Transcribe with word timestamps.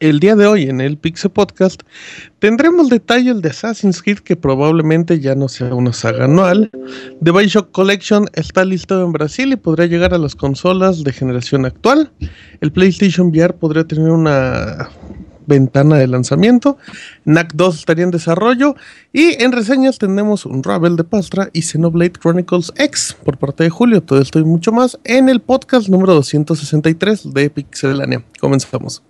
El 0.00 0.18
día 0.18 0.34
de 0.34 0.46
hoy 0.46 0.62
en 0.62 0.80
el 0.80 0.96
Pixel 0.96 1.30
Podcast 1.30 1.82
tendremos 2.38 2.88
detalles 2.88 3.42
de 3.42 3.50
Assassin's 3.50 4.02
Creed 4.02 4.20
que 4.20 4.34
probablemente 4.34 5.20
ya 5.20 5.34
no 5.34 5.46
sea 5.46 5.74
una 5.74 5.92
saga 5.92 6.24
anual. 6.24 6.70
The 7.22 7.30
Bioshock 7.30 7.70
Collection 7.70 8.24
está 8.32 8.64
listo 8.64 9.04
en 9.04 9.12
Brasil 9.12 9.52
y 9.52 9.56
podría 9.56 9.88
llegar 9.88 10.14
a 10.14 10.18
las 10.18 10.34
consolas 10.34 11.04
de 11.04 11.12
generación 11.12 11.66
actual. 11.66 12.10
El 12.62 12.72
PlayStation 12.72 13.26
VR 13.26 13.52
podría 13.52 13.84
tener 13.84 14.10
una 14.10 14.88
ventana 15.46 15.96
de 15.96 16.06
lanzamiento. 16.06 16.78
NAC 17.24 17.54
2 17.54 17.78
estaría 17.80 18.04
en 18.04 18.10
desarrollo. 18.10 18.76
Y 19.12 19.42
en 19.42 19.52
reseñas 19.52 19.98
tenemos 19.98 20.46
un 20.46 20.62
Ravel 20.62 20.96
de 20.96 21.04
Pastra 21.04 21.50
y 21.52 21.62
Xenoblade 21.62 22.12
Chronicles 22.12 22.72
X 22.76 23.16
por 23.24 23.38
parte 23.38 23.64
de 23.64 23.70
Julio. 23.70 24.02
Todo 24.02 24.20
esto 24.20 24.38
y 24.38 24.44
mucho 24.44 24.72
más 24.72 24.98
en 25.04 25.28
el 25.28 25.40
podcast 25.40 25.88
número 25.88 26.14
263 26.14 27.32
de 27.32 27.50
Pixelania. 27.50 28.24
Comenzamos. 28.40 29.09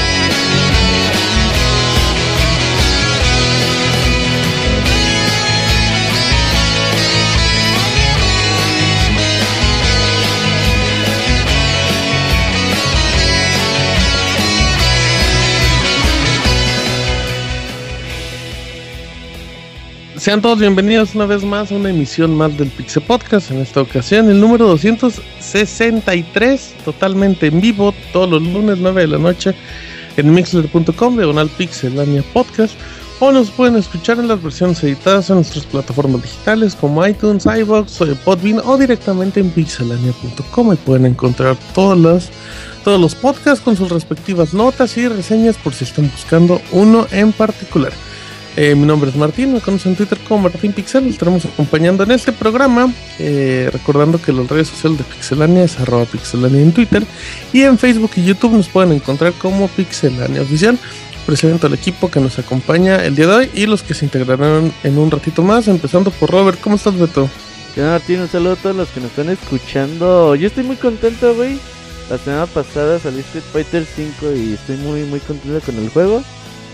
Sean 20.21 20.39
todos 20.39 20.59
bienvenidos 20.59 21.15
una 21.15 21.25
vez 21.25 21.43
más 21.43 21.71
a 21.71 21.75
una 21.75 21.89
emisión 21.89 22.37
más 22.37 22.55
del 22.55 22.69
Pixel 22.69 23.01
Podcast. 23.01 23.49
En 23.49 23.57
esta 23.57 23.81
ocasión, 23.81 24.29
el 24.29 24.39
número 24.39 24.67
263, 24.67 26.75
totalmente 26.85 27.47
en 27.47 27.59
vivo, 27.59 27.91
todos 28.13 28.29
los 28.29 28.43
lunes 28.43 28.77
9 28.77 29.01
de 29.01 29.07
la 29.07 29.17
noche 29.17 29.55
en 30.17 30.31
mixler.com, 30.31 31.17
diagonal 31.17 31.49
pixelania 31.49 32.23
podcast. 32.33 32.75
O 33.19 33.31
nos 33.31 33.49
pueden 33.49 33.77
escuchar 33.77 34.19
en 34.19 34.27
las 34.27 34.43
versiones 34.43 34.83
editadas 34.83 35.31
en 35.31 35.37
nuestras 35.37 35.65
plataformas 35.65 36.21
digitales 36.21 36.75
como 36.75 37.03
iTunes, 37.03 37.47
iBox, 37.47 37.97
Podbean 38.23 38.61
o 38.63 38.77
directamente 38.77 39.39
en 39.39 39.49
pixelania.com. 39.49 40.73
Y 40.73 40.75
pueden 40.75 41.07
encontrar 41.07 41.57
todas 41.73 41.97
las, 41.97 42.29
todos 42.83 43.01
los 43.01 43.15
podcasts 43.15 43.65
con 43.65 43.75
sus 43.75 43.89
respectivas 43.89 44.53
notas 44.53 44.95
y 44.97 45.07
reseñas 45.07 45.57
por 45.57 45.73
si 45.73 45.83
están 45.83 46.11
buscando 46.11 46.61
uno 46.73 47.07
en 47.09 47.31
particular. 47.31 47.91
Eh, 48.57 48.75
mi 48.75 48.85
nombre 48.85 49.09
es 49.09 49.15
Martín, 49.15 49.53
me 49.53 49.61
conocen 49.61 49.93
en 49.93 49.97
Twitter 49.97 50.17
como 50.27 50.49
Martín 50.49 50.73
Pixel. 50.73 51.07
Estaremos 51.07 51.45
acompañando 51.45 52.03
en 52.03 52.11
este 52.11 52.33
programa. 52.33 52.93
Eh, 53.17 53.69
recordando 53.71 54.21
que 54.21 54.33
las 54.33 54.47
redes 54.47 54.67
sociales 54.67 54.99
de 54.99 55.05
Pixelania 55.05 55.63
es 55.63 55.79
arroba 55.79 56.05
pixelania 56.05 56.61
en 56.61 56.73
Twitter. 56.73 57.03
Y 57.53 57.61
en 57.61 57.77
Facebook 57.77 58.11
y 58.17 58.25
YouTube 58.25 58.53
nos 58.53 58.67
pueden 58.67 58.91
encontrar 58.91 59.33
como 59.33 59.69
Pixelania 59.69 60.41
Oficial. 60.41 60.77
Presento 61.25 61.67
al 61.67 61.75
equipo 61.75 62.11
que 62.11 62.19
nos 62.19 62.39
acompaña 62.39 62.97
el 63.05 63.15
día 63.15 63.27
de 63.27 63.35
hoy 63.35 63.49
y 63.53 63.67
los 63.67 63.83
que 63.83 63.93
se 63.93 64.05
integrarán 64.05 64.73
en 64.83 64.97
un 64.97 65.09
ratito 65.09 65.43
más. 65.43 65.69
Empezando 65.69 66.11
por 66.11 66.29
Robert. 66.29 66.59
¿Cómo 66.59 66.75
estás, 66.75 66.97
Beto? 66.97 67.29
¿Qué 67.73 67.81
Martín? 67.81 68.19
Un 68.19 68.27
saludo 68.27 68.53
a 68.53 68.55
todos 68.57 68.75
los 68.75 68.89
que 68.89 68.99
nos 68.99 69.11
están 69.11 69.29
escuchando. 69.29 70.35
Yo 70.35 70.47
estoy 70.47 70.65
muy 70.65 70.75
contento, 70.75 71.33
güey. 71.35 71.57
La 72.09 72.17
semana 72.17 72.45
pasada 72.47 72.99
salí 72.99 73.21
Street 73.21 73.45
Fighter 73.53 73.85
5 73.85 74.33
y 74.35 74.53
estoy 74.55 74.75
muy, 74.75 75.03
muy 75.03 75.21
contento 75.21 75.65
con 75.65 75.77
el 75.77 75.87
juego. 75.89 76.21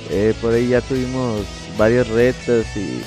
Eh, 0.09 0.33
por 0.41 0.53
ahí 0.53 0.69
ya 0.69 0.81
tuvimos 0.81 1.45
varios 1.77 2.07
retos 2.07 2.65
y 2.75 3.01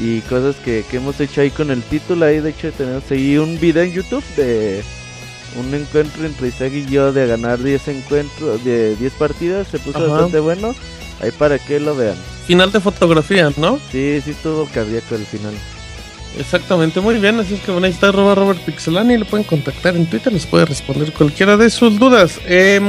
y 0.00 0.20
cosas 0.22 0.56
que, 0.56 0.84
hemos 0.92 1.20
hecho 1.20 1.40
ahí 1.40 1.50
con 1.50 1.70
el 1.70 1.82
título. 1.82 2.26
Ahí 2.26 2.40
de 2.40 2.50
hecho 2.50 2.72
tenemos 2.72 3.04
ahí 3.10 3.38
un 3.38 3.58
video 3.60 3.84
en 3.84 3.92
YouTube 3.92 4.24
de 4.36 4.82
un 5.56 5.72
encuentro 5.72 6.24
entre 6.24 6.48
Isaac 6.48 6.72
y 6.72 6.86
yo 6.86 7.12
de 7.12 7.26
ganar 7.26 7.62
10 7.62 7.88
encuentros, 7.88 8.64
de 8.64 8.96
10 8.96 9.12
partidas. 9.14 9.68
Se 9.68 9.78
puso 9.78 10.08
bastante 10.08 10.40
bueno. 10.40 10.74
Ahí 11.20 11.30
para 11.30 11.58
que 11.58 11.78
lo 11.78 11.94
vean. 11.94 12.16
Final 12.46 12.72
de 12.72 12.80
fotografía, 12.80 13.52
¿no? 13.56 13.78
Sí, 13.92 14.20
sí 14.24 14.32
estuvo 14.32 14.66
cardíaco 14.66 15.14
el 15.14 15.24
final. 15.24 15.54
Exactamente, 16.36 17.00
muy 17.00 17.20
bien. 17.20 17.38
Así 17.38 17.54
es 17.54 17.60
que 17.60 17.70
bueno, 17.70 17.86
ahí 17.86 17.92
está 17.92 18.10
Robert 18.10 18.58
Pixelani 18.64 19.18
lo 19.18 19.24
pueden 19.24 19.46
contactar 19.46 19.94
en 19.94 20.06
Twitter. 20.06 20.32
Les 20.32 20.44
puede 20.44 20.64
responder 20.64 21.12
cualquiera 21.12 21.56
de 21.56 21.70
sus 21.70 21.98
dudas. 21.98 22.40
Eh, 22.46 22.80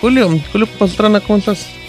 Julio, 0.00 0.30
Julio 0.50 0.66
Pastrana, 0.78 1.20
¿cómo 1.20 1.38
estás? 1.38 1.81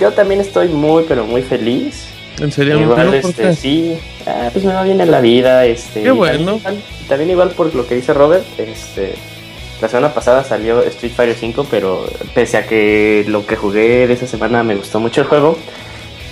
Yo 0.00 0.12
también 0.12 0.40
estoy 0.40 0.68
muy, 0.68 1.04
pero 1.08 1.24
muy 1.24 1.42
feliz. 1.42 2.08
¿En 2.38 2.52
serio? 2.52 2.78
Igual, 2.78 3.14
este, 3.14 3.54
sí, 3.54 3.96
ah, 4.26 4.50
pues 4.52 4.64
me 4.64 4.74
va 4.74 4.82
bien 4.82 5.00
en 5.00 5.10
la 5.10 5.20
vida, 5.20 5.64
este. 5.64 6.02
Qué 6.02 6.10
bueno. 6.10 6.60
También, 7.08 7.30
igual 7.30 7.50
por 7.50 7.74
lo 7.74 7.86
que 7.86 7.94
dice 7.94 8.12
Robert, 8.12 8.44
este, 8.58 9.14
la 9.80 9.88
semana 9.88 10.12
pasada 10.12 10.44
salió 10.44 10.82
Street 10.82 11.12
Fighter 11.12 11.36
5, 11.36 11.66
pero 11.70 12.04
pese 12.34 12.58
a 12.58 12.66
que 12.66 13.24
lo 13.28 13.46
que 13.46 13.56
jugué 13.56 14.06
de 14.06 14.12
esa 14.12 14.26
semana 14.26 14.62
me 14.62 14.74
gustó 14.74 15.00
mucho 15.00 15.22
el 15.22 15.26
juego, 15.26 15.56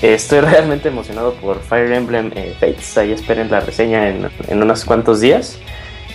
estoy 0.03 0.41
realmente 0.43 0.89
emocionado 0.89 1.33
por 1.35 1.63
Fire 1.63 1.93
Emblem 1.93 2.31
eh, 2.35 2.55
Fates. 2.61 2.99
Ahí 2.99 3.13
esperen 3.13 3.51
la 3.51 3.61
reseña 3.61 4.09
en, 4.09 4.29
unos 4.51 4.85
cuantos 4.85 5.21
días. 5.21 5.59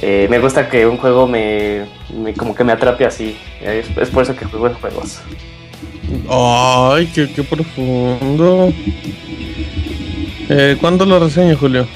Eh, 0.03 0.27
me 0.29 0.37
gusta 0.37 0.69
que 0.69 0.85
un 0.85 0.97
juego 0.97 1.27
me, 1.27 1.85
como 2.37 2.53
que 2.53 2.63
me 2.63 2.73
atrape 2.73 3.05
así. 3.05 3.35
Es, 3.61 3.87
es 3.97 4.09
por 4.11 4.21
eso 4.21 4.35
que 4.35 4.45
juego 4.45 4.67
en 4.67 4.75
juegos. 4.75 5.21
Ay, 6.29 7.07
qué, 7.07 7.27
profundo. 7.43 8.73
Eh, 10.49 10.77
¿Cuándo 10.79 11.05
lo 11.05 11.19
reseño, 11.19 11.57
Julio? 11.57 11.87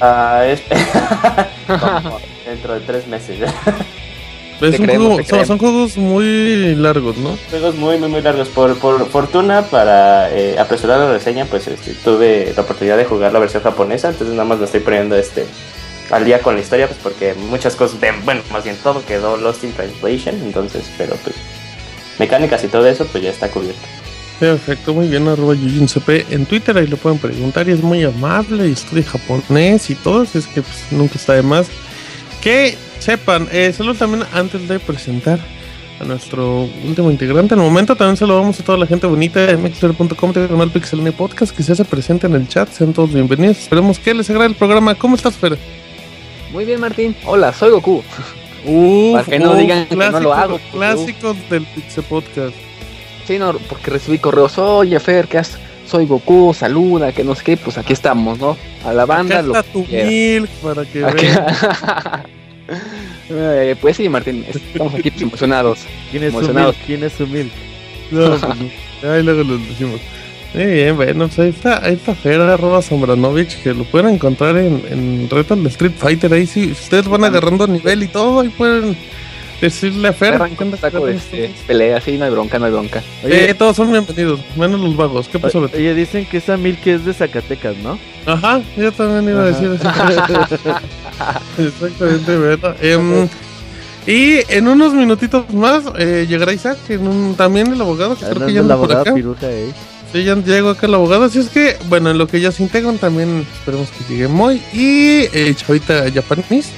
Ah, 0.00 0.44
dentro 2.46 2.74
de 2.74 2.80
tres 2.80 3.06
meses. 3.06 3.38
son, 5.46 5.58
juegos 5.58 5.96
muy 5.96 6.74
largos, 6.74 7.16
¿no? 7.18 7.36
Juegos 7.50 7.74
muy, 7.76 7.98
muy, 7.98 8.08
muy 8.08 8.22
largos. 8.22 8.48
Por, 8.48 8.76
fortuna, 8.76 9.62
para 9.62 10.30
eh, 10.34 10.58
apresurar 10.58 10.98
la 10.98 11.12
reseña, 11.12 11.44
pues 11.44 11.68
este, 11.68 11.92
tuve 11.92 12.52
la 12.54 12.62
oportunidad 12.62 12.96
de 12.96 13.04
jugar 13.04 13.32
la 13.32 13.38
versión 13.38 13.62
japonesa, 13.62 14.08
entonces 14.08 14.34
nada 14.34 14.48
más 14.48 14.58
lo 14.58 14.64
estoy 14.64 14.80
poniendo 14.80 15.16
este 15.16 15.46
al 16.10 16.24
día 16.24 16.40
con 16.40 16.54
la 16.54 16.60
historia, 16.60 16.86
pues 16.86 17.00
porque 17.02 17.34
muchas 17.34 17.74
cosas, 17.74 17.98
bueno, 18.24 18.40
más 18.52 18.64
bien 18.64 18.76
todo 18.82 19.04
quedó 19.04 19.36
Lost 19.36 19.64
in 19.64 19.72
Translation, 19.72 20.36
entonces, 20.44 20.88
pero 20.96 21.16
pues 21.16 21.34
mecánicas 22.18 22.64
y 22.64 22.68
todo 22.68 22.86
eso, 22.86 23.06
pues 23.06 23.24
ya 23.24 23.30
está 23.30 23.48
cubierto. 23.48 23.80
Perfecto, 24.38 24.92
muy 24.92 25.08
bien, 25.08 25.26
arroba 25.28 25.54
CP 25.54 26.26
en 26.30 26.44
Twitter, 26.44 26.76
ahí 26.76 26.86
lo 26.86 26.98
pueden 26.98 27.18
preguntar 27.18 27.68
y 27.68 27.72
es 27.72 27.82
muy 27.82 28.04
amable 28.04 28.68
y 28.68 28.72
estudia 28.72 29.02
japonés 29.04 29.88
y 29.88 29.94
todo, 29.94 30.24
es 30.24 30.46
que 30.46 30.60
pues, 30.60 30.84
nunca 30.90 31.14
está 31.14 31.32
de 31.32 31.42
más. 31.42 31.68
Que 32.42 32.76
sepan, 32.98 33.48
eh, 33.50 33.72
solo 33.74 33.94
también 33.94 34.24
antes 34.34 34.68
de 34.68 34.78
presentar 34.78 35.38
a 36.00 36.04
nuestro 36.04 36.68
último 36.84 37.10
integrante, 37.10 37.54
en 37.54 37.60
el 37.60 37.66
momento 37.66 37.96
también 37.96 38.18
saludamos 38.18 38.60
a 38.60 38.62
toda 38.62 38.76
la 38.76 38.86
gente 38.86 39.06
bonita 39.06 39.40
de 39.40 39.56
mixler.com, 39.56 40.32
canal 40.32 40.70
Pixel 40.70 41.12
Podcast 41.14 41.56
que 41.56 41.62
se 41.62 41.72
hace 41.72 41.86
presente 41.86 42.26
en 42.26 42.34
el 42.34 42.46
chat, 42.46 42.70
sean 42.70 42.92
todos 42.92 43.14
bienvenidos, 43.14 43.56
esperemos 43.56 43.98
que 43.98 44.12
les 44.12 44.28
agrade 44.28 44.50
el 44.50 44.54
programa. 44.54 44.94
¿Cómo 44.94 45.16
estás, 45.16 45.34
Fer? 45.34 45.56
Muy 46.52 46.66
bien, 46.66 46.80
Martín. 46.80 47.16
Hola, 47.24 47.54
soy 47.54 47.70
Goku. 47.70 48.02
Para 49.12 49.24
que 49.24 49.38
no 49.38 49.54
digan 49.54 49.86
que 49.86 49.96
no 49.96 50.20
lo 50.20 50.34
hago. 50.34 50.58
Clásicos 50.72 51.36
del 51.48 51.64
Pixel 51.66 52.04
Podcast. 52.04 52.54
Sí, 53.26 53.38
no, 53.38 53.52
porque 53.54 53.90
recibí 53.90 54.18
correos, 54.18 54.56
oye 54.58 54.98
Fer, 55.00 55.26
¿qué 55.26 55.38
haces? 55.38 55.58
Soy 55.86 56.06
Goku, 56.06 56.52
saluda, 56.52 57.12
que 57.12 57.22
no 57.22 57.34
sé 57.34 57.44
qué, 57.44 57.56
pues 57.56 57.78
aquí 57.78 57.92
estamos, 57.92 58.38
¿no? 58.38 58.56
A 58.84 58.92
la 58.92 59.06
banda. 59.06 59.38
Acá 59.38 59.46
está 59.46 59.62
tu 59.62 59.86
milk 59.86 60.48
para 60.62 60.84
que 60.84 60.98
vean. 61.00 61.46
eh, 63.30 63.76
pues 63.80 63.96
sí, 63.96 64.08
Martín, 64.08 64.44
estamos 64.48 64.94
aquí 64.94 65.12
emocionados. 65.20 65.80
¿Quién 66.10 66.24
es 66.24 66.30
emocionados. 66.30 66.74
su 66.74 66.78
milk? 66.78 66.86
¿Quién 66.86 67.04
es 67.04 67.12
su 67.12 67.26
milk? 67.26 67.52
No, 68.10 68.30
pues, 68.30 68.42
ahí 69.04 69.22
luego 69.22 69.44
lo 69.44 69.58
decimos. 69.58 70.00
Muy 70.54 70.64
bien, 70.64 70.96
bueno, 70.96 71.26
pues 71.26 71.38
ahí 71.38 71.48
está, 71.50 71.84
ahí 71.84 71.94
está 71.94 72.14
Fera, 72.14 72.54
arroba 72.54 72.80
Sombranovich, 72.80 73.62
que 73.62 73.74
lo 73.74 73.84
pueden 73.84 74.14
encontrar 74.14 74.56
en, 74.56 74.82
en 74.90 75.28
Reto 75.30 75.54
de 75.54 75.68
Street 75.68 75.92
Fighter. 75.98 76.32
Ahí 76.32 76.46
sí, 76.46 76.70
ustedes 76.72 77.06
van 77.08 77.24
agarrando 77.24 77.66
nivel 77.66 78.02
y 78.04 78.08
todo, 78.08 78.40
ahí 78.40 78.48
pueden 78.48 78.96
decirle 79.60 80.08
a 80.08 80.12
Fer. 80.14 80.38
Saco 80.80 81.04
de 81.06 81.14
este, 81.16 81.50
pelea, 81.66 82.00
sí, 82.00 82.16
no 82.16 82.24
hay 82.24 82.30
bronca, 82.30 82.58
no 82.58 82.64
hay 82.66 82.72
bronca. 82.72 83.02
Oye, 83.22 83.50
Eh, 83.50 83.54
todos 83.54 83.76
son 83.76 83.90
bienvenidos, 83.92 84.40
menos 84.56 84.80
los 84.80 84.96
vagos. 84.96 85.28
¿Qué 85.28 85.38
pasó, 85.38 85.60
Beto? 85.60 85.76
oye, 85.76 85.94
dicen 85.94 86.24
que 86.24 86.38
esa 86.38 86.56
Milk 86.56 86.86
es 86.86 87.04
de 87.04 87.12
Zacatecas, 87.12 87.76
¿no? 87.78 87.98
Ajá, 88.24 88.62
yo 88.78 88.90
también 88.92 89.28
iba 89.34 89.42
a 89.42 89.46
decir 89.46 89.70
eso. 89.72 89.88
Exactamente, 91.58 92.36
Beto. 92.36 92.74
Em, 92.80 93.28
y 94.06 94.38
en 94.48 94.68
unos 94.68 94.94
minutitos 94.94 95.52
más 95.52 95.82
eh, 95.98 96.26
llegará 96.28 96.52
Isaac, 96.52 96.78
en 96.88 97.06
un- 97.08 97.34
también 97.34 97.72
el 97.72 97.80
abogado, 97.80 98.14
que 98.14 98.20
creo 98.20 98.32
Hablando 98.32 98.46
que 98.46 98.52
ya 98.54 98.62
de 98.62 98.68
la 98.68 98.74
anda 98.74 98.86
por 98.86 98.96
acá. 98.96 99.14
piruja, 99.14 99.50
eh. 99.50 99.72
Sí, 100.12 100.24
ya 100.24 100.34
llegó 100.36 100.70
acá 100.70 100.86
el 100.86 100.94
abogado. 100.94 101.24
Así 101.24 101.38
es 101.38 101.48
que, 101.48 101.76
bueno, 101.88 102.10
en 102.10 102.18
lo 102.18 102.26
que 102.26 102.40
ya 102.40 102.52
se 102.52 102.62
integran 102.62 102.98
también 102.98 103.46
esperemos 103.54 103.88
que 103.90 104.04
llegue 104.12 104.28
Moy 104.28 104.62
y 104.72 105.28
eh, 105.32 105.54
Chavita 105.56 106.10
Japanese. 106.12 106.70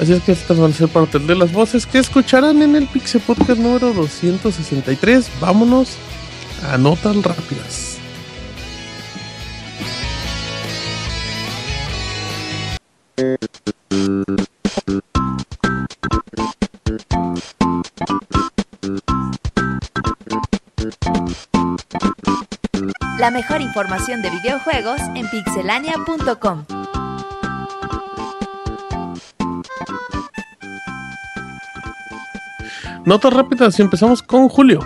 Así 0.00 0.12
es 0.12 0.22
que 0.22 0.32
estas 0.32 0.58
van 0.58 0.70
a 0.70 0.74
ser 0.74 0.88
parte 0.88 1.18
de 1.18 1.34
las 1.34 1.52
voces 1.52 1.86
que 1.86 1.98
escucharán 1.98 2.62
en 2.62 2.76
el 2.76 2.86
Pixel 2.86 3.20
Podcast 3.20 3.58
número 3.58 3.92
263. 3.92 5.28
Vámonos 5.40 5.96
a 6.70 6.78
notas 6.78 7.16
rápidas. 7.16 7.87
La 23.28 23.32
mejor 23.32 23.60
información 23.60 24.22
de 24.22 24.30
videojuegos 24.30 25.02
en 25.14 25.28
pixelania.com. 25.28 26.64
Notas 33.04 33.32
rápidas 33.34 33.78
y 33.78 33.82
empezamos 33.82 34.22
con 34.22 34.48
Julio. 34.48 34.80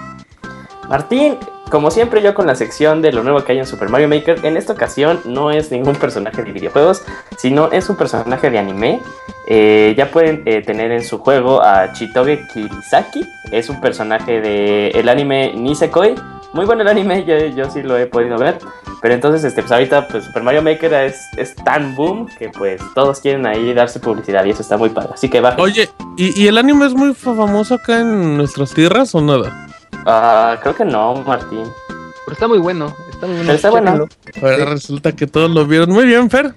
Martín, 0.88 1.36
como 1.70 1.92
siempre 1.92 2.20
yo 2.20 2.34
con 2.34 2.48
la 2.48 2.56
sección 2.56 3.00
de 3.00 3.12
lo 3.12 3.22
nuevo 3.22 3.44
que 3.44 3.52
hay 3.52 3.60
en 3.60 3.66
Super 3.66 3.88
Mario 3.90 4.08
Maker, 4.08 4.44
en 4.44 4.56
esta 4.56 4.72
ocasión 4.72 5.20
no 5.24 5.52
es 5.52 5.70
ningún 5.70 5.94
personaje 5.94 6.42
de 6.42 6.50
videojuegos, 6.50 7.04
sino 7.38 7.70
es 7.70 7.88
un 7.90 7.94
personaje 7.94 8.50
de 8.50 8.58
anime. 8.58 9.00
Eh, 9.46 9.94
ya 9.96 10.10
pueden 10.10 10.42
eh, 10.46 10.62
tener 10.62 10.90
en 10.90 11.04
su 11.04 11.18
juego 11.18 11.62
a 11.62 11.92
Chitoge 11.92 12.44
Kirisaki, 12.52 13.24
es 13.52 13.68
un 13.68 13.80
personaje 13.80 14.40
del 14.40 14.96
el 14.96 15.08
anime 15.08 15.52
Nisekoi. 15.54 16.16
Muy 16.54 16.66
bueno 16.66 16.82
el 16.82 16.88
anime, 16.88 17.24
yo, 17.24 17.36
yo 17.56 17.70
sí 17.70 17.82
lo 17.82 17.96
he 17.96 18.06
podido 18.06 18.36
ver. 18.38 18.58
Pero 19.00 19.14
entonces, 19.14 19.42
este, 19.44 19.62
pues 19.62 19.72
ahorita 19.72 20.06
pues, 20.08 20.24
Super 20.24 20.42
Mario 20.42 20.62
Maker 20.62 20.92
es, 20.94 21.20
es 21.36 21.54
tan 21.56 21.94
boom 21.96 22.28
que 22.38 22.50
pues 22.50 22.80
todos 22.94 23.20
quieren 23.20 23.46
ahí 23.46 23.72
darse 23.74 23.98
publicidad 24.00 24.44
y 24.44 24.50
eso 24.50 24.62
está 24.62 24.76
muy 24.76 24.90
padre. 24.90 25.10
Así 25.14 25.28
que 25.28 25.40
bajen. 25.40 25.60
Oye, 25.60 25.88
¿y, 26.16 26.40
y 26.40 26.46
el 26.48 26.58
anime 26.58 26.86
es 26.86 26.94
muy 26.94 27.14
famoso 27.14 27.74
acá 27.74 28.00
en 28.00 28.36
nuestras 28.36 28.72
tierras 28.74 29.14
o 29.14 29.20
nada? 29.20 29.66
Ah, 30.06 30.56
creo 30.62 30.74
que 30.76 30.84
no, 30.84 31.14
Martín. 31.26 31.64
Pero 31.88 32.32
está 32.34 32.46
muy 32.46 32.58
bueno, 32.58 32.94
está 33.10 33.26
muy 33.26 33.36
bueno. 33.36 33.46
Pero 33.46 33.56
está 33.56 33.70
bueno. 33.70 34.06
Ahora 34.42 34.64
resulta 34.66 35.12
que 35.12 35.26
todos 35.26 35.50
lo 35.50 35.66
vieron 35.66 35.90
muy 35.90 36.04
bien, 36.04 36.30
Fer. 36.30 36.52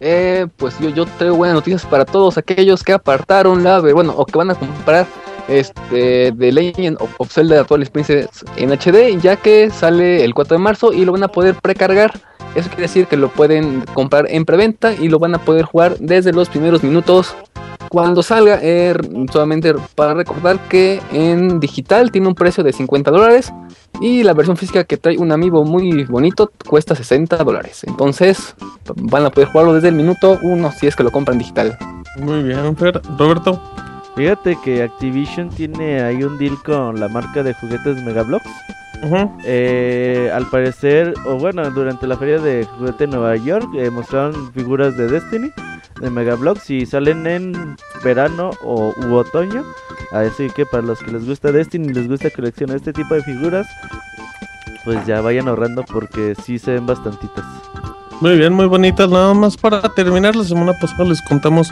Eh, 0.00 0.46
pues 0.56 0.78
yo, 0.78 0.90
yo 0.90 1.06
traigo 1.18 1.34
buenas 1.36 1.54
noticias 1.56 1.84
para 1.84 2.04
todos 2.04 2.38
aquellos 2.38 2.84
que 2.84 2.92
apartaron 2.92 3.64
la, 3.64 3.80
ver- 3.80 3.94
bueno, 3.94 4.14
o 4.16 4.24
que 4.24 4.38
van 4.38 4.50
a 4.50 4.54
comprar 4.54 5.06
este 5.48 6.32
The 6.32 6.52
Legend 6.52 6.98
of, 7.00 7.10
of 7.18 7.32
Zelda 7.32 7.64
Twilight 7.64 7.90
Princess 7.90 8.44
en 8.56 8.70
HD, 8.70 9.20
ya 9.20 9.36
que 9.36 9.70
sale 9.70 10.24
el 10.24 10.34
4 10.34 10.56
de 10.56 10.62
marzo 10.62 10.92
y 10.92 11.04
lo 11.04 11.12
van 11.12 11.24
a 11.24 11.28
poder 11.28 11.54
precargar. 11.56 12.12
Eso 12.54 12.68
quiere 12.68 12.82
decir 12.82 13.06
que 13.06 13.16
lo 13.16 13.28
pueden 13.28 13.82
comprar 13.94 14.26
en 14.28 14.44
preventa 14.44 14.94
y 14.94 15.08
lo 15.08 15.18
van 15.18 15.34
a 15.34 15.38
poder 15.38 15.64
jugar 15.64 15.96
desde 15.98 16.32
los 16.32 16.48
primeros 16.48 16.82
minutos 16.82 17.34
cuando 17.88 18.22
salga. 18.22 18.58
Eh, 18.62 18.94
solamente 19.32 19.74
para 19.94 20.14
recordar 20.14 20.58
que 20.68 21.00
en 21.12 21.60
digital 21.60 22.10
tiene 22.10 22.28
un 22.28 22.34
precio 22.34 22.62
de 22.64 22.72
50 22.72 23.10
dólares 23.10 23.52
y 24.00 24.22
la 24.22 24.34
versión 24.34 24.56
física 24.56 24.84
que 24.84 24.96
trae 24.96 25.18
un 25.18 25.32
amiibo 25.32 25.64
muy 25.64 26.04
bonito 26.04 26.50
cuesta 26.66 26.94
60 26.94 27.36
dólares. 27.38 27.84
Entonces 27.86 28.54
van 28.94 29.24
a 29.24 29.30
poder 29.30 29.48
jugarlo 29.48 29.74
desde 29.74 29.88
el 29.88 29.94
minuto 29.94 30.38
1 30.42 30.72
si 30.72 30.86
es 30.86 30.96
que 30.96 31.02
lo 31.02 31.10
compran 31.10 31.38
digital. 31.38 31.76
Muy 32.18 32.42
bien. 32.42 32.76
Roberto. 33.18 33.60
Fíjate 34.18 34.58
que 34.64 34.82
Activision 34.82 35.48
tiene 35.48 36.02
ahí 36.02 36.24
un 36.24 36.36
deal 36.38 36.60
con 36.64 36.98
la 36.98 37.06
marca 37.06 37.44
de 37.44 37.54
juguetes 37.54 38.02
Megablocks. 38.02 38.50
Ujú. 39.04 39.30
Eh, 39.44 40.28
al 40.34 40.44
parecer, 40.50 41.14
o 41.24 41.36
bueno, 41.36 41.70
durante 41.70 42.04
la 42.08 42.16
feria 42.16 42.40
de 42.40 42.64
juguete 42.64 43.04
en 43.04 43.10
Nueva 43.10 43.36
York 43.36 43.68
eh, 43.76 43.90
mostraron 43.90 44.52
figuras 44.52 44.96
de 44.96 45.06
Destiny, 45.06 45.52
de 46.00 46.10
Megablocks, 46.10 46.68
y 46.68 46.84
salen 46.84 47.28
en 47.28 47.76
verano 48.02 48.50
o 48.64 48.92
u 49.06 49.14
otoño. 49.14 49.62
Así 50.10 50.50
que 50.50 50.66
para 50.66 50.82
los 50.82 50.98
que 50.98 51.12
les 51.12 51.24
gusta 51.24 51.52
Destiny 51.52 51.86
y 51.86 51.92
les 51.94 52.08
gusta 52.08 52.28
coleccionar 52.30 52.78
este 52.78 52.92
tipo 52.92 53.14
de 53.14 53.22
figuras, 53.22 53.68
pues 54.84 55.06
ya 55.06 55.20
vayan 55.20 55.46
ahorrando 55.46 55.84
porque 55.84 56.34
sí 56.44 56.58
se 56.58 56.72
ven 56.72 56.86
bastantitas. 56.86 57.44
Muy 58.20 58.36
bien, 58.36 58.52
muy 58.52 58.66
bonitas. 58.66 59.08
Nada 59.08 59.32
más 59.32 59.56
para 59.56 59.80
terminar, 59.94 60.34
la 60.34 60.42
semana 60.42 60.72
pasada 60.80 61.04
les 61.04 61.22
contamos 61.22 61.70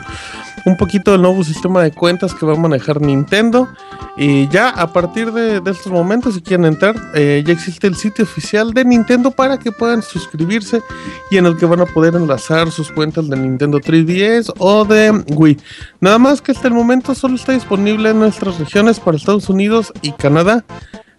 un 0.65 0.77
poquito 0.77 1.11
del 1.11 1.21
nuevo 1.21 1.43
sistema 1.43 1.83
de 1.83 1.91
cuentas 1.91 2.33
que 2.33 2.45
va 2.45 2.53
a 2.53 2.57
manejar 2.57 3.01
Nintendo. 3.01 3.67
Y 4.15 4.47
ya 4.47 4.69
a 4.69 4.93
partir 4.93 5.33
de, 5.33 5.59
de 5.59 5.71
estos 5.71 5.91
momentos, 5.91 6.35
si 6.35 6.41
quieren 6.41 6.65
entrar, 6.65 6.95
eh, 7.15 7.43
ya 7.45 7.51
existe 7.51 7.87
el 7.87 7.95
sitio 7.95 8.23
oficial 8.23 8.73
de 8.73 8.85
Nintendo 8.85 9.29
para 9.29 9.59
que 9.59 9.73
puedan 9.73 10.01
suscribirse 10.01 10.81
y 11.29 11.37
en 11.37 11.47
el 11.47 11.57
que 11.57 11.65
van 11.65 11.81
a 11.81 11.85
poder 11.85 12.15
enlazar 12.15 12.71
sus 12.71 12.93
cuentas 12.93 13.29
de 13.29 13.35
Nintendo 13.35 13.79
3DS 13.81 14.53
o 14.57 14.85
de 14.85 15.11
Wii. 15.27 15.57
Nada 15.99 16.17
más 16.17 16.41
que 16.41 16.53
hasta 16.53 16.69
el 16.69 16.73
momento 16.73 17.13
solo 17.13 17.35
está 17.35 17.51
disponible 17.51 18.11
en 18.11 18.19
nuestras 18.19 18.57
regiones 18.57 19.01
para 19.01 19.17
Estados 19.17 19.49
Unidos 19.49 19.91
y 20.01 20.13
Canadá 20.13 20.63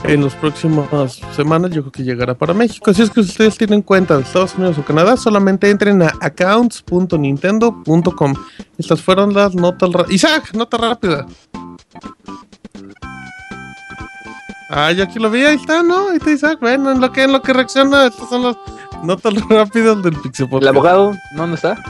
en 0.05 0.23
las 0.23 0.35
próximas 0.35 1.21
semanas 1.35 1.73
yo 1.73 1.81
creo 1.83 1.93
que 1.93 2.05
llegará 2.05 2.35
para 2.35 2.55
México. 2.55 2.91
Así 2.91 3.03
es 3.03 3.11
que 3.11 3.23
si 3.23 3.29
ustedes 3.31 3.59
tienen 3.59 3.83
cuenta 3.83 4.17
de 4.17 4.23
Estados 4.23 4.55
Unidos 4.55 4.79
o 4.79 4.85
Canadá, 4.85 5.17
solamente 5.17 5.69
entren 5.71 6.03
a 6.03 6.13
accounts.nintendo.com. 6.21 8.35
Estas 8.79 9.03
fueron 9.03 9.35
las 9.35 9.55
notas 9.55 9.93
rápidas. 9.93 10.15
Isaac, 10.15 10.55
nota 10.55 10.77
rápida. 10.77 11.27
Ah, 14.71 14.93
yo 14.93 15.05
aquí 15.05 15.19
lo 15.19 15.31
vi, 15.31 15.45
ahí 15.45 15.57
está, 15.57 15.83
¿no? 15.83 16.11
Ahí 16.11 16.19
está 16.19 16.31
Isaac. 16.31 16.59
Bueno, 16.61 16.93
en 16.93 17.01
lo 17.01 17.11
que, 17.11 17.23
en 17.25 17.33
lo 17.33 17.41
que 17.43 17.55
reacciona, 17.55 18.07
estas 18.07 18.29
son 18.29 18.43
las 18.43 18.57
notas 19.03 19.35
rápidas 19.49 20.03
del 20.03 20.15
Pixel 20.17 20.49
El 20.53 20.69
abogado, 20.69 21.13
¿no? 21.33 21.43
¿Dónde 21.43 21.57
está? 21.57 21.83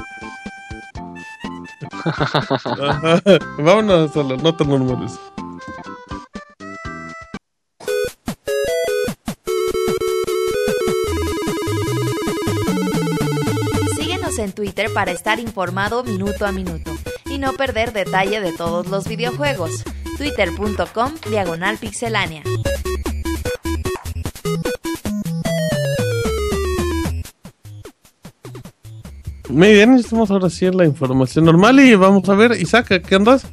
Vámonos 3.58 4.16
a 4.16 4.22
las 4.22 4.42
notas 4.42 4.66
normales. 4.66 5.18
En 14.38 14.52
Twitter 14.52 14.92
para 14.92 15.10
estar 15.10 15.40
informado 15.40 16.04
minuto 16.04 16.46
a 16.46 16.52
minuto 16.52 16.92
y 17.26 17.38
no 17.38 17.54
perder 17.54 17.92
detalle 17.92 18.40
de 18.40 18.52
todos 18.52 18.86
los 18.86 19.08
videojuegos. 19.08 19.84
Twitter.com 20.16 21.12
Diagonal 21.28 21.76
Pixelánea. 21.78 22.42
Muy 29.48 29.72
bien, 29.72 29.94
estamos 29.94 30.30
ahora 30.30 30.50
sí 30.50 30.66
en 30.66 30.76
la 30.76 30.84
información 30.84 31.44
normal 31.44 31.80
y 31.80 31.94
vamos 31.94 32.28
a 32.28 32.34
ver, 32.34 32.52
Isaac, 32.52 32.92
¿a 32.92 33.00
¿qué 33.00 33.14
andas? 33.14 33.46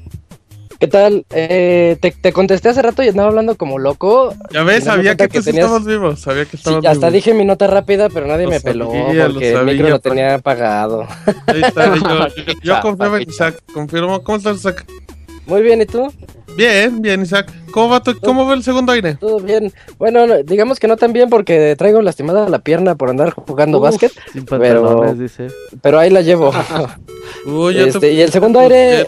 ¿Qué 0.79 0.87
tal? 0.87 1.25
Eh, 1.31 1.97
te, 2.01 2.11
te 2.11 2.33
contesté 2.33 2.69
hace 2.69 2.81
rato 2.81 3.01
y 3.01 3.07
andaba 3.07 3.29
hablando 3.29 3.55
como 3.55 3.79
loco. 3.79 4.33
Ya 4.51 4.63
ves, 4.63 4.83
sabía 4.83 5.15
que, 5.15 5.27
que 5.29 5.37
tú 5.39 5.43
sí 5.43 5.51
tenías- 5.51 5.65
estabas 5.65 5.85
vivo, 5.85 6.15
sabía 6.15 6.43
que 6.45 6.51
Sí, 6.57 6.57
estabas 6.57 6.85
hasta 6.85 7.07
vivo. 7.07 7.11
dije 7.15 7.33
mi 7.33 7.45
nota 7.45 7.67
rápida, 7.67 8.09
pero 8.09 8.27
nadie 8.27 8.43
Lo 8.45 8.49
me 8.51 8.59
peló 8.59 8.91
sabía, 8.91 9.27
lo 9.27 9.33
porque 9.33 9.49
el 9.51 9.55
sabía, 9.55 9.73
micro 9.73 9.89
lo 9.89 9.99
tenía 9.99 10.35
apagado. 10.35 11.07
Ahí 11.47 11.61
está, 11.61 11.95
yo, 11.95 12.01
yo, 12.35 12.43
yo 12.61 12.97
qué 13.19 13.23
Isaac, 13.23 13.55
confirmo. 13.73 14.21
¿Cómo 14.23 14.37
estás, 14.37 14.57
Isaac? 14.57 14.85
Muy 15.47 15.61
bien, 15.61 15.81
¿y 15.81 15.85
tú? 15.85 16.11
Bien, 16.57 17.01
bien, 17.01 17.21
Isaac. 17.21 17.51
¿Cómo 17.71 17.89
va, 17.89 18.01
tu- 18.01 18.17
cómo 18.21 18.45
va 18.47 18.53
el 18.53 18.63
segundo 18.63 18.93
aire? 18.93 19.15
Todo 19.15 19.39
bien. 19.39 19.73
Bueno, 19.97 20.25
no, 20.25 20.41
digamos 20.43 20.79
que 20.79 20.87
no 20.87 20.95
tan 20.95 21.11
bien 21.11 21.29
porque 21.29 21.75
traigo 21.77 22.01
lastimada 22.01 22.47
la 22.47 22.59
pierna 22.59 22.95
por 22.95 23.09
andar 23.09 23.31
jugando 23.31 23.79
Uf, 23.79 23.83
básquet, 23.83 24.13
Sin 24.31 24.45
Pero- 24.45 25.13
dice. 25.15 25.47
pero 25.81 25.99
ahí 25.99 26.09
la 26.09 26.21
llevo. 26.21 26.51
Uy, 27.45 27.73
te 27.73 27.87
Este, 27.89 28.13
y 28.13 28.21
el 28.21 28.31
segundo 28.31 28.59
aire 28.61 29.05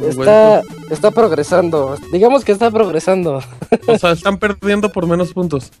y 0.00 0.04
está, 0.08 0.62
está 0.90 1.10
progresando. 1.10 1.96
Digamos 2.12 2.44
que 2.44 2.52
está 2.52 2.70
progresando. 2.70 3.42
O 3.86 3.98
sea, 3.98 4.12
están 4.12 4.38
perdiendo 4.38 4.90
por 4.92 5.06
menos 5.06 5.32
puntos. 5.32 5.72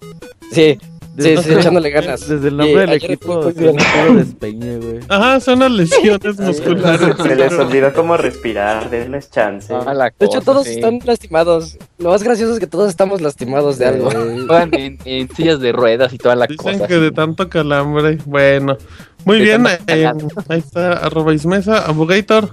Sí, 0.50 0.78
sí, 1.22 1.30
Desde- 1.30 1.42
sí, 1.42 1.52
echándole 1.54 1.90
ganas. 1.90 2.28
Desde 2.28 2.48
el 2.48 2.56
nombre 2.56 2.80
del 2.80 2.92
equipo, 2.94 3.42
se 3.52 3.72
despeñe, 4.14 4.76
güey. 4.78 5.00
Ajá, 5.08 5.40
son 5.40 5.56
unas 5.58 5.70
lesiones 5.72 6.38
musculares. 6.40 7.16
Se 7.22 7.36
les 7.36 7.52
olvidó 7.52 7.92
cómo 7.92 8.16
respirar, 8.16 8.90
denles 8.90 9.30
chance. 9.30 9.72
Ah, 9.74 9.94
la 9.94 10.04
De 10.04 10.26
hecho, 10.26 10.38
cosa, 10.38 10.40
todos 10.40 10.66
sí. 10.66 10.74
están 10.74 10.98
lastimados. 11.04 11.78
Lo 11.98 12.10
más 12.10 12.22
gracioso 12.22 12.54
es 12.54 12.60
que 12.60 12.66
todos 12.66 12.88
estamos 12.90 13.20
lastimados 13.20 13.78
de 13.78 13.86
algo. 13.86 14.10
Juegan 14.10 14.74
en, 14.74 14.98
en 15.04 15.28
sillas 15.34 15.60
de 15.60 15.72
ruedas 15.72 16.12
y 16.12 16.18
toda 16.18 16.34
la 16.36 16.46
Dicen 16.46 16.74
cosa. 16.74 16.86
que 16.86 16.94
de 16.96 17.10
tanto 17.12 17.48
calambre. 17.48 18.18
Bueno, 18.26 18.76
muy 19.24 19.38
De 19.38 19.44
bien. 19.44 19.66
eh, 19.86 20.10
ahí 20.48 20.58
está, 20.58 20.92
arroba 20.94 21.34
Ismesa, 21.34 21.84
Abogator. 21.86 22.50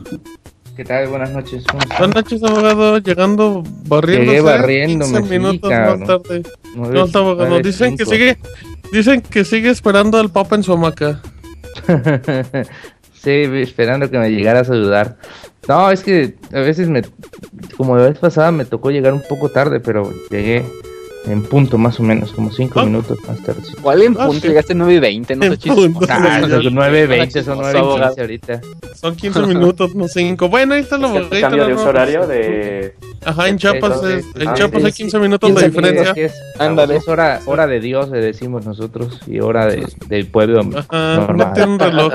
¿Qué 0.78 0.86
tal? 0.86 1.08
Buenas 1.08 1.32
noches. 1.32 1.64
Buenas 1.98 2.16
noches, 2.16 2.44
abogado. 2.44 3.00
Llegando 3.00 3.64
barriendo. 3.88 4.32
Llegué 4.32 4.42
barriéndome, 4.42 5.22
15 5.22 5.24
sí, 5.24 5.40
minutos 5.40 5.72
más 5.72 6.00
tarde. 6.06 6.44
¿Cómo 6.76 7.04
está, 7.04 7.18
abogado? 7.18 7.60
Dicen 7.62 7.98
que 7.98 8.06
sigue. 8.06 8.38
Dicen 8.92 9.22
que 9.22 9.44
sigue 9.44 9.72
esperando 9.72 10.20
al 10.20 10.30
Papa 10.30 10.56
en 10.56 10.62
su 10.62 10.72
hamaca. 10.72 11.20
sí, 13.12 13.32
esperando 13.32 14.12
que 14.12 14.20
me 14.20 14.30
llegara 14.30 14.60
a 14.60 14.66
saludar. 14.66 15.18
No, 15.68 15.90
es 15.90 16.04
que 16.04 16.36
a 16.54 16.60
veces 16.60 16.90
me, 16.90 17.02
como 17.76 17.98
la 17.98 18.10
vez 18.10 18.20
pasada 18.20 18.52
me 18.52 18.64
tocó 18.64 18.92
llegar 18.92 19.14
un 19.14 19.24
poco 19.28 19.50
tarde, 19.50 19.80
pero 19.80 20.14
llegué 20.30 20.64
en 21.28 21.44
punto 21.44 21.78
más 21.78 22.00
o 22.00 22.04
menos, 22.04 22.32
como 22.32 22.52
cinco 22.52 22.80
Ah. 22.80 22.86
minutos 22.86 23.18
más 23.28 23.42
tarde. 23.44 23.62
¿Cuál 23.82 24.02
en 24.04 24.16
Ah, 24.20 24.26
punto? 24.28 24.42
sí. 24.42 24.48
Llegaste 24.48 24.74
9 24.76 24.94
y 24.96 25.00
20, 25.00 25.36
no 25.36 25.44
En 25.46 25.52
te 25.52 25.58
chistes. 25.58 25.84
punto. 25.86 26.06
Ah, 26.10 26.40
ya. 26.42 26.48
los 26.48 26.74
9.20 26.74 27.44
son 27.44 27.56
Chismoso, 27.58 27.62
9.15 27.62 27.78
abogado. 27.80 28.16
ahorita. 28.20 28.62
Son 28.96 29.16
15 29.16 29.42
minutos, 29.42 29.96
no 29.96 30.08
5. 30.08 30.50
Bueno, 30.50 30.74
ahí 30.74 30.82
está 30.82 30.98
la 30.98 31.08
Es 31.08 31.14
abogado. 31.16 31.42
cambio 31.42 31.68
de 31.68 31.74
uso 31.74 31.90
horario 31.90 32.28
de. 32.28 32.96
Ajá, 33.26 33.48
en 33.50 33.58
Chiapas, 33.58 34.04
es- 34.04 34.26
en 34.36 34.48
ah, 34.48 34.54
Chiapas 34.54 34.84
hay 34.86 34.92
sí. 34.92 35.04
15 35.04 35.20
minutos 35.20 35.50
de 35.50 35.56
15 35.56 35.68
diferencia. 35.70 36.14
Es, 36.16 36.34
Ándale. 36.60 36.96
es 36.96 37.08
hora, 37.08 37.42
hora 37.46 37.68
de 37.68 37.80
Dios, 37.82 38.10
le 38.10 38.20
decimos 38.20 38.66
nosotros, 38.66 39.20
y 39.28 39.40
hora 39.40 39.66
de, 39.66 39.86
del 40.08 40.28
pueblo 40.28 40.62
Ajá, 40.76 41.16
normal. 41.18 41.48
mete 41.54 41.68
un 41.68 41.78
reloj. 41.80 42.14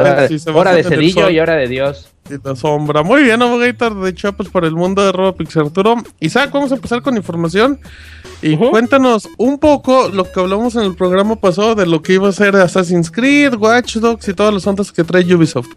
Hora, 0.54 0.72
de 0.74 0.82
cedillo 0.84 1.28
y 1.28 1.38
hora 1.38 1.56
de 1.56 1.68
Dios. 1.68 2.08
Y 2.32 2.48
la 2.48 2.56
sombra. 2.56 3.02
Muy 3.02 3.24
bien, 3.24 3.42
abogator 3.42 4.00
de 4.00 4.14
Chiapas 4.14 4.48
para 4.48 4.66
el 4.66 4.74
mundo 4.74 5.04
de 5.04 5.12
Robopix 5.12 5.56
Arturo. 5.56 5.96
Isaac, 6.20 6.50
vamos 6.52 6.72
a 6.72 6.76
empezar 6.76 7.02
con 7.02 7.16
información. 7.16 7.78
Y 8.40 8.56
cuéntanos 8.56 9.28
un 9.38 9.58
poco 9.58 10.08
lo 10.08 10.24
que 10.30 10.40
hablamos 10.40 10.74
en 10.74 10.82
el 10.82 10.96
programa 10.96 11.36
pasado 11.36 11.74
de 11.74 11.86
lo 11.86 12.02
que 12.02 12.14
iba 12.14 12.28
a 12.28 12.32
ser 12.32 12.56
Assassin's 12.56 13.10
Creed, 13.10 13.54
Watch 13.54 13.96
Dogs 13.96 14.26
y 14.28 14.34
todas 14.34 14.52
las 14.52 14.66
ondas 14.66 14.90
que 14.90 15.04
trae 15.04 15.22
Ubisoft. 15.32 15.70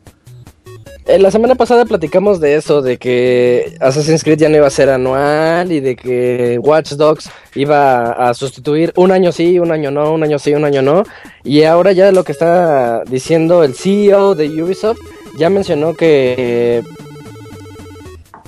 Eh, 1.07 1.19
la 1.19 1.29
semana 1.29 1.53
pasada 1.53 1.85
platicamos 1.85 2.39
de 2.39 2.55
eso, 2.55 2.81
de 2.81 2.97
que 2.97 3.75
Assassin's 3.79 4.23
Creed 4.23 4.39
ya 4.39 4.49
no 4.49 4.57
iba 4.57 4.65
a 4.65 4.71
ser 4.71 4.89
anual 4.89 5.71
y 5.71 5.79
de 5.79 5.95
que 5.95 6.57
Watch 6.59 6.93
Dogs 6.93 7.29
iba 7.53 8.13
a 8.13 8.33
sustituir 8.33 8.91
un 8.95 9.11
año 9.11 9.31
sí, 9.31 9.59
un 9.59 9.71
año 9.71 9.91
no, 9.91 10.11
un 10.11 10.23
año 10.23 10.39
sí, 10.39 10.55
un 10.55 10.65
año 10.65 10.81
no. 10.81 11.03
Y 11.43 11.61
ahora 11.61 11.91
ya 11.91 12.11
lo 12.11 12.23
que 12.23 12.31
está 12.31 13.03
diciendo 13.03 13.63
el 13.63 13.75
CEO 13.75 14.33
de 14.33 14.47
Ubisoft 14.63 14.97
ya 15.37 15.49
mencionó 15.49 15.93
que 15.93 16.83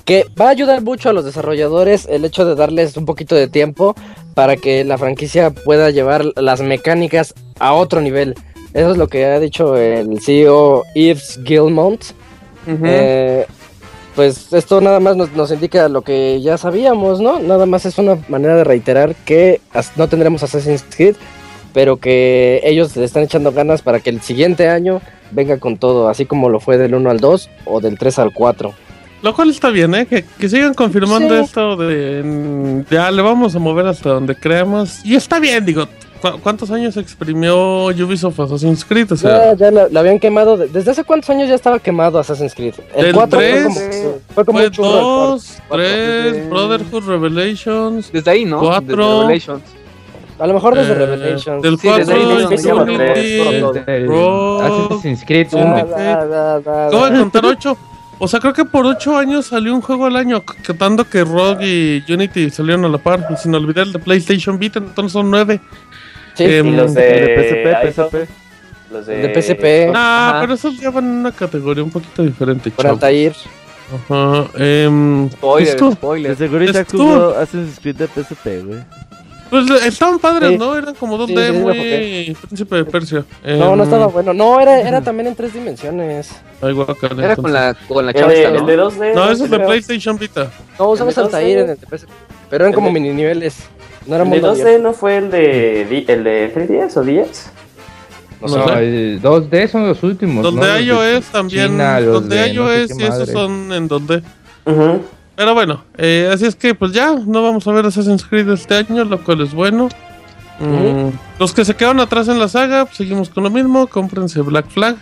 que 0.07 0.25
va 0.39 0.45
a 0.45 0.51
ayudar 0.51 0.81
mucho 0.81 1.09
a 1.09 1.13
los 1.13 1.25
desarrolladores 1.25 2.07
el 2.09 2.23
hecho 2.23 2.45
de 2.45 2.55
darles 2.55 2.95
un 2.95 3.05
poquito 3.05 3.35
de 3.35 3.49
tiempo 3.49 3.93
para 4.33 4.55
que 4.55 4.85
la 4.85 4.97
franquicia 4.97 5.49
pueda 5.49 5.89
llevar 5.89 6.23
las 6.37 6.61
mecánicas 6.61 7.33
a 7.59 7.73
otro 7.73 7.99
nivel. 7.99 8.33
Eso 8.73 8.91
es 8.91 8.97
lo 8.97 9.09
que 9.09 9.25
ha 9.25 9.37
dicho 9.39 9.75
el 9.75 10.21
CEO 10.21 10.85
Yves 10.95 11.41
Gilmont. 11.43 12.01
Eh, 12.65 13.45
pues 14.15 14.53
esto 14.53 14.79
nada 14.79 15.01
más 15.01 15.17
nos, 15.17 15.33
nos 15.33 15.51
indica 15.51 15.89
lo 15.89 16.03
que 16.03 16.39
ya 16.41 16.57
sabíamos, 16.57 17.19
¿no? 17.19 17.39
Nada 17.39 17.65
más 17.65 17.85
es 17.85 17.97
una 17.97 18.17
manera 18.29 18.55
de 18.55 18.63
reiterar 18.63 19.13
que 19.13 19.59
no 19.97 20.07
tendremos 20.07 20.41
Assassin's 20.41 20.85
Creed, 20.89 21.17
pero 21.73 21.97
que 21.97 22.61
ellos 22.63 22.95
le 22.95 23.03
están 23.03 23.23
echando 23.23 23.51
ganas 23.51 23.81
para 23.81 23.99
que 23.99 24.09
el 24.09 24.21
siguiente 24.21 24.69
año 24.69 25.01
venga 25.31 25.57
con 25.59 25.77
todo, 25.77 26.09
así 26.09 26.25
como 26.25 26.49
lo 26.49 26.59
fue 26.59 26.77
del 26.77 26.95
1 26.95 27.09
al 27.09 27.19
2 27.19 27.49
o 27.65 27.79
del 27.81 27.97
3 27.97 28.19
al 28.19 28.33
4. 28.33 28.73
Lo 29.23 29.33
cual 29.33 29.49
está 29.49 29.69
bien, 29.71 29.95
¿eh? 29.95 30.05
Que, 30.05 30.23
que 30.39 30.47
sigan 30.47 30.73
confirmando 30.75 31.35
Sí. 31.37 31.43
esto 31.43 31.75
de... 31.75 32.83
Ya 32.91 33.09
le 33.09 33.21
vamos 33.23 33.55
a 33.55 33.59
mover 33.59 33.87
hasta 33.87 34.09
donde 34.09 34.35
creamos. 34.35 35.03
Y 35.03 35.15
está 35.15 35.39
bien, 35.39 35.65
digo. 35.65 35.87
¿cu- 36.21 36.39
¿Cuántos 36.43 36.69
años 36.69 36.97
exprimió 36.97 37.85
Ubisoft 37.87 38.39
Assassin's 38.39 38.85
Creed? 38.85 39.11
O 39.11 39.17
sea, 39.17 39.53
Ya, 39.53 39.55
ya 39.55 39.71
la, 39.71 39.87
la 39.89 39.99
habían 40.01 40.19
quemado, 40.19 40.55
de- 40.55 40.67
¿desde 40.67 40.91
hace 40.91 41.03
cuántos 41.03 41.31
años 41.31 41.49
ya 41.49 41.55
estaba 41.55 41.79
quemado 41.79 42.19
Assassin's 42.19 42.53
Creed? 42.53 42.75
El 42.95 43.05
Del 43.05 43.15
4 43.15 43.39
fue 43.39 43.49
tres, 43.49 43.63
como, 43.65 44.19
fue 44.35 44.45
como 44.45 44.57
fue 44.59 44.67
un 44.67 44.71
churro 44.73 44.87
el 44.87 44.93
cuarto. 44.93 45.27
2, 45.31 45.57
cuatro. 45.67 45.77
3, 45.85 46.33
Desde- 46.33 46.49
Brotherhood 46.49 47.03
Revelations. 47.07 48.11
Desde 48.11 48.31
ahí, 48.31 48.45
¿no? 48.45 48.59
Cuatro. 48.59 48.95
Desde 48.95 49.19
Revelations. 49.21 49.61
A 50.39 50.45
lo 50.47 50.53
mejor 50.53 50.75
desde 50.75 50.91
eh, 50.91 50.95
Revelations. 50.95 51.61
Del 51.63 51.79
Sí, 51.79 51.87
desde 51.89 52.13
4, 52.13 52.15
ahí 52.15 52.43
no, 52.43 52.49
se 52.49 52.57
llama 52.67 52.83
Unity. 52.83 53.37
todo. 53.59 53.75
Este, 53.75 53.97
el 53.97 54.07
Bro. 54.07 54.61
Assassin's 54.61 55.23
Creed 55.25 55.47
Da, 55.51 55.57
1. 55.57 55.75
da, 55.87 56.25
da, 56.25 56.59
da, 56.59 56.87
Acabo 56.87 57.09
de 57.09 57.19
contar 57.19 57.45
8. 57.45 57.77
O 58.19 58.27
sea, 58.27 58.39
creo 58.39 58.53
que 58.53 58.65
por 58.65 58.85
8 58.85 59.17
años 59.17 59.45
salió 59.47 59.73
un 59.73 59.81
juego 59.81 60.05
al 60.05 60.15
año. 60.15 60.43
Contando 60.65 61.03
que 61.09 61.23
Rogue 61.23 61.65
y 62.07 62.11
Unity 62.11 62.49
salieron 62.49 62.85
a 62.85 62.89
la 62.89 62.97
par. 62.99 63.27
Y 63.31 63.35
sin 63.37 63.53
olvidar 63.55 63.85
el 63.87 63.93
de 63.93 63.99
PlayStation 63.99 64.57
Vita, 64.59 64.79
entonces 64.79 65.13
son 65.13 65.29
9. 65.31 65.59
Sí. 66.35 66.43
Eh, 66.43 66.61
Y 66.65 66.71
los 66.71 66.93
de. 66.93 67.01
de 67.01 67.83
PSP, 67.91 68.01
PSP. 68.01 68.29
Los 68.91 69.05
de. 69.07 69.15
De 69.17 69.41
PSP. 69.41 69.91
Ah, 69.95 70.29
Ajá. 70.29 70.41
pero 70.41 70.53
esos 70.53 70.79
ya 70.79 70.89
van 70.91 71.05
en 71.05 71.11
una 71.11 71.31
categoría 71.31 71.83
un 71.83 71.89
poquito 71.91 72.21
diferente, 72.23 72.69
Por. 72.71 72.85
Altair. 72.87 73.33
Ajá. 74.09 74.45
em, 74.57 75.29
Spoiler, 75.31 75.71
Justo. 75.79 75.89
De 75.89 75.95
spoiler. 75.95 76.35
seguro 76.35 76.65
jugó 76.91 77.29
Assassin's 77.37 77.79
Creed 77.79 77.95
de 77.95 78.07
PSP, 78.07 78.63
güey. 78.65 78.79
Pues 79.49 79.69
estaban 79.85 80.19
padres, 80.19 80.51
Sí. 80.51 80.57
¿no? 80.57 80.75
Eran 80.77 80.95
como 80.95 81.17
2D, 81.17 81.47
Sí, 81.47 81.51
muy 81.53 82.35
Príncipe 82.47 82.75
de 82.77 82.85
Persia. 82.85 83.25
No, 83.43 83.71
Em, 83.71 83.77
no 83.77 83.83
estaba 83.83 84.07
bueno. 84.07 84.33
No, 84.33 84.59
era, 84.59 84.79
era 84.81 85.01
también 85.01 85.27
en 85.27 85.35
tres 85.35 85.53
dimensiones. 85.53 86.31
ay, 86.61 86.73
guácala, 86.73 87.23
Era 87.25 87.35
con 87.35 87.51
la, 87.53 87.75
con 87.87 88.05
la 88.05 88.13
chava 88.13 88.31
de, 88.31 88.43
esta, 88.43 88.55
el 88.57 88.65
de 88.65 88.77
¿no? 88.77 88.89
2D. 88.91 89.13
No, 89.15 89.31
eso 89.31 89.45
es 89.45 89.51
de. 89.51 89.59
PlayStation 89.59 90.17
Vita. 90.17 90.51
No, 90.79 90.89
usabas 90.89 91.17
¿El 91.17 91.23
de 91.23 91.27
Altair 91.37 91.57
2D? 91.59 91.63
en 91.63 91.69
el 91.71 91.77
TPS. 91.77 92.05
Pero 92.49 92.63
eran 92.65 92.73
como 92.73 92.87
¿El 92.87 92.93
de- 92.93 92.99
mini 92.99 93.13
niveles. 93.13 93.57
No 94.05 94.15
era 94.15 94.23
¿El 94.23 94.29
de 94.29 94.35
mundo 94.37 94.53
2D 94.55 94.61
abierto. 94.61 94.83
no 94.83 94.93
fue 94.93 95.17
el 95.17 95.31
de, 95.31 95.81
el 96.07 96.23
de 96.23 96.53
3DS 96.53 96.97
o 96.97 97.03
10? 97.03 97.51
No 98.39 98.47
No, 98.47 98.67
sé. 98.67 98.73
el 98.79 99.21
2D 99.21 99.67
son 99.67 99.87
los 99.87 100.03
últimos. 100.03 100.43
Los 100.43 100.53
¿no? 100.53 100.63
de 100.65 100.81
iOS 100.83 101.25
también. 101.25 101.67
China, 101.69 101.99
los 101.99 102.13
los 102.21 102.29
de, 102.29 102.35
de 102.35 102.53
no 102.53 102.67
sé 102.69 102.79
iOS 102.85 102.99
y 102.99 103.03
esos 103.03 103.29
son 103.29 103.73
en 103.73 103.89
2D. 103.89 104.23
Ujú. 104.65 105.01
Pero 105.37 105.53
bueno, 105.53 105.83
eh, 105.97 106.31
así 106.33 106.45
es 106.47 106.55
que 106.55 106.73
pues 106.73 106.93
ya 106.93 107.13
no 107.13 107.43
vamos 107.43 107.67
a 107.67 107.71
ver 107.71 107.85
Assassin's 107.85 108.25
Creed 108.25 108.49
este 108.49 108.73
año, 108.73 109.05
lo 109.05 109.23
cual 109.23 109.41
es 109.41 109.53
bueno. 109.53 109.87
Mm, 110.59 111.09
Los 111.37 111.53
que 111.53 111.63
se 111.63 111.75
quedaron 111.75 111.99
atrás 111.99 112.27
en 112.27 112.39
la 112.39 112.47
saga, 112.47 112.85
pues, 112.85 112.97
seguimos 112.97 113.29
con 113.29 113.43
lo 113.43 113.51
mismo, 113.51 113.85
cómprense 113.85 114.41
Black 114.41 114.67
Flag. 114.67 114.95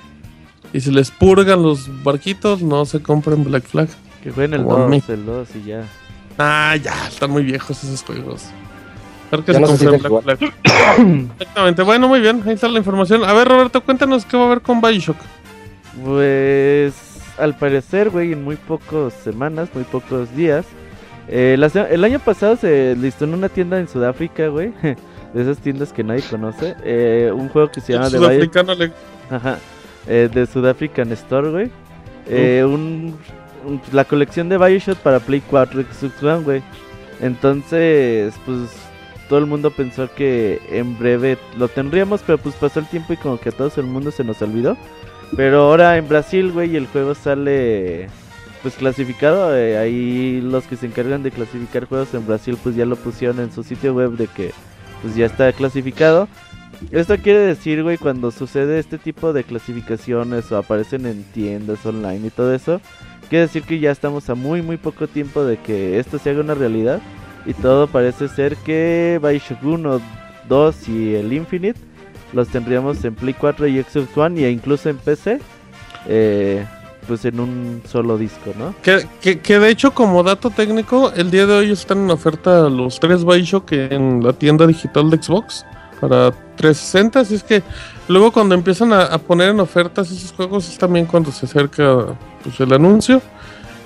Y 0.74 0.82
si 0.82 0.92
les 0.92 1.10
purgan 1.10 1.64
los 1.64 2.04
barquitos, 2.04 2.62
no 2.62 2.84
se 2.86 3.02
compren 3.02 3.46
Black 3.46 3.64
Flag. 3.64 3.88
Que 4.22 4.32
jueguen 4.32 4.56
el 4.56 4.64
Como 4.66 4.84
a 4.84 4.88
mí. 4.90 5.00
2, 5.00 5.10
el 5.10 5.26
2 5.26 5.48
y 5.56 5.70
ya. 5.70 5.84
Ah, 6.38 6.76
ya, 6.84 7.08
están 7.08 7.32
muy 7.32 7.44
viejos 7.44 7.82
esos 7.82 8.04
juegos. 8.04 8.44
Creo 9.30 9.46
que 9.46 9.54
Ya 9.54 9.60
se 9.60 9.62
no 9.62 9.68
compren 9.98 10.22
Black 10.22 10.38
Flag. 10.38 10.54
Exactamente, 11.40 11.82
bueno, 11.84 12.10
muy 12.10 12.20
bien, 12.20 12.44
ahí 12.46 12.56
está 12.56 12.68
la 12.68 12.80
información. 12.80 13.24
A 13.24 13.32
ver, 13.32 13.48
Roberto, 13.48 13.82
cuéntanos 13.82 14.26
qué 14.26 14.36
va 14.36 14.44
a 14.44 14.46
haber 14.48 14.60
con 14.60 14.82
Bioshock. 14.82 15.16
Pues 16.04 16.94
al 17.38 17.58
parecer, 17.58 18.10
güey, 18.10 18.34
en 18.34 18.44
muy 18.44 18.56
pocas 18.56 19.14
semanas, 19.14 19.70
muy 19.74 19.84
pocos 19.84 20.34
días. 20.36 20.66
eh, 21.28 21.56
la 21.58 21.68
el 21.90 22.04
año 22.04 22.20
pasado 22.20 22.56
se 22.56 22.96
listó 22.96 23.26
en 23.26 23.34
una 23.34 23.50
tienda 23.50 23.80
en 23.80 23.88
Sudáfrica, 23.88 24.48
güey. 24.48 24.72
De 25.34 25.42
esas 25.42 25.58
tiendas 25.58 25.92
que 25.92 26.04
nadie 26.04 26.22
conoce. 26.30 26.76
eh, 26.84 27.30
un 27.34 27.50
juego 27.50 27.70
que 27.70 27.82
se 27.82 27.94
llama 27.94 28.10
The 28.10 28.18
Bio- 28.20 28.28
sudafricano 28.28 28.74
le- 28.76 28.92
Ajá. 29.30 29.58
eh, 30.08 30.30
de 30.34 30.46
South 30.46 30.66
African 30.66 31.12
Store, 31.12 31.50
güey. 31.50 31.72
Eh, 32.30 32.64
un, 32.66 33.16
un- 33.66 33.82
la 33.92 34.06
colección 34.06 34.48
de 34.50 34.58
Bioshock 34.58 34.98
para 35.00 35.20
Play 35.20 35.42
4 35.50 35.82
y 35.82 35.84
Xbox 35.84 36.24
One, 36.24 36.44
güey. 36.44 36.64
Entonces, 37.22 38.34
pues 38.46 38.58
todo 39.28 39.40
el 39.40 39.46
mundo 39.46 39.72
pensó 39.72 40.08
que 40.14 40.62
en 40.70 40.98
breve 40.98 41.38
lo 41.58 41.68
tendríamos, 41.68 42.22
pero 42.26 42.38
pues 42.38 42.56
pasó 42.56 42.80
el 42.80 42.88
tiempo 42.88 43.12
y 43.14 43.18
como 43.18 43.40
que 43.40 43.50
a 43.50 43.52
todo 43.52 43.72
el 43.78 43.86
mundo 43.88 44.12
se 44.12 44.24
nos 44.24 44.42
olvidó. 44.42 44.78
Pero 45.36 45.64
ahora 45.64 45.98
en 45.98 46.08
Brasil, 46.08 46.52
güey, 46.52 46.76
el 46.76 46.88
juego 46.88 47.16
sale 47.16 48.10
pues 48.62 48.76
clasificado. 48.76 49.56
eh, 49.56 49.78
ahí 49.78 50.42
los 50.42 50.64
que 50.66 50.76
se 50.76 50.88
encargan 50.88 51.24
de 51.24 51.32
clasificar 51.32 51.86
juegos 51.86 52.14
en 52.14 52.26
Brasil 52.26 52.58
pues 52.64 52.76
ya 52.76 52.86
lo 52.86 52.96
pusieron 52.96 53.40
en 53.40 53.52
su 53.52 53.64
sitio 53.64 53.94
web 53.94 54.12
de 54.18 54.28
que 54.28 54.52
pues 55.02 55.16
ya 55.16 55.26
está 55.28 55.52
clasificado. 55.54 56.28
Esto 56.92 57.18
quiere 57.18 57.40
decir, 57.40 57.84
güey, 57.84 57.98
cuando 57.98 58.32
sucede 58.32 58.80
este 58.80 58.98
tipo 58.98 59.34
de 59.34 59.44
clasificaciones 59.44 60.52
o 60.52 60.58
aparecen 60.58 61.06
en 61.06 61.24
tiendas 61.24 61.86
online 61.86 62.28
y 62.28 62.30
todo 62.32 62.54
eso, 62.54 62.82
quiere 63.30 63.44
decir 63.46 63.64
que 63.64 63.80
ya 63.80 63.92
estamos 63.92 64.30
a 64.30 64.36
muy, 64.36 64.62
muy 64.62 64.78
poco 64.78 65.08
tiempo 65.08 65.44
de 65.44 65.58
que 65.58 66.00
esto 66.00 66.18
se 66.18 66.32
haga 66.32 66.42
una 66.42 66.56
realidad. 66.56 67.02
Y 67.46 67.54
todo 67.54 67.88
parece 67.88 68.28
ser 68.28 68.56
que 68.58 69.20
Bioshock 69.22 69.64
1, 69.64 70.02
2 70.50 70.90
y 70.90 71.16
el 71.16 71.32
Infinite 71.32 71.80
los 72.36 72.50
tendríamos 72.50 73.04
en 73.04 73.16
Play 73.16 73.34
4 73.34 73.66
y 73.68 73.82
Xbox 73.82 74.16
One 74.16 74.42
y 74.42 74.46
incluso 74.46 74.90
en 74.90 74.98
PC, 74.98 75.40
eh, 76.08 76.66
pues 77.08 77.26
en 77.26 77.40
un 77.40 77.82
solo 77.88 78.18
disco, 78.18 78.52
¿no? 78.60 78.76
Que, 78.84 79.08
que, 79.22 79.40
que 79.40 79.58
de 79.58 79.70
hecho, 79.70 79.92
como 79.94 80.22
dato 80.22 80.50
técnico, 80.52 81.12
el 81.16 81.32
día 81.32 81.46
de 81.48 81.54
hoy 81.54 81.72
están 81.72 82.00
en 82.04 82.12
oferta 82.12 82.70
los 82.70 83.00
tres 83.00 83.24
Bioshock 83.26 83.72
en 83.72 84.24
la 84.24 84.34
tienda 84.34 84.68
digital 84.68 85.10
de 85.10 85.18
Xbox 85.22 85.66
para 86.02 86.32
360. 86.58 87.20
Así 87.22 87.36
es 87.36 87.44
que 87.44 87.64
luego, 88.08 88.32
cuando 88.32 88.54
empiezan 88.54 88.92
a, 88.92 89.04
a 89.04 89.18
poner 89.18 89.50
en 89.50 89.60
ofertas 89.62 90.12
esos 90.12 90.32
juegos, 90.34 90.68
es 90.68 90.78
también 90.78 91.06
cuando 91.06 91.32
se 91.32 91.46
acerca 91.46 92.08
pues, 92.44 92.60
el 92.60 92.74
anuncio. 92.74 93.22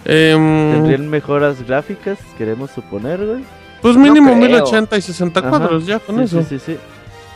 Em, 0.06 0.72
Tendrían 0.74 1.10
mejoras 1.10 1.62
gráficas, 1.68 2.18
queremos 2.38 2.72
suponer, 2.72 3.24
güey. 3.26 3.44
pues 3.82 3.96
mínimo 3.98 4.34
creo. 4.34 4.48
1080 4.64 4.98
y 4.98 5.02
60 5.02 5.40
Ajá. 5.40 5.50
cuadros, 5.50 5.86
ya 5.86 6.00
con 6.00 6.16
Sí, 6.18 6.22
eso. 6.24 6.42
Sí, 6.42 6.58
sí, 6.58 6.60
sí. 6.66 6.78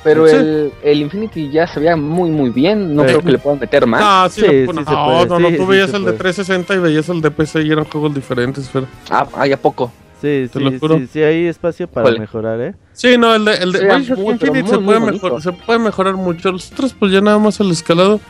Pero 0.04 0.28
Sí. 0.28 0.36
el, 0.36 0.72
el 0.84 1.02
Infinity 1.02 1.50
ya 1.50 1.66
se 1.68 1.80
veía 1.80 1.96
muy, 1.96 2.30
muy 2.30 2.50
bien. 2.50 2.94
No 2.96 3.04
Sí. 3.04 3.08
creo 3.10 3.22
que 3.22 3.32
le 3.32 3.40
puedan 3.40 3.60
meter 3.60 3.88
más. 3.88 4.02
Ah, 4.04 4.28
sí, 4.30 4.42
Sí, 4.42 4.48
no, 4.68 4.74
no, 4.74 5.40
no, 5.40 5.50
sí, 5.50 5.56
tú 5.58 5.64
sí 5.64 5.70
veías 5.70 5.94
el 5.94 6.02
de 6.06 6.12
puede. 6.14 6.18
360 6.18 6.74
y 6.76 6.78
veías 6.80 7.10
el 7.10 7.22
de 7.22 7.32
PC 7.32 7.62
y 7.62 7.72
eran 7.72 7.86
juegos 7.86 8.14
diferentes, 8.14 8.70
Fer. 8.70 8.86
Ah, 9.10 9.26
ah, 9.36 9.48
ya 9.48 9.58
poco. 9.58 9.92
Sí, 10.22 10.48
Te 10.54 10.60
sí, 10.60 10.80
sí, 10.80 11.08
sí, 11.12 11.22
hay 11.22 11.48
espacio 11.48 11.86
para 11.88 12.10
mejorar, 12.12 12.60
¿eh? 12.62 12.74
Sí, 12.94 13.18
no, 13.18 13.36
el 13.36 13.44
de, 13.44 13.56
el 13.56 13.72
de 13.74 13.80
Sí, 13.80 13.86
pero 14.16 14.32
Infinite 14.32 14.70
se, 14.70 14.78
puede 14.80 15.00
mejor, 15.02 15.42
se 15.42 15.52
puede 15.52 15.80
mejorar 15.80 16.14
mucho. 16.16 16.50
Los 16.52 16.72
otros, 16.72 16.94
pues 16.98 17.12
ya 17.12 17.20
nada 17.20 17.40
más 17.40 17.60
el 17.60 17.72
escalado. 17.72 18.22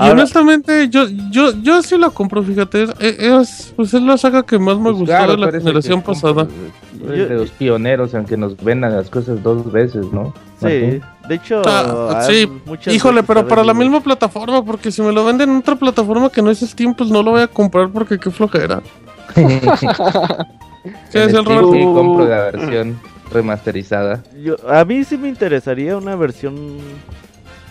Y 0.00 0.10
honestamente, 0.10 0.88
yo, 0.88 1.06
yo, 1.30 1.52
yo 1.60 1.82
sí 1.82 1.98
la 1.98 2.10
compro, 2.10 2.42
fíjate. 2.42 2.84
Es, 2.84 2.94
es- 3.00 3.72
pues 3.74 3.92
es 3.94 4.00
la 4.02 4.16
saga 4.16 4.44
que 4.44 4.58
más 4.58 4.76
me 4.76 4.84
Pues 4.84 4.96
gustó 4.96 5.06
claro, 5.16 5.32
de 5.32 5.38
la 5.38 5.50
generación 5.50 6.02
pasada. 6.02 6.46
de 6.92 7.28
los 7.30 7.50
pioneros, 7.50 8.14
aunque 8.14 8.36
nos 8.36 8.56
vendan 8.62 8.94
las 8.94 9.10
cosas 9.10 9.42
dos 9.42 9.70
veces, 9.72 10.06
¿no? 10.12 10.32
Sí, 10.58 10.64
Martín? 10.64 11.02
de 11.28 11.34
hecho, 11.34 11.62
Ah, 11.66 12.24
sí, 12.28 12.48
muchas 12.64 12.92
Híjole, 12.94 13.22
pero 13.22 13.46
para 13.46 13.62
la 13.64 13.74
misma 13.74 14.00
plataforma, 14.00 14.64
porque 14.64 14.90
si 14.92 15.02
me 15.02 15.12
lo 15.12 15.24
venden 15.24 15.50
en 15.50 15.56
otra 15.58 15.76
plataforma 15.76 16.30
que 16.30 16.42
no 16.42 16.50
es 16.50 16.60
Steam, 16.60 16.94
pues 16.94 17.10
no 17.10 17.22
lo 17.22 17.32
voy 17.32 17.42
a 17.42 17.46
comprar 17.48 17.88
porque 17.90 18.18
qué 18.18 18.30
flojera. 18.30 18.80
¿Qué 19.34 21.18
decía 21.18 21.22
el 21.24 21.30
Steam 21.30 21.44
Roberto? 21.46 21.72
sí 21.72 21.82
compro 21.94 22.24
la 22.28 22.50
versión 22.50 22.98
remasterizada. 23.32 24.22
Yo, 24.42 24.56
a 24.68 24.84
mí 24.84 25.04
sí 25.04 25.16
me 25.18 25.28
interesaría 25.28 25.96
una 25.96 26.16
versión, 26.16 26.78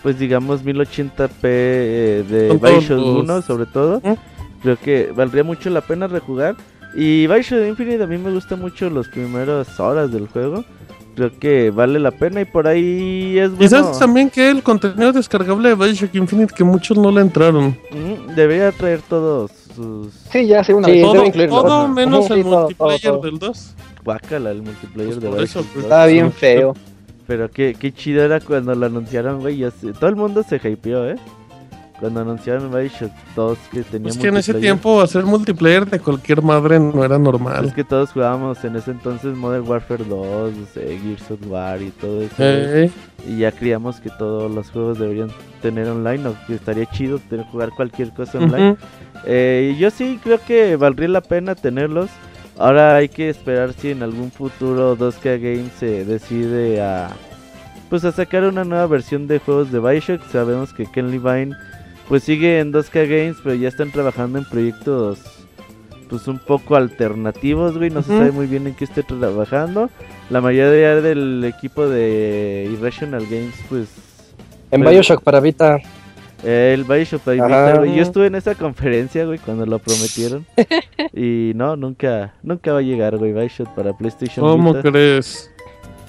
pues 0.02 0.18
digamos 0.18 0.64
1080p 0.64 1.30
eh, 1.42 2.24
de 2.28 2.48
Bioshock 2.60 2.98
los- 2.98 3.22
1 3.24 3.42
sobre 3.42 3.66
todo. 3.66 4.00
¿Mm? 4.04 4.12
Creo 4.62 4.76
que 4.78 5.12
valdría 5.14 5.44
mucho 5.44 5.70
la 5.70 5.80
pena 5.80 6.06
rejugar. 6.06 6.56
Y 6.94 7.26
Bioshock 7.26 7.66
Infinite 7.68 8.02
a 8.02 8.06
mí 8.06 8.18
me 8.18 8.32
gusta 8.32 8.56
mucho 8.56 8.88
las 8.90 9.08
primeras 9.08 9.78
horas 9.78 10.10
del 10.10 10.26
juego. 10.28 10.64
Creo 11.14 11.36
que 11.38 11.70
vale 11.70 11.98
la 11.98 12.12
pena 12.12 12.40
y 12.40 12.44
por 12.44 12.66
ahí 12.68 13.36
es 13.38 13.50
bueno. 13.50 13.68
Sabes 13.68 13.98
también 13.98 14.30
que 14.30 14.50
el 14.50 14.62
contenido 14.62 15.12
descargable 15.12 15.70
de 15.70 15.74
Bioshock 15.74 16.14
Infinite 16.14 16.54
que 16.54 16.64
muchos 16.64 16.96
no 16.96 17.10
le 17.10 17.20
entraron. 17.20 17.76
Mm, 17.90 18.34
Debería 18.34 18.70
traer 18.72 19.00
todos 19.02 19.50
sus 19.74 20.12
Sí, 20.30 20.46
ya 20.46 20.62
sí, 20.64 20.72
una 20.72 20.86
Sí, 20.88 20.94
vez. 20.94 21.02
Todo, 21.02 21.24
incluirlo. 21.26 21.62
todo 21.62 21.88
menos 21.88 22.26
Sí, 22.26 22.32
el 22.34 22.42
todo, 22.42 22.50
todo, 22.50 22.60
multiplayer 22.62 23.00
todo. 23.12 23.20
del 23.22 23.38
2. 23.38 23.74
guácala 24.04 24.50
el 24.52 24.62
multiplayer 24.62 25.12
Pues 25.18 25.20
de 25.20 25.28
Bioshock. 25.30 25.64
pues. 25.66 25.74
2. 25.74 25.82
Estaba 25.84 26.06
bien 26.06 26.32
feo. 26.32 26.74
Pero 27.28 27.48
qué, 27.50 27.76
qué 27.78 27.92
chido 27.92 28.24
era 28.24 28.40
cuando 28.40 28.74
lo 28.74 28.86
anunciaron, 28.86 29.38
güey. 29.40 29.62
Todo 30.00 30.08
el 30.10 30.16
mundo 30.16 30.42
se 30.42 30.56
hypeó, 30.56 31.08
¿eh? 31.08 31.16
Cuando 32.00 32.20
anunciaron 32.20 32.70
Bioshock 32.72 33.10
2 33.34 33.58
que 33.72 33.82
tenía 33.82 34.10
Es 34.10 34.18
que 34.18 34.28
en 34.28 34.36
ese 34.36 34.54
tiempo 34.54 35.00
hacer 35.00 35.24
multiplayer 35.24 35.84
de 35.84 35.98
cualquier 35.98 36.42
madre 36.42 36.78
no 36.78 37.04
era 37.04 37.16
Es 37.16 37.20
normal. 37.20 37.74
que 37.74 37.82
todos 37.82 38.12
jugábamos 38.12 38.64
en 38.64 38.76
ese 38.76 38.92
entonces 38.92 39.36
Modern 39.36 39.66
Warfare 39.68 40.04
2, 40.04 40.52
eh, 40.76 41.00
Gears 41.02 41.30
of 41.32 41.40
War 41.48 41.82
y 41.82 41.90
todo 41.90 42.22
eso. 42.22 42.34
güey. 42.38 42.84
Eh, 42.84 42.90
Y 43.28 43.38
ya 43.38 43.50
creíamos 43.50 43.98
que 44.00 44.10
todos 44.10 44.48
los 44.50 44.70
juegos 44.70 45.00
deberían 45.00 45.30
tener 45.60 45.88
online 45.88 46.28
o 46.28 46.34
que 46.46 46.54
estaría 46.54 46.86
chido 46.86 47.18
tener, 47.18 47.44
jugar 47.46 47.70
cualquier 47.76 48.10
cosa 48.14 48.38
online. 48.38 48.76
Eh, 49.26 49.74
yo 49.78 49.90
sí 49.90 50.20
creo 50.22 50.38
que 50.46 50.76
valdría 50.76 51.08
la 51.08 51.20
pena 51.20 51.56
tenerlos. 51.56 52.08
Ahora 52.58 52.96
hay 52.96 53.08
que 53.08 53.28
esperar 53.28 53.72
si 53.72 53.90
en 53.92 54.02
algún 54.02 54.30
futuro 54.32 54.96
2K 54.96 55.40
Games 55.40 55.72
se 55.78 56.04
decide 56.04 56.80
a 56.80 57.10
pues 57.88 58.04
a 58.04 58.12
sacar 58.12 58.44
una 58.44 58.64
nueva 58.64 58.86
versión 58.86 59.26
de 59.28 59.38
juegos 59.38 59.70
de 59.72 59.78
Bioshock. 59.78 60.20
Sabemos 60.30 60.72
que 60.74 60.84
Ken 60.86 61.10
Levine 61.10 61.56
pues 62.08 62.24
sigue 62.24 62.58
en 62.60 62.72
2K 62.72 63.06
Games, 63.08 63.36
pero 63.42 63.54
ya 63.54 63.68
están 63.68 63.90
trabajando 63.92 64.38
en 64.38 64.44
proyectos 64.44 65.20
pues 66.10 66.26
un 66.26 66.38
poco 66.38 66.74
alternativos, 66.76 67.76
güey. 67.78 67.90
No 67.90 68.02
se 68.02 68.08
sabe 68.08 68.32
muy 68.32 68.46
bien 68.46 68.66
en 68.66 68.74
qué 68.74 68.84
esté 68.84 69.02
trabajando. 69.02 69.88
La 70.30 70.40
mayoría 70.40 70.96
del 71.00 71.44
equipo 71.44 71.86
de 71.86 72.68
Irrational 72.72 73.24
Games 73.30 73.54
pues 73.68 73.88
En 74.70 74.80
Pero- 74.80 74.90
Bioshock 74.90 75.22
para 75.22 75.40
Vita. 75.40 75.78
Eh, 76.44 76.72
El 76.74 76.84
Bioshock 76.84 77.22
para 77.22 77.44
Ajá. 77.44 77.66
Vita, 77.66 77.78
güey. 77.78 77.96
Yo 77.96 78.02
estuve 78.02 78.26
en 78.26 78.34
esa 78.34 78.54
conferencia, 78.54 79.24
güey, 79.24 79.38
cuando 79.38 79.66
lo 79.66 79.78
prometieron. 79.78 80.46
y 81.14 81.52
no, 81.54 81.76
nunca, 81.76 82.34
nunca 82.42 82.72
va 82.72 82.78
a 82.78 82.82
llegar, 82.82 83.16
güey, 83.16 83.32
Bioshock 83.32 83.68
para 83.74 83.92
PlayStation 83.96 84.46
¿Cómo 84.46 84.74
Vita. 84.74 84.90
crees? 84.90 85.50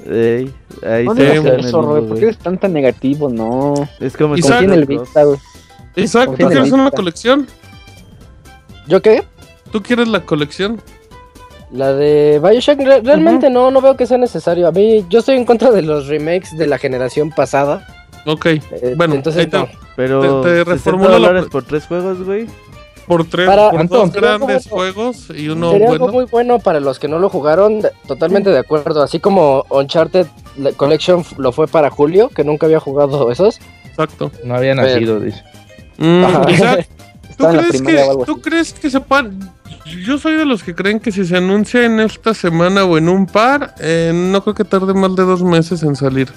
Ey, 0.05 0.49
ahí 0.87 1.05
No 1.05 1.13
se 1.15 1.35
eso, 1.35 1.57
limbo, 1.81 2.07
¿por 2.07 2.17
qué 2.17 2.23
eres 2.25 2.37
tan 2.37 2.57
tan 2.57 2.71
negativo? 2.73 3.29
No. 3.29 3.73
Es 3.99 4.15
como 4.15 4.33
Confía 4.35 4.59
en 4.59 4.71
el. 4.71 4.85
Vita, 4.85 5.23
güey. 5.23 5.37
Isaac, 5.95 6.29
¿tú 6.37 6.47
quieres 6.47 6.71
una 6.71 6.89
colección? 6.91 7.47
¿Yo 8.87 9.01
qué? 9.01 9.23
¿Tú 9.71 9.83
quieres 9.83 10.07
la 10.07 10.21
colección? 10.21 10.81
La 11.71 11.93
de 11.93 12.39
Bioshock, 12.41 12.79
re- 12.79 13.01
realmente 13.01 13.49
no, 13.49 13.69
no 13.69 13.81
veo 13.81 13.95
que 13.97 14.07
sea 14.07 14.17
necesario. 14.17 14.67
A 14.67 14.71
mí, 14.71 15.05
yo 15.09 15.19
estoy 15.19 15.35
en 15.35 15.45
contra 15.45 15.69
de 15.71 15.81
los 15.83 16.07
remakes 16.07 16.57
de 16.57 16.65
la 16.65 16.77
generación 16.77 17.29
pasada. 17.29 17.85
Ok, 18.31 18.45
Eh, 18.45 18.93
Bueno, 18.95 19.15
entonces 19.15 19.41
ahí 19.41 19.47
te- 19.49 19.57
no. 19.57 19.67
Pero 19.95 20.21
Te- 20.41 20.49
te 20.49 20.55
60 20.55 20.71
reformulo 20.73 21.09
la 21.09 21.27
dólares 21.27 21.45
por 21.51 21.63
tres 21.63 21.85
juegos, 21.85 22.23
güey. 22.23 22.47
por 23.07 23.25
tres, 23.25 23.47
Para- 23.47 23.71
por 23.71 23.79
Antón, 23.81 24.11
dos 24.11 24.13
grandes 24.21 24.69
bueno. 24.69 24.93
juegos 24.93 25.27
y 25.35 25.49
uno 25.49 25.71
Sería 25.71 25.87
bueno. 25.87 26.05
algo 26.05 26.13
muy 26.15 26.25
bueno 26.25 26.59
para 26.59 26.79
los 26.79 26.99
que 26.99 27.07
no 27.07 27.17
lo 27.19 27.27
jugaron, 27.29 27.81
totalmente 28.07 28.49
de 28.51 28.59
acuerdo. 28.59 29.01
Así 29.01 29.19
como 29.19 29.65
Uncharted 29.69 30.27
Collection 30.77 31.23
lo 31.37 31.51
fue 31.51 31.67
para 31.67 31.89
Julio, 31.89 32.29
que 32.29 32.43
nunca 32.43 32.67
había 32.67 32.79
jugado 32.79 33.31
esos. 33.31 33.59
Exacto. 33.85 34.31
No 34.43 34.55
había 34.55 34.75
nacido, 34.75 35.19
dice. 35.19 35.41
Mm, 35.97 36.23
¿tú 37.37 37.45
crees, 37.47 37.81
que, 37.81 38.03
¿tú 38.25 38.31
así. 38.33 38.41
crees 38.41 38.73
que 38.73 38.89
sepan? 38.89 39.51
Yo 40.05 40.17
soy 40.19 40.35
de 40.35 40.45
los 40.45 40.63
que 40.63 40.75
creen 40.75 40.99
que 40.99 41.11
si 41.11 41.25
se 41.25 41.35
anuncia 41.37 41.83
en 41.83 41.99
esta 41.99 42.33
semana 42.33 42.85
o 42.85 42.97
en 42.97 43.09
un 43.09 43.25
par, 43.25 43.73
eh, 43.79 44.11
no 44.13 44.41
creo 44.43 44.53
que 44.53 44.63
tarde 44.65 44.93
más 44.93 45.15
de 45.15 45.23
dos 45.23 45.41
meses 45.41 45.81
en 45.83 45.95
salir. 45.95 46.29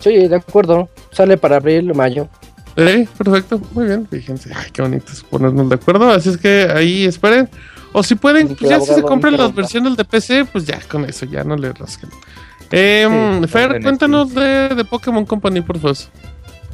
Sí, 0.00 0.26
de 0.28 0.36
acuerdo. 0.36 0.88
Sale 1.14 1.36
para 1.36 1.56
abril 1.56 1.90
o 1.90 1.94
mayo. 1.94 2.28
Eh, 2.76 3.06
perfecto, 3.16 3.60
muy 3.72 3.86
bien, 3.86 4.06
fíjense, 4.10 4.50
ay, 4.54 4.70
qué 4.72 4.82
bonito 4.82 5.12
es 5.12 5.22
ponernos 5.22 5.68
de 5.68 5.76
acuerdo, 5.76 6.10
así 6.10 6.30
es 6.30 6.36
que 6.36 6.68
ahí 6.74 7.04
esperen, 7.04 7.48
o 7.92 8.02
si 8.02 8.16
pueden, 8.16 8.48
pues 8.48 8.68
ya 8.68 8.80
si 8.80 8.92
se 8.92 9.02
compran 9.02 9.36
las 9.36 9.54
versiones 9.54 9.96
de 9.96 10.04
PC, 10.04 10.44
pues 10.46 10.66
ya 10.66 10.80
con 10.90 11.04
eso, 11.04 11.24
ya 11.24 11.44
no 11.44 11.56
le 11.56 11.72
rasquen. 11.72 12.10
Eh, 12.72 13.38
Sí, 13.42 13.46
Fer, 13.48 13.80
cuéntanos 13.80 14.34
de, 14.34 14.70
de 14.70 14.84
Pokémon 14.84 15.24
Company, 15.24 15.60
por 15.60 15.78
favor. 15.78 15.96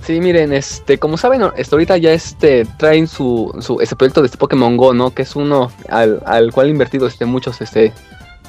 Sí, 0.02 0.18
miren, 0.18 0.54
este, 0.54 0.96
como 0.96 1.18
saben, 1.18 1.42
hasta 1.42 1.76
ahorita 1.76 1.98
ya 1.98 2.12
este 2.12 2.66
traen 2.78 3.06
su, 3.06 3.54
su 3.60 3.80
ese 3.82 3.94
proyecto 3.96 4.22
de 4.22 4.26
este 4.26 4.38
Pokémon 4.38 4.78
Go, 4.78 4.94
¿no? 4.94 5.12
Que 5.12 5.22
es 5.22 5.36
uno 5.36 5.70
al, 5.90 6.22
al 6.24 6.52
cual 6.52 6.66
han 6.66 6.72
invertido 6.72 7.06
este 7.06 7.26
muchos 7.26 7.60
este 7.60 7.92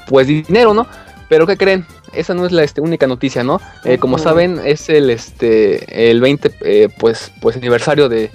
pues 0.07 0.27
dinero, 0.27 0.73
¿no? 0.73 0.87
Pero 1.31 1.47
¿qué 1.47 1.55
creen? 1.55 1.85
Esa 2.11 2.33
no 2.33 2.45
es 2.45 2.51
la 2.51 2.61
este, 2.61 2.81
única 2.81 3.07
noticia, 3.07 3.41
¿no? 3.41 3.61
Eh, 3.85 3.99
como 3.99 4.17
saben, 4.17 4.59
es 4.65 4.89
el 4.89 5.09
este 5.09 6.11
el 6.11 6.19
20 6.19 6.51
eh, 6.59 6.89
pues 6.99 7.31
pues 7.39 7.55
aniversario 7.55 8.09
de, 8.09 8.29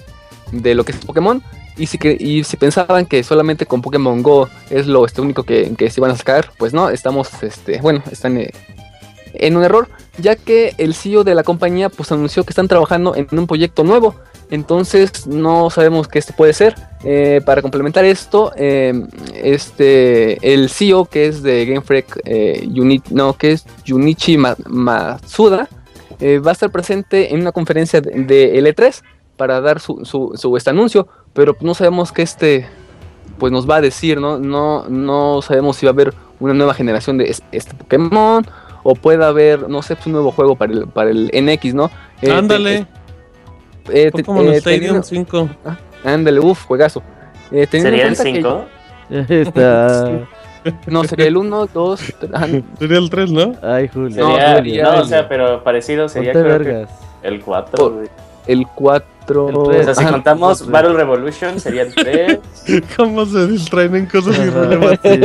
de 0.51 0.75
lo 0.75 0.83
que 0.83 0.93
es 0.93 1.05
Pokémon. 1.05 1.43
Y 1.77 1.89
si, 1.89 1.99
que, 1.99 2.17
y 2.19 2.43
si 2.45 2.57
pensaban 2.57 3.05
que 3.05 3.23
solamente 3.23 3.67
con 3.67 3.83
Pokémon 3.83 4.23
Go 4.23 4.49
es 4.71 4.87
lo 4.87 5.05
este, 5.05 5.21
único 5.21 5.43
que, 5.43 5.75
que 5.77 5.91
se 5.91 6.01
iban 6.01 6.11
a 6.11 6.17
sacar, 6.17 6.53
pues 6.57 6.73
no, 6.73 6.89
estamos, 6.89 7.29
este, 7.43 7.83
bueno, 7.83 8.03
están 8.11 8.39
eh, 8.39 8.51
en 9.35 9.59
un 9.59 9.65
error, 9.65 9.91
ya 10.17 10.35
que 10.35 10.75
el 10.79 10.95
CEO 10.95 11.23
de 11.23 11.35
la 11.35 11.43
compañía 11.43 11.91
pues 11.91 12.11
anunció 12.13 12.45
que 12.45 12.53
están 12.53 12.67
trabajando 12.67 13.15
en 13.15 13.29
un 13.31 13.47
proyecto 13.47 13.85
nuevo. 13.85 14.15
Entonces 14.51 15.27
no 15.27 15.71
sabemos 15.71 16.09
qué 16.09 16.19
este 16.19 16.33
puede 16.33 16.53
ser. 16.53 16.75
Eh, 17.05 17.41
para 17.45 17.63
complementar 17.63 18.05
esto, 18.05 18.53
eh, 18.57 18.93
este 19.35 20.55
el 20.55 20.69
CEO 20.71 21.05
que 21.07 21.27
es 21.27 21.43
de 21.43 21.65
Game 21.67 21.81
Freak, 21.83 22.21
eh, 22.25 22.67
Juni- 22.73 23.03
no, 23.11 23.33
que 23.35 23.53
es 23.53 23.65
Junichi 23.87 24.37
Ma- 24.37 24.57
Matsuda, 24.69 25.69
eh, 26.21 26.39
va 26.39 26.51
a 26.51 26.53
estar 26.53 26.71
presente 26.71 27.35
en 27.35 27.41
una 27.41 27.53
conferencia 27.53 28.01
de, 28.01 28.11
de 28.25 28.59
L3 28.63 29.03
para 29.37 29.61
dar 29.61 29.81
su, 29.81 30.05
su, 30.05 30.33
su, 30.37 30.57
este 30.57 30.71
anuncio, 30.71 31.07
pero 31.33 31.57
no 31.61 31.75
sabemos 31.75 32.13
qué 32.13 32.23
este 32.23 32.67
pues 33.39 33.53
nos 33.53 33.69
va 33.69 33.77
a 33.77 33.81
decir, 33.83 34.19
¿no? 34.21 34.39
No, 34.39 34.87
no 34.89 35.43
sabemos 35.43 35.77
si 35.77 35.85
va 35.85 35.91
a 35.91 35.93
haber 35.93 36.15
una 36.41 36.55
nueva 36.55 36.73
generación 36.73 37.19
de 37.19 37.31
es- 37.31 37.43
este 37.53 37.75
Pokémon 37.75 38.47
o 38.83 38.95
puede 38.95 39.25
haber, 39.25 39.69
no 39.69 39.83
sé, 39.83 39.95
pues, 39.97 40.07
un 40.07 40.13
nuevo 40.13 40.31
juego 40.33 40.57
para 40.57 40.73
el, 40.73 40.87
para 40.87 41.11
el 41.11 41.31
NX, 41.35 41.75
¿no? 41.75 41.91
Eh, 42.23 42.31
Ándale, 42.31 42.79
te- 42.85 42.87
eh, 43.91 44.11
te- 44.15 44.23
Pokémon 44.25 44.47
eh, 44.49 44.57
Stadium 44.57 45.01
teniendo- 45.03 45.03
5. 45.03 45.49
Ándale, 46.05 46.41
uff, 46.41 46.65
juegazo. 46.67 47.03
Eh, 47.51 47.67
¿Sería 47.71 48.07
el 48.09 48.17
cuenta 48.17 48.25
que- 48.25 48.33
5? 48.33 48.65
Está. 49.29 50.11
No, 50.89 51.05
sería 51.05 51.27
el 51.27 51.37
1, 51.37 51.67
2, 51.73 52.01
Sería 52.79 52.99
el 52.99 53.09
3, 53.11 53.31
¿no? 53.31 53.55
Ay, 53.63 53.89
Julio. 53.93 54.17
No, 54.29 54.35
Sería, 54.35 54.55
sería 54.57 54.83
no, 54.83 55.01
o 55.01 55.05
sea, 55.05 55.29
pero 55.29 55.63
parecido 55.63 56.09
sería 56.09 56.33
creo 56.33 56.59
que 56.59 56.87
el 57.23 57.41
4. 57.41 57.85
Oh, 57.85 58.03
el 58.47 58.67
4. 58.75 59.49
El 59.49 59.55
tres. 59.65 59.81
O 59.81 59.85
sea, 59.85 59.95
si 59.95 60.03
Ajá. 60.03 60.13
contamos. 60.13 60.69
Battle 60.69 60.93
Revolution 60.95 61.59
sería 61.61 61.83
el 61.83 61.95
3. 61.95 62.39
¿Cómo 62.97 63.27
se 63.27 63.47
distraen 63.47 63.95
en 63.97 64.07
cosas 64.07 64.39
irrelevantes? 64.39 65.21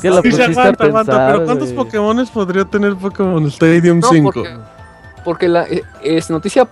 Sí, 0.00 0.08
pusiste 0.08 0.42
a 0.42 0.46
aguanta, 0.46 0.84
aguanta, 0.84 1.12
pensar, 1.12 1.32
pero 1.32 1.44
¿cuántos 1.44 1.72
güey. 1.72 1.76
Pokémones 1.84 2.30
podría 2.30 2.64
tener 2.64 2.94
Pokémon 2.96 3.44
Stadium 3.46 4.00
No, 4.00 4.08
5? 4.08 4.32
porque, 4.32 4.50
porque 5.24 5.48
la 5.48 5.64
eh, 5.68 5.82
es 6.02 6.30
noticia 6.30 6.66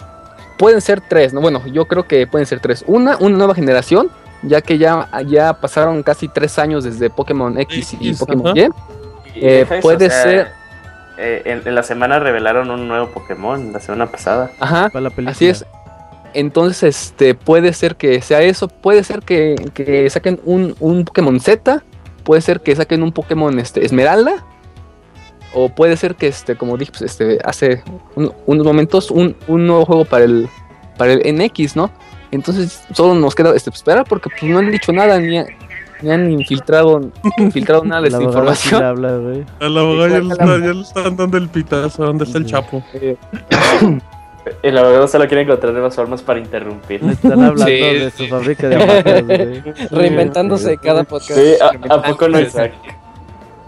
pueden 0.58 0.80
ser 0.80 1.00
tres, 1.00 1.32
¿no? 1.32 1.40
Bueno, 1.40 1.62
yo 1.66 1.86
creo 1.86 2.06
que 2.06 2.26
pueden 2.26 2.46
ser 2.46 2.60
tres. 2.60 2.84
Una, 2.86 3.16
una 3.18 3.36
nueva 3.38 3.54
generación, 3.54 4.10
ya 4.42 4.60
que 4.60 4.76
ya, 4.78 5.08
ya 5.26 5.54
pasaron 5.54 6.02
casi 6.02 6.28
tres 6.28 6.58
años 6.58 6.84
desde 6.84 7.08
Pokémon 7.10 7.58
X 7.60 7.94
y 7.94 8.08
X, 8.08 8.18
Pokémon. 8.18 8.56
Y. 8.56 8.60
Y 8.60 8.70
Eh, 9.40 9.66
puede 9.80 10.06
o 10.08 10.10
sea, 10.10 10.22
ser- 10.22 10.48
eh, 11.16 11.42
en, 11.46 11.62
en 11.66 11.74
la 11.74 11.82
semana 11.82 12.18
revelaron 12.18 12.70
un 12.70 12.86
nuevo 12.88 13.08
Pokémon, 13.08 13.72
la 13.72 13.80
semana 13.80 14.06
pasada. 14.06 14.50
Ajá, 14.60 14.88
Para 14.90 15.02
la 15.04 15.10
película. 15.10 15.30
así 15.30 15.48
es. 15.48 15.64
Entonces, 16.34 17.06
este, 17.06 17.34
puede 17.34 17.72
ser 17.72 17.96
que 17.96 18.20
sea 18.20 18.42
eso, 18.42 18.68
puede 18.68 19.02
ser 19.02 19.20
que, 19.22 19.54
que 19.74 20.08
saquen 20.10 20.40
un, 20.44 20.76
un 20.78 21.04
Pokémon 21.04 21.40
Z, 21.40 21.82
puede 22.22 22.42
ser 22.42 22.60
que 22.60 22.76
saquen 22.76 23.02
un 23.02 23.12
Pokémon 23.12 23.58
este, 23.58 23.84
Esmeralda, 23.84 24.44
o 25.54 25.68
puede 25.68 25.96
ser 25.96 26.14
que, 26.14 26.26
este, 26.28 26.56
como 26.56 26.76
dije, 26.76 26.90
pues, 26.92 27.02
este, 27.02 27.38
hace 27.44 27.82
un- 28.16 28.32
unos 28.46 28.66
momentos, 28.66 29.10
un, 29.10 29.34
un 29.46 29.66
nuevo 29.66 29.84
juego 29.84 30.04
para 30.04 30.24
el, 30.24 30.48
para 30.96 31.12
el 31.12 31.22
NX, 31.36 31.76
¿no? 31.76 31.90
Entonces, 32.30 32.82
solo 32.92 33.14
nos 33.14 33.34
queda 33.34 33.54
este, 33.56 33.70
esperar 33.70 34.04
porque 34.08 34.28
pues, 34.30 34.50
no 34.50 34.58
han 34.58 34.70
dicho 34.70 34.92
nada, 34.92 35.18
ni, 35.18 35.38
ha- 35.38 35.46
ni 36.02 36.10
han 36.10 36.30
infiltrado, 36.30 37.00
infiltrado 37.38 37.84
nada 37.84 38.02
de 38.02 38.10
La 38.10 38.18
esta 38.18 38.28
abogada 38.28 38.52
información. 38.54 38.82
habla, 38.84 39.16
güey. 39.16 39.44
Al 39.60 39.78
abogado 39.78 40.08
ya, 40.08 40.16
a 40.16 40.46
la- 40.46 40.66
ya 40.66 40.72
le 40.74 40.80
están 40.82 41.16
dando 41.16 41.36
el 41.38 41.48
pitazo. 41.48 42.04
¿Dónde 42.04 42.24
está 42.24 42.38
el 42.38 42.46
chapo? 42.46 42.82
Eh, 42.94 43.16
El 44.62 44.78
abogado 44.78 45.06
solo 45.08 45.26
quiere 45.28 45.42
encontrar 45.42 45.72
nuevas 45.74 45.94
formas 45.94 46.22
para 46.22 46.38
interrumpir. 46.40 47.04
Están 47.04 47.32
hablando 47.32 47.66
Sí, 47.66 47.72
de 47.72 48.10
su 48.16 48.26
fábrica 48.28 48.66
de 48.68 48.76
aguacates. 48.76 49.90
Reinventándose 49.90 50.78
cada 50.78 51.04
podcast. 51.04 51.38
Sí, 51.38 51.52
¿a, 51.60 51.94
a 51.94 52.02
poco 52.02 52.28
no 52.28 52.40
Isaac? 52.40 52.72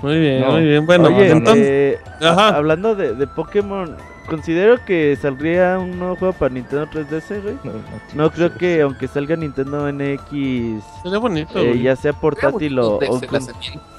Muy 0.03 0.19
bien, 0.19 0.41
No. 0.41 0.53
muy 0.53 0.63
bien. 0.65 0.87
Bueno, 0.87 1.09
Oye, 1.09 1.31
entonces. 1.31 1.67
eh, 1.69 1.99
Ajá. 2.23 2.49
a- 2.51 2.57
hablando 2.57 2.95
de, 2.95 3.15
de 3.15 3.27
Pokémon, 3.27 3.97
considero 4.29 4.77
que 4.87 5.17
saldría 5.21 5.79
un 5.79 5.99
nuevo 5.99 6.17
juego 6.17 6.35
para 6.35 6.55
Nintendo 6.55 6.87
3DS, 6.87 7.43
güey. 7.43 7.55
No, 7.65 7.73
no, 7.73 7.81
No 8.15 8.31
creo 8.31 8.55
que 8.57 8.81
aunque 8.83 9.09
salga 9.09 9.37
Nintendo 9.37 9.91
NX, 9.93 10.83
Sería 11.03 11.19
bonito. 11.19 11.59
eh, 11.59 11.81
ya 11.83 11.97
sea 11.97 12.13
portátil 12.15 12.79
o, 12.79 12.97
o 12.97 13.21
con- 13.27 13.43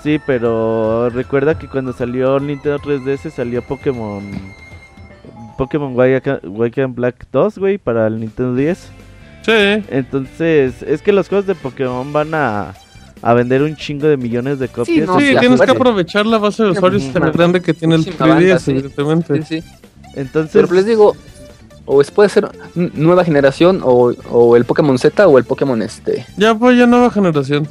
Sí, 0.01 0.19
pero 0.25 1.09
recuerda 1.09 1.59
que 1.59 1.67
cuando 1.67 1.93
salió 1.93 2.39
Nintendo 2.39 2.79
3DS 2.79 3.29
salió 3.29 3.61
Pokémon 3.61 4.23
Pokémon 5.57 5.93
White 5.95 6.81
and 6.83 6.95
Black 6.95 7.27
2, 7.31 7.57
güey, 7.59 7.77
para 7.77 8.07
el 8.07 8.19
Nintendo 8.19 8.55
10. 8.55 8.91
Sí. 9.43 9.51
Entonces, 9.89 10.81
es 10.83 11.01
que 11.01 11.11
los 11.11 11.27
juegos 11.29 11.45
de 11.45 11.55
Pokémon 11.55 12.11
van 12.13 12.33
a, 12.33 12.73
a 13.21 13.33
vender 13.33 13.61
un 13.61 13.75
chingo 13.75 14.07
de 14.07 14.17
millones 14.17 14.59
de 14.59 14.67
copias. 14.67 15.07
no, 15.07 15.19
Sí, 15.19 15.27
sí, 15.27 15.35
tienes 15.39 15.61
que 15.61 15.71
aprovechar 15.71 16.25
la 16.25 16.37
base 16.37 16.63
de 16.63 16.69
usuarios 16.71 17.03
tan 17.13 17.31
grande 17.31 17.61
que 17.61 17.73
tiene 17.73 17.95
el 17.95 18.01
Muchísima 18.01 18.27
banda, 18.27 18.43
3DS, 18.55 18.59
sí. 18.59 18.71
evidentemente. 18.71 19.43
Sí, 19.43 19.61
sí. 19.61 19.67
Entonces, 20.15 20.51
Pero 20.53 20.67
pues 20.67 20.77
les 20.79 20.85
digo, 20.87 21.15
o 21.85 22.01
es, 22.01 22.11
puede 22.11 22.29
ser 22.29 22.49
nueva 22.75 23.23
generación, 23.23 23.81
o, 23.83 24.13
o 24.29 24.55
el 24.55 24.65
Pokémon 24.65 24.97
Z, 24.97 25.27
o 25.27 25.37
el 25.37 25.43
Pokémon 25.45 25.81
este. 25.81 26.25
Ya 26.37 26.53
pues 26.55 26.77
ya 26.77 26.85
nueva 26.87 27.09
generación. 27.11 27.67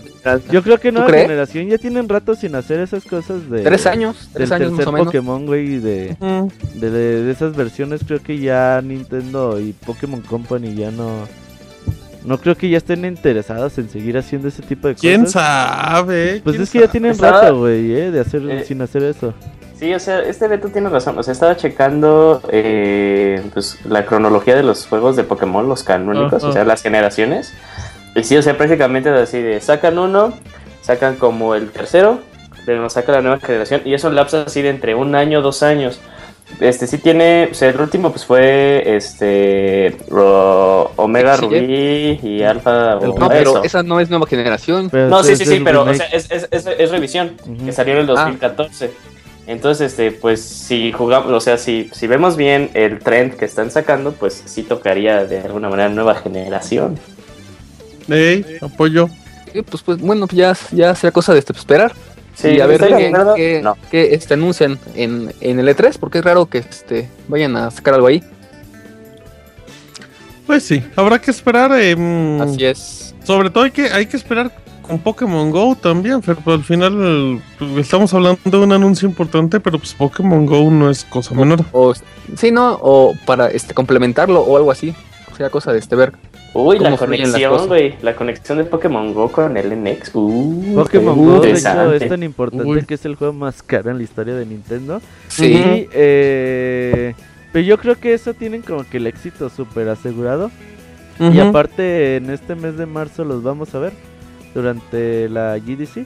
yo 0.50 0.62
creo 0.62 0.78
que 0.78 0.90
nueva 0.92 1.06
crees? 1.08 1.22
generación 1.26 1.68
ya 1.68 1.78
tienen 1.78 2.08
rato 2.08 2.34
sin 2.34 2.54
hacer 2.54 2.80
esas 2.80 3.04
cosas 3.04 3.48
de... 3.50 3.62
Tres 3.62 3.86
años, 3.86 4.16
Del 4.26 4.32
tres 4.34 4.52
años 4.52 4.70
más 4.72 4.76
tercer 4.78 4.88
o 4.88 4.92
menos. 4.92 5.06
Pokémon, 5.06 5.46
güey, 5.46 5.78
de, 5.78 6.16
de- 6.74 6.90
de 6.90 7.30
esas 7.30 7.54
versiones 7.56 8.02
creo 8.06 8.20
que 8.22 8.38
ya 8.38 8.80
Nintendo 8.84 9.58
y 9.60 9.72
Pokémon 9.72 10.20
Company 10.20 10.74
ya 10.74 10.90
no... 10.90 11.26
No 12.24 12.38
creo 12.38 12.54
que 12.56 12.68
ya 12.68 12.76
estén 12.78 13.04
interesados 13.04 13.78
en 13.78 13.88
seguir 13.88 14.18
haciendo 14.18 14.48
ese 14.48 14.62
tipo 14.62 14.88
de 14.88 14.94
¿Quién 14.94 15.24
cosas. 15.24 15.32
sabe? 15.42 16.40
Pues 16.44 16.54
¿Quién 16.54 16.62
es 16.64 16.70
que 16.70 16.78
ya 16.78 16.84
sabe? 16.84 16.92
tienen 16.92 17.10
Estaba- 17.12 17.40
rato, 17.40 17.58
güey, 17.60 17.92
eh, 17.92 18.10
de 18.10 18.20
hacer, 18.20 18.42
Eh, 18.50 18.64
sin 18.64 18.82
hacer 18.82 19.02
eso. 19.04 19.32
Sí, 19.78 19.94
o 19.94 19.98
sea, 19.98 20.20
este 20.20 20.46
Beto 20.46 20.68
tiene 20.68 20.90
razón. 20.90 21.18
O 21.18 21.22
sea, 21.22 21.32
estaba 21.32 21.56
checando 21.56 22.42
eh, 22.52 23.40
pues, 23.54 23.78
la 23.86 24.04
cronología 24.04 24.54
de 24.54 24.62
los 24.62 24.86
juegos 24.86 25.16
de 25.16 25.24
Pokémon, 25.24 25.66
los 25.68 25.82
canónicos, 25.82 26.44
o 26.44 26.52
sea, 26.52 26.64
las 26.64 26.82
generaciones. 26.82 27.54
Y 28.14 28.22
sí, 28.24 28.36
o 28.36 28.42
sea, 28.42 28.58
prácticamente 28.58 29.08
es 29.14 29.18
así 29.18 29.40
de 29.40 29.58
sacan 29.62 29.98
uno, 29.98 30.34
sacan 30.82 31.16
como 31.16 31.54
el 31.54 31.70
tercero, 31.70 32.20
pero 32.66 32.82
nos 32.82 32.92
saca 32.92 33.12
la 33.12 33.22
nueva 33.22 33.38
generación. 33.38 33.80
Y 33.86 33.94
eso 33.94 34.10
lapsa 34.10 34.42
así 34.42 34.60
de 34.60 34.68
entre 34.68 34.94
un 34.94 35.14
año, 35.14 35.40
dos 35.40 35.62
años. 35.62 35.98
Este 36.58 36.86
sí 36.86 36.98
tiene, 36.98 37.48
o 37.50 37.54
sea, 37.54 37.70
el 37.70 37.80
último 37.80 38.10
pues 38.10 38.26
fue 38.26 38.82
este 38.96 39.96
Ro- 40.08 40.90
Omega 40.96 41.36
Sí, 41.36 41.42
Rubí 41.46 42.20
y 42.22 42.42
Alfa 42.42 42.96
o 42.96 43.00
No, 43.06 43.14
eso. 43.14 43.28
pero 43.28 43.64
esa 43.64 43.82
no 43.82 43.98
es 44.00 44.10
nueva 44.10 44.26
generación. 44.26 44.90
Pero 44.90 45.08
No, 45.08 45.22
sí, 45.22 45.36
sí, 45.36 45.46
sí, 45.46 45.60
pero 45.64 45.82
o 45.82 45.84
remake. 45.84 45.98
sea, 45.98 46.06
es, 46.08 46.30
es, 46.30 46.48
es, 46.50 46.66
es 46.66 46.90
revisión, 46.90 47.36
que 47.64 47.72
salió 47.72 47.94
en 47.94 48.00
el 48.00 48.06
2014. 48.06 48.90
Entonces, 49.46 49.90
este, 49.92 50.12
pues 50.12 50.42
si 50.42 50.92
jugamos, 50.92 51.32
o 51.32 51.40
sea, 51.40 51.56
si, 51.56 51.88
si 51.92 52.06
vemos 52.06 52.36
bien 52.36 52.70
el 52.74 52.98
trend 52.98 53.34
que 53.36 53.46
están 53.46 53.70
sacando, 53.70 54.12
pues 54.12 54.42
sí 54.44 54.62
tocaría 54.62 55.24
de 55.24 55.40
alguna 55.40 55.68
manera 55.70 55.88
nueva 55.88 56.14
generación. 56.14 56.98
Ey, 58.08 58.44
apoyo. 58.60 59.08
Pues, 59.68 59.82
pues 59.82 59.98
bueno, 59.98 60.28
ya, 60.30 60.56
ya 60.72 60.94
será 60.94 61.10
cosa 61.10 61.32
de 61.32 61.40
este, 61.40 61.52
esperar. 61.52 61.92
Sí, 62.40 62.48
y 62.48 62.60
a 62.60 62.66
ver 62.66 62.82
¿estoy 62.82 63.02
de 63.02 63.10
qué, 63.12 63.32
qué- 63.36 63.60
No. 63.62 63.76
qué, 63.90 64.14
este, 64.14 64.34
anuncian 64.34 64.78
en, 64.94 65.32
en 65.40 65.58
el 65.60 65.68
E3, 65.68 65.98
porque 65.98 66.18
es 66.18 66.24
raro 66.24 66.46
que 66.46 66.58
este, 66.58 67.08
vayan 67.28 67.56
a 67.56 67.70
sacar 67.70 67.94
algo 67.94 68.06
ahí. 68.06 68.22
Pues 70.46 70.64
sí, 70.64 70.82
habrá 70.96 71.20
que 71.20 71.30
esperar. 71.30 71.70
eh, 71.74 72.38
Así 72.40 72.64
es. 72.64 73.14
Sobre 73.24 73.50
todo 73.50 73.64
hay 73.64 73.70
que, 73.70 73.82
hay 73.90 74.06
que 74.06 74.16
esperar 74.16 74.50
con 74.82 74.98
Pokémon 74.98 75.50
Go 75.50 75.76
también, 75.76 76.22
Fer, 76.22 76.36
pero 76.44 76.54
al 76.56 76.64
final 76.64 77.40
pues, 77.58 77.70
estamos 77.78 78.12
hablando 78.14 78.40
de 78.44 78.56
un 78.58 78.72
anuncio 78.72 79.06
importante, 79.08 79.60
pero 79.60 79.78
pues 79.78 79.94
Pokémon 79.94 80.46
Go 80.46 80.68
no 80.70 80.90
es 80.90 81.04
cosa 81.04 81.34
menor. 81.34 81.64
O, 81.72 81.92
sí, 82.36 82.50
¿no? 82.50 82.78
O 82.82 83.14
para 83.26 83.48
este, 83.48 83.74
complementarlo 83.74 84.40
o 84.40 84.56
algo 84.56 84.70
así. 84.72 84.94
Será 85.40 85.48
cosa 85.48 85.72
de 85.72 85.78
este 85.78 85.96
ver. 85.96 86.12
Uy, 86.52 86.78
la 86.78 86.90
¿Cómo 86.90 86.98
fluyen 86.98 87.32
las 87.32 87.40
conexión, 87.40 87.68
güey. 87.68 87.94
La 88.02 88.14
conexión 88.14 88.58
de 88.58 88.64
Pokémon 88.64 89.14
Go 89.14 89.32
con 89.32 89.56
el 89.56 89.70
NX. 89.70 90.10
Uh, 90.12 90.74
Pokémon 90.74 91.16
Go, 91.16 91.40
de 91.40 91.52
hecho, 91.52 91.56
interesante. 91.56 91.96
es 91.96 92.08
tan 92.10 92.22
importante 92.22 92.68
Uy. 92.68 92.84
que 92.84 92.92
es 92.92 93.06
el 93.06 93.14
juego 93.14 93.32
más 93.32 93.62
caro 93.62 93.90
en 93.90 93.96
la 93.96 94.02
historia 94.02 94.34
de 94.34 94.44
Nintendo. 94.44 95.00
Sí. 95.28 95.46
Y, 95.46 95.88
eh, 95.94 97.14
pero 97.54 97.64
yo 97.64 97.78
creo 97.78 97.98
que 97.98 98.12
eso 98.12 98.34
tienen 98.34 98.60
como 98.60 98.84
que 98.84 98.98
el 98.98 99.06
éxito 99.06 99.48
súper 99.48 99.88
asegurado. 99.88 100.50
Y 101.18 101.38
aparte, 101.38 102.16
en 102.16 102.28
este 102.28 102.54
mes 102.54 102.76
de 102.76 102.84
marzo 102.84 103.24
los 103.24 103.42
vamos 103.42 103.74
a 103.74 103.78
ver 103.78 103.94
durante 104.54 105.26
la 105.30 105.56
GDC. 105.56 106.04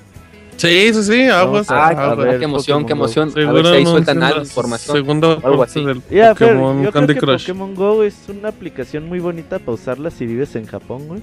Sí, 0.56 0.92
sí, 0.94 1.02
sí, 1.02 1.22
aguas. 1.28 1.66
Vamos 1.66 1.70
a- 1.70 1.88
Ay, 1.88 1.96
a 1.96 2.04
aguas. 2.12 2.26
ver 2.26 2.38
qué 2.38 2.44
emoción, 2.44 2.86
qué 2.86 2.92
Go. 2.94 2.98
emoción. 3.00 3.32
A 3.36 3.52
ver 3.52 3.66
si 3.66 3.72
ahí 3.72 3.86
sueltan 3.86 4.22
algo 4.22 4.40
información. 4.42 4.96
Segunda 4.96 5.32
algo 5.42 5.62
así. 5.62 5.84
del 5.84 6.00
Ya, 6.10 6.34
Fer, 6.34 6.48
Pokémon 6.54 6.76
yo 6.76 6.80
creo 6.90 6.92
Candy 6.92 7.14
que 7.14 7.20
Crush. 7.20 7.40
Pokémon 7.46 7.74
Go 7.74 8.02
es 8.02 8.14
una 8.28 8.48
aplicación 8.48 9.08
muy 9.08 9.18
bonita 9.20 9.58
para 9.58 9.72
usarla 9.72 10.10
si 10.10 10.26
vives 10.26 10.54
en 10.56 10.66
Japón, 10.66 11.06
güey. 11.08 11.22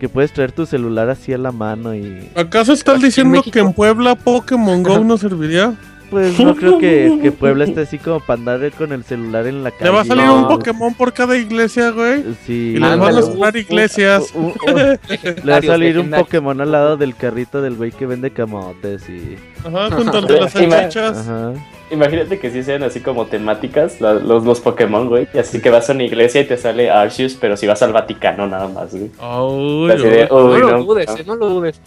Que 0.00 0.08
puedes 0.08 0.32
traer 0.32 0.52
tu 0.52 0.64
celular 0.66 1.10
así 1.10 1.32
a 1.32 1.38
la 1.38 1.52
mano 1.52 1.94
y... 1.94 2.30
¿Acaso 2.34 2.72
estás 2.72 2.96
en 2.96 3.02
diciendo 3.02 3.32
México. 3.32 3.52
que 3.52 3.58
en 3.60 3.72
Puebla 3.74 4.14
Pokémon 4.14 4.82
Go 4.82 4.98
no 5.04 5.18
serviría? 5.18 5.74
Pues 6.10 6.40
no 6.40 6.56
creo 6.56 6.78
que, 6.78 7.18
que 7.22 7.30
Puebla 7.32 7.64
esté 7.64 7.82
así 7.82 7.98
como 7.98 8.18
para 8.20 8.38
andar 8.40 8.72
con 8.72 8.92
el 8.92 9.04
celular 9.04 9.46
en 9.46 9.62
la 9.62 9.70
calle. 9.70 9.84
Le 9.84 9.90
va 9.90 10.00
a 10.00 10.04
salir 10.04 10.24
No. 10.24 10.36
un 10.42 10.48
Pokémon 10.48 10.92
por 10.94 11.12
cada 11.12 11.36
iglesia, 11.36 11.90
güey. 11.90 12.24
Sí. 12.46 12.74
Y 12.76 12.78
les 12.80 12.98
van 12.98 13.16
a 13.16 13.22
cerrar 13.22 13.56
iglesias. 13.56 14.34
Le 15.44 15.52
va 15.52 15.58
a 15.58 15.62
salir 15.62 15.98
un. 15.98 16.10
Pokémon 16.10 16.60
al 16.60 16.72
lado 16.72 16.96
del 16.96 17.14
carrito 17.14 17.62
del 17.62 17.76
güey 17.76 17.92
que 17.92 18.06
vende 18.06 18.30
camotes 18.32 19.08
y... 19.08 19.36
Ajá, 19.64 19.90
junto 19.94 20.18
al 20.18 20.26
de 20.26 20.40
las 20.40 20.52
salchichas. 20.52 21.18
Ajá. 21.28 21.52
Imagínate 21.92 22.38
que 22.38 22.50
sí 22.50 22.62
sean 22.62 22.82
así 22.84 23.00
como 23.00 23.26
temáticas 23.26 24.00
la- 24.00 24.14
los, 24.14 24.44
los 24.44 24.60
Pokémon, 24.60 25.08
güey. 25.08 25.28
Y 25.34 25.38
así 25.38 25.60
que 25.60 25.70
vas 25.70 25.90
a 25.90 25.92
una 25.92 26.04
iglesia 26.04 26.40
y 26.40 26.44
te 26.46 26.56
sale 26.56 26.88
Arceus, 26.90 27.34
pero 27.40 27.56
si 27.56 27.66
vas 27.66 27.82
al 27.82 27.92
Vaticano 27.92 28.46
nada 28.46 28.68
más, 28.68 28.90
güey. 28.92 29.10
Uy, 29.20 29.90
Así 29.90 30.02
de, 30.04 30.24
uy. 30.24 30.28
No 30.30 30.58
lo 30.58 30.70
no. 30.78 30.84
dudes, 30.84 31.10
eh, 31.18 31.24
no 31.26 31.34
lo 31.36 31.48
dudes. 31.48 31.80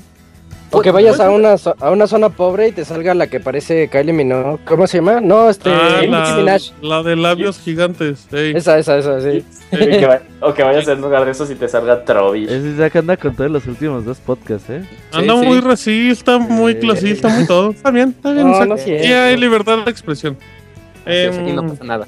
O 0.75 0.81
que 0.81 0.89
vayas 0.91 1.19
a 1.19 1.29
una, 1.29 1.53
zo- 1.53 1.75
a 1.79 1.91
una 1.91 2.07
zona 2.07 2.29
pobre 2.29 2.69
y 2.69 2.71
te 2.71 2.83
salga 2.83 3.13
la 3.13 3.27
que 3.27 3.39
parece 3.39 3.87
Kylie 3.89 4.11
Minogue. 4.11 4.59
¿Cómo 4.65 4.87
se 4.87 4.97
llama? 4.97 5.21
No, 5.21 5.47
este. 5.49 5.69
Ah, 5.71 5.97
Nicki 6.01 6.07
la, 6.11 6.35
Minaj. 6.37 6.61
la 6.81 7.03
de 7.03 7.15
labios 7.15 7.59
gigantes. 7.59 8.27
ey. 8.33 8.53
Esa, 8.55 8.79
esa, 8.79 8.97
esa, 8.97 9.21
sí. 9.21 9.45
Que 9.71 10.05
va- 10.07 10.21
o 10.41 10.53
que 10.53 10.63
vayas 10.63 10.87
a 10.87 10.93
un 10.93 11.01
lugar 11.01 11.25
de 11.25 11.31
esos 11.31 11.49
y 11.51 11.55
te 11.55 11.67
salga 11.69 12.03
Trubbish. 12.03 12.49
Ese 12.49 12.69
Isaac 12.69 12.95
anda 12.95 13.15
con 13.17 13.35
todos 13.35 13.51
los 13.51 13.65
últimos 13.67 14.03
dos 14.03 14.17
podcasts, 14.19 14.69
¿eh? 14.69 14.83
Anda 15.11 15.39
Sí, 15.39 15.45
muy 15.45 15.59
racista, 15.59 16.39
muy 16.39 16.71
Eh. 16.73 16.79
clasista, 16.79 17.27
muy 17.29 17.45
todo. 17.45 17.69
Está 17.71 17.91
bien, 17.91 18.09
está 18.09 18.31
bien. 18.31 18.47
No, 18.47 18.53
exacto. 18.53 18.75
no 18.75 18.81
es. 18.81 18.87
Y 19.05 19.13
hay 19.13 19.37
libertad 19.37 19.77
de 19.85 19.91
expresión. 19.91 20.37
Es, 21.05 21.37
aquí 21.37 21.51
no 21.51 21.61
Em, 21.61 21.69
pasa 21.69 21.83
nada. 21.83 22.07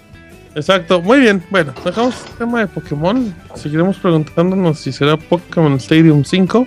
Exacto, 0.55 1.01
muy 1.01 1.19
bien. 1.19 1.43
Bueno, 1.49 1.73
dejamos 1.83 2.15
el 2.31 2.37
tema 2.37 2.59
de 2.61 2.67
Pokémon. 2.67 3.35
Seguiremos 3.55 3.97
preguntándonos 3.97 4.79
si 4.79 4.91
será 4.91 5.17
Pokémon 5.17 5.73
Stadium 5.75 6.23
5. 6.23 6.65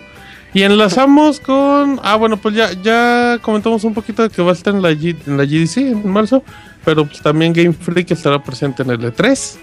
Y 0.55 0.63
enlazamos 0.63 1.41
con. 1.41 2.01
Ah, 2.03 2.17
bueno, 2.17 2.37
pues 2.39 2.55
ya, 2.55 2.73
ya 2.83 3.39
comentamos 3.43 3.85
un 3.85 3.95
poquito 3.95 4.23
de 4.23 4.31
que 4.31 4.41
va 4.43 4.51
a 4.51 4.55
estar 4.55 4.75
en 4.75 4.83
la, 4.83 4.91
G- 4.93 5.17
en 5.27 5.37
la 5.37 5.45
GDC 5.45 5.77
en 5.79 6.09
marzo. 6.11 6.43
Pero 6.85 7.05
pues 7.05 7.21
también 7.21 7.53
Game 7.53 7.73
Freak 7.75 8.11
estará 8.13 8.43
presente 8.43 8.83
en 8.83 8.91
el 8.91 9.01
E3. 9.01 9.57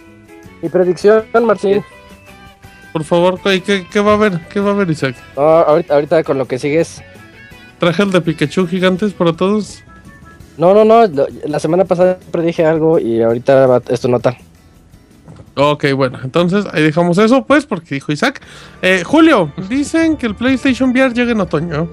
Mi 0.61 0.69
predicción, 0.69 1.25
Martín. 1.43 1.83
Por 2.93 3.03
favor, 3.03 3.39
¿qué, 3.41 3.85
qué, 3.91 3.99
va 3.99 4.11
a 4.11 4.15
haber? 4.15 4.39
¿Qué 4.47 4.59
va 4.59 4.69
a 4.69 4.73
haber, 4.73 4.89
Isaac? 4.89 5.15
No, 5.35 5.41
ahorita, 5.41 5.93
ahorita 5.95 6.23
con 6.23 6.37
lo 6.37 6.47
que 6.47 6.59
sigues. 6.59 7.01
¿Traje 7.79 8.03
el 8.03 8.11
de 8.11 8.21
Pikachu 8.21 8.67
gigantes 8.67 9.11
para 9.13 9.33
todos? 9.33 9.83
No, 10.57 10.73
no, 10.73 10.85
no. 10.85 11.05
La 11.45 11.59
semana 11.59 11.83
pasada 11.83 12.17
predije 12.31 12.65
algo 12.65 12.97
y 12.99 13.21
ahorita 13.21 13.67
va 13.67 13.81
esto 13.89 14.07
nota. 14.07 14.37
Ok, 15.55 15.85
bueno, 15.93 16.19
entonces 16.23 16.65
ahí 16.73 16.83
dejamos 16.83 17.17
eso, 17.17 17.45
pues, 17.45 17.65
porque 17.65 17.95
dijo 17.95 18.11
Isaac. 18.11 18.41
Eh, 18.81 19.03
Julio, 19.05 19.51
dicen 19.69 20.17
que 20.17 20.27
el 20.27 20.35
PlayStation 20.35 20.89
VR 20.91 21.13
llega 21.13 21.31
en 21.31 21.39
otoño. 21.39 21.87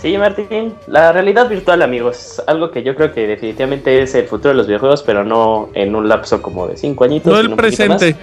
Sí, 0.00 0.16
Martín, 0.18 0.74
la 0.86 1.12
realidad 1.12 1.48
virtual, 1.48 1.82
amigos, 1.82 2.42
algo 2.46 2.70
que 2.70 2.82
yo 2.82 2.94
creo 2.94 3.12
que 3.12 3.26
definitivamente 3.26 4.02
es 4.02 4.14
el 4.14 4.26
futuro 4.26 4.50
de 4.50 4.54
los 4.56 4.66
videojuegos, 4.66 5.02
pero 5.02 5.24
no 5.24 5.70
en 5.74 5.94
un 5.94 6.08
lapso 6.08 6.42
como 6.42 6.66
de 6.66 6.76
5 6.76 7.04
añitos. 7.04 7.32
No 7.32 7.38
el 7.38 7.54
presente. 7.54 8.12
más, 8.12 8.20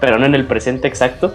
pero 0.00 0.18
no 0.18 0.26
en 0.26 0.34
el 0.34 0.46
presente 0.46 0.88
exacto. 0.88 1.32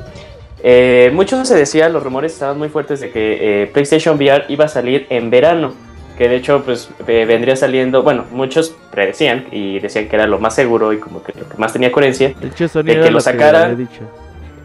Eh, 0.64 1.12
mucho 1.14 1.44
se 1.46 1.56
decía, 1.56 1.90
los 1.90 2.04
rumores 2.04 2.34
estaban 2.34 2.58
muy 2.58 2.70
fuertes 2.70 3.00
de 3.00 3.12
que 3.12 3.64
eh, 3.64 3.68
PlayStation 3.68 4.16
VR 4.16 4.46
iba 4.50 4.66
a 4.66 4.68
salir 4.68 5.06
en 5.10 5.30
verano, 5.30 5.74
que 6.18 6.30
de 6.30 6.38
hecho 6.38 6.64
pues 6.64 6.90
eh, 7.08 7.26
vendría 7.26 7.56
saliendo, 7.56 8.04
bueno, 8.04 8.26
muchos 8.32 8.76
predecían 8.92 9.48
y 9.52 9.80
decían 9.80 10.08
que 10.08 10.16
era 10.16 10.28
lo 10.28 10.40
más 10.40 10.56
seguro 10.56 10.94
y 10.94 11.00
como 11.00 11.22
que 11.24 11.34
lo 11.38 11.48
que 11.48 11.58
más 11.58 11.74
tenía 11.74 11.92
coherencia, 11.92 12.34
De 12.40 12.48
hecho, 12.48 12.68
Sony 12.68 12.84
De 12.84 12.94
era 12.94 13.04
que 13.04 13.10
lo 13.10 13.16
lo 13.16 13.22
sacaran. 13.22 13.90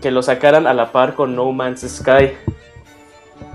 que 0.01 0.11
lo 0.11 0.23
sacaran 0.23 0.67
a 0.67 0.75
la 0.75 0.93
par 0.93 1.15
con 1.15 1.35
No 1.35 1.51
Man's 1.53 1.81
Sky. 1.81 2.33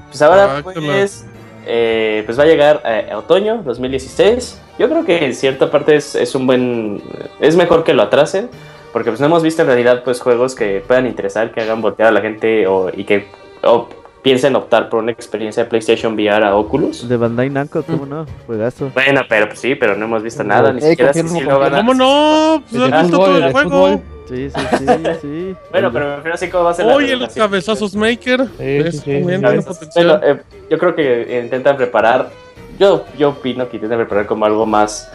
Pues 0.10 0.22
ahora 0.22 0.58
Ah, 0.58 0.62
pues, 0.64 1.26
eh, 1.66 2.24
pues 2.26 2.38
va 2.40 2.44
a 2.44 2.48
llegar 2.48 2.82
eh, 2.86 3.10
a 3.12 3.18
otoño 3.18 3.62
2016. 3.64 4.62
Yo 4.78 4.90
creo 4.90 5.06
que 5.06 5.26
en 5.26 5.34
cierta 5.34 5.72
parte 5.72 5.96
es, 5.96 6.16
es 6.16 6.36
un 6.36 6.46
buen... 6.48 7.02
Es 7.40 7.56
mejor 7.56 7.84
que 7.84 7.94
lo 7.94 8.04
atrasen. 8.04 8.50
Porque 8.94 9.10
pues 9.10 9.20
no 9.20 9.26
hemos 9.26 9.44
visto 9.44 9.62
en 9.62 9.68
realidad 9.68 10.04
pues 10.06 10.22
juegos 10.22 10.56
que 10.56 10.82
puedan 10.88 11.06
interesar, 11.06 11.52
que 11.52 11.60
hagan 11.60 11.82
voltear 11.82 12.08
a 12.08 12.12
la 12.14 12.22
gente 12.22 12.66
o, 12.66 12.90
y 12.96 13.04
que 13.04 13.28
o 13.62 13.90
piensen 14.26 14.56
optar 14.56 14.90
por 14.90 15.04
una 15.04 15.12
experiencia 15.12 15.64
de 15.64 15.70
PlayStation 15.70 16.16
VR 16.16 16.46
a 16.46 16.56
Oculus. 16.56 17.08
De 17.08 17.16
Bandai 17.16 17.48
Namco, 17.48 17.84
¿cómo 17.84 18.08
no? 18.08 18.26
Juegazo. 18.48 18.90
Bueno, 18.96 19.22
pero 19.30 19.46
pues 19.50 19.60
sí, 19.60 19.76
pero 19.76 19.96
no 19.96 20.06
hemos 20.06 20.24
visto 20.24 20.44
nada, 20.44 20.74
ni 20.74 20.80
Eh, 20.80 20.90
siquiera 20.90 21.14
si, 21.14 21.22
confirmo, 21.22 21.42
si 21.42 21.46
lo 21.46 21.60
van 21.60 21.76
a... 21.76 21.78
¿Cómo 21.78 21.94
no? 21.94 22.64
Pues 22.68 22.92
visto 22.92 23.18
todo 23.20 23.38
el 23.38 23.52
juego. 23.52 24.02
Sí, 24.28 24.50
sí, 24.50 24.62
sí, 24.80 24.86
sí. 25.22 25.56
Bueno, 25.70 25.94
pero 25.94 26.08
me 26.08 26.16
refiero 26.16 26.34
así 26.34 26.50
cómo 26.50 26.64
va 26.64 26.72
a 26.72 26.74
ser 26.74 26.88
la 26.88 26.96
Oye, 26.96 27.14
el 27.14 27.30
cabezazos 27.30 27.96
maker. 27.96 28.46
Potencial. 28.48 29.22
bueno, 29.22 30.20
eh, 30.24 30.42
yo 30.72 30.80
creo 30.80 30.96
que 30.96 31.42
intentan 31.44 31.78
preparar. 31.78 32.32
Yo, 32.80 33.06
yo 33.20 33.30
opino 33.30 33.70
que 33.70 33.78
intentan 33.78 34.00
preparar 34.00 34.26
como 34.26 34.46
algo 34.46 34.66
más. 34.66 35.08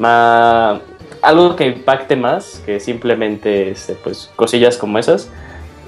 más 0.00 0.80
algo 1.22 1.54
que 1.54 1.66
impacte 1.66 2.16
más 2.16 2.60
que 2.66 2.80
simplemente 2.80 3.70
este, 3.70 3.94
pues, 3.94 4.32
cosillas 4.34 4.76
como 4.76 4.98
esas. 4.98 5.30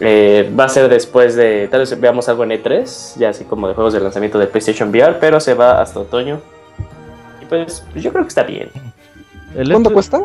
Eh, 0.00 0.50
va 0.58 0.64
a 0.64 0.68
ser 0.68 0.88
después 0.88 1.36
de. 1.36 1.68
Tal 1.70 1.80
vez 1.80 2.00
veamos 2.00 2.28
algo 2.28 2.44
en 2.44 2.50
E3, 2.50 3.18
ya 3.18 3.28
así 3.30 3.44
como 3.44 3.68
de 3.68 3.74
juegos 3.74 3.92
de 3.92 4.00
lanzamiento 4.00 4.38
de 4.38 4.46
PlayStation 4.46 4.88
VR, 4.88 5.18
pero 5.20 5.38
se 5.40 5.54
va 5.54 5.80
hasta 5.82 6.00
otoño. 6.00 6.40
Y 7.42 7.44
pues 7.44 7.84
yo 7.94 8.10
creo 8.10 8.24
que 8.24 8.28
está 8.28 8.42
bien. 8.44 8.70
¿Cuánto 9.54 9.90
hecho- 9.90 9.92
cuesta? 9.92 10.20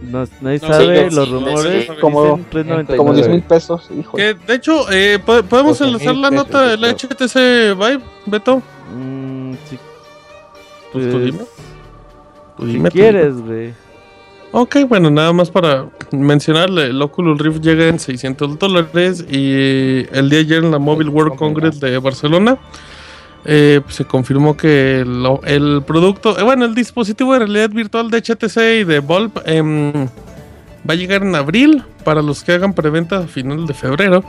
No, 0.00 0.24
nadie 0.40 0.60
No, 0.62 0.68
sabe, 0.68 1.10
sí, 1.10 1.14
los 1.16 1.24
sí, 1.26 1.32
rumores 1.32 1.84
sí. 1.86 1.92
Como- 2.00 2.22
dicen 2.36 2.46
3.99. 2.50 2.96
Como 2.96 3.14
10 3.14 3.28
mil 3.28 3.42
pesos, 3.42 3.90
hijo. 3.98 4.16
Que, 4.16 4.34
de 4.34 4.54
hecho, 4.54 4.90
eh, 4.92 5.18
po- 5.18 5.42
podemos 5.42 5.78
12,000 5.78 5.88
enlazar 5.88 6.14
la 6.16 6.30
nota 6.30 6.62
del. 6.68 6.84
HTC 6.84 7.74
Vive, 7.74 8.00
Beto. 8.26 8.62
Mm, 8.94 9.54
sí. 9.68 9.78
Pues 10.92 11.04
tú 11.06 11.10
Pues, 11.12 11.24
dime. 11.24 11.38
Tú 12.56 12.66
si 12.66 12.78
tú 12.82 12.88
quieres, 12.90 13.36
güey. 13.40 13.74
Ok, 14.50 14.76
bueno, 14.88 15.10
nada 15.10 15.32
más 15.32 15.50
para 15.50 15.86
mencionarle, 16.10 16.86
el 16.86 17.02
Oculus 17.02 17.38
Rift 17.38 17.60
llega 17.60 17.86
en 17.88 17.98
600 17.98 18.58
dólares 18.58 19.24
y 19.30 20.06
el 20.10 20.30
día 20.30 20.38
de 20.38 20.44
ayer 20.44 20.64
en 20.64 20.70
la 20.70 20.78
Mobile 20.78 21.10
World 21.10 21.36
Congress 21.36 21.78
de 21.80 21.98
Barcelona 21.98 22.56
eh, 23.44 23.80
pues, 23.84 23.96
se 23.96 24.04
confirmó 24.06 24.56
que 24.56 25.04
lo- 25.06 25.40
el 25.44 25.82
producto, 25.86 26.38
eh, 26.38 26.42
bueno, 26.42 26.64
el 26.64 26.74
dispositivo 26.74 27.34
de 27.34 27.40
realidad 27.40 27.70
virtual 27.70 28.10
de 28.10 28.18
HTC 28.22 28.80
y 28.80 28.84
de 28.84 29.00
Valve 29.00 29.32
em, 29.44 29.92
va 30.88 30.92
a 30.92 30.94
llegar 30.94 31.22
en 31.22 31.34
abril 31.34 31.82
para 32.02 32.22
los 32.22 32.42
que 32.42 32.52
hagan 32.52 32.72
preventa 32.72 33.18
a 33.18 33.26
final 33.26 33.66
de 33.66 33.74
febrero, 33.74 34.24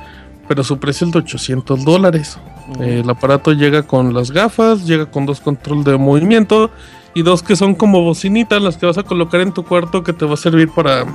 pero 0.49 0.63
su 0.65 0.79
precio 0.79 1.07
es 1.07 1.13
de 1.13 1.19
800 1.19 1.83
dólares. 1.85 2.37
Eh, 2.81 3.01
el 3.03 3.09
aparato 3.09 3.53
llega 3.53 3.83
con 3.83 4.13
las 4.13 4.31
gafas, 4.31 4.85
llega 4.85 5.05
con 5.05 5.25
dos 5.25 5.39
control 5.39 5.83
de 5.85 5.97
movimiento 5.97 6.69
y 7.13 7.21
dos 7.21 7.43
que 7.43 7.55
son 7.55 7.75
como 7.75 8.01
bocinitas 8.01 8.61
las 8.61 8.77
que 8.77 8.85
vas 8.85 8.97
a 8.97 9.03
colocar 9.03 9.41
en 9.41 9.51
tu 9.51 9.63
cuarto 9.63 10.03
que 10.03 10.13
te 10.13 10.25
va 10.25 10.33
a 10.33 10.37
servir 10.37 10.69
para 10.69 11.05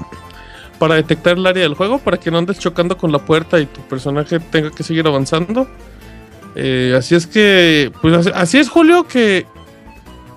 para 0.78 0.96
detectar 0.96 1.38
el 1.38 1.46
área 1.46 1.62
del 1.62 1.74
juego 1.74 1.98
para 1.98 2.18
que 2.18 2.30
no 2.30 2.38
andes 2.38 2.58
chocando 2.58 2.96
con 2.96 3.12
la 3.12 3.18
puerta 3.18 3.60
y 3.60 3.66
tu 3.66 3.80
personaje 3.82 4.40
tenga 4.40 4.70
que 4.70 4.82
seguir 4.82 5.06
avanzando. 5.06 5.68
Eh, 6.56 6.94
así 6.96 7.14
es 7.14 7.26
que 7.26 7.92
pues 8.00 8.28
así, 8.28 8.58
es 8.58 8.68
Julio 8.68 9.06
que 9.06 9.46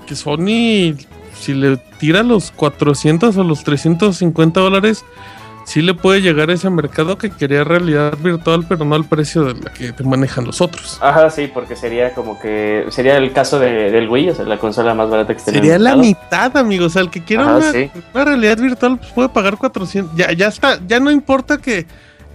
que 0.05 0.15
Sony 0.15 0.95
si 1.33 1.53
le 1.53 1.77
tira 1.99 2.23
los 2.23 2.51
400 2.51 3.35
o 3.37 3.43
los 3.43 3.63
350 3.63 4.59
dólares 4.59 5.03
sí 5.67 5.81
le 5.81 5.93
puede 5.93 6.21
llegar 6.21 6.49
a 6.49 6.53
ese 6.53 6.69
mercado 6.69 7.17
que 7.17 7.29
quería 7.29 7.65
realidad 7.65 8.17
virtual 8.17 8.65
pero 8.67 8.85
no 8.85 8.95
al 8.95 9.03
precio 9.03 9.43
de 9.43 9.61
la 9.61 9.73
que 9.73 9.91
te 9.91 10.01
manejan 10.03 10.45
los 10.45 10.61
otros. 10.61 10.97
Ajá, 11.01 11.29
sí, 11.29 11.51
porque 11.53 11.75
sería 11.75 12.13
como 12.13 12.39
que. 12.39 12.85
Sería 12.89 13.17
el 13.17 13.33
caso 13.33 13.59
de, 13.59 13.91
del 13.91 14.07
Wii, 14.07 14.29
o 14.29 14.35
sea, 14.35 14.45
la 14.45 14.57
consola 14.57 14.95
más 14.95 15.09
barata 15.09 15.33
que 15.33 15.39
está 15.39 15.51
en 15.51 15.57
el 15.57 15.63
Sería 15.63 15.77
la 15.77 15.97
mitad, 15.97 16.55
amigos. 16.55 16.87
O 16.87 16.89
sea, 16.91 17.01
el 17.01 17.09
que 17.09 17.21
quiera 17.21 17.43
Ajá, 17.43 17.57
una, 17.57 17.71
sí. 17.73 17.91
una 18.13 18.25
realidad 18.25 18.57
virtual 18.57 18.97
pues, 18.97 19.11
puede 19.11 19.29
pagar 19.29 19.57
400. 19.57 20.15
Ya, 20.15 20.31
ya 20.31 20.47
está. 20.47 20.79
Ya 20.87 21.01
no 21.01 21.11
importa 21.11 21.57
que, 21.57 21.85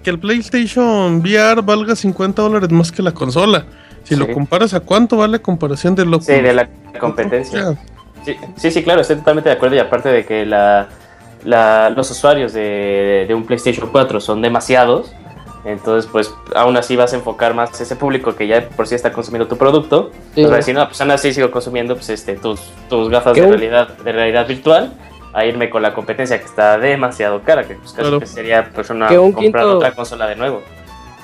que 0.03 0.11
el 0.11 0.19
PlayStation 0.19 1.17
VR 1.21 1.63
valga 1.63 1.97
50 1.97 2.43
dólares 2.43 2.71
más 2.71 2.93
que 2.93 3.03
la 3.03 3.13
consola. 3.13 3.65
Si 4.05 4.15
lo 4.15 4.31
comparas 4.31 4.75
a 4.75 4.81
cuánto 4.81 5.17
vale 5.17 5.37
a 5.37 5.43
comparación 5.43 5.95
de 5.95 6.05
lo 6.05 6.21
Sí, 6.21 6.33
de 6.33 6.53
la 6.53 6.69
competencia. 7.01 7.79
Sí, 8.27 8.37
sí, 8.57 8.71
sí, 8.71 8.83
claro, 8.83 9.01
estoy 9.01 9.17
totalmente 9.17 9.49
de 9.49 9.55
acuerdo. 9.55 9.77
Y 9.77 9.79
aparte 9.79 10.11
de 10.11 10.27
que 10.27 10.45
la, 10.45 10.89
la- 11.45 11.91
los 11.91 12.11
usuarios 12.11 12.53
de, 12.53 13.25
de 13.29 13.35
un 13.35 13.45
PlayStation 13.45 13.89
4 13.91 14.21
son 14.21 14.43
demasiados, 14.43 15.13
entonces, 15.65 16.11
pues 16.11 16.35
aún 16.57 16.77
así 16.77 16.97
vas 16.97 17.13
a 17.13 17.17
enfocar 17.17 17.55
más 17.55 17.81
ese 17.81 17.95
público 17.95 18.35
que 18.35 18.49
ya 18.49 18.69
por 18.71 18.89
sí 18.89 18.97
está 18.97 19.13
consumiendo 19.13 19.47
tu 19.47 19.57
producto. 19.57 20.11
Sí. 20.35 20.43
Pues 20.43 20.51
decir, 20.51 20.75
no, 20.75 20.85
pues 20.89 21.01
aún 21.01 21.13
así 21.13 21.33
sigo 21.33 21.51
consumiendo 21.53 21.95
pues, 21.95 22.09
este, 22.11 22.35
tus, 22.35 22.61
tus 22.89 23.09
gafas 23.09 23.33
¿Qué 23.35 23.43
de 23.43 23.47
realidad, 23.49 23.89
de 23.99 24.13
realidad 24.13 24.47
virtual. 24.49 24.93
A 25.35 25.47
irme 25.47 25.71
con 25.71 25.81
la 25.81 25.95
competencia 25.95 26.39
que 26.39 26.45
está 26.45 26.77
demasiado 26.77 27.41
cara, 27.43 27.63
que 27.67 27.77
pues, 27.77 27.93
casi 27.93 28.03
Claro. 28.03 28.21
que 28.21 28.27
sería 28.27 28.69
pues, 28.75 28.91
una, 28.91 29.07
comprar 29.07 29.35
quinto- 29.41 29.77
otra 29.79 29.93
consola 29.93 30.27
de 30.27 30.37
nuevo. 30.37 30.61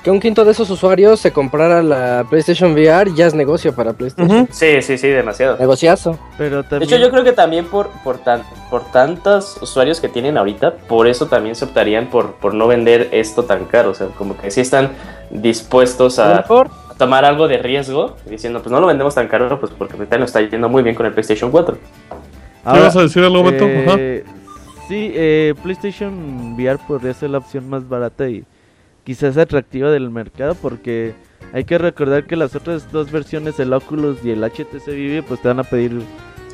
Que 0.02 0.10
un 0.12 0.20
quinto 0.20 0.44
de 0.44 0.52
esos 0.52 0.70
usuarios 0.70 1.18
se 1.18 1.32
comprara 1.32 1.82
la 1.82 2.24
PlayStation 2.30 2.72
VR 2.72 3.12
ya 3.14 3.26
es 3.26 3.34
negocio 3.34 3.74
para 3.74 3.92
PlayStation. 3.92 4.48
Sí, 4.50 4.80
sí, 4.80 4.96
sí, 4.96 5.08
demasiado. 5.08 5.56
Negociazo. 5.58 6.18
Pero 6.38 6.62
De 6.62 6.84
hecho, 6.84 6.96
yo 6.96 7.10
creo 7.10 7.24
que 7.24 7.32
también 7.32 7.66
por, 7.66 7.88
por, 8.04 8.18
tan, 8.18 8.42
por 8.70 8.84
tantos 8.92 9.58
usuarios 9.60 10.00
que 10.00 10.08
tienen 10.08 10.38
ahorita, 10.38 10.76
por 10.88 11.08
eso 11.08 11.26
también 11.26 11.56
se 11.56 11.64
optarían 11.64 12.10
por, 12.10 12.34
por 12.34 12.54
no 12.54 12.68
vender 12.68 13.08
esto 13.10 13.44
tan 13.44 13.64
caro. 13.64 13.90
O 13.90 13.94
sea, 13.94 14.06
como 14.08 14.36
que 14.36 14.50
sí 14.50 14.60
están 14.60 14.90
dispuestos 15.30 16.18
A 16.18 16.44
tomar 16.98 17.24
algo 17.24 17.48
de 17.48 17.58
riesgo, 17.58 18.16
diciendo, 18.28 18.60
pues 18.60 18.72
no 18.72 18.80
lo 18.80 18.86
vendemos 18.88 19.14
tan 19.14 19.28
caro, 19.28 19.58
pues 19.58 19.72
porque 19.76 19.94
ahorita 19.96 20.18
nos 20.18 20.26
está 20.30 20.40
yendo 20.42 20.68
muy 20.68 20.82
bien 20.82 20.94
con 20.94 21.06
el 21.06 21.12
PlayStation 21.12 21.50
4. 21.50 21.76
¿Qué 21.76 21.80
Ahora, 22.64 22.82
vas 22.82 22.96
a 22.96 23.02
decir 23.02 23.22
algo, 23.22 23.42
Beto? 23.44 23.64
Ajá. 23.64 23.96
eh, 23.98 24.24
sí, 24.88 25.12
eh, 25.14 25.54
PlayStation 25.62 26.54
VR 26.54 26.78
podría 26.86 27.14
ser 27.14 27.30
la 27.30 27.38
opción 27.38 27.68
más 27.68 27.88
barata 27.88 28.28
y 28.28 28.44
quizás 29.08 29.38
atractiva 29.38 29.90
del 29.90 30.10
mercado 30.10 30.54
porque 30.54 31.14
hay 31.54 31.64
que 31.64 31.78
recordar 31.78 32.24
que 32.24 32.36
las 32.36 32.54
otras 32.54 32.92
dos 32.92 33.10
versiones, 33.10 33.58
el 33.58 33.72
Oculus 33.72 34.18
y 34.22 34.32
el 34.32 34.44
HTC 34.44 34.84
Vive, 34.88 35.22
pues 35.22 35.40
te 35.40 35.48
van 35.48 35.60
a 35.60 35.64
pedir 35.64 35.98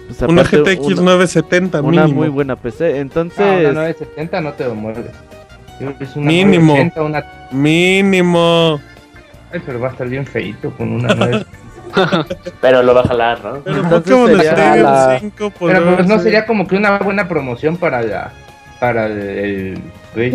pues, 0.07 0.23
Una 0.23 0.43
aparte, 0.43 0.59
GTX 0.77 0.87
una, 0.99 1.03
970 1.17 1.83
una 1.83 2.03
mínimo. 2.03 2.21
muy 2.21 2.29
buena 2.29 2.55
PC. 2.55 3.01
Entonces, 3.01 3.41
No, 3.45 3.71
una 3.71 3.73
970 3.73 4.41
no 4.41 4.53
te 4.53 4.65
lo 4.67 4.75
es 5.99 6.15
una 6.15 6.27
Mínimo. 6.27 6.75
980, 6.77 7.03
una... 7.03 7.25
Mínimo. 7.51 8.81
Ay, 9.53 9.61
pero 9.67 9.81
va 9.81 9.89
a 9.89 9.91
estar 9.91 10.09
bien 10.09 10.25
feito 10.25 10.71
con 10.77 10.93
una 10.93 11.13
9. 11.13 11.45
Pero 12.61 12.85
lo 12.85 12.95
va 12.95 13.01
a 13.01 13.09
jalar, 13.09 13.45
¿no? 13.45 13.59
Pero 13.65 13.83
Pokémon 13.89 14.27
sería 14.29 14.77
la- 14.77 15.19
5 15.19 15.53
Pero 15.59 15.97
pues 15.97 16.07
no 16.07 16.15
ser- 16.15 16.23
sería 16.23 16.47
como 16.47 16.69
que 16.69 16.77
una 16.77 16.99
buena 16.99 17.27
promoción 17.27 17.77
para 17.77 18.01
la 18.03 18.33
para 18.79 19.07
el 19.07 19.79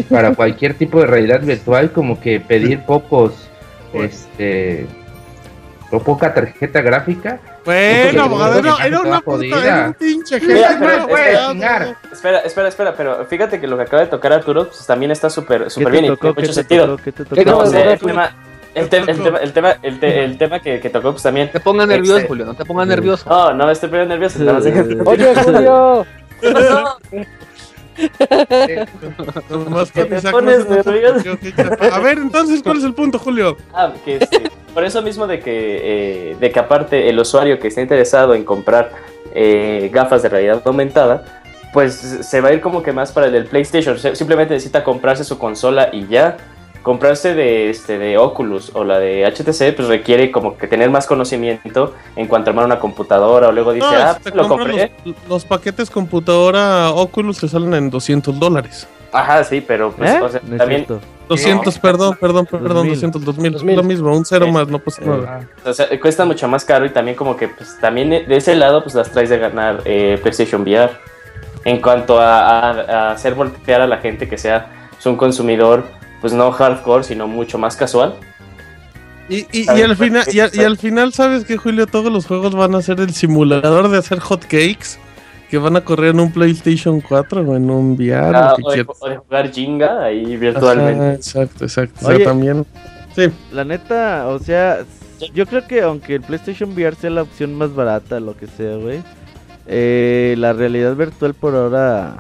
para 0.10 0.34
cualquier 0.36 0.74
tipo 0.74 1.00
de 1.02 1.08
realidad 1.08 1.42
virtual 1.42 1.92
como 1.92 2.20
que 2.20 2.40
pedir 2.40 2.82
pocos 2.86 3.48
este 3.94 4.86
o 5.92 6.00
poca 6.00 6.32
tarjeta 6.34 6.82
gráfica. 6.82 7.40
Bueno, 7.66 8.24
abogado, 8.24 8.60
era, 8.60 9.00
una 9.02 9.22
puta, 9.22 9.46
era 9.46 9.88
un 9.88 9.94
pinche 9.96 10.40
jefe, 10.40 10.64
pero 10.80 10.80
no, 10.80 11.08
es 11.08 11.08
que- 11.08 11.36
abogado. 11.36 11.52
chingar. 11.54 11.96
Espera, 12.12 12.40
espera, 12.40 12.68
espera, 12.70 12.94
pero 12.96 13.26
fíjate 13.26 13.60
que 13.60 13.68
lo 13.68 13.76
que 13.78 13.84
acaba 13.84 14.04
de 14.04 14.08
tocar 14.10 14.32
Arturo 14.34 14.68
pues, 14.68 14.86
también 14.86 15.12
está 15.12 15.30
súper 15.30 15.66
¿qué 15.66 15.70
súper 15.72 15.92
bien 15.92 16.06
y 16.06 16.08
tocó? 16.10 16.20
tiene 16.22 16.36
¿Qué 16.36 16.42
mucho 16.42 16.54
sentido. 16.54 16.86
tocó? 16.88 17.04
¿Qué 17.04 17.12
te 17.12 17.24
¿Qué 17.24 17.44
tocó? 17.46 17.50
No, 17.52 17.58
o 17.58 17.66
sea, 17.66 17.92
el 17.94 18.00
tema, 18.00 18.32
el, 18.76 18.90
te- 18.90 18.98
el 18.98 19.06
tema, 19.24 19.38
el 19.40 19.52
tema, 19.54 19.76
el, 19.82 20.00
te- 20.00 20.24
el 20.24 20.38
tema 20.38 20.60
que, 20.60 20.80
que 20.80 20.90
tocó, 20.90 21.12
pues 21.12 21.24
también. 21.24 21.52
Te 21.52 21.60
pongas 21.60 21.88
nervioso, 21.88 22.18
Este- 22.18 22.28
Julio, 22.28 22.46
no 22.46 22.54
te 22.54 22.66
pongas 22.66 22.88
nervioso. 22.88 23.28
No, 23.30 23.54
no, 23.54 23.70
estoy 23.72 23.90
poniendo 23.90 24.16
nervioso. 24.16 24.40
Oye, 25.10 25.34
Julio. 25.36 26.06
¿Qué 26.42 26.52
pasó? 26.52 26.98
Nomás 29.50 29.92
¿Qué 29.92 30.08
con 30.08 30.22
te 30.22 30.32
pones 30.32 30.66
no. 30.70 30.76
A 31.92 32.00
ver, 32.00 32.18
entonces, 32.18 32.62
¿cuál 32.64 32.78
es 32.78 32.84
el 32.84 32.94
punto, 32.94 33.20
Julio? 33.20 33.58
Ah, 33.74 33.94
que 34.04 34.18
este, 34.18 34.52
por 34.74 34.84
eso 34.84 35.02
mismo 35.02 35.28
de 35.28 35.40
que, 35.40 36.32
eh, 36.32 36.38
de 36.40 36.52
que 36.52 36.60
aparte 36.60 37.10
el 37.10 37.20
usuario 37.20 37.60
que 37.60 37.68
está 37.68 37.82
interesado 37.82 38.34
en 38.34 38.44
comprar 38.44 38.92
eh, 39.34 39.90
gafas 39.92 40.24
de 40.24 40.30
realidad 40.30 40.62
aumentada, 40.66 41.42
pues 41.74 41.96
se 41.96 42.42
va 42.42 42.50
a 42.50 42.54
ir 42.54 42.62
como 42.62 42.82
que 42.82 42.92
más 42.92 43.12
para 43.12 43.28
el 43.28 43.34
del 43.34 43.46
PlayStation. 43.46 43.98
Simplemente 44.16 44.54
necesita 44.54 44.84
comprarse 44.84 45.24
su 45.24 45.38
consola 45.38 45.90
y 45.92 46.08
ya. 46.08 46.38
Comprarse 46.84 47.34
de, 47.36 47.70
este, 47.70 47.98
de 47.98 48.18
Oculus 48.18 48.72
o 48.74 48.84
la 48.84 49.00
de 49.00 49.26
HTC, 49.26 49.76
pues 49.76 49.88
requiere 49.88 50.32
como 50.32 50.58
que 50.58 50.68
tener 50.68 50.90
más 50.90 51.06
conocimiento 51.08 51.94
en 52.16 52.28
cuanto 52.28 52.50
a 52.50 52.52
armar 52.52 52.66
una 52.66 52.80
computadora 52.80 53.50
o 53.50 53.52
luego 53.52 53.74
dice, 53.74 53.86
No, 53.86 53.98
ah, 53.98 54.18
pues 54.22 54.34
lo 54.36 54.48
compré. 54.48 54.92
Los, 55.06 55.16
los 55.28 55.46
paquetes 55.46 55.90
computadora 55.90 56.92
Oculus 56.92 57.40
te 57.40 57.48
salen 57.48 57.74
en 57.74 57.90
200 57.90 58.40
dólares. 58.40 58.88
Ajá, 59.12 59.44
sí, 59.44 59.60
pero 59.66 59.92
pues, 59.92 60.10
¿Eh? 60.12 60.22
o 60.22 60.30
sea, 60.30 60.42
No 60.46 60.58
también, 60.58 60.86
cierto. 60.86 61.06
200, 61.30 61.80
perdón, 61.80 62.18
perdón, 62.20 62.46
perdón, 62.46 62.88
2000. 62.88 62.94
200, 62.94 63.26
2000. 63.26 63.52
2000. 63.54 63.76
Lo 63.76 63.84
mismo, 63.84 64.16
un 64.16 64.24
cero 64.26 64.46
Sí. 64.46 64.52
más, 64.52 64.68
no 64.68 64.80
pasa 64.80 65.02
nada. 65.04 65.48
O 65.66 65.74
sea, 65.74 65.88
cuesta 66.00 66.26
mucho 66.26 66.48
más 66.48 66.64
caro 66.66 66.86
y 66.86 66.90
también 66.92 67.16
como 67.18 67.36
que, 67.36 67.48
pues, 67.48 67.78
también 67.82 68.10
de 68.10 68.36
ese 68.36 68.56
lado, 68.56 68.82
pues 68.84 68.96
las 68.96 69.12
traes 69.12 69.30
de 69.30 69.38
ganar 69.40 69.82
eh, 69.86 70.18
PlayStation 70.22 70.62
VR. 70.62 70.92
En 71.66 71.82
cuanto 71.82 72.20
a, 72.20 72.70
a- 72.70 72.82
a 73.10 73.12
hacer 73.12 73.34
voltear 73.36 73.82
a 73.82 73.88
la 73.88 73.98
gente 73.98 74.28
que 74.30 74.38
sea 74.38 74.90
pues, 74.92 75.06
un 75.08 75.18
consumidor, 75.18 75.84
pues 76.22 76.34
no 76.34 76.52
hardcore, 76.52 77.04
sino 77.04 77.28
mucho 77.28 77.58
más 77.58 77.76
casual. 77.76 78.16
Y, 79.30 79.46
y, 79.52 79.68
al 79.70 79.96
final, 79.96 80.24
y, 80.32 80.40
al- 80.40 80.50
y 80.54 80.60
al 80.64 80.78
final, 80.78 81.14
¿sabes 81.14 81.46
que 81.46 81.56
Julio? 81.58 81.86
Todos 81.86 82.12
los 82.12 82.26
juegos 82.26 82.56
van 82.56 82.74
a 82.74 82.82
ser 82.82 83.00
el 83.00 83.14
simulador 83.14 83.90
de 83.90 83.98
hacer 84.00 84.20
hotcakes 84.20 84.98
que 85.52 85.58
van 85.60 85.76
a 85.76 85.82
correr 85.82 86.12
en 86.12 86.20
un 86.20 86.32
PlayStation 86.32 87.00
4 87.02 87.42
o 87.42 87.56
en 87.56 87.70
un 87.70 87.92
VR. 87.94 88.36
Ah, 88.36 88.54
o, 88.64 88.70
de, 88.72 88.76
quieras. 88.78 88.98
o 89.00 89.10
de 89.10 89.18
jugar 89.18 89.52
Jenga 89.52 90.04
ahí 90.04 90.26
Ajá, 90.26 90.38
virtualmente. 90.40 91.14
exacto, 91.14 91.64
exacto. 91.66 92.08
O 92.08 92.10
sea, 92.12 92.24
también. 92.24 92.66
Sí, 93.16 93.30
La 93.52 93.64
neta, 93.64 94.28
o 94.28 94.40
sea, 94.40 94.80
yo 95.34 95.46
creo 95.46 95.66
que 95.68 95.82
aunque 95.82 96.16
el 96.16 96.22
PlayStation 96.22 96.72
VR 96.74 96.96
sea 96.96 97.10
la 97.12 97.22
opción 97.24 97.54
más 97.56 97.74
barata, 97.76 98.20
lo 98.20 98.36
que 98.36 98.48
sea, 98.48 98.78
güey, 98.78 99.02
eh, 99.68 100.34
la 100.40 100.54
realidad 100.54 100.96
virtual 100.96 101.34
por 101.36 101.56
ahora, 101.56 102.16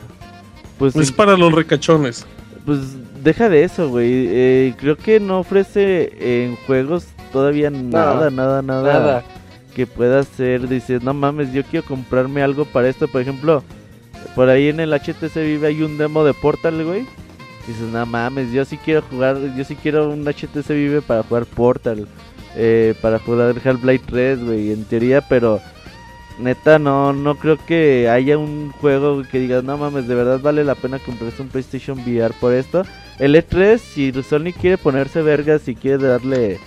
pues, 0.78 0.96
es 0.96 1.12
para 1.12 1.36
los 1.38 1.52
recachones. 1.54 2.26
Pues 2.66 2.80
deja 3.24 3.50
de 3.50 3.64
eso, 3.64 3.90
güey. 3.90 4.28
Eh, 4.30 4.74
creo 4.78 4.98
que 4.98 5.20
no 5.20 5.40
ofrece 5.40 6.12
en 6.20 6.56
juegos 6.68 7.06
todavía 7.32 7.70
nada, 7.70 8.30
nada, 8.30 8.62
nada, 8.62 8.94
Nada. 8.94 9.24
que 9.76 9.86
pueda 9.88 10.24
ser. 10.24 10.68
Dices, 10.68 11.04
no 11.04 11.14
mames, 11.14 11.54
yo 11.54 11.64
quiero 11.64 11.86
comprarme 11.86 12.42
algo 12.42 12.66
para 12.66 12.90
esto. 12.90 13.08
Por 13.08 13.22
ejemplo, 13.22 13.64
por 14.36 14.50
ahí 14.50 14.70
en 14.70 14.80
el 14.80 14.94
HTC 14.94 15.36
Vive 15.36 15.68
hay 15.68 15.84
un 15.84 15.98
demo 15.98 16.24
de 16.24 16.34
Portal, 16.34 16.84
güey. 16.84 17.06
Dices, 17.68 17.88
no 17.92 18.06
mames, 18.06 18.52
yo 18.52 18.66
sí 18.66 18.78
quiero 18.78 19.02
jugar, 19.04 19.38
yo 19.56 19.64
sí 19.64 19.76
quiero 19.76 20.10
un 20.10 20.24
HTC 20.26 20.70
Vive 20.70 21.02
para 21.02 21.22
jugar 21.24 21.46
Portal, 21.46 22.08
eh, 22.56 22.96
para 23.02 23.20
jugar 23.20 23.56
Half-Life 23.64 24.06
3, 24.08 24.44
güey, 24.44 24.72
en 24.72 24.86
teoría, 24.86 25.22
pero 25.22 25.60
neta 26.40 26.80
no, 26.80 27.14
no 27.14 27.36
creo 27.36 27.58
que 27.66 28.10
haya 28.10 28.38
un 28.38 28.72
juego 28.80 29.24
que 29.30 29.40
digas, 29.40 29.64
no 29.64 29.78
mames, 29.78 30.08
de 30.08 30.16
verdad 30.16 30.40
vale 30.42 30.64
la 30.64 30.76
pena 30.76 31.00
comprarse 31.00 31.42
un 31.42 31.50
PlayStation 31.50 32.00
VR 32.00 32.34
por 32.40 32.54
esto. 32.54 32.84
El 33.20 33.36
E3, 33.36 33.78
si 33.78 34.12
Sony 34.24 34.54
quiere 34.60 34.78
ponerse 34.78 35.22
vergas 35.22 35.68
y 35.68 35.76
quiere 35.76 36.08
darle 36.08 36.60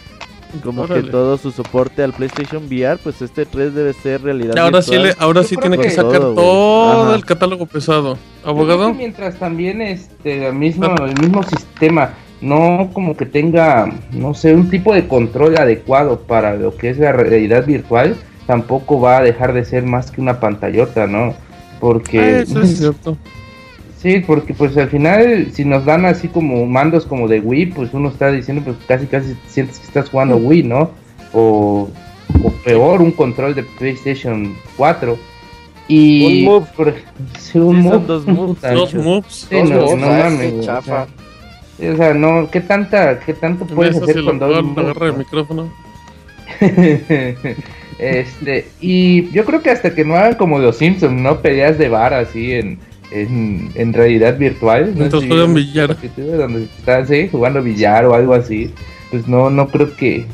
como 0.62 0.86
que 0.86 1.02
todo 1.02 1.38
su 1.38 1.50
soporte 1.50 2.02
al 2.02 2.12
PlayStation 2.12 2.66
VR, 2.66 2.98
pues 3.02 3.22
este 3.22 3.46
3 3.46 3.74
debe 3.74 3.94
ser 3.94 4.22
realidad. 4.22 4.58
Ahora 4.58 4.82
sí, 4.82 4.90
virtual. 4.90 5.14
le, 5.18 5.24
ahora 5.24 5.40
Yo 5.42 5.48
sí 5.48 5.56
tiene 5.56 5.76
que 5.78 5.84
que- 5.84 5.90
sacar 5.90 6.20
Todo, 6.20 7.14
el 7.14 7.24
catálogo 7.24 7.64
pesado. 7.66 8.18
¿Abogado? 8.44 8.92
mientras 8.92 9.36
también 9.38 9.80
este 9.80 10.46
el 10.48 10.54
mismo, 10.54 10.94
el 11.06 11.18
mismo 11.18 11.42
sistema 11.42 12.10
no 12.42 12.90
como 12.92 13.16
que 13.16 13.24
tenga, 13.24 13.88
no 14.10 14.34
sé, 14.34 14.52
un 14.54 14.68
tipo 14.68 14.92
de 14.92 15.06
control 15.08 15.56
adecuado 15.56 16.20
para 16.20 16.54
lo 16.56 16.76
que 16.76 16.90
es 16.90 16.98
la 16.98 17.12
realidad 17.12 17.64
virtual, 17.64 18.16
tampoco 18.52 19.00
va 19.00 19.16
a 19.16 19.22
dejar 19.22 19.54
de 19.54 19.64
ser 19.64 19.82
más 19.84 20.10
que 20.10 20.20
una 20.20 20.38
pantallota, 20.38 21.06
¿no? 21.06 21.28
Ah, 21.28 21.76
Porque 21.80 22.40
eso 22.40 22.60
es 22.60 22.76
cierto. 22.78 23.16
sí, 23.98 24.20
porque 24.26 24.52
pues 24.52 24.76
al 24.76 24.90
final 24.90 25.48
si 25.54 25.64
nos 25.64 25.86
dan 25.86 26.04
así 26.04 26.28
como 26.28 26.66
mandos 26.66 27.06
como 27.06 27.28
de 27.28 27.40
Wii, 27.40 27.66
pues 27.72 27.94
uno 27.94 28.10
está 28.10 28.30
diciendo 28.30 28.62
pues 28.62 28.76
casi 28.86 29.06
casi 29.06 29.34
sientes 29.48 29.78
que 29.78 29.86
estás 29.86 30.10
jugando 30.10 30.36
Wii, 30.36 30.64
¿no? 30.64 30.90
O, 31.32 31.88
o 32.44 32.50
peor, 32.62 33.00
un 33.00 33.12
control 33.12 33.54
de 33.54 33.62
PlayStation 33.62 34.54
4. 34.76 35.16
Y 35.88 36.44
Un 36.44 36.44
move. 36.52 36.66
por- 36.76 36.94
sí, 37.38 37.58
un 37.58 37.76
Sí, 37.76 37.82
move. 37.82 37.94
son 37.96 38.06
dos 38.06 38.26
moves. 38.26 38.60
Dos 38.74 38.94
moves. 38.94 39.46
Sí, 39.48 39.56
Dos 39.56 39.70
no, 39.70 39.76
moves, 39.80 39.96
no 39.98 40.06
ah, 40.06 40.18
mames, 40.24 40.52
o 40.52 40.62
chafa. 40.62 41.06
sea, 41.78 41.92
o 41.92 41.96
sea, 41.96 42.14
no, 42.14 42.50
¿qué 42.50 42.60
tanta, 42.60 43.18
qué 43.18 43.32
tanto 43.32 43.64
puedes 43.66 43.96
hacer 43.96 44.22
con 44.24 44.38
dos 44.38 44.62
moves, 44.62 44.94
el 45.00 45.12
no? 45.12 45.18
micrófono. 45.18 45.72
este, 48.02 48.66
y 48.80 49.30
yo 49.30 49.44
creo 49.44 49.62
que 49.62 49.70
hasta 49.70 49.94
que 49.94 50.04
no 50.04 50.16
hagan 50.16 50.34
como 50.34 50.58
los 50.58 50.76
Simpsons, 50.76 51.20
¿no? 51.20 51.40
Peleas 51.40 51.78
de 51.78 51.88
bar 51.88 52.12
así 52.14 52.52
en, 52.52 52.78
en, 53.12 53.70
en 53.74 53.92
realidad 53.92 54.36
virtual. 54.38 54.94
¿no? 54.96 55.08
Sí, 55.20 55.28
juegan 55.28 55.54
billar. 55.54 55.96
Donde 56.16 56.64
están, 56.64 57.06
sí, 57.06 57.28
jugando 57.30 57.62
billar 57.62 58.04
o 58.06 58.14
algo 58.14 58.34
así. 58.34 58.72
Pues 59.10 59.28
no, 59.28 59.50
no 59.50 59.68
creo 59.68 59.94
que, 59.94 60.24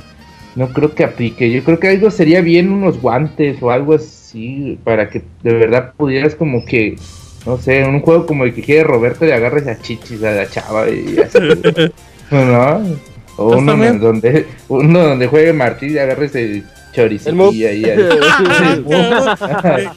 no 0.56 0.68
creo 0.68 0.94
que 0.94 1.04
aplique. 1.04 1.50
Yo 1.50 1.62
creo 1.62 1.78
que 1.78 1.88
algo 1.88 2.10
sería 2.10 2.40
bien 2.40 2.72
unos 2.72 3.00
guantes 3.00 3.62
o 3.62 3.70
algo 3.70 3.94
así 3.94 4.78
para 4.84 5.10
que 5.10 5.22
de 5.42 5.54
verdad 5.54 5.92
pudieras 5.96 6.34
como 6.34 6.64
que, 6.64 6.96
no 7.44 7.58
sé, 7.58 7.80
en 7.80 7.90
un 7.90 8.00
juego 8.00 8.24
como 8.24 8.44
el 8.44 8.54
que 8.54 8.62
quiere 8.62 8.84
Roberto 8.84 9.24
le 9.24 9.34
agarres 9.34 9.66
a 9.66 9.78
chichis 9.78 10.22
a 10.22 10.32
la 10.32 10.48
chava 10.48 10.88
y 10.88 11.18
así. 11.18 11.38
¿No? 12.30 12.82
O 13.36 13.50
Pues 13.50 13.60
uno 13.60 13.76
donde, 13.94 14.46
uno 14.68 14.98
donde 15.00 15.26
juegue 15.28 15.52
Martí 15.52 15.86
y 15.86 15.98
agarres 15.98 16.34
el 16.34 16.64
move. 17.34 17.54
y 17.54 17.64
ahí 17.64 17.84
al, 17.84 18.84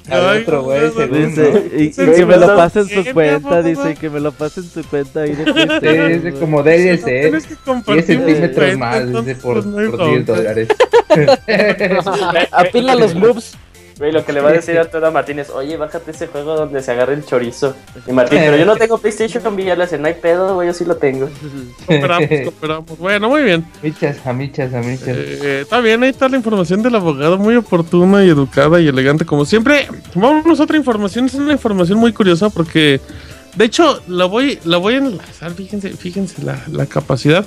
al 0.09 0.41
otro 0.41 0.63
güey 0.63 0.91
según, 0.95 1.11
¿no? 1.11 1.27
Dice, 1.27 1.71
y, 1.77 1.83
y 1.83 1.93
Sí, 1.93 2.05
que 2.15 2.25
me 2.25 2.37
lo 2.37 2.55
pase 2.55 2.79
en 2.81 2.89
su 2.89 3.13
cuenta, 3.13 3.61
dice 3.61 3.95
que 3.95 4.09
me 4.09 4.19
lo 4.19 4.31
pase 4.31 4.59
en 4.61 4.69
su 4.69 4.83
cuenta 4.83 5.21
ahí 5.21 5.35
de 5.35 6.35
como 6.39 6.63
DLC, 6.63 7.03
Tienes 7.05 7.43
que 7.47 7.55
10 7.55 7.59
compartir 7.65 8.03
centímetros 8.05 8.77
más, 8.77 9.01
entonces, 9.01 9.37
por, 9.37 9.53
pues, 9.55 9.65
no 9.65 9.77
hay 9.79 9.87
por 9.87 9.97
10 9.97 10.25
bronca. 10.25 10.33
dólares. 10.33 10.67
Apila 12.51 12.95
los 12.95 13.15
moves. 13.15 13.57
Güey, 14.01 14.11
lo 14.11 14.25
que 14.25 14.33
le 14.33 14.41
va 14.41 14.49
a 14.49 14.53
decir 14.53 14.79
a 14.79 14.85
toda 14.85 15.11
Martínez, 15.11 15.51
oye, 15.51 15.77
bájate 15.77 16.09
ese 16.09 16.25
juego 16.25 16.55
donde 16.55 16.81
se 16.81 16.91
agarre 16.91 17.13
el 17.13 17.23
chorizo. 17.23 17.75
Y 18.07 18.11
Martín, 18.11 18.39
pero 18.39 18.57
yo 18.57 18.65
no 18.65 18.75
tengo 18.75 18.97
PlayStation 18.97 19.43
con 19.43 19.59
hace, 19.79 19.99
no 19.99 20.07
hay 20.07 20.15
pedo, 20.15 20.55
güey, 20.55 20.69
yo 20.69 20.73
sí 20.73 20.85
lo 20.85 20.97
tengo. 20.97 21.29
Cooperamos, 21.85 22.29
cooperamos. 22.45 22.97
Bueno, 22.97 23.29
muy 23.29 23.43
bien. 23.43 23.63
Michas, 23.83 24.17
amichas, 24.25 24.73
amichas. 24.73 25.07
Eh, 25.07 25.59
está 25.61 25.79
bien, 25.81 26.01
ahí 26.01 26.09
está 26.09 26.27
la 26.27 26.37
información 26.37 26.81
del 26.81 26.95
abogado, 26.95 27.37
muy 27.37 27.55
oportuna 27.55 28.25
y 28.25 28.29
educada 28.29 28.81
y 28.81 28.87
elegante 28.87 29.23
como 29.23 29.45
siempre. 29.45 29.87
Vámonos 30.15 30.59
a 30.59 30.63
otra 30.63 30.77
información, 30.77 31.27
es 31.27 31.35
una 31.35 31.51
información 31.51 31.99
muy 31.99 32.11
curiosa 32.11 32.49
porque, 32.49 32.99
de 33.55 33.65
hecho, 33.65 34.01
la 34.07 34.25
voy, 34.25 34.57
la 34.63 34.77
voy 34.77 34.95
a 34.95 34.97
enlazar, 34.97 35.51
fíjense, 35.51 35.91
fíjense 35.91 36.41
la, 36.41 36.59
la 36.71 36.87
capacidad. 36.87 37.45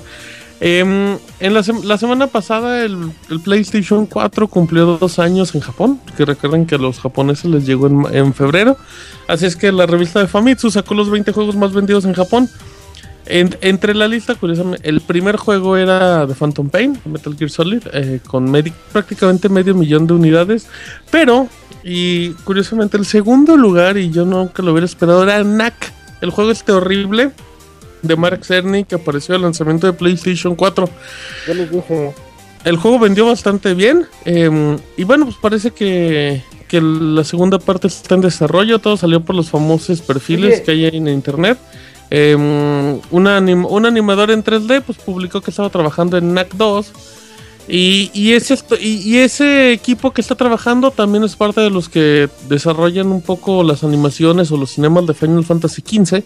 Em, 0.61 1.17
en 1.41 1.53
la, 1.53 1.61
la 1.83 1.97
semana 1.97 2.27
pasada 2.27 2.83
el, 2.85 3.11
el 3.29 3.39
PlayStation 3.41 4.05
4 4.05 4.47
cumplió 4.47 4.97
dos 4.97 5.19
años 5.19 5.53
en 5.53 5.61
Japón, 5.61 5.99
que 6.15 6.23
recuerden 6.25 6.65
que 6.65 6.75
a 6.75 6.77
los 6.77 6.99
japoneses 6.99 7.45
les 7.45 7.65
llegó 7.65 7.87
en, 7.87 8.05
en 8.15 8.33
febrero. 8.33 8.77
Así 9.27 9.45
es 9.45 9.55
que 9.55 9.71
la 9.71 9.85
revista 9.85 10.19
de 10.21 10.27
Famitsu 10.27 10.71
sacó 10.71 10.93
los 10.93 11.09
20 11.09 11.31
juegos 11.33 11.55
más 11.55 11.73
vendidos 11.73 12.05
en 12.05 12.13
Japón. 12.13 12.49
En- 13.25 13.57
entre 13.61 13.93
la 13.95 14.07
lista, 14.07 14.35
curiosamente, 14.35 14.87
el 14.87 15.01
primer 15.01 15.35
juego 15.35 15.75
era 15.77 16.25
The 16.27 16.35
Phantom 16.35 16.69
Pain, 16.69 16.99
Metal 17.05 17.35
Gear 17.35 17.49
Solid, 17.49 17.81
eh, 17.91 18.19
con 18.25 18.53
prácticamente 18.93 19.49
medio 19.49 19.73
millón 19.75 20.07
de 20.07 20.13
unidades. 20.13 20.67
Pero, 21.11 21.49
y 21.83 22.29
curiosamente, 22.45 22.97
el 22.97 23.05
segundo 23.05 23.57
lugar, 23.57 23.97
y 23.97 24.09
yo 24.11 24.25
nunca 24.25 24.61
lo 24.63 24.71
hubiera 24.71 24.85
esperado, 24.85 25.23
era 25.23 25.41
Knack, 25.43 25.91
el 26.21 26.29
juego 26.29 26.51
este 26.51 26.71
horrible 26.71 27.31
de 28.01 28.15
Mark 28.15 28.43
Cerny 28.45 28.83
que 28.83 28.95
apareció 28.95 29.35
al 29.35 29.41
lanzamiento 29.43 29.87
de 29.87 29.93
PlayStation 29.93 30.55
4. 30.55 30.89
Yo 31.47 31.53
les 31.53 31.71
dije. 31.71 32.13
El 32.63 32.77
juego 32.77 32.97
vendió 32.99 33.25
bastante 33.27 33.73
bien. 33.75 34.05
eh, 34.25 34.77
y 34.97 35.03
bueno, 35.03 35.25
pues 35.25 35.37
parece 35.39 35.71
que, 35.71 36.41
que 36.67 36.81
la 36.81 37.23
segunda 37.23 37.59
parte 37.59 37.87
está 37.87 38.15
en 38.15 38.21
desarrollo. 38.21 38.79
Todo 38.79 38.97
salió 38.97 39.21
por 39.21 39.35
los 39.35 39.49
famosos 39.49 40.01
perfiles 40.01 40.61
que 40.61 40.71
hay 40.71 40.85
en 40.85 41.07
internet. 41.07 41.57
Eh, 42.11 42.35
un, 42.35 43.01
anim- 43.27 43.67
un 43.69 43.85
animador 43.85 44.31
en 44.31 44.43
3D 44.43 44.81
pues 44.83 44.97
publicó 44.99 45.41
que 45.41 45.51
estaba 45.51 45.69
trabajando 45.69 46.17
en 46.17 46.33
NAC 46.33 46.53
2. 46.55 46.91
Y, 47.67 48.11
y, 48.13 48.33
ese, 48.33 48.59
y, 48.79 48.97
y 49.11 49.17
ese 49.17 49.71
equipo 49.71 50.11
que 50.11 50.21
está 50.21 50.35
trabajando 50.35 50.91
también 50.91 51.23
es 51.23 51.35
parte 51.35 51.61
de 51.61 51.71
los 51.71 51.89
que 51.89 52.29
desarrollan 52.47 53.07
un 53.07 53.21
poco 53.23 53.63
las 53.63 53.83
animaciones 53.83 54.51
o 54.51 54.57
los 54.57 54.71
cinemas 54.71 55.07
de 55.07 55.15
Final 55.15 55.43
Fantasy 55.43 55.81
XV. 55.81 56.23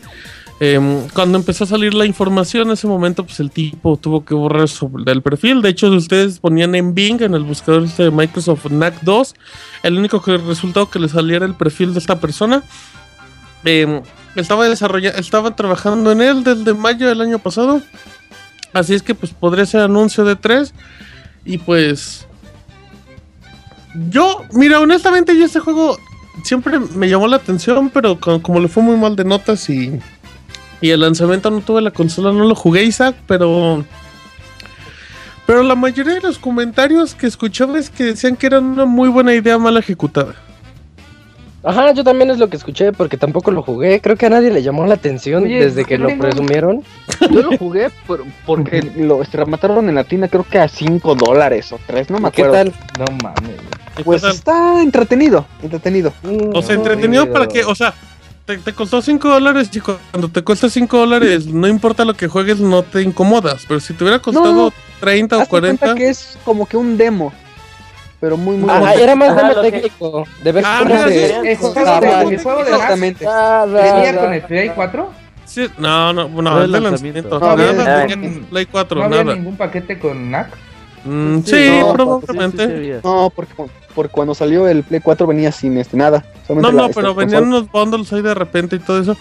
Em, 0.62 1.08
cuando 1.14 1.38
empezó 1.38 1.64
a 1.64 1.68
salir 1.68 1.94
la 1.94 2.06
información, 2.06 2.68
en 2.68 2.74
ese 2.74 2.86
momento, 2.86 3.24
pues 3.26 3.40
el 3.40 3.50
tipo 3.50 3.96
tuvo 3.96 4.26
que 4.26 4.34
borrar 4.34 4.68
su, 4.68 4.90
del 5.06 5.22
perfil. 5.22 5.62
De 5.62 5.70
hecho, 5.70 5.88
ustedes 5.90 6.40
ponían 6.40 6.76
en 6.76 6.94
Bing, 6.94 7.22
en 7.22 7.34
el 7.34 7.44
buscador 7.44 7.84
este 7.84 8.04
de 8.04 8.12
Microsoft 8.12 8.66
NAC 8.70 9.02
2, 9.04 9.36
el 9.84 9.98
único 9.98 10.22
que 10.22 10.38
resultado 10.38 10.90
que 10.90 11.00
le 11.00 11.08
saliera 11.08 11.46
el 11.46 11.54
perfil 11.56 11.94
de 11.94 12.00
esta 12.00 12.20
persona. 12.20 12.62
Em, 13.64 14.02
estaba 14.36 14.68
desarrollando, 14.68 15.18
estaba 15.18 15.56
trabajando 15.56 16.12
en 16.12 16.22
él 16.22 16.44
desde 16.44 16.74
mayo 16.74 17.08
del 17.08 17.22
año 17.22 17.40
pasado. 17.40 17.82
Así 18.74 18.94
es 18.94 19.02
que 19.02 19.16
pues 19.16 19.32
podría 19.32 19.66
ser 19.66 19.82
anuncio 19.82 20.26
de 20.26 20.36
3. 20.36 20.74
Y 21.46 21.58
pues. 21.58 22.28
Yo, 24.10 24.44
mira, 24.54 24.80
honestamente, 24.80 25.38
yo 25.38 25.46
este 25.46 25.60
juego 25.60 25.98
siempre 26.44 26.80
me 26.80 27.10
llamó 27.10 27.28
la 27.28 27.38
atención, 27.38 27.90
pero 27.90 28.20
co- 28.20 28.42
como 28.42 28.60
le 28.60 28.68
fue 28.68 28.84
muy 28.84 28.98
mal 28.98 29.16
de 29.16 29.24
notas 29.24 29.68
y 29.70 30.00
Y 30.82 30.92
el 30.92 31.02
lanzamiento 31.02 31.50
no 31.52 31.62
tuve 31.62 31.82
la 31.82 31.92
consola, 31.92 32.32
no 32.32 32.46
lo 32.46 32.56
jugué, 32.56 32.84
Isaac, 32.84 33.16
pero. 33.28 33.84
Pero 35.46 35.64
la 35.64 35.76
mayoría 35.76 36.14
de 36.14 36.22
los 36.22 36.38
comentarios 36.38 37.16
que 37.16 37.26
escuchaba 37.28 37.80
es 37.80 37.90
que 37.90 38.04
decían 38.04 38.36
que 38.36 38.48
era 38.48 38.60
una 38.60 38.86
muy 38.86 39.10
buena 39.10 39.34
idea 39.34 39.58
mal 39.58 39.78
ejecutada. 39.78 40.36
Ajá, 41.62 41.92
yo 41.92 42.06
también 42.06 42.30
es 42.30 42.38
lo 42.38 42.48
que 42.50 42.56
escuché 42.56 42.94
porque 42.94 43.18
tampoco 43.18 43.52
lo 43.52 43.62
jugué. 43.64 44.00
Creo 44.00 44.16
que 44.16 44.28
a 44.28 44.30
nadie 44.30 44.50
le 44.52 44.62
llamó 44.64 44.86
la 44.86 44.94
atención 44.94 45.44
Oye, 45.44 45.60
desde 45.66 45.84
que 45.84 45.98
lo 45.98 46.08
presumieron. 46.18 46.84
Yo 47.32 47.42
lo 47.42 47.58
jugué 47.58 47.90
por- 48.08 48.24
porque 48.46 48.82
lo 48.96 49.20
mataron 49.48 49.90
en 49.90 49.96
la 49.96 50.06
tienda 50.06 50.30
creo 50.30 50.46
que 50.50 50.60
a 50.60 50.70
5 50.70 51.16
dólares 51.16 51.74
o 51.74 51.80
3, 51.86 52.12
no 52.12 52.20
me 52.20 52.32
¿Qué 52.32 52.44
acuerdo. 52.44 52.72
tal? 52.72 52.74
No 53.00 53.06
mames. 53.24 53.58
¿Y 53.98 54.04
Pues 54.04 54.22
qué 54.22 54.28
tal? 54.28 54.36
está 54.38 54.82
entretenido, 54.84 55.46
entretenido. 55.62 56.14
Mm, 56.24 56.56
O 56.56 56.62
sea, 56.62 56.76
entretenido 56.76 57.30
para 57.34 57.48
que, 57.48 57.66
o 57.66 57.76
sea, 57.76 57.94
te, 58.50 58.58
te 58.58 58.74
costó 58.74 59.02
5 59.02 59.30
dólares, 59.30 59.70
chico. 59.70 60.00
Cuando 60.12 60.28
te 60.30 60.42
cuesta 60.44 60.70
5 60.70 60.98
dólares, 60.98 61.46
no 61.46 61.68
importa 61.68 62.04
lo 62.04 62.16
que 62.16 62.28
juegues, 62.28 62.60
no 62.60 62.82
te 62.82 63.04
incomodas. 63.04 63.66
Pero 63.68 63.80
si 63.80 63.94
te 63.94 64.04
hubiera 64.04 64.20
costado 64.20 64.52
No, 64.54 64.74
30 65.00 65.38
o 65.38 65.42
Hazte 65.42 65.50
cuenta 65.50 65.78
40. 65.86 65.96
que 65.96 66.10
es 66.10 66.38
como 66.44 66.66
que 66.66 66.76
un 66.76 66.98
demo, 66.98 67.32
pero 68.20 68.38
muy 68.38 68.58
muy 68.58 68.70
Ajá, 68.70 68.96
era 68.96 69.16
más 69.16 69.36
demo 69.36 69.62
que- 69.62 69.72
técnico. 69.72 70.26
De 70.44 70.52
ver 70.52 70.64
Ah, 70.66 70.80
cómo 70.80 70.94
mira, 70.96 71.06
de, 71.06 71.34
Ah, 71.36 71.42
el 71.46 71.58
juego 72.42 72.64
de 72.64 72.72
Exactamente. 72.72 73.26
Ah, 73.28 73.66
venía 73.68 74.20
con 74.20 74.34
el 74.34 74.42
Play 74.42 74.70
4. 74.74 75.12
Sí, 75.46 75.68
no, 75.78 76.12
no, 76.14 76.28
no, 76.30 76.42
No, 76.42 76.62
el 76.64 76.72
de 76.72 76.80
lanzamiento. 76.80 77.30
lanzamiento. 77.30 77.40
No, 77.40 77.56
nada, 77.84 78.02
había 78.04 78.16
con 78.16 78.46
Play 78.46 78.66
4, 78.66 79.00
No 79.00 79.06
había 79.06 79.24
nada. 79.24 79.36
ningún 79.36 79.58
paquete 79.58 80.00
con 80.00 80.32
NAC. 80.32 80.48
Mm, 81.06 81.40
Sí, 81.44 81.52
sí, 81.52 81.80
no, 81.80 81.94
probablemente. 81.94 82.66
Sí, 82.66 82.72
sí, 82.72 82.78
había. 82.78 83.00
No, 83.04 83.32
porque, 83.36 83.54
porque 83.96 84.12
cuando 84.12 84.36
salió 84.36 84.68
el 84.68 84.84
Play 84.84 85.02
4 85.02 85.28
venía 85.28 85.52
sin 85.52 85.78
este 85.78 85.98
nada. 85.98 86.26
No, 86.50 86.56
no, 86.62 86.72
la- 86.72 86.90
pero 86.94 87.16
venían 87.16 87.44
unos 87.48 87.72
bundles 87.72 88.12
ahí 88.14 88.22
de 88.22 88.34
repente 88.34 88.76
y 88.76 88.80
todo 88.80 89.00
eso. 89.02 89.18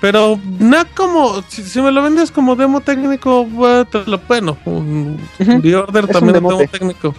Pero 0.00 0.38
nada 0.58 0.86
como, 0.96 1.42
si, 1.48 1.62
si 1.62 1.80
me 1.82 1.92
lo 1.92 2.02
vendes 2.02 2.30
como 2.30 2.56
demo 2.56 2.80
técnico, 2.80 3.44
bueno, 3.44 3.84
te 3.84 4.02
lo- 4.06 4.18
bueno, 4.26 4.56
un, 4.64 5.20
Ujú, 5.38 5.60
The 5.60 5.76
Order 5.76 6.04
es 6.04 6.10
también 6.10 6.36
es 6.36 6.42
demo 6.42 6.48
técnico. 6.70 7.14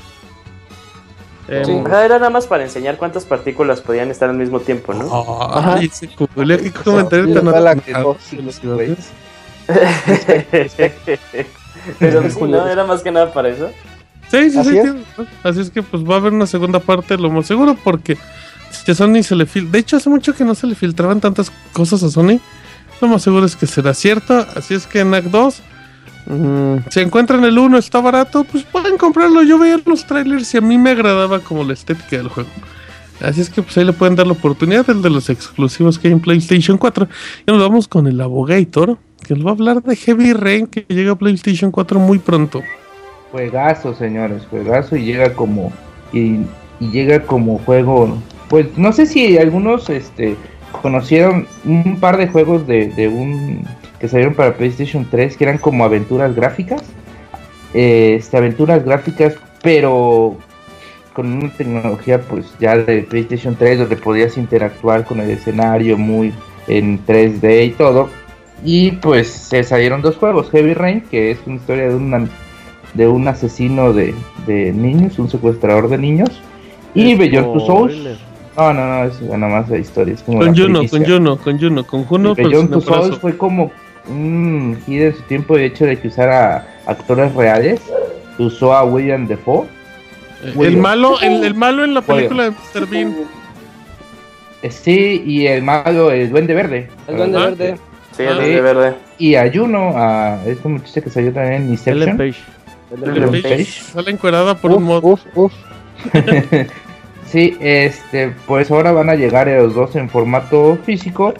Em, 1.47 1.65
Sí. 1.65 1.71
Ajá, 1.85 2.05
era 2.05 2.17
nada 2.17 2.29
más 2.29 2.47
para 2.47 2.63
enseñar 2.63 2.97
cuántas 2.97 3.25
partículas 3.25 3.81
podían 3.81 4.09
estar 4.09 4.29
al 4.29 4.37
mismo 4.37 4.61
tiempo, 4.61 4.93
¿no? 4.93 5.49
Ay, 5.53 5.89
sí, 5.89 6.07
qué 6.07 6.71
comentario 6.71 7.25
tan. 7.51 7.81
Pero 11.99 12.29
sí, 12.29 12.41
no, 12.41 12.67
era 12.67 12.83
más 12.85 13.01
que 13.01 13.11
nada 13.11 13.33
para 13.33 13.49
eso. 13.49 13.69
Sí, 14.31 14.49
sí, 14.49 14.57
Así 14.57 14.69
sí. 14.69 14.77
es. 14.77 15.27
Así 15.43 15.59
es 15.59 15.69
que 15.69 15.83
pues 15.83 16.03
va 16.03 16.15
a 16.15 16.17
haber 16.17 16.31
una 16.31 16.47
segunda 16.47 16.79
parte, 16.79 17.17
lo 17.17 17.29
más 17.29 17.45
seguro, 17.45 17.75
porque 17.83 18.17
si 18.71 18.91
a 18.91 18.95
Sony 18.95 19.23
se 19.23 19.35
le 19.35 19.45
fil... 19.45 19.69
De 19.69 19.79
hecho, 19.79 19.97
hace 19.97 20.09
mucho 20.09 20.33
que 20.33 20.45
no 20.45 20.55
se 20.55 20.67
le 20.67 20.75
filtraban 20.75 21.19
tantas 21.19 21.51
cosas 21.73 22.01
a 22.03 22.09
Sony. 22.09 22.39
Lo 23.01 23.07
más 23.07 23.21
seguro 23.21 23.45
es 23.45 23.55
que 23.55 23.67
será 23.67 23.93
cierto. 23.93 24.45
Así 24.55 24.73
es 24.73 24.87
que 24.87 25.03
NAC 25.03 25.25
2, 25.25 25.61
mm, 26.27 26.75
si 26.89 26.99
encuentran 27.01 27.43
el 27.43 27.57
1, 27.57 27.77
está 27.77 27.99
barato, 27.99 28.45
pues 28.45 28.63
pueden 28.63 28.97
comprarlo. 28.97 29.43
Yo 29.43 29.59
veía 29.59 29.79
los 29.85 30.05
trailers 30.05 30.53
y 30.53 30.57
a 30.57 30.61
mí 30.61 30.77
me 30.77 30.91
agradaba 30.91 31.39
como 31.39 31.63
la 31.63 31.73
estética 31.73 32.17
del 32.17 32.29
juego. 32.29 32.49
Así 33.19 33.41
es 33.41 33.49
que 33.49 33.61
pues 33.61 33.77
ahí 33.77 33.85
le 33.85 33.93
pueden 33.93 34.15
dar 34.15 34.25
la 34.25 34.33
oportunidad, 34.33 34.89
el 34.89 35.01
de 35.01 35.09
los 35.09 35.29
exclusivos 35.29 35.99
que 35.99 36.07
hay 36.07 36.13
en 36.13 36.21
PlayStation 36.21 36.77
4. 36.77 37.07
Y 37.45 37.51
nos 37.51 37.61
vamos 37.61 37.87
con 37.87 38.07
el 38.07 38.19
Abogator, 38.19 38.97
que 39.27 39.35
nos 39.35 39.45
va 39.45 39.49
a 39.49 39.53
hablar 39.53 39.83
de 39.83 39.95
Heavy 39.95 40.33
Rain, 40.33 40.67
que 40.67 40.85
llega 40.87 41.11
a 41.11 41.15
PlayStation 41.15 41.69
4 41.69 41.99
muy 41.99 42.19
pronto. 42.19 42.61
Juegazo, 43.31 43.93
señores, 43.93 44.45
juegazo 44.49 44.97
y 44.97 45.05
llega 45.05 45.33
como 45.33 45.71
y, 46.11 46.41
llega 46.79 47.23
como 47.23 47.59
juego. 47.59 48.17
Pues 48.49 48.77
no 48.77 48.91
sé 48.91 49.05
si 49.05 49.37
algunos 49.37 49.89
este 49.89 50.35
conocieron 50.81 51.47
un 51.63 51.99
par 51.99 52.17
de 52.17 52.27
juegos 52.27 52.67
de, 52.67 52.87
de 52.89 53.07
un 53.07 53.65
que 53.99 54.07
salieron 54.07 54.33
para 54.33 54.55
PlayStation 54.55 55.07
3 55.09 55.37
que 55.37 55.43
eran 55.43 55.57
como 55.57 55.85
aventuras 55.85 56.35
gráficas. 56.35 56.83
Este, 57.73 58.35
aventuras 58.35 58.83
gráficas, 58.83 59.35
pero 59.61 60.35
con 61.13 61.31
una 61.31 61.53
tecnología 61.53 62.19
pues 62.19 62.53
ya 62.59 62.77
de 62.77 63.03
PlayStation 63.03 63.55
3 63.55 63.79
donde 63.79 63.95
podías 63.95 64.37
interactuar 64.37 65.05
con 65.05 65.19
el 65.21 65.29
escenario 65.29 65.97
muy 65.97 66.33
en 66.67 67.05
3D 67.05 67.67
y 67.67 67.69
todo. 67.71 68.09
Y 68.63 68.91
pues 68.91 69.29
se 69.29 69.63
salieron 69.63 70.01
dos 70.01 70.17
juegos, 70.17 70.49
Heavy 70.51 70.73
Rain, 70.73 71.01
que 71.01 71.31
es 71.31 71.39
una 71.45 71.55
historia 71.55 71.89
de 71.89 71.95
una 71.95 72.27
de 72.93 73.07
un 73.07 73.27
asesino 73.27 73.93
de, 73.93 74.13
de 74.47 74.71
niños, 74.73 75.17
un 75.19 75.29
secuestrador 75.29 75.89
de 75.89 75.97
niños. 75.97 76.29
Y 76.93 77.15
Beyond 77.15 77.53
Two 77.53 77.65
Souls. 77.65 77.95
No, 78.57 78.73
no, 78.73 78.85
no, 78.87 79.03
es 79.05 79.21
nada 79.21 79.47
más 79.47 79.69
la 79.69 79.77
historia. 79.77 80.13
Es 80.13 80.21
como 80.23 80.39
Con 80.39 80.47
la 80.47 80.53
Juno, 80.53 80.81
con 80.89 81.05
Juno, 81.05 81.37
con 81.37 81.57
Juno, 81.57 81.85
con 81.85 82.03
Juno. 82.05 82.35
Beyond 82.35 82.71
Two 82.71 82.81
Souls 82.81 83.17
fue 83.17 83.37
como 83.37 83.71
un 84.09 84.77
giro 84.85 85.05
en 85.05 85.15
su 85.15 85.21
tiempo 85.23 85.55
de 85.55 85.65
hecho 85.67 85.85
de 85.85 85.97
que 85.97 86.09
usara 86.09 86.67
actores 86.85 87.33
reales. 87.33 87.79
Usó 88.37 88.73
a 88.73 88.83
William 88.83 89.27
Defoe. 89.27 89.65
Eh, 90.43 90.53
el 90.61 90.77
malo, 90.77 91.19
el, 91.21 91.43
el 91.43 91.53
malo 91.53 91.83
en 91.83 91.93
la 91.93 92.01
película 92.01 92.43
de 92.45 92.51
Mr. 92.51 92.87
Bean. 92.87 93.15
Eh, 94.63 94.71
Sí, 94.71 95.23
y 95.25 95.47
el 95.47 95.63
malo, 95.63 96.11
el 96.11 96.29
Duende 96.29 96.53
Verde. 96.53 96.89
El 97.07 97.17
Duende. 97.17 97.37
Verde. 97.39 97.77
Sí, 98.15 98.23
Ah. 98.23 98.31
el 98.31 98.37
de 98.39 98.61
verde. 98.61 98.93
Y 99.17 99.35
a 99.35 99.49
Juno, 99.53 99.93
a 99.95 100.39
esta 100.45 100.67
muchacha 100.67 101.01
que 101.01 101.09
salió 101.09 101.31
también 101.31 101.53
en 101.53 101.61
Ellen 101.61 101.71
Inception. 101.71 102.17
Page. 102.17 102.35
Ellen 102.91 103.31
Page. 103.31 103.41
Page 103.41 103.65
Sale 103.93 104.11
encuerada 104.11 104.55
por 104.57 104.71
un 104.71 104.83
mod. 104.83 105.03
uf, 105.03 105.21
uf. 105.35 105.53
Sí, 107.31 107.55
este, 107.61 108.33
pues 108.45 108.69
ahora 108.71 108.91
van 108.91 109.09
a 109.09 109.15
llegar 109.15 109.47
los 109.47 109.73
dos 109.73 109.95
en 109.95 110.09
formato 110.09 110.77
físico 110.83 111.33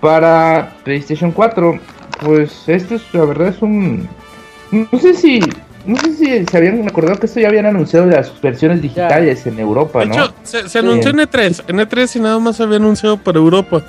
para 0.00 0.76
PlayStation 0.84 1.32
4. 1.32 1.80
Pues 2.20 2.68
esto 2.68 2.94
es, 2.94 3.02
la 3.12 3.24
verdad 3.24 3.48
es 3.48 3.60
un... 3.60 4.08
No 4.70 4.98
sé 5.00 5.14
si... 5.14 5.40
No 5.86 5.96
sé 5.96 6.14
si 6.14 6.46
se 6.46 6.56
habían 6.56 6.86
acordado 6.88 7.18
que 7.18 7.26
esto 7.26 7.40
ya 7.40 7.48
habían 7.48 7.66
anunciado 7.66 8.06
las 8.06 8.40
versiones 8.40 8.80
digitales 8.80 9.44
en 9.46 9.58
Europa, 9.58 10.00
De 10.00 10.06
¿no? 10.06 10.14
hecho, 10.14 10.34
se, 10.44 10.68
se 10.68 10.78
anunció 10.78 11.10
en 11.10 11.16
E3. 11.18 11.64
En 11.66 11.76
E3 11.76 12.16
y 12.16 12.20
nada 12.20 12.38
más 12.38 12.56
se 12.56 12.62
había 12.62 12.76
anunciado 12.76 13.18
para 13.18 13.38
Europa. 13.38 13.84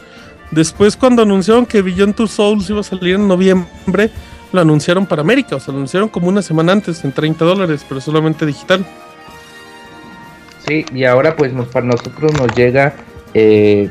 Después, 0.52 0.98
cuando 0.98 1.22
anunciaron 1.22 1.66
que 1.66 1.82
Beyond 1.82 2.16
Two 2.16 2.28
Souls 2.28 2.70
iba 2.70 2.82
a 2.82 2.84
salir 2.84 3.16
en 3.16 3.28
noviembre, 3.28 4.10
lo 4.56 4.62
anunciaron 4.62 5.06
para 5.06 5.22
América. 5.22 5.56
O 5.56 5.60
sea, 5.60 5.72
lo 5.72 5.78
anunciaron 5.78 6.10
como 6.10 6.28
una 6.30 6.42
semana 6.42 6.72
antes, 6.72 7.04
en 7.06 7.12
30 7.12 7.46
dólares, 7.46 7.86
pero 7.88 8.02
solamente 8.02 8.46
digital. 8.46 8.84
Sí, 10.68 10.86
y 10.94 11.04
ahora 11.04 11.36
pues 11.36 11.54
nos, 11.54 11.68
para 11.68 11.86
nosotros 11.86 12.34
nos 12.40 12.48
llega 12.56 12.96
eh, 13.36 13.90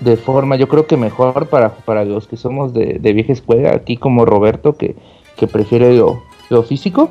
de 0.00 0.16
forma, 0.16 0.56
yo 0.56 0.66
creo 0.66 0.86
que 0.86 0.96
mejor 0.96 1.48
para, 1.48 1.72
para 1.74 2.04
los 2.06 2.26
que 2.26 2.38
somos 2.38 2.72
de, 2.72 2.98
de 3.00 3.12
vieja 3.12 3.32
escuela, 3.34 3.72
aquí 3.74 3.98
como 3.98 4.24
Roberto, 4.24 4.76
que, 4.78 4.96
que 5.36 5.46
prefiere 5.46 5.94
lo, 5.94 6.22
lo 6.48 6.62
físico, 6.62 7.10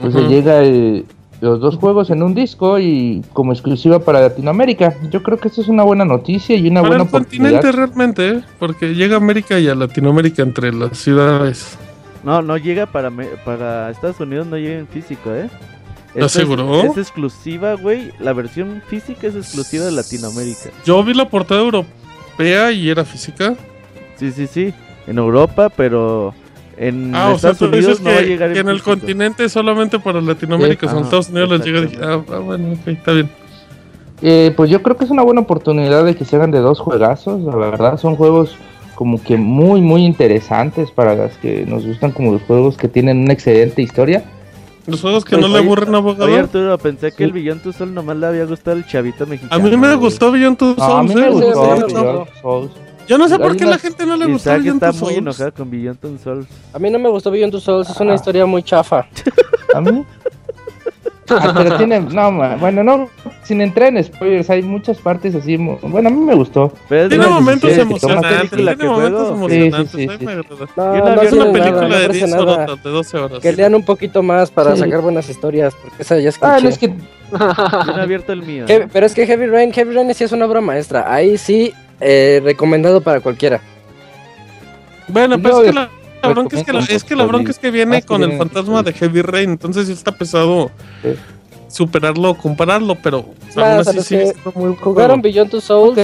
pues 0.00 0.14
le 0.14 0.20
Ujú. 0.22 0.30
llega 0.30 0.60
el- 0.60 1.04
los 1.40 1.60
dos 1.60 1.76
juegos 1.76 2.10
en 2.10 2.20
un 2.24 2.34
disco 2.34 2.80
y 2.80 3.22
como 3.32 3.52
exclusiva 3.52 4.00
para 4.00 4.20
Latinoamérica. 4.20 4.94
Yo 5.12 5.22
creo 5.22 5.38
que 5.38 5.46
esto 5.46 5.60
es 5.60 5.68
una 5.68 5.84
buena 5.84 6.04
noticia 6.04 6.56
y 6.56 6.66
una 6.68 6.80
Para 6.80 6.88
buena 6.96 7.02
el 7.04 7.08
oportunidad. 7.08 7.50
continente 7.62 7.72
realmente, 7.76 8.28
¿eh? 8.30 8.40
porque 8.58 8.94
llega 8.96 9.14
a 9.14 9.18
América 9.18 9.56
y 9.60 9.68
a 9.68 9.76
Latinoamérica 9.76 10.42
entre 10.42 10.72
las 10.72 10.98
ciudades. 10.98 11.78
No, 12.28 12.42
no 12.42 12.58
llega 12.58 12.84
para, 12.84 13.08
me- 13.08 13.24
para 13.46 13.88
Estados 13.88 14.20
Unidos, 14.20 14.46
no 14.46 14.58
llega 14.58 14.78
en 14.80 14.86
físico, 14.86 15.32
¿eh? 15.32 15.48
¿Estás 16.08 16.36
es- 16.36 16.42
seguro? 16.42 16.82
Es, 16.82 16.98
exclusiva, 16.98 17.72
güey. 17.72 18.12
La 18.20 18.34
versión 18.34 18.82
física 18.86 19.28
es 19.28 19.34
exclusiva 19.34 19.86
de 19.86 19.92
Latinoamérica. 19.92 20.68
Yo 20.84 21.02
vi 21.02 21.14
la 21.14 21.26
portada 21.26 21.62
europea 21.62 22.70
y 22.70 22.90
era 22.90 23.06
física. 23.06 23.54
Sí, 24.16 24.30
sí, 24.32 24.46
sí. 24.46 24.74
En 25.06 25.16
Europa, 25.16 25.70
pero 25.70 26.34
en 26.76 27.14
Ah, 27.14 27.30
o 27.30 27.38
sea, 27.38 27.52
Estados 27.52 27.58
tú 27.60 27.64
Unidos 27.76 27.86
dices 27.98 28.00
no 28.04 28.10
va 28.10 28.16
a 28.16 28.20
que, 28.20 28.26
llegar 28.26 28.52
que 28.52 28.58
en 28.58 28.68
el 28.68 28.82
continente 28.82 29.48
solamente 29.48 29.98
para 29.98 30.20
Latinoamérica, 30.20 30.86
Sí, 30.86 30.90
son 30.90 30.98
ajá, 30.98 31.04
Estados 31.06 31.28
Unidos 31.30 31.48
les 31.50 31.64
llega. 31.64 32.06
Ah, 32.06 32.22
ah, 32.30 32.38
bueno, 32.40 32.72
ok, 32.74 32.88
está 32.88 33.12
bien. 33.12 33.30
Eh, 34.20 34.52
pues 34.54 34.68
yo 34.68 34.82
creo 34.82 34.98
que 34.98 35.04
es 35.06 35.10
una 35.10 35.22
buena 35.22 35.40
oportunidad 35.40 36.04
de 36.04 36.14
que 36.14 36.26
se 36.26 36.36
hagan 36.36 36.50
de 36.50 36.58
dos 36.58 36.78
juegazos. 36.78 37.40
La 37.40 37.56
verdad 37.56 37.96
son 37.96 38.16
juegos 38.16 38.54
como 38.98 39.22
que 39.22 39.36
muy 39.36 39.80
muy 39.80 40.04
interesantes 40.04 40.90
para 40.90 41.14
las 41.14 41.36
que 41.36 41.64
nos 41.64 41.86
gustan 41.86 42.10
como 42.10 42.32
los 42.32 42.42
juegos 42.42 42.76
que 42.76 42.88
tienen 42.88 43.18
una 43.18 43.32
excelente 43.32 43.80
historia. 43.80 44.24
Los 44.88 45.02
juegos 45.02 45.24
que 45.24 45.36
Pues, 45.36 45.46
no 45.46 45.52
le 45.56 45.60
aburren 45.62 45.94
a 45.94 45.98
abogado. 45.98 46.24
Oye, 46.24 46.40
Arturo, 46.40 46.76
pensé 46.78 47.12
que 47.12 47.18
Sí. 47.18 47.22
el 47.24 47.32
Billón 47.32 47.60
Tu 47.60 47.72
Sol 47.72 47.94
nomás 47.94 48.16
le 48.16 48.26
había 48.26 48.44
gustado 48.46 48.76
el 48.76 48.84
chavito 48.86 49.22
A 49.22 49.26
mexicano. 49.28 49.62
mí 49.62 49.70
me 49.76 49.86
güey. 49.86 49.98
gustó 49.98 50.32
Beyond 50.32 50.58
Two 50.58 50.74
No, 50.76 50.84
a 50.84 51.02
mí 51.04 51.12
Souls. 51.12 51.20
me 51.20 51.26
eh, 51.26 51.30
gustó 51.30 51.76
sí, 51.76 51.82
sí, 51.82 51.84
sí. 51.90 51.94
Beyond 51.94 52.28
Souls. 52.42 52.70
Yo 53.06 53.18
no 53.18 53.28
sé 53.28 53.38
por 53.38 53.56
qué 53.56 53.64
la 53.66 53.78
gente 53.78 54.04
no 54.04 54.16
le 54.16 54.26
gustó 54.26 54.50
Beyond 54.50 54.82
está 54.82 54.90
muy 54.90 54.98
Souls. 54.98 55.16
enojado 55.18 55.54
con 55.54 55.70
Billón 55.70 55.96
Tu 55.96 56.18
Sol. 56.18 56.46
A 56.72 56.78
mí 56.80 56.90
no 56.90 56.98
me 56.98 57.08
gustó 57.08 57.30
Beyond 57.30 57.52
Two 57.52 57.60
Souls, 57.60 57.88
es 57.88 58.00
una 58.00 58.12
Ah. 58.12 58.16
historia 58.16 58.46
muy 58.46 58.64
chafa. 58.64 59.06
¿A 59.74 59.80
mí? 59.80 60.04
Ah, 61.30 61.52
pero 61.56 61.76
tiene, 61.76 62.00
no, 62.12 62.30
ma- 62.32 62.56
bueno, 62.56 62.82
no, 62.82 63.08
sin 63.42 63.60
entrar 63.60 63.88
en 63.94 64.02
spoilers, 64.04 64.48
hay 64.50 64.62
muchas 64.62 64.98
partes 64.98 65.34
así, 65.34 65.56
bueno, 65.56 66.08
a 66.08 66.12
mí 66.12 66.20
me 66.20 66.34
gustó. 66.34 66.72
Pero 66.88 67.08
Tiene 67.08 67.26
momentos 67.26 67.70
emocionantes. 67.76 68.50
Tiene 68.50 68.74
momentos 68.84 69.30
emocionantes. 69.30 69.90
Sí, 69.90 69.98
sí, 69.98 70.06
mí 70.08 70.16
sí, 70.18 70.24
me 70.26 70.32
sí. 70.32 70.38
agrada. 70.40 70.66
No, 70.76 70.96
Yo 70.96 71.04
no 71.04 71.14
no 71.14 71.20
tiene 71.20 71.36
una 71.44 71.52
película 71.52 71.70
nada, 71.72 71.88
no 71.88 71.88
de 71.98 72.04
ofrece 72.06 72.26
10 72.26 72.30
nada. 72.30 72.42
horas, 72.64 72.82
de 72.84 72.90
12 72.90 73.18
horas. 73.18 73.38
Que 73.40 73.52
lean 73.52 73.74
un 73.74 73.84
poquito 73.84 74.22
más 74.22 74.50
para 74.50 74.72
Sí. 74.74 74.80
sacar 74.80 75.00
buenas 75.00 75.28
historias, 75.28 75.74
porque 75.74 76.02
esa 76.02 76.18
ya 76.18 76.28
es 76.30 76.38
Ah, 76.40 76.56
cliché. 76.58 76.68
es 76.68 76.78
que 76.78 76.88
no 76.88 77.98
he 77.98 78.00
abierto 78.00 78.32
el 78.32 78.42
mío. 78.42 78.64
He- 78.68 78.88
pero 78.92 79.06
es 79.06 79.14
que 79.14 79.26
Heavy 79.26 79.46
Rain, 79.46 79.72
Heavy 79.72 79.94
Rain 79.94 80.14
sí 80.14 80.24
es 80.24 80.32
una 80.32 80.46
obra 80.46 80.60
maestra. 80.60 81.12
Ahí 81.12 81.36
sí, 81.38 81.72
eh, 82.00 82.40
recomendado 82.44 83.00
para 83.00 83.20
cualquiera. 83.20 83.60
Bueno, 85.08 85.38
pues 85.40 85.54
es 85.56 85.62
que 85.62 85.72
la, 85.72 85.88
la 86.22 86.28
recomiendo 86.28 86.34
bronca 86.34 86.56
es 86.58 86.64
que 86.64 86.72
la, 86.72 86.80
es 86.80 87.04
que 87.04 87.16
la 87.16 87.24
bronca 87.26 87.50
es 87.50 87.58
que 87.58 87.70
viene 87.70 88.02
con 88.02 88.22
el 88.22 88.36
fantasma 88.38 88.82
de 88.82 88.92
Heavy 88.92 89.22
Rain, 89.22 89.50
entonces 89.50 89.86
sí 89.86 89.92
está 89.92 90.12
pesado 90.12 90.70
Sí. 91.02 91.10
superarlo 91.68 92.30
o 92.30 92.34
compararlo, 92.36 92.96
pero 93.02 93.18
o 93.20 93.34
sea, 93.52 93.62
Nada, 93.62 93.72
aún 93.76 93.80
o 93.80 93.84
sea, 93.84 94.00
así 94.00 94.08
siendo 94.32 94.52
muy 94.54 94.74
Jugaron. 94.76 95.20
Beyond 95.22 95.50
Two 95.50 95.60
Souls. 95.60 95.98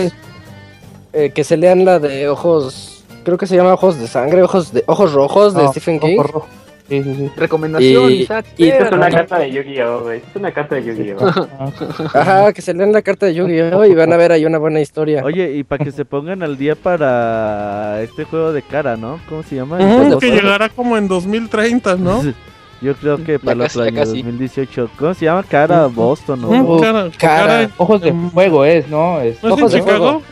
eh, 1.12 1.30
que 1.32 1.44
se 1.44 1.56
lean 1.56 1.84
la 1.84 1.98
de 2.00 2.28
ojos. 2.28 3.04
Creo 3.24 3.38
que 3.38 3.46
se 3.46 3.56
llama 3.56 3.72
Ojos 3.74 3.98
de 3.98 4.06
Sangre, 4.08 4.42
Ojos 4.42 4.72
de 4.72 4.82
Ojos 4.86 5.12
Rojos 5.12 5.54
de 5.54 5.62
No, 5.62 5.70
Stephen 5.70 5.96
ojo 5.98 6.06
King. 6.06 6.18
rojo. 6.18 6.46
Sí, 6.88 7.02
sí, 7.02 7.14
sí. 7.14 7.30
Recomendación, 7.36 8.10
Y- 8.10 8.14
Isaac. 8.22 8.44
y- 8.58 8.68
Es 8.68 8.92
una 8.92 9.06
Ajá. 9.06 9.16
carta 9.16 9.38
de 9.38 9.50
Yu-Gi-Oh, 9.52 10.00
güey. 10.02 10.18
Es 10.18 10.36
una 10.36 10.52
carta 10.52 10.74
de 10.74 10.84
Yu-Gi-Oh. 10.84 11.26
Ajá, 12.14 12.52
que 12.52 12.60
se 12.60 12.74
lean 12.74 12.92
la 12.92 13.00
carta 13.00 13.24
de 13.26 13.34
Yu-Gi-Oh! 13.34 13.84
y 13.86 13.94
van 13.94 14.12
a 14.12 14.16
ver 14.18 14.32
ahí 14.32 14.44
una 14.44 14.58
buena 14.58 14.80
historia. 14.80 15.22
Oye, 15.24 15.52
y 15.56 15.64
para 15.64 15.82
que 15.82 15.90
se 15.92 16.04
pongan 16.04 16.42
al 16.42 16.58
día 16.58 16.74
para 16.74 18.02
este 18.02 18.24
juego 18.24 18.52
de 18.52 18.60
cara, 18.62 18.96
¿no? 18.98 19.18
¿Cómo 19.28 19.42
se 19.42 19.56
llama? 19.56 19.78
Entonces, 19.80 20.16
que 20.30 20.30
llegará 20.36 20.68
como 20.68 20.96
en 20.98 21.08
2030, 21.08 21.96
¿no? 21.96 22.22
Yo 22.82 22.94
creo 22.96 23.16
que 23.24 23.38
para 23.38 23.54
los 23.56 23.74
años 23.78 23.94
casi. 23.94 24.22
2018. 24.22 24.90
¿Cómo 24.98 25.14
se 25.14 25.24
llama? 25.24 25.42
Cara 25.42 25.86
Boston, 25.86 26.42
¿no? 26.42 26.80
Cara, 26.80 27.08
cara. 27.16 27.46
cara- 27.46 27.70
Ojos 27.78 28.02
de 28.02 28.12
fuego 28.30 28.62
es, 28.66 28.86
¿no? 28.88 29.20
Es, 29.22 29.42
¿No 29.42 29.54
es 29.54 29.60
en 29.62 29.68
Chicago? 29.80 30.20
Fuego. 30.20 30.22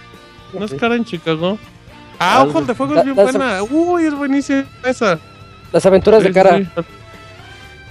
¿No 0.59 0.65
es 0.67 0.75
cara 0.75 0.97
en 0.97 1.05
Chicago? 1.07 1.57
Ah, 2.19 2.45
Ojos 2.47 2.67
de 2.67 2.75
Fuego 2.75 2.95
es 2.97 3.05
bien 3.05 3.17
buena. 3.17 3.63
Uy, 3.63 4.05
es 4.05 4.15
buenísima 4.15 4.65
esa. 4.85 5.19
Las 5.73 5.87
aventuras 5.87 6.23
de 6.23 6.29
Sí, 6.29 6.35
cara. 6.35 6.59
sí. 6.59 6.67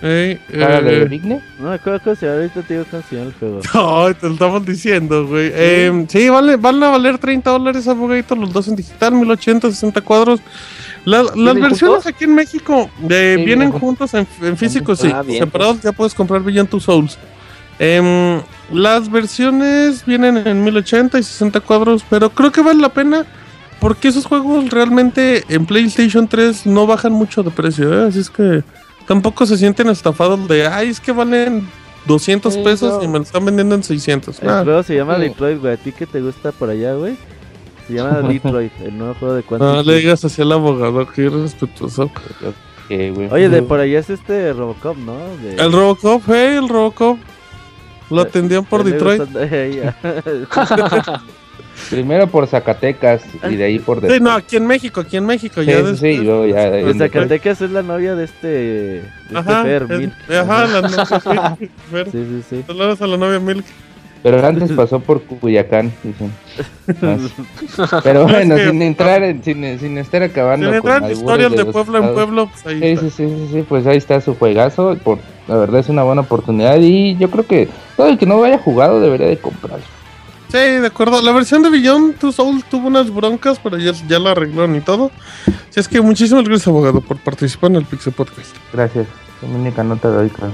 Ey, 0.04 0.40
cara 0.52 0.80
eh, 0.80 0.82
de 0.84 1.06
Vigne. 1.06 1.42
No 1.60 1.70
me 1.70 1.76
acuerdo 1.76 2.00
cómo 2.04 2.16
se 2.16 2.26
llama. 2.26 2.38
Ahorita 2.40 2.62
te 2.64 2.74
digo 2.74 2.86
cómo 2.90 3.04
se 3.08 3.16
llama 3.16 3.28
el 3.28 3.34
juego. 3.36 3.62
Ay, 4.08 4.14
te 4.16 4.28
lo 4.28 4.34
estamos 4.34 4.66
diciendo, 4.66 5.28
güey. 5.28 5.52
Eh, 5.54 6.06
sí, 6.10 6.28
vale, 6.30 6.56
van 6.58 6.82
a 6.84 6.90
valer 6.90 7.20
30 7.20 7.50
dólares 7.52 7.88
abogadito 7.88 8.36
los 8.36 8.52
dos 8.52 8.68
en 8.68 8.76
digital, 8.76 9.14
1080, 9.14 9.70
60 9.70 10.02
cuadros. 10.02 10.40
La- 11.06 11.22
las 11.24 11.34
¿Vienen 11.36 11.62
versiones 11.62 11.96
juntos? 12.04 12.08
aquí 12.08 12.24
en 12.26 12.36
México 12.36 12.90
eh, 13.10 13.36
Sí, 13.38 13.44
vienen 13.46 13.46
vienen 13.46 13.72
juntos 13.72 14.14
en, 14.16 14.28
en 14.42 14.58
físico, 14.58 14.96
sí. 14.96 15.12
Ah, 15.14 15.22
bien, 15.24 15.40
Separados 15.44 15.82
ya 15.82 15.92
puedes 15.92 16.14
comprar 16.16 16.42
Beyond 16.42 16.70
Two 16.70 16.80
Souls. 16.80 17.18
Em, 17.80 18.42
las 18.72 19.10
versiones 19.10 20.06
vienen 20.06 20.38
en 20.48 20.64
1080 20.64 21.18
y 21.20 21.24
60 21.24 21.60
cuadros, 21.62 22.04
pero 22.10 22.30
creo 22.32 22.52
que 22.52 22.62
vale 22.62 22.80
la 22.82 22.90
pena 22.90 23.26
porque 23.82 24.08
esos 24.08 24.26
juegos 24.26 24.70
realmente 24.70 25.44
en 25.50 25.66
PlayStation 25.66 26.28
3 26.28 26.66
no 26.68 26.88
bajan 26.88 27.12
mucho 27.12 27.44
de 27.44 27.52
precio, 27.52 27.94
¿eh? 27.94 28.08
así 28.08 28.20
es 28.20 28.30
que 28.30 28.64
tampoco 29.08 29.46
se 29.46 29.58
sienten 29.58 29.90
estafados 29.90 30.48
de, 30.48 30.68
ay, 30.68 30.90
es 30.90 31.02
que 31.02 31.12
valen 31.12 31.68
200 32.06 32.54
Sí, 32.54 32.62
pesos 32.64 32.98
no. 33.00 33.04
y 33.04 33.08
me 33.08 33.18
lo 33.20 33.24
están 33.24 33.44
vendiendo 33.44 33.76
en 33.76 33.84
600. 33.84 34.40
El 34.42 34.48
Nah. 34.48 34.64
juego 34.64 34.84
se 34.84 34.96
llama 34.96 35.16
Sí. 35.18 35.24
Detroit, 35.24 35.60
güey. 35.60 35.74
¿A 35.74 35.78
ti 35.78 35.92
qué 35.92 36.06
te 36.06 36.22
gusta 36.22 36.52
por 36.54 36.70
allá, 36.70 36.94
güey? 36.94 37.18
Se 37.88 37.94
llama 37.94 38.22
Detroit, 38.28 38.72
el 38.84 38.98
nuevo 38.98 39.16
juego 39.16 39.34
de 39.36 39.44
Quantum. 39.44 39.68
No 39.68 39.84
le 39.84 39.96
digas 39.98 40.24
así 40.24 40.42
al 40.42 40.52
abogado, 40.52 41.06
que 41.08 41.24
irrespetuoso. 41.24 42.10
Que, 42.88 43.12
güey. 43.12 43.30
Oye, 43.32 43.50
de 43.50 43.62
por 43.64 43.80
allá 43.80 44.00
es 44.00 44.10
este 44.10 44.54
Robocop, 44.54 44.98
¿no? 44.98 45.16
De... 45.44 45.56
El 45.56 45.72
Robocop, 45.72 46.22
hey, 46.28 46.56
el 46.58 46.70
Robocop. 46.70 47.18
Lo 48.10 48.22
atendían 48.22 48.66
por 48.66 48.84
Detroit. 48.84 49.22
Primero 51.90 52.28
por 52.28 52.48
Zacatecas 52.48 53.22
y 53.50 53.56
de 53.56 53.64
ahí 53.66 53.80
por 53.80 53.98
Sí, 53.98 54.02
después. 54.04 54.22
no, 54.22 54.32
aquí 54.32 54.56
en 54.58 54.68
México, 54.68 55.02
aquí 55.02 55.18
en 55.18 55.26
México. 55.26 55.62
Sí, 55.62 55.68
ya 55.68 55.78
sí, 55.78 55.84
después- 55.84 56.00
sí, 56.00 56.08
y 56.08 56.18
luego 56.24 56.46
ya. 56.48 56.70
Pues. 56.70 56.98
Zacatecas 56.98 57.62
es 57.62 57.72
la 57.72 57.82
novia 57.82 58.16
de 58.16 58.26
este. 58.26 58.48
De 58.48 58.98
este 59.28 59.38
Ajá, 59.38 59.64
Fer, 59.64 59.88
es- 59.90 60.00
Milk. 60.00 60.14
ajá, 60.32 60.68
la 60.68 60.82
novia 60.82 61.06
Fer. 61.92 62.12
Sí, 62.12 62.26
sí, 62.26 62.44
sí. 62.50 62.64
Saludos 62.68 63.02
a 63.02 63.08
la 63.08 63.18
novia 63.18 63.40
Milk. 63.40 63.66
Pero 64.24 64.46
antes 64.46 64.72
pasó 64.74 65.00
por 65.00 65.24
Cuyacán, 65.24 65.92
dicen. 66.04 66.32
Pero 68.04 68.24
bueno, 68.28 68.56
Es 68.56 68.62
que- 68.62 68.70
sin 68.70 68.82
entrar, 68.84 69.24
en- 69.24 69.44
sin, 69.44 69.80
sin 69.80 69.98
estar 69.98 70.22
acabando. 70.24 70.68
Sin 70.68 70.76
entrar 70.76 71.00
con 71.02 71.10
en 71.10 71.18
historias 71.18 71.52
de 71.54 71.66
pueblo 71.66 71.98
en 71.98 72.14
pueblo, 72.14 72.48
pues 72.48 72.66
ahí 72.68 72.80
Sí, 72.80 72.86
está. 72.88 73.02
sí, 73.02 73.10
sí, 73.10 73.28
sí, 73.28 73.50
sí, 73.54 73.66
pues 73.68 73.88
ahí 73.88 73.98
está 73.98 74.22
su 74.22 74.36
juegazo. 74.36 74.96
Por, 75.04 75.18
la 75.48 75.56
verdad 75.58 75.80
es 75.80 75.90
una 75.90 76.04
buena 76.04 76.22
oportunidad 76.22 76.78
y 76.80 77.18
yo 77.18 77.32
creo 77.32 77.48
que 77.48 77.68
todo 77.98 78.08
el 78.10 78.18
que 78.20 78.28
no 78.28 78.38
lo 78.38 78.44
haya 78.44 78.60
jugado 78.60 79.00
debería 79.02 79.28
de 79.28 79.38
comprarlo. 79.38 79.84
Sí, 80.52 80.58
de 80.58 80.88
acuerdo. 80.88 81.22
La 81.22 81.32
versión 81.32 81.64
de 81.64 81.70
Beyond 81.70 82.20
Two 82.20 82.34
Souls 82.34 82.66
tuvo 82.66 82.88
unas 82.88 83.10
broncas, 83.10 83.58
pero 83.64 83.78
ya, 83.78 83.93
ya 84.08 84.20
la 84.20 84.32
arreglaron 84.32 84.76
y 84.76 84.82
todo. 84.82 85.10
Así 85.47 85.80
es 85.80 85.88
que 85.88 86.02
muchísimas 86.02 86.43
gracias, 86.43 86.68
abogado, 86.68 86.99
por 86.99 87.18
participar 87.20 87.72
en 87.72 87.78
el 87.78 87.86
Pixel 87.86 88.12
Podcast. 88.12 88.54
Gracias. 88.74 89.08
Mi 89.41 89.56
única 89.56 89.84
nota 89.84 90.12
de 90.12 90.18
hoy, 90.18 90.30
claro. 90.30 90.54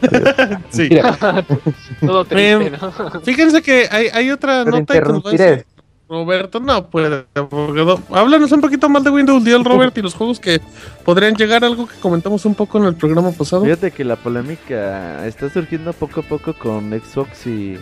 Sí. 0.70 0.88
Todo 2.00 2.24
triste, 2.24 2.70
¿no? 2.70 3.20
Fíjense 3.22 3.62
que 3.62 3.88
hay, 3.90 4.08
hay 4.12 4.30
otra 4.30 4.64
te 4.64 4.70
nota 4.70 4.94
que 4.94 5.00
nos 5.00 5.24
va 5.24 5.30
a 5.30 5.32
interrumpiré. 5.32 5.44
decir 5.44 5.66
Roberto. 6.08 6.60
No 6.60 6.88
puede, 6.88 7.24
abogado. 7.34 8.00
Háblanos 8.10 8.52
un 8.52 8.60
poquito 8.60 8.88
más 8.88 9.02
de 9.04 9.10
Windows 9.10 9.44
10, 9.44 9.64
Robert, 9.64 9.96
y 9.98 10.02
los 10.02 10.14
juegos 10.14 10.38
que 10.38 10.60
podrían 11.04 11.34
llegar, 11.34 11.64
algo 11.64 11.86
que 11.86 11.96
comentamos 11.96 12.44
un 12.44 12.54
poco 12.54 12.78
en 12.78 12.84
el 12.84 12.94
programa 12.94 13.32
pasado. 13.32 13.62
Fíjate 13.62 13.90
que 13.90 14.04
la 14.04 14.16
polémica 14.16 15.26
está 15.26 15.50
surgiendo 15.50 15.92
poco 15.92 16.20
a 16.20 16.22
poco 16.22 16.52
con 16.54 16.90
Xbox 16.90 17.46
y 17.46 17.76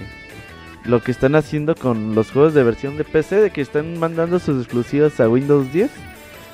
lo 0.84 1.02
que 1.02 1.10
están 1.12 1.34
haciendo 1.34 1.74
con 1.74 2.14
los 2.14 2.30
juegos 2.30 2.54
de 2.54 2.62
versión 2.62 2.96
de 2.96 3.04
PC, 3.04 3.36
de 3.36 3.50
que 3.50 3.60
están 3.62 3.98
mandando 3.98 4.38
sus 4.38 4.62
exclusivas 4.62 5.18
a 5.20 5.28
Windows 5.28 5.72
10. 5.72 5.90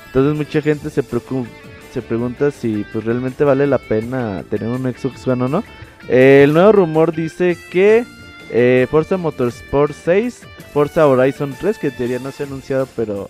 Entonces 0.07 0.35
mucha 0.35 0.61
gente 0.61 0.89
se 0.89 1.03
preocupa, 1.03 1.49
se 1.93 2.01
pregunta 2.01 2.51
si 2.51 2.85
pues 2.91 3.05
realmente 3.05 3.43
vale 3.43 3.67
la 3.67 3.77
pena 3.77 4.43
tener 4.49 4.67
un 4.69 4.83
Xbox 4.93 5.27
One 5.27 5.43
o 5.45 5.47
no. 5.47 5.63
Eh, 6.09 6.41
el 6.45 6.53
nuevo 6.53 6.71
rumor 6.71 7.13
dice 7.13 7.57
que 7.71 8.05
eh, 8.49 8.87
Forza 8.89 9.17
Motorsport 9.17 9.93
6, 9.93 10.41
Forza 10.73 11.07
Horizon 11.07 11.53
3, 11.59 11.77
que 11.77 11.87
en 11.87 11.97
teoría 11.97 12.19
no 12.19 12.31
se 12.31 12.43
ha 12.43 12.45
anunciado, 12.45 12.87
pero 12.95 13.29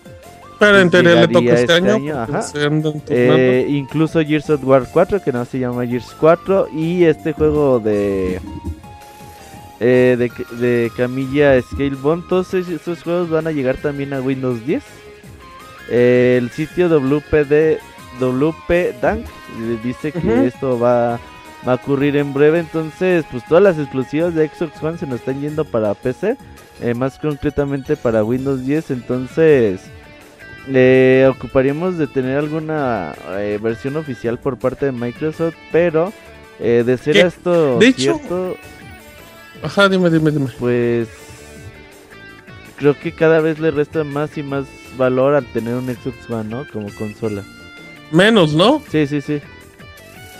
Pero 0.58 0.78
en 0.80 0.90
teoría 0.90 1.14
le 1.16 1.28
toca 1.28 1.54
este 1.54 1.62
este 1.76 1.90
año. 1.90 2.18
ajá. 2.22 2.42
eh, 3.08 3.66
incluso 3.68 4.20
Gears 4.24 4.50
of 4.50 4.64
War 4.64 4.86
4, 4.92 5.22
que 5.22 5.32
no 5.32 5.44
se 5.44 5.58
llama 5.58 5.86
Gears 5.86 6.14
4, 6.18 6.68
y 6.74 7.04
este 7.04 7.32
juego 7.32 7.78
de 7.80 8.40
eh, 9.82 10.16
de, 10.18 10.56
de 10.56 10.90
Camilla 10.96 11.60
Scalebone, 11.60 12.22
todos 12.28 12.54
es- 12.54 12.68
estos 12.68 13.02
juegos 13.02 13.28
van 13.28 13.46
a 13.48 13.50
llegar 13.52 13.76
también 13.76 14.12
a 14.14 14.20
Windows 14.22 14.64
10. 14.64 14.82
Eh, 15.90 16.38
el 16.40 16.50
sitio 16.50 16.88
WPD 16.88 17.78
WP 18.20 19.00
Dank 19.00 19.24
eh, 19.26 19.78
dice 19.82 20.12
que 20.12 20.46
esto 20.46 20.78
va, 20.78 21.18
va 21.66 21.72
a 21.72 21.74
ocurrir 21.74 22.16
en 22.16 22.32
breve, 22.32 22.60
entonces 22.60 23.24
pues 23.30 23.44
todas 23.46 23.62
las 23.64 23.78
exclusivas 23.78 24.34
de 24.34 24.48
Xbox 24.48 24.82
One 24.82 24.98
se 24.98 25.06
nos 25.06 25.20
están 25.20 25.40
yendo 25.40 25.64
para 25.64 25.94
PC, 25.94 26.36
eh, 26.80 26.94
más 26.94 27.18
concretamente 27.18 27.96
para 27.96 28.22
Windows 28.22 28.64
10, 28.64 28.90
entonces 28.92 29.80
eh, 30.68 31.28
ocuparíamos 31.34 31.98
de 31.98 32.06
tener 32.06 32.38
alguna 32.38 33.14
eh, 33.30 33.58
versión 33.60 33.96
oficial 33.96 34.38
por 34.38 34.56
parte 34.58 34.86
de 34.86 34.92
Microsoft, 34.92 35.56
pero 35.72 36.12
eh, 36.60 36.84
de 36.86 36.96
ser 36.98 37.16
esto 37.16 37.78
de 37.78 37.86
hecho- 37.88 37.98
cierto, 38.18 38.56
Ajá, 39.62 39.88
dime, 39.88 40.10
dime, 40.10 40.30
dime. 40.30 40.50
pues 40.58 41.08
creo 42.76 42.98
que 42.98 43.12
cada 43.12 43.40
vez 43.40 43.60
le 43.60 43.70
resta 43.70 44.02
más 44.02 44.36
y 44.36 44.42
más 44.42 44.64
valor 44.96 45.34
al 45.34 45.46
tener 45.52 45.74
un 45.74 45.86
Xbox 45.86 46.28
One, 46.28 46.50
¿no? 46.50 46.66
Como 46.72 46.88
consola. 46.98 47.42
Menos, 48.10 48.54
¿no? 48.54 48.82
Sí, 48.90 49.06
sí, 49.06 49.20
sí. 49.20 49.40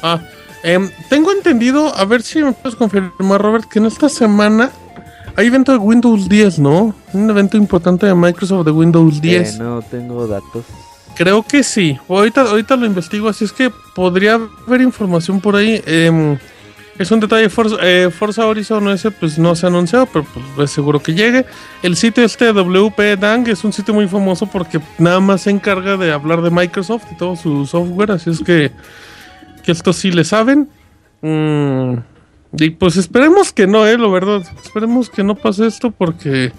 Ah, 0.02 0.20
em, 0.64 0.90
tengo 1.08 1.30
entendido, 1.30 1.94
a 1.96 2.04
ver 2.04 2.22
si 2.22 2.42
me 2.42 2.52
puedes 2.52 2.76
confirmar, 2.76 3.40
Robert, 3.40 3.64
que 3.70 3.78
en 3.78 3.86
esta 3.86 4.08
semana 4.08 4.72
hay 5.36 5.46
evento 5.46 5.72
de 5.72 5.78
Windows 5.78 6.28
10, 6.28 6.58
¿no? 6.58 6.94
Un 7.12 7.30
evento 7.30 7.56
importante 7.56 8.06
de 8.06 8.14
Microsoft 8.14 8.66
de 8.66 8.72
Windows 8.72 9.20
10. 9.20 9.54
Eh, 9.54 9.58
no 9.58 9.80
tengo 9.82 10.26
datos. 10.26 10.64
Creo 11.16 11.42
que 11.42 11.62
sí. 11.62 11.98
Ahorita, 12.08 12.42
ahorita 12.42 12.76
lo 12.76 12.86
investigo, 12.86 13.28
así 13.28 13.44
es 13.44 13.52
que 13.52 13.70
podría 13.94 14.40
haber 14.66 14.80
información 14.80 15.40
por 15.40 15.56
ahí. 15.56 15.80
Em, 15.86 16.36
es 16.98 17.10
un 17.10 17.20
detalle, 17.20 17.48
Forza, 17.48 17.76
eh, 17.80 18.10
Forza 18.10 18.46
Horizon 18.46 18.88
ese 18.90 19.10
pues 19.10 19.38
no 19.38 19.54
se 19.54 19.66
ha 19.66 19.68
anunciado, 19.68 20.06
pero 20.06 20.26
pues, 20.56 20.68
es 20.68 20.74
seguro 20.74 21.00
que 21.00 21.14
llegue. 21.14 21.46
El 21.82 21.96
sitio 21.96 22.24
este 22.24 22.52
WP 22.52 23.18
Dang 23.18 23.48
es 23.48 23.64
un 23.64 23.72
sitio 23.72 23.94
muy 23.94 24.06
famoso 24.08 24.46
porque 24.46 24.80
nada 24.98 25.20
más 25.20 25.42
se 25.42 25.50
encarga 25.50 25.96
de 25.96 26.12
hablar 26.12 26.42
de 26.42 26.50
Microsoft 26.50 27.04
y 27.10 27.16
todo 27.16 27.36
su 27.36 27.66
software, 27.66 28.12
así 28.12 28.30
es 28.30 28.40
que, 28.40 28.70
que 29.64 29.72
esto 29.72 29.92
sí 29.92 30.12
le 30.12 30.24
saben. 30.24 30.68
Mm, 31.22 31.94
y 32.58 32.70
pues 32.70 32.96
esperemos 32.96 33.52
que 33.52 33.66
no, 33.66 33.86
eh, 33.86 33.96
lo 33.96 34.12
verdad. 34.12 34.42
Esperemos 34.62 35.08
que 35.08 35.24
no 35.24 35.34
pase 35.34 35.66
esto 35.66 35.90
porque... 35.90 36.52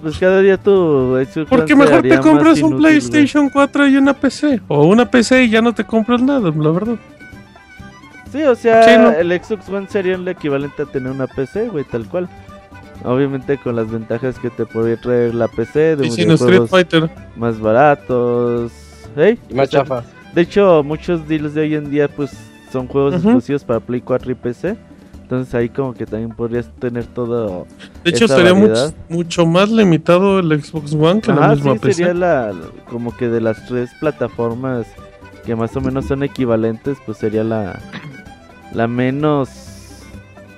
Pues 0.00 0.18
cada 0.18 0.42
día 0.42 0.58
tu 0.58 1.16
Xbox 1.16 1.48
Porque 1.48 1.74
mejor 1.74 2.02
te 2.02 2.20
compras 2.20 2.60
un 2.60 2.72
inútil. 2.72 2.76
PlayStation 2.76 3.48
4 3.48 3.88
y 3.88 3.96
una 3.96 4.12
PC. 4.12 4.60
O 4.68 4.86
una 4.86 5.10
PC 5.10 5.44
y 5.44 5.50
ya 5.50 5.62
no 5.62 5.74
te 5.74 5.84
compras 5.84 6.22
nada, 6.22 6.52
la 6.54 6.70
verdad. 6.70 6.96
Sí, 8.34 8.42
o 8.42 8.56
sea, 8.56 8.82
Sí, 8.82 8.90
¿no? 8.98 9.12
el 9.12 9.30
Xbox 9.30 9.68
One 9.68 9.86
sería 9.88 10.16
el 10.16 10.26
equivalente 10.26 10.82
a 10.82 10.86
tener 10.86 11.12
una 11.12 11.28
PC, 11.28 11.68
güey, 11.68 11.84
tal 11.84 12.04
cual. 12.08 12.28
Obviamente 13.04 13.56
con 13.58 13.76
las 13.76 13.88
ventajas 13.88 14.40
que 14.40 14.50
te 14.50 14.66
podría 14.66 14.96
traer 14.96 15.36
la 15.36 15.46
PC, 15.46 15.94
de 15.94 16.10
sin 16.10 16.32
Street 16.32 16.66
Fighter. 16.66 17.08
más 17.36 17.60
baratos. 17.60 18.72
¿Hey? 19.14 19.38
Y 19.48 19.54
más 19.54 19.68
chafa. 19.68 20.02
De 20.34 20.40
hecho, 20.40 20.82
muchos 20.82 21.28
deals 21.28 21.54
de 21.54 21.60
hoy 21.60 21.74
en 21.76 21.90
día 21.90 22.08
pues 22.08 22.32
son 22.72 22.88
juegos 22.88 23.14
exclusivos 23.14 23.62
para 23.62 23.78
Play 23.78 24.00
4 24.00 24.32
y 24.32 24.34
PC. 24.34 24.76
Entonces 25.22 25.54
ahí 25.54 25.68
como 25.68 25.94
que 25.94 26.04
también 26.04 26.30
podrías 26.30 26.68
tener 26.80 27.06
todo... 27.06 27.68
De 28.02 28.10
hecho, 28.10 28.24
esa 28.24 28.34
sería 28.34 28.52
mucho, 28.52 28.92
mucho 29.08 29.46
más 29.46 29.70
limitado 29.70 30.40
el 30.40 30.60
Xbox 30.60 30.92
One 30.92 31.20
que 31.20 31.32
la 31.32 31.50
misma 31.50 31.74
sí, 31.74 31.78
PC. 31.78 31.94
sería 31.94 32.14
la, 32.14 32.52
como 32.90 33.16
que 33.16 33.28
de 33.28 33.40
las 33.40 33.64
tres 33.66 33.90
plataformas 34.00 34.88
que 35.46 35.54
más 35.54 35.76
o 35.76 35.80
menos 35.80 36.06
son 36.06 36.24
equivalentes, 36.24 36.98
pues 37.06 37.18
sería 37.18 37.44
la, 37.44 37.78
la 38.74 38.86
menos 38.88 39.48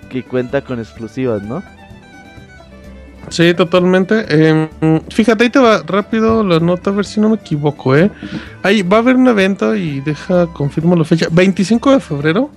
que 0.08 0.22
cuenta 0.22 0.62
con 0.62 0.78
exclusivas, 0.78 1.42
¿no? 1.42 1.62
Sí, 3.28 3.54
totalmente. 3.54 4.24
Eh, 4.28 4.68
fíjate, 5.10 5.44
ahí 5.44 5.50
te 5.50 5.58
va 5.58 5.82
rápido 5.84 6.44
la 6.44 6.60
nota, 6.60 6.90
a 6.90 6.92
ver 6.92 7.04
si 7.04 7.20
no 7.20 7.28
me 7.28 7.36
equivoco, 7.36 7.96
¿eh? 7.96 8.10
Ahí 8.62 8.82
va 8.82 8.98
a 8.98 9.00
haber 9.00 9.16
un 9.16 9.26
evento 9.26 9.74
y 9.74 10.00
deja, 10.00 10.46
confirmo 10.46 10.94
la 10.94 11.04
fecha. 11.04 11.26
25 11.30 11.92
de 11.92 12.00
febrero. 12.00 12.50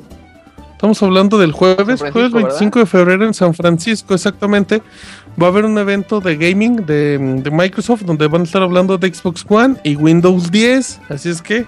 Estamos 0.74 1.01
hablando 1.03 1.38
del 1.38 1.51
jueves, 1.51 1.99
jueves 1.99 2.32
25 2.32 2.80
de 2.80 2.86
febrero 2.86 3.26
en 3.26 3.34
San 3.34 3.53
Francisco, 3.53 4.14
exactamente. 4.14 4.82
Va 5.41 5.47
a 5.47 5.49
haber 5.49 5.66
un 5.66 5.78
evento 5.78 6.22
de 6.22 6.38
gaming 6.38 6.86
de, 6.86 7.18
de 7.18 7.51
Microsoft 7.51 8.03
donde 8.03 8.28
van 8.28 8.41
a 8.41 8.43
estar 8.45 8.62
hablando 8.62 8.97
de 8.97 9.14
Xbox 9.14 9.45
One 9.49 9.76
y 9.84 9.95
Windows 9.95 10.49
10. 10.51 11.01
Así 11.10 11.30
es 11.30 11.41
que 11.41 11.66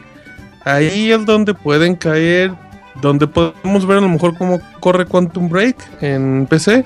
ahí 0.63 1.11
es 1.11 1.25
donde 1.25 1.53
pueden 1.53 1.95
caer, 1.95 2.53
donde 3.01 3.27
podemos 3.27 3.85
ver 3.85 3.99
a 3.99 4.01
lo 4.01 4.09
mejor 4.09 4.37
cómo 4.37 4.59
corre 4.79 5.05
Quantum 5.05 5.49
Break 5.49 5.77
en 6.01 6.47
PC. 6.49 6.85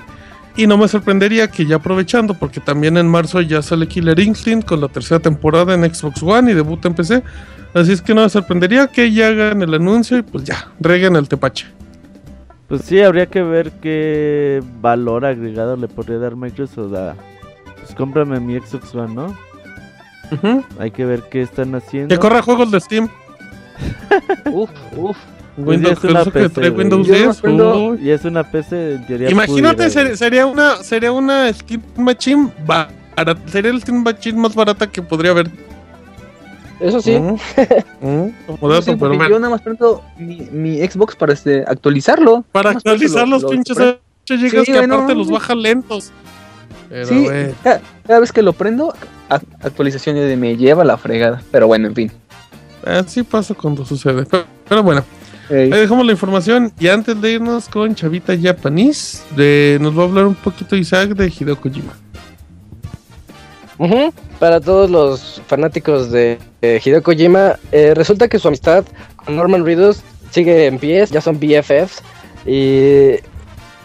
Y 0.58 0.68
no 0.68 0.78
me 0.78 0.88
sorprendería 0.88 1.50
que 1.50 1.66
ya 1.66 1.78
aprovechando, 1.78 2.34
porque 2.34 2.62
también 2.62 2.96
en 2.96 3.10
marzo 3.10 3.42
ya 3.42 3.62
sale 3.62 3.88
Killer 3.88 4.18
Instinct 4.20 4.66
con 4.66 4.80
la 4.80 4.88
tercera 4.88 5.20
temporada 5.20 5.74
en 5.74 5.84
Xbox 5.94 6.24
One 6.24 6.52
y 6.52 6.56
debuta 6.56 6.88
en 6.88 6.94
PC. 6.94 7.24
Así 7.74 7.92
es 7.92 8.02
que 8.02 8.14
no 8.14 8.22
me 8.22 8.30
sorprendería 8.30 8.88
que 8.88 9.12
ya 9.12 9.28
hagan 9.28 9.62
el 9.62 9.74
anuncio 9.74 10.18
y 10.18 10.22
pues 10.22 10.46
ya, 10.46 10.72
reguen 10.80 11.18
el 11.18 11.28
tepache. 11.28 11.68
Pues 12.70 12.84
sí, 12.84 13.02
habría 13.02 13.26
que 13.26 13.44
ver 13.44 13.74
qué 13.82 14.64
valor 14.80 15.26
agregado 15.26 15.76
le 15.76 15.90
podría 15.90 16.20
dar 16.20 16.38
Microsoft 16.38 16.94
a... 16.96 17.16
Pues 17.82 17.94
cómprame 17.94 18.40
mi 18.40 18.58
Xbox 18.58 18.96
One, 18.96 19.14
¿no? 19.14 19.36
Hay 20.80 20.92
que 20.92 21.06
ver 21.06 21.24
qué 21.30 21.42
están 21.42 21.76
haciendo. 21.76 22.16
Que 22.16 22.20
corra 22.20 22.42
juegos 22.42 22.72
de 22.72 22.80
Steam. 22.80 23.10
Uf, 24.52 24.70
uf. 24.96 25.18
Windows, 25.58 25.98
es 25.98 26.04
una 26.04 26.24
que 26.26 26.32
PC, 26.32 26.50
trae 26.50 26.70
güey. 26.70 26.82
Windows 26.82 27.08
Yo 27.08 27.14
me 27.14 27.20
10. 27.20 27.38
acuerdo- 27.38 27.88
uy. 27.92 28.00
Y 28.04 28.10
es 28.10 28.26
una 28.26 28.44
PC 28.44 28.96
en 28.96 29.08
teoría 29.08 29.30
Imagínate, 29.32 29.90
ser- 29.90 30.18
sería 30.18 30.46
una 30.46 30.78
sería 30.84 31.12
una 31.12 31.52
Steam 31.54 31.82
Machine 31.98 32.52
barata, 32.66 33.38
sería 33.48 33.72
el 33.72 33.82
Steam 33.82 34.04
Machine 34.04 34.38
más 34.40 34.54
barata 34.56 34.88
que 34.88 35.02
podría 35.02 35.32
haber. 35.32 35.50
Eso 36.80 37.02
sí. 37.02 37.16
Ujú, 37.16 37.40
como 38.48 38.58
Yo 38.62 38.68
dato, 38.70 38.82
sí, 38.82 38.98
pero 39.00 39.14
yo 39.30 39.40
nada 39.40 39.50
más 39.50 39.62
prendo 39.62 40.04
mi, 40.18 40.42
mi 40.52 40.78
Xbox 40.86 41.16
para 41.16 41.32
este, 41.32 41.64
actualizarlo. 41.66 42.44
Para 42.52 42.72
actualizar 42.72 43.26
los- 43.28 43.46
pinches 43.46 43.78
8 43.78 43.98
GB 44.28 44.66
Sí, 44.66 44.72
que 44.74 44.78
aparte 44.80 45.16
los 45.16 45.30
baja 45.30 45.56
lentos. 45.56 46.12
Pero, 46.90 47.06
Sí, 47.08 47.28
cada, 47.64 47.82
cada 48.06 48.20
vez 48.20 48.32
que 48.34 48.42
lo 48.42 48.52
prendo, 48.54 48.94
a- 49.30 49.36
actualización 49.62 50.18
de 50.18 50.36
me 50.36 50.58
lleva 50.58 50.84
la 50.84 50.98
fregada. 50.98 51.42
Pero 51.52 51.68
bueno, 51.68 51.88
en 51.88 51.96
fin. 51.96 52.12
así 52.86 53.24
pasa 53.24 53.54
cuando 53.56 53.86
sucede. 53.86 54.26
Pero, 54.30 54.44
pero 54.68 54.84
bueno, 54.84 55.04
Ey, 55.50 55.72
ahí 55.72 55.80
dejamos 55.80 56.06
la 56.06 56.12
información. 56.12 56.72
Y 56.80 56.88
antes 56.88 57.20
de 57.22 57.34
irnos 57.34 57.68
con 57.70 57.94
Chavita 57.94 58.34
Japanese, 58.38 59.20
de, 59.36 59.78
nos 59.82 59.98
va 59.98 60.04
a 60.04 60.06
hablar 60.06 60.26
un 60.26 60.36
poquito 60.36 60.76
Isaac 60.76 61.10
de 61.10 61.28
Hideo 61.28 61.60
Kojima. 61.60 61.94
Para 64.40 64.60
todos 64.60 64.90
los 64.90 65.42
fanáticos 65.48 66.12
de 66.12 66.40
eh, 66.62 66.82
Hideo 66.84 67.04
Kojima, 67.04 67.60
eh, 67.72 67.94
resulta 67.94 68.28
que 68.28 68.40
su 68.40 68.48
amistad 68.48 68.86
con 69.16 69.36
Norman 69.36 69.66
Reedus 69.66 70.02
sigue 70.32 70.66
en 70.66 70.80
pie, 70.80 71.06
ya 71.08 71.22
son 71.22 71.40
BFFs 71.40 72.02
y 72.46 73.16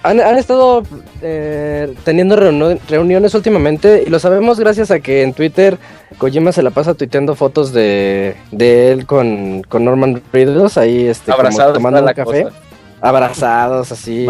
han, 0.03 0.21
han 0.21 0.39
estado 0.39 0.83
eh, 1.23 1.95
teniendo 2.05 2.37
reuniones 2.37 3.35
últimamente 3.35 4.05
y 4.07 4.11
lo 4.11 4.19
sabemos 4.19 4.59
gracias 4.59 4.91
a 4.91 5.01
que 5.01 5.23
en 5.23 5.35
Twitter 5.35 5.79
Kojima 6.19 6.53
se 6.53 6.63
la 6.63 6.71
pasa 6.71 6.95
tuiteando 6.95 7.35
fotos 7.35 7.73
de, 7.73 8.37
de 8.51 8.93
él 8.93 9.07
con, 9.07 9.63
con 9.63 9.85
Norman 9.85 10.23
Reedus 10.33 10.79
ahí 10.79 11.07
este, 11.07 11.31
como 11.31 11.39
abrazado 11.39 11.73
tomando 11.75 12.01
un 12.01 12.07
la 12.07 12.15
café, 12.15 12.45
cosa. 12.45 12.57
abrazados 13.01 13.93
así. 13.93 14.27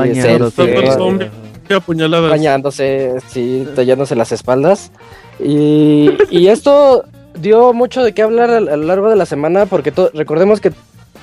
Qué 1.66 1.75
apuñaladas. 1.75 2.31
bañándose, 2.31 3.14
sí, 3.29 3.64
tallándose 3.77 4.16
las 4.16 4.33
espaldas. 4.33 4.91
Y, 5.39 6.11
y 6.29 6.49
esto 6.49 7.05
dio 7.39 7.73
mucho 7.73 8.03
de 8.03 8.12
qué 8.12 8.23
hablar 8.23 8.51
a, 8.51 8.61
lo 8.61 8.77
largo 8.77 9.09
de 9.09 9.14
la 9.14 9.25
semana, 9.25 9.66
porque 9.66 9.93
recordemos 10.12 10.61
que 10.61 10.73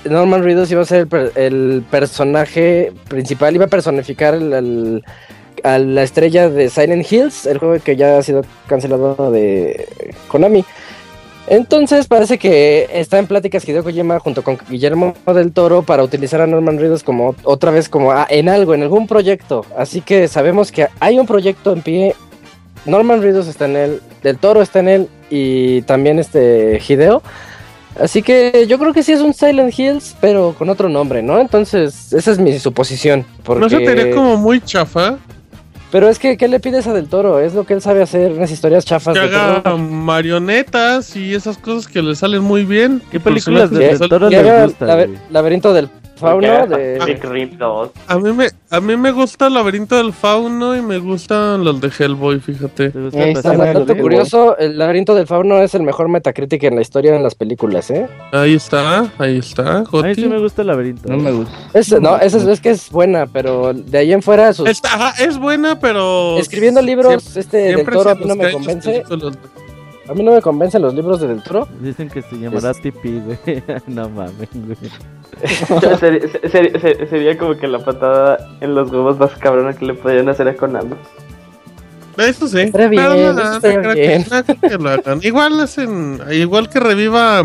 Norman 0.10 0.44
Reedus 0.44 0.72
iba 0.72 0.82
a 0.82 0.86
ser 0.86 1.00
el, 1.02 1.08
per- 1.08 1.32
el 1.36 1.84
personaje 1.90 2.92
principal, 3.08 3.56
iba 3.56 3.66
a 3.66 3.70
personificar 3.70 4.34
el- 4.36 5.04
a 5.64 5.80
la 5.80 6.04
estrella 6.04 6.50
de 6.50 6.70
Silent 6.70 7.12
Hills, 7.12 7.46
el 7.48 7.58
juego 7.58 7.82
que 7.84 7.96
ya 7.96 8.18
ha 8.18 8.22
sido 8.22 8.44
cancelado 8.68 9.32
de 9.32 9.88
Konami. 10.28 10.64
Entonces 11.50 12.08
parece 12.08 12.38
que 12.38 12.90
está 12.94 13.20
en 13.20 13.26
pláticas 13.28 13.68
Hideo 13.68 13.82
Kojima 13.84 14.20
junto 14.20 14.44
con 14.44 14.58
Guillermo 14.70 15.14
del 15.34 15.54
Toro 15.54 15.82
para 15.82 16.04
utilizar 16.04 16.42
a 16.42 16.48
Norman 16.48 16.78
Reedus 16.78 17.04
como 17.04 17.36
otra 17.44 17.72
vez 17.72 17.88
como 17.88 18.12
ah, 18.12 18.28
en 18.30 18.50
algo, 18.50 18.74
en 18.74 18.84
algún 18.84 19.08
proyecto. 19.08 19.66
Así 19.78 20.02
que 20.02 20.28
sabemos 20.28 20.72
que 20.74 20.88
hay 21.00 21.18
un 21.18 21.26
proyecto 21.26 21.72
en 21.72 21.82
pie. 21.82 22.16
Norman 22.86 23.22
Reedus 23.22 23.48
está 23.48 23.66
en 23.66 23.76
él, 23.78 24.02
Del 24.24 24.38
Toro 24.38 24.62
está 24.62 24.80
en 24.80 24.90
él 24.90 25.10
y 25.30 25.82
también 25.84 26.20
este 26.20 26.82
Hideo. 26.86 27.22
Así 28.00 28.22
que 28.22 28.66
yo 28.68 28.78
creo 28.80 28.94
que 28.94 29.04
sí 29.04 29.12
es 29.12 29.22
un 29.22 29.34
Silent 29.34 29.78
Hills, 29.78 30.16
pero 30.22 30.54
con 30.58 30.70
otro 30.70 30.88
nombre, 30.90 31.22
¿no? 31.24 31.40
Entonces, 31.40 32.14
esa 32.14 32.32
es 32.32 32.40
mi 32.40 32.58
suposición. 32.60 33.26
Porque... 33.44 33.62
No 33.62 33.70
se 33.70 33.78
te 33.80 33.90
haría 33.90 34.14
como 34.14 34.38
muy 34.38 34.62
chafa 34.62 35.18
Pero 35.92 36.10
es 36.10 36.20
que, 36.20 36.38
¿qué 36.38 36.48
le 36.48 36.60
pides 36.60 36.86
a 36.88 36.94
Del 36.94 37.08
Toro? 37.08 37.40
Es 37.40 37.54
lo 37.54 37.64
que 37.66 37.74
él 37.74 37.82
sabe 37.82 38.02
hacer, 38.04 38.34
unas 38.34 38.52
historias 38.52 38.86
chafas 38.86 39.14
que 39.14 39.28
de 39.28 39.36
haga 39.36 39.64
terror. 39.64 39.80
marionetas 39.80 41.16
y 41.16 41.34
esas 41.34 41.58
cosas 41.58 41.88
que 41.88 42.02
le 42.02 42.16
salen 42.16 42.44
muy 42.44 42.66
bien. 42.66 43.02
¿Qué 43.12 43.20
películas 43.20 43.72
de 43.72 43.80
Del 43.98 44.00
Toro 44.10 44.30
Que 44.30 44.36
les 44.42 44.46
haga 44.52 44.64
gusta, 44.66 44.86
labe- 44.86 45.08
güey? 45.08 45.20
laberinto 45.32 45.74
del 45.74 45.90
fauno 46.18 46.68
de... 46.68 47.00
Big 47.06 47.24
Rim 47.24 47.58
2. 47.58 47.90
A 48.08 48.18
mí 48.20 48.34
me 48.34 48.48
a 48.70 48.82
mí 48.82 48.98
me 48.98 49.12
gusta 49.12 49.48
el 49.48 49.54
laberinto 49.54 49.96
del 49.96 50.12
fauno 50.12 50.76
y 50.76 50.82
me 50.82 50.98
gustan 50.98 51.64
los 51.64 51.80
de 51.80 51.90
Hellboy, 51.98 52.40
fíjate. 52.42 52.90
¿Te 52.90 53.00
gusta 53.00 53.18
Ahí 53.20 53.32
el 53.32 53.38
está, 53.38 53.52
personaje 53.52 53.80
dato 53.80 53.98
curioso, 53.98 54.58
el 54.58 54.78
laberinto 54.78 55.16
del 55.16 55.26
fauno 55.28 55.60
es 55.60 55.74
el 55.76 55.84
mejor 55.84 56.10
Metacritic 56.10 56.64
en 56.64 56.76
la 56.76 56.82
historia 56.82 57.16
en 57.16 57.24
las 57.24 57.36
películas, 57.36 57.90
¿eh? 57.92 58.08
Ahí 58.34 58.56
está, 58.56 59.12
ahí 59.20 59.38
está, 59.38 59.78
A 59.80 60.02
mí 60.04 60.16
sí 60.16 60.28
me 60.28 60.40
gusta 60.40 60.62
el 60.64 60.68
laberinto. 60.68 61.08
No 61.10 61.18
me 61.18 61.32
gusta. 61.32 61.54
Es, 61.74 61.92
no, 62.02 62.18
esa 62.18 62.38
es, 62.38 62.44
es 62.46 62.60
que 62.60 62.72
es 62.72 62.90
buena, 62.92 63.26
pero 63.28 63.74
de 63.74 63.98
ahí 63.98 64.12
en 64.12 64.22
fuera 64.22 64.52
sus... 64.54 64.68
Está- 64.68 64.94
ajá, 64.96 65.24
es 65.24 65.38
buena, 65.38 65.80
pero 65.80 66.38
Escribiendo 66.38 66.82
libros, 66.82 67.24
siempre- 67.24 67.42
este 67.42 67.58
del 67.58 67.86
Toro 67.86 68.10
a 68.10 68.16
mí 68.16 68.26
no 68.26 68.36
me 68.36 68.44
los 68.46 68.54
convence. 68.54 69.04
películas. 69.08 69.38
A 70.10 70.14
mí 70.14 70.24
no 70.24 70.32
me 70.34 70.42
convencen 70.42 70.82
los 70.82 70.94
libros 70.94 71.20
de 71.20 71.28
Del 71.28 71.44
Toro. 71.44 71.68
Dicen 71.82 72.10
que 72.10 72.22
se 72.22 72.38
llamará 72.38 72.74
Tipi, 72.74 73.20
güey. 73.20 73.64
no 73.88 74.10
mames, 74.10 74.48
güey. 74.54 74.78
sería, 76.00 76.22
sería- 76.50 76.80
sería- 76.80 77.08
sería 77.10 77.38
como 77.38 77.56
que 77.58 77.68
la 77.68 77.80
patada 77.84 78.38
en 78.62 78.74
los 78.76 78.90
huevos 78.92 79.20
más 79.20 79.32
cabrona 79.38 79.74
que 79.74 79.86
le 79.86 79.94
podrían 79.94 80.30
hacer 80.30 80.48
a 80.48 80.56
Konami. 80.56 80.96
Eso 82.18 82.48
sí. 82.48 82.72
Bien, 82.90 82.96
no, 82.96 83.34
no 83.34 83.54
estaría 83.56 83.82
creo 83.82 83.94
bien. 83.94 84.24
que- 84.24 84.30
no 84.30 84.44
creo 84.44 84.60
que 84.72 84.84
lo 84.84 84.90
hagan. 84.90 85.20
Igual 85.22 85.60
hacen, 85.60 86.20
igual 86.32 86.68
que 86.70 86.80
reviva, 86.80 87.44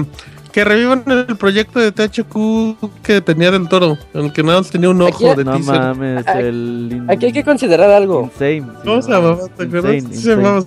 que 0.53 0.65
revivan 0.65 1.03
el 1.07 1.37
proyecto 1.37 1.79
de 1.81 1.93
THQ 1.93 2.77
que 3.03 3.21
tenía 3.21 3.51
del 3.51 3.69
toro, 3.69 3.99
en 4.15 4.27
el 4.27 4.33
que 4.33 4.43
nada 4.43 4.59
más 4.61 4.71
tenía 4.71 4.89
un 4.89 5.03
Aquí- 5.03 5.25
ojo 5.27 5.35
de 5.35 5.45
No 5.45 5.57
teaser. 5.57 5.79
mames, 5.81 6.27
Aquí- 6.27 6.39
el. 6.39 6.89
in- 6.93 7.11
Aquí 7.11 7.27
hay 7.27 7.33
que 7.33 7.45
considerar 7.45 7.91
algo. 7.91 8.23
Insane. 8.33 8.65
¿Cómo 8.85 9.03
se 9.03 9.11
llamaba? 9.11 9.39
¿Te 9.57 9.65
acuerdas? 9.65 9.95
Insane, 9.95 10.63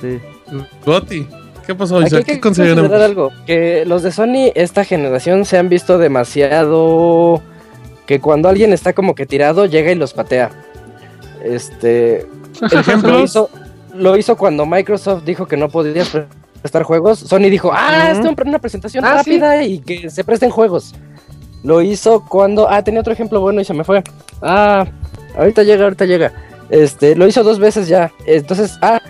Sí, 0.00 0.18
Goti. 0.84 1.26
¿Qué 1.66 1.74
pasó, 1.74 1.98
Aquí 1.98 2.14
hay 2.14 2.22
que 2.22 2.34
¿Qué 2.34 2.40
considerar 2.40 2.92
algo. 3.02 3.32
Que 3.44 3.84
los 3.86 4.02
de 4.04 4.12
Sony, 4.12 4.52
esta 4.54 4.84
generación, 4.84 5.44
se 5.44 5.58
han 5.58 5.68
visto 5.68 5.98
demasiado... 5.98 7.42
Que 8.06 8.20
cuando 8.20 8.48
alguien 8.48 8.72
está 8.72 8.92
como 8.92 9.16
que 9.16 9.26
tirado, 9.26 9.66
llega 9.66 9.90
y 9.90 9.96
los 9.96 10.14
patea. 10.14 10.50
Este... 11.42 12.26
Lo 12.60 12.80
¿Ejemplos? 12.80 13.22
hizo, 13.24 13.50
lo 13.94 14.16
hizo 14.16 14.36
cuando 14.36 14.64
Microsoft 14.64 15.24
dijo 15.24 15.46
que 15.46 15.56
no 15.56 15.68
podías 15.68 16.08
pre- 16.08 16.26
prestar 16.62 16.84
juegos. 16.84 17.18
Sony 17.18 17.50
dijo, 17.50 17.70
ah, 17.74 18.10
Ujú. 18.12 18.12
esto 18.26 18.40
es 18.42 18.46
una 18.46 18.58
presentación 18.60 19.04
Ah, 19.04 19.22
sí. 19.24 19.32
rápida 19.32 19.62
y 19.64 19.80
que 19.80 20.08
se 20.08 20.22
presten 20.24 20.50
juegos. 20.50 20.94
Lo 21.64 21.82
hizo 21.82 22.24
cuando... 22.28 22.68
Ah, 22.70 22.82
tenía 22.84 23.00
otro 23.00 23.12
ejemplo 23.12 23.40
bueno 23.40 23.60
y 23.60 23.64
se 23.64 23.74
me 23.74 23.82
fue. 23.84 24.02
Ah, 24.40 24.86
ahorita 25.36 25.64
llega, 25.64 25.84
ahorita 25.84 26.04
llega. 26.06 26.32
Este, 26.70 27.14
lo 27.16 27.26
hizo 27.26 27.42
dos 27.42 27.58
veces 27.58 27.88
ya. 27.88 28.10
Entonces, 28.24 28.78
ah, 28.82 29.02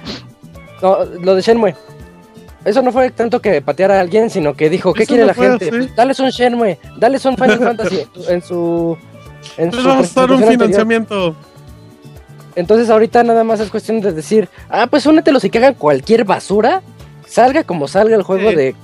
no, 0.83 1.05
lo 1.23 1.35
de 1.35 1.43
Shenmue. 1.43 1.75
Eso 2.65 2.83
no 2.83 2.91
fue 2.91 3.11
tanto 3.11 3.41
que 3.41 3.63
pateara 3.63 3.97
a 3.97 4.01
alguien, 4.01 4.29
sino 4.29 4.55
que 4.55 4.69
dijo, 4.69 4.93
¿qué 4.93 5.05
Eso 5.05 5.09
quiere 5.11 5.23
no 5.23 5.29
la 5.29 5.35
gente? 5.35 5.69
así. 5.69 5.89
Dales 5.95 6.19
un 6.21 6.31
Shenmue, 6.31 6.79
dales 6.99 7.25
un 7.25 7.37
Final 7.37 7.59
Fantasy 7.61 8.07
en 8.29 8.43
su... 8.43 8.97
En 9.57 9.71
Les 9.71 9.81
su 9.81 9.87
vamos 9.89 10.17
a 10.17 10.21
dar 10.21 10.31
un 10.31 10.37
anterior. 10.39 10.61
financiamiento. 10.61 11.37
Entonces 12.57 12.91
ahorita 12.91 13.23
nada 13.23 13.45
más 13.45 13.61
es 13.61 13.71
cuestión 13.71 14.01
de 14.01 14.13
decir, 14.13 14.49
ah, 14.71 14.87
pues 14.89 15.07
únetelos 15.07 15.45
y 15.45 15.51
que 15.51 15.59
hagan 15.59 15.75
cualquier 15.75 16.25
basura, 16.25 16.83
salga 17.27 17.63
como 17.65 17.87
salga 17.87 18.17
el 18.17 18.23
juego 18.23 18.51
Sí. 18.51 18.57
de, 18.57 18.75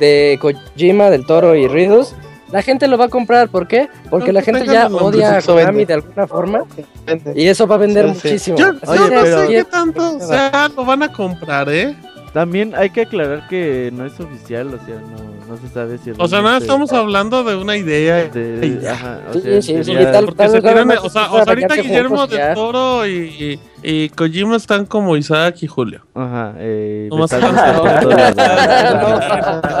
de 0.00 0.38
Kojima, 0.40 1.10
del 1.10 1.26
Toro 1.26 1.56
y 1.56 1.66
Riddles, 1.66 2.14
La 2.52 2.62
gente 2.62 2.86
lo 2.86 2.98
va 2.98 3.06
a 3.06 3.08
comprar, 3.08 3.48
¿por 3.48 3.66
qué? 3.66 3.88
Porque 4.10 4.28
No, 4.28 4.32
la 4.34 4.42
gente 4.42 4.66
ya 4.66 4.86
odia 4.88 5.38
a. 5.38 5.42
Konami 5.42 5.84
de 5.86 5.94
alguna 5.94 6.26
forma 6.26 6.62
Vende. 7.06 7.32
y 7.34 7.48
eso 7.48 7.66
va 7.66 7.74
a 7.76 7.78
vender 7.78 8.14
Sí, 8.14 8.20
sí. 8.38 8.52
muchísimo. 8.52 8.58
Yo, 8.58 8.68
Oye, 8.86 9.00
no 9.00 9.08
pero- 9.08 9.40
sé 9.40 9.48
qué 9.48 9.64
tanto, 9.64 10.16
o 10.16 10.20
sea, 10.20 10.68
lo 10.76 10.84
van 10.84 11.02
a 11.02 11.12
comprar, 11.12 11.68
¿eh? 11.70 11.96
También 12.32 12.74
hay 12.76 12.90
que 12.90 13.02
aclarar 13.02 13.48
que 13.48 13.90
no 13.92 14.06
es 14.06 14.18
oficial, 14.20 14.68
o 14.68 14.78
sea, 14.86 14.94
no, 14.96 15.41
no 15.52 15.58
se 15.58 15.68
sabe 15.68 15.98
si... 15.98 16.12
O 16.16 16.28
sea, 16.28 16.40
nada, 16.40 16.58
estamos 16.58 16.92
hablando 16.92 17.44
de 17.44 17.56
una 17.56 17.76
idea. 17.76 18.24
de- 18.28 18.88
ajá, 18.90 19.18
o 19.28 19.32
Sí, 19.34 19.40
sea, 19.42 19.62
sí, 19.62 19.74
sí, 19.76 19.84
sería- 19.84 20.12
tal- 20.12 20.24
Porque 20.26 20.46
se 20.48 20.52
vez 20.54 20.62
tienen, 20.62 20.86
más 20.88 20.98
o 21.04 21.10
sea, 21.10 21.22
es 21.24 21.28
o 21.28 21.32
sea, 21.34 21.44
ahorita 21.48 21.74
Guillermo 21.76 22.26
del 22.26 22.54
Toro 22.54 23.06
y, 23.06 23.58
y, 23.82 23.82
y 23.82 24.08
Kojima 24.10 24.56
están 24.56 24.86
como 24.86 25.16
Isaac 25.16 25.56
y 25.62 25.66
Julio. 25.66 26.02
Ajá, 26.14 26.54
eh, 26.58 27.08
Nomás 27.10 27.30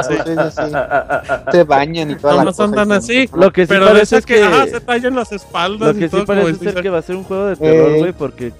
Sí, 0.08 0.14
sí, 0.24 0.32
sí. 0.50 0.62
Se 1.52 1.64
bañan 1.64 2.10
y 2.10 2.14
toda 2.16 2.34
la 2.34 2.38
Nomás 2.40 2.56
cosa. 2.56 2.64
andan 2.68 2.92
así. 2.92 3.28
Lo 3.34 3.52
que 3.52 3.62
sí 3.62 3.68
Pero 3.68 3.86
parece 3.86 4.02
esas 4.16 4.26
que, 4.26 4.42
ajá, 4.42 4.66
se 4.66 4.80
tallan 4.80 5.14
las 5.14 5.32
espaldas 5.32 5.94
Lo 5.94 5.98
que 5.98 6.06
y 6.06 6.08
sí 6.08 6.10
todo 6.10 6.24
parece 6.26 6.54
ser 6.54 6.68
Isaac. 6.68 6.82
que 6.82 6.90
va 6.90 6.98
a 6.98 7.02
ser 7.02 7.16
un 7.16 7.24
juego 7.24 7.46
de 7.46 7.56
terror, 7.56 7.90
Eh. 7.90 7.98
güey, 7.98 8.12
porque 8.12 8.52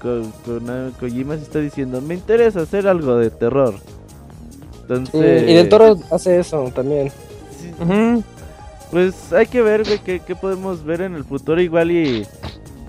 Kojima 1.01 1.37
se 1.37 1.43
está 1.43 1.59
diciendo, 1.59 2.01
me 2.01 2.15
interesa 2.15 2.61
hacer 2.61 2.87
algo 2.89 3.17
de 3.17 3.31
terror. 3.31 3.75
Sí, 4.87 4.93
Entonces... 4.95 5.51
y 5.51 5.55
del 5.55 5.69
Toro 5.69 5.99
hace 6.11 6.39
eso 6.41 6.71
también. 6.75 7.11
sí, 7.61 7.71
Ujú. 7.81 8.23
Pues 8.91 9.33
hay 9.33 9.47
que 9.47 9.63
ver, 9.63 9.85
güey, 9.85 9.99
qué, 10.01 10.21
qué 10.21 10.37
podemos 10.37 10.85
ver 10.85 11.01
en 11.01 11.15
el 11.15 11.25
futuro 11.25 11.61
igual 11.61 11.91
y... 11.91 12.27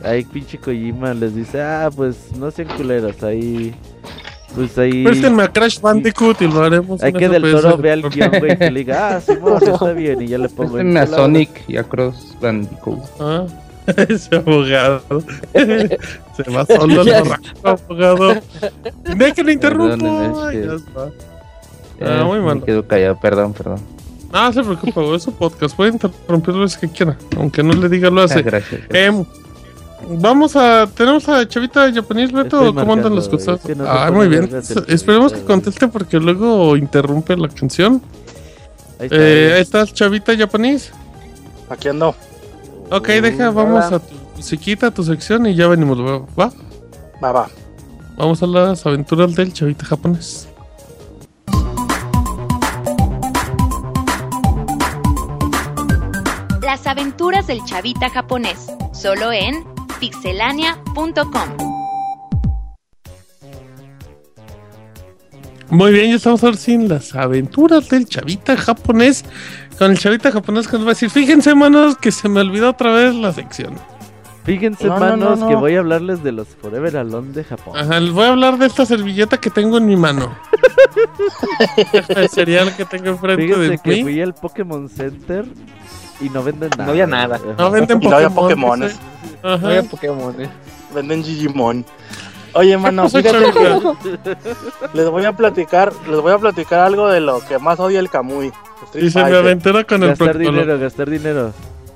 Ahí 0.03 0.25
pinche 0.25 0.57
Kojima 0.57 1.13
les 1.13 1.33
dice, 1.33 1.61
ah, 1.61 1.89
pues 1.95 2.17
no 2.37 2.51
sean 2.51 2.67
culeros, 2.75 3.23
ahí... 3.23 3.73
Pues 4.53 4.77
ahí... 4.77 5.05
Préstenme 5.05 5.43
a 5.43 5.47
Crash 5.47 5.79
Bandicoot 5.79 6.41
y 6.41 6.47
lo 6.47 6.61
haremos. 6.61 7.01
Hay 7.01 7.13
que 7.13 7.29
del 7.29 7.41
toro 7.49 7.77
vea 7.77 7.93
el 7.93 8.01
guion, 8.09 8.31
güey, 8.37 8.57
que 8.57 8.69
le 8.69 8.79
diga, 8.81 9.15
ah, 9.15 9.21
Simón, 9.21 9.59
está 9.63 9.93
bien, 9.93 10.21
y 10.21 10.27
ya 10.27 10.37
le 10.37 10.49
pongo 10.49 10.77
en 10.77 10.93
Préstenme 10.93 10.99
a. 10.99 11.07
Sonic 11.07 11.49
y 11.69 11.77
a 11.77 11.83
Cross 11.83 12.35
Bandicoot. 12.41 12.99
Ah, 13.19 13.45
ese 14.09 14.35
abogado. 14.35 15.01
Se 15.53 16.51
va 16.51 16.65
solo 16.65 17.01
el 17.01 17.23
borracho 17.23 17.53
abogado. 17.63 18.41
Dejen 19.17 19.49
interrumpo. 19.49 20.51
Ya 20.51 20.73
está. 20.73 21.11
Eh, 22.03 22.17
Ah, 22.21 22.23
muy 22.25 22.39
me 22.39 22.45
mal. 22.45 22.63
quedo 22.63 22.85
callado, 22.87 23.19
perdón, 23.19 23.53
perdón. 23.53 23.79
No, 24.31 24.51
se 24.51 24.63
preocupe, 24.63 24.99
güey, 24.99 25.15
es 25.15 25.23
su 25.23 25.31
podcast. 25.33 25.75
Puede 25.75 25.91
interrumpir 25.91 26.55
lo 26.55 26.67
que 26.67 26.89
quiera. 26.89 27.17
Aunque 27.37 27.61
no 27.63 27.73
le 27.73 27.87
diga, 27.87 28.09
lo 28.09 28.21
Ah, 28.21 28.25
hace. 28.25 28.41
gracias. 28.41 28.81
Em, 28.89 29.23
vamos 30.09 30.55
a. 30.55 30.87
Tenemos 30.87 31.29
a 31.29 31.47
Chavita 31.47 31.91
Japonés, 31.93 32.31
Beto. 32.31 32.67
Estoy 32.67 32.73
¿Cómo 32.73 32.93
andan 32.93 33.15
las 33.15 33.29
cosas? 33.29 33.59
es 33.59 33.65
que 33.67 33.75
no 33.75 33.83
se 33.85 33.89
ah, 33.91 34.09
muy 34.11 34.27
bien. 34.27 34.49
el- 34.51 34.85
Esperemos 34.93 35.31
que 35.33 35.39
el- 35.39 35.45
conteste 35.45 35.87
porque 35.87 36.19
luego 36.19 36.75
interrumpe 36.75 37.37
la 37.37 37.47
canción. 37.47 38.01
Ahí 38.99 39.05
está, 39.05 39.15
Eh, 39.17 39.53
ahí 39.55 39.61
estás, 39.61 39.93
Chavita 39.93 40.35
Japonés. 40.35 40.91
Aquí 41.69 41.87
ando. 41.89 42.15
Ok, 42.89 43.07
deja, 43.07 43.49
vamos 43.51 43.85
a 43.85 43.99
tu 43.99 44.13
musiquita, 44.35 44.87
a 44.87 44.91
tu 44.91 45.03
sección 45.03 45.45
y 45.45 45.55
ya 45.55 45.67
venimos. 45.67 45.99
¿Va? 45.99 46.51
Va, 47.23 47.31
va. 47.31 47.47
Vamos 48.17 48.41
a 48.43 48.47
las 48.47 48.85
aventuras 48.85 49.35
del 49.35 49.53
Chavita 49.53 49.85
Japonés. 49.85 50.47
Las 56.74 56.88
aventuras 56.88 57.45
del 57.45 57.63
chavita 57.65 58.09
japonés, 58.09 58.65
solo 58.93 59.32
en 59.32 59.63
pixelania.com. 59.99 61.49
Muy 65.69 65.91
bien, 65.91 66.09
ya 66.09 66.15
estamos 66.15 66.43
ahora 66.43 66.57
sí 66.57 66.74
en 66.74 66.89
las 66.89 67.13
aventuras 67.13 67.89
del 67.89 68.07
Chavita 68.07 68.57
Japonés. 68.57 69.24
Con 69.78 69.91
el 69.91 69.99
Chavita 69.99 70.32
Japonés 70.32 70.67
que 70.67 70.78
nos 70.78 70.88
va 70.88 70.89
a 70.89 70.93
decir: 70.95 71.11
Fíjense, 71.11 71.53
manos, 71.53 71.95
que 71.95 72.11
se 72.11 72.28
me 72.28 72.39
olvidó 72.39 72.71
otra 72.71 72.91
vez 72.91 73.13
la 73.13 73.32
sección. 73.34 73.76
Fíjense, 74.43 74.88
No, 74.88 74.95
no, 74.95 74.99
manos, 74.99 75.39
no, 75.41 75.49
que 75.49 75.55
voy 75.55 75.76
a 75.76 75.80
hablarles 75.80 76.24
de 76.24 76.32
los 76.32 76.47
Forever 76.47 76.97
Alone 76.97 77.34
de 77.34 77.43
Japón. 77.43 77.78
Ajá, 77.78 77.99
les 77.99 78.11
voy 78.11 78.26
a 78.26 78.30
hablar 78.30 78.57
de 78.57 78.65
esta 78.65 78.88
servilleta 78.88 79.38
que 79.38 79.51
tengo 79.51 79.78
en 79.78 79.86
mi 79.86 79.95
mano. 79.95 80.36
el 82.09 82.30
cereal 82.30 82.76
que 82.76 82.86
tengo 82.86 83.09
enfrente 83.09 83.43
Fíjense 83.43 83.69
de 83.69 83.78
que 83.78 83.89
mí. 83.91 84.01
fui 84.01 84.21
al 84.21 84.34
Pokémon 84.34 84.89
Center 84.89 85.45
y 86.20 86.30
no 86.30 86.43
venden 86.43 86.70
nada. 86.78 86.89
había 86.91 87.07
nada. 87.07 87.39
No 87.57 87.72
venden 87.72 88.01
Y 88.01 88.07
no 88.07 88.16
había 88.16 88.30
Pokémon. 88.30 88.80
Pokémones. 88.80 88.91
dice. 88.91 89.38
Ajá. 89.43 89.68
Voy 89.68 89.78
a 89.78 89.84
Pokémon, 89.84 90.41
eh. 90.41 90.49
Venden 90.93 91.24
Digimon. 91.24 91.86
Oye, 92.55 92.78
mano, 92.78 93.09
fíjate 93.09 93.51
que 93.51 93.82
les 94.93 95.09
voy 95.09 95.26
a 95.26 95.34
platicar, 95.36 95.91
les 96.07 96.22
voy 96.22 96.32
a 96.32 96.38
platicar 96.38 96.82
algo 96.82 97.07
de 97.09 97.20
lo 97.20 97.39
que 97.45 97.57
más 97.57 97.80
odia 97.80 97.99
el 97.99 98.09
Kamui. 98.09 98.51
Y 98.93 99.09
se 99.09 99.24
me 99.24 99.36
aventura 99.36 99.84
con 99.84 100.03
el 100.03 100.09
Gastar 100.09 100.38
dinero, 100.38 100.78
gastar 100.80 101.09
dinero. 101.09 101.51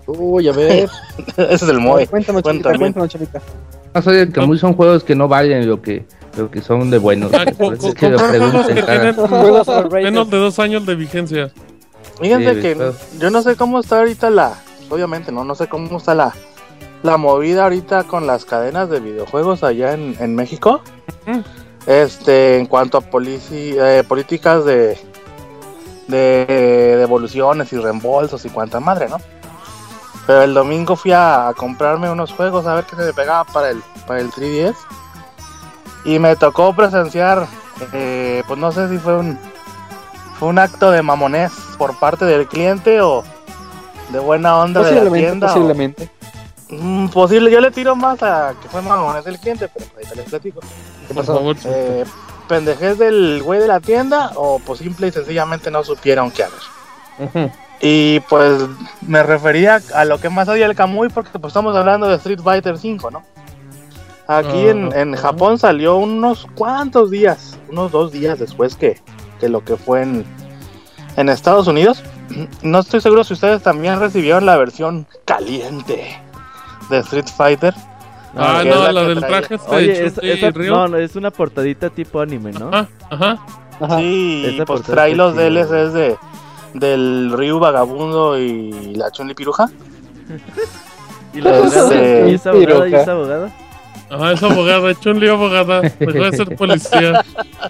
Uy, 0.07 0.47
a 0.47 0.53
ver. 0.53 0.89
Ese 1.37 1.53
es 1.53 1.61
el 1.63 1.79
Moe. 1.79 2.07
Chavita, 2.07 2.41
Cuéntame. 2.41 2.77
cuéntanos, 2.79 3.09
chavita. 3.09 3.41
No 3.93 4.01
soy 4.01 4.17
el 4.17 4.47
muy 4.47 4.57
son 4.57 4.73
juegos 4.73 5.03
que 5.03 5.15
no 5.15 5.27
valen 5.27 5.67
lo 5.67 5.81
que, 5.81 6.05
lo 6.37 6.49
que 6.49 6.61
son 6.61 6.89
de 6.89 6.97
buenos. 6.97 7.31
Ah, 7.33 7.43
es 7.43 7.93
que 7.95 8.09
lo 8.09 8.17
pregunten, 8.17 8.85
menos 10.03 10.29
de 10.29 10.37
dos 10.37 10.59
años 10.59 10.85
de 10.85 10.95
vigencia. 10.95 11.51
Fíjense 12.19 12.55
Sí, 12.55 12.61
que 12.61 13.19
yo 13.19 13.29
no 13.29 13.41
sé 13.41 13.55
cómo 13.55 13.79
está 13.79 13.99
ahorita 13.99 14.29
la, 14.29 14.53
obviamente 14.89 15.31
no, 15.31 15.43
no 15.43 15.55
sé 15.55 15.67
cómo 15.67 15.97
está 15.97 16.15
la, 16.15 16.33
la 17.03 17.17
movida 17.17 17.63
ahorita 17.63 18.03
con 18.05 18.25
las 18.27 18.45
cadenas 18.45 18.89
de 18.89 18.99
videojuegos 18.99 19.63
allá 19.63 19.93
en, 19.93 20.15
en 20.19 20.35
México. 20.35 20.81
Este, 21.85 22.57
en 22.57 22.65
cuanto 22.65 22.97
a 22.97 23.01
polici- 23.01 23.75
eh, 23.79 24.03
políticas 24.07 24.65
de, 24.65 24.99
de 26.07 26.95
devoluciones 26.97 27.71
y 27.73 27.77
reembolsos 27.77 28.43
y 28.45 28.49
cuanta 28.49 28.79
madre, 28.79 29.07
¿no? 29.09 29.17
Pero 30.25 30.41
el 30.41 30.53
domingo 30.53 30.95
fui 30.97 31.13
a, 31.13 31.47
a 31.47 31.53
comprarme 31.53 32.09
unos 32.09 32.33
juegos 32.33 32.65
a 32.65 32.75
ver 32.75 32.83
qué 32.85 32.97
se 32.97 33.03
me 33.03 33.13
pegaba 33.13 33.45
para 33.45 33.69
el, 33.69 33.81
para 34.05 34.19
el 34.19 34.29
3DS. 34.31 34.75
Y 36.03 36.19
me 36.19 36.35
tocó 36.35 36.73
presenciar, 36.75 37.47
eh, 37.93 38.43
pues 38.47 38.59
no 38.59 38.71
sé 38.73 38.89
si 38.89 38.97
fue 38.97 39.17
un, 39.17 39.39
fue 40.39 40.47
un 40.49 40.59
acto 40.59 40.91
de 40.91 41.01
mamonés 41.01 41.51
por 41.77 41.97
parte 41.99 42.25
del 42.25 42.47
cliente 42.47 43.01
o 43.01 43.23
de 44.09 44.19
buena 44.19 44.57
onda 44.57 44.81
de 44.81 44.91
la 44.91 45.01
Posiblemente, 45.01 45.27
tienda. 45.29 45.47
o- 45.47 45.53
posiblemente. 45.53 46.09
Mm, 46.69 47.07
posible, 47.07 47.49
yo 47.51 47.61
le 47.61 47.71
tiro 47.71 47.95
más 47.95 48.21
a 48.23 48.53
que 48.61 48.67
fue 48.67 48.81
mamonés 48.81 49.23
del 49.25 49.39
cliente, 49.39 49.69
pero 49.73 49.85
ahorita 49.95 50.15
les 50.15 50.25
platico. 50.29 50.59
Por 51.13 51.25
favor. 51.25 51.55
Eh, 51.65 52.03
pendejez 52.47 52.97
del 52.97 53.41
güey 53.43 53.59
de 53.59 53.67
la 53.67 53.79
tienda 53.79 54.31
o 54.35 54.59
pues 54.59 54.79
simple 54.79 55.07
y 55.07 55.11
sencillamente 55.11 55.71
no 55.71 55.83
supieron 55.83 56.31
qué 56.31 56.43
hacer. 56.43 57.51
Y 57.79 58.19
pues 58.21 58.63
me 59.01 59.21
refería 59.23 59.81
a 59.93 60.03
lo 60.05 60.19
que 60.19 60.29
más 60.29 60.47
odia 60.49 60.65
el 60.65 60.75
Kamui 60.75 61.09
porque 61.09 61.37
pues 61.39 61.51
estamos 61.51 61.75
hablando 61.75 62.07
de 62.07 62.15
Street 62.15 62.39
Fighter 62.43 62.77
5, 62.77 63.11
¿no? 63.11 63.23
Aquí 64.27 64.67
en, 64.67 64.91
en 64.93 65.13
Ajá. 65.13 65.27
Japón 65.29 65.57
salió 65.57 65.95
unos 65.97 66.47
cuantos 66.55 67.11
días, 67.11 67.57
unos 67.69 67.91
dos 67.91 68.11
días 68.11 68.37
después 68.39 68.75
que, 68.75 68.99
que 69.39 69.49
lo 69.49 69.63
que 69.63 69.77
fue 69.77 70.01
en, 70.03 70.25
en 71.15 71.29
Estados 71.29 71.67
Unidos. 71.67 72.03
No 72.61 72.79
estoy 72.79 72.99
seguro 72.99 73.23
si 73.23 73.33
ustedes 73.33 73.63
también 73.63 73.99
recibieron 74.01 74.45
la 74.45 74.57
versión 74.57 75.07
caliente 75.25 76.19
de 76.89 76.97
Street 76.99 77.25
Fighter. 77.35 77.73
Ah, 78.35 78.61
no, 78.65 78.91
la 78.91 79.03
del 79.03 79.19
traía. 79.21 79.39
traje 79.39 79.55
este 79.55 79.75
Oye, 79.75 79.87
de 79.87 80.05
es, 80.07 80.17
esa- 80.17 80.51
no, 80.51 80.87
no, 80.89 80.97
es 80.97 81.15
una 81.15 81.31
portadita 81.31 81.89
tipo 81.89 82.19
anime, 82.19 82.51
¿no? 82.51 82.67
Ajá, 82.69 82.87
ajá. 83.09 83.37
Ajá. 83.79 83.97
Sí, 83.99 84.43
Esa 84.55 84.65
pues 84.65 84.81
trae 84.83 85.11
está 85.11 85.23
los 85.23 85.35
DLCs 85.35 85.93
de 85.93 86.17
del 86.73 87.31
Ryu 87.31 87.59
Vagabundo 87.59 88.37
y 88.37 88.93
la 88.95 89.09
Chun-Li 89.09 89.33
Piruja. 89.33 89.67
¿Y 91.33 91.41
la 91.41 91.51
Pues, 91.59 91.77
abogada? 91.77 92.29
¿Y 92.29 92.33
esa 92.35 92.49
abogada? 92.49 92.89
¿Y 92.89 92.93
esa 92.95 93.11
abogada? 93.11 93.49
Ajá, 94.09 94.31
es 94.33 94.43
abogada. 94.43 94.93
Chun-Li 94.95 95.29
abogada. 95.29 95.81
Dejó 95.81 96.23
de 96.29 96.31
ser 96.37 96.55
policía. 96.57 97.23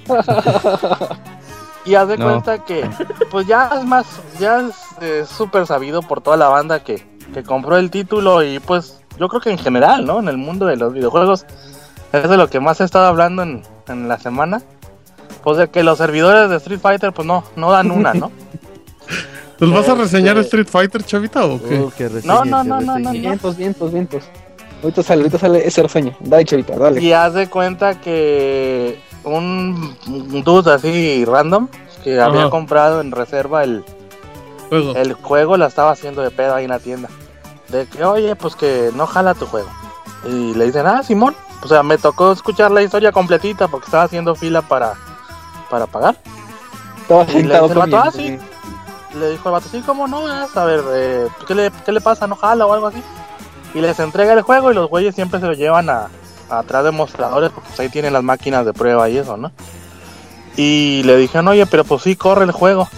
Y 1.88 1.96
haz 1.96 2.08
de 2.10 2.18
No. 2.18 2.26
cuenta 2.26 2.64
que, 2.66 2.88
pues 3.32 3.48
ya 3.48 3.70
es 3.80 3.86
más, 3.86 4.06
ya 4.40 4.62
es 4.62 4.76
eh, 5.02 5.26
súper 5.28 5.66
sabido 5.66 6.02
por 6.02 6.22
toda 6.22 6.36
la 6.38 6.50
banda 6.50 6.84
que, 6.84 7.04
que 7.34 7.44
compró 7.44 7.78
el 7.78 7.90
título 7.90 8.44
y 8.44 8.60
pues 8.60 9.00
yo 9.18 9.28
creo 9.30 9.42
que 9.42 9.52
en 9.52 9.58
general, 9.58 10.06
¿no? 10.06 10.20
En 10.20 10.28
el 10.28 10.38
mundo 10.38 10.66
de 10.66 10.76
los 10.76 10.94
videojuegos 10.94 11.46
es 12.12 12.30
de 12.30 12.38
lo 12.38 12.50
que 12.50 12.60
más 12.60 12.82
he 12.82 12.84
estado 12.84 13.06
hablando 13.06 13.42
en, 13.44 13.64
en 13.88 14.08
la 14.08 14.20
semana. 14.20 14.62
Pues 15.44 15.58
de 15.58 15.70
que 15.70 15.82
los 15.82 15.98
servidores 15.98 16.50
de 16.50 16.58
Street 16.58 16.80
Fighter 16.82 17.14
pues 17.14 17.26
no, 17.26 17.44
no 17.56 17.72
dan 17.72 17.90
una, 17.90 18.14
¿no? 18.14 18.32
¿Nos 19.60 19.72
vas 19.74 19.88
a 19.90 19.96
reseñar 19.96 20.38
Este- 20.38 20.48
Street 20.62 20.68
Fighter, 20.70 21.04
chavita, 21.04 21.46
o 21.46 21.60
qué? 21.62 21.80
Uh, 21.80 21.90
que 21.92 22.04
No, 22.26 22.44
reseñe, 22.44 22.46
no, 22.52 22.62
que 22.80 22.86
no, 22.86 23.00
no. 23.00 23.12
Vientos, 23.12 23.56
vientos, 23.58 23.92
vientos. 23.94 24.24
Ahorita 24.84 25.04
sale, 25.04 25.22
ahorita 25.22 25.40
sale 25.40 25.68
ese 25.68 25.82
reseña. 25.84 26.16
Dale, 26.20 26.46
chavita, 26.46 26.78
dale. 26.78 27.02
Y 27.02 27.12
haz 27.14 27.34
de 27.34 27.50
cuenta 27.50 28.00
que 28.00 29.00
un, 29.24 29.96
dude 30.44 30.72
así 30.72 31.26
random 31.26 31.68
que 32.04 32.20
había 32.22 32.50
comprado 32.50 33.02
en 33.02 33.12
reserva 33.12 33.64
el, 33.64 33.84
Juego. 34.70 34.96
el 34.96 35.14
juego 35.14 35.58
la 35.58 35.68
estaba 35.68 35.92
haciendo 35.92 36.22
de 36.22 36.32
pedo 36.32 36.56
ahí 36.56 36.66
en 36.66 36.70
la 36.70 36.80
tienda. 36.80 37.10
De 37.70 37.86
que, 37.88 38.04
oye, 38.06 38.36
pues 38.36 38.56
que 38.56 38.92
no 38.96 39.08
jala 39.08 39.34
tu 39.34 39.46
juego. 39.46 39.70
Y 40.26 40.54
le 40.54 40.66
dicen, 40.66 40.86
ah, 40.86 41.04
Simón. 41.04 41.36
O 41.64 41.68
sea, 41.68 41.82
me 41.84 41.98
tocó 41.98 42.32
escuchar 42.32 42.70
la 42.72 42.84
historia 42.84 43.12
completita 43.12 43.68
porque 43.68 43.86
estaba 43.86 44.04
haciendo 44.04 44.36
fila 44.36 44.62
para, 44.62 44.94
para 45.70 45.88
pagar. 45.88 46.16
Estaba 47.02 47.24
le 47.24 47.32
sentado 47.32 47.68
dice 47.68 47.74
el 47.74 47.92
vato. 47.92 47.98
"Ah, 47.98 48.12
sí". 48.12 48.40
le 49.18 49.30
dijo 49.32 49.50
el 49.50 49.54
vato, 49.54 49.68
sí, 49.70 49.82
¿cómo 49.86 50.08
no? 50.08 50.28
A 50.28 50.66
ver, 50.66 50.84
eh, 50.94 51.28
¿qué, 51.48 51.56
le, 51.56 51.72
¿qué 51.84 51.92
le 51.92 52.00
pasa? 52.00 52.28
¿No 52.28 52.36
jala 52.36 52.66
o 52.68 52.74
algo 52.74 52.88
así? 52.88 53.02
Y 53.74 53.82
les 53.82 54.00
entrega 54.00 54.34
el 54.34 54.42
juego 54.42 54.72
y 54.72 54.76
los 54.76 54.90
güeyes 54.90 55.16
siempre 55.16 55.40
se 55.40 55.46
lo 55.46 55.54
llevan 55.54 55.90
a, 55.90 56.08
a 56.50 56.60
atrás 56.60 56.84
de 56.84 56.92
mostradores 56.92 57.52
porque 57.52 57.68
pues, 57.70 57.80
ahí 57.80 57.90
tienen 57.90 58.14
las 58.14 58.24
máquinas 58.24 58.66
de 58.66 58.74
prueba 58.74 59.10
y 59.10 59.18
eso, 59.18 59.38
¿no? 59.38 59.52
Y 60.56 61.04
le 61.04 61.18
dijeron, 61.18 61.48
oye, 61.50 61.66
pero 61.68 61.84
pues 61.84 62.02
sí, 62.02 62.16
corre 62.16 62.44
el 62.44 62.52
juego. 62.52 62.90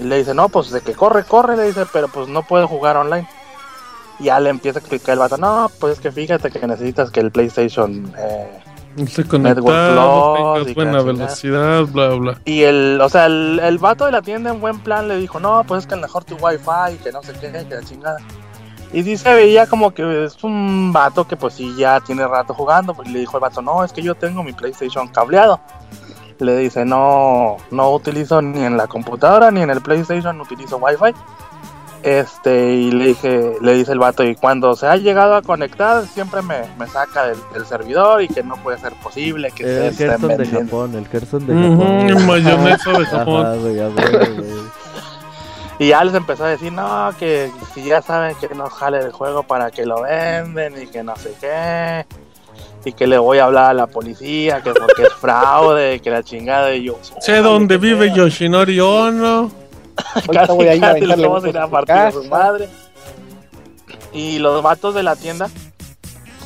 Y 0.00 0.04
le 0.04 0.18
dice, 0.18 0.34
no, 0.34 0.48
pues 0.48 0.70
de 0.70 0.80
que 0.80 0.94
corre, 0.94 1.24
corre, 1.24 1.56
le 1.56 1.64
dice, 1.64 1.86
pero 1.92 2.08
pues 2.08 2.28
no 2.28 2.42
puede 2.42 2.66
jugar 2.66 2.96
online. 2.96 3.28
Y 4.18 4.24
ya 4.24 4.40
le 4.40 4.50
empieza 4.50 4.78
a 4.78 4.80
explicar 4.80 5.12
el 5.12 5.20
vato, 5.20 5.36
no, 5.36 5.70
pues 5.78 5.94
es 5.94 6.00
que 6.00 6.10
fíjate 6.10 6.50
que 6.50 6.66
necesitas 6.66 7.10
que 7.10 7.20
el 7.20 7.30
PlayStation... 7.30 8.12
Eh, 8.18 8.62
tengas 10.36 10.68
y 10.68 10.74
buena 10.74 11.00
velocidad, 11.02 11.84
bla, 11.84 12.08
bla. 12.08 12.40
y 12.44 12.62
el, 12.62 13.00
o 13.00 13.08
sea, 13.08 13.26
el, 13.26 13.60
el 13.62 13.78
vato 13.78 14.04
de 14.04 14.12
la 14.12 14.20
tienda 14.20 14.50
en 14.50 14.60
buen 14.60 14.80
plan 14.80 15.06
le 15.06 15.16
dijo, 15.16 15.38
no, 15.38 15.62
pues 15.64 15.84
es 15.84 15.86
que 15.86 15.94
mejor 15.94 16.24
tu 16.24 16.34
wifi, 16.34 16.98
que 17.02 17.12
no 17.12 17.22
sé 17.22 17.32
qué, 17.34 17.52
que 17.52 17.74
la 17.76 17.82
chingada. 17.84 18.18
Y 18.92 19.02
sí 19.04 19.16
se 19.16 19.32
veía 19.32 19.66
como 19.66 19.92
que 19.92 20.24
es 20.24 20.42
un 20.42 20.92
vato 20.92 21.26
que 21.26 21.36
pues 21.36 21.54
sí 21.54 21.74
ya 21.76 22.00
tiene 22.00 22.26
rato 22.26 22.54
jugando, 22.54 22.94
pues 22.94 23.08
le 23.08 23.20
dijo 23.20 23.36
el 23.36 23.40
vato, 23.40 23.62
no, 23.62 23.84
es 23.84 23.92
que 23.92 24.02
yo 24.02 24.14
tengo 24.14 24.42
mi 24.42 24.52
PlayStation 24.52 25.08
cableado. 25.08 25.60
Le 26.40 26.56
dice, 26.56 26.84
no, 26.84 27.58
no 27.70 27.90
utilizo 27.92 28.40
ni 28.40 28.64
en 28.64 28.76
la 28.76 28.86
computadora 28.86 29.50
ni 29.50 29.60
en 29.62 29.70
el 29.70 29.80
PlayStation 29.80 30.40
utilizo 30.40 30.78
wifi. 30.78 31.14
Este, 32.02 32.72
y 32.72 32.90
le 32.92 33.08
dije, 33.08 33.56
le 33.60 33.74
dice 33.74 33.92
el 33.92 33.98
vato, 33.98 34.24
y 34.24 34.34
cuando 34.34 34.74
se 34.74 34.86
ha 34.86 34.96
llegado 34.96 35.34
a 35.34 35.42
conectar, 35.42 36.06
siempre 36.06 36.40
me, 36.40 36.62
me 36.78 36.86
saca 36.86 37.26
del, 37.26 37.38
del 37.52 37.66
servidor 37.66 38.22
y 38.22 38.28
que 38.28 38.42
no 38.42 38.56
puede 38.56 38.78
ser 38.78 38.94
posible 38.94 39.50
que 39.50 39.88
el 39.88 39.94
Gerson 39.94 40.36
de. 40.36 40.46
Japón, 40.46 40.94
el 40.94 41.06
Gerson 41.06 41.46
de 41.46 41.54
Japón. 41.54 42.08
el 42.08 42.26
mayonesa 42.26 42.92
de 42.92 43.04
Japón. 43.04 43.46
Ajá, 43.46 43.56
güey, 43.56 43.76
güey. 43.76 44.79
Y 45.80 45.88
ya 45.88 46.04
les 46.04 46.14
empezó 46.14 46.44
a 46.44 46.48
decir, 46.50 46.70
no, 46.72 47.10
que 47.18 47.50
si 47.74 47.82
ya 47.82 48.02
saben 48.02 48.36
que 48.36 48.54
no 48.54 48.68
jale 48.68 48.98
el 48.98 49.12
juego 49.12 49.42
para 49.42 49.70
que 49.70 49.86
lo 49.86 50.02
venden 50.02 50.80
y 50.80 50.86
que 50.86 51.02
no 51.02 51.16
sé 51.16 51.34
qué. 51.40 52.04
Y 52.84 52.92
que 52.92 53.06
le 53.06 53.16
voy 53.18 53.38
a 53.38 53.44
hablar 53.44 53.70
a 53.70 53.74
la 53.74 53.86
policía, 53.86 54.60
que 54.62 54.72
porque 54.74 55.04
es 55.04 55.12
fraude, 55.14 56.00
que 56.00 56.10
la 56.10 56.22
chingada 56.22 56.74
y 56.74 56.84
yo. 56.84 56.98
Sé 57.20 57.38
dónde 57.38 57.78
vive 57.78 58.12
Yoshinori 58.12 58.78
Ono. 58.78 59.50
Ahorita 60.14 60.52
voy 60.52 60.66
a 60.68 60.74
ir 60.74 60.84
a 60.84 60.88
casi 60.92 60.98
aventarle 61.04 61.26
vamos 61.28 61.44
a 61.44 61.48
ir 61.48 61.58
a 61.58 61.62
a 61.62 61.66
su 61.66 61.70
partir 61.70 61.94
a 61.94 62.12
su 62.12 62.18
casa. 62.22 62.28
madre. 62.30 62.68
Y 64.12 64.38
los 64.38 64.62
vatos 64.62 64.94
de 64.94 65.02
la 65.02 65.16
tienda, 65.16 65.48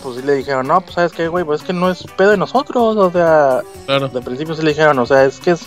pues 0.02 0.16
sí 0.16 0.22
le 0.22 0.34
dijeron, 0.34 0.66
no, 0.68 0.80
pues 0.80 0.94
sabes 0.94 1.12
qué, 1.12 1.28
güey, 1.28 1.44
pues 1.44 1.60
es 1.62 1.66
que 1.66 1.72
no 1.72 1.90
es 1.90 2.04
pedo 2.16 2.30
de 2.30 2.36
nosotros. 2.36 2.96
O 2.96 3.10
sea, 3.10 3.62
Claro. 3.86 4.08
de 4.08 4.20
principio 4.22 4.54
sí 4.54 4.62
le 4.62 4.70
dijeron, 4.70 4.98
o 4.98 5.06
sea, 5.06 5.24
es 5.24 5.40
que 5.40 5.52
es, 5.52 5.62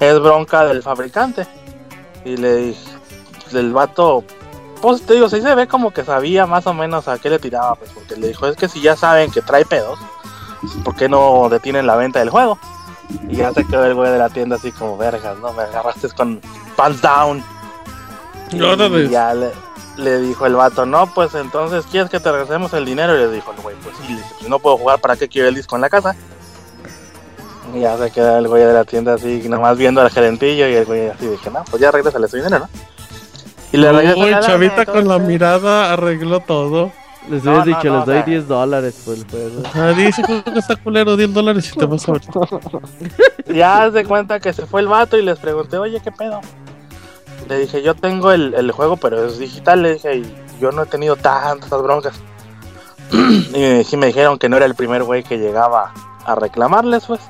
es 0.00 0.18
bronca 0.20 0.64
del 0.64 0.82
fabricante. 0.82 1.46
Y 2.24 2.36
le 2.36 2.56
dije, 2.56 2.90
el 3.52 3.72
vato, 3.72 4.24
pues 4.82 5.02
te 5.02 5.14
digo, 5.14 5.28
sí 5.28 5.40
se 5.40 5.54
ve 5.54 5.66
como 5.66 5.92
que 5.92 6.04
sabía 6.04 6.46
más 6.46 6.66
o 6.66 6.74
menos 6.74 7.08
a 7.08 7.18
qué 7.18 7.30
le 7.30 7.38
tiraba, 7.38 7.74
pues 7.76 7.90
porque 7.92 8.16
le 8.16 8.28
dijo, 8.28 8.46
es 8.46 8.56
que 8.56 8.68
si 8.68 8.80
ya 8.80 8.96
saben 8.96 9.30
que 9.30 9.40
trae 9.42 9.64
pedos, 9.64 9.98
¿por 10.84 10.94
qué 10.96 11.08
no 11.08 11.48
detienen 11.50 11.86
la 11.86 11.96
venta 11.96 12.18
del 12.18 12.30
juego? 12.30 12.58
Y 13.28 13.36
ya 13.36 13.52
se 13.54 13.64
quedó 13.66 13.84
el 13.86 13.94
güey 13.94 14.10
de 14.12 14.18
la 14.18 14.28
tienda 14.28 14.56
así 14.56 14.70
como, 14.72 14.96
vergas, 14.98 15.38
¿no? 15.38 15.52
Me 15.54 15.62
agarraste 15.62 16.08
con 16.10 16.40
pants 16.76 17.00
down. 17.00 17.42
Y 18.50 18.58
de- 18.88 19.08
ya 19.10 19.34
le, 19.34 19.50
le 19.96 20.18
dijo 20.20 20.44
el 20.46 20.54
vato, 20.56 20.84
no, 20.84 21.06
pues 21.14 21.34
entonces, 21.34 21.86
¿quieres 21.90 22.10
que 22.10 22.20
te 22.20 22.30
regresemos 22.30 22.72
el 22.74 22.84
dinero? 22.84 23.14
Y 23.14 23.18
le 23.18 23.30
dijo 23.30 23.52
el 23.52 23.60
güey, 23.62 23.76
pues 23.82 23.94
sí, 24.06 24.18
pues 24.38 24.48
no 24.50 24.58
puedo 24.58 24.76
jugar, 24.76 25.00
¿para 25.00 25.16
qué 25.16 25.26
quiero 25.28 25.48
el 25.48 25.54
disco 25.54 25.74
en 25.76 25.82
la 25.82 25.88
casa? 25.88 26.14
Y 27.74 27.80
ya 27.80 27.96
se 27.98 28.10
queda 28.10 28.38
el 28.38 28.48
güey 28.48 28.64
de 28.64 28.72
la 28.72 28.84
tienda 28.84 29.14
así, 29.14 29.42
nomás 29.48 29.76
viendo 29.76 30.00
al 30.00 30.10
gerentillo 30.10 30.68
y 30.68 30.74
el 30.74 30.84
güey 30.86 31.08
así, 31.08 31.26
dije, 31.26 31.50
no, 31.50 31.64
pues 31.70 31.80
ya 31.82 31.90
regrésale 31.90 32.26
su 32.28 32.36
dinero, 32.36 32.60
¿no? 32.60 32.68
Y 33.72 33.76
le 33.76 33.92
regresa 33.92 34.18
Uy, 34.18 34.46
Chavita 34.46 34.86
con 34.86 35.06
la 35.06 35.18
mirada 35.18 35.92
arregló 35.92 36.40
todo. 36.40 36.90
Les 37.28 37.44
No, 37.44 37.62
dicho, 37.62 37.84
no, 37.84 37.96
les 37.98 38.06
doy 38.06 38.14
o 38.16 38.20
sea- 38.20 38.22
10 38.22 38.48
dólares 38.48 39.02
por 39.04 39.14
el 39.14 39.26
juego. 39.28 39.62
Ah, 39.74 39.92
dice 39.94 40.22
que 40.22 40.58
está 40.58 40.76
culero 40.76 41.14
10 41.16 41.34
dólares 41.34 41.70
y 41.74 41.78
te 41.78 41.84
vas 41.84 42.08
a 42.08 42.12
ver. 42.12 42.22
Ya 43.54 43.90
de 43.90 44.04
cuenta 44.06 44.40
que 44.40 44.54
se 44.54 44.64
fue 44.66 44.80
el 44.80 44.88
vato 44.88 45.18
y 45.18 45.22
les 45.22 45.38
pregunté, 45.38 45.76
oye, 45.76 46.00
¿qué 46.00 46.10
pedo? 46.10 46.40
Le 47.48 47.58
dije, 47.58 47.82
yo 47.82 47.94
tengo 47.94 48.32
el, 48.32 48.54
el 48.54 48.72
juego, 48.72 48.96
pero 48.96 49.26
es 49.26 49.38
digital, 49.38 49.82
le 49.82 49.94
dije, 49.94 50.16
y 50.16 50.34
yo 50.60 50.70
no 50.72 50.82
he 50.82 50.86
tenido 50.86 51.16
tantas 51.16 51.82
broncas. 51.82 52.14
y 53.12 53.58
me, 53.58 53.84
me 53.98 54.06
dijeron 54.06 54.38
que 54.38 54.48
no 54.48 54.56
era 54.56 54.64
el 54.66 54.74
primer 54.74 55.02
güey 55.02 55.22
que 55.22 55.36
llegaba 55.38 55.92
a 56.24 56.34
reclamarles, 56.34 57.04
pues. 57.06 57.20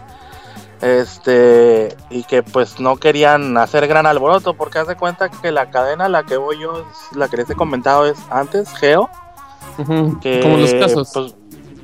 Este, 0.80 1.96
y 2.10 2.22
que 2.24 2.42
pues 2.42 2.78
no 2.78 2.96
querían 2.96 3.56
hacer 3.58 3.86
gran 3.88 4.06
alboroto, 4.06 4.54
porque 4.54 4.78
haz 4.78 4.86
de 4.88 4.96
cuenta 4.96 5.28
que 5.28 5.50
la 5.50 5.70
cadena 5.70 6.04
a 6.04 6.08
la 6.08 6.22
que 6.24 6.36
voy 6.36 6.60
yo, 6.60 6.78
es 7.10 7.16
la 7.16 7.28
que 7.28 7.38
les 7.38 7.50
he 7.50 7.54
comentado 7.54 8.06
es 8.06 8.18
antes, 8.30 8.68
Geo. 8.78 9.08
Que, 10.20 10.40
Como 10.40 10.56
los 10.56 10.74
casos. 10.74 11.10
Pues, 11.12 11.34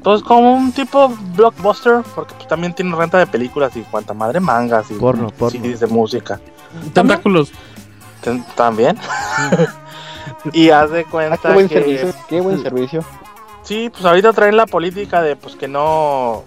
pues 0.02 0.22
como 0.22 0.54
un 0.54 0.70
tipo 0.72 1.08
blockbuster, 1.34 2.02
porque 2.14 2.34
pues 2.34 2.46
también 2.46 2.74
tiene 2.74 2.94
renta 2.94 3.18
de 3.18 3.26
películas 3.26 3.74
y 3.76 3.80
cuanta 3.82 4.12
madre 4.14 4.38
mangas 4.38 4.90
y 4.90 4.94
Porno, 4.94 5.28
porno. 5.30 5.58
CDs 5.60 5.80
de 5.80 5.86
música. 5.86 6.40
Tentáculos. 6.92 7.50
Ten- 8.20 8.44
También. 8.54 8.98
y 10.52 10.70
haz 10.70 10.90
de 10.90 11.00
Ah, 11.00 11.10
cuenta 11.10 11.38
qué 11.38 11.52
buen 11.54 11.68
que 11.68 11.74
servicio, 11.74 12.14
qué 12.28 12.40
buen 12.40 12.62
servicio. 12.62 13.04
sí, 13.62 13.90
pues 13.90 14.04
ahorita 14.04 14.32
traen 14.32 14.56
la 14.56 14.66
política 14.66 15.22
de 15.22 15.36
pues 15.36 15.56
que 15.56 15.68
no 15.68 16.44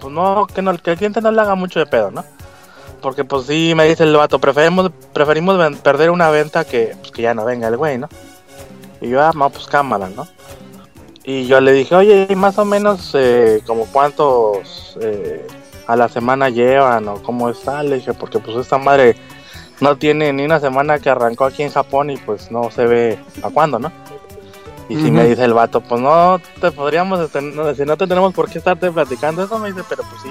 pues 0.00 0.12
no 0.12 0.46
que 0.46 0.62
no 0.62 0.76
que 0.78 0.92
el 0.92 0.96
cliente 0.96 1.20
no 1.20 1.30
le 1.30 1.40
haga 1.40 1.54
mucho 1.54 1.78
de 1.78 1.86
pedo, 1.86 2.10
¿no? 2.10 2.24
Porque 3.00 3.24
pues 3.24 3.46
sí 3.46 3.72
me 3.76 3.86
dice 3.86 4.04
el 4.04 4.16
vato, 4.16 4.38
preferimos 4.38 4.90
preferimos 5.12 5.78
perder 5.78 6.10
una 6.10 6.30
venta 6.30 6.64
que 6.64 6.96
pues, 6.98 7.10
que 7.10 7.22
ya 7.22 7.34
no 7.34 7.44
venga 7.44 7.68
el 7.68 7.76
güey, 7.76 7.98
¿no? 7.98 8.08
Y 9.00 9.08
yo, 9.08 9.22
ah, 9.22 9.32
no, 9.34 9.50
pues 9.50 9.66
cámara, 9.66 10.08
¿no? 10.08 10.26
Y 11.24 11.46
yo 11.46 11.60
le 11.60 11.72
dije, 11.72 11.94
oye, 11.94 12.26
¿y 12.30 12.36
más 12.36 12.56
o 12.58 12.64
menos 12.64 13.10
eh, 13.14 13.60
como 13.66 13.86
cuántos 13.86 14.96
eh, 15.00 15.44
a 15.86 15.96
la 15.96 16.08
semana 16.08 16.48
llevan 16.50 17.08
o 17.08 17.22
cómo 17.22 17.50
está? 17.50 17.82
Le 17.82 17.96
dije, 17.96 18.14
porque 18.14 18.38
pues 18.38 18.56
esta 18.56 18.78
madre 18.78 19.16
no 19.80 19.96
tiene 19.96 20.32
ni 20.32 20.44
una 20.44 20.60
semana 20.60 20.98
que 20.98 21.10
arrancó 21.10 21.44
aquí 21.44 21.62
en 21.62 21.72
Japón 21.72 22.10
y 22.10 22.16
pues 22.16 22.50
no 22.50 22.70
se 22.70 22.86
ve 22.86 23.18
a 23.42 23.50
cuándo, 23.50 23.78
¿no? 23.78 23.92
Y 24.88 24.94
si 24.96 25.10
me 25.10 25.24
dice 25.26 25.44
el 25.44 25.52
vato, 25.54 25.80
pues 25.80 26.00
no 26.00 26.40
te 26.60 26.70
podríamos, 26.70 27.18
este, 27.20 27.42
no, 27.42 27.74
si 27.74 27.84
no 27.84 27.96
te 27.96 28.06
tenemos 28.06 28.32
por 28.32 28.48
qué 28.48 28.58
estarte 28.58 28.90
platicando 28.90 29.42
eso, 29.44 29.58
me 29.58 29.72
dice, 29.72 29.82
pero 29.88 30.04
pues 30.08 30.22
sí, 30.22 30.30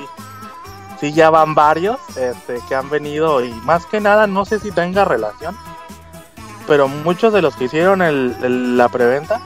sí 1.01 1.11
ya 1.13 1.29
van 1.29 1.53
varios 1.55 1.97
este, 2.17 2.59
que 2.69 2.73
han 2.75 2.89
venido 2.89 3.43
y 3.43 3.51
más 3.63 3.85
que 3.85 3.99
nada 3.99 4.27
no 4.27 4.45
sé 4.45 4.59
si 4.59 4.71
tenga 4.71 5.03
relación, 5.03 5.57
pero 6.67 6.87
muchos 6.87 7.33
de 7.33 7.41
los 7.41 7.53
que 7.55 7.65
hicieron 7.65 8.01
el, 8.01 8.33
el- 8.43 8.77
la 8.77 8.87
preventa 8.87 9.41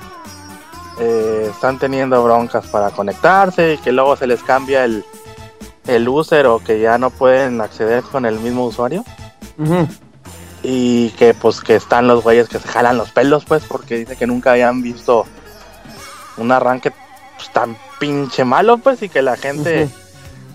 eh, 1.00 1.48
están 1.50 1.80
teniendo 1.80 2.24
broncas 2.24 2.68
para 2.68 2.92
conectarse 2.92 3.74
y 3.74 3.78
que 3.80 3.92
luego 3.92 4.16
se 4.16 4.28
les 4.28 4.44
cambia 4.44 4.86
el, 4.86 5.04
el 5.88 6.08
user 6.08 6.46
o 6.48 6.60
que 6.60 6.80
ya 6.80 6.98
no 7.00 7.10
pueden 7.10 7.62
acceder 7.62 8.04
con 8.04 8.26
el 8.28 8.40
mismo 8.40 8.66
usuario 8.66 9.04
Ujú. 9.58 9.88
Y 10.64 11.10
que 11.12 11.34
pues 11.34 11.62
que 11.62 11.76
están 11.76 12.08
los 12.08 12.24
güeyes 12.24 12.50
que 12.50 12.60
se 12.60 12.68
jalan 12.68 12.98
los 12.98 13.12
pelos 13.12 13.46
pues 13.46 13.64
porque 13.66 13.98
dice 13.98 14.16
que 14.18 14.28
nunca 14.28 14.52
habían 14.52 14.82
visto 14.82 15.26
un 16.38 16.52
arranque 16.52 16.92
pues, 17.38 17.50
tan 17.52 17.78
pinche 18.00 18.44
malo 18.44 18.78
pues 18.78 19.02
y 19.02 19.10
que 19.10 19.22
la 19.22 19.38
gente 19.38 19.90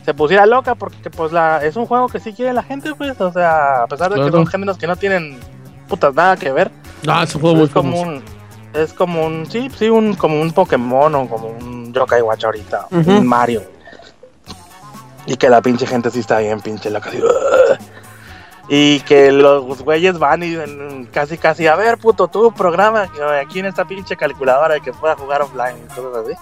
se 0.04 0.14
pusiera 0.14 0.44
loca 0.46 0.74
porque 0.74 1.08
pues 1.10 1.32
la 1.32 1.64
es 1.64 1.76
un 1.76 1.86
juego 1.86 2.08
que 2.08 2.20
sí 2.20 2.32
quiere 2.34 2.52
la 2.52 2.62
gente 2.62 2.94
pues 2.94 3.18
o 3.20 3.32
sea 3.32 3.84
a 3.84 3.86
pesar 3.86 4.12
de 4.12 4.22
que 4.22 4.30
son 4.30 4.46
géneros 4.46 4.76
que 4.76 4.86
no 4.86 4.96
tienen 4.96 5.38
putas 5.88 6.14
nada 6.14 6.36
que 6.36 6.52
ver 6.52 6.70
Ah, 7.06 7.22
ese 7.24 7.38
fue 7.38 7.54
muy 7.54 7.64
es 7.64 7.70
como 7.70 7.96
famoso. 7.96 8.10
un 8.10 8.24
es 8.74 8.92
como 8.92 9.24
un 9.26 9.46
sí 9.50 9.70
sí 9.78 9.88
un 9.88 10.14
como 10.16 10.40
un 10.40 10.52
Pokémon 10.52 11.14
o 11.14 11.28
como 11.28 11.48
un 11.48 11.92
Yokai 11.94 12.20
Watch 12.22 12.44
ahorita 12.44 12.88
un 12.90 13.26
Mario 13.26 13.62
y 15.26 15.36
que 15.36 15.48
la 15.48 15.62
pinche 15.62 15.86
gente 15.86 16.10
sí 16.10 16.20
está 16.20 16.38
bien 16.40 16.60
pinche 16.60 16.90
loca 16.90 17.08
así, 17.08 17.18
"Ugh". 17.22 17.78
Y 18.68 19.00
que 19.00 19.30
los 19.30 19.82
güeyes 19.82 20.18
van 20.18 20.42
y 20.42 20.56
casi 21.12 21.36
casi 21.36 21.66
a 21.66 21.76
ver 21.76 21.98
puto 21.98 22.28
tú 22.28 22.52
programa 22.52 23.10
que 23.12 23.22
aquí 23.22 23.60
en 23.60 23.66
esta 23.66 23.84
pinche 23.84 24.16
calculadora 24.16 24.80
que 24.80 24.92
pueda 24.92 25.14
jugar 25.16 25.42
offline 25.42 25.76
y 25.84 25.94
cosas 25.94 26.24
así 26.24 26.32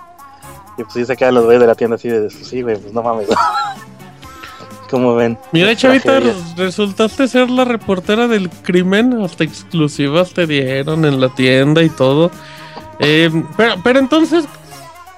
y 0.79 0.83
pues 0.85 0.95
sí 0.95 1.05
se 1.05 1.17
quedan 1.17 1.35
los 1.35 1.45
güeyes 1.45 1.61
de 1.61 1.67
la 1.67 1.75
tienda 1.75 1.97
así 1.97 2.09
de 2.09 2.31
sí 2.31 2.63
güey 2.63 2.77
pues 2.77 2.93
no 2.93 3.03
mames 3.03 3.29
como 4.93 5.15
ven 5.15 5.39
Mira, 5.53 5.75
Chavita, 5.75 6.21
Tragedia. 6.21 6.35
resultaste 6.57 7.27
ser 7.27 7.49
la 7.49 7.65
reportera 7.65 8.29
del 8.29 8.51
crimen. 8.51 9.23
Hasta 9.23 9.43
exclusivas 9.43 10.35
te 10.35 10.47
dieron 10.47 11.07
en 11.07 11.19
la 11.19 11.31
tienda 11.31 11.83
y 11.83 11.89
todo. 11.89 12.31
Eh, 12.99 13.31
pero, 13.57 13.77
pero 13.83 13.99
entonces, 13.99 14.45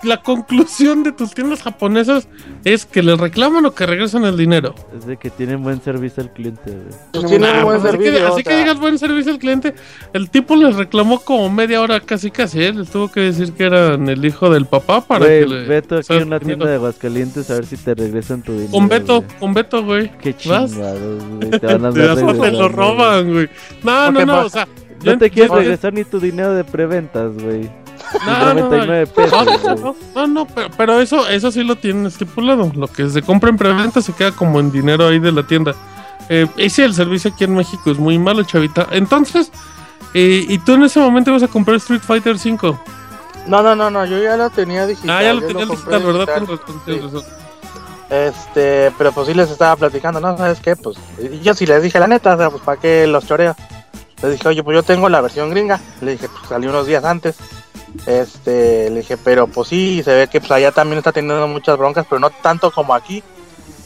la 0.05 0.23
conclusión 0.23 1.03
de 1.03 1.13
tus 1.13 1.33
tiendas 1.35 1.63
japonesas 1.63 2.29
es 2.65 2.87
que 2.87 3.03
les 3.03 3.19
reclaman 3.19 3.65
o 3.67 3.75
que 3.75 3.87
regresan 3.87 4.25
el 4.25 4.37
dinero. 4.37 4.75
Es 4.97 5.07
de 5.07 5.17
que 5.17 5.31
tienen 5.31 5.63
buen 5.63 5.81
servicio 5.83 6.23
al 6.23 6.33
cliente, 6.33 6.71
güey. 7.13 7.39
Buen 7.65 7.87
así 7.87 7.99
que- 7.99 8.19
así 8.23 8.43
digas 8.59 8.79
buen 8.79 8.99
servicio 8.99 9.33
al 9.33 9.39
cliente. 9.39 9.75
El 10.13 10.31
tipo 10.31 10.57
les 10.57 10.75
reclamó 10.77 11.21
como 11.21 11.51
media 11.51 11.81
hora 11.81 12.01
casi 12.01 12.31
casi. 12.31 12.63
¿eh? 12.63 12.73
Les 12.73 12.89
tuvo 12.91 13.11
que 13.11 13.21
decir 13.21 13.53
que 13.53 13.65
eran 13.65 14.09
el 14.09 14.25
hijo 14.25 14.51
del 14.51 14.67
papá 14.67 15.01
para 15.01 15.25
Güey, 15.27 15.41
que 15.41 15.47
le. 15.47 15.65
Beto 15.67 15.97
aquí 15.97 16.13
en 16.13 16.23
una 16.29 16.39
dinero. 16.39 16.47
tienda 16.47 16.67
de 16.69 16.75
Aguascalientes 16.77 17.51
a 17.51 17.55
ver 17.55 17.67
si 17.67 17.77
te 17.77 17.95
regresan 17.95 18.43
tu 18.43 18.53
dinero. 18.53 18.71
Con 18.73 18.89
Beto, 18.89 19.23
güey. 19.23 19.39
con 19.41 19.55
Beto, 19.55 19.85
güey. 19.85 20.11
Qué 20.19 20.37
chingados, 20.37 20.75
güey. 20.75 21.51
Te 21.51 21.67
van 21.67 21.85
a 21.85 21.91
te 21.93 21.99
regresando, 22.01 22.51
lo 22.53 22.69
roban, 22.69 23.33
güey. 23.33 23.49
No, 23.83 24.11
no, 24.13 24.25
no, 24.27 24.41
o 24.47 24.49
sea. 24.49 24.67
No 25.05 25.19
te 25.19 25.29
quieres 25.31 25.51
regresar 25.51 25.93
ni 25.93 26.05
tu 26.05 26.19
dinero 26.19 26.55
de 26.55 26.65
preventas, 26.65 27.35
güey. 27.35 27.69
No, 28.27 28.39
no, 28.39 28.55
no. 28.55 28.69
99 28.71 29.07
pesos, 29.09 29.47
No, 29.81 29.97
no, 30.15 30.27
no, 30.27 30.47
pero, 30.47 30.69
pero 30.77 31.01
eso, 31.01 31.29
eso 31.29 31.51
sí 31.51 31.63
lo 31.65 31.77
tienen 31.77 32.07
estipulado. 32.07 32.71
Lo 32.75 32.87
que 32.89 33.09
se 33.11 33.23
compra 33.23 33.51
en 33.51 33.57
preventa 33.57 34.01
se 34.01 34.13
queda 34.13 34.33
como 34.33 34.61
en 34.61 34.71
dinero 34.71 35.09
ahí 35.09 35.19
de 35.19 35.33
la 35.33 35.47
tienda. 35.47 35.75
Eh, 36.29 36.47
ese 36.57 36.85
el 36.85 36.95
servicio 36.95 37.33
aquí 37.33 37.45
en 37.45 37.55
México 37.55 37.91
es 37.91 37.99
muy 37.99 38.19
malo, 38.19 38.43
chavita. 38.45 38.87
Entonces, 38.93 39.51
eh, 40.15 40.45
y 40.49 40.59
tú 40.59 40.75
en 40.75 40.85
ese 40.85 41.01
momento 41.01 41.31
ibas 41.31 41.43
a 41.43 41.49
comprar 41.49 41.77
Street 41.77 42.01
Fighter 42.01 42.39
5. 42.39 42.81
No, 43.47 43.63
no, 43.63 43.77
no, 43.77 43.91
no, 43.91 44.07
yo 44.07 44.23
ya 44.23 44.37
lo 44.37 44.49
tenía 44.51 44.87
digital. 44.87 45.11
Ah, 45.11 45.23
ya 45.23 45.35
lo 45.35 45.43
compré 45.43 45.67
digital, 45.67 46.03
¿verdad? 46.03 46.41
digital. 46.87 47.25
Este, 48.11 48.93
pero 48.97 49.13
pues 49.13 49.27
sí 49.27 49.35
les 49.35 49.51
estaba 49.51 49.77
platicando, 49.77 50.21
¿no? 50.21 50.37
¿Sabes 50.37 50.61
qué? 50.61 50.77
Pues 50.77 50.97
y 51.19 51.41
yo 51.41 51.53
sí 51.55 51.67
les 51.67 51.83
dije 51.83 51.99
la 51.99 52.07
neta, 52.07 52.35
o 52.35 52.39
sea, 52.39 52.51
pues 52.51 52.63
para 52.63 52.81
qué 52.81 53.07
los 53.07 53.27
choreo. 53.27 53.57
Les 54.23 54.33
dije, 54.33 54.49
oye, 54.49 54.63
pues 54.63 54.75
yo 54.75 54.83
tengo 54.83 55.09
la 55.09 55.21
versión 55.21 55.51
gringa. 55.51 55.81
Le 56.01 56.13
dije, 56.13 56.29
pues 56.29 56.49
salí 56.49 56.67
unos 56.67 56.87
días 56.87 57.05
antes. 57.05 57.37
Este, 58.07 58.91
le 58.91 58.97
dije, 59.01 59.17
pero 59.17 59.47
pues 59.47 59.69
sí, 59.69 60.03
se 60.05 60.15
ve 60.15 60.29
que 60.29 60.41
pues 60.41 60.51
allá 60.51 60.73
también 60.73 60.99
está 60.99 61.13
teniendo 61.13 61.47
muchas 61.49 61.79
broncas, 61.79 62.07
pero 62.09 62.21
no 62.21 62.31
tanto 62.31 62.71
como 62.71 62.95
aquí. 62.95 63.23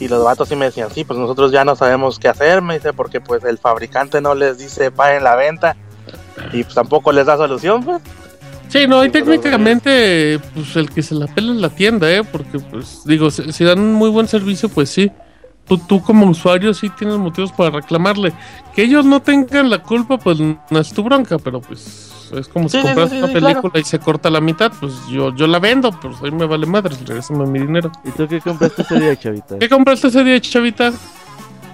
Y 0.01 0.09
los 0.09 0.25
vatos 0.25 0.49
sí 0.49 0.57
me 0.57 0.67
decían, 0.67 0.91
sí, 0.93 1.05
pues 1.05 1.19
nosotros 1.19 1.51
ya 1.53 1.65
no 1.65 1.75
sabemos 1.77 2.19
qué 2.19 2.29
hacer, 2.29 2.63
me 2.63 2.75
dice, 2.75 2.93
porque 2.93 3.21
pues 3.21 3.45
el 3.45 3.59
fabricante 3.59 4.21
no 4.21 4.35
les 4.35 4.59
dice 4.59 4.91
paguen 4.91 5.25
la 5.25 5.37
venta. 5.37 5.77
Y 6.53 6.63
pues 6.63 6.75
tampoco 6.75 7.13
les 7.13 7.27
da 7.27 7.37
solución, 7.37 7.85
pues. 7.85 8.01
Sí, 8.69 8.87
no, 8.87 9.05
y 9.05 9.09
pero- 9.11 9.25
técnicamente, 9.25 10.41
pues 10.55 10.77
el 10.77 10.91
que 10.91 11.03
se 11.03 11.15
la 11.15 11.27
pela 11.27 11.53
es 11.53 11.59
la 11.59 11.71
tienda, 11.71 12.11
¿eh? 12.11 12.23
Porque, 12.23 12.59
pues, 12.59 13.03
digo, 13.05 13.31
si, 13.31 13.53
si 13.53 13.65
dan 13.65 13.81
un 13.81 13.95
muy 13.95 14.11
buen 14.11 14.29
servicio, 14.29 14.69
pues 14.69 14.91
sí. 14.91 15.11
Tú, 15.67 15.79
tú 15.79 16.03
como 16.03 16.27
usuario 16.27 16.73
sí 16.73 16.89
tienes 16.91 17.17
motivos 17.19 17.53
para 17.53 17.71
reclamarle. 17.71 18.33
Que 18.75 18.83
ellos 18.83 19.05
no 19.05 19.21
tengan 19.21 19.69
la 19.69 19.83
culpa, 19.83 20.17
pues 20.17 20.39
no 20.39 20.79
es 20.79 20.93
tu 20.93 21.03
bronca, 21.03 21.39
pero 21.39 21.61
pues 21.61 22.08
es 22.33 22.49
como 22.49 22.69
Sí, 22.69 22.79
si 22.81 22.87
compras 22.87 23.11
sí, 23.11 23.17
sí, 23.17 23.19
una 23.19 23.27
sí, 23.29 23.35
película 23.35 23.61
claro. 23.61 23.79
y 23.79 23.85
se 23.85 23.99
corta 23.99 24.31
la 24.31 24.41
mitad, 24.41 24.73
pues 24.79 24.93
yo, 25.09 25.35
yo 25.35 25.47
la 25.47 25.59
vendo, 25.59 25.91
pues 25.93 26.17
ahí 26.23 26.31
me 26.31 26.47
vale 26.47 26.67
madre, 26.67 26.95
regresame 27.07 27.47
mi 27.47 27.61
dinero. 27.61 27.91
¿Y 28.05 28.11
tú 28.11 28.27
qué 28.29 28.41
compraste 28.41 28.83
ese 28.83 28.99
día, 29.01 29.17
chavita? 29.17 29.59
¿Qué 29.59 29.69
compraste 29.69 30.09
ese 30.09 30.25
día, 30.25 30.41
chavita? 30.41 30.93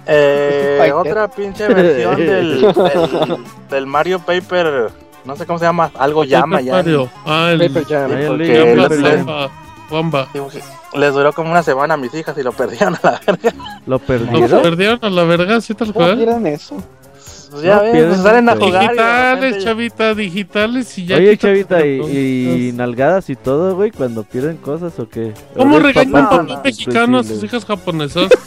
Eh, 0.06 0.76
Fighter. 0.78 0.94
otra 0.94 1.28
pinche 1.28 1.66
versión 1.68 2.16
del, 2.18 2.60
del, 2.60 3.36
del 3.70 3.86
Mario 3.86 4.18
Paper, 4.18 4.90
no 5.24 5.34
sé 5.36 5.46
cómo 5.46 5.58
se 5.58 5.64
llama, 5.64 5.90
algo 5.98 6.24
llama 6.24 6.56
Paper 6.58 6.64
ya. 6.66 6.72
Mario. 6.74 7.10
Ah, 7.24 7.48
el 7.52 7.58
Paper 7.72 7.84
Jam. 7.86 8.10
Les- 10.96 11.12
duró 11.12 11.32
como 11.32 11.50
una 11.50 11.62
semana 11.62 11.94
a 11.94 11.96
mis 11.96 12.14
hijas 12.14 12.36
y 12.38 12.42
lo 12.42 12.52
perdieron 12.52 12.94
a 12.96 13.00
la 13.02 13.20
verga. 13.26 13.52
¿Lo 13.86 13.96
Lo 13.96 13.98
perdieron? 13.98 14.62
perdieron 14.62 14.98
a 15.02 15.10
la 15.10 15.24
verga, 15.24 15.60
¿sí 15.60 15.74
tal 15.74 15.92
¿Cómo 15.92 16.04
cual? 16.06 16.16
vieron 16.16 16.46
eso? 16.46 16.76
Pues 17.54 17.62
ya 17.62 17.76
No, 17.76 17.82
ves, 17.82 18.04
pues 18.08 18.20
salen 18.20 18.48
a 18.48 18.56
jugar. 18.56 18.80
Digitales, 18.80 19.40
repente 19.40 19.64
chavita, 19.64 20.14
digitales 20.14 20.98
y 20.98 21.06
ya. 21.06 21.16
Oye, 21.18 21.38
chavita, 21.38 21.86
¿y, 21.86 22.68
y 22.68 22.72
nalgadas 22.72 23.30
y 23.30 23.36
todo, 23.36 23.76
güey, 23.76 23.92
cuando 23.92 24.24
pierden 24.24 24.56
cosas 24.56 24.98
o 24.98 25.08
qué? 25.08 25.32
¿Cómo 25.56 25.76
¿O 25.76 25.78
eres 25.78 25.94
regañan 25.94 26.24
papá 26.24 26.38
papá 26.38 26.42
no, 26.42 26.62
mexicano 26.64 27.18
a 27.20 27.22
sus 27.22 27.44
hijas 27.44 27.64
japonesas? 27.64 28.28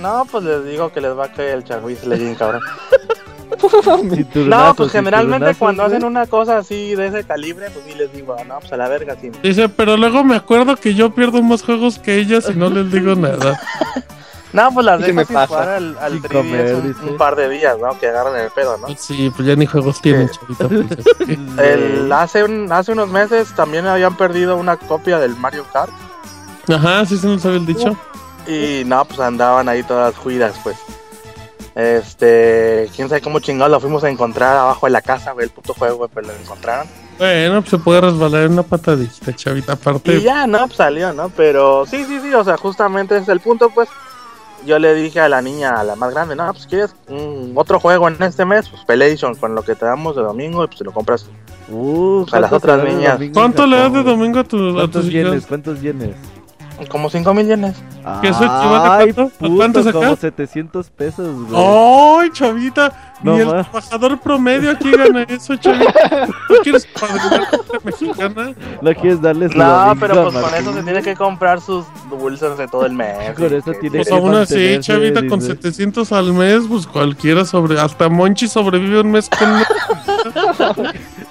No, 0.00 0.26
pues 0.30 0.44
les 0.44 0.64
digo 0.66 0.92
que 0.92 1.00
les 1.00 1.16
va 1.16 1.26
a 1.26 1.32
caer 1.32 1.54
el 1.54 1.64
charruiz 1.64 2.04
Legend, 2.04 2.36
cabrón. 2.36 2.60
No, 4.34 4.74
pues 4.74 4.90
generalmente 4.90 5.54
cuando 5.54 5.84
hacen 5.84 6.04
una 6.04 6.26
cosa 6.26 6.58
así 6.58 6.94
de 6.94 7.06
ese 7.06 7.24
calibre, 7.24 7.70
pues 7.70 7.86
sí 7.86 7.94
les 7.96 8.12
digo, 8.12 8.36
ah, 8.38 8.44
no, 8.44 8.58
pues 8.58 8.72
a 8.72 8.76
la 8.76 8.88
verga, 8.88 9.16
sí. 9.18 9.30
Dice, 9.42 9.68
pero 9.68 9.96
luego 9.96 10.24
me 10.24 10.36
acuerdo 10.36 10.76
que 10.76 10.94
yo 10.94 11.14
pierdo 11.14 11.40
más 11.42 11.62
juegos 11.62 11.98
que 11.98 12.18
ellas 12.18 12.50
y 12.50 12.58
no 12.58 12.68
les 12.68 12.90
digo 12.90 13.14
nada. 13.14 13.58
No, 14.54 14.70
pues 14.72 14.86
las 14.86 15.00
¿Y 15.00 15.02
dejo 15.02 15.16
me 15.16 15.24
sin 15.24 15.34
pasa? 15.34 15.46
jugar 15.48 15.68
al, 15.68 15.98
al 15.98 16.12
Sin 16.12 16.22
3DS 16.22 16.32
comer, 16.32 16.74
un, 17.02 17.16
par 17.16 17.34
de 17.34 17.48
días, 17.48 17.76
¿no? 17.76 17.98
Que 17.98 18.06
agarran 18.06 18.36
el 18.36 18.52
pedo, 18.52 18.76
¿no? 18.78 18.86
Sí, 18.96 19.28
pues 19.34 19.48
ya 19.48 19.56
ni 19.56 19.66
juegos 19.66 20.00
tienen, 20.00 20.30
chavita. 20.30 20.68
pues, 20.68 21.28
El, 21.58 22.12
hace, 22.12 22.44
un, 22.44 22.70
hace 22.70 22.92
unos 22.92 23.08
meses 23.08 23.52
también 23.56 23.84
habían 23.88 24.16
perdido 24.16 24.56
una 24.56 24.76
copia 24.76 25.18
del 25.18 25.34
Mario 25.34 25.66
Kart. 25.72 25.90
Ajá, 26.68 27.04
sí 27.04 27.18
se 27.18 27.26
nos 27.26 27.44
había 27.44 27.58
dicho. 27.58 27.96
Y 28.46 28.84
no, 28.86 29.04
pues 29.04 29.18
andaban 29.18 29.68
ahí 29.68 29.82
todas 29.82 30.14
juidas, 30.16 30.54
pues. 30.62 30.76
Este, 31.74 32.88
quién 32.94 33.08
sabe 33.08 33.20
cómo 33.22 33.40
chingados 33.40 33.72
lo 33.72 33.80
fuimos 33.80 34.04
a 34.04 34.08
encontrar 34.08 34.56
abajo 34.56 34.86
de 34.86 34.92
la 34.92 35.02
casa, 35.02 35.32
güey, 35.32 35.46
el 35.46 35.50
puto 35.50 35.74
juego, 35.74 35.96
güey, 35.96 36.10
pero 36.14 36.28
lo 36.28 36.32
encontraron. 36.34 36.86
Bueno, 37.18 37.60
pues 37.60 37.70
se 37.70 37.78
puede 37.78 38.02
resbalar 38.02 38.44
en 38.44 38.52
una 38.52 38.62
patadita, 38.62 39.34
chavita. 39.34 39.72
Y 39.72 39.74
Aparte, 39.74 40.22
ya, 40.22 40.46
no, 40.46 40.60
pues 40.66 40.76
salió, 40.76 41.12
¿no? 41.12 41.28
Pero 41.30 41.86
sí, 41.86 42.04
sí, 42.04 42.20
sí, 42.20 42.32
o 42.32 42.44
sea, 42.44 42.56
justamente 42.56 43.16
ese 43.16 43.24
es 43.24 43.28
el 43.30 43.40
punto, 43.40 43.70
pues. 43.70 43.88
Yo 44.66 44.78
le 44.78 44.94
dije 44.94 45.20
a 45.20 45.28
la 45.28 45.42
niña, 45.42 45.78
a 45.80 45.84
la 45.84 45.94
más 45.96 46.12
grande, 46.12 46.34
no, 46.36 46.50
pues 46.52 46.66
quieres 46.66 46.94
un 47.08 47.52
otro 47.54 47.78
juego 47.80 48.08
en 48.08 48.22
este 48.22 48.44
mes, 48.44 48.68
pues 48.68 48.82
Pelation, 48.84 49.34
con 49.34 49.54
lo 49.54 49.62
que 49.62 49.74
te 49.74 49.84
damos 49.84 50.16
de 50.16 50.22
domingo, 50.22 50.64
y 50.64 50.66
pues 50.68 50.78
te 50.78 50.84
lo 50.84 50.92
compras. 50.92 51.26
Uh, 51.68 52.24
A 52.32 52.40
las 52.40 52.50
¿cuánto 52.50 52.56
otras 52.72 52.84
niñas. 52.84 53.18
¿cuánto 53.32 53.66
le 53.66 53.76
das 53.76 53.92
de 53.92 54.02
domingo 54.02 54.40
a, 54.40 54.44
tu, 54.44 54.70
a 54.70 54.74
¿Cuántos 54.74 55.02
tus 55.04 55.12
yenes? 55.12 55.32
hijas? 55.34 55.46
¿Cuántos 55.46 55.80
yenes? 55.80 56.16
Como 56.90 57.08
5 57.08 57.32
mil 57.34 57.46
yenes. 57.46 57.76
¿Qué 58.20 58.28
eso 58.28 58.40
Ay, 58.42 59.12
cuánto? 59.12 59.22
¿A 59.22 59.38
puto, 59.38 59.56
cuánto 59.56 59.92
como 59.92 60.16
700 60.16 60.90
pesos, 60.90 61.48
güey. 61.48 61.62
¡Ay, 61.64 62.30
chavita! 62.32 63.13
No 63.22 63.34
Ni 63.34 63.40
el 63.40 63.46
más. 63.46 63.70
trabajador 63.70 64.18
promedio 64.20 64.70
aquí 64.72 64.90
gana 64.90 65.22
eso, 65.22 65.56
chavita. 65.56 66.26
¿Tú 66.48 66.54
quieres 66.62 66.86
padrinar 66.86 67.48
mexicana? 67.84 68.52
No 68.82 68.94
quieres 68.94 69.22
darles 69.22 69.54
No, 69.54 69.94
pero 69.98 70.24
pues 70.30 70.34
con 70.44 70.54
eso 70.54 70.72
se 70.74 70.82
tiene 70.82 71.02
que 71.02 71.14
comprar 71.14 71.60
sus 71.60 71.86
dulces 72.10 72.58
de 72.58 72.68
todo 72.68 72.84
el 72.86 72.92
mes. 72.92 73.34
Con 73.34 73.44
y 73.52 73.56
eso 73.56 73.72
que- 73.72 73.78
tiene 73.78 73.96
Pues 73.98 74.08
que 74.08 74.14
aún 74.14 74.34
así, 74.34 74.78
chavita, 74.80 75.26
con 75.26 75.38
dice. 75.38 75.52
700 75.52 76.12
al 76.12 76.32
mes, 76.34 76.64
pues 76.68 76.86
cualquiera 76.86 77.44
sobre... 77.44 77.80
Hasta 77.80 78.08
Monchi 78.08 78.46
sobrevive 78.48 79.00
un 79.00 79.12
mes 79.12 79.30
con... 79.30 79.62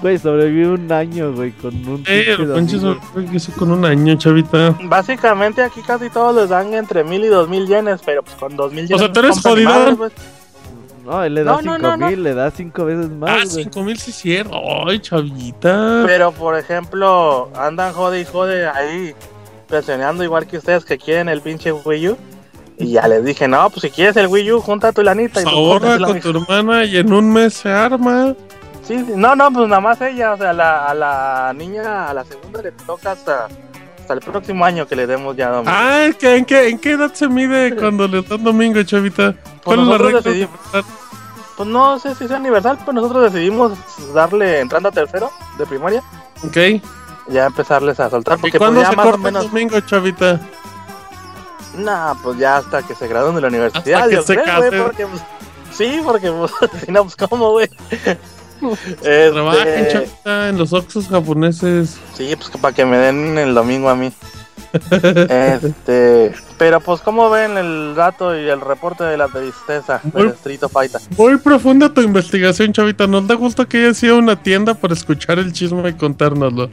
Güey, 0.01 0.17
sobrevive 0.17 0.69
un 0.69 0.91
año, 0.91 1.31
güey, 1.34 1.51
con 1.51 1.73
un 1.88 2.03
Eh, 2.07 2.36
Monchi 2.39 2.79
sobrevive 2.79 3.38
eso 3.38 3.51
con 3.57 3.71
un 3.71 3.86
año, 3.86 4.15
chavita. 4.15 4.75
Básicamente 4.86 5.61
aquí 5.61 5.81
casi 5.81 6.09
todos 6.09 6.36
les 6.36 6.49
dan 6.49 6.73
entre 6.73 7.03
mil 7.03 7.23
y 7.23 7.27
dos 7.27 7.47
mil 7.49 7.67
yenes, 7.67 8.01
pero 8.05 8.23
pues 8.23 8.36
con 8.38 8.55
dos 8.55 8.71
mil 8.71 8.88
yenes. 8.88 8.99
sea, 9.01 9.11
tú 9.11 9.21
no 9.21 9.27
eres 9.27 9.65
madre, 9.65 9.95
pues. 9.95 10.11
No, 11.03 11.23
él 11.23 11.33
le 11.35 11.43
da 11.43 11.51
No, 11.51 11.57
5000, 11.59 11.81
no, 11.81 11.97
no, 11.97 12.09
no. 12.09 12.15
le 12.15 12.33
da 12.33 12.51
5 12.51 12.85
veces 12.85 13.05
Ah, 13.11 13.15
más, 13.15 13.51
güey. 13.53 13.63
5000 13.65 13.99
sí 13.99 14.11
cierto. 14.11 14.55
Ay, 14.87 14.99
chavita. 14.99 16.03
Pero 16.05 16.31
por 16.31 16.57
ejemplo, 16.57 17.49
andan 17.55 17.93
jode 17.93 18.21
y 18.21 18.25
jode 18.25 18.67
ahí 18.67 19.13
presionando 19.67 20.23
igual 20.23 20.47
que 20.47 20.57
ustedes 20.57 20.85
que 20.85 20.97
quieren 20.97 21.29
el 21.29 21.41
pinche 21.41 21.71
Wii 21.71 22.09
U. 22.09 22.17
Y 22.77 22.91
ya 22.93 23.07
les 23.07 23.23
dije, 23.23 23.47
no, 23.47 23.69
pues 23.69 23.81
si 23.83 23.89
quieres 23.91 24.15
el 24.17 24.27
Wii 24.27 24.51
U, 24.53 24.61
junta 24.61 24.91
tu 24.91 25.03
lanita. 25.03 25.41
y 25.41 25.43
Pues 25.43 25.55
pues, 25.55 25.83
ahorra 25.83 26.07
con 26.07 26.19
tu 26.19 26.29
hermana 26.29 26.85
y 26.85 26.97
en 26.97 27.13
un 27.13 27.31
mes 27.31 27.53
se 27.53 27.69
arma. 27.69 28.33
Sí, 28.83 28.97
sí, 28.99 29.13
no, 29.15 29.35
no, 29.35 29.51
pues 29.51 29.67
nada 29.69 29.79
más 29.81 30.01
ella, 30.01 30.33
o 30.33 30.37
sea, 30.37 30.49
a 30.49 30.53
la, 30.53 30.85
a 30.87 30.93
la 30.93 31.53
niña, 31.55 32.09
a 32.09 32.13
la 32.13 32.25
segunda 32.25 32.61
le 32.61 32.71
toca 32.71 33.11
hasta, 33.13 33.47
hasta 34.03 34.13
el 34.15 34.19
próximo 34.19 34.65
año 34.65 34.85
que 34.85 34.95
le 34.97 35.07
demos 35.07 35.35
ya 35.35 35.49
domingo. 35.49 35.71
Ah, 35.73 36.05
¿en 36.05 36.13
qué, 36.13 36.35
en 36.35 36.45
qué, 36.45 36.67
en 36.69 36.77
qué 36.79 36.91
edad 36.91 37.13
se 37.13 37.27
mide 37.29 37.73
cuando 37.75 38.05
le 38.07 38.21
dan 38.21 38.43
domingo, 38.43 38.83
chavita? 38.83 39.33
¿Cuál 39.63 39.79
es 39.81 39.87
la 39.87 39.97
regla? 39.97 40.21
decidimos- 40.21 40.59
Pues 41.55 41.69
no 41.69 41.99
sé 41.99 42.13
si 42.15 42.27
sea 42.27 42.37
universal, 42.37 42.77
pues 42.83 42.93
nosotros 42.95 43.31
decidimos 43.31 43.71
darle 44.13 44.59
entrando 44.59 44.89
a 44.89 44.91
tercero 44.91 45.31
de 45.57 45.65
primaria, 45.65 46.03
Ok. 46.45 46.81
ya 47.29 47.45
empezarles 47.45 47.99
a 48.01 48.09
soltar, 48.09 48.37
¿Y 48.39 48.41
porque 48.41 48.57
pues 48.57 48.67
cuándo 48.67 48.81
ya 48.81 48.89
se 48.89 48.95
más 48.97 49.05
o 49.05 49.09
corta 49.11 49.23
menos, 49.23 49.43
el 49.45 49.49
domingo, 49.51 49.79
chavita? 49.81 50.39
nah, 51.77 52.13
pues 52.21 52.37
ya 52.37 52.57
hasta 52.57 52.83
que 52.83 52.93
se 52.95 53.07
gradúen 53.07 53.35
de 53.35 53.41
la 53.41 53.47
universidad, 53.47 54.01
Hasta 54.03 54.15
que 54.17 54.21
se 54.23 54.35
creo, 54.35 54.83
porque 54.85 55.07
pues, 55.07 55.21
sí, 55.71 56.01
porque 56.03 56.31
pues, 56.31 56.51
si 56.85 56.91
no, 56.91 57.03
pues 57.03 57.15
cómo, 57.15 57.51
güey. 57.51 57.69
Este, 58.88 59.32
Trabajen, 59.32 59.88
chavita, 59.89 60.49
en 60.49 60.57
los 60.57 60.74
Oxos 60.74 61.07
japoneses. 61.07 61.97
Sí, 62.16 62.36
pues 62.36 62.49
para 62.61 62.74
que 62.74 62.86
me 62.86 62.97
den 62.97 63.38
el 63.38 63.53
domingo 63.53 63.89
a 63.89 63.95
mí. 63.95 64.11
este, 64.91 66.32
pero 66.57 66.80
pues 66.80 67.01
como 67.01 67.30
ven 67.30 67.57
el 67.57 67.93
dato 67.95 68.36
y 68.36 68.49
el 68.49 68.59
reporte 68.59 69.03
de 69.03 69.18
la 69.18 69.28
tristeza 69.28 70.01
Muy- 70.11 70.24
del 70.24 70.32
Street 70.34 70.61
Fighter. 70.72 70.99
Muy 71.18 71.38
profunda 71.38 71.93
tu 71.93 72.01
investigación, 72.01 72.74
chavita. 72.74 73.05
Nos 73.05 73.28
da 73.28 73.36
gusto 73.36 73.68
que 73.68 73.78
haya 73.78 73.93
sido 73.93 74.18
una 74.18 74.36
tienda 74.41 74.74
para 74.74 74.93
escuchar 74.93 75.38
el 75.39 75.53
chisme 75.53 75.89
y 75.89 75.93
contárnoslo. 75.93 76.70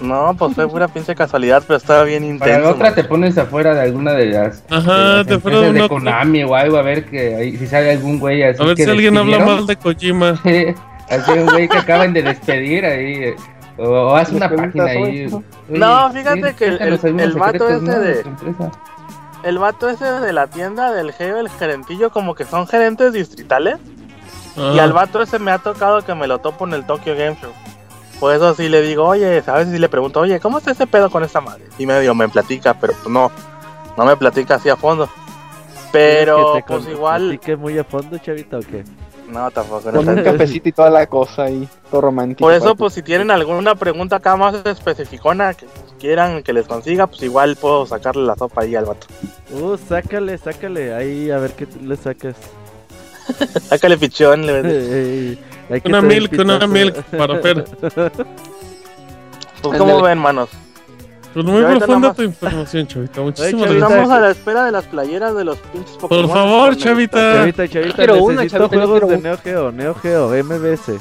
No, 0.00 0.34
pues 0.38 0.54
fue 0.54 0.68
pura 0.68 0.88
pinche 0.88 1.14
casualidad, 1.14 1.62
pero 1.66 1.78
estaba 1.78 2.02
bien 2.04 2.38
Para 2.38 2.50
la 2.50 2.56
intenso. 2.58 2.74
otra 2.74 2.86
man. 2.88 2.94
te 2.96 3.04
pones 3.04 3.38
afuera 3.38 3.74
de 3.74 3.80
alguna 3.80 4.12
de 4.12 4.26
las, 4.26 4.62
Ajá, 4.68 4.94
de 4.98 5.14
las 5.18 5.26
de 5.26 5.38
fuera 5.40 5.60
de 5.60 5.66
empresas 5.68 5.88
de, 5.88 5.94
una- 5.94 6.10
Konami 6.10 6.42
o 6.42 6.54
algo, 6.54 6.76
a 6.76 6.82
ver 6.82 7.06
que 7.06 7.34
ahí, 7.34 7.56
si 7.56 7.66
sale 7.66 7.92
algún 7.92 8.18
güey 8.18 8.42
así 8.42 8.62
A 8.62 8.66
ver 8.66 8.76
que 8.76 8.84
si 8.84 8.90
alguien 8.90 9.16
habla 9.16 9.38
mal 9.38 9.66
de 9.66 9.76
Kojima. 9.76 10.38
así 11.10 11.30
un 11.32 11.46
güey 11.46 11.68
que 11.68 11.78
acaban 11.78 12.12
de 12.12 12.22
despedir 12.22 12.84
ahí. 12.84 13.14
eh, 13.24 13.36
O, 13.78 13.84
o 13.88 14.16
haz 14.16 14.30
una 14.30 14.48
página 14.48 14.84
ahí. 14.84 15.02
oye, 15.02 15.30
No, 15.68 16.10
fíjate 16.10 16.54
que 16.54 16.64
el- 16.66 16.80
el- 16.80 17.20
el 17.20 17.32
vato 17.34 17.68
ese 17.68 17.82
¿no? 17.84 17.98
de-. 18.00 18.24
El 19.42 19.58
vato 19.58 19.88
ese 19.90 20.04
de 20.06 20.32
la 20.32 20.46
tienda 20.46 20.92
del 20.92 21.12
Geo, 21.12 21.38
el 21.38 21.50
gerentillo, 21.50 22.10
como 22.10 22.34
que 22.34 22.44
son 22.46 22.66
gerentes 22.66 23.12
distritales. 23.12 23.76
Y 24.56 24.78
Ah. 24.78 24.84
al 24.84 24.92
vato 24.94 25.20
ese 25.20 25.38
me 25.38 25.50
ha 25.50 25.58
tocado 25.58 26.00
que 26.02 26.14
me 26.14 26.26
lo 26.26 26.38
topo 26.38 26.66
en 26.66 26.72
el 26.72 26.86
Tokyo 26.86 27.14
Game 27.14 27.36
Show. 27.40 27.52
Por 28.18 28.34
eso 28.34 28.54
sí 28.54 28.70
le 28.70 28.80
digo, 28.80 29.04
oye, 29.06 29.42
¿sabes? 29.42 29.68
Si 29.68 29.78
le 29.78 29.90
pregunto, 29.90 30.20
oye, 30.20 30.40
¿cómo 30.40 30.56
está 30.56 30.70
ese 30.70 30.86
pedo 30.86 31.10
con 31.10 31.22
esta 31.22 31.42
madre? 31.42 31.64
Y 31.78 31.84
medio 31.84 32.14
me 32.14 32.26
platica, 32.30 32.72
pero 32.80 32.94
pues 32.94 33.08
no, 33.12 33.30
no 33.98 34.04
me 34.06 34.16
platica 34.16 34.54
así 34.54 34.70
a 34.70 34.76
fondo. 34.76 35.06
Pero 35.92 36.36
¿Quieres 36.36 36.52
que 36.54 36.62
te 36.62 36.78
pues 36.80 36.88
igual, 36.96 37.22
platique 37.28 37.56
muy 37.56 37.78
a 37.78 37.84
fondo, 37.84 38.16
chavita, 38.18 38.56
o 38.56 38.60
qué? 38.60 38.84
No, 39.28 39.50
tampoco. 39.50 39.92
no 39.92 40.02
Con 40.02 40.18
un 40.18 40.24
cafecito 40.24 40.68
y 40.68 40.72
toda 40.72 40.90
la 40.90 41.06
cosa 41.06 41.44
ahí, 41.44 41.68
todo 41.90 42.00
romántico. 42.02 42.40
Por 42.46 42.52
eso, 42.52 42.74
pues 42.74 42.94
si 42.94 43.02
tienen 43.02 43.30
alguna 43.30 43.74
pregunta 43.74 44.16
acá 44.16 44.36
más 44.36 44.54
especificona 44.64 45.54
que 45.54 45.66
quieran 45.98 46.42
que 46.42 46.52
les 46.52 46.66
consiga, 46.66 47.06
pues 47.06 47.22
igual 47.22 47.56
puedo 47.56 47.86
sacarle 47.86 48.24
la 48.24 48.36
sopa 48.36 48.62
ahí 48.62 48.74
al 48.74 48.84
vato. 48.84 49.06
Uh, 49.50 49.76
sácale, 49.76 50.38
sácale, 50.38 50.94
ahí 50.94 51.30
a 51.30 51.38
ver 51.38 51.52
qué 51.52 51.66
le 51.82 51.96
sacas. 51.96 52.36
Sácale 53.68 53.98
pichón, 53.98 54.46
le 54.46 54.62
que 55.82 55.88
Una 55.88 56.00
milk, 56.00 56.32
una 56.38 56.66
milk 56.66 57.02
para 57.04 57.38
Fer. 57.40 57.64
Pues 59.62 59.78
como 59.78 60.00
ven, 60.00 60.18
manos. 60.18 60.50
Pues 61.36 61.44
muy 61.44 61.62
profunda 61.76 62.14
tu 62.14 62.22
información, 62.22 62.86
chavita. 62.86 63.20
Muchísimas 63.20 63.70
gracias. 63.70 63.82
Estamos 63.90 64.10
a 64.10 64.20
la 64.20 64.30
espera 64.30 64.64
de 64.64 64.72
las 64.72 64.84
playeras 64.86 65.36
de 65.36 65.44
los 65.44 65.58
pinches 65.58 65.90
Por 65.98 66.08
Pokémon. 66.08 66.30
favor, 66.30 66.68
Con 66.70 66.78
el- 66.78 66.82
chavita. 66.82 67.34
Chavita, 67.34 67.68
chavita, 67.68 67.94
quiero 67.96 68.24
una, 68.24 68.46
chavita, 68.46 68.68
juegos 68.68 69.10
de. 69.10 69.18
Neo 69.18 69.36
Geo, 69.36 69.70
Neo 69.72 69.94
Geo, 69.96 70.30
MBS. 70.42 70.98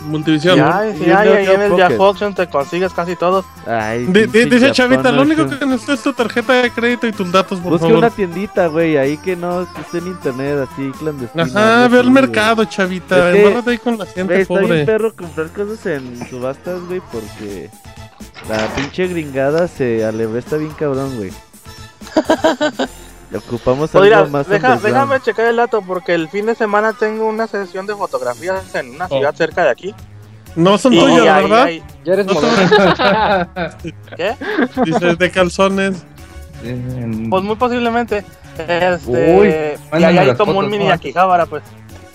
Multivisión. 0.00 0.56
Ya, 0.58 0.82
sí, 0.92 0.98
un 1.00 1.06
ya, 1.06 1.24
en 1.54 1.60
el. 1.62 1.76
Yahoo 1.76 2.04
Auction 2.04 2.34
te 2.34 2.46
consigues 2.48 2.92
casi 2.92 3.16
todos. 3.16 3.46
Ay, 3.66 4.04
pinche 4.04 4.44
Dice 4.46 4.72
Chavita, 4.72 5.10
lo 5.10 5.22
único 5.22 5.46
que 5.48 5.64
necesito 5.64 5.92
es 5.94 6.02
tu 6.02 6.12
tarjeta 6.12 6.52
de 6.60 6.70
crédito 6.70 7.06
y 7.06 7.12
tus 7.12 7.32
datos, 7.32 7.60
por 7.60 7.72
Busque 7.72 7.86
favor. 7.86 7.98
una 7.98 8.10
tiendita, 8.10 8.66
güey, 8.66 8.98
ahí 8.98 9.16
que 9.16 9.36
no 9.36 9.66
que 9.74 9.80
esté 9.80 9.98
en 9.98 10.06
internet, 10.08 10.68
así 10.70 10.90
clandestina. 10.98 11.44
Ajá, 11.44 11.88
ve 11.88 11.98
al 12.00 12.10
mercado, 12.10 12.62
chavita. 12.66 13.30
Es 13.30 13.34
que- 13.36 13.40
Embárrate 13.46 13.70
ahí 13.70 13.78
con 13.78 13.96
la 13.98 14.04
gente 14.04 14.40
está 14.42 14.58
bien 14.60 14.84
perro 14.84 15.14
comprar 15.16 15.48
cosas 15.48 15.86
en 15.86 16.28
subastas, 16.28 16.78
güey, 16.88 17.00
porque 17.10 17.70
la 18.50 18.66
pinche 18.74 19.06
gringada 19.08 19.68
se 19.68 20.04
alebresta 20.04 20.56
bien 20.56 20.72
cabrón, 20.72 21.16
güey. 21.16 21.30
Le 23.30 23.38
ocupamos 23.38 23.90
Pues 23.90 23.94
algo 23.94 24.04
mira, 24.04 24.24
más 24.26 24.48
deja- 24.48 24.76
déjame 24.76 25.20
checar 25.20 25.46
el 25.46 25.56
dato 25.56 25.82
porque 25.82 26.14
el 26.14 26.28
fin 26.28 26.46
de 26.46 26.54
semana 26.54 26.92
tengo 26.92 27.26
una 27.26 27.46
sesión 27.46 27.86
de 27.86 27.94
fotografías 27.94 28.74
en 28.74 28.90
una 28.96 29.06
Oh. 29.06 29.08
ciudad 29.08 29.34
cerca 29.34 29.62
de 29.64 29.70
aquí. 29.70 29.94
No 30.56 30.76
son 30.78 30.92
ahí 30.94 31.20
¿verdad? 31.20 31.68
Ya 32.04 32.12
eres 32.12 32.26
No. 32.26 32.34
¿Qué? 34.16 34.36
Dices 34.84 35.16
de 35.18 35.30
calzones. 35.30 36.02
Pues 36.62 37.42
muy 37.44 37.54
posiblemente. 37.56 38.24
Este, 38.58 38.98
Uy, 39.38 39.48
y 40.00 40.04
ahí 40.04 40.18
hay 40.18 40.26
como 40.34 40.52
fotos, 40.52 40.64
un 40.64 40.70
mini 40.70 40.86
¿no? 40.88 40.92
Akihabara, 40.92 41.46
pues. 41.46 41.62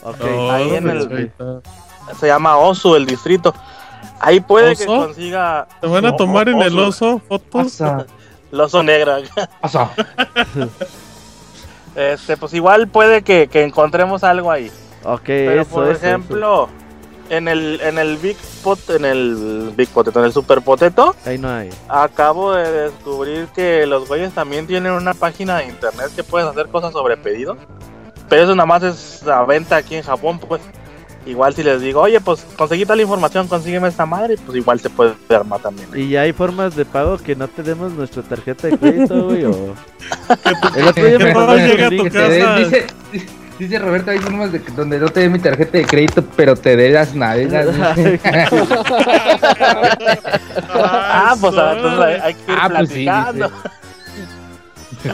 Ok. 0.04 0.20
No, 0.20 0.52
ahí 0.52 0.76
en 0.76 0.90
el- 0.90 1.08
chavita. 1.10 1.46
Se 2.20 2.28
llama 2.28 2.58
Osu, 2.58 2.96
el 2.96 3.06
distrito. 3.06 3.56
Ahí 4.20 4.40
puede 4.40 4.76
que 4.76 4.86
consiga 4.86 5.68
Te 5.82 5.88
van 5.88 6.06
a 6.06 6.12
No, 6.12 6.16
tomar 6.16 6.50
en 6.50 6.62
el 6.62 6.78
oso. 6.80 7.22
fotos. 7.28 7.82
El 8.52 8.60
oso 8.62 8.82
negro. 8.84 9.18
pasa. 9.62 9.90
Este, 11.96 12.36
pues 12.36 12.54
igual 12.54 12.88
puede 12.90 13.22
que, 13.22 13.48
que 13.48 13.64
encontremos 13.64 14.24
algo 14.24 14.52
ahí. 14.52 14.70
Ok, 15.04 15.22
Pero 15.26 15.62
eso, 15.62 15.70
por 15.72 15.84
eso, 15.86 15.92
eso. 15.94 16.06
ejemplo, 16.06 16.70
en 17.30 17.48
el 17.48 17.80
en 17.82 17.98
el 17.98 18.18
Big 18.18 18.36
Pot, 18.64 18.90
en 18.90 19.06
el 19.06 19.72
Big 19.78 19.88
Potato, 19.90 20.20
en 20.20 20.26
el 20.26 20.34
Super 20.34 20.62
Potato, 20.62 21.16
Ahí 21.26 21.38
no 21.38 21.50
hay. 21.50 21.70
acabo 21.88 22.54
de 22.54 22.70
descubrir 22.70 23.48
que 23.56 23.86
los 23.86 24.08
güeyes 24.10 24.34
también 24.34 24.68
tienen 24.68 24.92
una 24.92 25.14
página 25.14 25.58
de 25.60 25.68
internet 25.68 26.08
que 26.16 26.24
puedes 26.24 26.48
hacer 26.50 26.68
cosas 26.68 26.92
sobre 26.92 27.16
pedido. 27.16 27.56
Pero 28.28 28.44
eso 28.44 28.56
nada 28.56 28.66
más 28.68 28.84
es 28.84 29.26
a 29.28 29.44
venta 29.46 29.78
aquí 29.78 29.96
en 29.96 30.04
Japón, 30.04 30.38
pues. 30.40 30.62
Igual 31.26 31.56
si 31.56 31.64
les 31.64 31.82
digo, 31.82 32.02
oye, 32.02 32.22
pues 32.22 32.46
conseguí 32.56 32.86
tal 32.86 33.02
información, 33.02 33.48
consígueme 33.48 33.88
esta 33.88 34.06
madre, 34.06 34.38
pues 34.46 34.58
igual 34.58 34.80
se 34.80 34.92
puede 34.92 35.14
armar 35.30 35.60
también. 35.60 35.88
¿Y 35.96 36.10
ya 36.10 36.22
hay 36.22 36.34
formas 36.34 36.76
de 36.76 36.86
pago 36.86 37.18
que 37.18 37.36
no 37.36 37.48
te 37.48 37.64
demos 37.64 37.94
nuestra 37.94 38.22
tarjeta 38.22 38.68
de 38.68 38.78
crédito, 38.78 39.24
güey? 39.24 39.46
O... 39.46 39.74
El 40.76 40.88
otro 40.88 41.04
día 41.04 41.18
me 41.18 41.68
llega 41.68 41.88
a 41.88 41.90
tu 41.90 42.04
casa. 42.06 42.56
Dice, 42.58 42.86
dice 43.58 43.80
Roberto, 43.80 44.12
hay 44.12 44.20
formas 44.20 44.52
de 44.52 44.60
donde 44.76 45.00
no 45.00 45.10
te 45.10 45.22
dé 45.22 45.30
mi 45.30 45.40
tarjeta 45.40 45.80
de 45.80 45.86
crédito, 45.86 46.24
pero 46.36 46.56
te 46.56 46.76
dé 46.76 46.92
las 46.92 47.16
navegas. 47.16 47.68
Ah, 50.78 51.36
pues 51.40 51.58
a 51.58 51.66
ver, 51.66 51.78
entonces 51.78 52.00
hay, 52.06 52.14
hay 52.22 52.34
que 52.34 52.52
ir 52.52 52.58
Ah, 52.60 52.70
pues 52.70 52.90
sí, 52.90 53.06
platicando. 53.06 53.52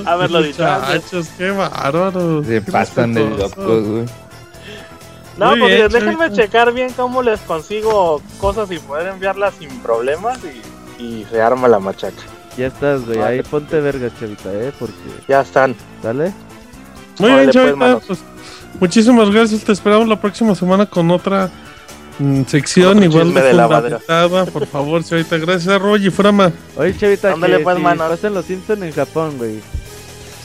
Haberlo 0.06 0.42
dicho. 0.44 0.64
Muchachos, 0.64 1.28
qué 1.38 1.52
bárbaros. 1.52 2.46
Se 2.46 2.64
qué 2.64 2.72
pasan 2.72 3.14
de 3.14 3.30
locos, 3.30 3.88
güey. 3.88 4.06
No, 5.42 5.50
Muy 5.52 5.60
pues 5.60 5.76
bien, 5.76 5.90
déjenme 5.90 6.18
chavito. 6.26 6.36
checar 6.36 6.74
bien 6.74 6.94
cómo 6.96 7.22
les 7.24 7.40
consigo 7.42 8.22
cosas 8.40 8.72
y 8.72 8.80
poder 8.80 9.08
enviarlas 9.08 9.54
sin 9.60 9.70
problemas 9.80 10.40
y, 11.00 11.04
y 11.04 11.26
se 11.30 11.42
arma 11.42 11.68
la 11.68 11.80
machaca. 11.80 12.22
Ya 12.58 12.68
estás, 12.68 13.06
güey. 13.06 13.20
Ah, 13.20 13.28
Ahí 13.28 13.38
te- 13.42 13.50
ponte 13.50 13.80
vergas, 13.82 14.12
chavita, 14.20 14.54
¿eh? 14.54 14.72
Porque... 14.78 14.94
Ya 15.28 15.42
están. 15.42 15.76
¿Sale? 16.04 16.32
Muy 17.20 17.32
Órale, 17.32 17.52
bien, 17.52 17.52
pues, 17.52 17.56
chavita. 17.80 18.08
Pues, 18.08 18.20
muchísimas 18.80 19.30
gracias. 19.30 19.64
Te 19.64 19.72
esperamos 19.72 20.08
la 20.08 20.20
próxima 20.20 20.54
semana 20.54 20.86
con 20.86 21.10
otra 21.12 21.50
mm, 22.20 22.44
sección 22.46 22.98
Otro 22.98 23.04
igual 23.06 23.34
de 23.34 23.42
de 23.42 23.50
fundamentada. 23.52 24.46
Por 24.46 24.68
favor, 24.68 25.04
chavita. 25.04 25.38
Gracias, 25.38 25.82
Roy 25.82 26.08
y 26.08 26.10
Frama. 26.12 26.52
Oye, 26.76 26.96
chavita, 26.98 27.32
Ándale, 27.34 27.58
que 27.58 27.64
pues, 27.64 27.78
si 27.78 27.82
manos. 27.82 28.10
pasan 28.10 28.34
los 28.34 28.46
Simpsons 28.46 28.82
en 28.84 28.92
Japón, 28.94 29.38
güey. 29.38 29.60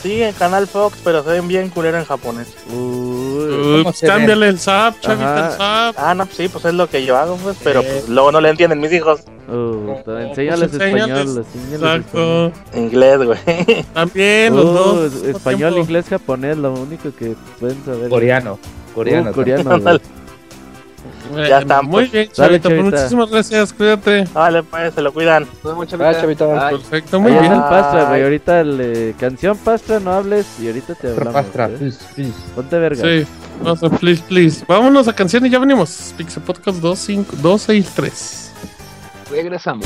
Sí, 0.01 0.21
en 0.21 0.33
Canal 0.33 0.67
Fox, 0.67 0.99
pero 1.03 1.23
se 1.23 1.29
ven 1.31 1.47
bien 1.47 1.69
culero 1.69 1.97
en 1.97 2.05
japonés. 2.05 2.47
Uy, 2.71 3.81
Ups, 3.85 4.01
cámbiale 4.01 4.47
el 4.49 4.59
zap, 4.59 4.99
chavita, 4.99 5.47
el 5.47 5.57
zap. 5.57 5.95
Ah, 5.97 6.13
no, 6.13 6.25
pues 6.25 6.37
sí, 6.37 6.47
pues 6.49 6.63
es 6.65 6.73
lo 6.73 6.87
que 6.87 7.03
yo 7.03 7.17
hago, 7.17 7.35
pues, 7.37 7.57
pero 7.63 7.81
Eh. 7.81 7.87
pues, 7.89 8.09
luego 8.09 8.31
no 8.31 8.39
le 8.39 8.49
entienden 8.49 8.79
mis 8.79 8.91
hijos 8.93 9.21
uh, 9.47 9.51
enséñales 9.51 10.69
pues, 10.69 10.73
enséñales. 10.73 10.73
español, 10.73 11.45
enséñales 11.45 11.73
Exacto. 11.73 12.51
inglés, 12.75 13.17
güey. 13.23 13.39
También 13.93 14.53
español. 14.53 14.55
los 14.55 14.73
dos. 14.73 14.97
Uh, 14.97 15.01
mismo 15.15 15.29
español, 15.37 15.73
tiempo. 15.73 15.79
inglés, 15.79 16.05
japonés, 16.09 16.57
lo 16.57 16.73
único 16.73 17.09
que 17.17 17.35
pueden 17.59 17.83
saber. 17.85 18.09
Coreano. 18.09 18.59
Coreano. 18.93 19.31
Uh, 19.31 19.33
coreano, 19.33 19.69
Eh, 21.35 21.45
Ya 21.49 21.59
están, 21.59 21.85
Muy 21.85 21.91
pues. 22.07 22.11
bien, 22.11 22.29
Dale, 22.35 22.59
chavita. 22.59 22.69
pues, 22.69 22.77
chavita. 22.79 22.97
muchísimas 22.97 23.29
gracias. 23.29 23.73
Cuídate. 23.73 24.23
Vale, 24.33 24.63
pues, 24.63 24.93
se 24.93 25.01
lo 25.01 25.13
cuidan. 25.13 25.43
Nos 25.43 25.73
vemos, 25.73 25.87
chavita. 25.87 26.21
Chavita. 26.21 26.67
Ay. 26.67 26.75
Perfecto, 26.77 27.19
muy 27.19 27.31
Ahí 27.33 27.39
bien. 27.41 27.53
Pastra, 27.53 28.03
güey. 28.05 28.15
Ay. 28.19 28.23
Ahorita 28.23 28.63
le... 28.63 29.13
Canción 29.19 29.57
Pastra, 29.57 29.99
no 29.99 30.11
hables 30.13 30.45
y 30.61 30.67
ahorita 30.67 30.95
te 30.95 31.07
hablamos. 31.09 31.33
Pastra, 31.33 31.65
¿eh? 31.67 31.75
please, 31.77 31.99
please. 32.15 32.33
Ponte 32.55 32.77
verga. 32.77 33.01
Sí, 33.03 33.27
vamos 33.61 33.83
a 33.83 33.89
please, 33.89 34.23
please. 34.27 34.65
Vámonos 34.67 35.07
a 35.07 35.13
canción 35.13 35.45
y 35.45 35.49
ya 35.49 35.59
venimos. 35.59 36.13
Pixel 36.17 36.43
Podcast 36.43 36.79
25 36.81 37.35
263. 37.41 38.51
Regresamos. 39.31 39.85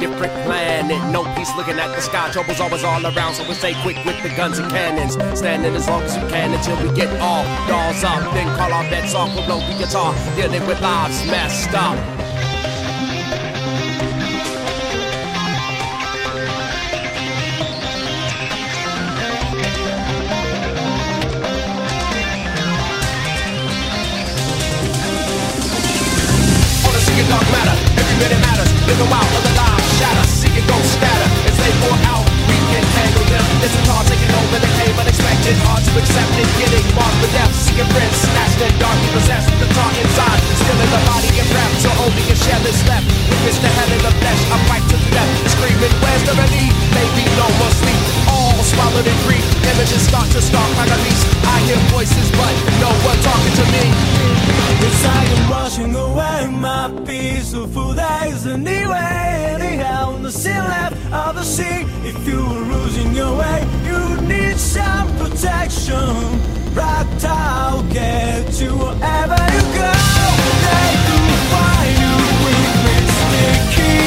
different 0.00 0.32
planet. 0.44 0.98
No 1.12 1.24
peace 1.34 1.50
looking 1.56 1.78
at 1.78 1.94
the 1.94 2.00
sky. 2.00 2.30
Trouble's 2.30 2.60
always 2.60 2.84
all 2.84 3.04
around, 3.04 3.34
so 3.34 3.46
we 3.48 3.54
stay 3.54 3.74
quick 3.82 3.96
with 4.04 4.22
the 4.22 4.28
guns 4.30 4.58
and 4.58 4.70
cannons. 4.70 5.14
Standing 5.38 5.74
as 5.74 5.88
long 5.88 6.02
as 6.02 6.16
you 6.16 6.22
can 6.28 6.54
until 6.54 6.76
we 6.82 6.94
get 6.94 7.08
all 7.20 7.44
dolls 7.66 8.02
up. 8.04 8.22
Then 8.34 8.46
call 8.56 8.72
our 8.72 8.84
bets 8.90 9.14
off. 9.14 9.34
We'll 9.34 9.46
blow 9.46 9.60
the 9.60 9.78
guitar, 9.78 10.14
dealing 10.36 10.66
with 10.66 10.80
lives 10.80 11.24
messed 11.26 11.74
up. 11.74 11.98
On 26.86 26.94
a 26.94 27.00
singing 27.00 27.28
over 34.48 34.64
the 34.64 34.72
cave, 34.80 34.96
unexpected, 34.96 35.56
hard 35.68 35.84
to 35.84 35.92
accept 36.00 36.32
it. 36.40 36.48
Getting 36.56 36.86
marked 36.96 37.20
for 37.20 37.30
death, 37.36 37.52
seeking 37.52 37.84
friends, 37.92 38.16
snatched 38.16 38.60
and 38.64 38.74
possessed. 39.12 39.52
The 39.60 39.68
inside, 40.00 40.40
still 40.56 40.80
in 40.80 40.88
the 40.88 41.02
body 41.04 41.32
and. 41.36 41.48
So 41.84 41.92
only 42.00 42.24
a 42.32 42.36
shell 42.36 42.64
is 42.64 42.80
left. 42.88 43.04
Hell 43.44 43.92
in 43.92 44.00
the 44.00 44.12
flesh, 44.24 44.42
a 44.48 44.58
death. 45.12 45.32
Screaming, 45.52 45.94
where's 46.00 46.24
the 46.24 46.32
relief? 46.32 46.72
Maybe 46.96 47.28
no 47.36 47.46
more 47.60 47.72
sleep. 47.76 48.00
All 48.32 48.56
swallowed 48.64 49.04
in 49.04 49.18
grief. 49.28 49.44
Images 49.76 50.02
start 50.08 50.28
to 50.32 50.40
stalk 50.40 50.70
like 50.80 50.92
a 50.96 50.98
beast. 51.04 51.28
I 51.44 51.56
hear 51.68 51.80
voices, 51.92 52.28
but 52.32 52.54
no 52.80 52.90
one 53.04 53.20
talking 53.20 53.54
to 53.60 53.64
me. 53.68 53.84
It's 54.80 55.04
I'm 55.04 55.40
washing 55.52 55.92
away 55.92 56.48
my 56.48 56.88
peaceful 57.04 57.92
days 57.92 58.46
anyway. 58.46 59.37
Anyhow, 60.28 60.60
nothing 60.60 60.68
left 60.68 61.12
of 61.12 61.36
the 61.36 61.42
sea. 61.42 61.86
If 62.04 62.28
you 62.28 62.36
were 62.36 62.60
losing 62.74 63.14
your 63.14 63.38
way, 63.38 63.66
you 63.86 64.20
need 64.26 64.58
some 64.58 65.08
protection. 65.16 65.94
Right, 66.74 67.24
I'll 67.24 67.82
get 67.84 68.60
you 68.60 68.76
wherever 68.76 69.40
you 69.54 69.62
go. 69.74 69.92
They 70.64 70.90
find 71.50 71.98
you 72.02 72.16
with 72.44 73.08
sticky. 73.18 73.98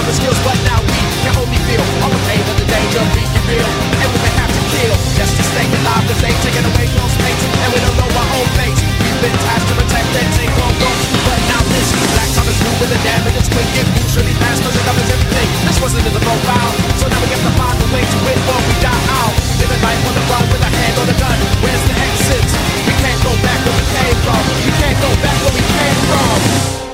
Feel 0.00 0.14
so 0.16 0.24
we 0.24 0.32
skills, 0.32 0.40
but 0.44 0.56
now 0.64 0.80
we 0.80 0.98
can 1.20 1.34
only 1.36 1.60
feel 1.68 1.82
all 2.00 2.10
the 2.12 2.22
pain 2.28 2.40
and 2.40 2.56
the 2.56 2.68
danger 2.68 3.00
of 3.00 3.10
being 3.12 3.32
real. 3.48 3.68
And 4.00 4.08
we 4.08 4.18
may 4.24 4.34
have 4.40 4.52
to 4.52 4.62
kill 4.72 4.94
just 5.16 5.32
to 5.36 5.42
stay 5.44 5.66
alive, 5.66 6.04
cause 6.08 6.20
they 6.24 6.32
taking 6.40 6.64
away 6.64 6.86
close 6.96 7.16
mates, 7.20 7.44
and 7.44 7.68
we 7.72 7.78
don't 7.84 7.96
know 8.00 8.08
our 8.08 8.28
own 8.40 8.48
fate. 8.56 8.78
We've 8.80 9.20
been 9.20 9.36
tasked 9.44 9.68
to 9.68 9.74
protect 9.76 10.08
and 10.16 10.28
take 10.40 10.54
on 10.56 10.72
those, 10.80 11.04
but 11.26 11.38
now 11.52 11.60
this 11.68 11.88
black 12.16 12.30
time 12.32 12.48
is 12.48 12.60
moving 12.64 12.90
the 12.90 13.00
damage 13.04 13.36
is 13.36 13.48
quick, 13.52 13.68
moves 14.00 14.14
really 14.16 14.36
fast, 14.40 14.64
cause 14.64 14.74
it 14.76 14.84
covers 14.88 15.08
everything. 15.10 15.48
This 15.68 15.78
wasn't 15.84 16.04
in 16.06 16.14
the 16.16 16.24
profile, 16.24 16.72
so 16.96 17.04
now 17.10 17.20
we 17.20 17.28
have 17.34 17.44
to 17.44 17.54
find 17.60 17.76
a 17.76 17.88
way 17.92 18.04
to 18.04 18.18
win 18.24 18.38
or 18.48 18.60
we 18.64 18.74
die 18.80 19.04
out. 19.20 19.34
Living 19.60 19.80
life 19.84 20.00
on 20.08 20.14
the 20.16 20.24
run 20.32 20.44
with 20.48 20.62
a 20.64 20.70
hand 20.70 20.96
on 20.96 21.06
the 21.12 21.16
gun. 21.20 21.38
Where's 21.60 21.84
the 21.84 21.94
exit? 22.00 22.46
We 22.88 22.94
can't 23.04 23.20
go 23.20 23.32
back 23.44 23.58
where 23.68 23.76
we 23.76 23.84
came 23.84 24.16
from. 24.24 24.42
We 24.64 24.72
can't 24.80 24.98
go 25.04 25.10
back 25.20 25.36
where 25.44 25.54
we 25.54 25.62
came 25.66 25.98
from. 26.08 26.89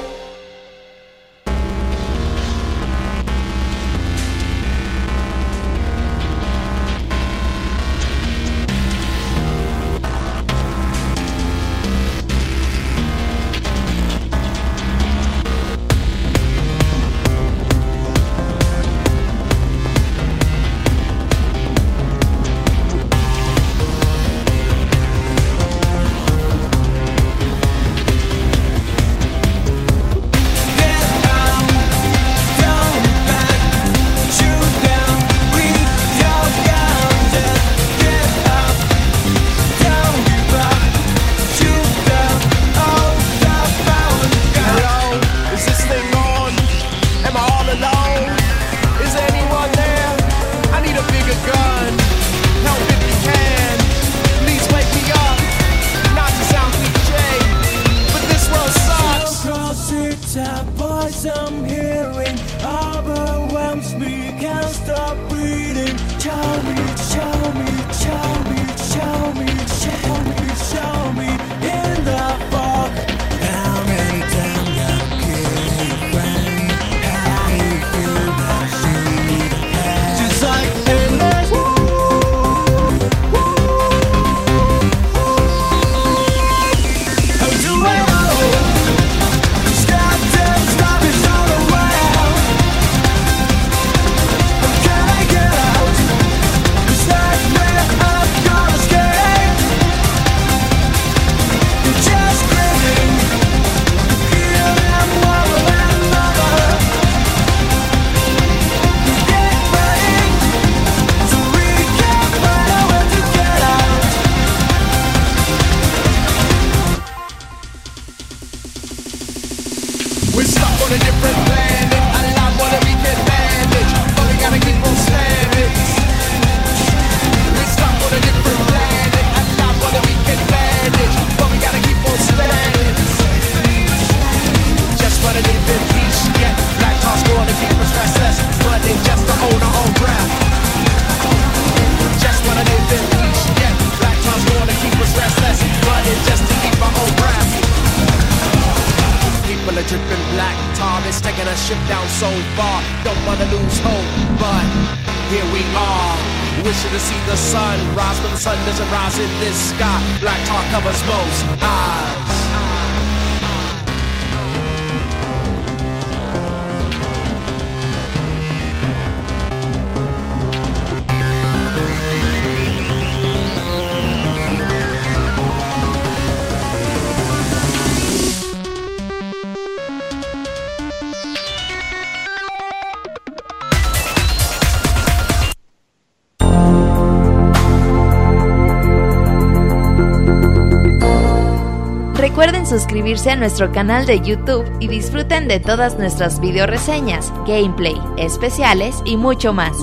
A 193.29 193.37
nuestro 193.37 193.73
canal 193.73 194.07
de 194.07 194.21
YouTube 194.21 194.65
y 194.79 194.87
disfruten 194.87 195.49
de 195.49 195.59
todas 195.59 195.99
nuestras 195.99 196.41
video 196.41 196.67
reseñas, 196.67 197.33
gameplay, 197.47 197.97
especiales 198.19 199.03
y 199.05 199.17
mucho 199.17 199.53
más. 199.53 199.77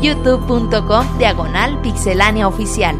youtube.com 0.00 1.18
diagonal 1.18 1.80
pixelánea 1.82 2.48
oficial. 2.48 2.96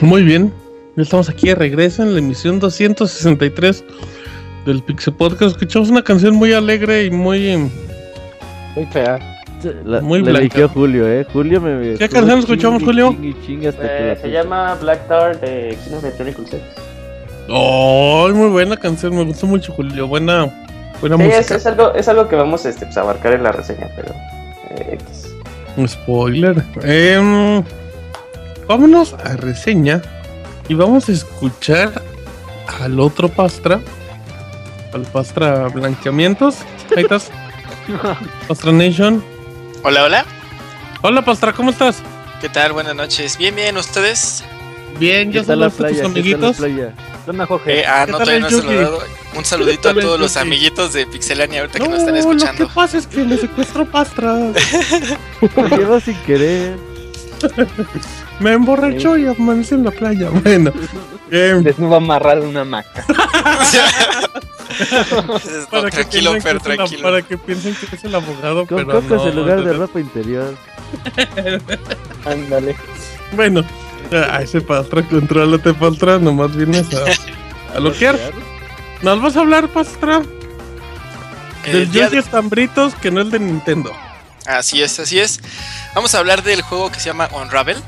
Muy 0.00 0.22
bien, 0.22 0.52
ya 0.96 1.02
estamos 1.02 1.28
aquí 1.28 1.48
de 1.48 1.54
regreso 1.54 2.02
en 2.02 2.14
la 2.14 2.20
emisión 2.20 2.60
263 2.60 3.84
del 4.64 4.82
Pixel 4.82 5.12
Podcast. 5.14 5.52
Escuchamos 5.52 5.90
una 5.90 6.02
canción 6.02 6.34
muy 6.34 6.52
alegre 6.52 7.04
y 7.04 7.10
muy. 7.10 7.70
Muy 8.78 8.86
fea. 8.92 9.18
La, 9.84 10.00
Muy 10.00 10.22
la 10.22 10.38
eligió 10.38 10.68
Julio, 10.68 11.08
eh. 11.08 11.26
Julio 11.32 11.60
me. 11.60 11.94
¿Qué 11.96 12.08
canción 12.08 12.38
escuchamos, 12.38 12.80
Julio? 12.84 13.08
hasta 13.08 13.18
que 13.18 13.66
Eh, 13.66 14.14
la 14.14 14.16
se 14.22 14.30
llama 14.30 14.74
Black 14.76 15.08
Tar 15.08 15.40
de 15.40 15.76
Xenoblade 15.82 16.14
Chronicles 16.14 16.54
X. 16.54 16.62
¡Oh! 17.48 18.28
Muy 18.32 18.50
buena 18.50 18.76
canción, 18.76 19.16
me 19.16 19.24
gustó 19.24 19.46
mucho, 19.48 19.72
Julio. 19.72 20.06
Buena, 20.06 20.48
buena 21.00 21.16
Sí, 21.16 21.22
es, 21.24 21.36
música. 21.38 21.54
es 21.56 21.66
algo, 21.66 21.92
es 21.94 22.08
algo 22.08 22.28
que 22.28 22.36
vamos 22.36 22.64
este, 22.66 22.86
pues, 22.86 22.96
a 22.98 23.00
abarcar 23.00 23.32
en 23.32 23.42
la 23.42 23.50
reseña, 23.50 23.88
pero. 23.96 24.14
eh, 24.76 24.96
X. 25.00 25.34
Spoiler. 25.88 26.62
Em, 26.84 27.64
vámonos 28.68 29.14
a 29.14 29.34
reseña 29.36 30.02
y 30.68 30.74
vamos 30.74 31.08
a 31.08 31.12
escuchar 31.12 32.00
al 32.80 33.00
otro 33.00 33.28
Pastra. 33.28 33.80
Al 34.92 35.02
Pastra 35.02 35.66
Blanqueamientos. 35.66 36.58
Ahí 36.96 37.02
estás. 37.02 37.28
Pastra 38.46 38.72
Nation. 38.72 39.24
Hola, 39.82 40.04
hola. 40.04 40.26
Hola 41.02 41.24
Pastra, 41.24 41.52
¿cómo 41.52 41.70
estás? 41.70 42.02
¿Qué 42.40 42.48
tal? 42.48 42.72
Buenas 42.72 42.94
noches. 42.94 43.38
Bien, 43.38 43.54
bien, 43.54 43.76
¿ustedes? 43.76 44.44
Bien, 44.98 45.30
¿Qué 45.30 45.38
ya 45.40 45.44
tal 45.44 45.60
la 45.60 45.70
saludaste 45.70 46.00
a 46.00 46.04
tus 46.04 46.12
playa? 46.12 46.22
¿Qué 46.24 46.32
tal 46.32 46.40
la 46.42 46.48
amiguitos. 46.48 46.56
playa? 46.56 46.94
¿Qué 47.24 47.30
onda, 47.30 47.46
Jorge? 47.46 47.80
Eh, 47.80 47.84
ah, 47.86 48.02
¿Qué 48.06 48.12
no, 48.12 48.18
todavía 48.18 48.40
no 48.40 48.46
he 48.48 48.50
saludado. 48.50 49.02
Un 49.36 49.44
saludito 49.44 49.94
¿Qué 49.94 50.00
a 50.00 50.02
todos 50.02 50.20
los 50.20 50.36
amiguitos 50.36 50.92
de 50.92 51.06
Pixelania 51.06 51.60
ahorita 51.60 51.78
que 51.78 51.84
No, 51.84 51.90
nos 51.90 51.98
están 52.00 52.14
lo 52.14 52.20
escuchando. 52.20 52.66
que 52.68 52.74
pasa 52.74 52.98
es 52.98 53.06
que 53.06 53.18
me 53.24 53.36
secuestró 53.36 53.86
Pastra. 53.86 54.34
Me 54.34 55.68
llevo 55.76 56.00
sin 56.00 56.16
querer. 56.22 56.76
me 58.40 58.52
emborrachó 58.52 59.16
y 59.16 59.26
amanecí 59.26 59.74
en 59.74 59.84
la 59.84 59.90
playa. 59.90 60.30
Bueno. 60.42 60.72
em, 61.30 61.62
Desnudo 61.62 61.96
amarrado 61.96 62.42
en 62.42 62.48
una 62.48 62.60
hamaca. 62.62 63.04
No, 65.26 65.40
para, 65.70 65.90
que 65.90 65.96
tranquilo, 65.96 66.32
Fer, 66.32 66.42
que 66.42 66.48
es 66.48 66.54
el- 66.54 66.60
tranquilo. 66.76 67.02
para 67.02 67.22
que 67.22 67.36
piensen 67.38 67.74
que 67.74 67.96
es 67.96 68.04
el 68.04 68.14
abogado, 68.14 68.66
Con 68.66 68.76
pero 68.86 69.00
cocos 69.00 69.24
no, 69.24 69.28
en 69.28 69.36
lugar 69.36 69.64
de 69.64 69.72
no. 69.72 69.78
ropa 69.80 69.98
interior. 69.98 70.54
Ándale. 72.24 72.76
Bueno, 73.32 73.64
a 74.12 74.42
ese 74.42 74.60
Pastra, 74.60 75.02
contrólate, 75.02 75.74
Pastra, 75.74 76.18
nomás 76.18 76.54
vienes 76.54 76.86
a, 76.94 77.76
a 77.76 77.80
loquear. 77.80 78.18
¿Nos 79.02 79.20
vas 79.20 79.36
a 79.36 79.40
hablar, 79.40 79.68
Pastra? 79.68 80.22
El 81.64 81.72
Del 81.72 81.90
Yoshi 81.92 82.10
de- 82.16 82.18
Estambritos, 82.20 82.94
que 82.96 83.10
no 83.10 83.22
es 83.22 83.30
de 83.30 83.38
Nintendo. 83.40 83.90
Así 84.46 84.80
es, 84.82 84.98
así 85.00 85.18
es. 85.18 85.40
Vamos 85.94 86.14
a 86.14 86.18
hablar 86.18 86.42
del 86.42 86.62
juego 86.62 86.90
que 86.92 87.00
se 87.00 87.06
llama 87.06 87.28
Unravel, 87.32 87.78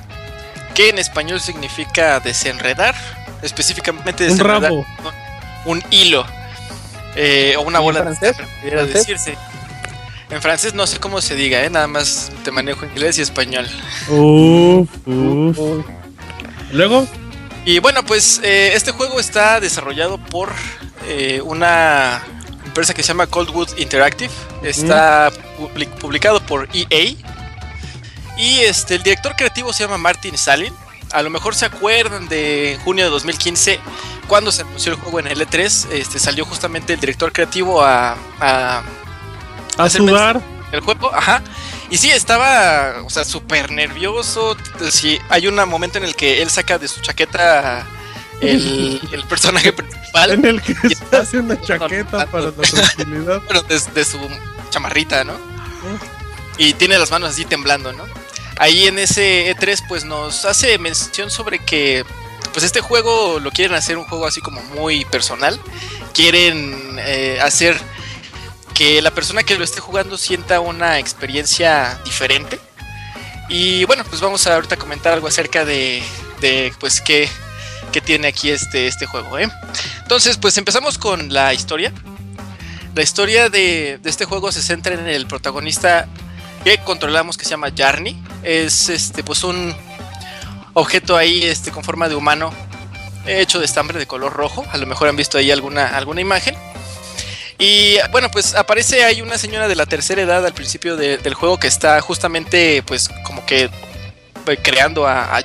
que 0.81 0.89
en 0.89 0.99
español 0.99 1.41
significa 1.41 2.21
desenredar, 2.21 2.95
específicamente 3.43 4.25
Un 4.25 4.31
desenredar 4.31 4.63
rabo. 4.63 4.87
un 5.67 5.83
hilo 5.91 6.25
eh, 7.17 7.55
o 7.59 7.63
una 7.63 7.79
¿Y 7.79 7.81
en 7.81 7.85
bola 7.85 8.01
francés? 8.03 8.37
de 8.65 8.87
decirse. 8.87 9.37
En 10.31 10.41
francés 10.41 10.73
no 10.73 10.87
sé 10.87 10.99
cómo 10.99 11.21
se 11.21 11.35
diga, 11.35 11.63
eh, 11.63 11.69
nada 11.69 11.87
más 11.87 12.31
te 12.45 12.51
manejo 12.51 12.87
inglés 12.87 13.19
y 13.19 13.23
español. 13.23 13.67
Uf, 14.09 14.89
uf. 15.07 15.85
Luego, 16.73 17.07
Y 17.67 17.79
bueno, 17.81 18.03
pues 18.07 18.41
eh, 18.43 18.71
este 18.75 18.91
juego 18.93 19.21
está 19.21 19.61
desarrollado 19.61 20.17
por 20.17 20.51
eh, 21.07 21.43
una 21.45 22.23
empresa 22.65 22.95
que 22.95 23.03
se 23.03 23.09
llama 23.09 23.27
Coldwood 23.27 23.77
Interactive. 23.77 24.33
Está 24.63 25.31
publi- 25.59 25.89
publicado 25.99 26.41
por 26.41 26.69
EA. 26.73 27.13
Y 28.37 28.61
este, 28.61 28.95
el 28.97 29.03
director 29.03 29.35
creativo 29.37 29.73
se 29.73 29.85
llama 29.85 29.99
Martin 29.99 30.37
Salin. 30.39 30.75
A 31.13 31.23
lo 31.23 31.31
mejor 31.31 31.55
se 31.55 31.67
acuerdan 31.67 32.29
de 32.29 32.79
junio 32.85 33.05
de 33.05 33.11
2015, 33.11 33.81
cuando 34.29 34.53
se 34.53 34.63
anunció 34.63 34.93
el 34.93 34.99
juego 34.99 35.21
en 35.21 35.27
el 35.27 35.41
E3. 35.41 35.91
Este, 35.93 36.19
salió 36.19 36.45
justamente 36.45 36.93
el 36.93 37.01
director 37.01 37.33
creativo 37.33 37.83
a, 37.83 38.17
a 38.41 38.83
a 39.77 39.91
sudar. 39.91 40.41
el 40.73 40.81
juego, 40.81 41.15
ajá. 41.15 41.43
Y 41.91 41.97
sí, 41.97 42.11
estaba, 42.11 43.03
o 43.05 43.11
sea, 43.11 43.25
súper 43.25 43.71
nervioso. 43.71 44.57
Sí, 44.91 45.19
hay 45.29 45.49
un 45.49 45.57
momento 45.69 45.99
en 45.99 46.05
el 46.05 46.15
que 46.15 46.43
él 46.43 46.51
saca 46.51 46.79
de 46.79 46.87
su 46.87 47.01
chaqueta 47.01 47.87
el, 48.41 49.01
el 49.13 49.25
personaje 49.25 49.73
principal, 49.73 50.31
En 50.31 50.45
el 50.45 50.63
que 50.63 50.75
se 50.75 51.17
hace 51.17 51.39
una 51.39 51.61
chaqueta 51.61 52.27
para 52.27 52.47
la 52.47 52.53
tranquilidad. 52.53 53.43
pero 53.49 53.63
de, 53.63 53.81
de 53.95 54.05
su 54.05 54.19
chamarrita, 54.71 55.25
¿no? 55.25 55.35
Y 56.59 56.75
tiene 56.75 56.99
las 56.99 57.11
manos 57.11 57.31
así 57.31 57.45
temblando, 57.45 57.93
¿no? 57.93 58.05
Ahí 58.61 58.87
en 58.87 58.99
ese 58.99 59.51
E3, 59.57 59.85
pues 59.89 60.05
nos 60.05 60.45
hace 60.45 60.77
mención 60.77 61.31
sobre 61.31 61.61
que, 61.61 62.05
pues 62.53 62.63
este 62.63 62.83
juego 62.83 63.41
lo 63.41 63.53
quieren 63.53 63.75
hacer 63.75 63.97
un 63.97 64.05
juego 64.05 64.27
así 64.27 64.43
como 64.43 64.61
muy 64.61 65.07
personal. 65.07 65.59
Quieren 66.13 66.99
eh, 66.99 67.39
hacer 67.41 67.81
que 68.75 69.01
la 69.01 69.13
persona 69.13 69.45
que 69.45 69.57
lo 69.57 69.65
esté 69.65 69.81
jugando 69.81 70.19
sienta 70.19 70.61
una 70.61 70.99
experiencia 70.99 71.99
diferente. 72.05 72.61
Y 73.49 73.87
bueno, 73.87 74.05
pues 74.05 74.21
vamos 74.21 74.47
a 74.47 74.57
ahorita 74.57 74.77
comentar 74.77 75.15
algo 75.15 75.27
acerca 75.27 75.65
de, 75.65 76.03
de 76.43 76.75
pues 76.79 77.01
qué, 77.01 77.31
qué 77.93 78.03
tiene 78.03 78.29
aquí 78.29 78.51
este, 78.51 78.89
este 78.89 79.07
juego. 79.07 79.39
¿eh? 79.39 79.49
Entonces, 80.03 80.37
pues 80.37 80.59
empezamos 80.59 80.99
con 80.99 81.33
la 81.33 81.55
historia. 81.55 81.95
La 82.95 83.01
historia 83.01 83.49
de, 83.49 83.99
de 84.03 84.11
este 84.11 84.27
juego 84.27 84.53
se 84.53 84.61
centra 84.61 84.93
en 84.93 85.09
el 85.09 85.27
protagonista 85.27 86.07
que 86.65 86.79
controlamos 86.79 87.37
que 87.37 87.45
se 87.45 87.51
llama 87.51 87.69
Jarny. 87.77 88.23
Es 88.43 88.89
este 88.89 89.23
pues 89.23 89.45
un 89.45 89.75
objeto 90.75 91.17
ahí 91.17 91.43
este 91.45 91.71
con 91.71 91.83
forma 91.85 92.09
de 92.09 92.15
humano 92.15 92.53
hecho 93.27 93.59
de 93.59 93.65
estambre 93.67 93.99
de 93.99 94.07
color 94.07 94.33
rojo. 94.33 94.65
A 94.73 94.79
lo 94.79 94.87
mejor 94.87 95.09
han 95.09 95.17
visto 95.17 95.39
ahí 95.39 95.51
alguna, 95.51 95.87
alguna 95.89 96.21
imagen. 96.21 96.55
Y 97.59 97.97
bueno, 98.11 98.31
pues 98.31 98.55
aparece 98.55 99.05
ahí 99.05 99.21
una 99.21 99.37
señora 99.37 99.69
de 99.69 99.75
la 99.77 99.85
tercera 99.85 100.23
edad 100.23 100.45
al 100.47 100.55
principio 100.55 100.97
de- 100.97 101.19
del 101.19 101.35
juego 101.35 101.59
que 101.61 101.67
está 101.69 102.01
justamente 102.01 102.83
pues 102.83 103.11
como 103.25 103.45
que 103.45 103.65
eh, 104.47 104.57
creando 104.63 105.07
a, 105.07 105.37
a 105.37 105.43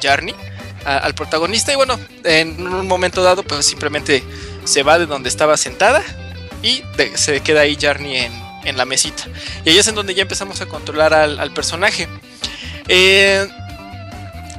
al 0.85 1.13
protagonista. 1.15 1.73
Y 1.73 1.75
bueno, 1.75 1.99
en 2.23 2.65
un 2.65 2.87
momento 2.87 3.21
dado 3.21 3.43
pues 3.43 3.65
simplemente 3.65 4.23
se 4.63 4.83
va 4.83 4.97
de 4.97 5.05
donde 5.07 5.27
estaba 5.29 5.57
sentada 5.57 6.01
y 6.63 6.83
se 7.15 7.41
queda 7.41 7.61
ahí 7.61 7.77
Jarny 7.79 8.15
en, 8.17 8.44
en 8.65 8.77
la 8.77 8.85
mesita. 8.85 9.23
Y 9.63 9.69
ahí 9.69 9.77
es 9.77 9.87
en 9.87 9.95
donde 9.95 10.13
ya 10.13 10.23
empezamos 10.23 10.61
a 10.61 10.65
controlar 10.65 11.13
al, 11.13 11.51
personaje. 11.51 12.07
Eh, 12.87 13.47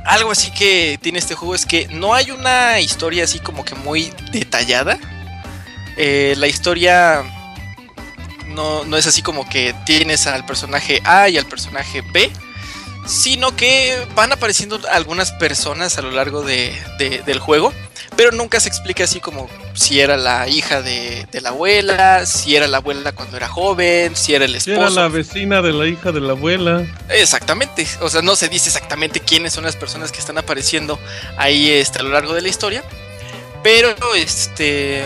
algo 0.05 0.31
así 0.31 0.51
que 0.53 0.99
tiene 1.03 1.19
este 1.19 1.35
juego 1.35 1.55
es 1.55 1.67
que 1.67 1.89
no 1.89 2.15
hay 2.15 2.31
una 2.31 2.81
historia 2.81 3.25
así 3.25 3.41
como 3.41 3.65
que 3.65 3.75
muy 3.75 4.13
detallada. 4.33 4.99
Eh, 5.97 6.35
la 6.39 6.47
historia 6.47 7.23
no, 8.49 8.85
no 8.85 8.97
es 8.97 9.07
así 9.07 9.23
como 9.23 9.49
que 9.49 9.75
tienes 9.85 10.27
al 10.27 10.47
personaje 10.47 11.01
A 11.05 11.29
y 11.29 11.39
al 11.39 11.47
personaje 11.47 12.03
B, 12.13 12.31
sino 13.07 13.55
que 13.57 14.07
van 14.15 14.33
apareciendo 14.33 14.81
algunas 14.93 15.33
personas 15.33 15.97
a 15.99 16.03
lo 16.03 16.11
largo 16.11 16.43
de- 16.43 16.75
de- 16.99 17.23
del 17.25 17.39
juego, 17.39 17.73
pero 18.17 18.33
nunca 18.33 18.59
se 18.61 18.69
explica 18.69 19.05
así 19.05 19.21
como 19.21 19.49
si 19.75 20.01
era 20.01 20.17
la 20.17 20.49
hija 20.49 20.81
de, 20.83 21.27
de 21.31 21.41
la 21.41 21.51
abuela, 21.51 22.25
si 22.27 22.57
era 22.57 22.67
la 22.67 22.79
abuela 22.79 23.13
cuando 23.13 23.37
era 23.37 23.47
joven, 23.49 24.17
si 24.17 24.35
era 24.35 24.45
el 24.47 24.53
Si 24.61 24.71
esposo. 24.73 24.81
era 24.93 25.03
la 25.03 25.09
vecina 25.09 25.61
de 25.63 25.73
la 25.73 25.87
hija 25.87 26.13
de 26.13 26.21
la 26.21 26.33
abuela. 26.33 26.85
Exactamente, 27.11 27.87
o 28.01 28.09
sea, 28.09 28.23
no 28.23 28.35
se 28.37 28.49
dice 28.49 28.69
exactamente 28.71 29.21
quiénes 29.21 29.53
son 29.53 29.65
las 29.65 29.77
personas 29.77 30.13
que 30.13 30.19
están 30.19 30.39
apareciendo 30.39 30.99
ahí 31.37 31.71
este, 31.71 31.99
a 31.99 32.03
lo 32.03 32.11
largo 32.11 32.33
de 32.35 32.41
la 32.43 32.49
historia, 32.49 32.83
pero 33.63 33.95
este, 34.15 35.05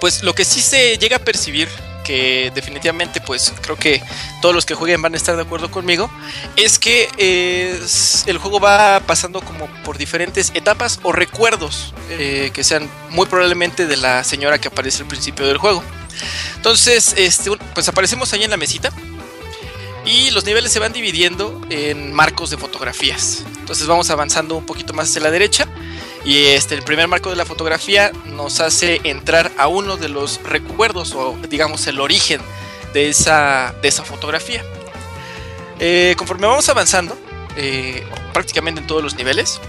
pues 0.00 0.22
lo 0.22 0.34
que 0.34 0.44
sí 0.44 0.60
se 0.60 0.98
llega 0.98 1.16
a 1.16 1.20
percibir, 1.20 1.68
que 2.06 2.52
definitivamente 2.54 3.20
pues 3.20 3.52
creo 3.60 3.76
que 3.76 4.00
todos 4.40 4.54
los 4.54 4.64
que 4.64 4.74
jueguen 4.74 5.02
van 5.02 5.14
a 5.14 5.16
estar 5.16 5.34
de 5.34 5.42
acuerdo 5.42 5.70
conmigo, 5.70 6.08
es 6.54 6.78
que 6.78 7.08
el 8.26 8.38
juego 8.38 8.60
va 8.60 9.00
pasando 9.00 9.40
como 9.40 9.66
por 9.82 9.98
diferentes 9.98 10.52
etapas 10.54 11.00
o 11.02 11.12
recuerdos 11.12 11.92
eh, 12.10 12.50
que 12.54 12.62
sean 12.62 12.88
muy 13.10 13.26
probablemente 13.26 13.86
de 13.86 13.96
la 13.96 14.22
señora 14.22 14.60
que 14.60 14.68
aparece 14.68 15.02
al 15.02 15.08
principio 15.08 15.46
del 15.46 15.58
juego. 15.58 15.82
Entonces, 16.54 17.14
este, 17.18 17.50
pues 17.74 17.88
aparecemos 17.88 18.32
ahí 18.32 18.44
en 18.44 18.50
la 18.50 18.56
mesita 18.56 18.92
y 20.04 20.30
los 20.30 20.44
niveles 20.44 20.70
se 20.70 20.78
van 20.78 20.92
dividiendo 20.92 21.60
en 21.68 22.12
marcos 22.12 22.50
de 22.50 22.56
fotografías. 22.56 23.44
Entonces 23.58 23.88
vamos 23.88 24.08
avanzando 24.10 24.54
un 24.56 24.64
poquito 24.64 24.94
más 24.94 25.10
hacia 25.10 25.22
la 25.22 25.32
derecha 25.32 25.66
y 26.26 26.46
este 26.46 26.74
el 26.74 26.82
primer 26.82 27.06
marco 27.06 27.30
de 27.30 27.36
la 27.36 27.46
fotografía 27.46 28.10
nos 28.26 28.58
hace 28.58 29.00
entrar 29.04 29.52
a 29.56 29.68
uno 29.68 29.96
de 29.96 30.08
los 30.08 30.42
recuerdos 30.42 31.14
o 31.14 31.38
digamos 31.48 31.86
el 31.86 32.00
origen 32.00 32.40
de 32.92 33.08
esa, 33.08 33.76
de 33.80 33.88
esa 33.88 34.02
fotografía. 34.02 34.64
Eh, 35.78 36.14
conforme 36.18 36.48
vamos 36.48 36.68
avanzando, 36.68 37.16
eh, 37.56 38.04
prácticamente 38.32 38.80
en 38.80 38.88
todos 38.88 39.04
los 39.04 39.14
niveles, 39.14 39.60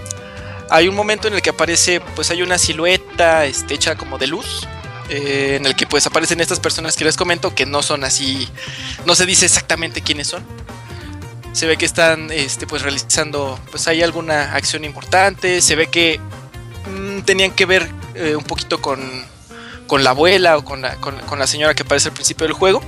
hay 0.68 0.88
un 0.88 0.96
momento 0.96 1.28
en 1.28 1.34
el 1.34 1.42
que 1.42 1.50
aparece, 1.50 2.00
pues 2.16 2.30
hay 2.32 2.42
una 2.42 2.58
silueta 2.58 3.46
este, 3.46 3.74
hecha 3.74 3.96
como 3.96 4.18
de 4.18 4.26
luz, 4.26 4.66
eh, 5.10 5.56
en 5.60 5.64
el 5.64 5.76
que 5.76 5.86
pues 5.86 6.08
aparecen 6.08 6.40
estas 6.40 6.58
personas 6.58 6.96
que 6.96 7.04
les 7.04 7.16
comento 7.16 7.54
que 7.54 7.66
no 7.66 7.82
son 7.82 8.02
así, 8.02 8.48
no 9.06 9.14
se 9.14 9.26
dice 9.26 9.46
exactamente 9.46 10.02
quiénes 10.02 10.26
son. 10.26 10.44
Se 11.52 11.66
ve 11.66 11.76
que 11.76 11.86
están, 11.86 12.30
este, 12.30 12.66
pues 12.66 12.82
realizando, 12.82 13.58
pues 13.70 13.88
hay 13.88 14.02
alguna 14.02 14.54
acción 14.54 14.84
importante. 14.84 15.60
Se 15.60 15.74
ve 15.74 15.88
que 15.88 16.20
mm, 16.88 17.22
tenían 17.22 17.50
que 17.52 17.66
ver 17.66 17.90
eh, 18.14 18.34
un 18.36 18.44
poquito 18.44 18.80
con, 18.80 19.00
con 19.86 20.02
la 20.04 20.10
abuela 20.10 20.56
o 20.56 20.64
con 20.64 20.82
la, 20.82 20.96
con- 20.96 21.38
la 21.38 21.46
señora 21.46 21.74
que 21.74 21.82
aparece 21.82 22.08
al 22.08 22.14
principio 22.14 22.46
del 22.46 22.54
juego. 22.54 22.82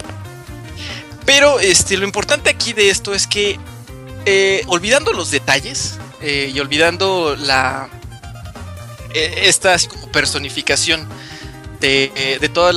Pero 1.27 1.60
este, 1.60 1.97
lo 1.97 2.05
importante 2.05 2.51
aquí 2.51 2.72
de 2.72 2.90
esto 2.90 3.14
es 3.14 3.27
que, 3.27 3.59
eh, 4.27 4.64
olvidando 4.66 5.12
los 5.12 5.31
detalles 5.31 5.98
eh, 6.20 6.51
y 6.52 6.59
olvidando 6.60 7.36
la 7.36 7.89
esta 9.12 9.74
personificación 10.12 11.05
de, 11.81 12.39
de 12.40 12.48
todos 12.48 12.72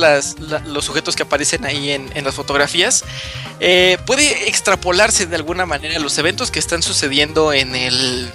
los 0.66 0.84
sujetos 0.84 1.14
que 1.14 1.22
aparecen 1.22 1.64
ahí 1.64 1.92
en, 1.92 2.24
las 2.24 2.34
fotografías, 2.34 3.04
puede 4.04 4.48
extrapolarse 4.48 5.26
de 5.26 5.36
alguna 5.36 5.64
manera 5.64 5.96
los 6.00 6.18
eventos 6.18 6.50
que 6.50 6.58
están 6.58 6.82
sucediendo 6.82 7.52
en 7.52 7.76
el 7.76 8.32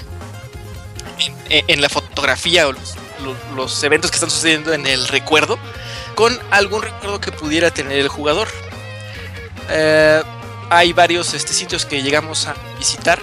en, 1.49 1.81
la 1.81 1.89
fotografía 1.89 2.67
o 2.67 2.73
los, 3.55 3.83
eventos 3.83 4.11
que 4.11 4.15
están 4.15 4.29
sucediendo 4.29 4.73
en 4.73 4.87
el 4.87 5.07
recuerdo 5.07 5.59
con 6.15 6.37
algún 6.51 6.81
recuerdo 6.81 7.19
que 7.21 7.31
pudiera 7.31 7.71
tener 7.71 7.99
el 7.99 8.07
jugador. 8.07 8.47
Eh, 9.69 10.21
hay 10.69 10.93
varios 10.93 11.33
este, 11.33 11.53
sitios 11.53 11.85
que 11.85 12.01
llegamos 12.01 12.47
a 12.47 12.55
visitar. 12.77 13.19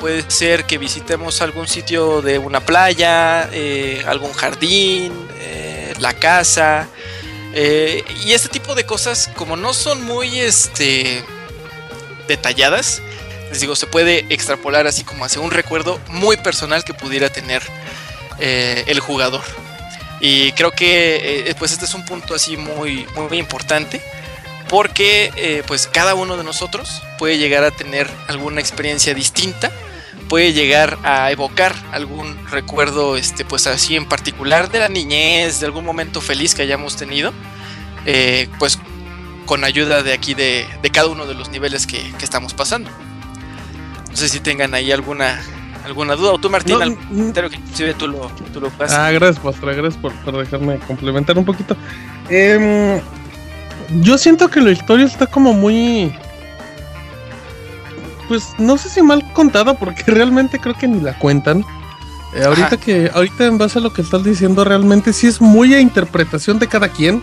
Puede 0.00 0.30
ser 0.30 0.64
que 0.64 0.76
visitemos 0.76 1.40
algún 1.40 1.66
sitio 1.66 2.20
de 2.20 2.38
una 2.38 2.60
playa, 2.60 3.48
eh, 3.52 4.04
algún 4.06 4.32
jardín, 4.34 5.12
eh, 5.40 5.94
la 5.98 6.12
casa. 6.12 6.88
y 7.54 8.32
este 8.32 8.50
tipo 8.50 8.74
de 8.74 8.84
cosas, 8.84 9.30
como 9.34 9.56
no 9.56 9.72
son 9.72 10.02
muy 10.02 10.40
este, 10.40 11.24
detalladas, 12.28 13.00
les 13.56 13.62
digo, 13.62 13.74
se 13.74 13.86
puede 13.86 14.26
extrapolar 14.28 14.86
así 14.86 15.02
como 15.02 15.24
hacia 15.24 15.40
un 15.40 15.50
recuerdo 15.50 15.98
muy 16.10 16.36
personal 16.36 16.84
que 16.84 16.92
pudiera 16.92 17.30
tener 17.30 17.62
eh, 18.38 18.84
el 18.86 19.00
jugador. 19.00 19.40
Y 20.20 20.52
creo 20.52 20.72
que 20.72 21.48
eh, 21.48 21.54
pues 21.58 21.72
este 21.72 21.86
es 21.86 21.94
un 21.94 22.04
punto 22.04 22.34
así 22.34 22.58
muy, 22.58 23.06
muy, 23.14 23.38
importante 23.38 24.02
porque 24.68 25.32
eh, 25.36 25.62
pues 25.66 25.86
cada 25.86 26.14
uno 26.14 26.36
de 26.36 26.44
nosotros 26.44 27.02
puede 27.18 27.38
llegar 27.38 27.64
a 27.64 27.70
tener 27.70 28.10
alguna 28.28 28.60
experiencia 28.60 29.14
distinta, 29.14 29.72
puede 30.28 30.52
llegar 30.52 30.98
a 31.02 31.30
evocar 31.30 31.74
algún 31.92 32.36
recuerdo 32.48 33.16
este 33.16 33.46
pues 33.46 33.66
así 33.66 33.96
en 33.96 34.06
particular 34.06 34.70
de 34.70 34.80
la 34.80 34.90
niñez, 34.90 35.60
de 35.60 35.66
algún 35.66 35.86
momento 35.86 36.20
feliz 36.20 36.54
que 36.54 36.60
hayamos 36.60 36.96
tenido, 36.96 37.32
eh, 38.04 38.50
pues 38.58 38.78
con 39.46 39.64
ayuda 39.64 40.02
de 40.02 40.12
aquí 40.12 40.34
de, 40.34 40.66
de 40.82 40.90
cada 40.90 41.08
uno 41.08 41.24
de 41.24 41.32
los 41.32 41.48
niveles 41.48 41.86
que, 41.86 42.12
que 42.18 42.24
estamos 42.26 42.52
pasando. 42.52 42.90
No 44.16 44.20
sé 44.20 44.30
si 44.30 44.40
tengan 44.40 44.72
ahí 44.72 44.90
alguna 44.92 45.38
alguna 45.84 46.16
duda 46.16 46.32
o 46.32 46.38
tú 46.38 46.48
Martín 46.48 46.76
No, 46.78 46.82
algún 46.84 46.96
comentario 47.04 47.50
que 47.50 47.56
inclusive 47.56 47.92
tú 47.92 48.08
lo, 48.08 48.30
tú 48.50 48.62
lo 48.62 48.70
puedas- 48.70 48.94
Ah, 48.94 49.10
gracias, 49.10 49.44
Pastra, 49.44 49.74
gracias 49.74 50.00
por, 50.00 50.10
por 50.24 50.38
dejarme 50.38 50.78
complementar 50.78 51.36
un 51.36 51.44
poquito. 51.44 51.76
Em, 52.30 52.98
yo 54.00 54.16
siento 54.16 54.48
que 54.48 54.62
la 54.62 54.70
historia 54.70 55.04
está 55.04 55.26
como 55.26 55.52
muy. 55.52 56.16
Pues 58.26 58.54
no 58.56 58.78
sé 58.78 58.88
si 58.88 59.02
mal 59.02 59.22
contada, 59.34 59.74
porque 59.74 60.02
realmente 60.06 60.58
creo 60.58 60.74
que 60.74 60.88
ni 60.88 61.02
la 61.02 61.18
cuentan. 61.18 61.62
Eh, 62.34 62.42
ahorita 62.42 62.66
Ajá. 62.68 62.76
que, 62.78 63.10
ahorita 63.12 63.44
en 63.44 63.58
base 63.58 63.80
a 63.80 63.82
lo 63.82 63.92
que 63.92 64.00
estás 64.00 64.24
diciendo, 64.24 64.64
realmente 64.64 65.12
sí 65.12 65.26
es 65.26 65.42
muy 65.42 65.74
a 65.74 65.80
interpretación 65.80 66.58
de 66.58 66.68
cada 66.68 66.88
quien. 66.88 67.22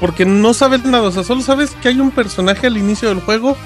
Porque 0.00 0.24
no 0.26 0.52
sabes 0.52 0.84
nada, 0.84 1.04
o 1.04 1.12
sea, 1.12 1.22
solo 1.22 1.42
sabes 1.42 1.76
que 1.80 1.86
hay 1.86 2.00
un 2.00 2.10
personaje 2.10 2.66
al 2.66 2.76
inicio 2.76 3.08
del 3.08 3.20
juego 3.20 3.56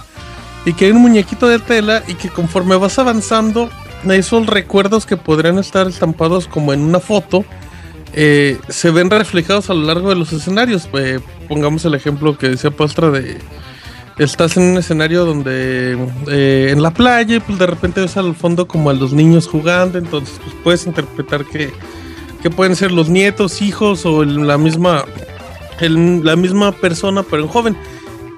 y 0.65 0.73
que 0.73 0.87
hay 0.87 0.93
un 0.93 1.03
muñequito 1.03 1.49
de 1.49 1.59
tela 1.59 2.03
y 2.07 2.15
que 2.15 2.29
conforme 2.29 2.77
vas 2.77 2.99
avanzando, 2.99 3.69
esos 4.13 4.47
recuerdos 4.47 5.07
que 5.07 5.17
podrían 5.17 5.59
estar 5.59 5.87
estampados 5.87 6.47
como 6.47 6.73
en 6.73 6.81
una 6.81 7.01
foto, 7.01 7.45
eh, 8.13 8.59
se 8.69 8.91
ven 8.91 9.11
reflejados 9.11 9.71
a 9.71 9.75
lo 9.75 9.83
largo 9.83 10.11
de 10.11 10.17
los 10.17 10.33
escenarios. 10.33 10.89
Eh, 10.95 11.21
pongamos 11.49 11.85
el 11.85 11.95
ejemplo 11.95 12.37
que 12.37 12.51
decía 12.51 12.71
Pastra 12.71 13.11
de... 13.11 13.39
Estás 14.17 14.57
en 14.57 14.63
un 14.63 14.79
escenario 14.79 15.25
donde 15.25 15.99
eh, 16.29 16.69
en 16.71 16.83
la 16.83 16.93
playa 16.93 17.35
y 17.35 17.41
pues 17.41 17.59
de 17.59 17.67
repente 17.67 18.01
ves 18.01 18.17
al 18.17 18.37
fondo 18.37 18.69
como 18.69 18.89
a 18.89 18.95
los 18.95 19.13
niños 19.13 19.49
jugando, 19.49 19.99
entonces 19.99 20.39
pues 20.41 20.55
puedes 20.63 20.87
interpretar 20.87 21.45
que, 21.45 21.73
que 22.41 22.49
pueden 22.49 22.77
ser 22.77 22.93
los 22.93 23.09
nietos, 23.09 23.61
hijos 23.61 24.07
o 24.07 24.25
la 24.25 24.57
misma 24.57 25.05
la 25.81 26.37
misma 26.37 26.71
persona 26.71 27.25
pero 27.25 27.43
en 27.43 27.49
joven. 27.49 27.77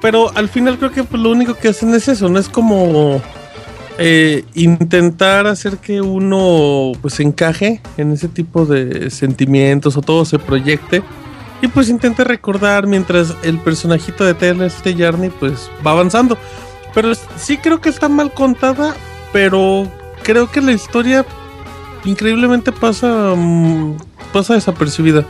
Pero 0.00 0.30
al 0.36 0.48
final 0.48 0.78
creo 0.78 0.92
que 0.92 1.04
pues, 1.04 1.22
lo 1.22 1.30
único 1.30 1.54
que 1.54 1.68
hacen 1.68 1.94
es 1.94 2.08
eso, 2.08 2.28
no 2.28 2.38
es 2.38 2.48
como 2.48 3.20
eh, 3.98 4.44
intentar 4.54 5.46
hacer 5.46 5.78
que 5.78 6.00
uno 6.00 6.92
pues 7.00 7.18
encaje 7.20 7.80
en 7.96 8.12
ese 8.12 8.28
tipo 8.28 8.66
de 8.66 9.10
sentimientos 9.10 9.96
o 9.96 10.02
todo 10.02 10.24
se 10.24 10.38
proyecte 10.38 11.02
y 11.62 11.68
pues 11.68 11.88
intente 11.88 12.22
recordar 12.22 12.86
mientras 12.86 13.34
el 13.42 13.58
personajito 13.58 14.24
de 14.24 14.34
tela 14.34 14.66
este 14.66 14.94
Yarny 14.94 15.30
pues 15.30 15.70
va 15.86 15.92
avanzando. 15.92 16.36
Pero 16.94 17.12
sí 17.36 17.58
creo 17.58 17.80
que 17.80 17.88
está 17.88 18.08
mal 18.08 18.32
contada, 18.32 18.94
pero 19.32 19.90
creo 20.22 20.50
que 20.50 20.60
la 20.60 20.72
historia 20.72 21.24
increíblemente 22.04 22.72
pasa 22.72 23.34
mm, 23.34 23.96
pasa 24.32 24.54
desapercibida. 24.54 25.20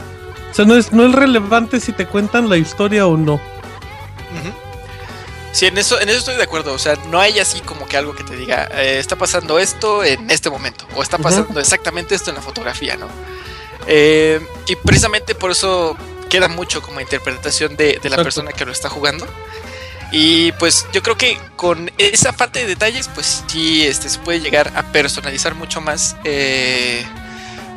O 0.51 0.55
sea, 0.55 0.64
no 0.64 0.74
es, 0.74 0.93
no 0.93 1.05
es 1.06 1.12
relevante 1.12 1.80
si 1.80 1.93
te 1.93 2.06
cuentan 2.06 2.48
la 2.48 2.56
historia 2.56 3.06
o 3.06 3.16
no. 3.16 3.40
Sí, 5.52 5.66
en 5.66 5.78
eso, 5.78 5.98
en 6.00 6.08
eso 6.10 6.18
estoy 6.18 6.36
de 6.36 6.42
acuerdo. 6.42 6.74
O 6.74 6.78
sea, 6.78 6.96
no 7.08 7.18
hay 7.20 7.38
así 7.38 7.60
como 7.60 7.86
que 7.86 7.96
algo 7.96 8.14
que 8.14 8.24
te 8.24 8.36
diga, 8.36 8.68
eh, 8.72 8.98
está 8.98 9.16
pasando 9.16 9.58
esto 9.58 10.04
en 10.04 10.30
este 10.30 10.50
momento, 10.50 10.86
o 10.94 11.02
está 11.02 11.16
pasando 11.18 11.58
exactamente 11.60 12.14
esto 12.14 12.30
en 12.30 12.36
la 12.36 12.42
fotografía, 12.42 12.96
¿no? 12.96 13.08
Eh, 13.86 14.40
y 14.66 14.76
precisamente 14.76 15.34
por 15.34 15.50
eso 15.50 15.96
queda 16.28 16.48
mucho 16.48 16.82
como 16.82 17.00
interpretación 17.00 17.76
de, 17.76 17.84
de 17.84 17.92
la 17.92 18.16
Exacto. 18.16 18.22
persona 18.24 18.52
que 18.52 18.66
lo 18.66 18.72
está 18.72 18.88
jugando. 18.90 19.26
Y 20.12 20.52
pues 20.52 20.86
yo 20.92 21.02
creo 21.02 21.16
que 21.16 21.38
con 21.56 21.90
esa 21.98 22.32
falta 22.32 22.58
de 22.58 22.66
detalles, 22.66 23.08
pues 23.14 23.42
sí, 23.48 23.84
este, 23.86 24.08
se 24.08 24.18
puede 24.20 24.40
llegar 24.40 24.72
a 24.76 24.82
personalizar 24.92 25.54
mucho 25.54 25.80
más 25.80 26.16
eh, 26.24 27.04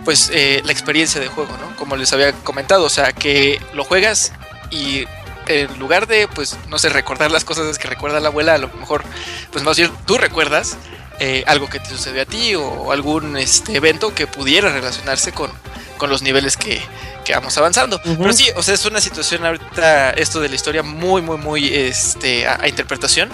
pues 0.06 0.30
eh, 0.34 0.62
la 0.64 0.72
experiencia 0.72 1.20
de 1.20 1.28
juego, 1.28 1.52
¿no? 1.58 1.76
Como 1.76 1.96
les 1.96 2.14
había 2.14 2.34
comentado, 2.34 2.84
o 2.84 2.90
sea, 2.90 3.14
que 3.14 3.60
lo 3.74 3.84
juegas 3.84 4.32
y 4.70 5.06
en 5.50 5.80
lugar 5.80 6.08
de, 6.08 6.28
pues, 6.28 6.58
no 6.70 6.78
sé, 6.80 6.90
recordar 6.90 7.32
las 7.32 7.44
cosas 7.44 7.78
que 7.78 7.88
recuerda 7.88 8.20
la 8.20 8.30
abuela, 8.30 8.54
a 8.54 8.58
lo 8.58 8.70
mejor, 8.70 9.04
pues 9.52 9.64
más 9.64 9.78
bien 9.78 9.92
tú 10.06 10.18
recuerdas 10.18 10.78
eh, 11.20 11.44
algo 11.48 11.70
que 11.70 11.80
te 11.80 11.90
sucedió 11.90 12.22
a 12.22 12.26
ti 12.26 12.56
o 12.56 12.92
algún 12.92 13.36
este, 13.36 13.76
evento 13.76 14.14
que 14.14 14.28
pudiera 14.28 14.72
relacionarse 14.72 15.32
con, 15.32 15.52
con 15.98 16.10
los 16.10 16.22
niveles 16.22 16.56
que, 16.56 16.82
que 17.26 17.34
vamos 17.34 17.58
avanzando. 17.58 18.00
Pero 18.04 18.32
sí, 18.32 18.48
o 18.56 18.64
sea, 18.64 18.76
es 18.76 18.86
una 18.86 19.02
situación 19.02 19.46
ahorita, 19.46 20.12
esto 20.12 20.40
de 20.40 20.50
la 20.50 20.56
historia, 20.56 20.84
muy, 20.84 21.22
muy, 21.22 21.38
muy 21.38 21.74
este, 21.74 22.48
a, 22.48 22.60
a 22.62 22.68
interpretación. 22.70 23.30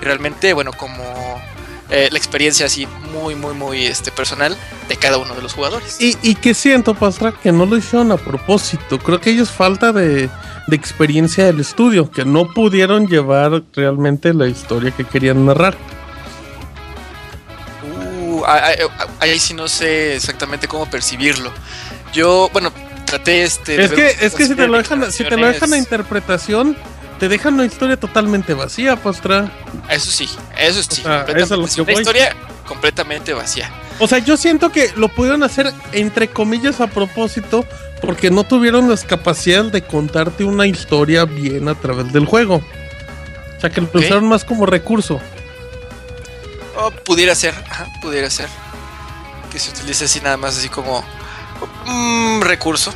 Y 0.00 0.04
realmente, 0.04 0.52
bueno, 0.52 0.72
como 0.72 1.42
eh, 1.90 2.08
la 2.10 2.18
experiencia 2.18 2.66
así 2.66 2.86
muy, 3.12 3.34
muy, 3.34 3.54
muy 3.54 3.86
este, 3.86 4.10
personal 4.10 4.56
de 4.88 4.96
cada 4.96 5.18
uno 5.18 5.34
de 5.34 5.42
los 5.42 5.54
jugadores. 5.54 6.00
Y, 6.00 6.16
y 6.22 6.34
que 6.34 6.54
siento, 6.54 6.94
Pastra, 6.94 7.32
que 7.32 7.52
no 7.52 7.66
lo 7.66 7.76
hicieron 7.76 8.12
a 8.12 8.16
propósito. 8.16 8.98
Creo 8.98 9.20
que 9.20 9.30
ellos 9.30 9.50
falta 9.50 9.92
de, 9.92 10.28
de 10.66 10.76
experiencia 10.76 11.44
del 11.44 11.60
estudio, 11.60 12.10
que 12.10 12.24
no 12.24 12.52
pudieron 12.52 13.06
llevar 13.06 13.62
realmente 13.74 14.34
la 14.34 14.48
historia 14.48 14.90
que 14.90 15.04
querían 15.04 15.46
narrar. 15.46 15.76
Uh, 17.84 18.42
ahí, 18.46 18.76
ahí 19.20 19.38
sí 19.38 19.54
no 19.54 19.68
sé 19.68 20.16
exactamente 20.16 20.66
cómo 20.66 20.86
percibirlo. 20.90 21.52
Yo, 22.12 22.48
bueno, 22.52 22.72
traté 23.04 23.42
este. 23.42 23.82
Es 23.82 23.92
que, 23.92 24.16
es 24.20 24.34
que 24.34 24.46
si 24.46 24.54
te 24.54 24.66
lo 24.66 24.78
dejan, 24.78 25.12
si 25.12 25.24
te 25.24 25.36
lo 25.36 25.46
dejan 25.46 25.72
a 25.72 25.78
interpretación, 25.78 26.76
te 27.18 27.28
dejan 27.28 27.54
una 27.54 27.64
historia 27.64 27.96
totalmente 27.96 28.54
vacía, 28.54 28.96
Pastra. 28.96 29.50
Eso 29.90 30.10
sí, 30.10 30.28
eso 30.58 30.82
sí. 30.82 31.00
O 31.00 31.04
sea, 31.04 31.24
completamente- 31.24 31.42
eso 31.42 31.54
es 31.54 31.60
lo 31.60 31.66
que 31.74 31.80
una 31.80 31.92
voy. 31.92 32.02
historia 32.02 32.36
completamente 32.66 33.32
vacía. 33.32 33.70
O 33.98 34.06
sea, 34.06 34.18
yo 34.18 34.36
siento 34.36 34.70
que 34.70 34.92
lo 34.96 35.08
pudieron 35.08 35.42
hacer 35.42 35.72
entre 35.92 36.28
comillas 36.28 36.80
a 36.80 36.86
propósito 36.86 37.64
porque 38.02 38.30
no 38.30 38.44
tuvieron 38.44 38.90
las 38.90 39.04
capacidades 39.04 39.72
de 39.72 39.82
contarte 39.82 40.44
una 40.44 40.66
historia 40.66 41.24
bien 41.24 41.68
a 41.68 41.74
través 41.74 42.12
del 42.12 42.26
juego. 42.26 42.56
O 43.56 43.60
sea, 43.60 43.70
que 43.70 43.80
lo 43.80 43.86
Ok. 43.86 43.94
usaron 43.96 44.28
más 44.28 44.44
como 44.44 44.66
recurso. 44.66 45.18
Oh, 46.76 46.90
pudiera 46.90 47.34
ser, 47.34 47.54
ajá, 47.70 47.86
pudiera 48.02 48.28
ser. 48.28 48.48
Que 49.50 49.58
se 49.58 49.70
utilice 49.70 50.04
así 50.04 50.20
nada 50.20 50.36
más 50.36 50.58
así 50.58 50.68
como 50.68 51.02
mm, 51.86 52.42
recurso. 52.42 52.92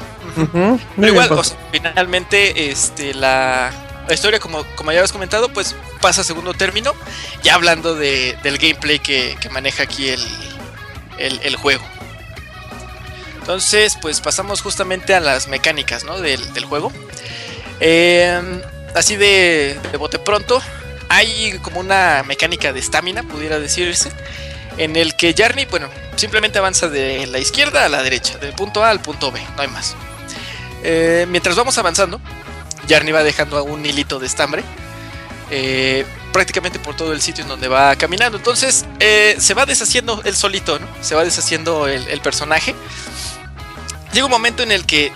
Pero 0.97 1.09
igual, 1.09 1.33
o 1.33 1.43
sea, 1.43 1.57
finalmente, 1.73 2.71
este, 2.71 3.15
la, 3.15 3.71
la 4.11 4.15
historia, 4.15 4.41
como, 4.41 4.65
como 4.74 4.91
ya 4.91 4.99
habías 4.99 5.12
comentado, 5.12 5.53
pues 5.53 5.77
pasa 6.01 6.23
a 6.23 6.24
segundo 6.24 6.53
término, 6.53 6.93
ya 7.45 7.55
hablando 7.55 7.95
de- 7.95 8.37
del 8.43 8.59
gameplay 8.59 8.99
que, 8.99 9.37
maneja 9.51 9.85
aquí 9.85 10.09
el, 10.09 10.20
el- 11.19 11.55
juego. 11.55 11.85
Entonces, 13.39 13.97
pues 14.03 14.20
pasamos 14.20 14.62
justamente 14.62 15.15
a 15.15 15.20
las 15.20 15.47
mecánicas 15.47 16.03
¿no? 16.03 16.20
del, 16.20 16.53
del 16.53 16.65
juego. 16.65 16.93
Eh, 17.78 18.41
así 18.97 19.15
de, 19.15 19.78
de 19.93 19.97
bote 19.97 20.19
pronto, 20.19 20.61
hay 21.09 21.59
como 21.62 21.78
una 21.78 22.24
mecánica 22.27 22.73
de 22.73 22.81
estamina, 22.81 23.23
pudiera 23.23 23.61
decirse, 23.61 24.11
en 24.77 24.97
el 24.97 25.15
que 25.15 25.35
Jarny, 25.39 25.66
bueno, 25.66 25.89
simplemente 26.16 26.59
avanza 26.59 26.89
de 26.89 27.28
la 27.28 27.39
izquierda 27.39 27.85
a 27.85 27.89
la 27.89 28.03
derecha, 28.03 28.39
del 28.39 28.55
punto 28.55 28.82
A 28.82 28.91
al 28.91 29.01
punto 29.01 29.31
B, 29.31 29.41
no 29.55 29.62
hay 29.62 29.69
más. 29.69 29.95
Eh, 30.82 31.27
mientras 31.28 31.55
vamos 31.55 31.78
avanzando, 31.78 32.20
Jarny 32.91 33.12
va 33.12 33.23
dejando 33.23 33.62
un 33.62 33.87
hilito 33.87 34.19
de 34.19 34.27
estambre 34.27 34.65
eh, 35.51 36.05
prácticamente 36.33 36.79
por 36.79 36.97
todo 36.97 37.12
el 37.12 37.21
sitio 37.21 37.43
en 37.43 37.49
donde 37.49 37.69
va 37.69 37.95
caminando. 37.97 38.39
Entonces 38.39 38.87
eh, 39.01 39.37
se 39.39 39.55
va 39.55 39.67
deshaciendo 39.67 40.21
el 40.25 40.37
solito. 40.37 40.79
Se 41.01 41.15
va 41.15 41.25
deshaciendo 41.25 41.89
el, 41.89 42.21
personaje. 42.21 42.75
Llega 44.12 44.27
un 44.27 44.31
momento 44.31 44.62
en 44.62 44.73
el 44.73 44.87
que 44.87 45.12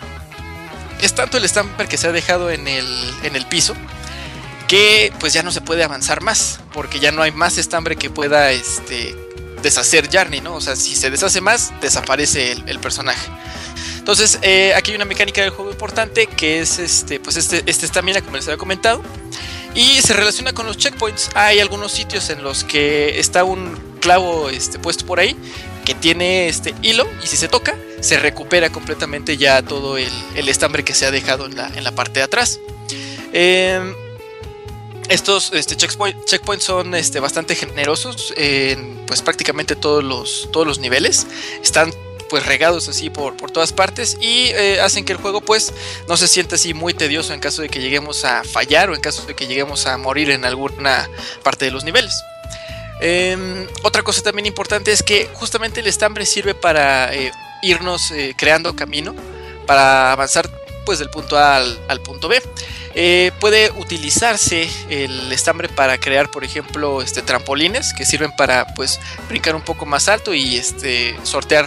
es 1.01 1.15
tanto 1.15 1.37
el 1.37 1.45
estambre 1.45 1.89
que 1.89 1.97
se 1.97 2.09
ha 2.09 2.13
dejado 2.13 2.51
en 2.51 2.67
el, 2.67 3.15
en 3.23 3.37
el 3.37 3.47
piso 3.47 3.75
que 4.69 5.13
pues 5.21 5.35
ya 5.35 5.43
no 5.43 5.53
se 5.53 5.61
puede 5.61 5.85
avanzar 5.85 6.23
más 6.23 6.59
porque 6.73 6.99
ya 6.99 7.13
no 7.13 7.23
hay 7.23 7.33
más 7.33 7.59
estambre 7.59 7.97
que 7.97 8.09
pueda 8.09 8.51
este, 8.51 9.15
deshacer 9.63 10.11
Jarny, 10.11 10.41
¿no? 10.41 10.55
O 10.55 10.61
sea, 10.61 10.75
si 10.75 10.97
se 10.97 11.11
deshace 11.11 11.41
más, 11.41 11.73
desaparece 11.81 12.53
el 12.53 12.79
personaje. 12.81 13.31
Entonces, 14.05 14.39
eh, 14.43 14.75
aquí 14.77 14.91
hay 14.91 14.97
una 14.97 15.07
mecánica 15.07 15.41
del 15.41 15.49
juego 15.49 15.71
importante 15.71 16.27
que 16.27 16.61
es 16.61 16.79
este, 16.79 17.21
pues 17.21 17.39
este, 17.39 17.63
este 17.65 17.87
estamina, 17.87 18.21
como 18.21 18.37
les 18.37 18.47
había 18.47 18.59
comentado. 18.59 19.03
Y 19.75 20.03
se 20.03 20.13
relaciona 20.13 20.53
con 20.53 20.67
los 20.67 20.77
checkpoints. 20.77 21.31
Hay 21.35 21.59
algunos 21.59 21.91
sitios 21.93 22.29
en 22.29 22.45
los 22.45 22.65
que 22.65 23.19
está 23.19 23.45
un 23.45 23.81
clavo 24.01 24.51
este, 24.51 24.79
puesto 24.79 25.07
por 25.07 25.21
ahí 25.21 25.35
que 25.87 25.95
tiene 25.95 26.49
este 26.49 26.75
hilo 26.83 27.09
y 27.23 27.27
si 27.27 27.37
se 27.39 27.49
toca 27.49 27.77
se 28.01 28.19
recupera 28.19 28.71
completamente 28.71 29.39
ya 29.39 29.63
todo 29.63 29.97
el, 29.97 30.13
el 30.35 30.49
estambre 30.51 30.85
que 30.85 30.93
se 30.95 31.07
ha 31.07 31.11
dejado 31.11 31.47
en 31.47 31.57
la, 31.57 31.69
en 31.69 31.83
la 31.83 31.93
parte 31.93 32.21
de 32.21 32.25
atrás. 32.25 32.61
Eh, 33.33 33.81
estos 35.09 35.51
este, 35.55 35.77
checkpoint- 35.79 36.25
checkpoints 36.27 36.65
son 36.65 36.95
este, 36.95 37.21
bastante 37.21 37.55
generosos 37.55 38.35
en 38.37 39.03
pues 39.07 39.23
prácticamente 39.23 39.77
todos 39.77 40.05
los, 40.05 40.51
todos 40.53 40.67
los 40.67 40.79
niveles. 40.79 41.27
Están 41.63 41.91
pues 42.29 42.47
regados 42.47 42.89
así 42.89 43.11
por, 43.11 43.37
por 43.37 43.51
todas 43.51 43.73
partes 43.73 44.17
y 44.21 44.49
eh, 44.51 44.81
hacen 44.81 45.05
que 45.05 45.13
el 45.13 45.19
juego 45.19 45.41
pues 45.41 45.73
no 46.09 46.17
se 46.17 46.29
sienta 46.29 46.57
así 46.57 46.75
muy 46.75 46.95
tedioso 46.95 47.33
en 47.33 47.41
caso 47.41 47.63
de 47.63 47.69
que 47.69 47.81
lleguemos 47.81 48.25
a 48.25 48.45
fallar 48.45 48.91
o 48.91 48.95
en 48.95 49.01
caso 49.01 49.25
de 49.27 49.35
que 49.35 49.47
lleguemos 49.47 49.87
a 49.87 49.97
morir 49.99 50.31
en 50.31 50.45
alguna 50.45 51.09
parte 51.43 51.65
de 51.65 51.71
los 51.71 51.85
niveles. 51.85 52.23
Em, 53.01 53.67
otra 53.83 54.03
cosa 54.03 54.23
también 54.23 54.47
importante 54.47 54.93
es 54.93 55.03
que 55.03 55.29
justamente 55.35 55.81
el 55.81 55.87
estambre 55.87 56.25
sirve 56.27 56.55
para 56.55 57.13
eh, 57.15 57.33
irnos 57.63 58.11
eh, 58.13 58.35
creando 58.37 58.75
camino 58.77 59.15
para 59.67 60.13
avanzar 60.13 60.51
pues 60.85 60.99
del 60.99 61.11
punto 61.11 61.37
A 61.37 61.57
al, 61.57 62.01
punto 62.01 62.29
B. 62.29 62.43
Eh, 62.95 63.33
puede 63.41 63.71
utilizarse 63.73 64.69
el 64.89 65.33
estambre 65.33 65.69
para 65.69 65.99
crear, 65.99 66.31
por 66.31 66.45
ejemplo, 66.45 67.03
este, 67.03 67.23
trampolines 67.23 67.93
que 67.93 68.05
sirven 68.05 68.31
para 68.37 68.67
pues 68.75 69.01
brincar 69.29 69.57
un 69.57 69.63
poco 69.63 69.87
más 69.87 70.09
alto 70.09 70.33
y 70.35 70.57
este, 70.57 71.17
sortear 71.23 71.67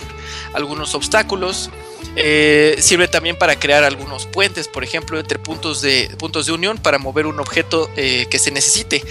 algunos 0.53 0.95
obstáculos. 0.95 1.69
Eh, 2.15 2.77
sirve 2.79 3.07
también 3.07 3.37
para 3.37 3.59
crear 3.59 3.83
algunos 3.83 4.25
puentes, 4.25 4.67
por 4.67 4.83
ejemplo, 4.83 5.19
entre 5.19 5.37
puntos 5.37 5.81
de, 5.81 6.09
puntos 6.17 6.45
de 6.45 6.53
unión 6.53 6.77
para 6.77 6.97
mover 6.97 7.27
un 7.27 7.39
objeto 7.39 7.89
eh, 7.95 8.27
que 8.29 8.39
se 8.39 8.51
necesite 8.51 9.03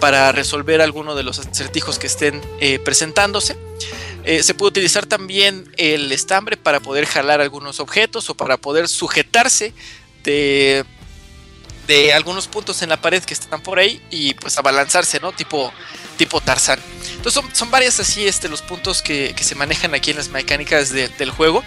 para 0.00 0.32
resolver 0.32 0.80
alguno 0.80 1.14
de 1.14 1.22
los 1.22 1.38
acertijos 1.38 1.98
que 1.98 2.06
estén 2.06 2.40
presentándose. 2.84 3.56
Eh, 4.24 4.42
se 4.42 4.52
puede 4.54 4.68
utilizar 4.70 5.06
también 5.06 5.72
el 5.76 6.12
estambre 6.12 6.56
para 6.56 6.80
poder 6.80 7.06
jalar 7.06 7.40
algunos 7.40 7.80
objetos 7.80 8.28
o 8.30 8.34
para 8.34 8.56
poder 8.58 8.88
sujetarse 8.88 9.72
de, 10.22 10.84
de 11.86 12.12
algunos 12.12 12.46
puntos 12.46 12.82
en 12.82 12.90
la 12.90 13.00
pared 13.00 13.22
que 13.22 13.32
están 13.32 13.62
por 13.62 13.78
ahí 13.78 14.02
y 14.10 14.34
pues 14.34 14.58
abalanzarse, 14.58 15.18
¿no? 15.20 15.32
Tipo, 15.32 15.72
tipo 16.18 16.40
Tarzán. 16.42 16.78
Entonces 17.16 17.32
son, 17.42 17.54
son 17.54 17.70
varias 17.70 17.98
así 18.00 18.26
este, 18.26 18.48
los 18.48 18.60
puntos 18.60 19.00
que, 19.02 19.32
que 19.34 19.44
se 19.44 19.54
manejan 19.54 19.94
aquí 19.94 20.10
en 20.10 20.18
las 20.18 20.28
mecánicas 20.28 20.90
de- 20.90 21.08
del 21.08 21.30
juego. 21.30 21.64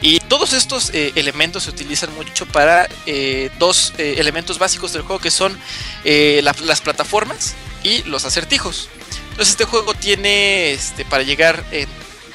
Y 0.00 0.20
todos 0.20 0.52
estos 0.52 0.90
eh, 0.94 1.12
elementos 1.16 1.64
se 1.64 1.70
utilizan 1.70 2.14
mucho 2.14 2.46
para 2.46 2.88
eh, 3.06 3.50
dos 3.58 3.92
elementos 3.98 4.58
básicos 4.58 4.92
del 4.92 5.02
juego 5.02 5.20
que 5.20 5.30
son 5.32 5.58
la- 6.04 6.54
las 6.62 6.80
plataformas 6.80 7.54
y 7.82 8.02
los 8.04 8.24
acertijos. 8.24 8.88
Entonces 9.34 9.50
este 9.50 9.64
juego 9.64 9.94
tiene 9.94 10.72
este, 10.72 11.04
para 11.04 11.24
llegar 11.24 11.64
en- 11.72 11.88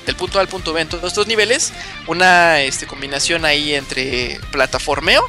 del 0.06 0.18
punto 0.18 0.38
A 0.38 0.42
al 0.42 0.50
punto 0.50 0.74
B 0.74 0.82
en 0.82 0.90
todos 0.90 1.06
estos 1.06 1.28
niveles 1.28 1.72
una 2.08 2.62
este, 2.62 2.88
combinación 2.88 3.46
ahí 3.46 3.74
entre 3.74 4.38
plataformeo 4.52 5.26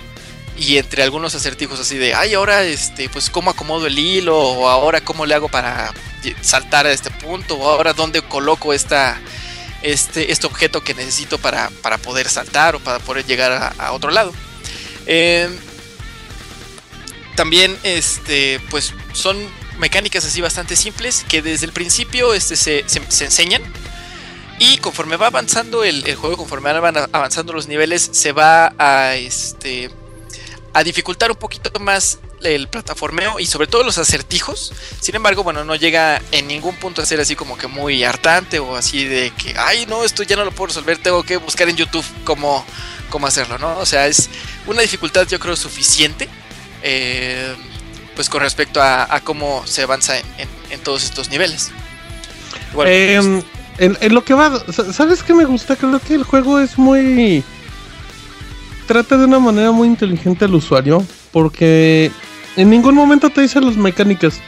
y 0.58 0.78
entre 0.78 1.04
algunos 1.04 1.32
acertijos 1.36 1.78
así 1.78 1.96
de, 1.96 2.14
ay, 2.14 2.34
ahora, 2.34 2.64
este, 2.64 3.08
pues, 3.08 3.30
cómo 3.30 3.50
acomodo 3.50 3.86
el 3.86 3.98
hilo, 3.98 4.36
o 4.36 4.68
ahora 4.68 5.00
cómo 5.00 5.24
le 5.24 5.34
hago 5.34 5.48
para 5.48 5.94
saltar 6.42 6.86
a 6.86 6.92
este 6.92 7.10
punto, 7.10 7.54
o 7.54 7.70
ahora 7.70 7.94
dónde 7.94 8.20
coloco 8.20 8.74
esta, 8.74 9.18
este, 9.80 10.32
este 10.32 10.46
objeto 10.46 10.82
que 10.82 10.92
necesito 10.92 11.38
para, 11.38 11.70
para 11.82 11.96
poder 11.96 12.28
saltar 12.28 12.74
o 12.74 12.80
para 12.80 12.98
poder 12.98 13.24
llegar 13.24 13.74
a, 13.78 13.92
otro 13.92 14.10
lado. 14.10 14.34
Eh, 15.06 15.48
también, 17.36 17.78
este, 17.82 18.60
pues, 18.68 18.92
son 19.14 19.38
mecánicas 19.80 20.24
así 20.24 20.40
bastante 20.40 20.76
simples 20.76 21.24
que 21.28 21.42
desde 21.42 21.66
el 21.66 21.72
principio 21.72 22.34
este, 22.34 22.54
se, 22.56 22.84
se- 22.86 23.10
se 23.10 23.24
enseñan. 23.24 23.62
Y 24.58 24.76
conforme 24.78 25.16
va 25.16 25.28
avanzando 25.28 25.84
el, 25.84 26.06
el 26.06 26.16
juego, 26.16 26.36
conforme 26.36 26.70
van 26.78 26.96
avanzando 27.12 27.52
los 27.54 27.66
niveles, 27.66 28.10
se 28.12 28.32
va 28.32 28.74
a 28.78 29.16
este 29.16 29.90
a 30.72 30.84
dificultar 30.84 31.30
un 31.32 31.36
poquito 31.36 31.72
más 31.80 32.18
el 32.42 32.68
plataformeo 32.68 33.40
y 33.40 33.46
sobre 33.46 33.66
todo 33.66 33.82
los 33.82 33.98
acertijos. 33.98 34.72
Sin 35.00 35.16
embargo, 35.16 35.42
bueno, 35.42 35.64
no 35.64 35.74
llega 35.74 36.22
en 36.30 36.46
ningún 36.46 36.76
punto 36.76 37.02
a 37.02 37.06
ser 37.06 37.20
así 37.20 37.34
como 37.34 37.56
que 37.58 37.66
muy 37.66 38.04
hartante 38.04 38.58
o 38.60 38.76
así 38.76 39.04
de 39.04 39.30
que, 39.32 39.54
ay, 39.58 39.86
no, 39.86 40.04
esto 40.04 40.22
ya 40.22 40.36
no 40.36 40.44
lo 40.44 40.52
puedo 40.52 40.68
resolver, 40.68 40.98
tengo 40.98 41.22
que 41.24 41.38
buscar 41.38 41.68
en 41.70 41.76
YouTube 41.76 42.04
cómo, 42.24 42.64
cómo 43.08 43.26
hacerlo, 43.26 43.58
¿no? 43.58 43.78
O 43.78 43.86
sea, 43.86 44.06
es 44.06 44.28
una 44.66 44.82
dificultad 44.82 45.26
yo 45.26 45.40
creo 45.40 45.56
suficiente, 45.56 46.28
eh, 46.82 47.52
pues 48.20 48.28
con 48.28 48.42
respecto 48.42 48.82
a, 48.82 49.14
a 49.14 49.20
cómo 49.20 49.62
se 49.66 49.80
avanza 49.80 50.18
en, 50.18 50.26
en- 50.36 50.48
en 50.72 50.80
todos 50.80 51.04
estos 51.04 51.30
niveles. 51.30 51.70
Bueno, 52.74 52.90
Em, 52.92 53.42
en, 53.78 53.96
en 53.98 54.14
lo 54.14 54.22
que 54.26 54.34
va, 54.34 54.62
sa- 54.70 54.92
¿sabes 54.92 55.22
qué 55.22 55.32
me 55.32 55.46
gusta? 55.46 55.74
Creo 55.74 55.98
que 56.00 56.16
el 56.16 56.24
juego 56.24 56.60
es 56.60 56.76
muy. 56.76 57.42
Trata 58.86 59.16
de 59.16 59.24
una 59.24 59.38
manera 59.38 59.70
muy 59.72 59.88
inteligente 59.88 60.44
al 60.44 60.54
usuario. 60.54 61.02
Porque 61.32 62.12
en 62.56 62.68
ningún 62.68 62.94
momento 62.94 63.30
te 63.30 63.40
dicen 63.40 63.64
las 63.64 63.76
mecánicas. 63.78 64.38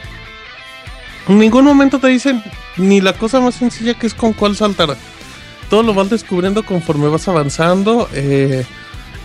En 1.27 1.39
ningún 1.39 1.65
momento 1.65 1.97
te 1.97 2.09
dicen 2.09 2.43
ni 2.77 3.01
la 3.01 3.13
cosa 3.13 3.39
más 3.39 3.55
sencilla 3.55 3.95
que 3.95 4.05
es 4.05 4.13
con 4.13 4.33
cuál 4.33 4.55
saltar. 4.55 4.95
Todo 5.67 5.81
lo 5.81 5.95
vas 5.95 6.11
descubriendo 6.11 6.63
conforme 6.63 7.07
vas 7.07 7.27
avanzando. 7.27 8.07
eh, 8.13 8.65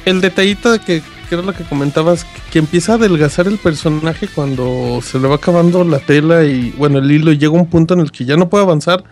el 0.06 0.22
detallito 0.22 0.72
de 0.72 0.78
que, 0.78 1.02
que 1.28 1.34
era 1.34 1.44
lo 1.44 1.52
que 1.54 1.64
comentabas, 1.64 2.24
que, 2.50 2.58
empieza 2.58 2.92
a 2.92 2.94
adelgazar 2.96 3.46
el 3.46 3.58
personaje 3.58 4.28
cuando 4.28 5.00
se 5.02 5.18
le 5.18 5.28
va 5.28 5.36
acabando 5.36 5.84
la 5.84 5.98
tela 5.98 6.44
y 6.44 6.70
bueno, 6.78 6.98
el 6.98 7.10
hilo 7.10 7.30
y 7.32 7.38
llega 7.38 7.52
un 7.52 7.68
punto 7.68 7.94
en 7.94 8.00
el 8.00 8.10
que 8.10 8.24
ya 8.24 8.36
no 8.36 8.48
puede 8.48 8.64
avanzar. 8.64 9.04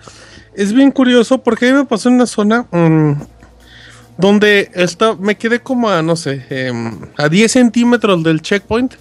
Es 0.55 0.73
bien 0.73 0.91
curioso 0.91 1.39
porque 1.43 1.69
a 1.69 1.73
mí 1.73 1.79
me 1.79 1.85
pasó 1.85 2.09
en 2.09 2.15
una 2.17 2.27
zona 2.27 2.67
mm, 2.73 3.13
donde 4.19 4.71
está, 4.75 5.15
me 5.15 5.37
quedé 5.37 5.61
como 5.61 5.91
a, 5.91 6.03
no 6.03 6.17
sé, 6.17 6.45
em, 6.49 6.99
a 7.19 7.29
10 7.29 7.53
centímetros 7.53 8.23
del 8.23 8.41
checkpoint. 8.41 8.95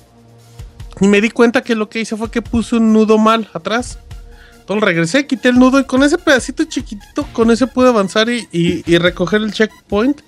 Y 1.02 1.08
me 1.08 1.20
di 1.22 1.30
cuenta 1.30 1.62
que 1.62 1.76
lo 1.76 1.90
que 1.90 2.00
hice 2.02 2.16
fue 2.16 2.32
que 2.32 2.42
puse 2.42 2.76
un 2.78 2.94
nudo 2.94 3.18
mal 3.18 3.50
atrás. 3.54 4.00
Entonces 4.60 4.84
regresé, 4.84 5.28
quité 5.28 5.50
el 5.50 5.60
nudo 5.60 5.80
y 5.80 5.84
con 5.84 6.04
ese 6.04 6.18
pedacito 6.18 6.64
chiquitito, 6.64 7.28
con 7.34 7.52
ese 7.52 7.68
pude 7.68 7.90
avanzar 7.90 8.30
y, 8.30 8.48
y- 8.52 8.84
y 8.86 8.98
recoger 8.98 9.42
el 9.42 9.52
checkpoint. 9.54 10.22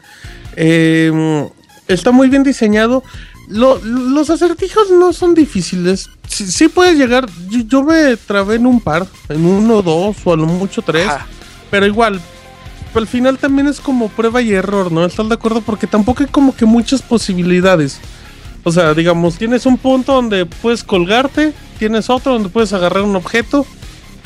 Em, 0.55 1.47
está 1.87 2.11
muy 2.11 2.29
bien 2.29 2.43
diseñado. 2.43 3.03
Lo- 3.47 3.79
los 3.83 4.29
acertijos 4.29 4.89
no 4.91 5.13
son 5.13 5.33
difíciles. 5.33 6.09
Sí, 6.27 6.45
sí 6.47 6.67
puedes 6.67 6.97
llegar. 6.97 7.27
Yo, 7.49 7.59
yo 7.61 7.83
me 7.83 8.17
trabé 8.17 8.55
en 8.55 8.65
un 8.65 8.81
par, 8.81 9.07
en 9.29 9.45
uno, 9.45 9.81
dos 9.81 10.17
o 10.25 10.33
a 10.33 10.37
lo 10.37 10.45
mucho 10.45 10.81
tres. 10.81 11.07
Pero 11.71 11.85
igual, 11.85 12.19
al 12.93 13.07
final 13.07 13.37
también 13.37 13.67
es 13.67 13.79
como 13.79 14.09
prueba 14.09 14.41
y 14.41 14.51
error, 14.53 14.91
¿no? 14.91 15.05
¿Estás 15.05 15.27
de 15.29 15.35
acuerdo? 15.35 15.61
Porque 15.61 15.87
tampoco 15.87 16.23
hay 16.23 16.29
como 16.29 16.55
que 16.55 16.65
muchas 16.65 17.01
posibilidades. 17.01 17.99
O 18.63 18.71
sea, 18.71 18.93
digamos, 18.93 19.37
tienes 19.37 19.65
un 19.65 19.77
punto 19.77 20.13
donde 20.13 20.45
puedes 20.45 20.83
colgarte, 20.83 21.53
tienes 21.79 22.09
otro 22.09 22.33
donde 22.33 22.49
puedes 22.49 22.73
agarrar 22.73 23.03
un 23.03 23.15
objeto 23.15 23.65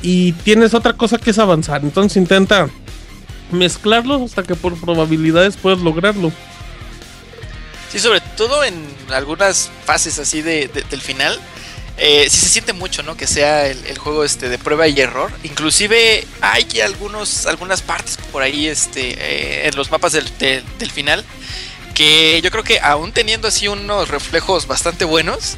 y 0.02 0.32
tienes 0.32 0.74
otra 0.74 0.94
cosa 0.94 1.20
que 1.20 1.30
es 1.30 1.38
avanzar. 1.38 1.82
Entonces 1.84 2.18
intenta 2.18 2.68
mezclarlos 3.52 4.22
hasta 4.22 4.44
que 4.44 4.56
por 4.56 4.74
probabilidades 4.80 5.58
puedas 5.58 5.80
lograrlo. 5.82 6.32
Sí, 7.92 8.00
sobre 8.00 8.22
todo 8.22 8.64
en 8.64 8.88
algunas 9.10 9.70
fases 9.86 10.18
así 10.20 10.42
de, 10.42 10.68
de- 10.68 10.84
del 10.84 11.02
final. 11.02 11.40
Eh, 11.98 12.28
sí 12.30 12.38
se 12.38 12.50
siente 12.50 12.74
mucho, 12.74 13.04
¿no? 13.04 13.16
Que 13.18 13.28
sea 13.28 13.68
el, 13.68 13.86
el 13.86 13.98
juego 13.98 14.24
este 14.24 14.50
de 14.50 14.58
prueba 14.58 14.88
y 14.88 15.00
error. 15.00 15.32
Inclusive 15.44 16.26
hay 16.42 16.66
algunos, 16.82 17.46
algunas 17.46 17.82
partes 17.82 18.18
por 18.32 18.42
ahí 18.44 18.68
este, 18.68 19.12
eh, 19.18 19.68
en 19.68 19.76
los 19.76 19.92
mapas 19.92 20.14
del, 20.14 20.26
del- 20.40 20.64
del 20.80 20.90
final 20.92 21.24
que 21.94 22.42
yo 22.42 22.50
creo 22.52 22.64
que 22.64 22.80
aún 22.80 23.12
teniendo 23.12 23.50
así 23.50 23.68
unos 23.68 24.08
reflejos 24.08 24.66
bastante 24.66 25.04
buenos, 25.04 25.58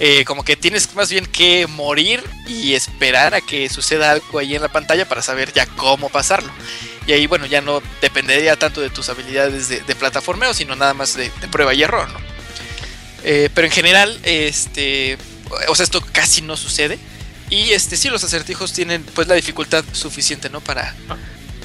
eh, 0.00 0.24
como 0.24 0.42
que 0.42 0.56
tienes 0.56 0.92
más 0.94 1.10
bien 1.10 1.26
que 1.26 1.66
morir 1.66 2.24
y 2.48 2.72
esperar 2.72 3.34
a 3.34 3.42
que 3.42 3.68
suceda 3.68 4.10
algo 4.10 4.38
ahí 4.38 4.56
en 4.56 4.62
la 4.62 4.72
pantalla 4.72 5.06
para 5.06 5.20
saber 5.22 5.52
ya 5.52 5.66
cómo 5.66 6.08
pasarlo. 6.08 6.50
Y 7.06 7.12
ahí, 7.12 7.26
bueno, 7.26 7.46
ya 7.46 7.60
no 7.60 7.82
dependería 8.00 8.56
tanto 8.56 8.80
de 8.80 8.90
tus 8.90 9.08
habilidades 9.08 9.68
de, 9.68 9.80
de 9.80 9.94
plataformeo, 9.94 10.54
sino 10.54 10.74
nada 10.74 10.94
más 10.94 11.14
de, 11.16 11.30
prueba 11.50 11.74
y 11.74 11.82
error, 11.82 12.08
¿no? 12.10 12.18
Eh, 13.24 13.50
pero 13.54 13.66
en 13.66 13.72
general, 13.72 14.18
este, 14.22 15.18
o 15.68 15.74
sea, 15.74 15.84
esto 15.84 16.02
casi 16.12 16.42
no 16.42 16.56
sucede. 16.56 16.98
Y 17.50 17.70
este, 17.70 17.96
sí, 17.96 18.08
los 18.08 18.24
acertijos 18.24 18.72
tienen 18.72 19.02
pues 19.14 19.28
la 19.28 19.34
dificultad 19.34 19.84
suficiente, 19.92 20.48
¿no? 20.48 20.60
Para, 20.60 20.94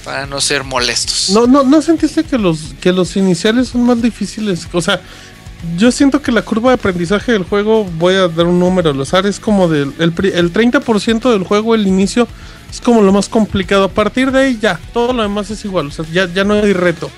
para 0.04 0.26
no 0.26 0.42
ser 0.42 0.64
molestos. 0.64 1.30
No, 1.30 1.48
no, 1.48 1.64
¿no 1.64 1.82
sentiste 1.82 2.24
que 2.24 2.38
los, 2.38 2.76
que 2.82 2.92
los 2.92 3.16
iniciales 3.16 3.70
son 3.70 3.84
más 3.84 4.02
difíciles? 4.02 4.68
O 4.74 4.82
sea, 4.82 5.02
yo 5.78 5.92
siento 5.92 6.22
que 6.22 6.32
la 6.32 6.42
curva 6.42 6.72
de 6.72 6.76
aprendizaje 6.76 7.32
del 7.32 7.44
juego, 7.44 7.84
voy 7.84 8.16
a 8.16 8.28
dar 8.28 8.46
un 8.46 8.60
número 8.60 8.92
al 8.92 9.02
azar, 9.02 9.26
es 9.26 9.40
como 9.40 9.68
del 9.68 9.94
el, 10.00 10.14
el 10.34 10.54
30% 10.54 11.32
del 11.32 11.44
juego, 11.44 11.76
el 11.76 11.88
inicio, 11.88 12.28
es 12.70 12.82
como 12.82 13.02
lo 13.02 13.12
más 13.12 13.30
complicado. 13.30 13.86
A 13.86 13.90
partir 13.90 14.32
de 14.32 14.40
ahí 14.40 14.60
ya, 14.62 14.80
todo 14.94 15.14
lo 15.14 15.24
demás 15.24 15.50
es 15.50 15.64
igual, 15.66 15.88
o 15.88 15.92
sea, 15.92 16.06
ya, 16.12 16.28
ya 16.32 16.44
no 16.44 16.54
hay 16.54 16.74
reto. 16.74 17.10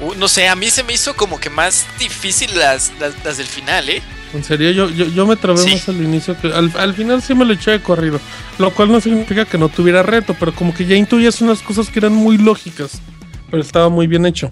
Uh, 0.00 0.14
no 0.14 0.28
sé, 0.28 0.48
a 0.48 0.56
mí 0.56 0.70
se 0.70 0.82
me 0.82 0.92
hizo 0.92 1.14
como 1.14 1.38
que 1.38 1.50
más 1.50 1.86
difícil 1.98 2.50
las, 2.58 2.92
las, 2.98 3.12
las 3.24 3.36
del 3.36 3.46
final, 3.46 3.88
¿eh? 3.88 4.02
En 4.32 4.42
serio, 4.42 4.72
yo, 4.72 4.90
yo, 4.90 5.06
yo 5.06 5.26
me 5.26 5.36
trabé 5.36 5.64
más 5.64 5.88
al 5.88 6.02
inicio 6.02 6.36
que 6.40 6.48
al, 6.48 6.72
al 6.76 6.94
final 6.94 7.22
sí 7.22 7.34
me 7.34 7.44
lo 7.44 7.52
eché 7.52 7.70
de 7.70 7.82
corrido. 7.82 8.20
Lo 8.58 8.74
cual 8.74 8.90
no 8.90 9.00
significa 9.00 9.44
que 9.44 9.58
no 9.58 9.68
tuviera 9.68 10.02
reto, 10.02 10.34
pero 10.38 10.52
como 10.52 10.74
que 10.74 10.86
ya 10.86 10.96
intuyes 10.96 11.40
unas 11.40 11.62
cosas 11.62 11.88
que 11.88 12.00
eran 12.00 12.12
muy 12.12 12.36
lógicas. 12.38 13.00
Pero 13.48 13.62
estaba 13.62 13.88
muy 13.88 14.08
bien 14.08 14.26
hecho. 14.26 14.50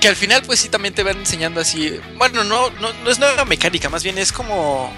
Que 0.00 0.08
al 0.08 0.16
final 0.16 0.42
pues 0.44 0.60
sí 0.60 0.68
también 0.68 0.92
te 0.92 1.02
van 1.02 1.16
enseñando 1.16 1.62
así, 1.62 1.98
bueno, 2.18 2.44
no, 2.44 2.68
no, 2.72 2.92
no 2.92 3.10
es 3.10 3.18
nueva 3.18 3.46
mecánica, 3.46 3.88
más 3.88 4.04
bien 4.04 4.18
es 4.18 4.32
como 4.32 4.92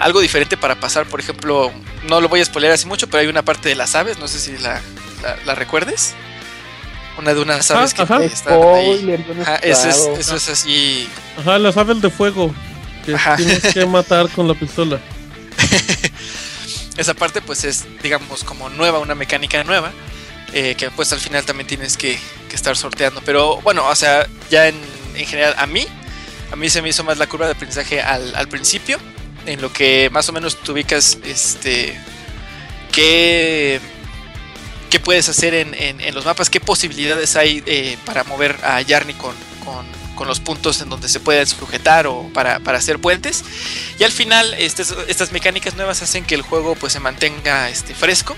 algo 0.00 0.20
diferente 0.20 0.56
para 0.56 0.80
pasar, 0.80 1.06
por 1.06 1.20
ejemplo, 1.20 1.70
no 2.08 2.20
lo 2.20 2.28
voy 2.28 2.40
a 2.40 2.44
spoiler 2.44 2.72
así 2.72 2.86
mucho, 2.86 3.06
pero 3.08 3.20
hay 3.20 3.26
una 3.28 3.44
parte 3.44 3.68
de 3.68 3.74
las 3.74 3.94
aves, 3.94 4.18
no 4.18 4.26
sé 4.28 4.40
si 4.40 4.56
la, 4.58 4.80
la, 5.22 5.36
la 5.44 5.54
recuerdes. 5.54 6.14
Una 7.18 7.34
de 7.34 7.40
unas 7.40 7.70
aves 7.70 7.92
que 7.92 8.02
ajá. 8.02 8.22
están 8.24 8.54
ahí. 8.54 8.96
Spoiler, 8.96 9.24
Ajá, 9.42 9.56
eso, 9.56 9.88
es, 9.88 9.96
estado. 9.96 10.16
eso 10.16 10.36
es 10.36 10.48
así. 10.48 11.08
Ajá, 11.38 11.58
las 11.58 11.76
aves 11.76 12.00
de 12.00 12.08
fuego. 12.08 12.54
Que 13.04 13.14
Ajá. 13.14 13.36
tienes 13.36 13.62
que 13.74 13.84
matar 13.86 14.28
con 14.30 14.48
la 14.48 14.54
pistola. 14.54 14.98
Esa 16.96 17.12
parte 17.14 17.42
pues 17.42 17.64
es, 17.64 17.84
digamos, 18.02 18.42
como 18.44 18.70
nueva, 18.70 18.98
una 19.00 19.14
mecánica 19.14 19.62
nueva, 19.64 19.92
eh, 20.54 20.74
que 20.76 20.90
pues 20.90 21.12
al 21.12 21.20
final 21.20 21.44
también 21.44 21.66
tienes 21.66 21.96
que, 21.98 22.18
que 22.48 22.56
estar 22.56 22.74
sorteando. 22.76 23.20
Pero 23.24 23.60
bueno, 23.60 23.86
o 23.86 23.94
sea, 23.94 24.26
ya 24.50 24.68
en, 24.68 24.76
en 25.14 25.26
general 25.26 25.54
a 25.58 25.66
mí, 25.66 25.86
a 26.50 26.56
mí 26.56 26.70
se 26.70 26.80
me 26.80 26.88
hizo 26.88 27.04
más 27.04 27.18
la 27.18 27.26
curva 27.26 27.46
de 27.46 27.52
aprendizaje 27.52 28.00
al, 28.00 28.34
al 28.34 28.48
principio, 28.48 28.98
en 29.46 29.60
lo 29.60 29.72
que 29.72 30.08
más 30.12 30.28
o 30.28 30.32
menos 30.32 30.56
te 30.60 30.72
ubicas, 30.72 31.18
este, 31.24 31.98
qué, 32.92 33.80
qué 34.90 35.00
puedes 35.00 35.28
hacer 35.28 35.54
en, 35.54 35.74
en- 35.74 36.00
en 36.00 36.14
los 36.14 36.24
mapas, 36.24 36.50
qué 36.50 36.60
posibilidades 36.60 37.36
hay 37.36 37.62
eh, 37.66 37.96
para 38.04 38.24
mover 38.24 38.56
a 38.62 38.80
Yarny 38.82 39.14
con, 39.14 39.34
con- 39.64 40.00
con 40.16 40.28
los 40.28 40.38
puntos 40.40 40.82
en 40.82 40.90
donde 40.90 41.08
se 41.08 41.18
pueden 41.18 41.46
sujetar 41.46 42.06
o 42.06 42.28
para, 42.34 42.58
para 42.60 42.76
hacer 42.76 42.98
puentes. 42.98 43.42
Y 43.98 44.04
al 44.04 44.12
final 44.12 44.52
estas, 44.58 44.94
estas 45.08 45.32
mecánicas 45.32 45.76
nuevas 45.76 46.02
hacen 46.02 46.24
que 46.24 46.34
el 46.34 46.42
juego 46.42 46.74
pues 46.74 46.92
se 46.92 47.00
mantenga 47.00 47.70
este, 47.70 47.94
fresco. 47.94 48.36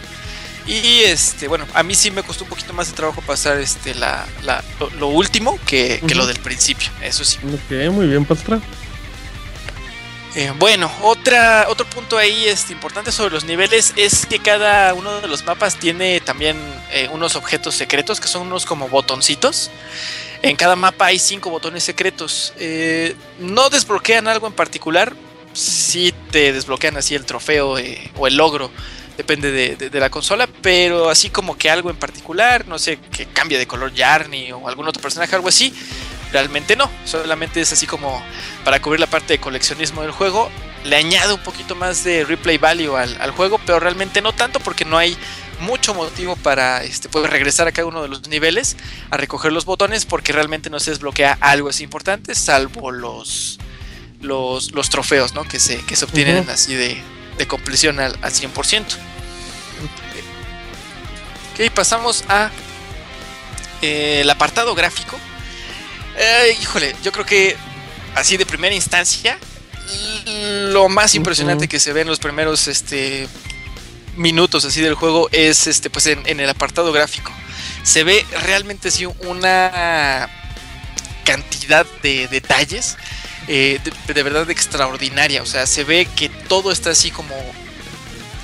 Y 0.65 1.01
este, 1.01 1.49
bueno, 1.49 1.67
a 1.75 1.83
mí 1.83 1.97
sí 1.97 2.13
me 2.13 2.23
costó 2.23 2.45
un 2.45 2.51
poquito 2.51 2.73
más 2.73 2.87
de 2.87 2.93
trabajo 2.93 3.21
pasar 3.23 3.59
este 3.59 3.97
la, 3.97 4.25
la- 4.45 4.63
lo, 4.79 4.91
lo 4.91 5.09
último 5.09 5.59
que, 5.67 6.01
que 6.07 6.15
lo 6.15 6.25
del 6.27 6.39
principio, 6.39 6.89
eso 7.03 7.25
sí. 7.25 7.39
Ok, 7.53 7.91
muy 7.91 8.07
bien, 8.07 8.25
Pastra. 8.25 8.61
Eh, 10.35 10.51
bueno, 10.59 10.91
otra, 11.03 11.67
otro 11.69 11.85
punto 11.87 12.17
ahí 12.17 12.47
este, 12.47 12.73
importante 12.73 13.13
sobre 13.13 13.35
los 13.35 13.45
niveles 13.45 13.93
es 13.97 14.25
que 14.25 14.39
cada 14.39 14.95
uno 14.95 15.21
de 15.21 15.29
los 15.29 15.45
mapas 15.45 15.77
tiene 15.77 16.21
también 16.21 16.57
eh, 16.91 17.09
unos 17.13 17.37
objetos 17.37 17.75
secretos 17.75 18.19
que 18.19 18.29
son 18.29 18.47
unos 18.47 18.65
como 18.65 18.89
botoncitos. 18.89 19.71
En 20.41 20.57
cada 20.57 20.75
mapa 20.75 21.07
hay 21.07 21.19
cinco 21.19 21.51
botones 21.51 21.85
secretos. 21.85 22.55
Eh, 22.59 23.15
no 23.41 23.69
desbloquean 23.69 24.27
algo 24.27 24.47
en 24.47 24.55
particular, 24.55 25.13
sí 25.53 26.15
te 26.31 26.53
desbloquean 26.55 26.97
así 26.97 27.15
el 27.15 27.27
trofeo 27.27 27.75
o 28.17 28.27
el 28.27 28.37
logro, 28.37 28.71
depende 29.19 29.53
de, 29.53 29.77
de- 29.77 29.91
de 29.91 30.01
la 30.01 30.09
consola, 30.09 30.49
pero 30.63 31.11
así 31.11 31.29
como 31.29 31.59
que 31.59 31.69
algo 31.69 31.91
en 31.91 31.97
particular, 31.97 32.67
no 32.67 32.79
sé, 32.79 32.99
que 33.15 33.27
cambie 33.27 33.59
de 33.59 33.67
color 33.67 33.93
Yarny 33.93 34.51
o 34.53 34.67
algún 34.67 34.89
otro 34.89 35.03
personaje, 35.03 35.37
algo 35.37 35.49
así, 35.49 35.75
realmente 36.33 36.77
no, 36.77 36.91
solamente 37.05 37.61
es 37.61 37.73
así 37.73 37.87
como 37.87 38.23
para 38.65 38.81
cubrir 38.81 39.01
la 39.01 39.07
parte 39.07 39.35
de 39.35 39.39
coleccionismo 39.39 40.03
del 40.03 40.11
juego. 40.11 40.51
Le 40.85 40.97
añade 40.97 41.33
un 41.33 41.43
poquito 41.43 41.75
más 41.77 42.03
de 42.03 42.25
replay 42.25 42.59
value 42.59 42.97
al, 42.97 43.21
al 43.21 43.31
juego, 43.31 43.61
pero 43.65 43.79
realmente 43.79 44.21
no 44.21 44.33
tanto 44.33 44.59
porque 44.59 44.85
no 44.85 44.99
hay 44.99 45.17
mucho 45.61 45.95
motivo 45.95 46.35
para 46.35 46.83
este, 46.83 47.09
poder 47.09 47.31
regresar 47.31 47.69
a 47.69 47.73
cada 47.73 47.87
uno 47.87 48.03
de 48.03 48.09
los 48.09 48.29
niveles 48.29 48.77
a 49.11 49.17
recoger 49.17 49.53
los 49.53 49.65
botones 49.65 50.05
porque 50.05 50.33
realmente 50.33 50.71
no 50.71 50.81
se 50.81 50.91
desbloquea 50.91 51.39
algo 51.41 51.69
así 51.69 51.85
importante 51.85 52.35
salvo 52.35 52.91
los 52.91 53.61
los, 54.23 54.73
los 54.73 54.89
trofeos 54.89 55.35
¿no? 55.35 55.45
que, 55.45 55.61
se, 55.61 55.79
que 55.85 55.97
se 55.97 56.05
obtienen 56.05 56.49
así 56.49 56.75
de, 56.75 57.01
de 57.39 57.47
compleción 57.47 58.01
al, 58.01 58.17
al 58.23 58.33
100%. 58.33 58.85
Ok, 61.53 61.71
pasamos 61.75 62.25
a 62.29 62.51
eh, 63.83 64.21
el 64.23 64.31
apartado 64.31 64.75
gráfico. 64.75 65.19
Eh, 66.17 66.57
híjole, 66.61 66.95
yo 67.03 67.13
creo 67.13 67.27
que 67.27 67.57
así 68.15 68.37
de 68.37 68.47
primera 68.47 68.75
instancia, 68.75 69.39
lo 70.71 70.89
más 70.89 71.15
impresionante 71.15 71.69
que 71.69 71.81
se 71.81 71.93
ve 71.93 72.03
en 72.03 72.09
los 72.09 72.19
primeros 72.19 72.69
este, 72.69 73.29
minutos 74.17 74.65
así 74.65 74.81
del 74.81 74.95
juego 74.95 75.29
es 75.33 75.67
este, 75.67 75.91
pues 75.91 76.07
en, 76.07 76.23
en 76.27 76.41
el 76.41 76.49
apartado 76.49 76.93
gráfico. 76.93 77.33
Se 77.83 78.05
ve 78.05 78.25
realmente 78.43 78.89
así 78.89 79.07
una 79.07 80.29
cantidad 81.25 81.87
de 82.03 82.29
detalles 82.29 82.97
eh, 83.49 83.81
de, 84.07 84.15
de 84.15 84.23
verdad 84.23 84.49
extraordinaria. 84.51 85.43
O 85.43 85.47
sea, 85.47 85.67
se 85.67 85.85
ve 85.85 86.07
que 86.17 86.29
todo 86.29 86.71
está 86.71 86.91
así 86.91 87.11
como 87.11 87.35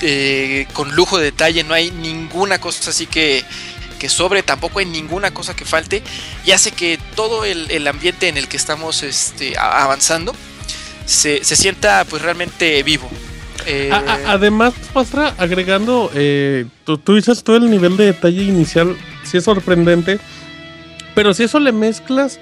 eh, 0.01 0.67
con 0.73 0.95
lujo 0.95 1.19
de 1.19 1.27
detalle. 1.27 1.65
No 1.65 1.75
hay 1.75 1.91
ninguna 1.91 2.61
cosa 2.61 2.91
así 2.91 3.07
que, 3.07 3.45
que 3.99 4.09
sobre, 4.09 4.43
tampoco 4.43 4.79
hay 4.79 4.87
ninguna 4.87 5.33
cosa 5.33 5.55
que 5.57 5.65
falte. 5.65 6.03
Y 6.47 6.53
hace 6.53 6.71
que 6.73 6.99
todo 7.17 7.45
el, 7.45 7.71
el 7.71 7.87
ambiente 7.87 8.29
en 8.29 8.37
el 8.37 8.49
que 8.49 8.57
estamos 8.57 9.03
este, 9.03 9.59
avanzando 9.59 10.35
se, 11.05 11.43
se 11.45 11.57
sienta 11.57 12.05
pues 12.09 12.23
realmente 12.23 12.83
vivo. 12.83 13.11
Eh, 13.67 13.91
A- 13.93 13.97
a- 13.99 14.33
además, 14.33 14.73
Pastra, 14.93 15.35
agregando, 15.37 16.11
eh, 16.15 16.65
tú, 16.85 16.97
tú 16.99 17.17
dices 17.17 17.43
todo 17.43 17.57
el 17.57 17.71
nivel 17.71 17.97
de 17.97 18.07
detalle 18.07 18.43
inicial, 18.43 18.97
sí 19.25 19.37
es 19.39 19.45
sorprendente, 19.45 20.19
pero 21.15 21.35
si 21.35 21.43
eso 21.43 21.59
le 21.59 21.73
mezclas 21.73 22.39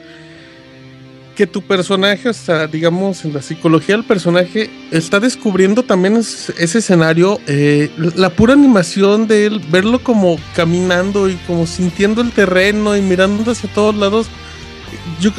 que 1.37 1.47
tu 1.47 1.63
personaje, 1.63 2.29
o 2.29 2.33
sea, 2.33 2.67
digamos, 2.67 3.25
en 3.25 3.35
la 3.35 3.43
psicología 3.43 3.95
del 3.95 4.05
personaje, 4.05 4.71
está 4.91 5.21
descubriendo 5.21 5.83
también 5.85 6.17
es- 6.17 6.53
ese 6.59 6.79
escenario, 6.79 7.41
eh, 7.47 7.91
la 8.17 8.31
pura 8.31 8.55
animación 8.55 9.29
de 9.29 9.47
él, 9.47 9.61
verlo 9.71 10.01
como 10.03 10.39
caminando 10.57 11.29
y 11.29 11.35
como 11.47 11.67
sintiendo 11.67 12.23
el 12.23 12.33
terreno 12.33 12.97
y 12.97 13.03
mirando 13.03 13.49
hacia 13.53 13.73
todos 13.73 13.95
lados, 13.95 14.27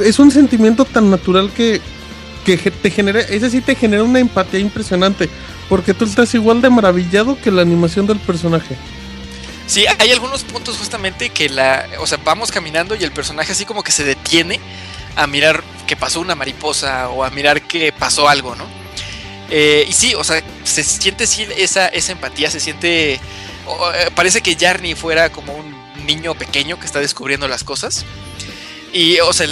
es 0.04 0.20
un 0.20 0.32
sentimiento 0.32 0.86
tan 0.86 1.10
natural 1.10 1.52
que, 1.52 1.82
que 2.46 2.58
te 2.58 2.90
genera, 2.90 3.20
ese 3.20 3.50
sí 3.50 3.60
te 3.60 3.76
genera 3.76 4.04
una 4.04 4.20
empatía 4.20 4.60
impresionante. 4.60 5.28
Porque 5.68 5.94
tú 5.94 6.06
estás 6.06 6.34
igual 6.34 6.62
de 6.62 6.70
maravillado 6.70 7.38
que 7.42 7.52
la 7.52 7.62
animación 7.62 8.08
del 8.08 8.20
personaje. 8.20 8.78
Sí, 9.66 9.86
hay 10.00 10.12
algunos 10.12 10.44
puntos 10.46 10.78
justamente 10.78 11.28
que 11.30 11.50
la, 11.50 11.86
o 12.00 12.08
sea, 12.08 12.18
vamos 12.24 12.52
caminando 12.52 12.96
y 12.96 13.04
el 13.04 13.12
personaje 13.12 13.52
así 13.52 13.66
como 13.66 13.84
que 13.84 13.92
se 13.92 14.06
detiene 14.06 14.62
a 15.18 15.28
mirar 15.28 15.62
que 15.88 15.96
pasó 15.96 16.20
una 16.20 16.36
mariposa 16.36 17.10
o 17.10 17.24
a 17.24 17.30
mirar 17.32 17.64
que 17.64 17.92
pasó 17.92 18.30
algo, 18.30 18.56
¿no? 18.56 18.66
Eh, 19.50 19.86
y 19.88 19.94
sí, 19.94 20.14
o 20.14 20.24
sea, 20.24 20.44
se 20.64 20.84
siente 20.84 21.26
sí 21.26 21.48
esa, 21.56 21.88
esa 21.88 22.12
empatía, 22.12 22.52
se 22.52 22.60
siente, 22.60 23.20
o, 23.66 23.92
eh, 23.94 24.12
parece 24.14 24.42
que 24.42 24.56
Jarny 24.56 24.94
fuera 24.94 25.32
como 25.32 25.54
un 25.54 25.74
niño 26.06 26.36
pequeño 26.36 26.80
que 26.80 26.86
está 26.86 27.00
descubriendo 27.00 27.48
las 27.48 27.64
cosas. 27.64 28.06
Y, 28.94 29.20
o 29.20 29.32
sea, 29.34 29.48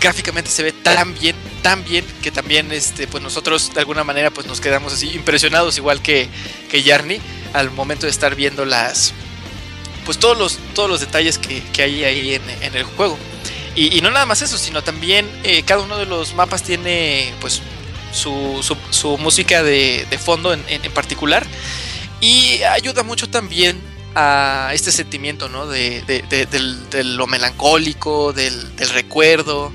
gráficamente 0.00 0.50
se 0.50 0.62
ve 0.62 0.72
tan 0.72 1.14
bien, 1.14 1.36
tan 1.62 1.84
bien 1.84 2.04
que 2.22 2.30
también, 2.30 2.72
este, 2.72 3.06
pues 3.06 3.22
nosotros 3.22 3.72
de 3.74 3.80
alguna 3.80 4.04
manera, 4.04 4.30
pues 4.30 4.46
nos 4.46 4.60
quedamos 4.60 4.92
así 4.92 5.10
impresionados 5.10 5.76
igual 5.76 6.00
que, 6.00 6.28
que 6.70 7.18
al 7.52 7.70
momento 7.70 8.06
de 8.06 8.10
estar 8.10 8.34
viendo 8.34 8.64
las, 8.64 9.12
pues 10.04 10.18
todos 10.18 10.36
los, 10.38 10.58
todos 10.74 10.88
los 10.88 11.00
detalles 11.00 11.38
que, 11.38 11.62
que 11.72 11.82
hay 11.82 12.04
ahí 12.04 12.34
en 12.34 12.74
el 12.74 12.84
juego. 12.84 13.18
Y, 13.76 13.98
no 14.00 14.10
nada 14.10 14.26
más 14.26 14.42
eso, 14.42 14.56
sino 14.58 14.82
también 14.82 15.28
eh, 15.44 15.62
cada 15.64 15.82
uno 15.82 15.96
de 15.96 16.06
los 16.06 16.34
mapas 16.34 16.62
tiene 16.62 17.32
pues 17.40 17.60
su, 18.12 18.60
su- 18.62 18.76
su 18.90 19.18
música 19.18 19.62
de, 19.62 20.06
fondo 20.18 20.52
en, 20.52 20.62
en- 20.68 20.84
particular 20.92 21.44
y 22.20 22.62
ayuda 22.62 23.02
mucho 23.02 23.28
también 23.28 23.80
a 24.14 24.70
este 24.72 24.92
sentimiento, 24.92 25.48
¿no? 25.48 25.66
De, 25.66 26.02
de- 26.02 26.22
lo 27.04 27.26
melancólico, 27.26 28.32
del, 28.32 28.76
recuerdo. 28.90 29.72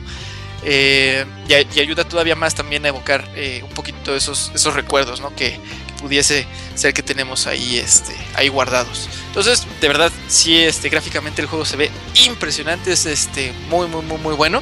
eh, 0.64 1.26
y, 1.48 1.54
ayuda 1.80 2.04
todavía 2.06 2.36
más 2.36 2.56
también 2.56 2.86
a 2.86 2.90
evocar 2.90 3.30
eh, 3.36 3.62
un 3.64 3.74
poquito 3.74 4.16
esos, 4.16 4.52
esos 4.56 4.74
recuerdos, 4.74 5.20
¿no? 5.22 5.36
Que 5.36 5.60
pudiese 6.00 6.46
ser 6.76 6.94
que 6.94 7.04
tenemos 7.04 7.48
ahí, 7.48 7.78
este, 7.78 8.16
ahí 8.36 8.48
guardados. 8.48 9.10
Entonces, 9.28 9.66
de 9.82 9.88
verdad, 9.88 10.12
sí, 10.28 10.58
este, 10.58 10.90
gráficamente 10.90 11.42
el 11.42 11.48
juego 11.48 11.66
se 11.66 11.78
ve 11.78 11.92
impresionante, 12.26 12.92
es 12.94 13.06
este, 13.06 13.54
muy, 13.70 13.88
muy, 13.88 14.02
muy, 14.04 14.18
muy 14.18 14.34
bueno. 14.36 14.62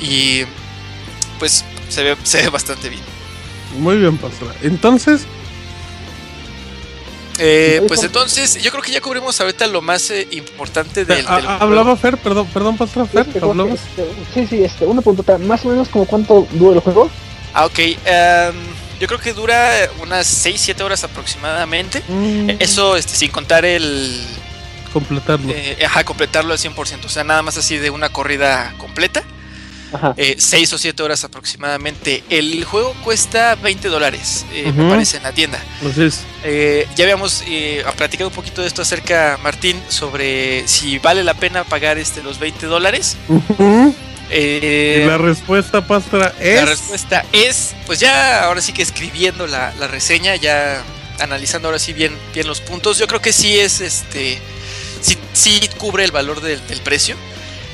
Y 0.00 0.42
pues 1.38 1.64
se 1.88 2.02
ve, 2.02 2.16
se 2.22 2.42
ve 2.42 2.48
bastante 2.50 2.88
bien. 2.88 3.02
Muy 3.78 3.96
bien, 3.96 4.16
Pastra. 4.18 4.48
Entonces, 4.62 5.22
Eh, 7.38 7.82
pues 7.86 8.02
entonces, 8.02 8.62
yo 8.62 8.70
creo 8.70 8.82
que 8.82 8.90
ya 8.92 9.02
cubrimos 9.02 9.38
ahorita 9.42 9.66
lo 9.66 9.82
más 9.82 10.10
eh, 10.10 10.26
importante 10.30 11.04
del, 11.04 11.26
a- 11.28 11.36
del 11.36 11.44
a- 11.46 11.48
juego. 11.58 11.62
hablaba 11.64 11.96
Fer, 11.96 12.16
perdón, 12.16 12.46
perdón, 12.46 12.78
Pastra, 12.78 13.04
Fer, 13.04 13.26
Este, 13.28 13.38
este, 13.38 14.06
sí, 14.32 14.46
sí, 14.48 14.64
este, 14.64 14.86
una 14.86 15.02
pregunta, 15.02 15.36
más 15.36 15.62
o 15.66 15.68
menos 15.68 15.88
como 15.90 16.06
cuánto 16.06 16.46
dura 16.52 16.76
el 16.76 16.80
juego. 16.80 17.10
Ah, 17.52 17.66
ok. 17.66 17.78
em, 17.78 18.54
yo 19.00 19.06
creo 19.06 19.20
que 19.20 19.32
dura 19.32 19.70
unas 20.00 20.26
6-7 20.46 20.80
horas 20.82 21.04
aproximadamente. 21.04 22.02
Mm, 22.08 22.50
Eso 22.58 22.96
este, 22.96 23.14
sin 23.14 23.30
contar 23.30 23.64
el... 23.64 24.22
completarlo. 24.92 25.52
eh, 25.54 25.78
ajá, 25.84 26.04
completarlo 26.04 26.52
al 26.52 26.58
100%. 26.58 27.04
O 27.04 27.08
sea, 27.08 27.24
nada 27.24 27.42
más 27.42 27.56
así 27.56 27.76
de 27.78 27.90
una 27.90 28.08
corrida 28.08 28.74
completa. 28.78 29.22
Ajá. 29.92 30.14
6 30.36 30.72
o 30.72 30.78
7 30.78 31.00
horas 31.02 31.22
aproximadamente. 31.22 32.24
El 32.28 32.64
juego 32.64 32.92
cuesta 33.04 33.54
20 33.54 33.88
dólares, 33.88 34.44
eh, 34.52 34.72
me 34.74 34.90
parece, 34.90 35.18
en 35.18 35.22
la 35.22 35.32
tienda. 35.32 35.62
Entonces, 35.80 36.22
Eh, 36.42 36.86
ya 36.96 37.04
habíamos 37.04 37.42
eh, 37.46 37.84
platicado 37.96 38.28
un 38.28 38.34
poquito 38.34 38.62
de 38.62 38.66
esto 38.68 38.82
acerca, 38.82 39.38
Martín, 39.42 39.80
sobre 39.88 40.66
si 40.66 40.98
vale 40.98 41.22
la 41.24 41.34
pena 41.34 41.62
pagar 41.64 41.98
este, 41.98 42.22
los 42.22 42.38
20 42.40 42.66
dólares. 42.66 43.16
ujú, 43.28 43.94
Eh, 44.30 45.04
la 45.06 45.18
respuesta, 45.18 45.86
Pastra, 45.86 46.34
es. 46.40 46.56
la 46.56 46.64
respuesta 46.66 47.24
es, 47.32 47.74
pues 47.86 48.00
ya 48.00 48.42
ahora 48.44 48.60
sí 48.60 48.72
que 48.72 48.82
escribiendo 48.82 49.46
la, 49.46 49.72
la 49.78 49.86
reseña, 49.86 50.34
ya 50.36 50.82
analizando 51.20 51.68
ahora 51.68 51.78
sí 51.78 51.92
bien, 51.92 52.16
bien 52.34 52.46
los 52.46 52.60
puntos, 52.60 52.98
yo 52.98 53.06
creo 53.06 53.20
que 53.22 53.32
sí 53.32 53.58
es 53.58 53.80
este, 53.80 54.38
sí, 55.00 55.16
sí 55.32 55.60
cubre 55.78 56.04
el 56.04 56.10
valor 56.12 56.40
del, 56.40 56.66
del 56.66 56.80
precio. 56.80 57.16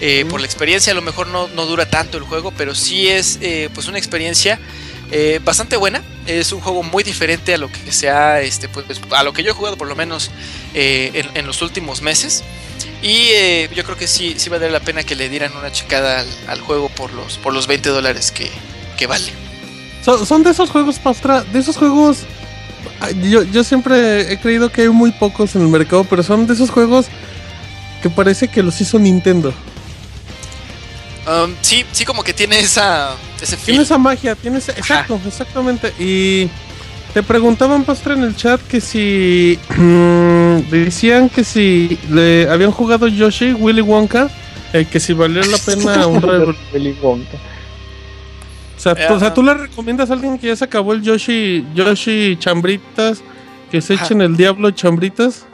Eh, 0.01 0.25
Por 0.29 0.41
la 0.41 0.47
experiencia, 0.47 0.93
a 0.93 0.97
lo 0.97 1.03
mejor 1.03 1.29
no, 1.29 1.49
no 1.49 1.65
dura 1.65 1.87
tanto 1.87 2.19
el 2.19 2.25
juego, 2.25 2.51
pero 2.51 2.75
sí 2.75 3.09
es 3.09 3.39
eh, 3.41 3.69
pues 3.73 3.87
una 3.87 3.99
experiencia 3.99 4.59
eh, 5.13 5.41
bastante 5.45 5.77
buena. 5.77 6.03
Es 6.27 6.53
un 6.53 6.61
juego 6.61 6.83
muy 6.83 7.05
diferente 7.05 7.53
a 7.55 7.59
lo 7.59 7.71
que 7.71 7.93
sea, 7.93 8.41
este, 8.41 8.69
pues, 8.69 9.01
a 9.11 9.23
lo 9.23 9.33
que 9.33 9.43
yo 9.43 9.51
he 9.51 9.55
jugado 9.55 9.77
por 9.77 9.87
lo 9.87 9.95
menos 9.95 10.31
eh, 10.75 11.11
en, 11.15 11.37
en 11.37 11.47
los 11.47 11.61
últimos 11.61 12.01
meses. 12.01 12.43
Y 13.03 13.29
eh, 13.35 13.69
yo 13.75 13.85
creo 13.85 13.97
que 13.97 14.07
sí, 14.07 14.35
sí 14.39 14.49
vale 14.49 14.71
la 14.71 14.81
pena 14.81 15.03
que 15.03 15.15
le 15.15 15.29
dieran 15.29 15.55
una 15.57 15.71
checada 15.71 16.25
al, 16.49 16.61
juego 16.61 16.89
por 16.89 17.13
los, 17.13 17.37
por 17.37 17.53
los 17.53 17.67
20 17.67 17.91
dólares 17.91 18.31
que, 18.31 18.51
que 18.97 19.07
vale. 19.07 19.31
Son, 20.03 20.25
son 20.25 20.43
de 20.43 20.51
esos 20.51 20.71
juegos, 20.71 20.99
Pastra, 20.99 21.43
de 21.43 21.59
esos 21.59 21.77
juegos. 21.77 22.21
Yo, 23.23 23.43
yo 23.43 23.65
siempre 23.65 24.33
he 24.33 24.39
creído 24.39 24.71
que 24.71 24.83
hay 24.83 24.89
muy 24.89 25.13
pocos 25.13 25.55
en 25.57 25.63
el 25.63 25.69
mercado, 25.69 26.05
pero 26.05 26.23
son 26.23 26.47
de 26.47 26.55
esos 26.55 26.71
juegos 26.71 27.07
que 28.03 28.09
parece 28.09 28.49
que 28.49 28.63
los 28.63 28.81
hizo 28.81 28.99
Nintendo. 28.99 29.53
Um, 31.27 31.55
sí, 31.61 31.85
sí, 31.93 32.05
como 32.05 32.25
que 32.25 32.33
tiene 32.33 32.59
esa, 32.59 33.15
ese 33.41 33.57
Tiene 33.57 33.83
esa 33.85 33.97
magia, 33.97 34.35
tiene 34.35 34.59
ese- 34.59 34.73
exacto, 34.73 35.21
exactamente. 35.27 35.93
Y 35.99 36.49
te 37.15 37.23
preguntaban, 37.23 37.85
Pastra, 37.85 38.15
en 38.15 38.25
el 38.25 38.35
chat 38.35 38.61
que 38.63 38.81
si 38.81 39.57
mm, 39.77 40.69
decían 40.71 41.29
que 41.29 41.45
si 41.45 41.97
le 42.11 42.49
habían 42.51 42.73
jugado 42.73 43.07
Yoshi, 43.07 43.53
Willy 43.53 43.83
Wonka, 43.83 44.29
eh, 44.73 44.85
que 44.91 44.99
si 44.99 45.13
valió 45.13 45.43
la 45.45 45.59
pena 45.59 46.07
un 46.09 46.21
re- 46.21 46.57
Willy 46.73 46.97
Wonka. 47.01 47.37
O 48.77 48.81
sea, 48.83 48.95
tú, 49.07 49.15
o 49.15 49.19
sea, 49.21 49.33
tú 49.33 49.45
le 49.45 49.55
recomiendas 49.55 50.11
a 50.11 50.15
alguien 50.15 50.37
que 50.39 50.49
ya 50.49 50.57
se 50.57 50.65
acabó 50.65 50.93
el 50.93 51.03
Yoshi, 51.03 51.65
Yoshi 51.73 52.37
Chambritas, 52.41 53.23
que 53.71 53.81
se 53.81 53.95
Ajá. 53.95 54.07
echen 54.07 54.23
el 54.23 54.37
Diablo 54.37 54.73
Chambritas. 54.73 55.47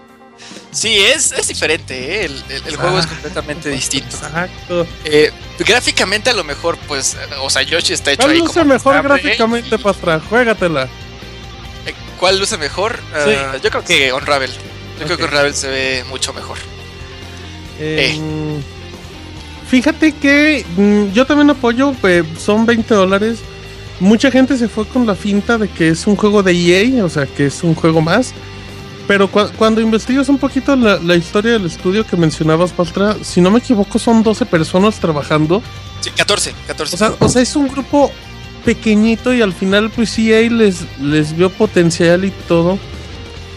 Sí, 0.70 0.96
es, 0.98 1.32
es 1.32 1.48
diferente, 1.48 1.94
¿eh? 1.96 2.24
el, 2.26 2.42
el- 2.50 2.62
el 2.66 2.76
juego 2.76 2.98
es 2.98 3.06
completamente 3.06 3.70
distinto. 3.70 4.16
Exacto. 4.16 4.86
Eh, 5.04 5.32
gráficamente 5.60 6.30
a 6.30 6.34
lo 6.34 6.44
mejor, 6.44 6.76
pues, 6.86 7.16
o 7.40 7.50
sea, 7.50 7.62
Yoshi 7.62 7.94
está 7.94 8.12
hecho 8.12 8.22
¿Cuál 8.22 8.32
ahí 8.32 8.38
luce 8.38 8.60
como 8.60 8.74
mejor 8.74 9.02
gráficamente, 9.02 9.78
Pastra? 9.78 10.20
Juégatela. 10.20 10.84
Eh, 11.86 11.94
¿Cuál 12.20 12.38
luce 12.38 12.56
mejor? 12.58 12.96
Sí. 13.24 13.32
Ah, 13.34 13.56
yo 13.62 13.70
creo 13.70 13.84
que 13.84 14.12
Unravel. 14.12 14.50
Yo 15.00 15.04
creo 15.06 15.16
que. 15.16 15.24
Unravel 15.24 15.54
se 15.54 15.68
ve 15.68 16.04
mucho 16.08 16.32
mejor. 16.32 16.58
Eh, 17.80 18.18
Fíjate 19.68 20.12
que 20.12 20.64
mm, 20.76 21.12
yo 21.12 21.26
también 21.26 21.50
apoyo, 21.50 21.94
son 22.38 22.64
20 22.66 22.94
dólares. 22.94 23.38
Mucha 24.00 24.30
gente 24.30 24.56
se 24.56 24.68
fue 24.68 24.86
con 24.86 25.06
la 25.06 25.14
finta 25.14 25.58
de 25.58 25.68
que 25.68 25.88
es 25.88 26.06
un 26.06 26.16
juego 26.16 26.42
de 26.42 26.52
EA, 26.52 27.04
o 27.04 27.08
sea, 27.08 27.26
que 27.26 27.46
es 27.46 27.62
un 27.62 27.74
juego 27.74 28.00
más. 28.00 28.32
Pero 29.08 29.28
cua- 29.32 29.50
cuando 29.56 29.80
investigas 29.80 30.28
un 30.28 30.38
poquito 30.38 30.76
la, 30.76 30.98
la 30.98 31.16
historia 31.16 31.52
del 31.54 31.66
estudio 31.66 32.06
que 32.06 32.16
mencionabas, 32.16 32.70
Pastra, 32.72 33.16
si 33.22 33.40
no 33.40 33.50
me 33.50 33.58
equivoco, 33.58 33.98
son 33.98 34.22
12 34.22 34.46
personas 34.46 35.00
trabajando. 35.00 35.60
Sí, 36.00 36.10
14, 36.10 36.52
14. 36.68 36.94
O 36.94 36.98
sea, 36.98 37.12
o 37.18 37.28
sea, 37.28 37.42
es 37.42 37.56
un 37.56 37.68
grupo 37.68 38.12
pequeñito 38.64 39.32
y 39.34 39.40
al 39.42 39.52
final, 39.54 39.90
pues 39.90 40.16
EA 40.18 40.48
les, 40.50 40.84
les 41.00 41.34
vio 41.36 41.48
potencial 41.50 42.24
y 42.24 42.30
todo. 42.46 42.78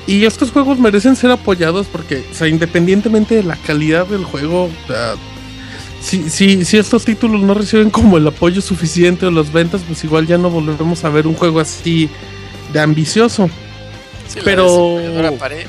Y 0.08 0.26
estos 0.26 0.52
juegos 0.52 0.80
merecen 0.80 1.16
ser 1.16 1.32
apoyados 1.32 1.86
porque, 1.92 2.26
o 2.32 2.34
sea, 2.34 2.48
independientemente 2.48 3.36
de 3.36 3.44
la 3.44 3.56
calidad 3.58 4.08
del 4.08 4.24
juego, 4.24 4.64
o 4.66 4.88
sea, 4.88 5.14
si, 6.02 6.30
si, 6.30 6.66
si 6.66 6.78
estos 6.78 7.06
títulos 7.06 7.42
no 7.42 7.54
reciben 7.54 7.90
como 7.92 8.18
el 8.18 8.26
apoyo 8.26 8.62
suficiente 8.62 9.26
o 9.26 9.32
las 9.32 9.52
ventas, 9.52 9.82
pues 9.86 10.04
igual 10.04 10.26
ya 10.28 10.38
no 10.38 10.50
volveremos 10.50 11.04
a 11.04 11.10
ver 11.10 11.28
un 11.28 11.36
juego 11.36 11.60
así 11.60 12.10
de 12.74 12.80
ambicioso. 12.80 13.50
Sí, 14.34 14.40
pero- 14.44 14.98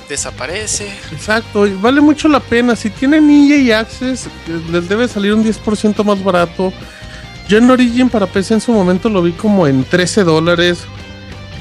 desaparece. 0.08 0.88
Exacto, 1.12 1.66
vale 1.80 2.00
mucho 2.00 2.28
la 2.28 2.40
pena. 2.40 2.76
Si 2.76 2.90
tienen 2.90 3.28
EA 3.30 3.80
Access, 3.80 4.28
les 4.70 4.88
debe 4.88 5.08
salir 5.08 5.34
un 5.34 5.42
10% 5.44 6.04
más 6.04 6.22
barato. 6.22 6.72
Yo 7.48 7.58
en 7.58 7.70
Origin 7.70 8.08
para 8.08 8.26
PC 8.26 8.54
en 8.54 8.60
su 8.60 8.72
momento 8.72 9.08
lo 9.08 9.20
vi 9.22 9.32
como 9.32 9.66
en 9.66 9.84
13 9.84 10.22
dólares. 10.24 10.84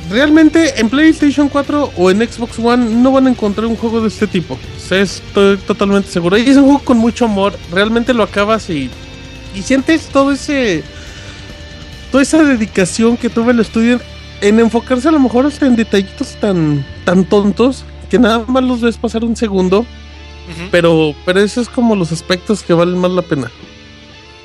Realmente 0.10 0.80
en 0.80 0.90
PlayStation 0.90 1.48
4 1.50 1.94
o 1.96 2.12
en 2.12 2.20
Xbox 2.20 2.60
One 2.60 2.96
no 2.96 3.12
van 3.12 3.28
a 3.28 3.30
encontrar 3.30 3.66
un 3.66 3.76
juego 3.78 4.02
de 4.02 4.10
este 4.10 4.28
tipo. 4.28 4.58
Estoy 4.90 5.58
totalmente 5.58 6.12
seguro. 6.12 6.38
Y 6.38 6.42
es 6.50 6.58
un 6.58 6.66
juego 6.66 6.80
con 6.80 6.98
mucho 6.98 7.26
amor. 7.26 7.58
Realmente 7.72 8.14
lo 8.14 8.24
acabas 8.24 8.70
y, 8.70 8.90
y 9.56 9.62
sientes 9.64 10.04
todo 10.08 10.32
ese. 10.34 10.84
Toda 12.12 12.24
esa 12.24 12.44
dedicación 12.44 13.16
que 13.16 13.30
tuvo 13.30 13.52
el 13.52 13.60
estudio 13.62 14.02
en 14.42 14.60
enfocarse 14.60 15.08
a 15.08 15.12
lo 15.12 15.20
mejor 15.20 15.46
hasta 15.46 15.66
en 15.66 15.76
detallitos 15.76 16.36
tan, 16.42 16.86
tan 17.06 17.26
tontos 17.26 17.86
que 18.10 18.20
nada 18.20 18.44
más 18.48 18.64
los 18.64 18.82
ves 18.82 18.98
pasar 18.98 19.24
un 19.24 19.36
segundo. 19.36 19.86
Pero, 20.70 21.16
pero 21.26 21.40
esos 21.40 21.68
es 21.68 21.70
como 21.70 21.96
los 21.96 22.12
aspectos 22.12 22.62
que 22.62 22.74
valen 22.74 22.98
más 22.98 23.12
la 23.12 23.22
pena. 23.22 23.50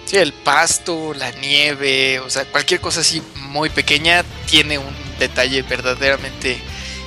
Sí, 0.04 0.18
el 0.18 0.32
pasto, 0.32 1.12
la 1.14 1.32
nieve, 1.32 2.20
o 2.20 2.30
sea, 2.30 2.44
cualquier 2.44 2.80
cosa 2.80 3.00
así 3.00 3.20
muy 3.48 3.70
pequeña 3.70 4.24
tiene 4.48 4.78
un 4.78 4.94
detalle 5.18 5.62
verdaderamente 5.62 6.58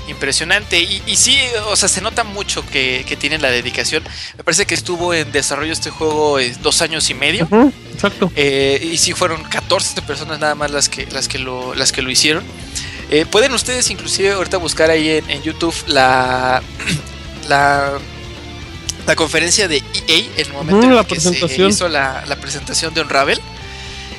impresionante. 0.10 0.80
Y, 0.80 1.02
y 1.06 1.15
sí, 1.15 1.38
o 1.68 1.76
sea, 1.76 1.88
se 1.90 2.02
nota 2.02 2.23
mucho 2.23 2.65
que, 2.65 3.06
que 3.07 3.15
tiene 3.15 3.38
la 3.38 3.49
dedicación. 3.49 4.03
Me 4.38 4.44
parece 4.44 4.65
que 4.65 4.76
estuvo 4.76 5.14
en 5.14 5.31
desarrollo 5.31 5.72
este 5.72 5.90
juego 5.90 6.40
eh, 6.40 6.56
dos 6.61 6.81
años 6.81 7.10
y 7.10 7.14
medio. 7.14 7.48
Exacto. 7.94 8.31
Eh, 8.36 8.90
y 8.91 8.98
sí 8.98 9.14
fueron 9.14 9.44
14 9.44 10.02
personas 10.03 10.40
nada 10.40 10.56
más 10.56 10.72
las 10.72 10.90
que, 10.90 11.06
las 11.07 11.27
que, 11.27 11.40
lo, 11.40 11.76
las 11.76 11.91
que 11.91 12.02
lo 12.02 12.10
hicieron. 12.10 12.44
Eh, 13.10 13.26
pueden 13.26 13.53
ustedes 13.53 13.90
inclusive 13.90 14.31
ahorita 14.31 14.57
buscar 14.57 14.90
ahí 14.91 15.10
en, 15.10 15.30
en 15.30 15.41
YouTube 15.41 15.73
la, 15.88 16.61
la, 17.49 17.94
la 19.07 19.15
conferencia 19.15 19.68
de 19.68 19.77
EA 19.77 20.18
en 20.38 20.45
el 20.48 20.53
momento 20.53 20.84
en 20.84 20.95
la 20.95 21.02
el 21.02 21.07
que 21.07 21.19
se 21.19 21.68
hizo 21.68 21.90
la, 21.90 22.23
la 22.27 22.36
presentación 22.36 22.94
de 22.94 23.02
Unravel. 23.02 23.40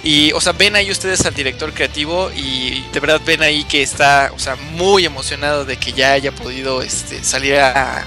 Y, 0.03 0.33
o 0.33 0.41
sea, 0.41 0.53
ven 0.53 0.77
ahí 0.77 0.91
ustedes 0.91 1.25
al 1.27 1.35
director 1.35 1.75
creativo 1.75 2.31
y 2.35 2.83
de 2.93 3.01
verdad 3.01 3.21
ven 3.27 3.43
ahí 3.43 3.65
que 3.65 3.83
está, 3.83 4.33
o 4.35 4.39
sea, 4.39 4.57
muy 4.57 5.05
emocionado 5.05 5.65
de 5.67 5.77
que 5.77 5.93
ya 5.93 6.13
haya 6.13 6.33
podido 6.33 6.81
este, 6.81 7.23
salir 7.23 7.57
a, 7.57 8.07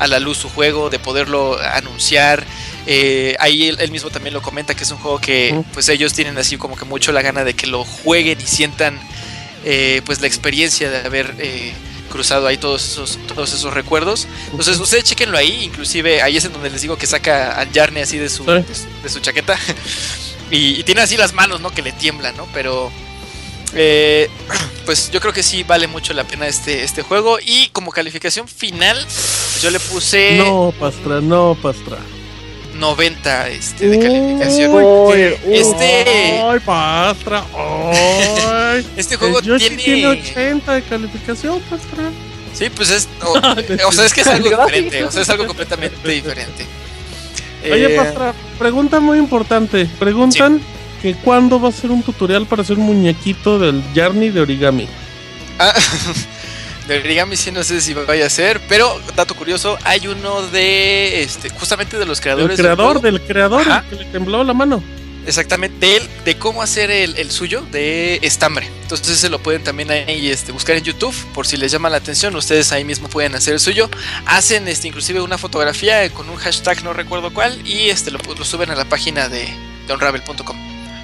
a 0.00 0.06
la 0.08 0.18
luz 0.18 0.38
su 0.38 0.48
juego, 0.48 0.90
de 0.90 0.98
poderlo 0.98 1.56
anunciar. 1.60 2.44
Eh, 2.86 3.36
ahí 3.38 3.68
él, 3.68 3.76
él 3.80 3.92
mismo 3.92 4.10
también 4.10 4.34
lo 4.34 4.42
comenta 4.42 4.74
que 4.74 4.82
es 4.82 4.90
un 4.90 4.98
juego 4.98 5.20
que 5.20 5.62
pues 5.72 5.88
ellos 5.88 6.14
tienen 6.14 6.36
así 6.38 6.56
como 6.56 6.74
que 6.76 6.84
mucho 6.84 7.12
la 7.12 7.22
gana 7.22 7.44
de 7.44 7.54
que 7.54 7.66
lo 7.68 7.84
jueguen 7.84 8.40
y 8.40 8.46
sientan 8.46 8.98
eh, 9.64 10.02
pues 10.06 10.20
la 10.20 10.26
experiencia 10.26 10.90
de 10.90 10.98
haber 11.06 11.34
eh, 11.38 11.72
cruzado 12.10 12.48
ahí 12.48 12.56
todos 12.56 12.82
esos, 12.84 13.18
todos 13.28 13.52
esos 13.52 13.72
recuerdos. 13.72 14.26
Entonces 14.50 14.78
ustedes 14.80 15.04
chequenlo 15.04 15.38
ahí, 15.38 15.62
inclusive 15.62 16.22
ahí 16.22 16.38
es 16.38 16.44
en 16.46 16.52
donde 16.54 16.70
les 16.70 16.80
digo 16.82 16.96
que 16.96 17.06
saca 17.06 17.52
al 17.52 17.70
Yarny 17.70 18.00
así 18.00 18.18
de 18.18 18.28
su, 18.28 18.42
Sí. 18.44 18.50
de, 18.50 18.74
su- 18.74 19.02
de 19.04 19.08
su 19.08 19.20
chaqueta. 19.20 19.56
y, 20.50 20.80
y 20.80 20.82
tiene 20.84 21.02
así 21.02 21.16
las 21.16 21.32
manos, 21.32 21.60
¿no? 21.60 21.70
Que 21.70 21.82
le 21.82 21.92
tiemblan, 21.92 22.36
¿no? 22.36 22.46
Pero 22.52 22.90
eh, 23.74 24.28
pues 24.86 25.10
yo 25.10 25.20
creo 25.20 25.32
que 25.32 25.42
sí 25.42 25.62
vale 25.62 25.86
mucho 25.86 26.12
la 26.12 26.24
pena 26.24 26.46
este, 26.46 26.82
este 26.84 27.02
juego. 27.02 27.38
Y 27.44 27.68
como 27.68 27.90
calificación 27.92 28.48
final, 28.48 28.98
yo 29.62 29.70
le 29.70 29.80
puse 29.80 30.36
No, 30.38 30.72
Pastra, 30.78 31.20
no, 31.20 31.56
Pastra. 31.60 31.98
90 32.74 33.48
este, 33.50 33.88
de 33.88 33.98
calificación. 33.98 34.70
Uy, 34.72 35.34
Este- 35.52 36.40
Ay, 36.42 36.60
Pastra. 36.64 37.44
Ay. 37.54 38.86
Este 38.96 39.16
juego 39.16 39.40
El 39.40 39.44
Yoshi 39.44 39.76
tiene- 39.76 39.82
tiene 39.82 40.06
80 40.06 40.72
de 40.74 40.82
calificación, 40.82 41.60
Pastra. 41.62 42.10
Sí, 42.54 42.70
pues 42.70 42.90
es. 42.90 43.08
O, 43.22 43.32
o 43.88 43.92
sea, 43.92 44.06
es 44.06 44.12
que 44.14 44.22
es 44.22 44.26
algo 44.26 44.48
diferente. 44.48 45.04
O 45.04 45.10
sea, 45.12 45.22
es 45.22 45.28
algo 45.28 45.46
completamente 45.46 46.08
diferente. 46.08 46.64
Oye, 47.64 47.94
Eh, 47.94 47.96
Pastra, 47.96 48.34
pregunta 48.58 49.00
muy 49.00 49.18
importante. 49.18 49.86
Preguntan 49.98 50.60
que 51.02 51.14
cuándo 51.14 51.60
va 51.60 51.68
a 51.70 51.72
ser 51.72 51.90
un 51.90 52.02
tutorial 52.02 52.46
para 52.46 52.62
hacer 52.62 52.78
un 52.78 52.84
muñequito 52.86 53.58
del 53.58 53.82
Yarny 53.94 54.30
de 54.30 54.40
origami. 54.40 54.88
ah, 55.58 55.72
de 56.88 56.98
origami 56.98 57.36
sí 57.36 57.50
no 57.52 57.62
sé 57.62 57.80
si 57.80 57.94
vaya 57.94 58.26
a 58.26 58.30
ser, 58.30 58.60
pero 58.68 59.00
dato 59.16 59.34
curioso, 59.34 59.78
hay 59.84 60.06
uno 60.08 60.42
de 60.48 61.22
este 61.22 61.48
justamente 61.50 61.98
de 61.98 62.06
los 62.06 62.18
El 62.18 62.22
creadores 62.22 62.58
creador, 62.58 62.86
juego. 63.00 63.00
del 63.00 63.20
creador, 63.22 63.60
Ajá. 63.62 63.84
el 63.90 63.98
que 63.98 64.04
le 64.04 64.10
tembló 64.10 64.42
la 64.44 64.54
mano. 64.54 64.82
Exactamente, 65.26 65.86
de 65.86 65.96
él, 65.98 66.08
de 66.24 66.38
cómo 66.38 66.62
hacer 66.62 66.90
el, 66.90 67.16
el 67.16 67.30
suyo 67.30 67.62
de 67.70 68.18
estambre. 68.22 68.68
Entonces 68.82 69.18
se 69.18 69.28
lo 69.28 69.38
pueden 69.38 69.62
también 69.62 69.90
ahí 69.90 70.28
este, 70.28 70.50
buscar 70.50 70.76
en 70.76 70.82
YouTube 70.82 71.14
por 71.34 71.46
si 71.46 71.56
les 71.56 71.70
llama 71.70 71.90
la 71.90 71.98
atención. 71.98 72.34
Ustedes 72.34 72.72
ahí 72.72 72.84
mismo 72.84 73.08
pueden 73.08 73.34
hacer 73.34 73.54
el 73.54 73.60
suyo. 73.60 73.88
Hacen 74.26 74.66
este, 74.66 74.88
inclusive 74.88 75.20
una 75.20 75.38
fotografía 75.38 76.08
con 76.10 76.28
un 76.30 76.36
hashtag, 76.36 76.82
no 76.82 76.92
recuerdo 76.92 77.32
cuál, 77.32 77.66
y 77.66 77.90
este 77.90 78.10
lo, 78.10 78.18
lo 78.18 78.44
suben 78.44 78.70
a 78.70 78.74
la 78.74 78.86
página 78.86 79.28
de, 79.28 79.46
de 79.86 79.92
unravel.com. 79.94 80.56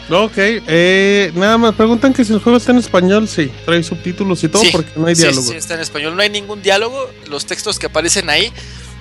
Ok, 0.09 0.34
eh, 0.36 1.32
nada 1.34 1.59
más 1.59 1.74
preguntan 1.74 2.12
que 2.14 2.24
si 2.24 2.32
el 2.32 2.38
juego 2.38 2.59
está 2.59 2.70
en 2.70 2.78
español, 2.78 3.26
sí, 3.28 3.51
trae 3.64 3.82
subtítulos 3.82 4.43
y 4.44 4.48
todo 4.48 4.62
Sí, 4.62 4.70
porque 4.70 4.90
no 4.94 5.06
hay 5.09 5.16
sí, 5.16 5.22
diálogo. 5.22 5.51
sí, 5.51 5.56
está 5.56 5.74
en 5.74 5.80
español. 5.80 6.14
No 6.14 6.22
hay 6.22 6.30
ningún 6.30 6.62
diálogo. 6.62 7.10
Los 7.28 7.44
textos 7.47 7.78
que 7.80 7.86
aparecen 7.86 8.30
ahí 8.30 8.52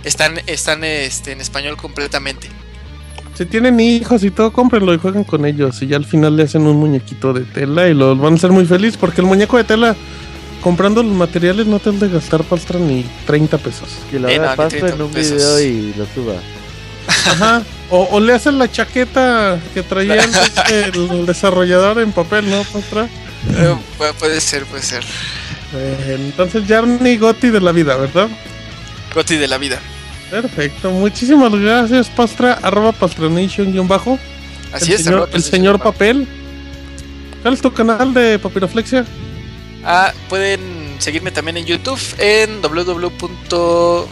están, 0.04 0.42
están 0.48 0.84
este, 0.84 1.32
en 1.32 1.42
español 1.42 1.78
completamente. 1.78 2.50
Si 3.38 3.46
tienen 3.46 3.80
hijos 3.80 4.24
y 4.24 4.32
todo, 4.32 4.52
cómprenlo 4.54 4.94
y 4.94 4.98
jueguen 4.98 5.24
con 5.26 5.46
ellos. 5.46 5.82
Y 5.82 5.88
ya 5.88 5.98
al 5.98 6.06
final 6.06 6.38
le 6.38 6.44
hacen 6.44 6.66
un 6.68 6.78
muñequito 6.78 7.34
de 7.34 7.42
tela 7.42 7.88
y 7.90 7.94
los 7.94 8.18
van 8.18 8.34
a 8.34 8.36
hacer 8.38 8.52
muy 8.52 8.66
feliz 8.66 8.96
porque 8.98 9.20
el 9.22 9.28
muñeco 9.28 9.58
de 9.58 9.66
tela, 9.66 9.96
comprando 10.62 11.04
los 11.04 11.12
materiales, 11.14 11.68
no 11.68 11.80
te 11.80 11.90
has 11.90 12.00
de 12.00 12.08
gastar 12.10 12.44
pastra 12.44 12.80
ni 12.80 13.06
30 13.28 13.58
pesos. 13.58 13.90
Que 14.10 14.20
lo 14.20 14.30
Eh, 14.30 14.36
haga 14.36 14.46
no, 14.46 14.52
ni 14.52 14.58
pasto 14.58 14.78
30 14.80 14.96
en 14.96 15.02
un 15.02 15.12
pesos. 15.12 15.34
video 15.36 15.60
y 15.60 15.94
lo 15.98 16.06
suba. 16.16 16.34
Ajá. 17.08 17.62
O, 17.92 18.08
o 18.12 18.20
le 18.20 18.34
hacen 18.34 18.58
la 18.58 18.72
chaqueta 18.72 19.60
que 19.74 19.84
traía 19.84 20.16
el, 20.72 21.12
el 21.12 21.26
desarrollador 21.26 22.00
en 22.00 22.14
papel, 22.14 22.50
¿no, 22.50 22.64
pastra? 22.64 23.04
Eh, 23.04 23.76
pu- 24.00 24.14
puede 24.14 24.40
ser, 24.42 24.64
puede 24.66 24.82
ser. 24.82 25.04
Eh, 25.76 26.16
entonces, 26.20 26.64
Jarny 26.68 27.18
Gotti 27.18 27.50
de 27.50 27.60
la 27.60 27.74
vida, 27.74 27.96
¿verdad? 27.98 28.30
Goti 29.14 29.36
de 29.36 29.48
la 29.48 29.58
vida. 29.58 29.80
Perfecto. 30.30 30.92
Muchísimas 30.92 31.54
gracias, 31.54 32.10
Pastra. 32.10 32.54
Arroba 32.62 32.92
Pastranation 32.92 33.72
guion 33.72 33.88
bajo. 33.88 34.20
Así 34.72 34.92
el 34.92 35.00
es, 35.00 35.04
Señor, 35.06 35.30
el 35.32 35.44
señor 35.44 35.80
Papel. 35.82 36.28
¿Cuál 37.42 37.54
es 37.54 37.62
tu 37.62 37.72
canal 37.72 38.14
de 38.14 38.40
papiroflexia? 38.40 39.06
Ah, 39.84 40.12
pueden 40.30 40.60
seguirme 41.00 41.32
también 41.32 41.58
en 41.58 41.66
YouTube 41.66 42.00
en 42.18 42.62
www. 42.62 43.12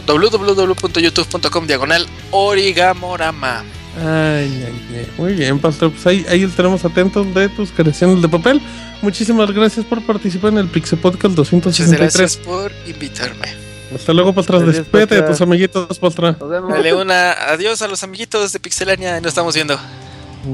www.youtube.com 0.06 1.66
diagonal 1.66 2.06
origamorama. 2.30 3.64
Ay, 3.96 4.64
ay, 4.66 4.96
ay. 4.96 5.06
Muy 5.18 5.34
bien, 5.34 5.58
Pastor. 5.58 5.90
Pues 5.90 6.06
ahí, 6.06 6.24
ahí 6.28 6.42
estaremos 6.42 6.84
atentos 6.84 7.32
de 7.34 7.48
tus 7.48 7.70
creaciones 7.70 8.22
de 8.22 8.28
papel. 8.28 8.60
Muchísimas 9.02 9.50
gracias 9.50 9.84
por 9.84 10.00
participar 10.04 10.52
en 10.52 10.58
el 10.58 10.68
Pixel 10.68 10.98
Podcast 10.98 11.36
Muchas 11.36 11.50
263. 11.50 12.16
gracias 12.16 12.36
por 12.36 12.72
invitarme. 12.86 13.63
Hasta 13.94 14.12
luego, 14.12 14.32
Pastra. 14.32 14.58
Gracias, 14.58 14.84
Despídete 14.84 15.14
de 15.14 15.20
Pastra. 15.22 15.36
tus 15.36 15.40
amiguitos, 15.42 15.98
Pastra. 15.98 16.36
Nos 16.38 16.48
vemos. 16.48 16.70
Dale 16.70 16.94
una 16.94 17.32
adiós 17.32 17.82
a 17.82 17.88
los 17.88 18.02
amiguitos 18.02 18.52
de 18.52 18.60
Pixelania. 18.60 19.20
Nos 19.20 19.28
estamos 19.28 19.54
viendo. 19.54 19.78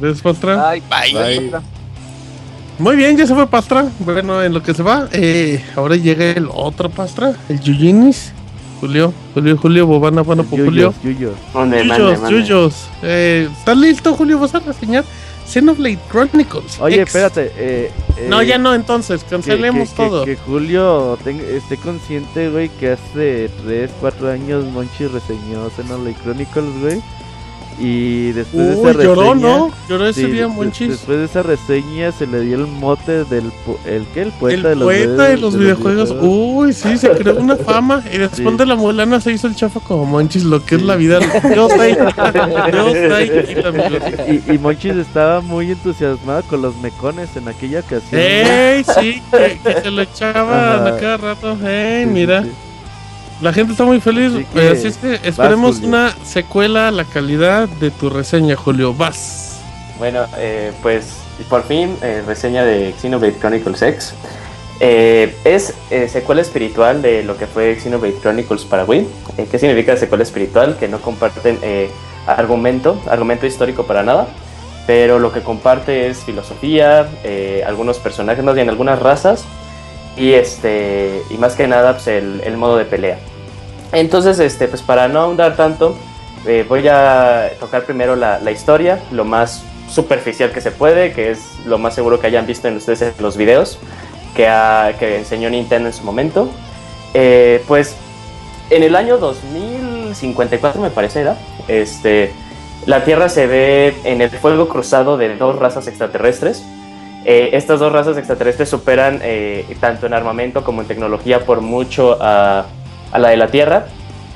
Gracias, 0.01 0.23
Pastra. 0.23 0.71
Bye. 0.71 0.83
Bye. 0.89 1.53
Muy 2.79 2.97
bien, 2.97 3.17
ya 3.17 3.27
se 3.27 3.35
fue 3.35 3.47
Pastra. 3.47 3.89
Bueno, 3.99 4.43
en 4.43 4.55
lo 4.55 4.63
que 4.63 4.73
se 4.73 4.83
va, 4.83 5.09
eh, 5.13 5.63
ahora 5.77 5.97
llega 5.97 6.31
el 6.31 6.49
otro 6.51 6.89
Pastra, 6.89 7.35
el 7.49 7.61
Yuyinis. 7.61 8.33
Julio, 8.81 9.13
Julio, 9.35 9.59
Julio, 9.59 9.87
Bobana, 9.87 10.23
bueno, 10.23 10.43
pues, 10.45 10.65
Julio. 10.65 10.95
Yuyos, 11.05 11.35
yuyos. 11.55 11.87
Yuyos. 11.87 12.31
Yuyos. 12.31 12.89
Eh, 13.03 13.47
¿Estás 13.59 13.77
listo, 13.77 14.15
Julio? 14.15 14.39
¿Vas 14.39 14.55
a 14.55 14.61
reseñar 14.61 15.05
Xenoblade 15.51 15.99
Chronicles? 16.11 16.79
Oye, 16.81 17.03
X? 17.03 17.09
espérate. 17.15 17.53
Eh, 17.57 17.91
No, 18.29 18.41
eh, 18.41 18.47
ya 18.47 18.59
no, 18.59 18.75
entonces, 18.75 19.25
que- 19.25 19.31
cancelemos 19.31 19.91
que- 19.91 19.97
todo. 19.97 20.25
Que, 20.25 20.37
que 20.37 20.43
Julio 20.43 21.19
esté 21.25 21.77
consciente, 21.77 22.51
güey, 22.51 22.69
que 22.69 22.93
hace 22.93 23.51
3, 23.65 23.91
4 24.01 24.31
años 24.31 24.65
Monchi 24.67 25.07
reseñó 25.07 25.69
Xenoblade 25.77 26.17
Chronicles, 26.23 26.81
güey. 26.81 27.03
Y 27.83 28.33
después 28.33 28.67
de 28.67 28.73
esa 28.91 29.03
lloró, 29.03 29.33
reseña... 29.33 29.49
¿no? 29.57 29.71
Lloró 29.89 30.07
ese 30.07 30.21
sí, 30.21 30.27
día, 30.31 30.47
des- 30.47 30.55
Monchis. 30.55 30.89
Después 30.91 31.19
de 31.19 31.25
esa 31.25 31.43
reseña 31.43 32.13
se 32.13 32.27
le 32.27 32.41
dio 32.43 32.57
el 32.57 32.67
mote 32.67 33.25
del... 33.25 33.51
¿El 33.87 34.05
qué? 34.13 34.23
El 34.23 34.33
poeta 34.33 34.57
El 34.57 34.63
de 34.63 34.75
los, 34.77 34.85
poeta 34.85 35.23
de 35.29 35.37
los 35.39 35.57
videojuegos. 35.57 36.15
Uy, 36.21 36.73
sí, 36.75 36.99
se 36.99 37.09
creó 37.11 37.37
una 37.37 37.57
fama. 37.67 38.03
Y 38.13 38.19
después 38.19 38.51
Sí. 38.53 38.57
de 38.59 38.67
la 38.67 38.75
mulana 38.77 39.21
se 39.21 39.33
hizo 39.33 39.47
el 39.47 39.55
chafa 39.57 39.81
como 39.81 40.05
Monchis, 40.05 40.45
lo 40.45 40.63
que 40.65 40.75
es 40.75 40.83
la 40.83 40.97
vida. 40.97 41.19
Dios. 41.21 41.73
Dios. 42.71 42.93
Y, 44.29 44.53
y 44.55 44.59
Monchis 44.59 44.97
estaba 44.97 45.41
muy 45.41 45.71
entusiasmado 45.71 46.43
con 46.45 46.63
los 46.63 46.77
mecones 46.79 47.35
en 47.37 47.49
aquella 47.49 47.81
ocasión. 47.81 48.21
¡Ey! 48.21 48.85
Sí, 49.01 49.23
que, 49.31 49.59
que 49.65 49.81
se 49.83 49.91
lo 49.91 50.03
echaban 50.03 50.87
Ajá. 50.87 50.89
a 50.89 50.97
cada 50.99 51.17
rato. 51.17 51.57
¡Ey! 51.67 52.07
Mira. 52.07 52.45
La 53.41 53.53
gente 53.53 53.73
está 53.73 53.85
muy 53.85 54.01
feliz. 54.01 54.33
Así 54.35 54.45
que, 54.53 54.69
Así 54.69 54.87
es 54.89 54.97
que 54.97 55.21
esperemos 55.23 55.81
una 55.81 56.15
secuela 56.25 56.89
a 56.89 56.91
la 56.91 57.05
calidad 57.05 57.69
de 57.69 57.91
tu 57.91 58.11
reseña, 58.11 58.57
Julio. 58.57 58.93
Vas. 58.93 59.61
Bueno, 59.99 60.27
eh, 60.39 60.73
pues 60.83 61.21
por 61.49 61.65
fin, 61.65 61.97
eh, 62.03 62.23
reseña 62.27 62.65
de 62.65 62.95
Xenoblade 63.01 63.39
Chronicles 63.39 63.83
X. 63.83 64.15
Eh, 64.83 65.35
es 65.45 65.75
eh, 65.91 66.09
secuela 66.09 66.41
espiritual 66.41 67.03
de 67.03 67.23
lo 67.23 67.37
que 67.37 67.47
fue 67.47 67.77
Xenoblade 67.79 68.19
Chronicles 68.21 68.65
para 68.65 68.85
Wii. 68.85 69.07
¿Qué 69.51 69.59
significa 69.59 69.97
secuela 69.97 70.25
espiritual? 70.25 70.77
Que 70.79 70.89
no 70.89 71.01
comparten 71.01 71.59
eh, 71.63 71.91
argumento, 72.27 73.01
argumento 73.09 73.47
histórico 73.47 73.85
para 73.85 74.03
nada, 74.03 74.29
pero 74.87 75.19
lo 75.19 75.33
que 75.33 75.43
comparte 75.43 76.09
es 76.09 76.25
filosofía, 76.25 77.09
algunos 77.67 77.99
personajes, 77.99 78.43
más 78.43 78.55
bien 78.55 78.69
algunas 78.69 78.99
razas, 78.99 79.45
y, 80.17 80.33
este, 80.33 81.23
y 81.31 81.37
más 81.37 81.55
que 81.55 81.67
nada 81.69 81.93
pues, 81.93 82.07
el, 82.09 82.41
el 82.45 82.57
modo 82.57 82.77
de 82.77 82.85
pelea. 82.87 83.19
Entonces, 83.93 84.39
este, 84.39 84.69
pues 84.69 84.83
para 84.83 85.09
no 85.09 85.21
ahondar 85.21 85.57
tanto, 85.57 85.97
eh, 86.47 86.65
voy 86.69 86.87
a 86.89 87.51
tocar 87.59 87.85
primero 87.85 88.17
la, 88.17 88.51
historia, 88.51 89.01
lo 89.11 89.25
más 89.25 89.63
superficial 89.89 90.53
que 90.53 90.61
se 90.61 90.71
puede, 90.71 91.13
que 91.13 91.31
es 91.31 91.59
lo 91.67 91.79
más 91.79 91.95
seguro 91.95 92.21
que 92.21 92.29
hayan 92.29 92.47
visto 92.47 92.69
en 92.69 92.77
ustedes 92.77 93.21
los 93.21 93.37
videos 93.37 93.79
que, 94.35 95.17
enseñó 95.17 95.51
Nintendo 95.51 95.89
en 95.89 95.95
su 95.95 96.05
momento. 96.05 96.49
Eh, 97.13 97.63
pues 97.67 97.97
en 98.71 98.85
el 98.85 98.95
año 98.95 99.19
2054 99.19 100.81
me 100.81 100.91
parece 100.91 101.23
era, 101.23 101.37
este, 101.67 102.33
la 102.87 103.05
Tierra 103.05 103.29
se 103.29 103.47
ve 103.47 103.95
en 104.05 104.23
el 104.23 104.31
fuego 104.31 104.69
cruzado 104.69 105.17
de 105.19 105.37
dos 105.37 105.59
razas 105.59 105.89
extraterrestres. 105.89 106.65
Eh, 107.27 107.51
estas 107.53 107.81
dos 107.81 107.93
razas 107.93 108.17
extraterrestres 108.17 108.71
superan 108.71 109.21
tanto 109.79 110.07
en 110.07 110.15
armamento 110.15 110.65
como 110.65 110.81
en 110.81 110.89
tecnología 110.89 111.45
por 111.45 111.61
mucho 111.61 112.17
a, 112.21 112.65
a 113.13 113.19
la 113.19 113.31
de 113.31 113.37
la 113.37 113.49
Tierra, 113.49 113.87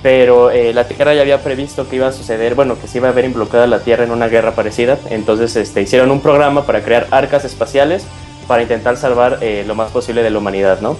pero 0.02 0.50
eh, 0.50 0.74
la 0.74 0.84
Tierra 0.86 1.14
ya 1.14 1.22
había 1.22 1.42
previsto 1.42 1.88
que 1.88 1.96
iba 1.96 2.08
a 2.08 2.12
suceder, 2.12 2.54
bueno, 2.54 2.78
que 2.78 2.86
se 2.86 2.98
iba 2.98 3.08
a 3.08 3.12
ver 3.12 3.24
involucrada 3.24 3.66
la 3.66 3.80
Tierra 3.80 4.04
en 4.04 4.10
una 4.10 4.28
guerra 4.28 4.52
parecida, 4.52 4.98
entonces 5.08 5.56
este, 5.56 5.80
hicieron 5.80 6.10
un 6.10 6.20
programa 6.20 6.66
para 6.66 6.82
crear 6.82 7.06
arcas 7.10 7.44
espaciales 7.44 8.04
para 8.46 8.60
intentar 8.60 8.98
salvar 8.98 9.38
eh, 9.40 9.64
lo 9.66 9.74
más 9.74 9.90
posible 9.90 10.22
de 10.22 10.28
la 10.28 10.38
humanidad, 10.38 10.80
¿no? 10.80 10.98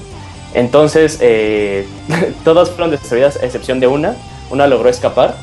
Entonces, 0.54 1.18
eh, 1.20 1.86
todas 2.44 2.70
fueron 2.70 2.90
destruidas 2.90 3.36
a 3.36 3.44
excepción 3.44 3.78
de 3.78 3.88
una, 3.88 4.16
una 4.50 4.66
logró 4.66 4.88
escapar, 4.88 5.34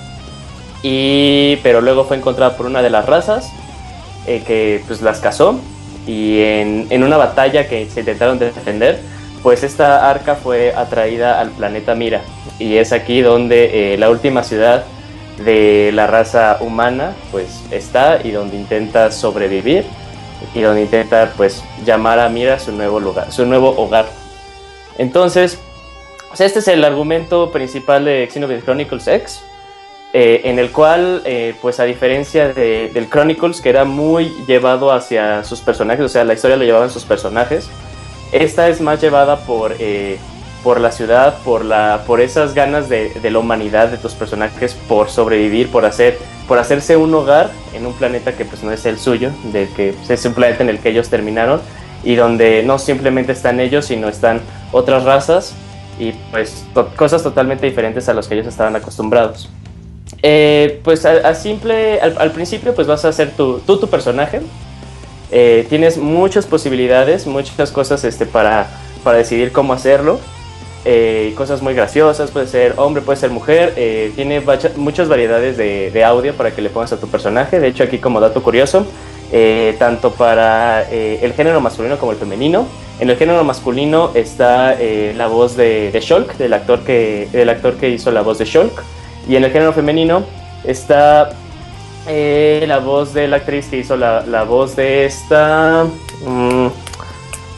y, 0.81 1.57
pero 1.57 1.81
luego 1.81 2.05
fue 2.05 2.17
encontrada 2.17 2.57
por 2.57 2.65
una 2.65 2.81
de 2.81 2.89
las 2.89 3.05
razas 3.05 3.51
que 4.25 4.83
pues 4.87 5.01
las 5.01 5.19
cazó 5.19 5.59
y 6.07 6.41
en, 6.41 6.87
en 6.89 7.03
una 7.03 7.17
batalla 7.17 7.67
que 7.67 7.89
se 7.89 7.99
intentaron 7.99 8.39
defender, 8.39 8.99
pues 9.43 9.63
esta 9.63 10.09
arca 10.09 10.35
fue 10.35 10.73
atraída 10.75 11.39
al 11.39 11.49
planeta 11.51 11.95
Mira 11.95 12.21
y 12.59 12.77
es 12.77 12.91
aquí 12.93 13.21
donde 13.21 13.93
eh, 13.93 13.97
la 13.97 14.09
última 14.09 14.43
ciudad 14.43 14.83
de 15.43 15.91
la 15.93 16.05
raza 16.07 16.57
humana 16.61 17.13
pues 17.31 17.63
está 17.71 18.19
y 18.23 18.31
donde 18.31 18.55
intenta 18.57 19.11
sobrevivir 19.11 19.85
y 20.53 20.61
donde 20.61 20.81
intenta 20.83 21.33
pues 21.37 21.63
llamar 21.85 22.19
a 22.19 22.29
Mira 22.29 22.59
su 22.59 22.71
nuevo 22.71 22.99
lugar, 22.99 23.31
su 23.31 23.45
nuevo 23.45 23.69
hogar. 23.77 24.05
Entonces, 24.97 25.59
sea, 26.35 26.45
este 26.45 26.59
es 26.59 26.67
el 26.67 26.83
argumento 26.83 27.51
principal 27.51 28.05
de 28.05 28.27
Xenoblade 28.31 28.61
Chronicles 28.63 29.07
X, 29.07 29.41
eh, 30.13 30.41
en 30.45 30.59
el 30.59 30.71
cual, 30.71 31.21
eh, 31.25 31.55
pues 31.61 31.79
a 31.79 31.85
diferencia 31.85 32.49
de- 32.53 32.89
del 32.93 33.09
Chronicles, 33.09 33.61
que 33.61 33.69
era 33.69 33.85
muy 33.85 34.31
llevado 34.47 34.91
hacia 34.91 35.43
sus 35.43 35.61
personajes, 35.61 36.03
o 36.05 36.09
sea, 36.09 36.23
la 36.23 36.33
historia 36.33 36.57
lo 36.57 36.63
llevaban 36.63 36.89
sus 36.89 37.03
personajes, 37.05 37.69
esta 38.31 38.69
es 38.69 38.81
más 38.81 39.01
llevada 39.01 39.37
por, 39.45 39.75
eh, 39.79 40.17
por 40.63 40.79
la 40.79 40.91
ciudad, 40.91 41.37
por, 41.43 41.65
la, 41.65 42.03
por 42.05 42.21
esas 42.21 42.53
ganas 42.53 42.87
de, 42.89 43.11
la 43.23 43.39
humanidad 43.39 43.89
de 43.89 43.97
tus 43.97 44.13
personajes, 44.13 44.73
por 44.87 45.09
sobrevivir, 45.09 45.69
por, 45.69 45.85
hacer, 45.85 46.17
por 46.47 46.57
hacerse 46.57 46.97
un 46.97 47.13
hogar 47.13 47.49
en 47.73 47.85
un 47.85 47.93
planeta 47.93 48.33
que 48.33 48.45
pues 48.45 48.63
no 48.63 48.71
es 48.71 48.85
el 48.85 48.97
suyo, 48.97 49.31
del 49.51 49.67
que 49.69 49.93
pues, 49.93 50.09
es 50.09 50.25
un 50.25 50.33
planeta 50.33 50.63
en 50.63 50.69
el 50.69 50.79
que 50.79 50.89
ellos 50.89 51.09
terminaron 51.09 51.61
y 52.03 52.15
donde 52.15 52.63
no 52.63 52.79
simplemente 52.79 53.31
están 53.31 53.59
ellos, 53.59 53.85
sino 53.85 54.07
están 54.07 54.41
otras 54.71 55.03
razas 55.03 55.53
y 55.99 56.13
pues 56.31 56.65
cosas 56.95 57.21
totalmente 57.21 57.65
diferentes 57.65 58.07
a 58.09 58.13
los 58.13 58.27
que 58.27 58.35
ellos 58.35 58.47
estaban 58.47 58.75
acostumbrados. 58.75 59.49
Eh, 60.23 60.79
pues 60.83 61.05
a, 61.05 61.33
simple, 61.33 61.99
al, 61.99 62.15
al 62.19 62.31
principio 62.31 62.75
pues 62.75 62.85
vas 62.85 63.05
a 63.05 63.09
hacer 63.09 63.31
tu, 63.31 63.59
tú 63.59 63.79
tu 63.79 63.87
personaje, 63.87 64.41
eh, 65.31 65.65
tienes 65.69 65.97
muchas 65.97 66.45
posibilidades, 66.45 67.27
muchas 67.27 67.71
cosas 67.71 68.03
este, 68.03 68.25
para, 68.25 68.67
para 69.03 69.17
decidir 69.17 69.51
cómo 69.51 69.73
hacerlo. 69.73 70.19
Eh, 70.83 71.33
cosas 71.37 71.61
muy 71.61 71.75
graciosas, 71.75 72.31
puede 72.31 72.47
ser 72.47 72.73
hombre, 72.77 73.03
puede 73.03 73.17
ser 73.19 73.29
mujer. 73.29 73.73
eh, 73.77 74.11
tiene 74.15 74.41
muchas 74.77 75.07
variedades 75.07 75.55
de, 75.55 75.91
de 75.91 76.03
audio 76.03 76.33
para 76.33 76.51
que 76.51 76.61
le 76.61 76.69
pongas 76.69 76.91
a 76.91 76.99
tu 76.99 77.07
personaje. 77.07 77.59
De 77.59 77.67
hecho, 77.67 77.83
aquí 77.83 77.99
como 77.99 78.19
dato 78.19 78.41
curioso, 78.41 78.85
eh, 79.31 79.75
tanto 79.77 80.11
para 80.11 80.89
eh, 80.91 81.19
el 81.21 81.33
género 81.33 81.61
masculino 81.61 81.97
como 81.97 82.11
el 82.11 82.17
femenino. 82.17 82.65
En 82.99 83.09
el 83.09 83.17
género 83.17 83.43
masculino 83.43 84.11
está 84.15 84.75
eh, 84.79 85.13
la 85.15 85.27
voz 85.27 85.55
de, 85.55 85.91
de 85.91 85.99
Shulk, 85.99 86.37
del 86.37 86.53
actor, 86.53 86.79
que, 86.81 87.27
del 87.31 87.49
actor 87.49 87.75
que 87.75 87.89
hizo 87.89 88.11
la 88.11 88.21
voz 88.21 88.39
de 88.39 88.45
Shulk. 88.45 88.83
Y 89.29 89.35
en 89.35 89.43
el 89.43 89.51
género 89.51 89.73
femenino 89.73 90.23
está 90.63 91.29
eh, 92.07 92.65
la 92.67 92.79
voz 92.79 93.13
de 93.13 93.27
la 93.27 93.37
actriz 93.37 93.67
que 93.67 93.77
hizo 93.77 93.95
la, 93.95 94.25
la 94.25 94.43
voz 94.43 94.75
de 94.75 95.05
esta. 95.05 95.85
mm, 96.25 96.67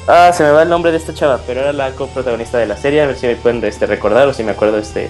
ah, 0.07 0.31
se 0.33 0.43
me 0.43 0.51
va 0.51 0.63
el 0.63 0.69
nombre 0.69 0.91
de 0.91 0.97
esta 0.97 1.13
chava, 1.13 1.39
pero 1.45 1.61
era 1.61 1.73
la 1.73 1.91
coprotagonista 1.91 2.57
de 2.57 2.65
la 2.65 2.77
serie. 2.77 3.01
A 3.01 3.07
ver 3.07 3.15
si 3.17 3.27
me 3.27 3.35
pueden 3.35 3.63
este, 3.63 3.85
recordar 3.85 4.27
o 4.27 4.33
si 4.33 4.43
me 4.43 4.51
acuerdo 4.51 4.77
este, 4.77 5.09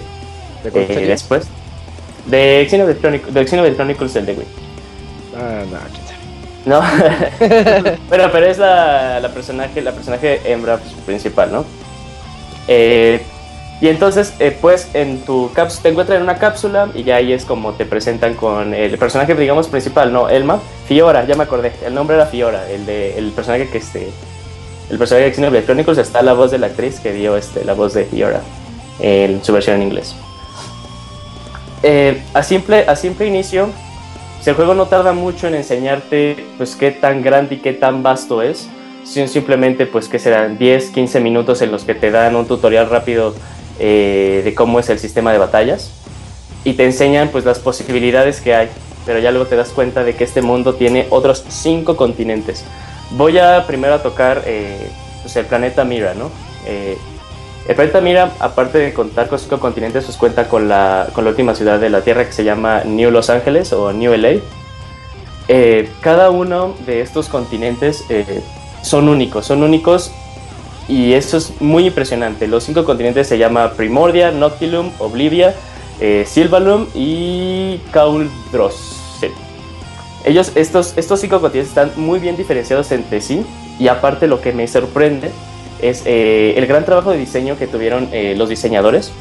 ¿De 0.62 0.82
eh, 0.82 1.06
después. 1.06 1.46
De 2.26 2.66
Xenoblade 2.70 3.20
de 3.30 3.46
Xenoblade 3.46 3.76
Chronicles 3.76 4.16
el 4.16 4.26
de 4.26 4.32
Wii. 4.32 4.46
Ah, 5.36 5.62
no, 5.70 5.78
quién 5.92 6.06
sabe. 6.06 6.24
No, 6.64 6.80
bueno, 8.08 8.28
pero 8.32 8.46
es 8.46 8.58
la, 8.58 9.20
la 9.20 9.28
personaje, 9.28 9.82
la 9.82 9.92
personaje 9.92 10.40
hembra 10.50 10.78
principal, 11.04 11.52
¿no? 11.52 11.64
Eh, 12.66 13.22
y 13.80 13.88
entonces, 13.88 14.34
eh, 14.38 14.56
pues, 14.60 14.88
en 14.94 15.20
tu 15.20 15.50
cápsula, 15.52 15.82
te 15.82 15.88
encuentran 15.88 16.18
en 16.18 16.22
una 16.22 16.38
cápsula 16.38 16.88
y 16.94 17.02
ya 17.02 17.16
ahí 17.16 17.32
es 17.32 17.44
como 17.44 17.72
te 17.72 17.84
presentan 17.84 18.34
con 18.34 18.72
el 18.72 18.96
personaje, 18.98 19.34
digamos, 19.34 19.68
principal, 19.68 20.12
¿no? 20.12 20.28
Elma, 20.28 20.60
Fiora, 20.86 21.24
ya 21.26 21.34
me 21.34 21.42
acordé, 21.42 21.72
el 21.84 21.94
nombre 21.94 22.16
era 22.16 22.26
Fiora, 22.26 22.70
el 22.70 22.86
de, 22.86 23.18
el 23.18 23.32
personaje 23.32 23.68
que 23.68 23.78
este, 23.78 24.10
el 24.90 24.98
personaje 24.98 25.26
de 25.26 25.34
Xenoblade 25.34 25.64
Chronicles 25.64 25.98
está 25.98 26.22
la 26.22 26.34
voz 26.34 26.50
de 26.50 26.58
la 26.58 26.68
actriz 26.68 27.00
que 27.00 27.12
dio 27.12 27.36
este, 27.36 27.64
la 27.64 27.74
voz 27.74 27.94
de 27.94 28.04
Fiora 28.04 28.42
en 29.00 29.44
su 29.44 29.52
versión 29.52 29.76
en 29.76 29.82
inglés. 29.82 30.14
Eh, 31.82 32.22
a, 32.32 32.42
simple, 32.42 32.86
a 32.88 32.96
simple 32.96 33.26
inicio, 33.26 33.68
si 34.40 34.50
el 34.50 34.56
juego 34.56 34.74
no 34.74 34.86
tarda 34.86 35.12
mucho 35.12 35.48
en 35.48 35.54
enseñarte 35.54 36.46
pues 36.56 36.76
qué 36.76 36.92
tan 36.92 37.22
grande 37.22 37.56
y 37.56 37.58
qué 37.58 37.72
tan 37.72 38.02
vasto 38.02 38.40
es, 38.40 38.68
sino 39.04 39.26
simplemente 39.28 39.84
pues 39.84 40.08
que 40.08 40.18
serán 40.18 40.56
10, 40.56 40.90
15 40.90 41.20
minutos 41.20 41.60
en 41.60 41.70
los 41.70 41.84
que 41.84 41.94
te 41.94 42.10
dan 42.10 42.36
un 42.36 42.46
tutorial 42.46 42.88
rápido 42.88 43.34
eh, 43.78 44.42
de 44.44 44.54
cómo 44.54 44.78
es 44.78 44.88
el 44.88 44.98
sistema 44.98 45.32
de 45.32 45.38
batallas 45.38 45.90
y 46.64 46.74
te 46.74 46.84
enseñan 46.84 47.28
pues 47.28 47.44
las 47.44 47.58
posibilidades 47.58 48.40
que 48.40 48.54
hay, 48.54 48.68
pero 49.04 49.18
ya 49.18 49.30
luego 49.30 49.46
te 49.46 49.56
das 49.56 49.70
cuenta 49.70 50.04
de 50.04 50.14
que 50.14 50.24
este 50.24 50.42
mundo 50.42 50.74
tiene 50.74 51.06
otros 51.10 51.44
5 51.48 51.96
continentes. 51.96 52.64
Voy 53.10 53.38
a 53.38 53.66
primero 53.66 53.94
a 53.94 54.02
tocar 54.02 54.42
eh, 54.46 54.88
pues, 55.22 55.36
el 55.36 55.46
planeta 55.46 55.84
Mira, 55.84 56.14
¿no? 56.14 56.30
Eh, 56.66 56.96
el 57.68 57.74
planeta 57.74 58.00
Mira, 58.00 58.32
aparte 58.40 58.78
de 58.78 58.92
contar 58.92 59.28
con 59.28 59.38
cinco 59.38 59.58
continentes, 59.58 60.04
pues 60.04 60.16
cuenta 60.18 60.48
con 60.48 60.68
la, 60.68 61.08
con 61.12 61.24
la 61.24 61.30
última 61.30 61.54
ciudad 61.54 61.80
de 61.80 61.88
la 61.88 62.02
Tierra 62.02 62.26
que 62.26 62.32
se 62.32 62.44
llama 62.44 62.82
New 62.84 63.10
Los 63.10 63.30
Ángeles 63.30 63.72
o 63.72 63.92
New 63.92 64.14
LA. 64.14 64.40
Cada 66.00 66.30
uno 66.30 66.74
de 66.86 67.00
estos 67.00 67.28
continentes 67.28 68.04
son 68.82 69.08
únicos, 69.08 69.46
son 69.46 69.62
únicos 69.62 70.12
y 70.88 71.14
eso 71.14 71.36
es 71.36 71.60
muy 71.60 71.86
impresionante. 71.86 72.46
Los 72.46 72.64
cinco 72.64 72.84
continentes 72.84 73.26
se 73.26 73.38
llama 73.38 73.72
Primordia, 73.72 74.30
Noctilum, 74.30 74.90
Oblivia, 74.98 75.54
eh, 76.00 76.24
Silvalum 76.26 76.86
y 76.94 77.78
Cauldros. 77.90 79.00
Sí. 79.20 79.28
Ellos, 80.24 80.52
estos, 80.54 80.96
estos 80.96 81.20
cinco 81.20 81.40
continentes 81.40 81.70
están 81.70 81.92
muy 81.96 82.18
bien 82.18 82.36
diferenciados 82.36 82.90
entre 82.92 83.20
sí 83.20 83.44
y 83.78 83.88
aparte 83.88 84.26
lo 84.26 84.40
que 84.40 84.52
me 84.52 84.66
sorprende 84.68 85.30
es 85.80 86.02
eh, 86.06 86.54
el 86.56 86.66
gran 86.66 86.84
trabajo 86.84 87.10
de 87.10 87.18
diseño 87.18 87.58
que 87.58 87.66
tuvieron 87.66 88.08
eh, 88.12 88.34
los 88.36 88.48
diseñadores 88.48 89.12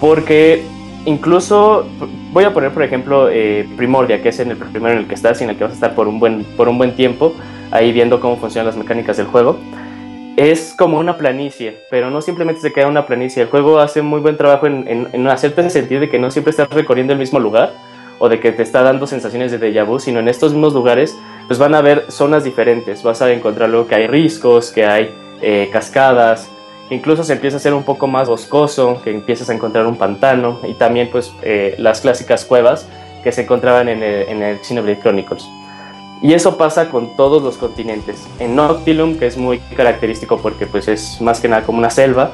porque 0.00 0.64
incluso 1.06 1.86
voy 2.32 2.44
a 2.44 2.52
poner 2.52 2.72
por 2.72 2.82
ejemplo 2.82 3.28
Primordia 3.76 4.20
que 4.20 4.30
es 4.30 4.40
el 4.40 4.56
primero 4.56 4.94
en 4.94 5.00
el 5.00 5.06
que 5.06 5.14
estás 5.14 5.40
y 5.40 5.44
en 5.44 5.50
el 5.50 5.56
que 5.56 5.64
vas 5.64 5.72
a 5.72 5.74
estar 5.74 5.94
por 5.94 6.08
un 6.08 6.18
buen 6.18 6.44
por 6.56 6.68
un 6.68 6.76
buen 6.76 6.96
tiempo 6.96 7.34
ahí 7.70 7.92
viendo 7.92 8.20
cómo 8.20 8.36
funcionan 8.36 8.66
las 8.66 8.76
mecánicas 8.76 9.16
del 9.16 9.26
juego 9.26 9.58
es 10.36 10.74
como 10.76 10.98
una 10.98 11.16
planicie, 11.16 11.78
pero 11.90 12.10
no 12.10 12.20
simplemente 12.20 12.60
se 12.60 12.72
queda 12.72 12.88
una 12.88 13.06
planicie. 13.06 13.42
El 13.42 13.48
juego 13.48 13.78
hace 13.78 14.02
muy 14.02 14.20
buen 14.20 14.36
trabajo 14.36 14.66
en, 14.66 15.08
en, 15.12 15.26
hacerte 15.28 15.68
sentir 15.70 16.00
de 16.00 16.08
que 16.08 16.18
no 16.18 16.30
siempre 16.30 16.50
estás 16.50 16.68
recorriendo 16.70 17.12
el 17.12 17.18
mismo 17.18 17.38
lugar 17.38 17.72
o 18.18 18.28
de 18.28 18.40
que 18.40 18.52
te 18.52 18.62
está 18.62 18.82
dando 18.82 19.06
sensaciones 19.06 19.52
de 19.52 19.60
déjà 19.60 19.84
vu, 19.84 19.98
sino 19.98 20.20
en 20.20 20.28
estos 20.28 20.52
mismos 20.52 20.72
lugares 20.74 21.16
pues 21.46 21.58
van 21.58 21.74
a 21.74 21.78
haber 21.78 22.10
zonas 22.10 22.44
diferentes. 22.44 23.02
Vas 23.02 23.22
a 23.22 23.32
encontrar 23.32 23.70
luego 23.70 23.86
que 23.86 23.94
hay 23.94 24.06
riscos, 24.06 24.70
que 24.70 24.84
hay 24.84 25.10
eh, 25.42 25.68
cascadas, 25.72 26.48
que 26.88 26.94
incluso 26.94 27.22
se 27.22 27.34
empieza 27.34 27.56
a 27.56 27.58
hacer 27.58 27.74
un 27.74 27.84
poco 27.84 28.06
más 28.06 28.28
boscoso, 28.28 29.00
que 29.04 29.10
empiezas 29.10 29.50
a 29.50 29.54
encontrar 29.54 29.86
un 29.86 29.96
pantano 29.96 30.60
y 30.66 30.74
también 30.74 31.10
pues 31.10 31.32
eh, 31.42 31.74
las 31.78 32.00
clásicas 32.00 32.44
cuevas 32.44 32.88
que 33.22 33.32
se 33.32 33.42
encontraban 33.42 33.88
en 33.88 34.02
el, 34.02 34.28
en 34.28 34.42
el 34.42 34.58
Xenoblade 34.64 35.00
Chronicles. 35.00 35.44
Y 36.24 36.32
eso 36.32 36.56
pasa 36.56 36.88
con 36.88 37.16
todos 37.16 37.42
los 37.42 37.58
continentes. 37.58 38.26
En 38.38 38.56
Noctilum, 38.56 39.18
que 39.18 39.26
es 39.26 39.36
muy 39.36 39.58
característico 39.76 40.38
porque 40.38 40.64
pues 40.66 40.88
es 40.88 41.20
más 41.20 41.38
que 41.38 41.48
nada 41.48 41.64
como 41.64 41.76
una 41.76 41.90
selva, 41.90 42.32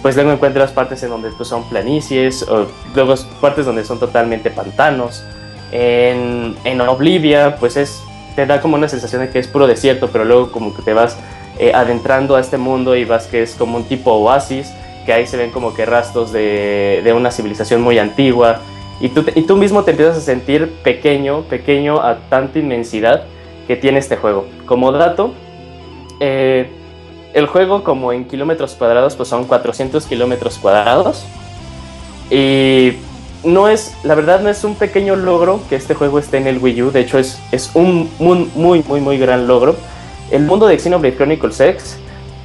pues 0.00 0.14
luego 0.14 0.30
encuentras 0.30 0.70
partes 0.70 1.02
en 1.02 1.10
donde 1.10 1.30
pues, 1.30 1.48
son 1.48 1.64
planicies, 1.64 2.44
o 2.44 2.68
luego 2.94 3.14
partes 3.40 3.66
donde 3.66 3.84
son 3.84 3.98
totalmente 3.98 4.52
pantanos. 4.52 5.24
En, 5.72 6.54
en 6.62 6.80
Oblivia, 6.82 7.56
pues 7.56 7.76
es, 7.76 8.00
te 8.36 8.46
da 8.46 8.60
como 8.60 8.76
una 8.76 8.88
sensación 8.88 9.22
de 9.22 9.30
que 9.30 9.40
es 9.40 9.48
puro 9.48 9.66
desierto, 9.66 10.08
pero 10.12 10.24
luego 10.24 10.52
como 10.52 10.72
que 10.72 10.82
te 10.82 10.92
vas 10.92 11.16
eh, 11.58 11.72
adentrando 11.74 12.36
a 12.36 12.40
este 12.40 12.58
mundo 12.58 12.94
y 12.94 13.04
vas 13.04 13.26
que 13.26 13.42
es 13.42 13.56
como 13.56 13.76
un 13.76 13.84
tipo 13.88 14.12
oasis, 14.12 14.72
que 15.04 15.12
ahí 15.12 15.26
se 15.26 15.36
ven 15.36 15.50
como 15.50 15.74
que 15.74 15.84
rastros 15.84 16.30
de, 16.30 17.00
de 17.02 17.12
una 17.12 17.32
civilización 17.32 17.82
muy 17.82 17.98
antigua. 17.98 18.60
Y 19.02 19.08
tú, 19.08 19.56
mismo 19.56 19.82
te 19.82 19.90
empiezas 19.90 20.16
a 20.16 20.20
sentir 20.20 20.72
pequeño, 20.84 21.42
pequeño 21.42 22.00
a 22.00 22.18
tanta 22.30 22.60
inmensidad 22.60 23.24
que 23.66 23.76
tiene 23.76 23.98
este 23.98 24.16
juego. 24.16 24.46
Como 24.64 24.92
dato, 24.92 25.34
eh, 26.20 26.70
el 27.34 27.46
juego 27.46 27.82
como 27.82 28.12
en 28.12 28.26
kilómetros 28.26 28.74
cuadrados 28.74 29.16
pues 29.16 29.28
son 29.28 29.44
400 29.44 30.06
kilómetros 30.06 30.56
cuadrados. 30.58 31.26
Y 32.30 32.92
no 33.42 33.68
es, 33.68 33.96
la 34.04 34.14
verdad 34.14 34.40
no 34.40 34.48
es 34.48 34.62
un 34.62 34.76
pequeño 34.76 35.16
logro 35.16 35.60
que 35.68 35.74
este 35.74 35.94
juego 35.94 36.20
esté 36.20 36.38
en 36.38 36.46
el 36.46 36.58
Wii 36.58 36.82
U, 36.82 36.90
de 36.92 37.00
hecho 37.00 37.18
es, 37.18 37.40
es 37.50 37.72
un 37.74 38.08
muy, 38.20 38.48
muy, 38.54 38.84
muy, 38.86 39.00
muy 39.00 39.18
gran 39.18 39.48
logro. 39.48 39.74
El 40.30 40.44
mundo 40.44 40.68
de 40.68 40.78
Xenoblade 40.78 41.16
Chronicles 41.16 41.60
X, 41.60 41.98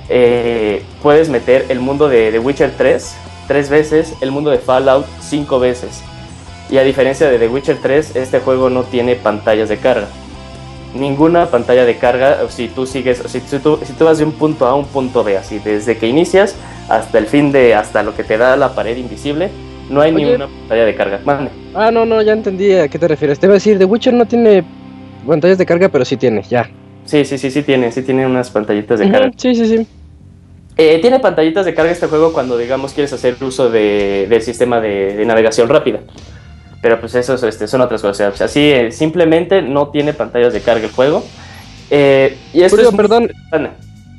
eh, 0.09 0.83
puedes 1.03 1.29
meter 1.29 1.67
el 1.69 1.79
mundo 1.79 2.09
de 2.09 2.31
The 2.31 2.39
Witcher 2.39 2.73
3 2.75 3.15
tres 3.47 3.69
veces, 3.69 4.13
el 4.21 4.31
mundo 4.31 4.51
de 4.51 4.59
Fallout 4.59 5.05
cinco 5.21 5.59
veces. 5.59 6.03
Y 6.69 6.77
a 6.77 6.83
diferencia 6.83 7.29
de 7.29 7.39
The 7.39 7.47
Witcher 7.47 7.77
3, 7.81 8.15
este 8.15 8.39
juego 8.39 8.69
no 8.69 8.83
tiene 8.83 9.15
pantallas 9.15 9.69
de 9.69 9.77
carga. 9.77 10.07
Ninguna 10.93 11.45
pantalla 11.47 11.85
de 11.85 11.97
carga, 11.97 12.39
si 12.49 12.67
tú 12.67 12.85
sigues, 12.85 13.21
si, 13.27 13.39
si 13.41 13.59
tú, 13.59 13.79
si 13.83 13.93
tú 13.93 14.05
vas 14.05 14.17
de 14.17 14.23
un 14.25 14.31
punto 14.31 14.65
A 14.65 14.71
a 14.71 14.75
un 14.75 14.85
punto 14.85 15.23
B, 15.23 15.37
así 15.37 15.59
desde 15.59 15.97
que 15.97 16.07
inicias 16.07 16.55
hasta 16.89 17.17
el 17.19 17.27
fin 17.27 17.51
de, 17.51 17.75
hasta 17.75 18.03
lo 18.03 18.15
que 18.15 18.23
te 18.23 18.37
da 18.37 18.55
la 18.57 18.73
pared 18.73 18.97
invisible, 18.97 19.49
no 19.89 20.01
hay 20.01 20.13
Oye. 20.13 20.25
ninguna 20.25 20.47
pantalla 20.47 20.85
de 20.85 20.95
carga. 20.95 21.19
Mande. 21.23 21.51
Ah, 21.73 21.91
no, 21.91 22.05
no, 22.05 22.21
ya 22.21 22.33
entendí 22.33 22.73
a 22.73 22.87
qué 22.87 22.97
te 22.99 23.07
refieres. 23.07 23.39
Te 23.39 23.45
iba 23.45 23.53
a 23.53 23.55
decir, 23.55 23.77
The 23.77 23.85
Witcher 23.85 24.13
no 24.13 24.25
tiene 24.25 24.63
pantallas 25.25 25.57
de 25.57 25.65
carga, 25.65 25.89
pero 25.89 26.03
sí 26.03 26.17
tiene, 26.17 26.41
ya. 26.43 26.69
Sí, 27.05 27.23
sí, 27.25 27.37
sí, 27.37 27.51
sí 27.51 27.63
tiene, 27.63 27.91
sí 27.91 28.01
tiene 28.01 28.25
unas 28.25 28.49
pantallitas 28.49 28.99
de 28.99 29.09
carga. 29.09 29.31
Sí, 29.37 29.55
sí, 29.55 29.65
sí. 29.67 29.87
Eh, 30.77 30.99
tiene 31.01 31.19
pantallitas 31.19 31.65
de 31.65 31.73
carga 31.73 31.91
este 31.91 32.07
juego 32.07 32.33
cuando, 32.33 32.57
digamos, 32.57 32.93
quieres 32.93 33.11
hacer 33.13 33.35
uso 33.41 33.69
de- 33.69 34.27
del 34.29 34.41
sistema 34.41 34.79
de, 34.79 35.15
de 35.15 35.25
navegación 35.25 35.69
rápida. 35.69 35.99
Pero 36.81 36.99
pues 36.99 37.15
eso 37.15 37.33
este, 37.47 37.67
son 37.67 37.81
otras 37.81 38.01
cosas. 38.01 38.33
O 38.33 38.37
sea, 38.37 38.47
sí, 38.47 38.71
eh, 38.71 38.91
simplemente 38.91 39.61
no 39.61 39.89
tiene 39.89 40.13
pantallas 40.13 40.53
de 40.53 40.61
carga 40.61 40.85
el 40.85 40.91
juego. 40.91 41.23
Eh, 41.89 42.37
y 42.53 42.61
esto 42.61 42.75
Julio, 42.75 42.89
es 42.89 42.95
perdón, 42.95 43.31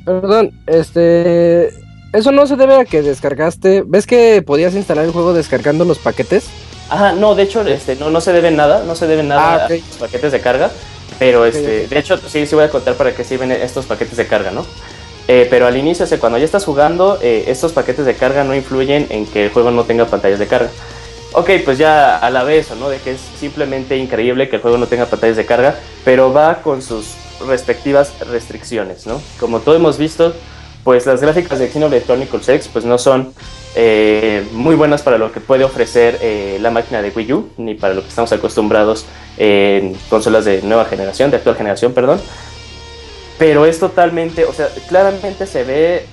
perdón, 0.03 0.51
este... 0.65 1.69
eso 2.13 2.31
no 2.31 2.47
se 2.47 2.55
debe 2.55 2.75
a 2.75 2.85
que 2.85 3.01
descargaste. 3.01 3.83
¿Ves 3.85 4.07
que 4.07 4.41
podías 4.41 4.73
instalar 4.75 5.05
el 5.05 5.11
juego 5.11 5.33
descargando 5.33 5.85
los 5.85 5.99
paquetes? 5.99 6.49
Ajá, 6.89 7.11
no, 7.13 7.35
de 7.35 7.43
hecho, 7.43 7.61
este, 7.61 7.95
no, 7.95 8.09
no 8.09 8.19
se 8.19 8.33
debe 8.33 8.49
nada, 8.51 8.83
no 8.83 8.95
se 8.95 9.05
debe 9.05 9.21
nada 9.21 9.41
Ah, 9.41 9.65
a 9.65 9.69
los 9.69 9.81
paquetes 9.99 10.31
de 10.31 10.41
carga, 10.41 10.71
pero 11.19 11.45
este, 11.45 11.87
de 11.87 11.99
hecho, 11.99 12.17
sí, 12.17 12.47
sí 12.47 12.55
voy 12.55 12.63
a 12.63 12.69
contar 12.69 12.95
para 12.95 13.13
qué 13.13 13.23
sirven 13.23 13.51
estos 13.51 13.85
paquetes 13.85 14.17
de 14.17 14.25
carga, 14.25 14.49
¿no? 14.49 14.65
Eh, 15.27 15.45
pero 15.47 15.67
al 15.67 15.77
inicio, 15.77 16.05
o 16.05 16.07
sea, 16.07 16.19
cuando 16.19 16.39
ya 16.39 16.45
estás 16.45 16.65
jugando, 16.65 17.19
eh, 17.21 17.43
estos 17.47 17.73
paquetes 17.73 18.07
de 18.07 18.15
carga 18.15 18.43
no 18.43 18.55
influyen 18.55 19.05
en 19.11 19.27
que 19.27 19.45
el 19.45 19.51
juego 19.51 19.69
no 19.69 19.83
tenga 19.83 20.05
pantallas 20.05 20.39
de 20.39 20.47
carga. 20.47 20.71
Ok, 21.33 21.51
pues 21.63 21.77
ya 21.77 22.17
a 22.17 22.29
la 22.31 22.43
vez, 22.43 22.71
¿no? 22.71 22.89
De 22.89 22.97
que 22.97 23.11
es 23.11 23.21
simplemente 23.39 23.97
increíble 23.97 24.49
que 24.49 24.55
el 24.55 24.61
juego 24.61 24.77
no 24.77 24.87
tenga 24.87 25.05
pantallas 25.05 25.37
de 25.37 25.45
carga, 25.45 25.75
pero 26.03 26.33
va 26.33 26.61
con 26.63 26.81
sus 26.81 27.13
respectivas 27.47 28.13
restricciones, 28.27 29.05
¿no? 29.05 29.21
Como 29.39 29.59
todos 29.59 29.77
hemos 29.77 29.97
visto, 29.99 30.33
pues 30.83 31.05
las 31.05 31.21
gráficas 31.21 31.59
de 31.59 31.69
Xenoblade 31.69 32.03
Chronicles 32.03 32.49
X 32.49 32.69
pues 32.73 32.83
no 32.83 32.97
son 32.97 33.33
eh, 33.75 34.43
muy 34.53 34.75
buenas 34.75 35.03
para 35.03 35.19
lo 35.19 35.31
que 35.31 35.39
puede 35.39 35.63
ofrecer 35.63 36.17
eh, 36.21 36.57
la 36.61 36.71
máquina 36.71 37.01
de 37.01 37.11
Wii 37.15 37.33
U, 37.33 37.49
ni 37.57 37.75
para 37.75 37.93
lo 37.93 38.01
que 38.01 38.09
estamos 38.09 38.31
acostumbrados 38.31 39.05
en 39.37 39.95
consolas 40.09 40.45
de 40.45 40.63
nueva 40.63 40.85
generación, 40.85 41.29
de 41.29 41.37
actual 41.37 41.55
generación, 41.55 41.93
perdón. 41.93 42.19
Pero 43.37 43.65
es 43.65 43.79
totalmente, 43.79 44.45
o 44.45 44.53
sea, 44.53 44.67
claramente 44.89 45.45
se 45.45 45.63
ve 45.63 46.05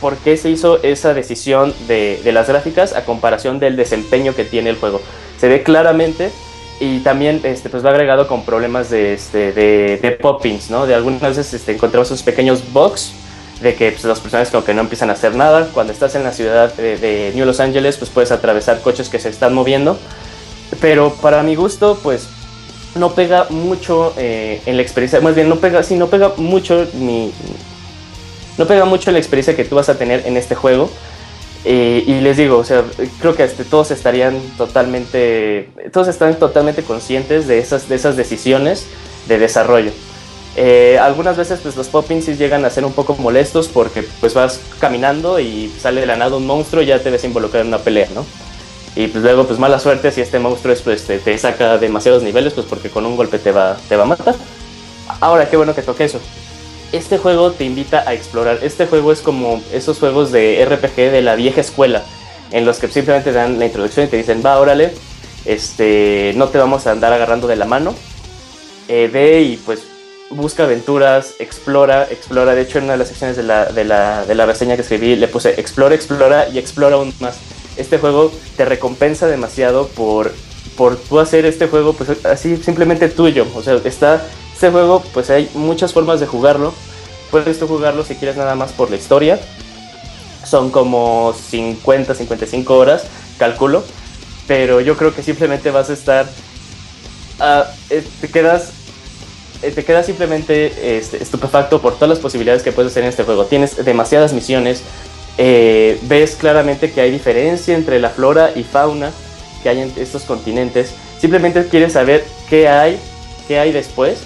por 0.00 0.16
qué 0.16 0.36
se 0.36 0.50
hizo 0.50 0.82
esa 0.82 1.14
decisión 1.14 1.74
de, 1.88 2.20
las 2.32 2.48
gráficas 2.48 2.94
a 2.94 3.04
comparación 3.04 3.58
del 3.58 3.76
desempeño 3.76 4.34
que 4.34 4.44
tiene 4.44 4.70
el 4.70 4.76
juego. 4.76 5.00
Se 5.38 5.48
ve 5.48 5.62
claramente 5.62 6.30
y 6.80 7.00
también 7.00 7.40
este, 7.44 7.68
pues 7.68 7.84
va 7.84 7.90
agregado 7.90 8.28
con 8.28 8.44
problemas 8.44 8.90
de, 8.90 9.14
este, 9.14 9.52
de, 9.52 9.98
de 10.00 10.10
poppings, 10.12 10.70
¿no? 10.70 10.86
De 10.86 10.94
algunas 10.94 11.22
veces 11.22 11.54
este, 11.54 11.72
encontramos 11.72 12.08
esos 12.08 12.22
pequeños 12.22 12.72
bugs 12.72 13.12
de 13.60 13.74
que 13.74 13.90
pues, 13.92 14.04
los 14.04 14.20
personajes 14.20 14.50
como 14.50 14.64
que 14.64 14.74
no 14.74 14.82
empiezan 14.82 15.08
a 15.10 15.14
hacer 15.14 15.34
nada. 15.34 15.68
Cuando 15.72 15.92
estás 15.92 16.14
en 16.14 16.24
la 16.24 16.32
ciudad 16.32 16.74
de, 16.74 16.98
de 16.98 17.32
New 17.34 17.46
Los 17.46 17.60
Angeles, 17.60 17.96
pues 17.96 18.10
puedes 18.10 18.30
atravesar 18.30 18.80
coches 18.82 19.08
que 19.08 19.18
se 19.18 19.30
están 19.30 19.54
moviendo. 19.54 19.98
Pero 20.80 21.14
para 21.14 21.42
mi 21.42 21.54
gusto, 21.54 21.98
pues 22.02 22.28
no 22.96 23.14
pega 23.14 23.46
mucho 23.50 24.12
eh, 24.16 24.60
en 24.66 24.76
la 24.76 24.82
experiencia, 24.82 25.20
más 25.20 25.34
bien 25.34 25.48
no 25.48 25.56
pega, 25.56 25.82
sí, 25.82 25.96
no 25.96 26.08
pega 26.08 26.32
mucho 26.36 26.86
ni 26.94 27.32
no 28.58 28.66
pega 28.66 28.84
mucho 28.84 29.10
la 29.12 29.18
experiencia 29.18 29.56
que 29.56 29.64
tú 29.64 29.76
vas 29.76 29.88
a 29.88 29.98
tener 29.98 30.26
en 30.26 30.36
este 30.36 30.54
juego. 30.54 30.90
Eh, 31.64 32.04
y 32.06 32.20
les 32.20 32.36
digo, 32.36 32.58
o 32.58 32.64
sea, 32.64 32.84
creo 33.20 33.34
que 33.34 33.42
este, 33.42 33.64
todos 33.64 33.90
estarían 33.90 34.40
totalmente, 34.56 35.68
todos 35.92 36.06
están 36.06 36.36
totalmente 36.36 36.82
conscientes 36.82 37.48
de 37.48 37.58
esas, 37.58 37.88
de 37.88 37.96
esas 37.96 38.16
decisiones 38.16 38.86
de 39.26 39.38
desarrollo. 39.38 39.90
Eh, 40.58 40.96
algunas 40.98 41.36
veces 41.36 41.60
pues 41.60 41.76
los 41.76 41.90
sí 42.24 42.34
llegan 42.36 42.64
a 42.64 42.70
ser 42.70 42.86
un 42.86 42.92
poco 42.92 43.14
molestos 43.16 43.68
porque 43.68 44.02
pues 44.20 44.32
vas 44.32 44.60
caminando 44.80 45.38
y 45.38 45.70
sale 45.78 46.00
de 46.00 46.06
la 46.06 46.16
nada 46.16 46.36
un 46.36 46.46
monstruo 46.46 46.82
y 46.82 46.86
ya 46.86 47.00
te 47.00 47.10
ves 47.10 47.24
involucrado 47.24 47.62
en 47.62 47.68
una 47.68 47.78
pelea, 47.78 48.08
¿no? 48.14 48.24
Y 48.94 49.08
pues 49.08 49.22
luego 49.22 49.44
pues 49.44 49.58
mala 49.58 49.78
suerte 49.78 50.10
si 50.12 50.22
este 50.22 50.38
monstruo 50.38 50.72
es, 50.72 50.80
pues, 50.80 51.04
te, 51.04 51.18
te 51.18 51.36
saca 51.36 51.76
demasiados 51.76 52.22
niveles 52.22 52.54
pues 52.54 52.66
porque 52.66 52.88
con 52.88 53.04
un 53.04 53.16
golpe 53.16 53.38
te 53.38 53.52
va, 53.52 53.76
te 53.88 53.96
va 53.96 54.04
a 54.04 54.06
matar. 54.06 54.34
Ahora, 55.20 55.50
qué 55.50 55.56
bueno 55.56 55.74
que 55.74 55.82
toque 55.82 56.04
eso. 56.04 56.20
Este 56.92 57.18
juego 57.18 57.52
te 57.52 57.64
invita 57.64 58.04
a 58.06 58.14
explorar. 58.14 58.60
Este 58.62 58.86
juego 58.86 59.12
es 59.12 59.20
como 59.20 59.62
esos 59.72 59.98
juegos 59.98 60.32
de 60.32 60.64
RPG 60.64 61.10
de 61.10 61.22
la 61.22 61.34
vieja 61.34 61.60
escuela, 61.60 62.02
en 62.52 62.64
los 62.64 62.78
que 62.78 62.88
simplemente 62.88 63.30
te 63.30 63.36
dan 63.36 63.58
la 63.58 63.66
introducción 63.66 64.06
y 64.06 64.08
te 64.08 64.16
dicen, 64.16 64.42
va, 64.44 64.58
órale, 64.58 64.92
este, 65.44 66.32
no 66.36 66.48
te 66.48 66.58
vamos 66.58 66.86
a 66.86 66.92
andar 66.92 67.12
agarrando 67.12 67.48
de 67.48 67.56
la 67.56 67.64
mano. 67.64 67.94
Eh, 68.88 69.10
ve 69.12 69.42
y 69.42 69.56
pues 69.56 69.82
busca 70.30 70.64
aventuras, 70.64 71.34
explora, 71.38 72.06
explora. 72.10 72.54
De 72.54 72.62
hecho, 72.62 72.78
en 72.78 72.84
una 72.84 72.94
de 72.94 72.98
las 73.00 73.08
secciones 73.08 73.36
de 73.36 73.42
la, 73.42 73.66
de 73.66 73.84
la, 73.84 74.24
de 74.24 74.34
la 74.34 74.46
reseña 74.46 74.76
que 74.76 74.82
escribí 74.82 75.16
le 75.16 75.28
puse 75.28 75.60
explora, 75.60 75.94
explora 75.94 76.48
y 76.48 76.58
explora 76.58 76.96
aún 76.96 77.12
más. 77.20 77.38
Este 77.76 77.98
juego 77.98 78.32
te 78.56 78.64
recompensa 78.64 79.26
demasiado 79.26 79.88
por, 79.88 80.32
por 80.76 80.96
tú 80.96 81.20
hacer 81.20 81.46
este 81.46 81.66
juego 81.68 81.92
pues 81.92 82.24
así 82.24 82.56
simplemente 82.56 83.08
tuyo. 83.08 83.46
O 83.54 83.62
sea, 83.62 83.74
está 83.84 84.24
este 84.56 84.70
juego 84.70 85.04
pues 85.12 85.28
hay 85.28 85.50
muchas 85.52 85.92
formas 85.92 86.18
de 86.18 86.26
jugarlo. 86.26 86.72
Puedes 87.30 87.58
tú 87.58 87.68
jugarlo 87.68 88.04
si 88.04 88.14
quieres 88.14 88.38
nada 88.38 88.54
más 88.54 88.72
por 88.72 88.90
la 88.90 88.96
historia. 88.96 89.38
Son 90.46 90.70
como 90.70 91.34
50, 91.34 92.14
55 92.14 92.74
horas, 92.74 93.04
calculo. 93.38 93.84
Pero 94.48 94.80
yo 94.80 94.96
creo 94.96 95.14
que 95.14 95.22
simplemente 95.22 95.70
vas 95.70 95.90
a 95.90 95.92
estar... 95.92 96.26
ah, 97.38 97.66
eh, 97.90 98.02
te 98.22 98.28
quedas 98.28 98.70
eh, 99.62 99.72
te 99.72 99.84
quedas 99.84 100.06
simplemente 100.06 100.98
este, 100.98 101.22
estupefacto 101.22 101.82
por 101.82 101.94
todas 101.94 102.08
las 102.08 102.18
posibilidades 102.18 102.62
que 102.62 102.72
puedes 102.72 102.92
hacer 102.92 103.02
en 103.02 103.10
este 103.10 103.24
juego. 103.24 103.44
Tienes 103.44 103.84
demasiadas 103.84 104.32
misiones, 104.32 104.82
eh, 105.36 105.98
ves 106.02 106.36
claramente 106.36 106.92
que 106.92 107.02
hay 107.02 107.10
diferencia 107.10 107.74
entre 107.74 108.00
la 108.00 108.08
flora 108.08 108.52
y 108.54 108.62
fauna 108.62 109.10
que 109.62 109.68
hay 109.68 109.80
en 109.82 109.92
estos 109.96 110.22
continentes. 110.22 110.94
Simplemente 111.20 111.66
quieres 111.68 111.92
saber 111.92 112.24
qué 112.48 112.68
hay, 112.68 112.98
qué 113.48 113.58
hay 113.58 113.72
después. 113.72 114.18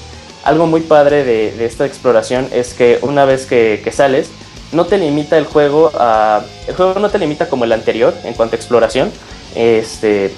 Algo 0.45 0.67
muy 0.67 0.81
padre 0.81 1.25
de, 1.25 1.65
esta 1.65 1.85
exploración 1.85 2.49
es 2.53 2.75
que 2.75 2.99
una 3.03 3.25
vez 3.25 3.47
que, 3.47 3.89
sales, 3.93 4.31
no 4.73 4.87
te 4.87 4.99
limita 4.99 5.37
el 5.37 5.45
juego 5.45 5.91
a... 5.95 6.43
El 6.67 6.75
juego 6.75 6.99
no 6.99 7.11
te 7.11 7.19
limita 7.19 7.49
como 7.49 7.65
el 7.65 7.73
anterior 7.73 8.15
en 8.25 8.35
cuanto 8.35 8.55
a 8.55 8.59
exploración. 8.59 9.11
Este, 9.55 10.33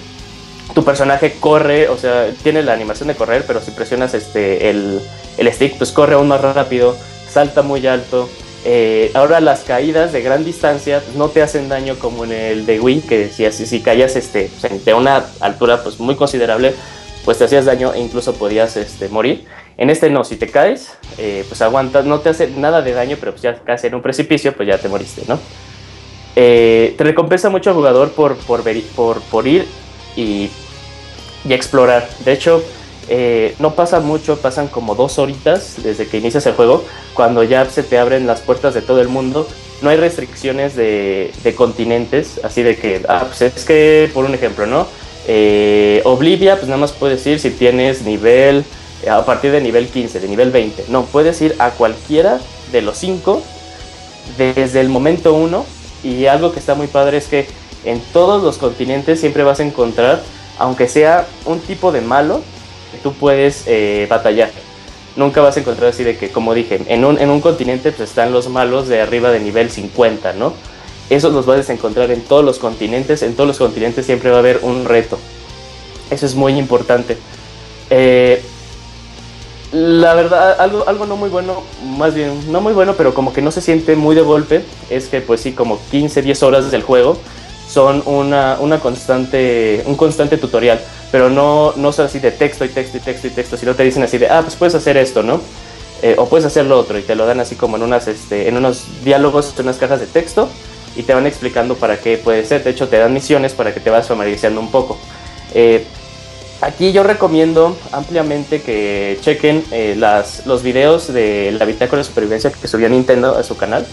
tu 0.75 0.85
personaje 0.85 1.37
corre, 1.39 1.89
o 1.89 1.99
sea, 1.99 2.31
tiene 2.43 2.63
la 2.63 2.73
animación 2.73 3.09
de 3.09 3.15
correr, 3.15 3.45
pero 3.47 3.61
si 3.61 3.71
presionas 3.71 4.15
este, 4.15 4.71
el, 4.71 5.01
el 5.37 5.53
stick, 5.53 5.77
pues 5.77 5.93
corre 5.93 6.15
aún 6.15 6.29
más 6.29 6.41
rápido, 6.41 6.97
salta 7.29 7.63
muy 7.63 7.87
alto. 7.87 8.29
Eh, 8.65 9.11
ahora 9.15 9.41
las 9.41 9.61
caídas 9.61 10.13
de 10.13 10.23
gran 10.23 10.45
distancia 10.45 11.01
pues, 11.01 11.17
no 11.17 11.29
te 11.29 11.43
hacen 11.43 11.69
daño 11.69 11.99
como 11.99 12.25
en 12.25 12.33
el 12.33 12.67
de 12.67 12.79
Wii, 12.81 13.01
que 13.03 13.29
si, 13.29 13.51
si 13.51 13.81
caías 13.81 14.15
este, 14.15 14.49
sea, 14.49 14.71
de 14.71 14.95
una 14.95 15.25
altura 15.41 15.83
pues, 15.83 15.99
muy 15.99 16.15
considerable, 16.15 16.75
pues 17.25 17.39
te 17.39 17.45
hacías 17.45 17.65
daño 17.65 17.93
e 17.93 18.01
incluso 18.01 18.35
podías 18.35 18.77
este, 18.77 19.09
morir. 19.09 19.45
En 19.79 19.91
este 19.91 20.11
no, 20.11 20.25
si 20.25 20.37
te 20.37 20.49
caes, 20.49 20.93
eh, 21.19 21.45
pues 21.49 21.63
aguantas, 21.63 22.05
no 22.05 22.21
te 22.21 22.29
hace 22.29 22.49
nada 22.49 22.83
de 22.83 22.93
daño, 22.93 23.17
pero 23.19 23.33
pues 23.33 23.43
ya 23.43 23.59
casi 23.65 23.87
en 23.87 23.95
un 23.95 24.03
precipicio, 24.03 24.53
pues 24.55 24.69
ya 24.69 24.79
te 24.79 24.89
moriste, 24.89 25.23
¿no? 25.27 25.39
Eh, 26.35 26.95
te 26.97 27.05
recompensa 27.05 27.51
mucho 27.51 27.71
al 27.71 27.77
jugador 27.77 28.13
por, 28.13 28.37
por, 28.37 29.47
ir 29.47 29.67
y, 30.17 30.51
explorar. 31.49 32.09
De 32.25 32.33
hecho, 32.33 32.63
eh, 33.09 33.55
no 33.59 33.75
pasa 33.75 34.01
mucho, 34.01 34.39
pasan 34.39 34.69
como 34.69 34.95
dos 34.95 35.19
horitas 35.19 35.83
desde 35.83 36.07
que 36.07 36.19
inicias 36.19 36.47
el 36.47 36.55
juego, 36.55 36.85
cuando 37.15 37.43
ya 37.43 37.69
se 37.69 37.83
te 37.83 37.99
abren 37.99 38.27
las 38.27 38.41
puertas 38.41 38.75
de 38.75 38.83
todo 38.83 39.01
el 39.01 39.09
mundo. 39.09 39.47
No 39.83 39.91
hay 39.91 39.97
restricciones 39.97 40.77
de, 40.77 41.33
continentes, 41.57 42.41
así 42.45 42.63
de 42.63 42.77
que, 42.77 43.03
ah, 43.09 43.25
pues 43.27 43.43
es 43.43 43.65
que, 43.65 44.09
por 44.15 44.25
un 44.25 44.35
ejemplo, 44.35 44.67
¿no? 44.67 44.87
Eh, 45.27 46.01
Oblivia, 46.05 46.55
pues 46.55 46.67
nada 46.67 46.79
más 46.81 46.93
puedes 46.93 47.27
ir 47.27 47.41
si 47.41 47.51
tienes 47.51 48.03
nivel, 48.03 48.65
a 49.09 49.25
partir 49.25 49.53
de 49.53 49.61
nivel 49.61 49.89
15, 49.89 50.21
de 50.21 50.29
nivel 50.29 50.51
20. 50.51 50.87
No, 50.89 51.05
puedes 51.05 51.41
ir 51.43 51.57
a 51.59 51.71
cualquiera 51.71 52.41
de 52.71 52.83
los 52.83 52.99
cinco 52.99 53.43
desde 54.39 54.81
el 54.81 54.89
momento 54.89 55.35
uno 55.35 55.65
y 56.03 56.27
algo 56.27 56.53
que 56.53 56.59
está 56.59 56.75
muy 56.75 56.87
padre 56.87 57.19
es 57.19 57.27
que 57.27 57.47
en 57.85 58.01
todos 58.13 58.43
los 58.43 58.59
continentes 58.59 59.21
siempre 59.21 59.43
vas 59.43 59.61
a 59.61 59.65
encontrar, 59.65 60.23
aunque 60.59 60.89
sea 60.89 61.27
un 61.45 61.61
tipo 61.61 61.93
de 61.93 62.01
malo, 62.01 62.43
que 62.93 62.99
tú 62.99 63.13
puedes 63.13 63.65
eh, 63.67 64.07
batallar. 64.09 64.51
Nunca 65.17 65.41
vas 65.41 65.57
a 65.57 65.61
encontrar 65.61 65.91
así 65.91 66.05
de 66.05 66.17
que, 66.17 66.31
como 66.31 66.55
dije, 66.55 66.81
en 66.87 67.05
un, 67.05 67.19
en 67.19 67.29
un 67.29 67.41
continente 67.41 67.93
pues, 67.93 68.11
están 68.11 68.33
los 68.33 68.49
malos 68.49 68.89
de 68.89 69.01
arriba 69.01 69.31
de 69.31 69.41
nivel 69.41 69.71
50, 69.71 70.33
¿no? 70.35 70.55
Esos 71.11 71.35
los 71.35 71.45
vas 71.45 71.69
a 71.69 71.73
encontrar 71.73 72.11
en 72.11 72.23
todos 72.23 72.45
los 72.45 72.59
continentes, 72.59 73.23
en 73.23 73.35
todos 73.35 73.47
los 73.47 73.59
continentes 73.59 74.07
siempre 74.07 74.31
va 74.31 74.37
a 74.37 74.41
haber 74.41 74.61
un 74.63 74.85
reto. 74.85 75.19
Eso 76.11 76.25
es 76.25 76.35
muy 76.35 76.59
importante. 76.59 77.19
Eh, 77.91 78.43
la 79.73 80.15
verdad, 80.15 80.61
algo, 80.61 80.87
algo 80.87 81.07
no 81.07 81.17
muy 81.17 81.31
bueno, 81.31 81.63
más 81.83 82.15
bien, 82.15 82.53
no 82.53 82.61
muy 82.61 82.75
bueno, 82.75 82.95
pero 82.95 83.15
como 83.15 83.33
que 83.33 83.41
no 83.41 83.51
se 83.51 83.63
siente 83.63 83.97
muy 83.97 84.15
de 84.15 84.21
golpe, 84.21 84.65
es 84.91 85.09
que 85.09 85.21
pues 85.23 85.41
sí, 85.41 85.53
como 85.53 85.81
15, 85.91 86.21
10 86.21 86.43
horas 86.43 86.71
del 86.71 86.83
juego 86.83 87.17
son 87.69 88.03
una, 88.05 88.59
una 88.61 88.81
constante, 88.81 89.83
un 89.87 89.97
constante 89.97 90.37
tutorial, 90.37 90.79
pero 91.11 91.31
no, 91.31 91.73
no 91.77 91.91
son 91.93 92.05
así 92.05 92.19
de 92.19 92.33
texto 92.33 92.67
y 92.67 92.69
texto 92.69 92.99
y 92.99 93.01
texto 93.01 93.27
y 93.27 93.31
texto, 93.31 93.57
sino 93.57 93.75
te 93.75 93.83
dicen 93.83 94.03
así 94.03 94.19
de, 94.19 94.29
ah, 94.29 94.43
pues 94.43 94.57
puedes 94.57 94.75
hacer 94.75 94.99
esto, 94.99 95.23
¿no? 95.23 95.41
Eh, 96.03 96.17
o 96.19 96.27
puedes 96.27 96.45
hacer 96.45 96.67
lo 96.67 96.79
otro 96.79 96.99
y 96.99 97.03
te 97.03 97.15
lo 97.15 97.25
dan 97.25 97.41
así 97.41 97.55
como 97.55 97.77
en, 97.77 97.83
unas, 97.83 98.09
este, 98.09 98.49
en 98.49 98.57
unos 98.57 98.85
diálogos, 99.05 99.55
en 99.57 99.67
unas 99.67 99.79
cajas 99.79 100.01
de 100.01 100.07
texto 100.07 100.51
y 100.97 101.05
te 101.05 101.15
van 101.15 101.27
explicando 101.27 101.77
para 101.77 101.97
qué 101.99 102.19
puede 102.19 102.45
ser, 102.45 102.63
de 102.63 102.71
hecho 102.71 102.89
te 102.89 102.99
dan 102.99 103.15
misiones 103.15 103.55
para 103.55 103.73
que 103.73 103.81
te 103.81 103.89
vas 103.89 104.09
familiarizando 104.09 104.61
un 104.61 104.71
poco. 104.71 104.99
Eh, 105.55 105.87
Aquí 106.63 106.93
yo 106.93 107.03
recomiendo 107.03 107.77
ampliamente 107.91 108.63
que 108.63 109.19
chequen 109.21 109.65
eh, 109.73 109.97
los 110.47 110.63
videos 110.63 111.13
de 111.13 111.51
la 111.59 111.65
bitácora 111.65 111.99
de 111.99 112.05
supervivencia 112.05 112.53
que 112.53 112.69
subió 112.69 112.89
Nintendo 112.89 113.37
a 113.37 113.43
su 113.43 113.57
canal, 113.57 113.85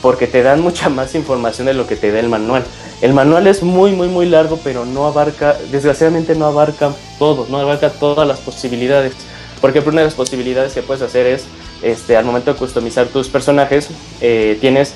porque 0.00 0.26
te 0.26 0.42
dan 0.42 0.62
mucha 0.62 0.88
más 0.88 1.14
información 1.14 1.66
de 1.66 1.74
lo 1.74 1.86
que 1.86 1.96
te 1.96 2.10
da 2.10 2.20
el 2.20 2.30
manual. 2.30 2.64
El 3.02 3.12
manual 3.12 3.46
es 3.46 3.62
muy, 3.62 3.92
muy, 3.92 4.08
muy 4.08 4.24
largo, 4.24 4.58
pero 4.64 4.86
no 4.86 5.06
abarca, 5.06 5.54
desgraciadamente 5.70 6.34
no 6.34 6.46
abarca 6.46 6.92
todo, 7.18 7.46
no 7.50 7.58
abarca 7.58 7.90
todas 7.90 8.26
las 8.26 8.40
posibilidades. 8.40 9.12
Porque 9.60 9.80
una 9.80 10.00
de 10.00 10.06
las 10.06 10.14
posibilidades 10.14 10.72
que 10.72 10.80
puedes 10.80 11.02
hacer 11.02 11.26
es, 11.26 11.44
este, 11.82 12.16
al 12.16 12.24
momento 12.24 12.54
de 12.54 12.58
customizar 12.58 13.06
tus 13.08 13.28
personajes, 13.28 13.88
eh, 14.22 14.56
tienes 14.62 14.94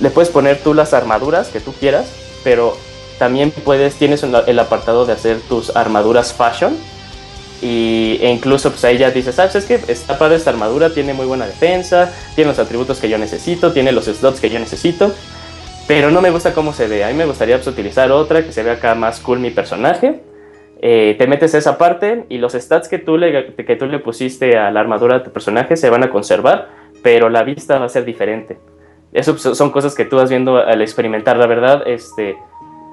le 0.00 0.10
puedes 0.10 0.30
poner 0.30 0.58
tú 0.58 0.74
las 0.74 0.92
armaduras 0.94 1.48
que 1.48 1.60
tú 1.60 1.72
quieras, 1.72 2.06
pero 2.42 2.76
también 3.18 3.50
puedes, 3.50 3.94
tienes 3.94 4.22
el 4.22 4.58
apartado 4.58 5.06
de 5.06 5.12
hacer 5.12 5.38
tus 5.48 5.74
armaduras 5.76 6.32
fashion. 6.32 6.76
Y, 7.62 8.18
e 8.20 8.30
incluso 8.30 8.70
pues 8.70 8.84
ahí 8.84 8.98
ya 8.98 9.10
dices, 9.10 9.36
¿sabes? 9.36 9.54
Es 9.54 9.64
que 9.64 9.80
está 9.88 10.18
padre 10.18 10.36
esta 10.36 10.50
armadura, 10.50 10.90
tiene 10.90 11.14
muy 11.14 11.24
buena 11.24 11.46
defensa, 11.46 12.12
tiene 12.34 12.50
los 12.50 12.58
atributos 12.58 12.98
que 12.98 13.08
yo 13.08 13.16
necesito, 13.16 13.72
tiene 13.72 13.92
los 13.92 14.04
slots 14.04 14.40
que 14.40 14.50
yo 14.50 14.58
necesito. 14.58 15.12
Pero 15.86 16.10
no 16.10 16.20
me 16.20 16.30
gusta 16.30 16.54
cómo 16.54 16.72
se 16.72 16.88
ve. 16.88 17.04
A 17.04 17.08
mí 17.08 17.14
me 17.14 17.26
gustaría 17.26 17.56
pues, 17.56 17.66
utilizar 17.66 18.10
otra 18.10 18.44
que 18.44 18.52
se 18.52 18.62
vea 18.62 18.74
acá 18.74 18.94
más 18.94 19.20
cool 19.20 19.38
mi 19.38 19.50
personaje. 19.50 20.22
Eh, 20.80 21.14
te 21.18 21.26
metes 21.26 21.54
a 21.54 21.58
esa 21.58 21.78
parte 21.78 22.24
y 22.28 22.38
los 22.38 22.52
stats 22.52 22.88
que 22.88 22.98
tú, 22.98 23.16
le, 23.16 23.54
que 23.54 23.76
tú 23.76 23.86
le 23.86 23.98
pusiste 24.00 24.58
a 24.58 24.70
la 24.70 24.80
armadura 24.80 25.18
de 25.18 25.24
tu 25.24 25.30
personaje 25.30 25.76
se 25.76 25.88
van 25.88 26.02
a 26.02 26.10
conservar, 26.10 26.68
pero 27.02 27.30
la 27.30 27.42
vista 27.42 27.78
va 27.78 27.86
a 27.86 27.88
ser 27.88 28.04
diferente. 28.04 28.58
Eso 29.12 29.36
pues, 29.36 29.56
son 29.56 29.70
cosas 29.70 29.94
que 29.94 30.04
tú 30.04 30.16
vas 30.16 30.28
viendo 30.28 30.58
al 30.58 30.82
experimentar. 30.82 31.36
La 31.36 31.46
verdad, 31.46 31.84
este, 31.86 32.36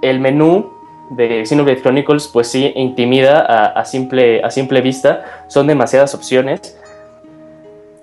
el 0.01 0.19
menú 0.19 0.71
de 1.11 1.45
Xenoblade 1.45 1.81
Chronicles, 1.81 2.27
pues 2.27 2.47
sí, 2.47 2.71
intimida 2.75 3.41
a, 3.41 3.85
simple, 3.85 4.41
a 4.43 4.49
simple 4.49 4.81
vista. 4.81 5.25
Son 5.47 5.67
demasiadas 5.67 6.15
opciones. 6.15 6.77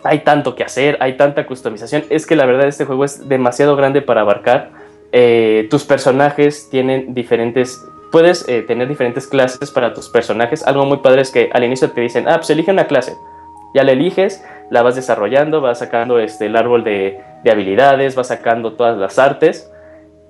Hay 0.05 0.21
tanto 0.21 0.55
que 0.55 0.63
hacer, 0.63 0.97
hay 1.01 1.17
tanta 1.17 1.47
customización. 1.47 2.05
Es 2.11 2.27
que 2.27 2.37
la 2.37 2.47
verdad 2.47 2.69
este 2.69 2.85
juego 2.85 3.05
es 3.05 3.29
demasiado 3.29 3.77
grande 3.77 4.03
para 4.03 4.21
abarcar. 4.21 4.71
Eh, 5.13 5.67
tus 5.71 5.85
personajes 5.85 6.69
tienen 6.71 7.15
diferentes... 7.15 7.83
Puedes 8.13 8.49
eh, 8.49 8.63
tener 8.63 8.89
diferentes 8.89 9.27
clases 9.27 9.71
para 9.71 9.93
tus 9.93 10.09
personajes. 10.09 10.67
Algo 10.67 10.85
muy 10.85 10.99
padre 10.99 11.23
es 11.23 11.31
que 11.31 11.51
al 11.53 11.65
inicio 11.65 11.91
te 11.91 12.01
dicen, 12.01 12.29
ah, 12.29 12.37
pues 12.37 12.51
elige 12.51 12.71
una 12.71 12.87
clase. 12.87 13.15
Ya 13.75 13.85
la 13.85 13.93
eliges, 13.93 14.43
la 14.71 14.83
vas 14.83 14.97
desarrollando, 14.97 15.61
vas 15.61 15.79
sacando 15.79 16.19
este, 16.19 16.47
el 16.47 16.57
árbol 16.57 16.85
de, 16.85 17.21
de 17.45 17.51
habilidades, 17.51 18.15
vas 18.15 18.29
sacando 18.29 18.75
todas 18.75 18.97
las 18.97 19.19
artes. 19.19 19.71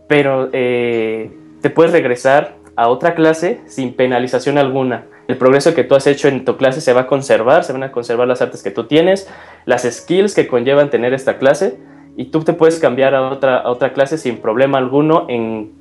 Pero 0.09 0.49
eh, 0.53 1.31
te 1.61 1.71
puedes 1.71 1.93
regresar 1.93 2.57
a 2.77 2.89
otra 2.89 3.15
clase 3.15 3.61
sin 3.67 3.95
penalización 3.95 4.59
alguna. 4.59 5.07
El 5.27 5.37
progreso 5.37 5.75
que 5.75 5.85
tú 5.85 5.95
has 5.95 6.07
hecho 6.07 6.29
en 6.29 6.45
tu 6.45 6.57
clase 6.57 6.81
se 6.81 6.93
va 6.93 7.03
a 7.03 7.07
conservar, 7.07 7.65
se 7.65 7.73
van 7.73 7.83
a 7.83 7.93
conservar 7.93 8.27
las 8.29 8.41
artes 8.41 8.63
que 8.63 8.71
tú 8.71 8.85
tienes, 8.85 9.29
las 9.67 9.83
skills 9.83 10.35
que 10.35 10.47
conllevan 10.47 10.89
tener 10.91 11.13
esta 11.13 11.39
clase, 11.39 11.79
y 12.17 12.27
tú 12.27 12.43
te 12.45 12.53
puedes 12.53 12.79
cambiar 12.79 13.15
a 13.15 13.29
otra, 13.29 13.59
a 13.59 13.71
otra 13.71 13.93
clase 13.93 14.17
sin 14.19 14.39
problema 14.39 14.79
alguno 14.79 15.27
en, 15.29 15.73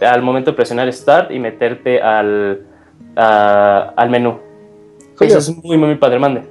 al 0.00 0.22
momento 0.22 0.52
de 0.52 0.56
presionar 0.56 0.92
Start 0.92 1.30
y 1.30 1.38
meterte 1.38 2.00
al, 2.00 2.66
a- 3.16 3.92
al 3.96 4.10
menú. 4.10 4.38
Eso 5.20 5.38
es 5.38 5.64
muy, 5.64 5.76
muy 5.76 5.94
padre, 5.96 6.18
mande. 6.18 6.42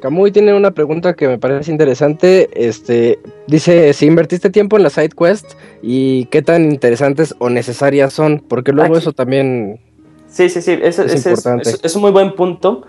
Camuy 0.00 0.30
tiene 0.30 0.54
una 0.54 0.70
pregunta 0.70 1.14
que 1.14 1.26
me 1.26 1.38
parece 1.38 1.72
interesante. 1.72 2.48
Este 2.52 3.18
dice 3.48 3.92
si 3.92 4.06
invertiste 4.06 4.50
tiempo 4.50 4.76
en 4.76 4.84
las 4.84 4.92
side 4.92 5.08
quests 5.10 5.56
y 5.82 6.26
qué 6.26 6.40
tan 6.42 6.70
interesantes 6.70 7.34
o 7.38 7.50
necesarias 7.50 8.12
son, 8.12 8.38
porque 8.48 8.72
luego 8.72 8.94
Aquí- 8.94 9.02
eso 9.02 9.12
también 9.12 9.80
Sí, 10.28 10.48
sí, 10.50 10.60
sí, 10.62 10.78
eso- 10.82 11.02
Es 11.04 11.14
es, 11.14 11.26
importante. 11.26 11.70
es- 11.70 11.80
es 11.82 11.96
un 11.96 12.02
muy 12.02 12.10
buen 12.10 12.34
punto. 12.34 12.82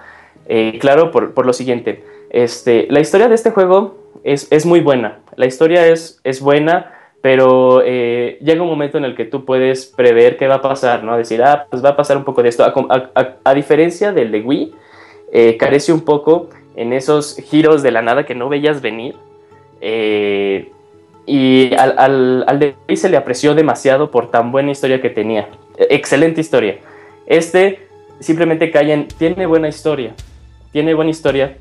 eh, 0.51 0.79
claro, 0.79 1.11
por, 1.11 1.35
por 1.35 1.45
lo 1.45 1.53
siguiente. 1.53 2.03
Este, 2.31 2.87
la 2.89 2.99
historia 3.01 3.27
de 3.29 3.35
este 3.35 3.51
juego 3.51 3.97
es, 4.23 4.47
es 4.51 4.65
muy 4.65 4.79
buena. 4.79 5.19
La 5.35 5.45
historia 5.45 5.85
es, 5.87 6.19
es 6.23 6.41
buena, 6.41 6.91
pero 7.21 7.83
eh, 7.85 8.39
llega 8.41 8.63
un 8.63 8.67
momento 8.67 8.97
en 8.97 9.05
el 9.05 9.15
que 9.15 9.25
tú 9.25 9.45
puedes 9.45 9.85
prever 9.85 10.37
qué 10.37 10.47
va 10.47 10.55
a 10.55 10.61
pasar, 10.63 11.03
¿no? 11.03 11.15
Decir, 11.17 11.43
ah, 11.43 11.67
pues 11.69 11.85
va 11.85 11.89
a 11.89 11.95
pasar 11.95 12.17
un 12.17 12.23
poco 12.23 12.41
de 12.41 12.49
esto. 12.49 12.63
A, 12.63 12.73
com- 12.73 12.87
a- 12.89 13.11
a- 13.13 13.35
a 13.43 13.53
diferencia 13.53 14.11
del 14.11 14.31
de 14.31 14.41
Wii, 14.41 14.73
eh, 15.31 15.55
carece 15.57 15.93
un 15.93 16.01
poco 16.01 16.49
en 16.79 16.93
esos 16.93 17.35
giros 17.49 17.83
de 17.83 17.91
la 17.91 18.01
nada 18.01 18.25
que 18.25 18.35
no 18.35 18.47
veías 18.47 18.81
venir. 18.81 19.15
Eh, 19.81 20.71
y 21.25 21.73
al, 21.75 21.93
al, 21.97 22.43
al 22.47 22.59
de 22.59 22.75
Wii 22.87 22.97
se 22.97 23.09
le 23.09 23.17
apreció 23.17 23.53
demasiado 23.53 24.09
por 24.09 24.31
tan 24.31 24.51
buena 24.51 24.71
historia 24.71 25.01
que 25.01 25.09
tenía. 25.09 25.49
E- 25.77 25.87
Excelente 25.91 26.41
historia. 26.41 26.77
Este 27.27 27.87
simplemente 28.19 28.71
cae 28.71 28.91
en, 28.93 29.07
tiene 29.07 29.45
buena 29.45 29.67
historia, 29.67 30.13
tiene 30.71 30.93
buena 30.93 31.11
historia, 31.11 31.57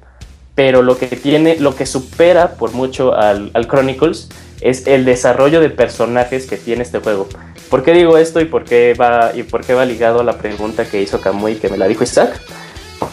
pero 0.55 0.83
lo 0.83 0.97
que 0.97 1.07
tiene, 1.09 1.57
lo 1.61 1.75
que 1.75 1.87
supera 1.87 2.55
por 2.55 2.73
mucho 2.73 3.15
al, 3.15 3.51
al 3.55 3.67
Chronicles 3.67 4.29
es 4.61 4.87
el 4.87 5.05
desarrollo 5.05 5.61
de 5.61 5.71
personajes 5.71 6.47
que 6.49 6.57
tiene 6.57 6.83
este 6.83 6.99
juego. 7.01 7.29
¿Por 7.71 7.83
qué 7.83 7.93
digo 7.93 8.17
esto 8.17 8.41
y 8.41 8.47
por 8.47 8.65
qué 8.65 8.95
va, 8.99 9.33
y 9.35 9.43
por 9.43 9.65
qué 9.65 9.75
va 9.75 9.85
ligado 9.85 10.21
a 10.21 10.25
la 10.25 10.39
pregunta 10.39 10.85
que 10.89 11.03
hizo 11.03 11.21
Kamui 11.21 11.57
que 11.57 11.69
me 11.69 11.77
la 11.77 11.87
dijo 11.87 12.03
Isaac? 12.03 12.41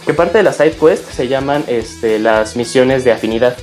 Que 0.05 0.13
parte 0.13 0.37
de 0.37 0.43
las 0.43 0.57
side 0.57 0.73
quests 0.73 1.15
se 1.15 1.27
llaman 1.27 1.63
este, 1.67 2.19
las 2.19 2.55
misiones 2.55 3.03
de 3.03 3.11
afinidad. 3.11 3.57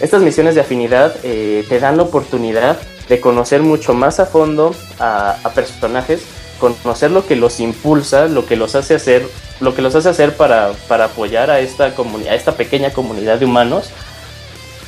Estas 0.00 0.22
misiones 0.22 0.54
de 0.54 0.60
afinidad 0.60 1.14
eh, 1.22 1.64
te 1.68 1.80
dan 1.80 1.96
la 1.96 2.04
oportunidad 2.04 2.78
de 3.08 3.20
conocer 3.20 3.62
mucho 3.62 3.94
más 3.94 4.20
a 4.20 4.26
fondo 4.26 4.74
a, 5.00 5.36
personajes, 5.54 6.22
conocer 6.60 7.10
lo 7.10 7.26
que 7.26 7.36
los 7.36 7.58
impulsa, 7.58 8.26
lo 8.26 8.46
que 8.46 8.56
los 8.56 8.74
hace 8.74 8.94
hacer, 8.94 9.26
lo 9.60 9.74
que 9.74 9.82
los 9.82 9.94
hace 9.94 10.10
hacer 10.10 10.36
para, 10.36 10.72
para 10.88 11.06
apoyar 11.06 11.50
a 11.50 11.60
esta 11.60 11.86
a 11.86 12.34
esta 12.34 12.52
pequeña 12.52 12.90
comunidad 12.90 13.38
de 13.38 13.46
humanos. 13.46 13.90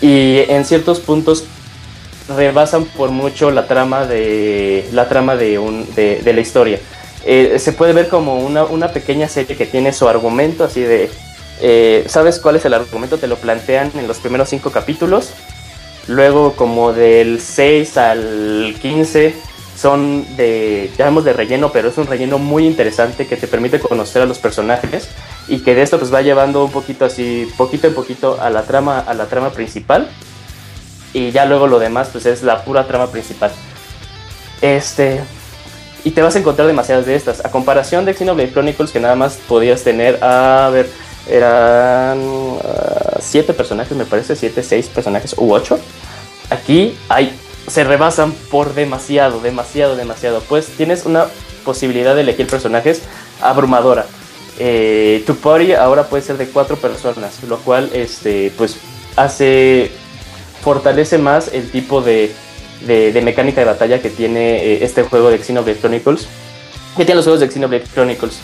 Y 0.02 0.44
en 0.48 0.64
ciertos 0.64 1.00
puntos 1.00 1.44
rebasan 2.28 2.84
por 2.84 3.10
mucho 3.10 3.50
la 3.50 3.66
trama 3.66 4.06
de 4.06 4.88
la 4.92 5.08
trama 5.08 5.36
de 5.36 6.22
la 6.24 6.40
historia. 6.40 6.78
Eh, 7.24 7.58
se 7.58 7.72
puede 7.72 7.92
ver 7.92 8.08
como 8.08 8.40
una, 8.40 8.64
una 8.64 8.88
pequeña 8.92 9.28
serie 9.28 9.56
que 9.56 9.66
tiene 9.66 9.92
su 9.92 10.08
argumento 10.08 10.64
así 10.64 10.80
de 10.80 11.10
eh, 11.60 12.04
¿Sabes 12.08 12.38
cuál 12.38 12.56
es 12.56 12.64
el 12.64 12.74
argumento? 12.74 13.18
Te 13.18 13.26
lo 13.26 13.36
plantean 13.36 13.92
en 13.94 14.08
los 14.08 14.18
primeros 14.18 14.48
cinco 14.48 14.70
capítulos. 14.70 15.30
Luego, 16.08 16.54
como 16.56 16.92
del 16.92 17.40
6 17.40 17.96
al 17.98 18.74
15, 18.80 19.34
son 19.76 20.36
de, 20.36 20.90
llamamos 20.96 21.24
de 21.24 21.34
relleno, 21.34 21.70
pero 21.70 21.88
es 21.90 21.98
un 21.98 22.06
relleno 22.06 22.38
muy 22.38 22.66
interesante 22.66 23.26
que 23.26 23.36
te 23.36 23.46
permite 23.46 23.78
conocer 23.78 24.22
a 24.22 24.26
los 24.26 24.38
personajes 24.38 25.08
y 25.48 25.60
que 25.60 25.74
de 25.74 25.82
esto 25.82 25.98
pues 25.98 26.12
va 26.12 26.22
llevando 26.22 26.64
un 26.64 26.72
poquito 26.72 27.04
así, 27.04 27.46
poquito 27.56 27.86
en 27.86 27.94
poquito 27.94 28.40
a 28.40 28.50
la 28.50 28.62
trama, 28.62 28.98
a 28.98 29.14
la 29.14 29.26
trama 29.26 29.50
principal. 29.50 30.08
Y 31.12 31.30
ya 31.32 31.44
luego 31.44 31.66
lo 31.66 31.78
demás 31.78 32.08
pues 32.10 32.24
es 32.24 32.42
la 32.42 32.64
pura 32.64 32.86
trama 32.86 33.08
principal. 33.08 33.52
Este, 34.62 35.20
y 36.04 36.10
te 36.12 36.22
vas 36.22 36.36
a 36.36 36.38
encontrar 36.38 36.66
demasiadas 36.66 37.06
de 37.06 37.14
estas. 37.14 37.44
A 37.44 37.50
comparación 37.50 38.04
de 38.04 38.14
Xenoblade 38.14 38.52
Chronicles, 38.52 38.90
que 38.90 39.00
nada 39.00 39.14
más 39.14 39.38
podías 39.48 39.82
tener, 39.82 40.22
a 40.22 40.70
ver, 40.72 40.88
eran 41.28 42.20
ah, 42.64 43.18
siete 43.20 43.52
personajes, 43.52 43.96
me 43.96 44.04
parece, 44.04 44.36
siete, 44.36 44.62
seis 44.62 44.88
personajes 44.88 45.34
u 45.36 45.52
ocho. 45.52 45.78
Aquí 46.50 46.96
hay, 47.08 47.32
se 47.66 47.84
rebasan 47.84 48.32
por 48.50 48.74
demasiado, 48.74 49.40
demasiado, 49.40 49.96
demasiado. 49.96 50.40
Pues 50.48 50.66
tienes 50.66 51.06
una 51.06 51.26
posibilidad 51.64 52.14
de 52.14 52.22
elegir 52.22 52.46
personajes 52.46 53.02
abrumadora. 53.40 54.06
Eh, 54.58 55.22
tu 55.26 55.36
party 55.36 55.72
ahora 55.72 56.04
puede 56.04 56.22
ser 56.22 56.36
de 56.36 56.46
cuatro 56.48 56.76
personas, 56.76 57.42
lo 57.44 57.58
cual, 57.58 57.90
este, 57.94 58.52
pues, 58.58 58.76
hace, 59.16 59.90
fortalece 60.62 61.18
más 61.18 61.48
el 61.52 61.70
tipo 61.70 62.02
de, 62.02 62.32
de, 62.80 63.20
mecánica 63.22 63.60
de 63.60 63.66
batalla 63.66 64.00
que 64.00 64.10
tiene 64.10 64.64
eh, 64.64 64.84
este 64.84 65.02
juego 65.02 65.30
de 65.30 65.38
Xenoblade 65.38 65.78
Chronicles. 65.78 66.26
Que 66.96 67.04
tiene 67.04 67.16
los 67.16 67.24
juegos 67.24 67.40
de 67.40 67.50
Xenoblade 67.50 67.84
Chronicles. 67.94 68.38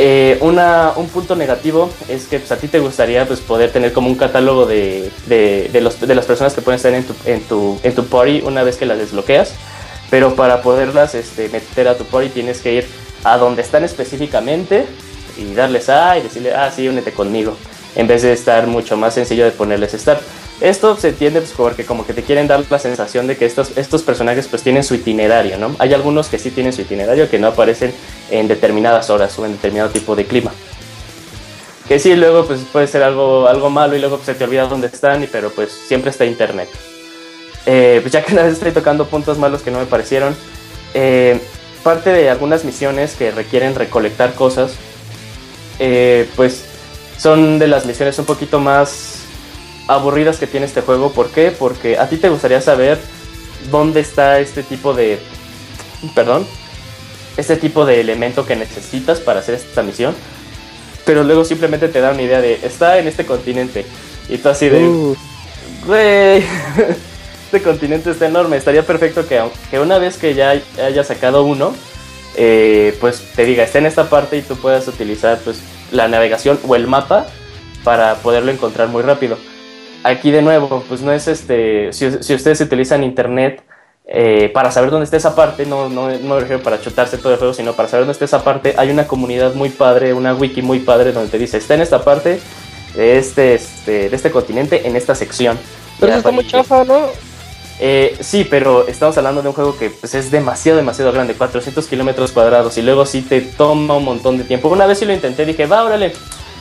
Eh, 0.00 0.38
un 0.40 1.08
punto 1.08 1.34
negativo 1.34 1.90
es 2.08 2.26
que 2.26 2.38
pues, 2.38 2.52
a 2.52 2.56
ti 2.56 2.68
te 2.68 2.78
gustaría 2.78 3.26
pues, 3.26 3.40
poder 3.40 3.72
tener 3.72 3.92
como 3.92 4.08
un 4.08 4.14
catálogo 4.14 4.64
de, 4.64 5.10
de, 5.26 5.68
de 5.72 5.80
los, 5.80 6.00
de 6.00 6.14
las 6.14 6.24
personas 6.24 6.54
que 6.54 6.62
pueden 6.62 6.76
estar 6.76 6.94
en 6.94 7.02
tu, 7.02 7.14
en, 7.24 7.40
tu, 7.42 7.80
en 7.82 7.94
tu 7.94 8.06
party 8.06 8.42
una 8.44 8.62
vez 8.62 8.76
que 8.76 8.86
las 8.86 8.98
desbloqueas. 8.98 9.54
Pero 10.10 10.36
para 10.36 10.62
poderlas 10.62 11.14
este, 11.14 11.48
meter 11.48 11.88
a 11.88 11.96
tu 11.96 12.04
party 12.04 12.28
tienes 12.28 12.60
que 12.60 12.74
ir 12.74 12.86
a 13.24 13.36
donde 13.38 13.62
están 13.62 13.84
específicamente 13.84 14.86
y 15.36 15.52
darles 15.54 15.88
a 15.88 16.16
y 16.16 16.22
decirle, 16.22 16.54
ah, 16.54 16.70
sí, 16.74 16.88
únete 16.88 17.12
conmigo. 17.12 17.56
En 17.96 18.06
vez 18.06 18.22
de 18.22 18.32
estar 18.32 18.66
mucho 18.66 18.96
más 18.96 19.14
sencillo 19.14 19.44
de 19.44 19.50
ponerles 19.50 19.92
start. 19.92 20.20
Esto 20.60 20.96
se 20.96 21.10
entiende 21.10 21.40
pues, 21.40 21.52
porque 21.56 21.84
como 21.84 22.04
que 22.04 22.12
te 22.12 22.24
quieren 22.24 22.48
dar 22.48 22.64
la 22.68 22.78
sensación 22.78 23.28
de 23.28 23.36
que 23.36 23.46
estos, 23.46 23.76
estos 23.76 24.02
personajes 24.02 24.48
pues 24.48 24.62
tienen 24.62 24.82
su 24.82 24.94
itinerario, 24.96 25.56
¿no? 25.56 25.76
Hay 25.78 25.94
algunos 25.94 26.26
que 26.26 26.38
sí 26.38 26.50
tienen 26.50 26.72
su 26.72 26.82
itinerario 26.82 27.30
que 27.30 27.38
no 27.38 27.48
aparecen 27.48 27.94
en 28.30 28.48
determinadas 28.48 29.08
horas 29.08 29.38
o 29.38 29.46
en 29.46 29.52
determinado 29.52 29.90
tipo 29.90 30.16
de 30.16 30.24
clima. 30.24 30.52
Que 31.86 31.98
sí, 32.00 32.16
luego 32.16 32.44
pues 32.44 32.60
puede 32.72 32.88
ser 32.88 33.02
algo, 33.02 33.46
algo 33.46 33.70
malo 33.70 33.94
y 33.96 34.00
luego 34.00 34.16
pues, 34.16 34.26
se 34.26 34.34
te 34.34 34.44
olvida 34.44 34.66
dónde 34.66 34.88
están, 34.88 35.22
y, 35.22 35.26
pero 35.26 35.50
pues 35.50 35.70
siempre 35.70 36.10
está 36.10 36.24
internet. 36.24 36.68
Eh, 37.64 38.00
pues 38.02 38.12
ya 38.12 38.24
que 38.24 38.32
una 38.32 38.42
vez 38.42 38.52
estoy 38.54 38.72
tocando 38.72 39.06
puntos 39.06 39.38
malos 39.38 39.62
que 39.62 39.70
no 39.70 39.78
me 39.78 39.86
parecieron, 39.86 40.36
eh, 40.92 41.40
parte 41.84 42.10
de 42.10 42.30
algunas 42.30 42.64
misiones 42.64 43.14
que 43.14 43.30
requieren 43.30 43.76
recolectar 43.76 44.34
cosas, 44.34 44.72
eh, 45.78 46.28
pues 46.34 46.64
son 47.16 47.58
de 47.58 47.68
las 47.68 47.86
misiones 47.86 48.18
un 48.18 48.24
poquito 48.24 48.58
más 48.58 49.17
aburridas 49.88 50.38
que 50.38 50.46
tiene 50.46 50.66
este 50.66 50.82
juego. 50.82 51.12
¿Por 51.12 51.30
qué? 51.30 51.50
Porque 51.50 51.98
a 51.98 52.08
ti 52.08 52.16
te 52.16 52.28
gustaría 52.28 52.60
saber 52.60 52.98
dónde 53.70 54.00
está 54.00 54.38
este 54.38 54.62
tipo 54.62 54.94
de... 54.94 55.18
Perdón. 56.14 56.46
Este 57.36 57.56
tipo 57.56 57.84
de 57.84 58.00
elemento 58.00 58.46
que 58.46 58.56
necesitas 58.56 59.20
para 59.20 59.40
hacer 59.40 59.54
esta 59.54 59.82
misión. 59.82 60.14
Pero 61.04 61.24
luego 61.24 61.44
simplemente 61.44 61.88
te 61.88 62.00
da 62.00 62.12
una 62.12 62.22
idea 62.22 62.40
de... 62.40 62.60
Está 62.62 62.98
en 62.98 63.08
este 63.08 63.26
continente. 63.26 63.84
Y 64.28 64.38
tú 64.38 64.48
así 64.48 64.68
de... 64.68 64.84
Uh, 64.84 65.16
Güey. 65.86 66.44
este 67.44 67.62
continente 67.62 68.10
está 68.10 68.26
enorme. 68.26 68.56
Estaría 68.56 68.84
perfecto 68.84 69.26
que, 69.26 69.42
que 69.70 69.80
una 69.80 69.98
vez 69.98 70.18
que 70.18 70.34
ya 70.34 70.60
haya 70.84 71.04
sacado 71.04 71.44
uno, 71.44 71.74
eh, 72.36 72.96
pues 73.00 73.22
te 73.34 73.44
diga, 73.44 73.64
está 73.64 73.78
en 73.78 73.86
esta 73.86 74.10
parte 74.10 74.36
y 74.36 74.42
tú 74.42 74.56
puedas 74.56 74.86
utilizar 74.86 75.38
pues 75.44 75.60
la 75.90 76.08
navegación 76.08 76.58
o 76.66 76.76
el 76.76 76.86
mapa 76.86 77.26
para 77.84 78.16
poderlo 78.16 78.50
encontrar 78.50 78.88
muy 78.88 79.02
rápido. 79.02 79.38
Aquí 80.04 80.30
de 80.30 80.42
nuevo, 80.42 80.84
pues 80.88 81.00
no 81.00 81.12
es 81.12 81.28
este, 81.28 81.92
si, 81.92 82.22
si 82.22 82.34
ustedes 82.34 82.60
utilizan 82.60 83.02
internet 83.02 83.62
eh, 84.06 84.50
para 84.54 84.70
saber 84.70 84.90
dónde 84.90 85.04
está 85.04 85.16
esa 85.16 85.34
parte, 85.34 85.66
no, 85.66 85.88
no, 85.88 86.08
no 86.08 86.34
me 86.34 86.40
refiero 86.40 86.62
para 86.62 86.80
chutarse 86.80 87.18
todo 87.18 87.32
el 87.32 87.38
juego, 87.38 87.52
sino 87.52 87.74
para 87.74 87.88
saber 87.88 88.06
dónde 88.06 88.12
está 88.12 88.24
esa 88.24 88.42
parte, 88.42 88.74
hay 88.78 88.90
una 88.90 89.06
comunidad 89.06 89.54
muy 89.54 89.68
padre, 89.68 90.14
una 90.14 90.34
wiki 90.34 90.62
muy 90.62 90.78
padre 90.78 91.12
donde 91.12 91.30
te 91.30 91.38
dice, 91.38 91.58
está 91.58 91.74
en 91.74 91.82
esta 91.82 92.02
parte 92.02 92.40
de 92.94 93.18
este, 93.18 93.54
este, 93.54 94.08
de 94.08 94.16
este 94.16 94.30
continente, 94.30 94.86
en 94.88 94.96
esta 94.96 95.14
sección. 95.14 95.58
Pero 96.00 96.12
eso 96.12 96.18
está 96.18 96.30
muy 96.30 96.46
chafa, 96.46 96.84
¿no? 96.84 97.08
eh, 97.80 98.16
sí, 98.20 98.46
pero 98.48 98.88
estamos 98.88 99.16
hablando 99.18 99.42
de 99.42 99.48
un 99.48 99.54
juego 99.54 99.76
que 99.76 99.90
pues, 99.90 100.14
es 100.14 100.30
demasiado, 100.30 100.78
demasiado 100.78 101.12
grande, 101.12 101.34
400 101.34 101.86
kilómetros 101.86 102.32
cuadrados, 102.32 102.78
y 102.78 102.82
luego 102.82 103.04
sí 103.04 103.22
te 103.22 103.40
toma 103.40 103.96
un 103.96 104.04
montón 104.04 104.38
de 104.38 104.44
tiempo. 104.44 104.68
Una 104.68 104.86
vez 104.86 104.98
sí 104.98 105.04
lo 105.04 105.12
intenté, 105.12 105.44
dije, 105.44 105.66
va, 105.66 105.84
órale. 105.84 106.12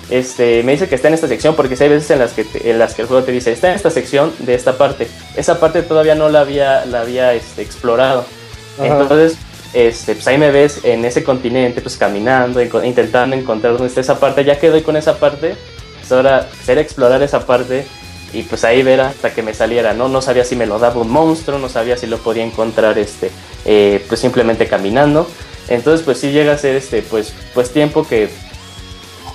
Este, 0.09 0.63
me 0.63 0.71
dice 0.71 0.87
que 0.87 0.95
está 0.95 1.09
en 1.09 1.13
esta 1.15 1.27
sección, 1.27 1.55
porque 1.55 1.75
hay 1.81 1.89
veces 1.89 2.09
en 2.11 2.19
las 2.19 2.31
que, 2.31 2.45
te- 2.45 2.69
en 2.69 2.79
las 2.79 2.93
que 2.93 3.01
el 3.01 3.07
juego 3.07 3.23
te 3.23 3.31
dice, 3.31 3.51
está 3.51 3.69
en 3.69 3.75
esta 3.75 3.89
sección 3.89 4.33
de 4.39 4.53
esta 4.55 4.77
parte. 4.77 5.07
Esa 5.35 5.59
parte 5.59 5.81
todavía 5.81 6.15
no 6.15 6.29
la 6.29 6.41
había, 6.41 6.85
la 6.85 7.01
había 7.01 7.33
este, 7.33 7.61
explorado. 7.61 8.25
Ajá. 8.79 9.01
Entonces, 9.01 9.37
este, 9.73 10.13
pues 10.15 10.25
ahí 10.27 10.37
me 10.37 10.49
ves 10.51 10.79
en 10.83 11.03
ese 11.03 11.23
continente, 11.23 11.81
pues 11.81 11.97
caminando, 11.97 12.61
intentando 12.61 13.35
encontrar 13.35 13.73
dónde 13.73 13.87
está 13.87 13.99
esa 14.01 14.19
parte. 14.19 14.45
Ya 14.45 14.57
que 14.57 14.69
doy 14.69 14.81
con 14.81 14.95
esa 14.95 15.17
parte, 15.19 15.55
pues 15.99 16.11
ahora 16.11 16.47
ser 16.63 16.77
explorar 16.77 17.21
esa 17.21 17.45
parte 17.45 17.85
y 18.33 18.43
pues 18.43 18.63
ahí 18.63 18.83
ver 18.83 19.01
hasta 19.01 19.33
que 19.33 19.41
me 19.41 19.53
saliera, 19.53 19.93
¿no? 19.93 20.07
No 20.07 20.21
sabía 20.21 20.45
si 20.45 20.55
me 20.55 20.65
lo 20.65 20.79
daba 20.79 21.01
un 21.01 21.09
monstruo, 21.09 21.59
no 21.59 21.67
sabía 21.69 21.97
si 21.97 22.07
lo 22.07 22.17
podía 22.19 22.43
encontrar, 22.45 22.97
este, 22.97 23.29
eh, 23.65 24.03
pues 24.07 24.21
simplemente 24.21 24.67
caminando. 24.67 25.29
Entonces, 25.69 26.05
pues 26.05 26.17
sí 26.19 26.31
llega 26.31 26.53
a 26.53 26.57
ser, 26.57 26.77
este, 26.77 27.01
pues, 27.01 27.33
pues 27.53 27.71
tiempo 27.71 28.07
que, 28.07 28.29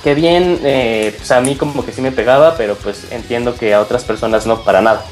que 0.02 0.14
bien, 0.14 0.58
eh, 0.64 1.14
pues 1.16 1.30
a 1.30 1.40
mí 1.40 1.54
como 1.56 1.84
que 1.84 1.92
sí 1.92 2.00
me 2.00 2.12
pegaba, 2.12 2.56
pero 2.56 2.74
pues 2.76 3.06
entiendo 3.12 3.54
que 3.54 3.72
a 3.74 3.80
otras 3.80 4.04
personas 4.04 4.46
no 4.46 4.62
para 4.64 4.80
nada. 4.80 5.04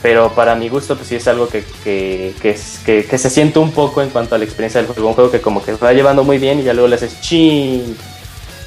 Pero 0.00 0.32
para 0.34 0.54
mi 0.54 0.68
gusto, 0.68 0.94
pues 0.96 1.08
sí 1.08 1.16
es 1.16 1.26
algo 1.26 1.48
que, 1.48 1.64
que, 1.82 2.32
que, 2.40 2.56
que- 2.86 3.04
que 3.04 3.18
se 3.18 3.30
siente 3.30 3.58
un 3.58 3.72
poco 3.72 4.00
en 4.00 4.10
cuanto 4.10 4.34
a 4.34 4.38
la 4.38 4.44
experiencia 4.44 4.80
del 4.80 4.88
juego. 4.90 5.08
Un 5.08 5.14
juego 5.14 5.30
que 5.30 5.40
como 5.40 5.62
que 5.62 5.72
va 5.74 5.92
llevando 5.92 6.22
muy 6.24 6.38
bien 6.38 6.60
y 6.60 6.62
ya 6.62 6.72
luego 6.72 6.88
le 6.88 6.94
haces 6.94 7.20
chin. 7.20 7.96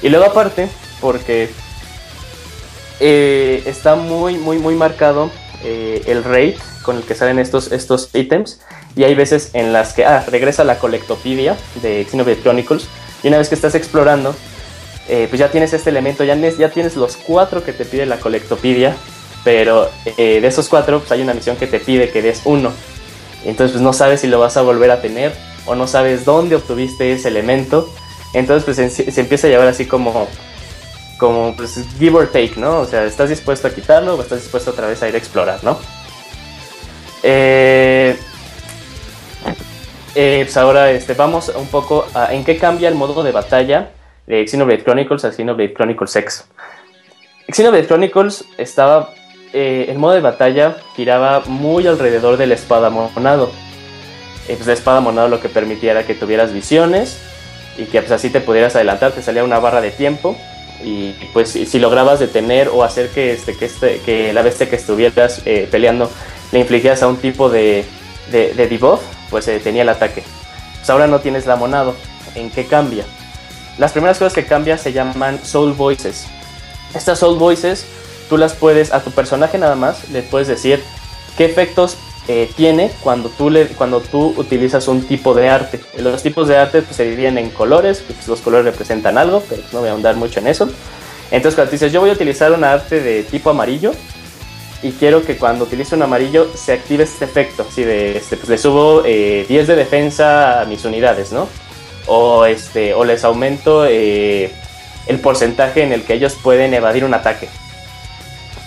Y 0.02 0.08
luego 0.10 0.26
aparte, 0.26 0.68
porque 1.00 1.48
eh, 3.00 3.62
está 3.66 3.94
muy, 3.96 4.36
muy, 4.36 4.58
muy 4.58 4.74
marcado 4.74 5.30
eh, 5.64 6.02
el 6.06 6.22
rate 6.24 6.56
con 6.82 6.96
el 6.96 7.02
que 7.04 7.14
salen 7.14 7.38
estos, 7.38 7.72
estos 7.72 8.10
ítems. 8.14 8.60
Y 8.94 9.04
hay 9.04 9.14
veces 9.14 9.50
en 9.54 9.72
las 9.72 9.94
que, 9.94 10.04
ah, 10.04 10.24
regresa 10.28 10.64
la 10.64 10.78
colectopedia 10.78 11.56
de 11.80 12.04
Xenoblade 12.10 12.42
Chronicles. 12.42 12.84
Y 13.22 13.28
una 13.28 13.38
vez 13.38 13.48
que 13.48 13.54
estás 13.54 13.74
explorando, 13.74 14.34
eh, 15.08 15.26
pues 15.28 15.38
ya 15.38 15.50
tienes 15.50 15.72
este 15.72 15.90
elemento, 15.90 16.24
ya, 16.24 16.36
ya 16.36 16.70
tienes 16.70 16.96
los 16.96 17.16
cuatro 17.16 17.64
que 17.64 17.72
te 17.72 17.84
pide 17.84 18.06
la 18.06 18.18
colectopedia. 18.18 18.96
Pero 19.44 19.90
eh, 20.04 20.40
de 20.40 20.46
esos 20.46 20.68
cuatro, 20.68 21.00
pues 21.00 21.10
hay 21.10 21.22
una 21.22 21.34
misión 21.34 21.56
que 21.56 21.66
te 21.66 21.80
pide 21.80 22.10
que 22.10 22.22
des 22.22 22.42
uno. 22.44 22.72
Entonces, 23.44 23.72
pues 23.72 23.82
no 23.82 23.92
sabes 23.92 24.20
si 24.20 24.28
lo 24.28 24.38
vas 24.38 24.56
a 24.56 24.62
volver 24.62 24.90
a 24.90 25.00
tener 25.00 25.32
o 25.66 25.74
no 25.74 25.86
sabes 25.88 26.24
dónde 26.24 26.56
obtuviste 26.56 27.12
ese 27.12 27.28
elemento. 27.28 27.92
Entonces, 28.34 28.64
pues 28.64 28.76
se, 28.76 29.10
se 29.10 29.20
empieza 29.20 29.48
a 29.48 29.50
llevar 29.50 29.66
así 29.66 29.86
como, 29.86 30.28
como 31.18 31.56
pues, 31.56 31.80
give 31.98 32.16
or 32.16 32.28
take, 32.28 32.54
¿no? 32.56 32.80
O 32.80 32.86
sea, 32.86 33.04
¿estás 33.04 33.30
dispuesto 33.30 33.66
a 33.66 33.70
quitarlo 33.70 34.14
o 34.14 34.22
estás 34.22 34.42
dispuesto 34.42 34.70
otra 34.70 34.86
vez 34.86 35.02
a 35.02 35.08
ir 35.08 35.14
a 35.16 35.18
explorar, 35.18 35.58
¿no? 35.64 35.78
Eh, 37.22 38.16
eh, 40.14 40.40
pues 40.44 40.56
ahora 40.56 40.90
este, 40.90 41.14
vamos 41.14 41.52
un 41.54 41.66
poco 41.68 42.06
a 42.14 42.34
en 42.34 42.44
qué 42.44 42.58
cambia 42.58 42.88
el 42.88 42.94
modo 42.94 43.22
de 43.22 43.32
batalla 43.32 43.90
de 44.26 44.46
Xenoblade 44.46 44.82
Chronicles 44.82 45.24
a 45.24 45.32
Xenoblade 45.32 45.74
Chronicles 45.74 46.16
X. 46.16 46.44
Xenoblade 47.48 47.86
Chronicles 47.86 48.44
estaba. 48.58 49.10
eh, 49.52 49.86
el 49.88 49.98
modo 49.98 50.14
de 50.14 50.20
batalla 50.20 50.76
giraba 50.96 51.42
muy 51.46 51.86
alrededor 51.86 52.36
de 52.38 52.46
la 52.46 52.54
espada 52.54 52.90
monado. 52.90 53.50
Eh, 54.48 54.54
pues 54.56 54.66
la 54.66 54.72
espada 54.72 55.00
monado 55.00 55.28
lo 55.28 55.40
que 55.40 55.48
permitía 55.48 55.92
era 55.92 56.06
que 56.06 56.14
tuvieras 56.14 56.52
visiones 56.52 57.18
y 57.78 57.84
que 57.84 58.00
pues 58.00 58.12
así 58.12 58.30
te 58.30 58.40
pudieras 58.40 58.74
adelantar, 58.74 59.12
te 59.12 59.22
salía 59.22 59.44
una 59.44 59.58
barra 59.58 59.80
de 59.80 59.90
tiempo 59.90 60.36
y 60.82 61.12
pues 61.32 61.50
si, 61.50 61.78
lograbas 61.78 62.18
detener 62.18 62.68
o 62.68 62.82
hacer 62.82 63.08
que, 63.10 63.32
este, 63.32 63.56
que, 63.56 63.66
este, 63.66 64.00
que 64.00 64.32
la 64.32 64.42
bestia 64.42 64.68
que 64.68 64.76
estuvieras 64.76 65.42
eh, 65.44 65.68
peleando 65.70 66.10
le 66.50 66.58
infligías 66.58 67.02
a 67.02 67.08
un 67.08 67.18
tipo 67.18 67.48
de, 67.48 67.84
de, 68.32 68.52
de 68.54 68.66
debuff, 68.66 69.00
pues 69.30 69.44
se 69.44 69.52
detenía 69.52 69.82
el 69.82 69.88
ataque. 69.88 70.22
Pues 70.78 70.90
ahora 70.90 71.06
no 71.06 71.20
tienes 71.20 71.46
la 71.46 71.56
monado. 71.56 71.94
¿En 72.34 72.50
qué 72.50 72.66
cambia? 72.66 73.04
Las 73.78 73.92
primeras 73.92 74.18
cosas 74.18 74.34
que 74.34 74.44
cambian 74.44 74.78
se 74.78 74.92
llaman 74.92 75.40
Soul 75.44 75.72
Voices. 75.72 76.26
Estas 76.94 77.18
Soul 77.18 77.38
Voices 77.38 77.86
tú 78.28 78.36
las 78.36 78.54
puedes, 78.54 78.92
a 78.92 79.00
tu 79.00 79.10
personaje 79.10 79.58
nada 79.58 79.74
más, 79.74 80.08
le 80.10 80.22
puedes 80.22 80.48
decir 80.48 80.82
qué 81.36 81.44
efectos 81.44 81.96
eh, 82.28 82.50
tiene 82.56 82.92
cuando 83.02 83.28
tú, 83.30 83.50
le, 83.50 83.66
cuando 83.68 84.00
tú 84.00 84.34
utilizas 84.36 84.88
un 84.88 85.02
tipo 85.06 85.34
de 85.34 85.48
arte. 85.48 85.80
Los 85.98 86.22
tipos 86.22 86.48
de 86.48 86.56
arte 86.56 86.82
pues, 86.82 86.96
se 86.96 87.04
dividen 87.04 87.38
en 87.38 87.50
colores, 87.50 88.02
pues, 88.06 88.28
los 88.28 88.40
colores 88.40 88.66
representan 88.66 89.18
algo, 89.18 89.42
pero 89.48 89.62
no 89.72 89.80
voy 89.80 89.88
a 89.88 89.92
ahondar 89.92 90.16
mucho 90.16 90.40
en 90.40 90.46
eso. 90.46 90.68
Entonces 91.30 91.54
cuando 91.54 91.70
tú 91.70 91.76
dices, 91.76 91.92
yo 91.92 92.00
voy 92.00 92.10
a 92.10 92.12
utilizar 92.12 92.52
un 92.52 92.62
arte 92.62 93.00
de 93.00 93.22
tipo 93.24 93.50
amarillo, 93.50 93.92
y 94.82 94.90
quiero 94.92 95.24
que 95.24 95.36
cuando 95.36 95.64
utilice 95.64 95.94
un 95.94 96.02
amarillo 96.02 96.48
se 96.54 96.72
active 96.72 97.04
este 97.04 97.24
efecto, 97.24 97.64
así 97.68 97.84
de, 97.84 98.16
este, 98.16 98.36
pues 98.36 98.48
le 98.48 98.58
subo 98.58 99.02
eh, 99.04 99.46
10 99.48 99.68
de 99.68 99.76
defensa 99.76 100.60
a 100.60 100.64
mis 100.64 100.84
unidades, 100.84 101.32
¿no? 101.32 101.48
O, 102.06 102.44
este, 102.46 102.94
o 102.94 103.04
les 103.04 103.22
aumento 103.24 103.84
eh, 103.86 104.50
el 105.06 105.18
porcentaje 105.20 105.82
en 105.82 105.92
el 105.92 106.02
que 106.02 106.14
ellos 106.14 106.34
pueden 106.42 106.74
evadir 106.74 107.04
un 107.04 107.14
ataque. 107.14 107.48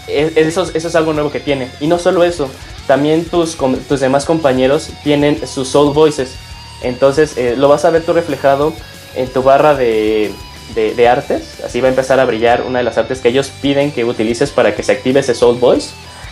E- 0.07 0.33
Eso, 0.35 0.63
es- 0.63 0.75
eso 0.75 0.87
es 0.87 0.95
algo 0.95 1.13
nuevo 1.13 1.31
que 1.31 1.39
tiene. 1.39 1.69
Y 1.79 1.87
no 1.87 1.99
solo 1.99 2.23
eso, 2.23 2.49
también 2.87 3.25
tus, 3.25 3.57
tus 3.87 3.99
demás 3.99 4.25
compañeros 4.25 4.89
tienen 5.03 5.45
sus 5.47 5.67
soul 5.67 5.93
voices. 5.93 6.35
Entonces 6.81 7.37
eh, 7.37 7.55
lo 7.57 7.67
vas 7.69 7.85
a 7.85 7.89
ver 7.89 8.03
tú 8.03 8.13
reflejado 8.13 8.73
en 9.15 9.27
tu 9.27 9.41
barra 9.43 9.73
de, 9.75 10.31
de- 10.75 10.93
de 10.93 11.07
artes. 11.07 11.61
Así 11.65 11.81
va 11.81 11.87
a 11.87 11.89
empezar 11.89 12.19
a 12.19 12.25
brillar 12.25 12.61
una 12.67 12.79
de 12.79 12.85
las 12.85 12.97
artes 12.97 13.19
que 13.19 13.29
ellos 13.29 13.51
piden 13.61 13.91
que 13.91 14.05
utilices 14.05 14.51
para 14.51 14.75
que 14.75 14.83
se 14.83 14.91
active 14.91 15.19
ese 15.21 15.33
soul 15.35 15.57
voice. 15.57 15.89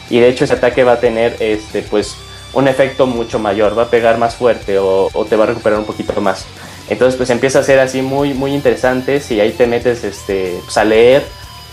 Y 0.10 0.20
de 0.20 0.30
hecho 0.30 0.44
ese 0.46 0.54
ataque 0.54 0.84
va 0.84 0.94
a 0.94 1.00
tener 1.00 1.36
este, 1.40 1.82
pues, 1.82 2.16
un 2.54 2.68
efecto 2.68 3.08
mucho 3.08 3.40
mayor, 3.40 3.76
va 3.78 3.84
a 3.84 3.90
pegar 3.90 4.18
más 4.20 4.36
fuerte 4.36 4.78
o, 4.78 5.10
o 5.12 5.26
te 5.26 5.36
va 5.36 5.46
a 5.46 5.48
recuperar 5.48 5.80
un 5.80 5.86
poquito 5.86 6.20
más. 6.22 6.46
Entonces 6.90 7.16
pues 7.18 7.30
empieza 7.30 7.60
a 7.60 7.64
ser 7.64 7.80
así 7.80 8.02
muy, 8.02 8.34
muy 8.34 8.54
interesante 8.54 9.20
si 9.20 9.40
ahí 9.40 9.52
te 9.52 9.68
metes 9.68 10.04
este, 10.04 10.60
pues, 10.64 10.78
a 10.78 10.84
leer 10.84 11.24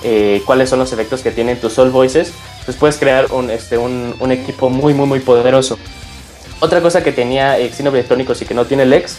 eh, 0.02 0.42
cuáles 0.46 0.70
son 0.70 0.78
los 0.78 0.92
efectos 0.92 1.20
que 1.20 1.30
tienen 1.30 1.60
tus 1.60 1.74
Soul 1.74 1.90
Voices, 1.90 2.32
pues 2.64 2.76
puedes 2.76 2.96
crear 2.96 3.32
un, 3.32 3.50
este, 3.50 3.76
un, 3.76 4.14
un 4.18 4.32
equipo 4.32 4.70
muy, 4.70 4.94
muy, 4.94 5.06
muy 5.06 5.20
poderoso. 5.20 5.78
Otra 6.60 6.80
cosa 6.80 7.02
que 7.02 7.12
tenía 7.12 7.58
eh, 7.58 7.70
Xenoblade 7.70 8.06
Chronicles 8.06 8.42
y 8.42 8.44
que 8.44 8.54
no 8.54 8.66
tiene 8.66 8.86
Lex 8.86 9.16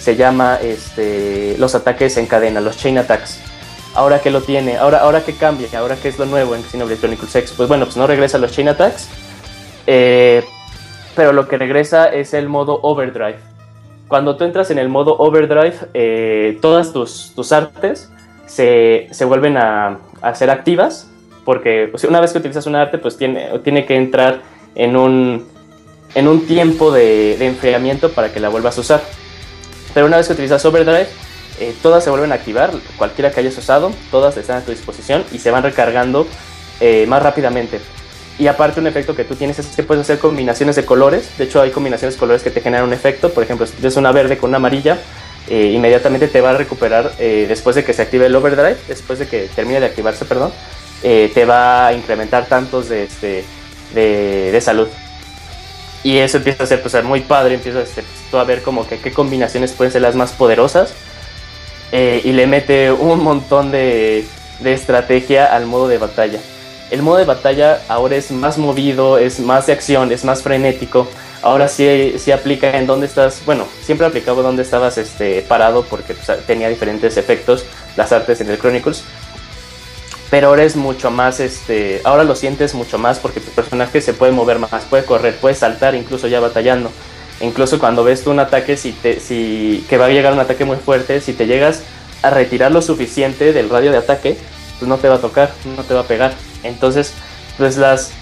se 0.00 0.16
llama 0.16 0.58
este, 0.62 1.56
los 1.58 1.74
ataques 1.74 2.16
en 2.16 2.26
cadena, 2.26 2.60
los 2.60 2.76
chain 2.76 2.98
attacks. 2.98 3.38
Ahora 3.94 4.20
que 4.20 4.30
lo 4.30 4.40
tiene, 4.40 4.76
ahora, 4.76 4.98
ahora 4.98 5.22
que 5.24 5.34
cambia, 5.34 5.68
ahora 5.78 5.96
que 5.96 6.08
es 6.08 6.18
lo 6.18 6.26
nuevo 6.26 6.54
en 6.54 6.62
Xenoblade 6.62 7.00
Chronicles 7.00 7.34
X, 7.34 7.54
pues 7.56 7.68
bueno, 7.68 7.84
pues 7.84 7.96
no 7.96 8.06
regresa 8.06 8.38
los 8.38 8.52
chain 8.52 8.68
attacks, 8.68 9.08
eh, 9.86 10.44
pero 11.16 11.32
lo 11.32 11.48
que 11.48 11.58
regresa 11.58 12.06
es 12.06 12.34
el 12.34 12.48
modo 12.48 12.78
overdrive. 12.82 13.49
Cuando 14.10 14.34
tú 14.36 14.42
entras 14.42 14.72
en 14.72 14.78
el 14.78 14.88
modo 14.88 15.16
overdrive, 15.18 15.76
eh, 15.94 16.58
todas 16.60 16.92
tus, 16.92 17.32
tus 17.36 17.52
artes 17.52 18.10
se, 18.44 19.06
se 19.12 19.24
vuelven 19.24 19.56
a, 19.56 20.00
a 20.20 20.34
ser 20.34 20.50
activas, 20.50 21.08
porque 21.44 21.92
una 22.08 22.20
vez 22.20 22.32
que 22.32 22.38
utilizas 22.38 22.66
un 22.66 22.74
arte, 22.74 22.98
pues 22.98 23.16
tiene, 23.16 23.60
tiene 23.60 23.86
que 23.86 23.94
entrar 23.94 24.40
en 24.74 24.96
un, 24.96 25.46
en 26.16 26.26
un 26.26 26.44
tiempo 26.44 26.90
de, 26.90 27.36
de 27.38 27.46
enfriamiento 27.46 28.10
para 28.10 28.32
que 28.32 28.40
la 28.40 28.48
vuelvas 28.48 28.78
a 28.78 28.80
usar. 28.80 29.00
Pero 29.94 30.06
una 30.06 30.16
vez 30.16 30.26
que 30.26 30.32
utilizas 30.32 30.64
overdrive, 30.64 31.06
eh, 31.60 31.72
todas 31.80 32.02
se 32.02 32.10
vuelven 32.10 32.32
a 32.32 32.34
activar, 32.34 32.72
cualquiera 32.98 33.30
que 33.30 33.38
hayas 33.38 33.56
usado, 33.58 33.92
todas 34.10 34.36
están 34.36 34.56
a 34.56 34.64
tu 34.64 34.72
disposición 34.72 35.22
y 35.30 35.38
se 35.38 35.52
van 35.52 35.62
recargando 35.62 36.26
eh, 36.80 37.06
más 37.06 37.22
rápidamente. 37.22 37.78
Y 38.40 38.46
aparte 38.46 38.80
un 38.80 38.86
efecto 38.86 39.14
que 39.14 39.24
tú 39.24 39.36
tienes 39.36 39.58
es 39.58 39.66
que 39.66 39.82
puedes 39.82 40.00
hacer 40.00 40.18
combinaciones 40.18 40.74
de 40.74 40.86
colores. 40.86 41.28
De 41.36 41.44
hecho 41.44 41.60
hay 41.60 41.70
combinaciones 41.70 42.14
de 42.14 42.18
colores 42.18 42.42
que 42.42 42.50
te 42.50 42.62
generan 42.62 42.86
un 42.86 42.94
efecto. 42.94 43.28
Por 43.28 43.44
ejemplo, 43.44 43.66
si 43.66 43.74
tienes 43.74 43.98
una 43.98 44.12
verde 44.12 44.38
con 44.38 44.48
una 44.48 44.56
amarilla, 44.56 44.96
eh, 45.46 45.72
inmediatamente 45.74 46.26
te 46.26 46.40
va 46.40 46.50
a 46.50 46.56
recuperar 46.56 47.12
eh, 47.18 47.44
después 47.46 47.76
de 47.76 47.84
que 47.84 47.92
se 47.92 48.00
active 48.00 48.24
el 48.24 48.34
overdrive, 48.34 48.78
después 48.88 49.18
de 49.18 49.28
que 49.28 49.50
termine 49.54 49.78
de 49.78 49.84
activarse, 49.84 50.24
perdón, 50.24 50.54
eh, 51.02 51.30
te 51.34 51.44
va 51.44 51.88
a 51.88 51.92
incrementar 51.92 52.46
tantos 52.46 52.88
de, 52.88 53.04
este, 53.04 53.44
de, 53.94 54.50
de 54.50 54.60
salud. 54.62 54.88
Y 56.02 56.16
eso 56.16 56.38
empieza 56.38 56.64
a 56.64 56.66
ser 56.66 56.80
pues, 56.80 57.04
muy 57.04 57.20
padre, 57.20 57.56
empieza 57.56 57.82
este, 57.82 58.02
tú 58.30 58.38
a 58.38 58.44
ver 58.44 58.62
como 58.62 58.88
que 58.88 59.00
qué 59.00 59.12
combinaciones 59.12 59.72
pueden 59.72 59.92
ser 59.92 60.00
las 60.00 60.14
más 60.14 60.32
poderosas. 60.32 60.94
y 61.92 62.32
le 62.32 62.46
mete 62.46 62.90
un 62.90 63.22
montón 63.22 63.70
de, 63.70 64.24
de 64.60 64.72
estrategia 64.72 65.44
al 65.44 65.66
modo 65.66 65.88
de 65.88 65.98
batalla. 65.98 66.40
El 66.90 67.02
modo 67.02 67.18
de 67.18 67.24
batalla 67.24 67.82
ahora 67.88 68.16
es 68.16 68.30
más 68.30 68.58
movido, 68.58 69.18
es 69.18 69.40
más 69.40 69.66
de 69.66 69.72
acción, 69.72 70.12
es 70.12 70.24
más 70.24 70.42
frenético. 70.42 71.08
Ahora 71.42 71.68
sí, 71.68 72.14
sí 72.18 72.32
aplica 72.32 72.76
en 72.76 72.86
dónde 72.86 73.06
estás, 73.06 73.42
bueno, 73.46 73.66
siempre 73.82 74.06
aplicaba 74.06 74.42
dónde 74.42 74.62
estabas 74.62 74.98
este, 74.98 75.42
parado 75.42 75.84
porque 75.84 76.14
tenía 76.46 76.68
diferentes 76.68 77.16
efectos 77.16 77.64
las 77.96 78.12
artes 78.12 78.40
en 78.40 78.50
el 78.50 78.58
Chronicles. 78.58 79.04
Pero 80.30 80.48
ahora 80.48 80.64
es 80.64 80.76
mucho 80.76 81.10
más, 81.10 81.40
este, 81.40 82.00
ahora 82.04 82.24
lo 82.24 82.36
sientes 82.36 82.74
mucho 82.74 82.98
más 82.98 83.18
porque 83.18 83.40
tu 83.40 83.50
personaje 83.50 84.00
se 84.00 84.12
puede 84.12 84.32
mover 84.32 84.58
más, 84.58 84.84
puede 84.84 85.04
correr, 85.04 85.36
puede 85.36 85.54
saltar 85.54 85.94
incluso 85.94 86.28
ya 86.28 86.40
batallando. 86.40 86.92
Incluso 87.40 87.78
cuando 87.78 88.04
ves 88.04 88.22
tú 88.22 88.30
un 88.30 88.38
ataque, 88.38 88.76
si 88.76 88.92
te, 88.92 89.18
si, 89.18 89.84
que 89.88 89.96
va 89.96 90.06
a 90.06 90.10
llegar 90.10 90.32
un 90.32 90.40
ataque 90.40 90.64
muy 90.64 90.76
fuerte, 90.76 91.20
si 91.20 91.32
te 91.32 91.46
llegas 91.46 91.82
a 92.22 92.30
retirar 92.30 92.70
lo 92.70 92.82
suficiente 92.82 93.52
del 93.52 93.70
radio 93.70 93.90
de 93.90 93.96
ataque, 93.96 94.36
pues 94.78 94.88
no 94.88 94.98
te 94.98 95.08
va 95.08 95.16
a 95.16 95.20
tocar, 95.20 95.50
no 95.76 95.82
te 95.84 95.94
va 95.94 96.00
a 96.00 96.04
pegar. 96.04 96.34
Entonces, 96.62 97.14
pues 97.58 97.76
las, 97.76 98.12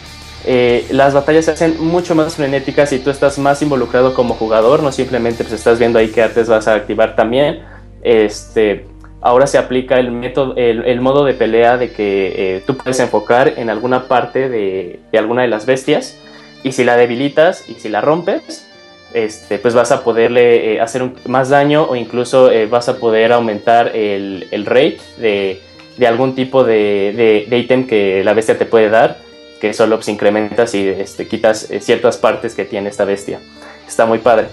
eh, 0.44 0.86
las 0.90 1.14
batallas 1.14 1.44
se 1.46 1.50
hacen 1.52 1.76
mucho 1.80 2.14
más 2.14 2.36
frenéticas 2.36 2.92
y 2.92 2.98
tú 2.98 3.10
estás 3.10 3.38
más 3.38 3.60
involucrado 3.62 4.14
como 4.14 4.34
jugador, 4.34 4.82
no 4.82 4.92
simplemente 4.92 5.44
pues 5.44 5.54
estás 5.54 5.78
viendo 5.78 5.98
ahí 5.98 6.08
qué 6.08 6.22
artes 6.22 6.48
vas 6.48 6.68
a 6.68 6.74
activar 6.74 7.16
también. 7.16 7.60
Este, 8.02 8.86
ahora 9.20 9.46
se 9.46 9.58
aplica 9.58 9.98
el 9.98 10.12
método, 10.12 10.54
el, 10.56 11.00
modo 11.00 11.24
de 11.24 11.34
pelea 11.34 11.76
de 11.76 11.90
que 11.90 12.56
eh, 12.56 12.62
tú 12.66 12.76
puedes 12.76 13.00
enfocar 13.00 13.54
en 13.56 13.70
alguna 13.70 14.06
parte 14.06 14.48
de, 14.48 15.00
de 15.10 15.18
alguna 15.18 15.42
de 15.42 15.48
las 15.48 15.66
bestias 15.66 16.16
y 16.62 16.72
si 16.72 16.84
la 16.84 16.96
debilitas 16.96 17.68
y 17.68 17.74
si 17.74 17.88
la 17.88 18.00
rompes, 18.00 18.66
este, 19.14 19.58
pues 19.58 19.74
vas 19.74 19.90
a 19.90 20.04
poderle 20.04 20.74
eh, 20.74 20.80
hacer 20.80 21.02
un- 21.02 21.14
más 21.26 21.48
daño 21.48 21.84
o 21.84 21.96
incluso 21.96 22.50
vas 22.70 22.88
a 22.88 22.98
poder 22.98 23.32
aumentar 23.32 23.96
el, 23.96 24.46
el 24.50 24.66
rate 24.66 25.00
de, 25.18 25.60
de 25.98 26.06
algún 26.06 26.34
tipo 26.34 26.64
de, 26.64 27.46
de- 27.48 27.58
ítem 27.58 27.86
que 27.86 28.22
la 28.24 28.32
bestia 28.32 28.56
te 28.56 28.64
puede 28.66 28.88
dar, 28.88 29.18
que 29.60 29.74
solo 29.74 29.96
pues, 29.96 30.08
incrementas 30.08 30.74
y 30.74 30.88
este, 30.88 31.26
quitas 31.26 31.70
eh, 31.70 31.80
ciertas 31.80 32.16
partes 32.16 32.54
que 32.54 32.64
tiene 32.64 32.88
esta 32.88 33.04
bestia. 33.04 33.40
Está 33.86 34.06
muy 34.06 34.18
padre. 34.18 34.46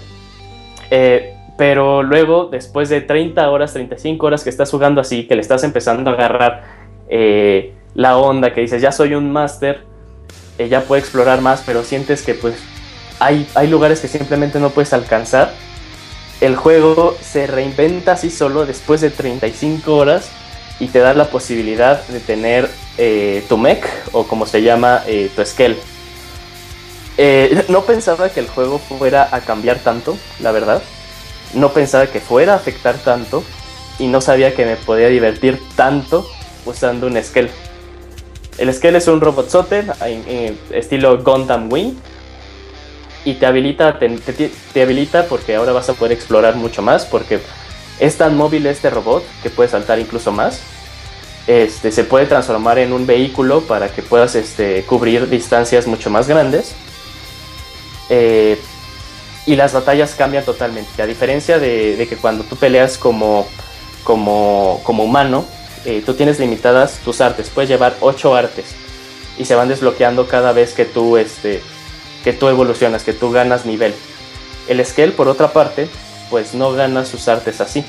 Eh, 0.90 1.32
pero 1.56 2.02
luego, 2.02 2.48
después 2.50 2.88
de 2.88 3.00
30 3.00 3.48
horas, 3.50 3.72
35 3.72 4.26
horas 4.26 4.44
que 4.44 4.50
estás 4.50 4.70
jugando 4.70 5.00
así, 5.00 5.26
que 5.26 5.36
le 5.36 5.40
estás 5.40 5.64
empezando 5.64 6.10
a 6.10 6.14
agarrar 6.14 6.64
eh, 7.08 7.72
la 7.94 8.18
onda, 8.18 8.52
que 8.52 8.60
dices, 8.60 8.82
ya 8.82 8.92
soy 8.92 9.14
un 9.14 9.32
máster, 9.32 9.80
eh, 10.58 10.68
ya 10.68 10.82
puedo 10.82 10.98
explorar 11.00 11.40
más, 11.40 11.62
pero 11.64 11.82
sientes 11.82 12.22
que 12.22 12.34
pues 12.34 12.56
hay, 13.20 13.46
hay 13.54 13.68
lugares 13.68 14.00
que 14.00 14.08
simplemente 14.08 14.58
no 14.58 14.70
puedes 14.70 14.92
alcanzar. 14.92 15.52
El 16.40 16.56
juego 16.56 17.16
se 17.20 17.46
reinventa 17.46 18.12
así 18.12 18.30
solo 18.30 18.66
después 18.66 19.00
de 19.00 19.10
35 19.10 19.96
horas 19.96 20.30
y 20.80 20.88
te 20.88 20.98
da 20.98 21.14
la 21.14 21.26
posibilidad 21.30 22.06
de 22.08 22.20
tener 22.20 22.70
eh, 22.98 23.44
tu 23.48 23.56
mech 23.56 23.84
o 24.12 24.24
como 24.26 24.46
se 24.46 24.62
llama 24.62 25.02
eh, 25.06 25.30
tu 25.34 25.44
scale. 25.44 25.76
Eh, 27.18 27.64
no 27.68 27.82
pensaba 27.82 28.28
que 28.30 28.40
el 28.40 28.48
juego 28.48 28.78
fuera 28.78 29.28
a 29.32 29.40
cambiar 29.40 29.78
tanto, 29.78 30.16
la 30.40 30.52
verdad. 30.52 30.82
No 31.54 31.72
pensaba 31.72 32.06
que 32.08 32.20
fuera 32.20 32.52
a 32.54 32.56
afectar 32.56 32.96
tanto 32.96 33.42
y 33.98 34.06
no 34.08 34.20
sabía 34.20 34.54
que 34.54 34.64
me 34.66 34.76
podía 34.76 35.08
divertir 35.08 35.60
tanto 35.76 36.28
usando 36.66 37.06
un 37.06 37.22
scale. 37.22 37.50
El 38.58 38.72
scale 38.74 38.98
es 38.98 39.08
un 39.08 39.20
robotzote 39.20 39.84
en- 40.04 40.24
en 40.28 40.58
estilo 40.72 41.22
Gundam 41.22 41.70
Wing 41.72 41.94
y 43.24 43.34
te 43.34 43.46
habilita, 43.46 43.98
te, 43.98 44.08
te- 44.08 44.50
te 44.72 44.82
habilita 44.82 45.26
porque 45.26 45.54
ahora 45.56 45.72
vas 45.72 45.88
a 45.88 45.94
poder 45.94 46.12
explorar 46.12 46.56
mucho 46.56 46.82
más 46.82 47.04
porque 47.04 47.40
es 47.98 48.16
tan 48.16 48.36
móvil 48.36 48.66
este 48.66 48.90
robot 48.90 49.24
que 49.42 49.50
puede 49.50 49.68
saltar 49.68 49.98
incluso 49.98 50.32
más. 50.32 50.60
Este, 51.46 51.92
se 51.92 52.04
puede 52.04 52.26
transformar 52.26 52.78
en 52.78 52.92
un 52.92 53.06
vehículo 53.06 53.62
para 53.62 53.88
que 53.88 54.02
puedas 54.02 54.34
este, 54.34 54.82
cubrir 54.82 55.28
distancias 55.28 55.86
mucho 55.86 56.10
más 56.10 56.28
grandes. 56.28 56.74
Eh, 58.08 58.58
y 59.46 59.54
las 59.54 59.72
batallas 59.72 60.14
cambian 60.14 60.44
totalmente. 60.44 61.00
A 61.00 61.06
diferencia 61.06 61.58
de, 61.58 62.04
que 62.08 62.16
cuando 62.16 62.44
tú 62.44 62.56
peleas 62.56 62.98
como, 62.98 63.46
como, 64.02 64.80
como 64.82 65.04
humano, 65.04 65.46
eh, 65.84 66.02
tú 66.04 66.14
tienes 66.14 66.40
limitadas 66.40 66.98
tus 67.04 67.20
artes. 67.20 67.48
Puedes 67.48 67.70
llevar 67.70 67.96
8 68.00 68.34
artes 68.34 68.74
y 69.38 69.44
se 69.44 69.54
van 69.54 69.68
desbloqueando 69.68 70.26
cada 70.26 70.52
vez 70.52 70.74
que 70.74 70.84
tú, 70.84 71.16
este, 71.16 71.62
que 72.24 72.32
tú 72.32 72.48
evolucionas, 72.48 73.04
que 73.04 73.12
tú 73.12 73.30
ganas 73.30 73.64
nivel. 73.64 73.94
El 74.66 74.84
Skell, 74.84 75.12
por 75.12 75.28
otra 75.28 75.52
parte, 75.52 75.88
pues 76.30 76.54
no 76.54 76.72
gana 76.72 77.04
sus 77.04 77.28
artes 77.28 77.60
así. 77.60 77.84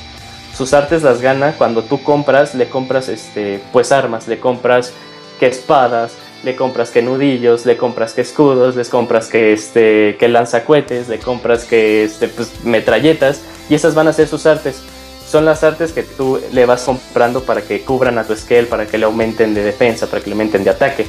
Sus 0.56 0.72
artes 0.72 1.02
las 1.02 1.20
gana 1.20 1.52
cuando 1.52 1.82
tú 1.82 2.02
compras, 2.02 2.54
le 2.54 2.68
compras 2.68 3.08
este, 3.08 3.60
pues 3.72 3.92
armas, 3.92 4.26
le 4.26 4.40
compras 4.40 4.92
que 5.38 5.46
espadas, 5.46 6.12
le 6.42 6.56
compras 6.56 6.90
que 6.90 7.02
nudillos, 7.02 7.66
le 7.66 7.76
compras 7.76 8.12
que 8.12 8.22
escudos, 8.22 8.76
les 8.76 8.88
compras 8.88 9.28
que 9.28 9.52
este 9.52 10.16
que 10.18 10.28
lanzacuetes, 10.28 11.08
le 11.08 11.18
compras 11.18 11.64
que 11.64 12.04
este 12.04 12.28
pues 12.28 12.64
metralletas 12.64 13.40
y 13.68 13.74
esas 13.74 13.94
van 13.94 14.08
a 14.08 14.12
ser 14.12 14.28
sus 14.28 14.46
artes. 14.46 14.80
Son 15.28 15.44
las 15.44 15.62
artes 15.62 15.92
que 15.92 16.02
tú 16.02 16.40
le 16.52 16.64
vas 16.64 16.82
comprando 16.82 17.42
para 17.42 17.60
que 17.60 17.82
cubran 17.82 18.18
a 18.18 18.24
tu 18.24 18.34
scale, 18.34 18.64
para 18.64 18.86
que 18.86 18.96
le 18.96 19.04
aumenten 19.04 19.52
de 19.52 19.62
defensa, 19.62 20.06
para 20.06 20.22
que 20.22 20.30
le 20.30 20.32
aumenten 20.32 20.64
de 20.64 20.70
ataque. 20.70 21.06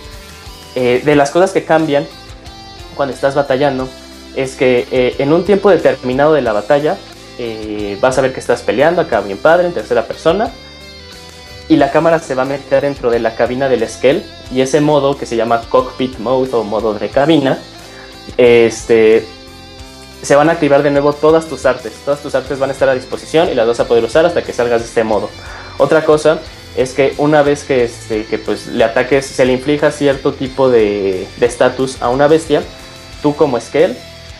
Eh, 0.75 1.01
de 1.03 1.15
las 1.15 1.31
cosas 1.31 1.51
que 1.51 1.63
cambian 1.63 2.05
cuando 2.95 3.15
estás 3.15 3.33
batallando 3.33 3.87
es 4.35 4.55
que 4.55 4.87
eh, 4.91 5.15
en 5.19 5.31
un 5.31 5.45
tiempo 5.45 5.69
determinado 5.69 6.33
de 6.33 6.41
la 6.41 6.53
batalla 6.53 6.97
eh, 7.39 7.97
vas 8.01 8.17
a 8.17 8.21
ver 8.21 8.33
que 8.33 8.41
estás 8.41 8.61
peleando 8.61 9.01
acá 9.01 9.21
bien 9.21 9.37
padre 9.37 9.67
en 9.67 9.73
tercera 9.73 10.05
persona 10.05 10.51
y 11.69 11.77
la 11.77 11.89
cámara 11.89 12.19
se 12.19 12.35
va 12.35 12.41
a 12.41 12.45
meter 12.45 12.81
dentro 12.81 13.09
de 13.09 13.19
la 13.19 13.35
cabina 13.35 13.69
del 13.69 13.87
Skell 13.87 14.23
y 14.51 14.59
ese 14.59 14.81
modo 14.81 15.17
que 15.17 15.25
se 15.25 15.37
llama 15.37 15.61
cockpit 15.69 16.19
mode 16.19 16.49
o 16.53 16.63
modo 16.65 16.93
de 16.93 17.07
cabina 17.09 17.57
este 18.37 19.25
se 20.21 20.35
van 20.35 20.49
a 20.49 20.51
activar 20.51 20.83
de 20.83 20.91
nuevo 20.91 21.13
todas 21.13 21.45
tus 21.45 21.65
artes. 21.65 21.93
Todas 22.03 22.19
tus 22.21 22.35
artes 22.35 22.59
van 22.59 22.69
a 22.69 22.73
estar 22.73 22.89
a 22.89 22.93
disposición 22.93 23.49
y 23.49 23.55
las 23.55 23.65
vas 23.65 23.79
a 23.79 23.87
poder 23.87 24.03
usar 24.03 24.25
hasta 24.25 24.43
que 24.43 24.51
salgas 24.51 24.81
de 24.81 24.87
este 24.87 25.05
modo. 25.05 25.29
Otra 25.77 26.03
cosa 26.03 26.39
es 26.75 26.93
que 26.93 27.13
una 27.17 27.41
vez 27.41 27.63
que, 27.63 27.85
este, 27.85 28.25
que 28.25 28.37
pues 28.37 28.67
le 28.67 28.83
ataques 28.83 29.25
se 29.25 29.45
le 29.45 29.53
inflija 29.53 29.91
cierto 29.91 30.33
tipo 30.33 30.69
de 30.69 31.25
de 31.37 31.45
estatus 31.45 32.01
a 32.01 32.09
una 32.09 32.27
bestia 32.27 32.61
tú 33.21 33.33
como 33.35 33.59
Skell 33.59 33.95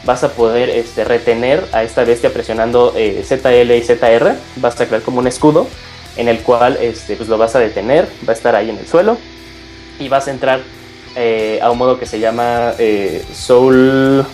vas 0.06 0.24
a 0.24 0.30
poder 0.30 0.70
este, 0.70 1.04
retener 1.04 1.64
a 1.72 1.84
esta 1.84 2.04
bestia 2.04 2.32
presionando 2.32 2.94
eh, 2.96 3.24
ZL 3.26 3.72
y 3.72 3.82
ZR 3.82 4.36
vas 4.58 4.80
a 4.80 4.86
crear 4.88 5.02
como 5.02 5.20
un 5.20 5.28
escudo 5.28 5.68
en 6.16 6.28
el 6.28 6.40
cual 6.40 6.78
este, 6.82 7.16
pues 7.16 7.30
lo 7.30 7.38
vas 7.38 7.56
a 7.56 7.60
detener, 7.60 8.08
va 8.28 8.34
a 8.34 8.36
estar 8.36 8.56
ahí 8.56 8.70
en 8.70 8.78
el 8.78 8.88
suelo 8.88 9.18
y 10.00 10.08
vas 10.08 10.28
a 10.28 10.32
entrar 10.32 10.62
eh, 11.16 11.60
a 11.62 11.70
un 11.72 11.78
modo 11.78 12.00
que 12.00 12.06
se 12.06 12.20
llama 12.20 12.74
eh, 12.78 13.24
Soul. 13.34 14.26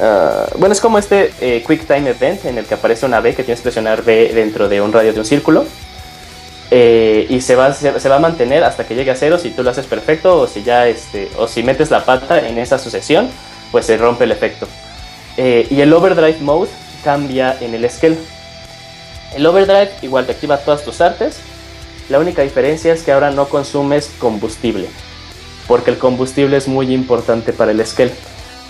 ah, 0.00 0.46
bueno, 0.56 0.72
es 0.72 0.80
como 0.80 0.98
este 0.98 1.30
Quick 1.66 1.86
Time 1.86 2.10
Event 2.10 2.44
en 2.44 2.58
el 2.58 2.64
que 2.64 2.74
aparece 2.74 3.06
una 3.06 3.20
B 3.20 3.34
que 3.34 3.44
tienes 3.44 3.60
que 3.60 3.64
presionar 3.64 4.02
B 4.02 4.32
dentro 4.34 4.68
de 4.68 4.80
un 4.80 4.92
radio 4.92 5.12
de 5.12 5.20
un 5.20 5.26
círculo. 5.26 5.64
Y 6.70 7.40
se 7.40 7.56
va, 7.56 7.72
se, 7.72 7.98
se 7.98 8.08
va 8.08 8.16
a 8.16 8.20
mantener 8.20 8.62
hasta 8.62 8.86
que 8.86 8.94
llegue 8.94 9.10
a 9.10 9.16
cero 9.16 9.38
si 9.38 9.50
tú 9.50 9.62
lo 9.62 9.70
haces 9.70 9.86
perfecto 9.86 10.40
o 10.40 10.46
si 10.46 10.62
ya 10.62 10.86
este, 10.86 11.30
o 11.38 11.48
si 11.48 11.62
metes 11.62 11.90
la 11.90 12.04
pata 12.04 12.46
en 12.46 12.58
esa 12.58 12.78
sucesión, 12.78 13.30
pues 13.70 13.86
se 13.86 13.96
rompe 13.96 14.24
el 14.24 14.32
efecto. 14.32 14.66
Eh, 15.36 15.66
y 15.70 15.80
el 15.80 15.92
Overdrive 15.92 16.38
Mode 16.40 16.70
cambia 17.04 17.56
en 17.60 17.74
el 17.74 17.88
Scale. 17.88 18.18
El 19.34 19.46
overdrive 19.46 19.90
igual 20.02 20.26
te 20.26 20.32
activa 20.32 20.58
todas 20.58 20.84
tus 20.84 21.00
artes. 21.00 21.38
La 22.08 22.18
única 22.18 22.42
diferencia 22.42 22.92
es 22.92 23.02
que 23.02 23.12
ahora 23.12 23.30
no 23.30 23.48
consumes 23.48 24.10
combustible. 24.18 24.88
Porque 25.66 25.90
el 25.90 25.98
combustible 25.98 26.56
es 26.56 26.66
muy 26.66 26.92
importante 26.94 27.52
para 27.52 27.72
el 27.72 27.84
scale. 27.84 28.12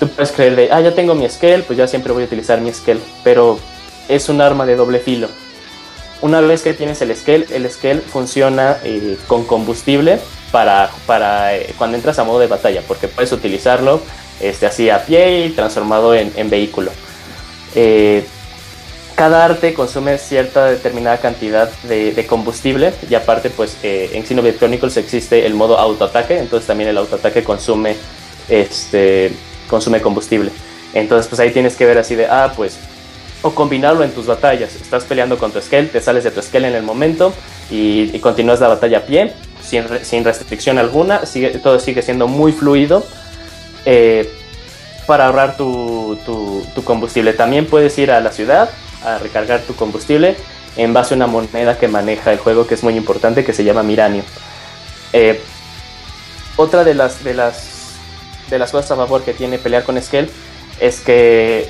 Tú 0.01 0.09
puedes 0.09 0.33
creer 0.33 0.57
de, 0.57 0.73
ah, 0.73 0.81
ya 0.81 0.95
tengo 0.95 1.15
mi 1.15 1.29
scale, 1.29 1.61
pues 1.61 1.77
ya 1.77 1.87
siempre 1.87 2.13
voy 2.13 2.25
a 2.25 2.27
utilizar 2.27 2.61
mi 2.61 2.73
scale. 2.73 3.01
Pero 3.23 3.59
es 4.09 4.29
un 4.29 4.41
arma 4.41 4.67
de 4.67 4.75
doble 4.75 4.99
filo. 4.99 5.29
Una 6.21 6.41
vez 6.41 6.63
que 6.63 6.75
tienes 6.75 7.01
el 7.01 7.15
scale, 7.15 7.47
el 7.51 7.71
scale 7.71 8.01
funciona 8.01 8.79
eh, 8.83 9.17
con 9.29 9.45
combustible 9.45 10.19
para, 10.51 10.91
para 11.07 11.57
eh, 11.57 11.73
cuando 11.79 11.97
entras 11.97 12.19
a 12.19 12.25
modo 12.25 12.41
de 12.41 12.49
batalla. 12.49 12.83
Porque 12.89 13.07
puedes 13.07 13.31
utilizarlo 13.31 14.01
este, 14.41 14.67
así 14.67 14.91
a 14.91 15.05
pie 15.05 15.47
y 15.47 15.51
transformado 15.51 16.15
en, 16.15 16.33
en 16.37 16.51
vehículo. 16.51 16.91
Eh, 17.75 18.25
cada 19.19 19.45
arte 19.45 19.75
consume 19.75 20.17
cierta 20.17 20.67
determinada 20.67 21.17
cantidad 21.19 21.69
de, 21.89 22.25
combustible 22.29 22.93
y 23.11 23.17
aparte 23.17 23.51
pues 23.51 23.77
eh, 23.83 24.11
en 24.13 24.25
Xenoblade 24.25 24.57
Chronicles 24.57 24.97
existe 24.97 25.45
el 25.45 25.55
modo 25.55 25.77
autoataque, 25.77 26.39
entonces 26.39 26.69
también 26.69 26.89
el 26.89 26.99
autoataque 26.99 27.43
consume, 27.43 27.97
este, 28.49 29.33
consume 29.69 30.01
combustible. 30.01 30.53
Entonces 30.95 31.27
pues 31.27 31.41
ahí 31.41 31.51
tienes 31.51 31.75
que 31.75 31.85
ver 31.85 31.99
así 31.99 32.15
de, 32.15 32.27
ah 32.27 32.53
pues, 32.57 32.79
o 33.43 33.51
combinarlo 33.51 34.05
en 34.05 34.13
tus 34.13 34.27
batallas, 34.27 34.77
estás 34.77 35.03
peleando 35.03 35.37
con 35.37 35.51
tu 35.51 35.61
scale, 35.61 35.89
te 35.89 36.01
sales 36.01 36.23
de 36.23 36.31
tu 36.31 36.41
scale 36.41 36.69
en 36.69 36.77
el 36.77 36.85
momento 36.85 37.33
y, 37.73 38.15
y 38.15 38.21
continúas 38.21 38.61
la 38.61 38.69
batalla 38.69 38.99
a 38.99 39.03
pie, 39.03 39.33
sin, 39.61 39.85
sin 40.03 40.25
restricción 40.25 40.79
alguna, 40.79 41.23
todo 41.63 41.81
sigue 41.81 42.03
siendo 42.03 42.29
muy 42.29 42.53
fluido. 42.53 43.05
Eh, 43.91 44.31
para 45.07 45.25
ahorrar 45.27 45.57
tu, 45.57 46.19
tu- 46.27 46.63
tu 46.75 46.85
combustible. 46.85 47.33
También 47.33 47.65
puedes 47.65 47.97
ir 47.99 48.11
a 48.11 48.21
la 48.21 48.31
ciudad 48.33 48.69
a 49.03 49.17
recargar 49.17 49.63
tu 49.63 49.75
combustible 49.75 50.37
en 50.77 50.93
base 50.93 51.15
a 51.15 51.17
una 51.17 51.27
moneda 51.27 51.79
que 51.79 51.89
maneja 51.89 52.31
el 52.31 52.39
juego 52.39 52.67
que 52.67 52.75
es 52.75 52.83
muy 52.83 52.95
importante 52.99 53.45
que 53.47 53.55
se 53.55 53.65
llama 53.65 53.83
Miranio. 53.83 54.23
Eh, 55.15 55.41
otra 56.57 56.85
de 56.85 56.93
las, 56.93 57.25
de 57.25 57.33
las 57.33 57.77
de 58.51 58.59
las 58.59 58.71
cosas 58.73 58.91
a 58.91 58.97
favor 58.97 59.23
que 59.23 59.33
tiene 59.33 59.57
pelear 59.59 59.85
con 59.85 60.01
Skell 60.03 60.29
es 60.81 61.01
que 61.01 61.69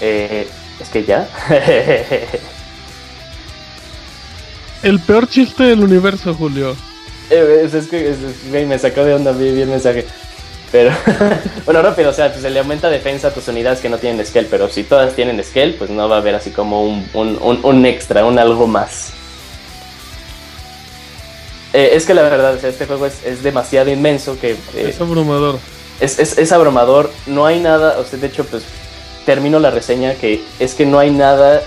eh, 0.00 0.46
es 0.80 0.88
que 0.88 1.04
ya 1.04 1.28
El 4.82 5.00
peor 5.00 5.28
chiste 5.28 5.64
del 5.64 5.80
universo, 5.82 6.34
Julio. 6.34 6.76
Eh, 7.30 7.62
es, 7.64 7.74
es 7.74 7.88
que 7.88 8.10
es- 8.10 8.18
me 8.66 8.78
sacó 8.78 9.04
de 9.04 9.12
onda 9.14 9.32
vi 9.32 9.48
el 9.60 9.68
mensaje. 9.68 10.06
Pero, 10.70 10.90
bueno, 11.64 11.80
rápido, 11.80 12.10
o 12.10 12.12
sea, 12.12 12.28
pues 12.30 12.42
se 12.42 12.50
le 12.50 12.58
aumenta 12.60 12.90
defensa 12.90 13.28
a 13.28 13.30
tus 13.30 13.48
unidades 13.48 13.80
que 13.80 13.88
no 13.88 13.96
tienen 13.98 14.24
scale, 14.26 14.48
pero 14.50 14.68
si 14.68 14.84
todas 14.84 15.14
tienen 15.14 15.42
scale, 15.42 15.72
pues 15.72 15.88
no 15.88 16.08
va 16.08 16.16
a 16.16 16.18
haber 16.18 16.34
así 16.34 16.50
como 16.50 16.82
un, 16.84 17.08
un, 17.14 17.38
un- 17.40 17.60
un 17.64 17.86
extra, 17.86 18.24
un 18.26 18.38
algo 18.38 18.66
más. 18.66 19.10
Eh, 21.72 21.90
es 21.94 22.06
que 22.06 22.14
la 22.14 22.22
verdad, 22.22 22.54
o 22.54 22.60
sea, 22.60 22.70
este 22.70 22.86
juego 22.86 23.06
es, 23.06 23.24
es 23.24 23.42
demasiado 23.42 23.90
inmenso 23.90 24.38
que... 24.40 24.52
eh, 24.74 24.86
Es 24.88 25.00
abrumador. 25.00 25.58
es, 26.00 26.18
es, 26.18 26.38
es 26.38 26.52
abrumador, 26.52 27.10
no 27.26 27.44
hay 27.46 27.60
nada, 27.60 27.98
o 27.98 28.04
sea, 28.04 28.18
de 28.18 28.26
hecho, 28.26 28.44
pues 28.44 28.62
termino 29.26 29.58
la 29.58 29.70
reseña 29.70 30.14
que 30.14 30.42
es 30.58 30.74
que 30.74 30.86
no 30.86 30.98
hay 30.98 31.10
nada 31.10 31.62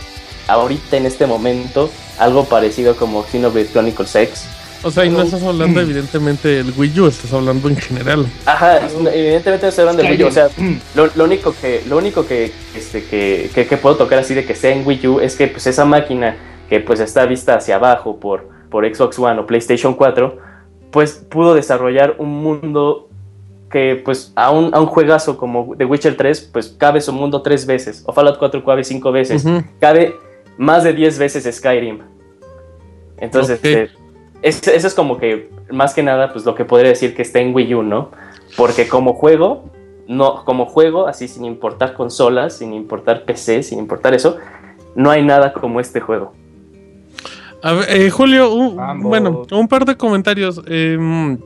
ahorita 0.47 0.97
en 0.97 1.05
este 1.05 1.27
momento, 1.27 1.91
algo 2.17 2.45
parecido 2.45 2.95
como 2.95 3.23
Xenoblade 3.23 3.69
Chronicles 3.71 4.15
X. 4.15 4.43
O 4.83 4.89
sea, 4.89 5.05
y 5.05 5.09
no 5.09 5.21
estás 5.21 5.43
hablando 5.43 5.79
evidentemente 5.79 6.47
del 6.47 6.73
Wii 6.75 6.99
U, 6.99 7.07
estás 7.07 7.31
hablando 7.33 7.69
en 7.69 7.75
general. 7.75 8.25
Ajá, 8.45 8.79
evidentemente 8.87 9.65
no 9.65 9.69
estoy 9.69 9.81
hablando 9.83 10.03
de 10.03 10.09
Wii 10.09 10.23
U, 10.23 10.27
o 10.27 10.31
sea, 10.31 10.49
lo, 10.95 11.07
lo 11.15 11.23
único 11.23 11.53
que, 11.59 11.83
lo 11.87 11.97
único 11.97 12.25
que, 12.25 12.51
este, 12.75 13.03
que, 13.03 13.51
que, 13.53 13.67
que 13.67 13.77
puedo 13.77 13.95
tocar 13.95 14.19
así 14.19 14.33
de 14.33 14.45
que 14.45 14.55
sea 14.55 14.71
en 14.71 14.85
Wii 14.85 15.07
U 15.07 15.19
es 15.19 15.35
que 15.35 15.47
pues 15.47 15.67
esa 15.67 15.85
máquina 15.85 16.35
que 16.69 16.79
pues 16.79 16.99
está 16.99 17.25
vista 17.25 17.55
hacia 17.55 17.75
abajo 17.75 18.19
por, 18.19 18.49
por 18.69 18.85
Xbox 18.85 19.19
One 19.19 19.39
o 19.39 19.45
PlayStation 19.45 19.93
4, 19.93 20.37
pues 20.89 21.25
pudo 21.29 21.53
desarrollar 21.53 22.15
un 22.17 22.29
mundo 22.29 23.09
que 23.69 24.01
pues 24.03 24.33
a 24.35 24.51
un, 24.51 24.73
a 24.73 24.79
un 24.79 24.85
juegazo 24.85 25.37
como 25.37 25.75
The 25.77 25.85
Witcher 25.85 26.17
3, 26.17 26.49
pues 26.51 26.75
cabe 26.77 27.01
su 27.01 27.13
mundo 27.13 27.41
tres 27.41 27.65
veces, 27.65 28.03
o 28.05 28.13
Fallout 28.13 28.37
4 28.37 28.63
cabe 28.65 28.83
cinco 28.83 29.11
veces, 29.11 29.45
cabe 29.79 30.15
más 30.57 30.83
de 30.83 30.93
10 30.93 31.19
veces 31.19 31.55
Skyrim. 31.55 31.99
Entonces, 33.17 33.59
eh, 33.63 33.89
es- 34.41 34.67
eso 34.67 34.87
es 34.87 34.93
como 34.93 35.17
que, 35.17 35.49
más 35.71 35.93
que 35.93 36.03
nada, 36.03 36.31
pues 36.33 36.45
lo 36.45 36.55
que 36.55 36.65
podría 36.65 36.89
decir 36.89 37.15
que 37.15 37.21
está 37.21 37.39
en 37.39 37.53
Wii 37.53 37.75
U, 37.75 37.83
¿no? 37.83 38.11
Porque 38.57 38.87
como 38.87 39.13
juego, 39.13 39.69
no, 40.07 40.43
como 40.45 40.65
juego, 40.65 41.07
así 41.07 41.27
sin 41.27 41.45
importar 41.45 41.93
consolas, 41.93 42.57
sin 42.57 42.73
importar 42.73 43.23
PC, 43.23 43.63
sin 43.63 43.79
importar 43.79 44.13
eso, 44.13 44.37
no 44.95 45.09
hay 45.09 45.23
nada 45.23 45.53
como 45.53 45.79
este 45.79 45.99
juego. 46.01 46.33
A 47.63 47.73
ver, 47.73 47.85
eh, 47.89 48.09
Julio, 48.09 48.53
un- 48.53 48.75
bueno, 49.03 49.43
un 49.51 49.67
par 49.67 49.85
de 49.85 49.95
comentarios. 49.95 50.61
Em, 50.67 51.37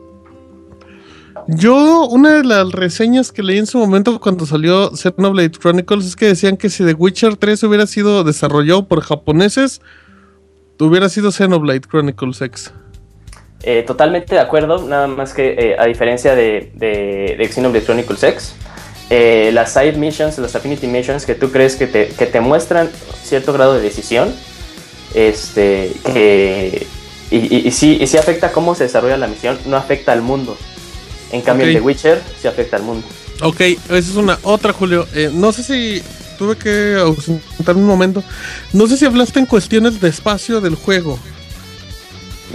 yo, 1.47 2.07
una 2.07 2.37
de 2.37 2.43
las 2.43 2.71
reseñas 2.71 3.31
que 3.31 3.43
leí 3.43 3.57
en 3.59 3.67
su 3.67 3.77
momento 3.77 4.19
cuando 4.19 4.45
salió 4.45 4.95
Xenoblade 4.95 5.51
Chronicles 5.51 6.05
es 6.05 6.15
que 6.15 6.27
decían 6.27 6.57
que 6.57 6.69
si 6.69 6.83
The 6.85 6.93
Witcher 6.93 7.35
3 7.35 7.61
hubiera 7.63 7.85
sido 7.85 8.23
desarrollado 8.23 8.87
por 8.87 9.01
japoneses, 9.01 9.81
hubiera 10.79 11.09
sido 11.09 11.31
Xenoblade 11.31 11.81
Chronicles 11.81 12.41
X. 12.41 12.73
Eh, 13.67 13.83
totalmente 13.85 14.35
de 14.35 14.41
acuerdo, 14.41 14.87
nada 14.87 15.07
más 15.07 15.33
que 15.33 15.55
eh, 15.57 15.75
a 15.79 15.85
diferencia 15.85 16.35
de, 16.35 16.69
de, 16.75 17.35
de 17.35 17.49
Xenoblade 17.51 17.83
Chronicles 17.83 18.21
X, 18.21 18.53
eh, 19.09 19.49
las 19.51 19.73
side 19.73 19.93
missions, 19.93 20.37
las 20.37 20.55
affinity 20.55 20.85
missions 20.85 21.25
que 21.25 21.33
tú 21.33 21.51
crees 21.51 21.75
que 21.75 21.87
te, 21.87 22.09
que 22.09 22.27
te 22.27 22.41
muestran 22.41 22.91
cierto 23.23 23.53
grado 23.53 23.73
de 23.73 23.81
decisión, 23.81 24.31
este, 25.15 25.91
que, 26.13 26.85
y, 27.31 27.37
y, 27.37 27.67
y 27.67 27.71
sí, 27.71 27.97
y 27.99 28.05
sí 28.05 28.17
afecta 28.17 28.51
cómo 28.51 28.75
se 28.75 28.83
desarrolla 28.83 29.17
la 29.17 29.25
misión, 29.25 29.57
no 29.65 29.77
afecta 29.77 30.11
al 30.11 30.21
mundo. 30.21 30.55
En 31.31 31.41
cambio, 31.41 31.65
el 31.65 31.73
de 31.73 31.81
Witcher 31.81 32.21
sí 32.39 32.47
afecta 32.47 32.77
al 32.77 32.83
mundo. 32.83 33.07
Ok, 33.41 33.61
esa 33.61 33.95
es 33.95 34.15
una 34.15 34.37
otra, 34.43 34.73
Julio. 34.73 35.07
Eh, 35.15 35.31
no 35.33 35.51
sé 35.51 35.63
si 35.63 36.03
tuve 36.37 36.55
que 36.55 36.95
ausentarme 36.99 37.81
un 37.81 37.87
momento. 37.87 38.23
No 38.73 38.85
sé 38.85 38.95
si 38.95 39.05
hablaste 39.05 39.39
en 39.39 39.47
cuestiones 39.47 39.99
de 39.99 40.09
espacio 40.09 40.61
del 40.61 40.75
juego. 40.75 41.19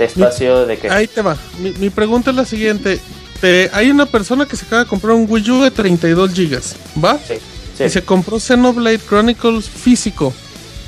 De 0.00 0.06
espacio 0.06 0.66
de 0.66 0.78
que... 0.78 0.88
Ahí 0.88 1.06
te 1.06 1.20
va. 1.20 1.36
Mi, 1.58 1.72
mi 1.72 1.90
pregunta 1.90 2.30
es 2.30 2.36
la 2.36 2.44
siguiente. 2.46 2.98
Te- 3.40 3.68
hay 3.72 3.90
una 3.90 4.06
persona 4.06 4.46
que 4.46 4.56
se 4.56 4.64
acaba 4.64 4.84
de 4.84 4.88
comprar 4.88 5.14
un 5.14 5.26
Wii 5.28 5.50
U 5.50 5.62
de 5.62 5.70
32 5.70 6.32
gigas, 6.32 6.74
¿va? 7.02 7.18
Sí, 7.18 7.34
sí. 7.76 7.84
Y 7.84 7.90
se 7.90 8.02
compró 8.02 8.40
Xenoblade 8.40 8.98
Chronicles 8.98 9.68
físico. 9.68 10.32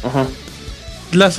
Ujú. 0.02 0.26
Las, 1.12 1.36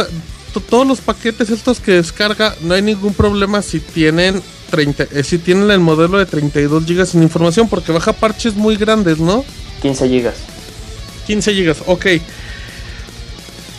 to- 0.53 0.59
todos 0.59 0.85
los 0.87 1.01
paquetes 1.01 1.49
estos 1.49 1.79
que 1.79 1.93
descarga, 1.93 2.55
no 2.61 2.75
hay 2.75 2.81
ningún 2.83 3.13
problema 3.15 3.61
si 3.63 3.79
tienen 3.79 4.41
30, 4.69 5.03
eh, 5.11 5.23
si 5.23 5.39
tienen 5.39 5.69
el 5.71 5.79
modelo 5.79 6.17
de 6.19 6.25
32 6.27 6.85
gigas 6.85 7.09
sin 7.09 7.23
información, 7.23 7.67
porque 7.69 7.91
baja 7.91 8.13
parches 8.13 8.53
muy 8.55 8.75
grandes, 8.75 9.17
¿no? 9.19 9.43
15 9.81 10.07
gigas. 10.09 10.35
15 11.25 11.53
gigas, 11.53 11.77
ok. 11.87 12.05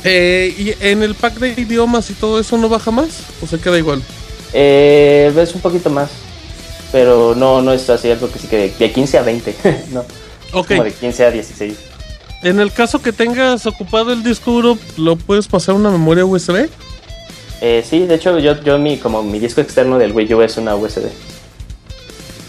Eh, 0.04 0.54
¿Y 0.58 0.84
en 0.86 1.02
el 1.02 1.14
pack 1.14 1.34
de 1.38 1.60
idiomas 1.60 2.10
y 2.10 2.14
todo 2.14 2.38
eso 2.38 2.58
no 2.58 2.68
baja 2.68 2.90
más? 2.90 3.08
¿O 3.42 3.46
se 3.46 3.58
queda 3.58 3.78
igual? 3.78 4.02
Eh, 4.52 5.32
es 5.36 5.54
un 5.54 5.60
poquito 5.62 5.88
más, 5.90 6.10
pero 6.92 7.34
no, 7.34 7.62
no 7.62 7.72
es 7.72 7.88
así 7.90 8.10
algo 8.10 8.30
que 8.30 8.38
sí 8.38 8.46
que 8.46 8.56
de, 8.58 8.70
de 8.78 8.92
15 8.92 9.18
a 9.18 9.22
20, 9.22 9.56
no. 9.92 10.04
Ok. 10.52 10.68
Como 10.68 10.84
de 10.84 10.92
15 10.92 11.24
a 11.24 11.30
16. 11.30 11.74
En 12.42 12.60
el 12.60 12.70
caso 12.72 13.00
que 13.00 13.12
tengas 13.12 13.64
ocupado 13.66 14.12
el 14.12 14.22
disco 14.22 14.52
duro, 14.52 14.78
¿lo 14.98 15.16
puedes 15.16 15.48
pasar 15.48 15.74
a 15.74 15.78
una 15.78 15.90
memoria 15.90 16.26
USB? 16.26 16.68
Eh, 17.62 17.82
sí, 17.88 18.00
de 18.00 18.16
hecho, 18.16 18.38
yo, 18.38 18.60
yo 18.62 18.78
mi, 18.78 18.98
como 18.98 19.22
mi 19.22 19.38
disco 19.38 19.62
externo 19.62 19.98
del 19.98 20.12
Wii 20.12 20.34
U 20.34 20.42
es 20.42 20.58
una 20.58 20.74
USB. 20.76 21.06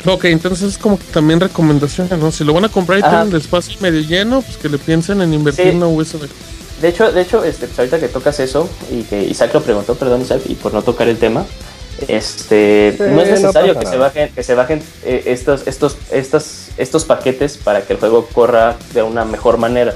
Ok, 0.05 0.25
entonces 0.25 0.73
es 0.73 0.77
como 0.77 0.99
que 0.99 1.05
también 1.05 1.39
recomendaciones, 1.39 2.19
¿no? 2.19 2.31
Si 2.31 2.43
lo 2.43 2.53
van 2.53 2.65
a 2.65 2.69
comprar 2.69 2.99
y 2.99 3.01
Ajá. 3.01 3.11
tienen 3.11 3.29
el 3.29 3.41
espacio 3.41 3.77
medio 3.79 4.01
lleno, 4.01 4.41
pues 4.41 4.57
que 4.57 4.67
le 4.69 4.77
piensen 4.77 5.21
en 5.21 5.33
invertir 5.33 5.63
Sí. 5.65 5.69
en 5.71 5.77
una 5.77 5.87
USB. 5.87 6.27
De 6.81 6.89
hecho, 6.89 7.11
de 7.11 7.21
hecho, 7.21 7.43
este, 7.43 7.67
pues 7.67 7.79
ahorita 7.79 7.99
que 7.99 8.07
tocas 8.09 8.39
eso, 8.39 8.69
y 8.91 9.03
que 9.03 9.23
Isaac 9.23 9.53
lo 9.53 9.61
preguntó, 9.61 9.95
perdón 9.95 10.21
Isaac, 10.21 10.41
y 10.45 10.55
por 10.55 10.73
no 10.73 10.81
tocar 10.81 11.07
el 11.07 11.17
tema, 11.17 11.45
este, 12.07 12.93
Sí, 12.97 13.03
no 13.03 13.21
es 13.21 13.29
no 13.29 13.35
necesario 13.35 13.73
pasa 13.73 13.85
que 13.85 13.91
se 13.91 13.97
bajen, 13.97 14.29
que 14.33 14.43
se 14.43 14.53
bajen 14.55 14.83
eh, 15.05 15.23
estos, 15.27 15.65
estos, 15.67 15.97
estos, 16.11 16.67
estos 16.77 17.05
paquetes 17.05 17.57
para 17.57 17.81
que 17.83 17.93
el 17.93 17.99
juego 17.99 18.27
corra 18.27 18.75
de 18.93 19.03
una 19.03 19.23
mejor 19.23 19.57
manera. 19.57 19.95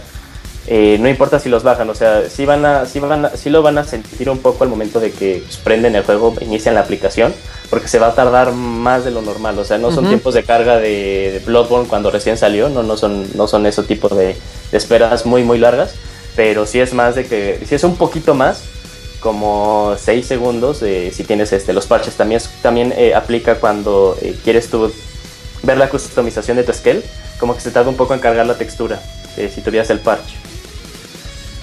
Eh, 0.68 0.97
no 0.99 1.10
importa 1.10 1.39
si 1.39 1.49
los 1.49 1.64
bajan, 1.64 1.89
o 1.89 1.95
sea, 1.95 2.30
si 2.30 2.45
van 2.45 2.64
a, 2.64 2.85
si 2.85 2.99
van 2.99 3.26
a, 3.26 3.30
sí 3.31 3.49
lo 3.49 3.64
van 3.64 3.80
a 3.80 3.84
sentir 3.84 4.30
un 4.30 4.38
poco 4.38 4.64
al 4.64 4.69
momento 4.69 4.99
de 4.99 5.11
que 5.11 5.43
prenden 5.64 5.95
el 5.95 6.03
juego, 6.03 6.35
inician 6.41 6.76
la 6.76 6.81
aplicación, 6.81 7.34
porque 7.72 7.88
se 7.88 7.97
va 7.97 8.07
a 8.07 8.15
tardar 8.15 8.51
más 8.51 9.03
de 9.03 9.10
lo 9.10 9.22
normal, 9.23 9.57
o 9.57 9.65
sea, 9.65 9.80
no 9.80 9.89
son 9.89 10.01
Ujú. 10.01 10.10
tiempos 10.10 10.34
de 10.35 10.43
carga 10.43 10.77
de, 10.77 11.31
de 11.34 11.41
Bloodborne 11.43 11.88
cuando 11.88 12.11
recién 12.11 12.38
salió, 12.38 12.69
no, 12.69 12.84
no 12.84 12.97
son, 12.97 13.26
no 13.35 13.47
son 13.47 13.65
ese 13.65 13.81
tipo 13.84 14.10
de, 14.10 14.35
de 14.72 14.77
esperas 14.77 15.26
muy, 15.26 15.43
muy 15.43 15.57
largas, 15.57 15.95
pero 16.35 16.65
sí 16.65 16.80
es 16.80 16.93
más 16.93 17.15
de 17.15 17.26
que, 17.26 17.61
si 17.68 17.76
es 17.76 17.84
un 17.84 17.95
poquito 17.95 18.34
más, 18.34 18.61
como 19.19 19.95
6 19.99 20.26
segundos, 20.26 20.81
eh, 20.81 21.11
si 21.14 21.23
tienes 21.23 21.51
este, 21.51 21.73
los 21.73 21.88
parches, 21.88 22.15
también, 22.15 22.41
también 22.61 22.93
eh, 22.95 23.14
aplica 23.14 23.56
cuando 23.56 24.18
eh, 24.22 24.35
quieres 24.43 24.69
tú 24.69 24.91
ver 25.64 25.77
la 25.77 25.89
customización 25.89 26.57
de 26.57 26.64
tu 26.64 26.73
scale, 26.73 27.03
como 27.39 27.56
que 27.56 27.61
se 27.61 27.72
tarda 27.72 27.89
un 27.89 27.97
poco 27.97 28.14
en 28.14 28.19
cargar 28.19 28.45
la 28.45 28.57
textura, 28.57 29.01
eh, 29.38 29.51
si 29.53 29.61
tuvieras 29.61 29.89
el 29.89 29.99
parche. 29.99 30.35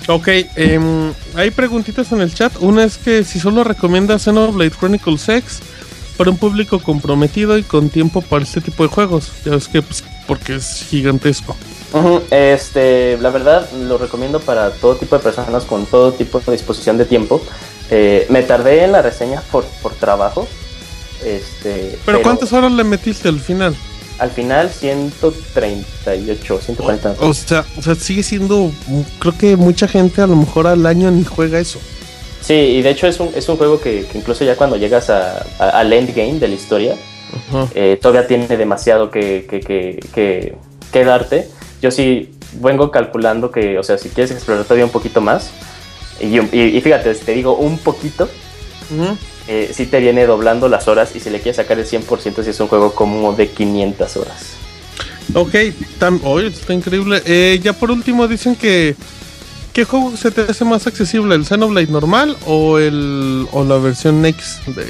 Ok, 0.09 0.28
em, 0.55 1.12
hay 1.34 1.51
preguntitas 1.51 2.12
en 2.12 2.20
el 2.20 2.32
chat. 2.32 2.52
Una 2.60 2.84
es 2.84 2.97
que 2.97 3.24
si 3.24 3.40
solo 3.40 3.64
recomienda 3.64 4.18
Xenoblade 4.18 4.70
Chronicles 4.70 5.28
X 5.28 5.60
para 6.16 6.30
un 6.30 6.38
público 6.38 6.78
comprometido 6.78 7.59
y 7.59 7.64
con 7.64 7.90
tiempo 7.90 8.22
para 8.22 8.44
este 8.44 8.60
tipo 8.60 8.84
de 8.84 8.88
juegos. 8.88 9.32
Ya 9.44 9.52
ves 9.52 9.66
que, 9.66 9.82
pues, 9.82 10.05
porque 10.28 10.55
es 10.55 10.86
gigantesco. 10.88 11.56
Este, 12.30 13.16
la 13.20 13.30
verdad, 13.30 13.68
lo 13.72 13.98
recomiendo 13.98 14.40
para 14.40 14.70
todo 14.70 14.96
tipo 14.96 15.16
de 15.16 15.22
personas 15.22 15.64
con 15.64 15.86
todo 15.86 16.12
tipo 16.12 16.40
de 16.40 16.52
disposición 16.52 16.98
de 16.98 17.04
tiempo. 17.04 17.40
Eh, 17.90 18.26
me 18.28 18.42
tardé 18.42 18.84
en 18.84 18.92
la 18.92 19.02
reseña 19.02 19.40
por, 19.52 19.64
por 19.82 19.94
trabajo. 19.94 20.46
Este, 21.24 21.98
Pero, 22.04 22.22
¿cuántas 22.22 22.52
horas 22.52 22.72
le 22.72 22.84
metiste 22.84 23.28
al 23.28 23.40
final? 23.40 23.74
Al 24.18 24.30
final, 24.30 24.70
138, 24.70 26.60
140. 26.64 27.14
O 27.20 27.34
sea, 27.34 27.64
o 27.78 27.82
sea, 27.82 27.94
sigue 27.94 28.22
siendo. 28.22 28.70
mm, 28.86 29.00
Creo 29.18 29.36
que 29.38 29.56
mucha 29.56 29.86
gente 29.88 30.20
a 30.22 30.26
lo 30.26 30.36
mejor 30.36 30.66
al 30.66 30.84
año 30.86 31.10
ni 31.10 31.24
juega 31.24 31.58
eso. 31.58 31.78
Sí, 32.40 32.54
y 32.54 32.82
de 32.82 32.90
hecho 32.90 33.06
es 33.06 33.18
un, 33.20 33.30
es 33.34 33.48
un 33.48 33.56
juego 33.56 33.80
que, 33.80 34.06
que 34.10 34.18
incluso 34.18 34.44
ya 34.44 34.56
cuando 34.56 34.76
llegas 34.76 35.10
a, 35.10 35.44
a- 35.58 35.70
al 35.80 35.92
endgame 35.92 36.38
de 36.38 36.48
la 36.48 36.54
historia, 36.54 36.94
eh, 37.74 37.98
todavía 38.00 38.26
tiene 38.26 38.46
demasiado 38.56 39.10
que, 39.10 39.46
que- 39.48 40.56
que 40.92 41.04
darte. 41.04 41.48
Yo 41.82 41.90
sí 41.90 42.31
vengo 42.61 42.90
calculando 42.90 43.51
que, 43.51 43.78
o 43.78 43.82
sea, 43.82 43.98
si 43.98 44.09
quieres 44.09 44.31
explorar 44.31 44.65
todavía 44.65 44.85
un 44.86 44.90
poquito 44.90 45.20
más, 45.20 45.51
y, 46.20 46.39
y- 46.39 46.77
y 46.77 46.81
fíjate, 46.81 47.15
te 47.15 47.32
digo 47.32 47.57
un 47.57 47.78
poquito, 47.78 48.28
eh, 49.48 49.70
sí 49.74 49.86
te 49.86 50.01
viene 50.01 50.27
doblando 50.27 50.69
las 50.69 50.89
horas 50.89 51.15
y 51.15 51.20
si 51.20 51.31
le 51.31 51.40
quieres 51.40 51.57
sacar 51.57 51.78
el 51.78 51.86
100% 51.86 52.43
si 52.43 52.51
es 52.51 52.61
un 52.61 52.69
juego 52.69 52.94
como 52.94 53.32
de 53.35 53.48
500 53.48 54.16
horas. 54.16 54.43
Ok, 55.35 55.55
está 55.55 56.11
increíble. 56.73 57.20
Eh, 57.27 57.61
ya 57.62 57.73
por 57.73 57.90
último 57.90 58.27
dicen 58.28 58.55
que. 58.57 58.94
¿Qué 59.73 59.85
juego 59.85 60.16
se 60.16 60.31
te 60.31 60.40
hace 60.40 60.65
más 60.65 60.86
accesible? 60.86 61.35
¿El 61.35 61.44
Xenoblade 61.44 61.89
normal 61.89 62.35
o 62.47 62.78
el 62.78 63.47
o 63.53 63.62
la 63.62 63.77
versión 63.77 64.24
X 64.24 64.61
de, 64.69 64.86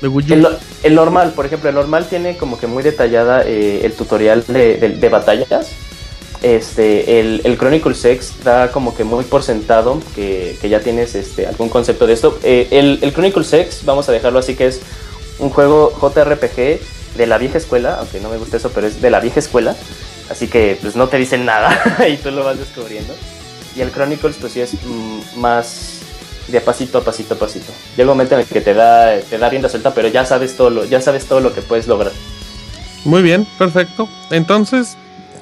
de 0.00 0.08
Wii 0.08 0.30
U? 0.30 0.34
El, 0.34 0.46
El 0.86 0.94
normal, 0.94 1.32
por 1.32 1.46
ejemplo, 1.46 1.68
el 1.68 1.74
normal 1.74 2.06
tiene 2.08 2.36
como 2.36 2.60
que 2.60 2.68
muy 2.68 2.80
detallada 2.84 3.42
eh, 3.44 3.80
el 3.82 3.94
tutorial 3.94 4.44
de, 4.46 5.08
batallas. 5.10 5.72
Este, 6.42 7.18
el, 7.18 7.40
el 7.42 7.58
Chronicles 7.58 8.04
X 8.04 8.34
da 8.44 8.70
como 8.70 8.94
que 8.94 9.02
muy 9.02 9.24
por 9.24 9.42
sentado 9.42 10.00
que, 10.14 10.56
que 10.60 10.68
ya 10.68 10.78
tienes 10.78 11.16
este, 11.16 11.48
algún 11.48 11.70
concepto 11.70 12.06
de 12.06 12.12
esto. 12.12 12.38
Eh, 12.44 12.68
el, 12.70 13.00
el 13.02 13.12
Chronicles 13.12 13.52
X, 13.52 13.80
vamos 13.84 14.08
a 14.08 14.12
dejarlo 14.12 14.38
así 14.38 14.54
que 14.54 14.68
es 14.68 14.80
un 15.40 15.50
juego 15.50 15.92
JRPG 16.00 17.16
de 17.16 17.26
la 17.26 17.38
vieja 17.38 17.58
escuela, 17.58 17.96
aunque 17.98 18.20
no 18.20 18.28
me 18.28 18.36
gusta 18.36 18.58
eso, 18.58 18.70
pero 18.72 18.86
es 18.86 19.02
de 19.02 19.10
la 19.10 19.18
vieja 19.18 19.40
escuela. 19.40 19.74
Así 20.30 20.46
que 20.46 20.78
pues 20.80 20.94
no 20.94 21.08
te 21.08 21.16
dicen 21.16 21.44
nada 21.44 21.76
y 22.08 22.16
tú 22.16 22.30
lo 22.30 22.44
vas 22.44 22.60
descubriendo. 22.60 23.12
Y 23.74 23.80
el 23.80 23.90
Chronicles 23.90 24.36
pues 24.40 24.52
sí 24.52 24.60
es 24.60 24.74
mm, 24.84 25.40
más 25.40 26.02
de 26.48 26.60
pasito 26.60 26.98
a 26.98 27.04
pasito 27.04 27.34
a 27.34 27.38
pasito. 27.38 27.72
Llega 27.96 28.10
un 28.10 28.16
momento 28.16 28.34
en 28.34 28.40
el 28.40 28.46
que 28.46 28.60
te 28.60 28.74
da, 28.74 29.18
te 29.20 29.38
da 29.38 29.48
rienda 29.48 29.68
suelta, 29.68 29.92
pero 29.94 30.08
ya 30.08 30.24
sabes 30.24 30.56
todo 30.56 30.70
lo, 30.70 30.84
ya 30.84 31.00
sabes 31.00 31.26
todo 31.26 31.40
lo 31.40 31.52
que 31.52 31.62
puedes 31.62 31.88
lograr. 31.88 32.12
Muy 33.04 33.22
bien, 33.22 33.46
perfecto. 33.58 34.08
Entonces, 34.30 34.96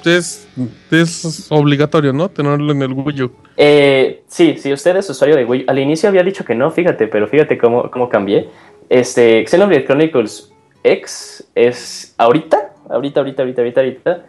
es, 0.04 0.46
es 0.90 1.46
obligatorio, 1.50 2.12
¿no? 2.12 2.28
Tenerlo 2.28 2.72
en 2.72 2.82
el 2.82 2.92
Wii 2.92 3.22
U. 3.22 3.32
Eh, 3.56 4.22
sí, 4.26 4.56
si 4.58 4.72
usted 4.72 4.96
es 4.96 5.08
usuario 5.08 5.36
de 5.36 5.44
Wii, 5.44 5.64
al 5.66 5.78
inicio 5.78 6.08
había 6.08 6.22
dicho 6.22 6.44
que 6.44 6.54
no, 6.54 6.70
fíjate, 6.70 7.06
pero 7.06 7.26
fíjate 7.28 7.58
cómo, 7.58 7.90
cómo 7.90 8.08
cambié. 8.08 8.48
Este, 8.88 9.46
Xenoblade 9.46 9.84
Chronicles 9.84 10.52
X 10.82 11.46
es 11.54 12.14
ahorita, 12.18 12.72
ahorita, 12.90 13.20
ahorita, 13.20 13.42
ahorita, 13.42 13.62
ahorita, 13.62 13.80
ahorita, 13.80 14.24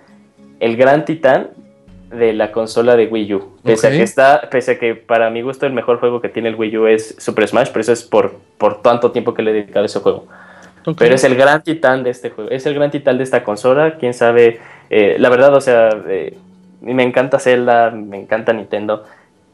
el 0.60 0.78
gran 0.78 1.06
titán 1.06 1.50
de 2.16 2.34
la 2.34 2.52
consola 2.52 2.96
de 2.96 3.08
Wii 3.08 3.34
U. 3.34 3.58
Pese 3.64 3.88
a 3.88 3.92
que 3.92 4.04
está, 4.04 4.50
pese 4.50 4.72
a 4.72 4.80
que 4.80 4.96
para 4.96 5.30
mi 5.30 5.42
gusto 5.42 5.66
el 5.66 5.74
mejor 5.74 6.00
juego 6.00 6.22
que 6.22 6.30
tiene 6.30 6.50
el 6.50 6.56
Wii 6.56 6.78
U 6.78 6.88
es 6.88 7.16
Super 7.20 7.48
Smash, 7.48 7.70
pero 7.70 7.82
eso 7.82 7.94
es 7.94 8.04
por, 8.04 8.36
por 8.58 8.82
tanto 8.82 9.12
tiempo 9.12 9.34
que 9.34 9.42
le 9.42 9.52
he 9.52 9.54
dedicado 9.54 9.84
a 9.84 9.86
ese 9.86 10.00
juego. 10.00 10.28
Pero 10.98 11.16
es 11.16 11.24
el 11.24 11.36
gran 11.36 11.64
titán 11.64 12.04
de 12.04 12.12
este 12.12 12.30
juego, 12.30 12.52
es 12.52 12.66
el 12.66 12.76
gran 12.76 12.92
titán 12.92 13.18
de 13.18 13.24
esta 13.24 13.44
consola, 13.44 13.98
quién 13.98 14.14
sabe, 14.14 14.60
eh, 14.90 15.16
la 15.18 15.30
verdad, 15.30 15.54
o 15.56 15.62
sea, 15.62 15.90
eh, 16.08 16.38
me 16.82 17.04
encanta 17.04 17.40
Zelda, 17.40 17.90
me 17.90 18.20
encanta 18.20 18.54
Nintendo. 18.54 19.04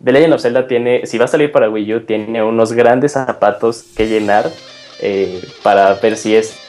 The 0.03 0.11
Legend 0.11 0.33
of 0.33 0.41
Zelda 0.41 0.67
tiene, 0.67 1.05
si 1.05 1.17
va 1.17 1.25
a 1.25 1.27
salir 1.27 1.51
para 1.51 1.69
Wii 1.69 1.93
U, 1.93 1.99
tiene 2.01 2.43
unos 2.43 2.73
grandes 2.73 3.13
zapatos 3.13 3.83
que 3.95 4.07
llenar 4.07 4.45
eh, 5.01 5.41
para 5.63 5.93
ver 5.95 6.17
si 6.17 6.35
es... 6.35 6.59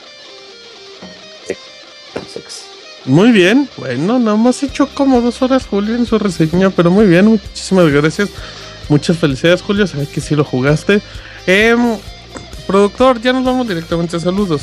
Muy 3.04 3.32
bien, 3.32 3.68
bueno, 3.78 4.18
nada 4.20 4.36
más 4.36 4.62
hecho 4.62 4.88
como 4.94 5.20
dos 5.20 5.42
horas 5.42 5.66
Julio 5.66 5.96
en 5.96 6.06
su 6.06 6.18
reseña, 6.18 6.70
pero 6.70 6.90
muy 6.90 7.06
bien, 7.06 7.26
muchísimas 7.26 7.88
gracias. 7.90 8.28
Muchas 8.88 9.16
felicidades 9.18 9.62
Julio, 9.62 9.86
sabes 9.86 10.08
que 10.08 10.20
sí 10.20 10.36
lo 10.36 10.44
jugaste. 10.44 11.00
Em, 11.46 11.96
productor, 12.66 13.20
ya 13.20 13.32
nos 13.32 13.44
vamos 13.44 13.66
directamente 13.66 14.16
a 14.16 14.20
saludos. 14.20 14.62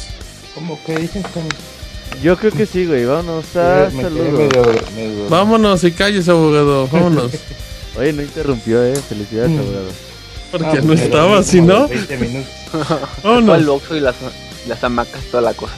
¿Cómo 0.55 0.79
que 0.85 0.97
dicen? 0.97 1.23
¿Cómo? 1.33 1.47
Yo 2.23 2.37
creo 2.37 2.51
que 2.51 2.65
sí, 2.65 2.85
güey. 2.85 3.05
Vámonos 3.05 3.55
a 3.55 3.89
Me 3.93 4.03
saludos. 4.03 4.31
medio- 4.33 4.81
medio- 4.95 5.29
Vámonos 5.29 5.83
y 5.83 5.91
calles, 5.91 6.27
abogado, 6.29 6.87
vámonos. 6.87 7.31
Oye, 7.97 8.13
no 8.13 8.21
interrumpió, 8.21 8.83
eh. 8.83 8.95
Felicidades, 8.95 9.51
Mm. 9.51 9.59
abogado. 9.59 9.87
Porque 10.51 10.65
Ah, 10.67 10.75
no 10.81 10.87
pues, 10.87 11.01
estaba, 11.01 11.29
como 11.31 11.43
si 11.43 11.61
no. 11.61 11.87
20 11.87 12.17
minutos. 12.17 12.49
Fue 13.21 13.31
Vámonos. 13.31 13.81
y 13.91 13.99
las, 13.99 14.15
las 14.67 14.83
hamacas, 14.83 15.21
toda 15.29 15.41
la 15.43 15.53
cosa. 15.53 15.73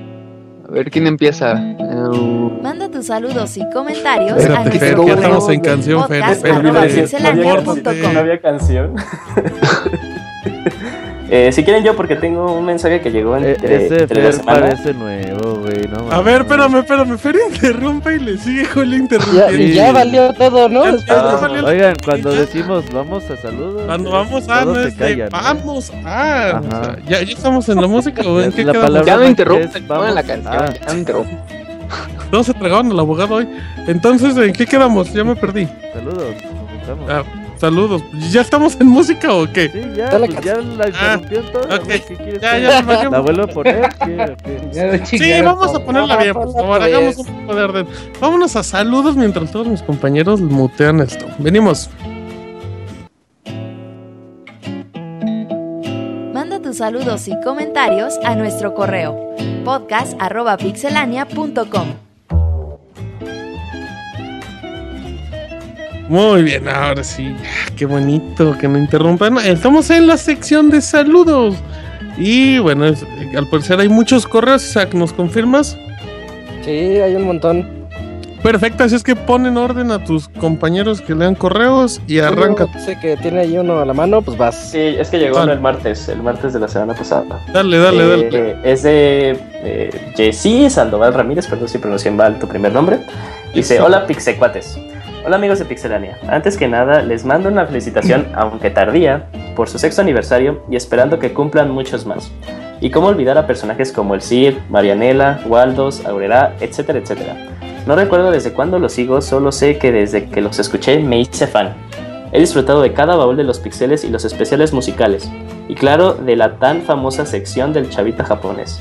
A 0.68 0.70
ver, 0.70 0.90
¿quién 0.90 1.06
empieza? 1.06 1.52
Eh, 1.52 2.58
Manda 2.62 2.90
tus 2.90 3.06
saludos 3.06 3.56
y 3.56 3.62
comentarios 3.70 4.32
a 4.32 4.38
Espérate, 4.38 4.78
Fer, 4.78 4.98
ya 5.06 5.14
estamos 5.14 5.48
en 5.48 5.60
canción, 5.60 6.06
Fer. 6.06 6.22
Fer. 6.36 6.62
No 8.12 8.20
había 8.20 8.38
canción. 8.38 8.94
Eh, 11.30 11.52
si 11.52 11.62
quieren 11.62 11.84
yo, 11.84 11.94
porque 11.94 12.16
tengo 12.16 12.52
un 12.56 12.64
mensaje 12.64 13.00
que 13.02 13.10
llegó 13.10 13.36
Eh, 13.36 13.50
entre, 13.52 13.84
ese 13.86 14.02
entre 14.04 14.22
la 14.22 14.30
Fer 14.30 14.32
semana. 14.40 14.60
parece 14.60 14.94
nuevo, 14.94 15.56
güey. 15.60 15.86
No, 15.88 16.10
A 16.10 16.22
ver, 16.22 16.40
espérame, 16.40 16.76
espérame, 16.78 17.18
Fer 17.18 17.36
interrumpe 17.50 18.14
y 18.16 18.18
le 18.18 18.38
sigue 18.38 18.64
Julio 18.64 18.92
Ya, 18.92 18.96
interrumpiendo. 18.96 19.74
ya 19.74 19.92
valió 19.92 20.32
todo, 20.32 20.68
¿no? 20.70 20.84
Ya- 20.84 20.96
ya 21.06 21.22
de- 21.36 21.36
valió 21.40 21.66
Oigan, 21.66 21.94
cuando 22.04 22.30
decimos 22.32 22.84
vamos 22.92 23.24
a 23.30 23.36
saludos. 23.36 23.82
Cuando 23.84 24.08
eh, 24.08 24.12
vamos 24.12 24.48
a, 24.48 24.64
no 24.64 24.74
se 24.74 24.88
es 24.88 24.96
de 24.96 25.04
callan, 25.04 25.26
¿eh? 25.26 25.30
vamos 25.30 25.92
a. 26.04 26.48
Ajá. 26.50 26.96
¿ya, 27.06 27.22
¿Ya 27.22 27.32
estamos 27.32 27.68
en 27.68 27.80
la 27.80 27.86
música 27.86 28.22
o 28.22 28.40
en 28.40 28.50
qué 28.52 28.64
la 28.64 28.72
quedamos? 28.72 28.90
palabra 28.90 29.06
ya 29.06 29.12
no 29.16 29.18
mágica 29.20 29.30
interrumpen, 29.30 29.68
es 29.68 29.82
pongan 29.82 30.14
la 30.14 30.22
vamos 30.22 30.26
canción, 30.44 30.62
a- 30.64 30.72
ya 30.86 30.86
no 30.92 30.98
interrumpen. 30.98 31.38
Todos 32.30 32.46
se 32.46 32.54
tragaron 32.54 32.90
al 32.92 33.00
abogado 33.00 33.34
hoy. 33.36 33.48
Entonces, 33.86 34.36
¿en 34.36 34.52
qué 34.54 34.66
quedamos? 34.66 35.12
Ya 35.12 35.24
me 35.24 35.36
perdí. 35.36 35.68
Saludos. 35.94 36.34
comenzamos. 36.86 37.26
Ah, 37.58 37.60
saludos. 37.60 38.02
¿Ya 38.30 38.40
estamos 38.42 38.76
en 38.80 38.86
música 38.86 39.34
o 39.34 39.50
qué? 39.52 39.68
Sí, 39.68 39.80
ya, 39.96 40.08
pues 40.10 40.40
ya 40.44 40.56
la 40.56 40.88
interrumpió 40.88 41.42
todo. 41.52 41.62
ok. 41.76 41.84
güey, 41.84 42.00
¿Qué 42.06 42.16
quieres 42.16 42.40
Ya, 42.40 42.58
ya. 42.58 42.82
¿La 43.10 43.20
vuelvo 43.20 43.42
a 43.42 43.46
poner? 43.48 43.88
¿Qué, 43.98 45.02
Sí, 45.04 45.40
vamos 45.42 45.68
a 45.70 45.72
todo. 45.72 45.84
ponerla 45.84 46.16
bien, 46.18 46.34
por 46.34 46.52
favor. 46.52 46.82
Hagamos 46.82 47.18
un 47.18 47.26
poco 47.26 47.54
de 47.56 47.62
orden. 47.64 47.86
Vámonos 48.20 48.56
a 48.56 48.62
saludos 48.62 49.16
mientras 49.16 49.50
todos 49.50 49.66
mis 49.66 49.82
compañeros 49.82 50.40
mutean 50.40 51.00
esto. 51.00 51.26
Venimos. 51.38 51.90
Manda 56.32 56.60
tus 56.62 56.76
saludos 56.76 57.26
y 57.26 57.40
comentarios 57.40 58.14
a 58.24 58.36
nuestro 58.36 58.74
correo 58.74 59.34
podcast 59.64 60.14
Muy 66.08 66.42
bien, 66.42 66.68
ahora 66.68 67.04
sí. 67.04 67.34
Qué 67.76 67.84
bonito 67.86 68.56
que 68.58 68.66
no 68.68 68.78
interrumpan. 68.78 69.38
Estamos 69.38 69.90
en 69.90 70.06
la 70.06 70.16
sección 70.16 70.70
de 70.70 70.80
saludos. 70.80 71.56
Y 72.16 72.58
bueno, 72.58 72.86
es- 72.86 73.04
al 73.36 73.46
parecer 73.48 73.78
hay 73.80 73.88
muchos 73.88 74.26
correos. 74.26 74.64
Isaac, 74.64 74.94
¿nos 74.94 75.12
confirmas? 75.12 75.76
Sí, 76.64 76.70
hay 76.70 77.14
un 77.14 77.24
montón. 77.24 77.78
Perfecto, 78.42 78.84
así 78.84 78.94
es 78.94 79.02
que 79.02 79.16
pon 79.16 79.46
en 79.46 79.56
orden 79.56 79.90
a 79.90 80.04
tus 80.04 80.28
compañeros 80.28 81.00
que 81.00 81.12
lean 81.14 81.34
correos 81.34 82.00
y 82.06 82.20
arranca. 82.20 82.66
Sé 82.78 82.96
que 83.00 83.16
tiene 83.16 83.40
ahí 83.40 83.58
uno 83.58 83.80
a 83.80 83.84
la 83.84 83.92
mano, 83.92 84.22
pues 84.22 84.38
vas. 84.38 84.70
Sí, 84.70 84.78
es 84.78 85.08
que 85.10 85.18
llegó 85.18 85.38
Dale. 85.38 85.54
el 85.54 85.60
martes, 85.60 86.08
el 86.08 86.22
martes 86.22 86.52
de 86.52 86.60
la 86.60 86.68
semana 86.68 86.94
pasada. 86.94 87.24
Dale, 87.52 87.78
dale, 87.78 88.04
Eh, 88.04 88.08
dale. 88.30 88.56
Es 88.72 88.82
de 88.84 89.36
eh, 89.64 90.12
Jessy 90.16 90.70
Sandoval 90.70 91.14
Ramírez, 91.14 91.48
perdón 91.48 91.68
si 91.68 91.78
pronuncié 91.78 92.12
mal 92.12 92.38
tu 92.38 92.46
primer 92.46 92.72
nombre. 92.72 93.00
Dice, 93.52 93.80
hola 93.80 94.06
Pixecuates. 94.06 94.78
Hola 95.28 95.36
amigos 95.36 95.58
de 95.58 95.66
Pixelania. 95.66 96.18
Antes 96.26 96.56
que 96.56 96.68
nada, 96.68 97.02
les 97.02 97.26
mando 97.26 97.50
una 97.50 97.66
felicitación, 97.66 98.28
aunque 98.34 98.70
tardía, 98.70 99.28
por 99.54 99.68
su 99.68 99.78
sexto 99.78 100.00
aniversario 100.00 100.62
y 100.70 100.76
esperando 100.76 101.18
que 101.18 101.34
cumplan 101.34 101.70
muchos 101.70 102.06
más. 102.06 102.32
Y 102.80 102.88
cómo 102.88 103.08
olvidar 103.08 103.36
a 103.36 103.46
personajes 103.46 103.92
como 103.92 104.14
el 104.14 104.22
Cid, 104.22 104.54
Marianela, 104.70 105.42
Waldos, 105.46 106.06
Aurora, 106.06 106.54
etcétera, 106.60 107.00
etcétera. 107.00 107.36
No 107.86 107.94
recuerdo 107.94 108.30
desde 108.30 108.54
cuándo 108.54 108.78
los 108.78 108.94
sigo, 108.94 109.20
solo 109.20 109.52
sé 109.52 109.76
que 109.76 109.92
desde 109.92 110.30
que 110.30 110.40
los 110.40 110.58
escuché 110.58 110.98
me 111.00 111.20
hice 111.20 111.46
fan. 111.46 111.74
He 112.32 112.40
disfrutado 112.40 112.80
de 112.80 112.94
cada 112.94 113.14
baúl 113.14 113.36
de 113.36 113.44
los 113.44 113.58
pixeles 113.58 114.04
y 114.04 114.08
los 114.08 114.24
especiales 114.24 114.72
musicales, 114.72 115.30
y 115.68 115.74
claro, 115.74 116.14
de 116.14 116.36
la 116.36 116.56
tan 116.56 116.80
famosa 116.80 117.26
sección 117.26 117.74
del 117.74 117.90
chavita 117.90 118.24
japonés. 118.24 118.80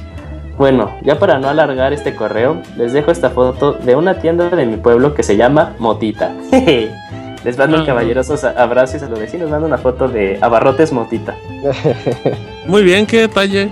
Bueno, 0.58 0.92
ya 1.04 1.20
para 1.20 1.38
no 1.38 1.50
alargar 1.50 1.94
este 1.94 2.16
correo, 2.16 2.58
les 2.78 2.92
dejo 2.92 3.12
esta 3.12 3.30
foto 3.30 3.74
de 3.74 3.96
una 3.96 4.20
tienda 4.20 4.50
de 4.50 4.66
mi 4.66 4.78
pueblo 4.78 5.14
que 5.14 5.22
se 5.22 5.38
llama 5.38 5.76
Motita. 5.78 6.34
les 7.44 7.58
mando 7.58 7.78
un 7.78 7.86
caballeroso 7.86 8.36
abrazos 8.58 9.04
a 9.04 9.10
los 9.10 9.20
vecinos, 9.20 9.50
mando 9.52 9.68
una 9.68 9.78
foto 9.78 10.08
de 10.08 10.40
Abarrotes 10.42 10.92
Motita. 10.92 11.36
Muy 12.66 12.84
bien, 12.84 13.06
qué 13.06 13.22
detalle. 13.22 13.72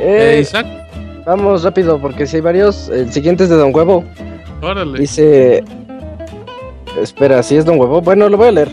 Eh, 0.00 0.36
Eh, 0.36 0.40
Isaac, 0.40 0.66
vamos 1.24 1.62
rápido, 1.62 1.98
porque 2.00 2.26
si 2.26 2.36
hay 2.36 2.42
varios. 2.42 2.88
El 2.88 3.12
siguiente 3.12 3.44
es 3.44 3.50
de 3.50 3.56
Don 3.56 3.74
Huevo. 3.74 4.04
órale. 4.60 4.98
Dice. 4.98 5.62
Espera, 7.00 7.42
si 7.44 7.56
es 7.56 7.64
Don 7.64 7.78
Huevo. 7.78 8.00
Bueno, 8.00 8.28
lo 8.28 8.36
voy 8.36 8.48
a 8.48 8.52
leer. 8.52 8.68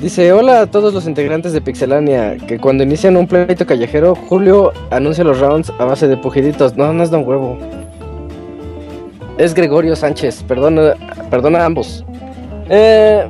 Dice: 0.00 0.32
Hola 0.32 0.62
a 0.62 0.66
todos 0.66 0.92
los 0.92 1.06
integrantes 1.06 1.52
de 1.52 1.60
Pixelania. 1.60 2.36
Que 2.36 2.58
cuando 2.58 2.82
inician 2.82 3.16
un 3.16 3.26
pleito 3.26 3.66
callejero, 3.66 4.14
Julio 4.14 4.72
anuncia 4.90 5.24
los 5.24 5.40
rounds 5.40 5.72
a 5.78 5.84
base 5.84 6.08
de 6.08 6.16
pujiditos. 6.16 6.76
No, 6.76 6.92
no 6.92 7.02
es 7.02 7.10
Don 7.10 7.26
Huevo. 7.26 7.58
Es 9.38 9.54
Gregorio 9.54 9.96
Sánchez. 9.96 10.42
Perdona, 10.44 10.94
perdona 11.30 11.60
a 11.60 11.66
ambos. 11.66 12.04
Eh, 12.68 13.26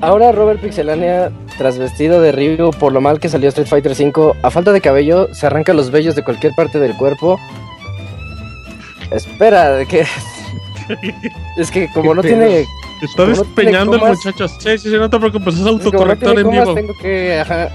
ahora 0.00 0.32
Robert 0.32 0.60
Pixelania, 0.60 1.30
tras 1.58 1.78
vestido 1.78 2.20
de 2.20 2.32
Ryu 2.32 2.70
por 2.78 2.92
lo 2.92 3.00
mal 3.00 3.20
que 3.20 3.28
salió 3.28 3.48
Street 3.48 3.68
Fighter 3.68 3.92
V, 3.92 4.34
a 4.42 4.50
falta 4.50 4.72
de 4.72 4.80
cabello, 4.80 5.32
se 5.34 5.46
arranca 5.46 5.72
los 5.74 5.90
vellos 5.90 6.14
de 6.14 6.22
cualquier 6.22 6.52
parte 6.54 6.78
del 6.80 6.96
cuerpo. 6.96 7.38
Espera, 9.10 9.72
¿de 9.72 9.86
qué? 9.86 10.04
Es 11.56 11.70
que 11.70 11.88
como 11.94 12.14
no 12.14 12.20
¿Qué 12.20 12.66
Está 13.04 13.24
no 13.24 13.28
despeñando 13.28 13.94
el 13.96 14.02
muchacho. 14.14 14.48
Sí, 14.48 14.78
sí, 14.78 14.90
sí, 14.90 14.96
no 14.96 15.08
te 15.10 15.18
preocupes, 15.18 15.54
es 15.54 15.60
no 15.60 15.70
autocorrector 15.70 16.38
en 16.38 16.50
vivo. 16.50 16.74
tengo 16.74 16.94
que, 17.00 17.40
ajá. 17.40 17.68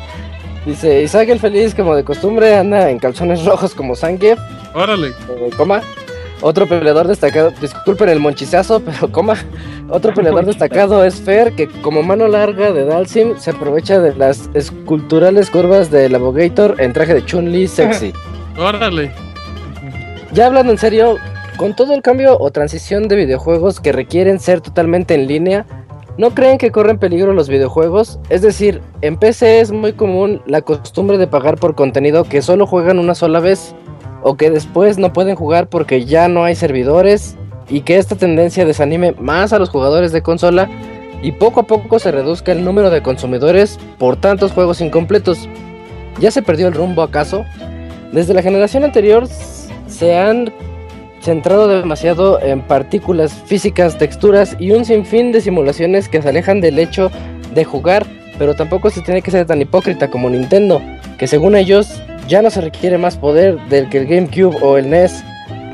Dice, 0.66 1.02
Isaac 1.04 1.30
el 1.30 1.40
feliz, 1.40 1.74
como 1.74 1.96
de 1.96 2.04
costumbre, 2.04 2.56
anda 2.56 2.90
en 2.90 3.00
calzones 3.00 3.46
rojos 3.46 3.74
como 3.74 3.96
Zangief, 3.96 4.40
Órale. 4.74 5.08
eh, 5.10 5.50
coma. 5.56 5.82
Otro 6.42 6.68
peleador 6.68 7.08
destacado, 7.08 7.52
disculpen 7.60 8.08
el 8.10 8.20
monchizazo, 8.20 8.80
pero 8.86 9.12
coma. 9.12 9.36
Otro 9.90 10.14
peleador 10.14 10.46
destacado 10.46 11.04
es 11.04 11.16
Fer, 11.16 11.54
que 11.54 11.68
como 11.68 12.04
mano 12.04 12.28
larga 12.28 12.72
de 12.72 12.86
Dalsim 12.86 13.38
se 13.40 13.52
aprovecha 13.52 14.00
de 14.00 14.14
las 14.16 14.50
esculturales 14.54 15.50
curvas 15.50 15.90
del 15.90 16.14
Abogator 16.16 16.76
en 16.80 16.94
traje 16.94 17.14
de 17.16 17.26
Chun-Li 17.26 17.68
sexy. 17.68 18.14
Órale. 18.58 19.12
Ya 20.32 20.46
hablando 20.46 20.72
en 20.72 20.78
serio, 20.78 21.18
con 21.60 21.76
todo 21.76 21.94
el 21.94 22.02
cambio 22.02 22.38
o 22.40 22.52
transición 22.52 23.10
de 23.10 23.18
videojuegos 23.18 23.82
que 23.82 23.92
requieren 23.92 24.40
ser 24.40 24.62
totalmente 24.62 25.14
en 25.14 25.28
línea, 25.28 25.66
¿no 26.18 26.30
creen 26.30 26.58
que 26.58 26.72
corren 26.72 26.98
peligro 26.98 27.34
los 27.34 27.50
videojuegos? 27.50 28.18
Es 28.30 28.42
decir, 28.42 28.82
en 29.02 29.18
PC 29.18 29.60
es 29.60 29.74
muy 29.74 29.92
común 29.92 30.42
la 30.46 30.62
costumbre 30.62 31.18
de 31.18 31.28
pagar 31.28 31.58
por 31.58 31.76
contenido 31.76 32.24
que 32.24 32.42
solo 32.42 32.66
juegan 32.66 32.98
una 32.98 33.14
sola 33.14 33.42
vez 33.42 33.76
o 34.24 34.38
que 34.38 34.50
después 34.50 35.00
no 35.00 35.12
pueden 35.12 35.36
jugar 35.36 35.68
porque 35.68 36.06
ya 36.06 36.30
no 36.30 36.46
hay 36.46 36.56
servidores 36.56 37.36
y 37.68 37.82
que 37.82 37.98
esta 37.98 38.16
tendencia 38.16 38.64
desanime 38.64 39.12
más 39.20 39.52
a 39.52 39.60
los 39.60 39.70
jugadores 39.70 40.14
de 40.14 40.22
consola 40.22 40.70
y 41.22 41.34
poco 41.34 41.60
a 41.60 41.64
poco 41.64 42.00
se 42.00 42.14
reduzca 42.14 42.54
el 42.54 42.64
número 42.64 42.90
de 42.90 43.04
consumidores 43.04 43.78
por 43.98 44.16
tantos 44.16 44.54
juegos 44.54 44.80
incompletos. 44.80 45.50
¿Ya 46.22 46.32
se 46.32 46.42
perdió 46.42 46.70
el 46.70 46.74
rumbo 46.74 47.02
acaso? 47.02 47.44
Desde 48.14 48.34
la 48.34 48.44
generación 48.44 48.86
anterior 48.86 49.28
se 49.88 50.18
han 50.18 50.54
centrado 51.30 51.68
demasiado 51.68 52.42
en 52.42 52.62
partículas 52.62 53.32
físicas, 53.46 54.00
texturas 54.00 54.56
y 54.58 54.72
un 54.72 54.84
sinfín 54.84 55.32
de 55.32 55.42
simulaciones 55.42 56.10
que 56.10 56.24
se 56.24 56.30
alejan 56.30 56.60
del 56.60 56.80
hecho 56.80 57.12
de 57.54 57.64
jugar, 57.66 58.04
pero 58.40 58.56
tampoco 58.56 58.90
se 58.90 59.02
tiene 59.02 59.22
que 59.22 59.30
ser 59.30 59.46
tan 59.46 59.62
hipócrita 59.62 60.10
como 60.10 60.28
Nintendo, 60.32 60.82
que 61.20 61.28
según 61.28 61.56
ellos 61.56 62.02
ya 62.28 62.42
no 62.42 62.50
se 62.50 62.62
requiere 62.62 62.98
más 62.98 63.16
poder 63.18 63.60
del 63.70 63.90
que 63.90 64.00
el 64.00 64.08
GameCube 64.08 64.58
o 64.64 64.80
el 64.80 64.90
NES 64.90 65.24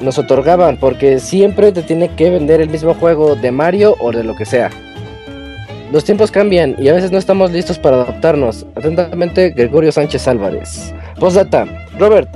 nos 0.02 0.18
otorgaban, 0.18 0.76
porque 0.76 1.20
siempre 1.20 1.72
te 1.72 1.84
tiene 1.84 2.10
que 2.10 2.30
vender 2.30 2.60
el 2.60 2.70
mismo 2.70 2.94
juego 2.94 3.38
de 3.38 3.52
Mario 3.52 3.96
o 4.02 4.12
de 4.12 4.26
lo 4.26 4.36
que 4.36 4.44
sea. 4.44 4.70
Los 5.94 6.04
tiempos 6.04 6.32
cambian 6.32 6.76
y 6.78 6.90
a 6.90 6.94
veces 6.94 7.14
no 7.14 7.18
estamos 7.18 7.52
listos 7.52 7.80
para 7.80 8.02
adaptarnos. 8.02 8.66
Atentamente, 8.76 9.52
Gregorio 9.52 9.94
Sánchez 9.94 10.28
Álvarez. 10.28 10.94
Postdata, 11.18 11.66
Robert, 11.98 12.28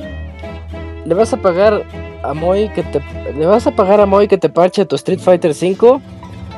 ¿le 1.03 1.13
vas 1.13 1.33
a 1.33 1.37
pagar 1.37 1.83
a 2.23 2.33
Moy 2.33 2.69
que 2.69 2.83
te 2.83 3.01
le 3.37 3.45
vas 3.45 3.65
a 3.67 3.71
pagar 3.75 3.99
a 4.01 4.05
Moy 4.05 4.27
que 4.27 4.37
te 4.37 4.49
parche 4.49 4.85
tu 4.85 4.95
Street 4.95 5.19
Fighter 5.19 5.53
5? 5.53 6.01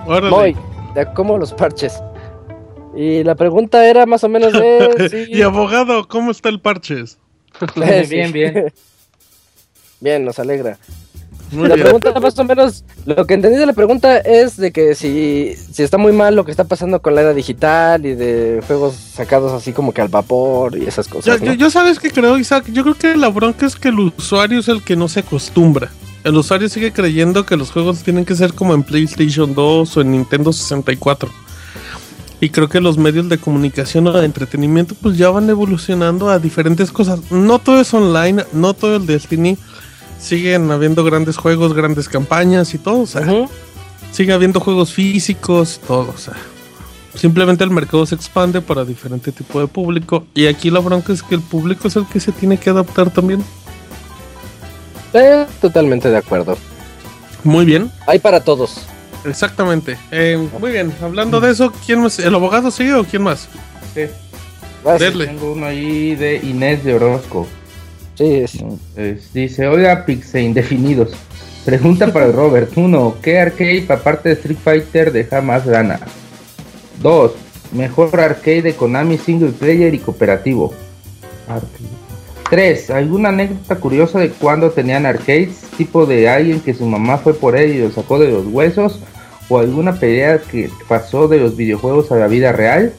Órale. 0.08 0.30
Moy, 0.30 0.56
de 0.96 1.06
cómo 1.14 1.38
los 1.38 1.54
parches. 1.54 2.02
Y 2.96 3.24
la 3.24 3.36
pregunta 3.36 3.86
era 3.88 4.06
más 4.06 4.24
o 4.24 4.30
menos 4.30 4.52
de 4.54 5.10
si- 5.28 5.32
y 5.32 5.42
abogado, 5.44 6.08
¿cómo 6.08 6.32
está 6.32 6.50
el 6.50 6.60
parches? 6.60 7.18
Bien, 8.10 8.32
bien. 8.32 8.74
Bien, 10.00 10.26
nos 10.26 10.40
alegra. 10.40 10.78
Muy 11.52 11.68
la 11.68 11.76
bien. 11.76 11.86
pregunta 11.86 12.20
más 12.20 12.40
o 12.40 12.44
menos, 12.44 12.84
lo 13.06 13.28
que 13.28 13.34
entendí 13.34 13.58
de 13.58 13.66
la 13.66 13.74
pregunta 13.74 14.18
es 14.18 14.58
de 14.58 14.72
que 14.72 14.96
si, 14.96 15.54
si 15.72 15.84
está 15.84 15.98
muy 15.98 16.14
mal 16.14 16.36
lo 16.36 16.46
que 16.46 16.52
está 16.52 16.64
pasando 16.64 17.02
con 17.02 17.14
la 17.14 17.22
era 17.22 17.34
digital 17.34 18.06
y 18.06 18.16
de 18.16 18.62
juegos 18.66 18.96
sacados 18.96 19.52
así 19.52 19.74
como 19.74 19.94
que 19.94 20.02
al 20.02 20.08
vapor 20.08 20.78
y 20.78 20.86
esas 20.86 21.08
cosas. 21.08 21.40
yo, 21.42 21.46
¿no? 21.46 21.54
yo 21.54 21.70
sabes 21.70 22.00
que 22.00 22.10
creo, 22.10 22.38
Isaac, 22.38 22.66
yo 22.72 22.84
creo 22.84 22.96
que 22.96 23.16
la 23.18 23.30
bronca 23.30 23.66
es 23.66 23.76
que 23.76 23.90
el 23.90 24.00
usuario 24.00 24.60
es 24.60 24.68
el 24.70 24.82
que 24.84 24.96
no 24.96 25.08
se 25.08 25.20
acostumbra. 25.20 25.92
El 26.24 26.38
usuario 26.38 26.70
sigue 26.70 26.92
creyendo 26.92 27.46
que 27.46 27.58
los 27.58 27.72
juegos 27.72 28.04
tienen 28.04 28.26
que 28.26 28.36
ser 28.36 28.54
como 28.54 28.74
en 28.74 28.84
PlayStation 28.84 29.54
2 29.56 29.98
o 29.98 30.02
en 30.02 30.12
Nintendo 30.12 30.54
64. 30.54 31.30
Y 32.40 32.50
creo 32.50 32.70
que 32.70 32.80
los 32.80 32.98
medios 32.98 33.28
de 33.30 33.38
comunicación 33.38 34.08
o 34.08 34.12
de 34.14 34.26
entretenimiento 34.26 34.96
pues 35.00 35.18
ya 35.18 35.30
van 35.30 35.50
evolucionando 35.50 36.30
a 36.30 36.40
diferentes 36.40 36.92
cosas. 36.92 37.20
No 37.32 37.60
todo 37.60 37.82
es 37.82 37.94
online, 37.94 38.46
no 38.54 38.74
todo 38.74 38.96
el 38.96 39.06
Destiny. 39.06 39.58
Siguen 40.22 40.70
habiendo 40.72 41.04
grandes 41.04 41.38
juegos, 41.38 41.74
grandes 41.74 42.08
campañas 42.08 42.74
y 42.74 42.78
todo. 42.78 43.02
O 43.02 43.08
sea, 43.08 43.26
sigue 44.12 44.34
habiendo 44.34 44.60
juegos 44.60 44.94
físicos 44.94 45.80
y 45.82 45.88
todo. 45.88 46.14
O 46.14 46.18
sea, 46.18 46.36
simplemente 47.16 47.64
el 47.64 47.72
mercado 47.72 48.06
se 48.06 48.16
expande 48.16 48.62
para 48.62 48.86
diferente 48.86 49.32
tipo 49.32 49.60
de 49.60 49.68
público. 49.68 50.26
Y 50.36 50.46
aquí 50.46 50.70
la 50.70 50.80
bronca 50.80 51.12
es 51.12 51.24
que 51.24 51.36
el 51.36 51.42
público 51.42 51.88
es 51.88 51.96
el 51.96 52.06
que 52.06 52.20
se 52.20 52.32
tiene 52.32 52.58
que 52.58 52.70
adaptar 52.70 53.10
también. 53.12 53.44
Eh, 55.14 55.46
totalmente 55.60 56.10
de 56.10 56.18
acuerdo. 56.18 56.58
Muy 57.44 57.66
bien. 57.66 57.92
Hay 58.08 58.20
para 58.20 58.42
todos. 58.42 58.86
Exactamente. 59.26 59.98
Eh, 60.12 60.38
muy 60.60 60.72
bien. 60.72 60.94
Hablando 61.02 61.40
de 61.40 61.52
eso, 61.52 61.74
¿quién 61.86 62.02
más? 62.02 62.20
¿El 62.20 62.36
abogado 62.36 62.70
sigue 62.72 62.94
o 62.94 63.04
quién 63.04 63.24
más? 63.24 63.50
Sí. 63.94 64.04
Tengo 64.84 65.54
uno 65.54 65.68
ahí 65.68 66.16
de 66.16 66.38
Inés 66.38 66.84
de 66.84 66.96
Orozco. 66.96 67.48
Sí. 68.16 68.46
Es- 68.96 69.34
dice, 69.34 69.68
hola 69.68 70.06
Pixe 70.06 70.42
Indefinidos. 70.42 71.12
Pregunta 71.66 72.12
para 72.12 72.26
el 72.26 72.34
Robert. 72.34 72.72
Uno, 72.76 73.16
¿qué 73.22 73.40
arcade 73.40 73.86
aparte 73.90 74.30
de 74.30 74.36
Street 74.36 74.58
Fighter 74.64 75.12
deja 75.12 75.42
más 75.42 75.66
gana? 75.66 76.00
Dos, 77.02 77.34
mejor 77.72 78.20
arcade 78.20 78.62
de 78.62 78.74
Konami 78.74 79.18
single 79.18 79.52
player 79.52 79.94
y 79.94 80.00
cooperativo. 80.00 80.74
Arcade. 81.48 81.90
Tres, 82.50 82.90
¿alguna 82.90 83.30
anécdota 83.30 83.78
curiosa 83.78 84.20
de 84.20 84.30
cuando 84.30 84.72
tenían 84.72 85.06
arcades? 85.06 85.62
Tipo 85.78 86.06
de 86.06 86.28
alguien 86.28 86.60
que 86.60 86.74
su 86.74 86.86
mamá 86.86 87.18
fue 87.18 87.34
por 87.34 87.56
él 87.56 87.76
y 87.76 87.80
lo 87.80 87.92
sacó 87.92 88.20
de 88.20 88.30
los 88.30 88.46
huesos. 88.48 89.00
O 89.48 89.60
alguna 89.60 89.94
pelea 89.94 90.40
que 90.40 90.70
pasó 90.88 91.28
de 91.28 91.38
los 91.38 91.56
videojuegos 91.56 92.12
a 92.12 92.16
la 92.18 92.28
vida 92.28 92.52
real. 92.52 92.94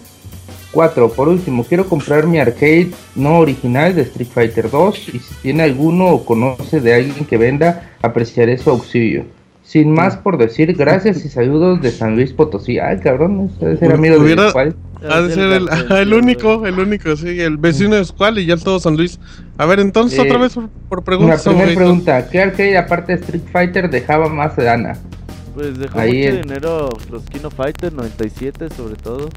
4. 0.72 1.10
Por 1.12 1.28
último, 1.28 1.64
quiero 1.64 1.86
comprar 1.86 2.26
mi 2.26 2.38
arcade 2.38 2.90
no 3.14 3.38
original 3.38 3.94
de 3.94 4.02
Street 4.02 4.28
Fighter 4.32 4.70
2 4.70 5.08
y 5.14 5.18
si 5.18 5.34
tiene 5.42 5.62
alguno 5.64 6.08
o 6.08 6.24
conoce 6.24 6.80
de 6.80 6.94
alguien 6.94 7.24
que 7.26 7.36
venda, 7.36 7.90
apreciaré 8.02 8.58
su 8.58 8.70
auxilio. 8.70 9.24
Sin 9.62 9.90
más 9.92 10.16
por 10.16 10.36
decir, 10.38 10.74
gracias 10.76 11.24
y 11.24 11.28
saludos 11.28 11.80
de 11.80 11.90
San 11.92 12.14
Luis 12.16 12.32
Potosí. 12.32 12.78
Ay, 12.78 12.98
cabrón, 12.98 13.48
ese 13.54 13.64
debe 13.64 13.78
ser 13.78 13.92
amigo 13.92 14.18
de 14.18 14.52
cuál. 14.52 14.76
Ha 15.08 15.20
de 15.22 15.34
ser 15.34 15.52
el, 15.52 15.68
el 15.96 16.12
único, 16.14 16.66
el 16.66 16.78
único, 16.78 17.16
sí, 17.16 17.40
el 17.40 17.56
vecino 17.56 17.94
de 17.96 18.04
Squall 18.04 18.38
y 18.38 18.46
ya 18.46 18.56
todo 18.56 18.80
San 18.80 18.96
Luis. 18.96 19.18
A 19.58 19.64
ver, 19.66 19.80
entonces 19.80 20.18
Eh, 20.18 20.22
otra 20.22 20.38
vez 20.38 20.54
por, 20.54 20.68
por 20.88 20.98
Una 20.98 21.04
preguntas. 21.04 21.42
primera 21.44 21.62
abogado. 21.64 21.76
pregunta, 21.78 22.28
¿qué 22.28 22.40
arcade 22.42 22.76
aparte 22.76 23.16
de 23.16 23.20
Street 23.20 23.42
Fighter 23.50 23.88
dejaba 23.88 24.28
más 24.28 24.58
lana? 24.58 24.98
Pues 25.54 25.78
dejó 25.78 25.98
Ahí 25.98 26.24
mucho 26.24 26.36
dinero 26.42 26.88
los 27.10 27.22
Kino 27.24 27.50
Fighter 27.50 27.92
97 27.92 28.68
sobre 28.76 28.96
todo. 28.96 29.28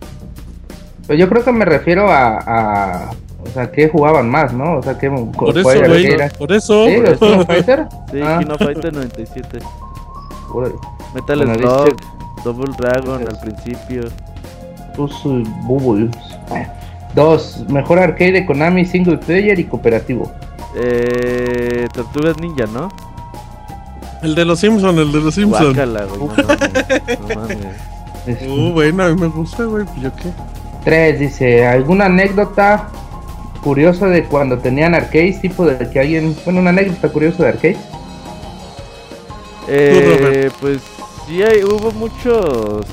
Pues 1.07 1.19
yo 1.19 1.29
creo 1.29 1.43
que 1.43 1.51
me 1.51 1.65
refiero 1.65 2.09
a, 2.11 2.37
a 2.39 3.11
o 3.43 3.47
sea, 3.53 3.71
que 3.71 3.89
jugaban 3.89 4.29
más, 4.29 4.53
¿no? 4.53 4.77
O 4.77 4.83
sea, 4.83 4.97
que 4.97 5.09
Por 5.09 5.55
eso, 5.57 5.69
güey, 5.87 6.17
por 6.37 6.51
eso. 6.51 6.85
¿Sí? 6.87 6.97
¿Los 6.97 7.45
Fighter? 7.47 7.87
Sí, 8.11 8.19
Ah. 8.23 8.37
Kino 8.39 8.57
Fighter 8.57 8.93
97. 8.93 9.59
Órale. 10.51 10.75
Metal 11.13 11.37
Bueno, 11.37 11.53
Slug, 11.55 11.85
dice- 11.85 11.95
Double 12.43 12.73
Dragon 12.77 13.21
al 13.27 13.39
principio. 13.39 14.01
Pues, 14.97 15.11
uh, 15.25 15.43
Bubbles. 15.63 16.15
Dos, 17.13 17.63
mejor 17.69 17.99
arcade 17.99 18.31
de 18.33 18.45
Konami 18.45 18.85
single 18.85 19.17
player 19.17 19.57
y 19.59 19.63
cooperativo. 19.65 20.31
Eh, 20.75 21.87
Tortugas 21.93 22.37
Ninja, 22.39 22.65
¿no? 22.67 22.89
El 24.21 24.33
de 24.35 24.43
los 24.43 24.59
Simpsons, 24.59 24.97
el 24.97 25.11
de 25.11 25.19
los 25.21 25.33
Simpsons. 25.35 25.75
Guácala, 25.75 26.05
güey, 26.05 26.19
no 26.19 26.27
mames, 26.27 27.19
no 27.19 27.35
mames. 27.35 27.57
Uh, 28.49 28.71
bueno, 28.71 29.03
a 29.03 29.09
mí 29.09 29.21
me 29.21 29.27
gusta, 29.27 29.65
güey, 29.65 29.85
pues 29.85 30.01
yo 30.01 30.11
qué. 30.15 30.29
Tres, 30.85 31.19
dice, 31.19 31.65
¿alguna 31.67 32.05
anécdota 32.05 32.89
curiosa 33.63 34.05
de 34.07 34.23
cuando 34.25 34.59
tenían 34.59 34.93
arcades? 34.95 35.41
Tipo 35.41 35.65
de 35.65 35.89
que 35.89 35.99
alguien, 35.99 36.35
bueno, 36.45 36.61
una 36.61 36.69
anécdota 36.69 37.09
curiosa 37.09 37.43
de 37.43 37.49
arcades. 37.49 37.77
Eh, 39.67 40.49
pues 40.61 40.79
sí, 41.27 41.41
hay, 41.41 41.63
hubo 41.63 41.91
muchos. 41.91 42.85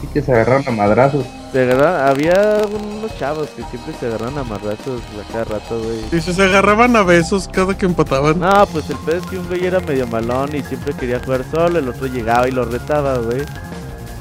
Sí 0.00 0.06
que 0.12 0.22
se 0.22 0.32
agarraron 0.32 0.64
a 0.68 0.70
madrazos. 0.70 1.26
Se 1.52 1.62
agarraron- 1.68 2.08
había 2.08 2.62
unos 2.68 3.16
chavos 3.18 3.48
que 3.50 3.62
siempre 3.64 3.92
se 3.98 4.06
agarraron 4.06 4.38
a 4.38 4.44
madrazos 4.44 5.00
a 5.20 5.32
cada 5.32 5.44
rato, 5.44 5.80
güey. 5.82 5.98
Dice, 6.12 6.32
se 6.32 6.42
agarraban 6.42 6.94
a 6.96 7.02
besos 7.02 7.48
cada 7.52 7.76
que 7.76 7.86
empataban. 7.86 8.38
No, 8.38 8.66
pues 8.72 8.88
el 8.90 8.96
pedo 8.98 9.16
es 9.18 9.26
que 9.26 9.38
un 9.38 9.48
güey 9.48 9.64
era 9.66 9.80
medio 9.80 10.06
malón 10.06 10.54
y 10.54 10.62
siempre 10.62 10.94
quería 10.94 11.20
jugar 11.24 11.44
solo, 11.50 11.78
el 11.78 11.88
otro 11.88 12.06
llegaba 12.06 12.48
y 12.48 12.52
lo 12.52 12.64
retaba, 12.64 13.18
güey. 13.18 13.42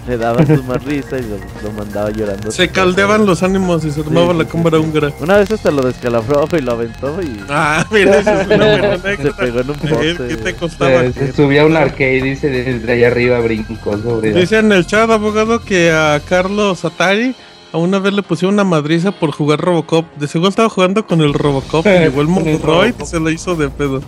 Le 0.08 0.18
daba 0.18 0.46
su 0.46 0.62
más 0.64 0.84
risa 0.84 1.18
y 1.18 1.22
lo, 1.22 1.38
lo 1.64 1.72
mandaba 1.78 2.10
llorando. 2.12 2.52
Se 2.52 2.68
casa, 2.68 2.82
caldeaban 2.82 3.26
los 3.26 3.42
ánimos 3.42 3.86
y 3.86 3.92
se 3.92 4.02
armaba 4.02 4.34
Sí, 4.34 4.38
la 4.40 4.44
sí, 4.44 4.50
cámara 4.52 4.78
sí. 4.78 4.84
húngara. 4.84 5.14
Una 5.22 5.38
vez 5.38 5.52
hasta 5.52 5.72
lo 5.72 5.82
descalabró 5.82 6.46
y 6.58 6.62
lo 6.62 6.72
aventó 6.74 7.22
y. 7.22 7.40
Ah, 7.50 7.86
mira, 7.90 8.18
eso 8.18 8.32
es 8.32 8.48
una 8.48 8.66
buena 8.78 8.98
Se 9.18 9.32
pegó 9.32 9.60
en 9.62 9.70
un 9.70 9.76
poste. 9.78 10.28
¿Qué 10.28 10.36
te 10.38 10.54
costaba? 10.56 11.02
Se, 11.04 11.14
se 11.14 11.34
subía 11.34 11.62
a 11.62 11.66
un 11.66 11.78
arcade, 11.78 12.22
dice, 12.22 12.50
desde 12.50 12.92
allá 12.92 13.08
arriba 13.08 13.40
brincó 13.40 13.98
sobre. 13.98 14.34
Dice 14.34 14.58
en 14.60 14.72
el 14.74 14.86
chat, 14.86 15.10
abogado, 15.10 15.62
que 15.62 15.92
a 15.92 16.20
Carlos 16.28 16.84
Atari 16.84 17.34
a 17.72 17.78
una 17.78 17.98
vez 18.00 18.14
le 18.14 18.22
pusieron 18.24 18.56
una 18.56 18.64
madriza 18.66 19.12
por 19.14 19.32
jugar 19.32 19.60
Robocop. 19.62 20.06
De 20.18 20.28
seguro 20.28 20.50
estaba 20.50 20.70
jugando 20.70 21.08
con 21.08 21.22
el 21.22 21.34
Robocop 21.34 21.86
y 21.86 21.90
llegó 21.90 22.22
el 22.22 22.28
Monroid 22.30 22.94
y 23.02 23.06
se 23.06 23.20
lo 23.22 23.30
hizo 23.32 23.56
de 23.56 23.70
pedo. 23.70 24.02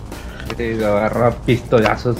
Se 0.56 0.74
lo 0.76 0.86
agarró 0.88 1.26
a 1.26 1.30
pistolazos. 1.30 2.16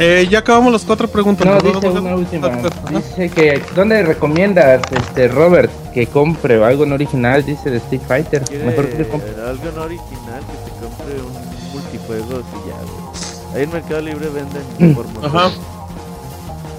Eh, 0.00 0.28
ya 0.30 0.38
acabamos 0.38 0.72
las 0.72 0.84
cuatro 0.84 1.08
preguntas. 1.08 1.44
No, 1.44 1.54
¿verdad, 1.54 1.80
dice 1.80 1.88
una 1.98 2.14
última. 2.14 2.48
Dice 2.90 3.28
que, 3.30 3.60
¿dónde 3.74 4.02
recomiendas, 4.04 4.80
este, 4.92 5.26
Robert, 5.26 5.70
que 5.92 6.06
compre 6.06 6.62
algo 6.64 6.84
en 6.84 6.92
original? 6.92 7.44
Dice 7.44 7.68
de 7.70 7.78
Street 7.78 8.02
Fighter. 8.06 8.42
Mejor 8.64 8.88
que 8.90 9.08
compre. 9.08 9.30
algo 9.44 9.64
no 9.74 9.82
original 9.82 10.40
que 10.46 10.70
se 10.70 10.80
compre 10.80 11.14
un 11.20 11.48
multijuegos 11.72 12.44
y 12.64 12.68
ya, 12.68 12.76
güey. 12.76 13.56
Ahí 13.56 13.62
en 13.64 13.72
Mercado 13.72 14.00
Libre 14.02 14.28
venden 14.28 14.94
por 14.94 15.04
montón. 15.06 15.24
Ajá. 15.36 15.50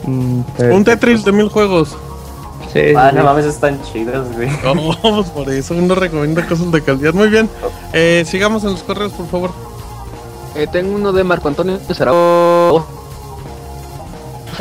Mm, 0.05 0.41
Un 0.71 0.83
Tetris 0.85 1.25
de 1.25 1.31
mil 1.33 1.49
juegos. 1.49 1.89
Sí, 2.71 2.93
Ah, 2.95 3.09
sí. 3.09 3.17
no 3.17 3.23
mames, 3.25 3.45
están 3.45 3.81
chidos, 3.91 4.27
güey. 4.33 4.47
No, 4.63 4.75
pues 5.01 5.29
por 5.31 5.49
eso 5.51 5.73
uno 5.73 5.93
recomienda 5.95 6.47
cosas 6.47 6.71
de 6.71 6.81
calidad. 6.81 7.13
Muy 7.13 7.27
bien. 7.27 7.49
Eh, 7.91 8.23
sigamos 8.25 8.63
en 8.63 8.71
los 8.71 8.83
correos, 8.83 9.11
por 9.11 9.27
favor. 9.27 9.51
Eh, 10.55 10.67
tengo 10.71 10.95
uno 10.95 11.11
de 11.11 11.23
Marco 11.25 11.47
Antonio 11.49 11.79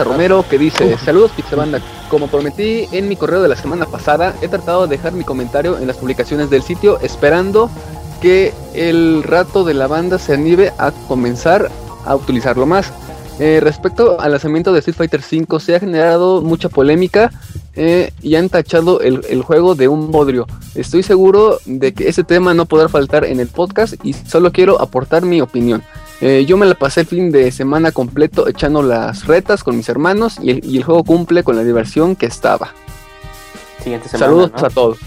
Romero 0.04 0.44
que 0.48 0.58
dice, 0.58 0.96
saludos 0.98 1.32
Pixabanda, 1.32 1.80
como 2.10 2.28
prometí 2.28 2.88
en 2.92 3.08
mi 3.08 3.16
correo 3.16 3.42
de 3.42 3.48
la 3.48 3.56
semana 3.56 3.86
pasada, 3.86 4.34
he 4.40 4.48
tratado 4.48 4.86
de 4.86 4.96
dejar 4.96 5.12
mi 5.12 5.24
comentario 5.24 5.78
en 5.78 5.86
las 5.86 5.96
publicaciones 5.96 6.50
del 6.50 6.62
sitio 6.62 6.98
esperando 7.00 7.70
que 8.20 8.52
el 8.74 9.22
rato 9.22 9.64
de 9.64 9.74
la 9.74 9.86
banda 9.86 10.18
se 10.18 10.34
anime 10.34 10.72
a 10.78 10.92
comenzar 11.06 11.70
a 12.04 12.14
utilizarlo 12.14 12.66
más. 12.66 12.92
Eh, 13.38 13.60
respecto 13.62 14.20
al 14.20 14.32
lanzamiento 14.32 14.72
de 14.72 14.80
Street 14.80 14.96
Fighter 14.96 15.20
V, 15.20 15.60
se 15.60 15.76
ha 15.76 15.80
generado 15.80 16.42
mucha 16.42 16.68
polémica 16.68 17.30
eh, 17.76 18.10
y 18.20 18.34
han 18.34 18.48
tachado 18.48 19.00
el, 19.00 19.24
el 19.28 19.42
juego 19.42 19.76
de 19.76 19.86
un 19.86 20.10
bodrio. 20.10 20.46
Estoy 20.74 21.04
seguro 21.04 21.58
de 21.64 21.94
que 21.94 22.08
ese 22.08 22.24
tema 22.24 22.52
no 22.54 22.66
podrá 22.66 22.88
faltar 22.88 23.24
en 23.24 23.38
el 23.38 23.46
podcast 23.46 23.94
y 24.02 24.12
solo 24.12 24.50
quiero 24.50 24.80
aportar 24.80 25.24
mi 25.24 25.40
opinión. 25.40 25.84
Eh, 26.20 26.44
yo 26.46 26.56
me 26.56 26.66
la 26.66 26.74
pasé 26.74 27.02
el 27.02 27.06
fin 27.06 27.30
de 27.30 27.52
semana 27.52 27.92
completo 27.92 28.48
echando 28.48 28.82
las 28.82 29.26
retas 29.26 29.62
con 29.62 29.76
mis 29.76 29.88
hermanos 29.88 30.36
y 30.42 30.50
el, 30.50 30.64
y 30.64 30.78
el 30.78 30.82
juego 30.84 31.04
cumple 31.04 31.44
con 31.44 31.54
la 31.56 31.62
diversión 31.62 32.16
que 32.16 32.26
estaba. 32.26 32.74
Siguiente 33.82 34.08
semana. 34.08 34.26
Saludos 34.26 34.52
¿no? 34.60 34.66
a 34.66 34.70
todos. 34.70 34.98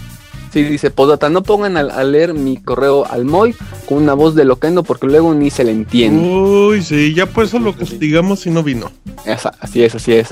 Sí, 0.52 0.62
dice 0.64 0.90
Podata, 0.90 1.30
no 1.30 1.42
pongan 1.42 1.76
a, 1.78 1.80
a 1.80 2.04
leer 2.04 2.34
mi 2.34 2.58
correo 2.58 3.06
al 3.10 3.24
Moy 3.24 3.54
con 3.86 3.98
una 3.98 4.12
voz 4.14 4.34
de 4.34 4.44
loquendo 4.44 4.82
porque 4.82 5.06
luego 5.06 5.32
ni 5.34 5.50
se 5.50 5.64
le 5.64 5.72
entiende. 5.72 6.28
Uy, 6.28 6.82
sí, 6.82 7.14
ya 7.14 7.24
por 7.26 7.44
eso 7.44 7.58
lo 7.58 7.74
castigamos 7.74 8.40
si 8.40 8.50
no 8.50 8.62
vino. 8.62 8.90
Esa- 9.24 9.54
así 9.60 9.82
es, 9.82 9.94
así 9.94 10.12
es. 10.12 10.28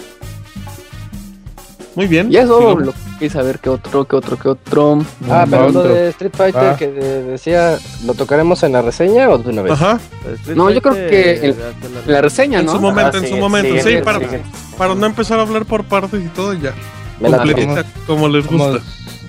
Muy 1.96 2.06
bien. 2.06 2.32
Y 2.32 2.36
eso 2.36 2.58
sigamos. 2.58 2.86
lo 2.86 2.92
que 2.92 2.98
quise 3.18 3.30
saber 3.30 3.58
que 3.58 3.68
otro, 3.68 4.04
que 4.06 4.16
otro, 4.16 4.36
que 4.38 4.48
otro. 4.48 5.02
Ah, 5.28 5.44
pero 5.50 5.70
lo 5.70 5.82
de 5.82 6.08
Street 6.10 6.32
Fighter 6.36 6.62
Ah. 6.62 6.76
que 6.78 6.88
de- 6.88 7.22
decía, 7.24 7.78
¿lo 8.04 8.14
tocaremos 8.14 8.62
en 8.62 8.72
la 8.72 8.82
reseña 8.82 9.28
o 9.28 9.38
de 9.38 9.50
una 9.50 9.62
vez? 9.62 9.72
Ajá. 9.72 9.98
Street 10.40 10.56
No, 10.56 10.70
yo 10.70 10.80
creo 10.80 10.94
que 10.94 11.30
hasta 11.50 11.86
en, 11.88 12.02
en 12.06 12.12
la 12.12 12.20
reseña, 12.22 12.60
En 12.60 12.66
¿no? 12.66 12.72
su 12.72 12.80
momento, 12.80 13.18
Ah, 13.18 13.20
en 13.20 13.28
su 13.28 13.36
momento. 13.36 13.68
sigue- 13.70 13.82
Sí, 13.82 13.88
sigue- 13.88 14.02
para, 14.02 14.18
sigue. 14.20 14.42
para 14.78 14.94
no 14.94 15.06
empezar 15.06 15.38
a 15.38 15.42
hablar 15.42 15.64
por 15.64 15.84
partes 15.84 16.22
y 16.24 16.28
todo 16.28 16.52
ya. 16.54 16.72
Me 17.18 17.28
la 17.28 17.38
Completita, 17.38 17.84
como 18.06 18.28
les 18.28 18.46
gusta. 18.46 18.78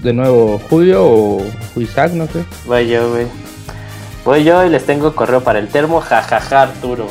De 0.04 0.14
nuevo 0.14 0.60
Julio 0.70 1.04
o 1.06 1.44
Isaac, 1.76 2.14
no 2.14 2.26
sé. 2.28 2.44
Voy 2.66 2.88
yo, 2.88 3.10
güey. 3.12 3.28
Voy 4.24 4.44
yo 4.44 4.64
y 4.66 4.70
les 4.70 4.86
tengo 4.86 5.14
correo 5.16 5.42
para 5.42 5.60
el 5.60 5.68
termo, 5.68 6.00
jajaja, 6.00 6.62
Arturo. 6.62 7.08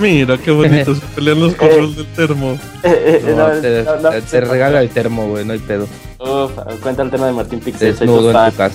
Mira 0.00 0.38
qué 0.38 0.50
bonito 0.50 0.94
se 0.96 1.00
pelean 1.14 1.40
los 1.40 1.54
correos 1.54 1.96
del 1.96 2.06
termo. 2.14 2.58
Eh, 2.82 3.22
eh, 3.26 3.34
No, 3.36 3.48
no, 3.48 3.60
te, 3.60 3.82
no, 3.82 3.96
no, 3.96 4.08
te- 4.10 4.20
sí, 4.22 4.26
te 4.30 4.40
regala 4.40 4.80
el 4.80 4.88
termo, 4.88 5.28
güey, 5.28 5.44
no 5.44 5.52
hay 5.52 5.58
pedo. 5.58 5.86
Uf, 6.18 6.52
cuenta 6.82 7.02
el 7.02 7.10
tema 7.10 7.26
de 7.26 7.32
Martín 7.32 7.60
Pixel, 7.60 7.94
soy 7.96 8.06
Desnudo 8.06 8.22
tu 8.22 8.28
en 8.28 8.32
fan. 8.34 8.50
tu 8.50 8.56
casa. 8.56 8.74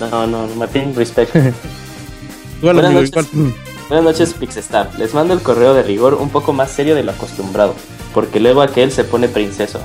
No, 0.00 0.26
no, 0.26 0.46
Martín, 0.56 0.94
respect. 0.96 1.34
Igual, 1.36 1.52
Buenas 2.74 2.84
amigo, 2.86 3.00
noches. 3.02 3.28
igual. 3.32 3.54
Buenas 3.88 4.04
noches, 4.04 4.34
Pixestar. 4.34 4.90
Les 4.98 5.14
mando 5.14 5.34
el 5.34 5.40
correo 5.40 5.74
de 5.74 5.82
rigor 5.82 6.14
un 6.14 6.30
poco 6.30 6.52
más 6.52 6.70
serio 6.70 6.94
de 6.94 7.02
lo 7.02 7.12
acostumbrado, 7.12 7.74
porque 8.14 8.38
luego 8.40 8.62
aquel 8.62 8.90
se 8.92 9.04
pone 9.04 9.28
princeso. 9.28 9.80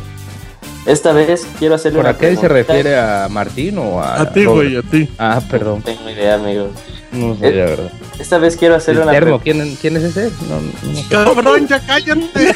Esta 0.85 1.11
vez 1.13 1.47
quiero 1.57 1.75
hacerle 1.75 1.97
¿Por 1.97 2.05
una 2.05 2.11
aquel 2.15 2.35
se 2.37 2.47
preguntita. 2.47 2.73
refiere 2.73 2.97
a 2.99 3.27
Martín 3.29 3.77
o 3.79 3.99
a.? 4.01 4.21
A 4.21 4.31
ti, 4.31 4.45
güey, 4.45 4.75
a 4.77 4.81
ti. 4.83 5.09
Ah, 5.17 5.41
perdón. 5.49 5.79
No 5.79 5.83
tengo 5.93 6.09
idea, 6.09 6.35
amigo. 6.35 6.69
No 7.15 7.35
sé, 7.37 7.47
Eh, 7.47 7.51
la 7.53 7.65
verdad. 7.65 7.91
Esta 8.19 8.37
vez 8.37 8.55
quiero 8.57 8.75
hacerle 8.75 9.01
El 9.01 9.07
una 9.07 9.13
termo, 9.13 9.39
pregunta. 9.39 9.63
¿quién, 9.65 9.77
¿quién 9.93 9.97
es 9.97 10.03
ese? 10.15 10.31
No, 10.49 10.59
no, 10.61 10.71
no 10.93 10.95
sé. 11.01 11.05
Cabrón, 11.09 11.67
ya 11.67 11.79
cállate. 11.85 12.53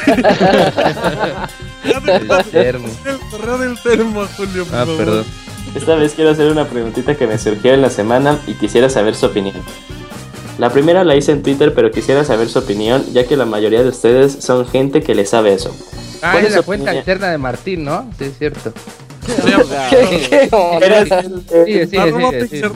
ya 1.84 1.98
El 2.14 2.44
termo. 2.50 2.88
el 3.06 3.18
correo 3.30 3.58
del 3.58 3.78
termo, 3.82 4.26
Julio. 4.36 4.64
por 4.66 4.74
Ah, 4.74 4.78
favor. 4.86 4.96
perdón. 4.96 5.24
Esta 5.74 5.94
vez 5.94 6.12
quiero 6.14 6.30
hacer 6.30 6.50
una 6.50 6.66
preguntita 6.68 7.14
que 7.14 7.26
me 7.26 7.38
surgió 7.38 7.72
en 7.74 7.82
la 7.82 7.90
semana 7.90 8.38
y 8.46 8.54
quisiera 8.54 8.88
saber 8.90 9.14
su 9.14 9.26
opinión. 9.26 9.54
La 10.58 10.70
primera 10.70 11.04
la 11.04 11.14
hice 11.16 11.32
en 11.32 11.42
Twitter, 11.42 11.72
pero 11.74 11.90
quisiera 11.90 12.24
saber 12.24 12.48
su 12.48 12.58
opinión, 12.58 13.04
ya 13.12 13.24
que 13.26 13.36
la 13.36 13.46
mayoría 13.46 13.82
de 13.82 13.88
ustedes 13.88 14.38
son 14.40 14.66
gente 14.68 15.02
que 15.02 15.14
le 15.14 15.24
sabe 15.26 15.54
eso. 15.54 15.74
Ah, 16.22 16.32
¿Cuál 16.32 16.46
es 16.46 16.52
la 16.54 16.62
cuenta 16.62 16.84
opinión? 16.90 16.98
alterna 16.98 17.30
de 17.30 17.38
Martín, 17.38 17.84
¿no? 17.84 18.10
Sí, 18.18 18.24
es 18.24 18.36
cierto. 18.38 18.72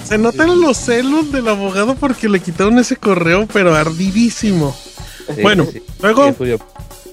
Se 0.07 0.19
notan 0.19 0.61
los 0.61 0.77
celos 0.77 1.33
del 1.33 1.49
abogado 1.49 1.95
porque 1.95 2.29
le 2.29 2.41
quitaron 2.41 2.79
ese 2.79 2.97
correo, 2.97 3.47
pero 3.53 3.75
ardidísimo. 3.75 4.75
Sí, 5.35 5.43
bueno, 5.43 5.67
sí. 5.71 5.83
luego. 6.03 6.35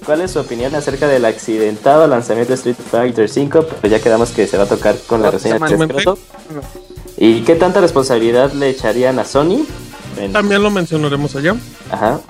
¿Cuál 0.04 0.20
es 0.20 0.32
su 0.32 0.40
opinión 0.40 0.74
acerca 0.74 1.06
del 1.06 1.24
accidentado 1.24 2.06
lanzamiento 2.08 2.50
de 2.50 2.54
Street 2.56 2.76
Fighter 2.90 3.30
V? 3.30 3.62
Pues 3.80 3.90
ya 3.90 4.00
quedamos 4.00 4.30
que 4.30 4.46
se 4.48 4.56
va 4.58 4.64
a 4.64 4.68
tocar 4.68 4.96
con 5.06 5.22
la 5.22 5.28
Otra 5.28 5.38
reseña 5.38 5.58
de. 5.64 6.14
¿Y 7.18 7.42
qué 7.42 7.54
tanta 7.54 7.80
responsabilidad 7.80 8.52
le 8.52 8.70
echarían 8.70 9.18
a 9.20 9.24
Sony? 9.24 9.64
En- 10.18 10.32
también 10.32 10.62
lo 10.62 10.70
mencionaremos 10.70 11.36
allá. 11.36 11.54
Ajá. 11.90 12.20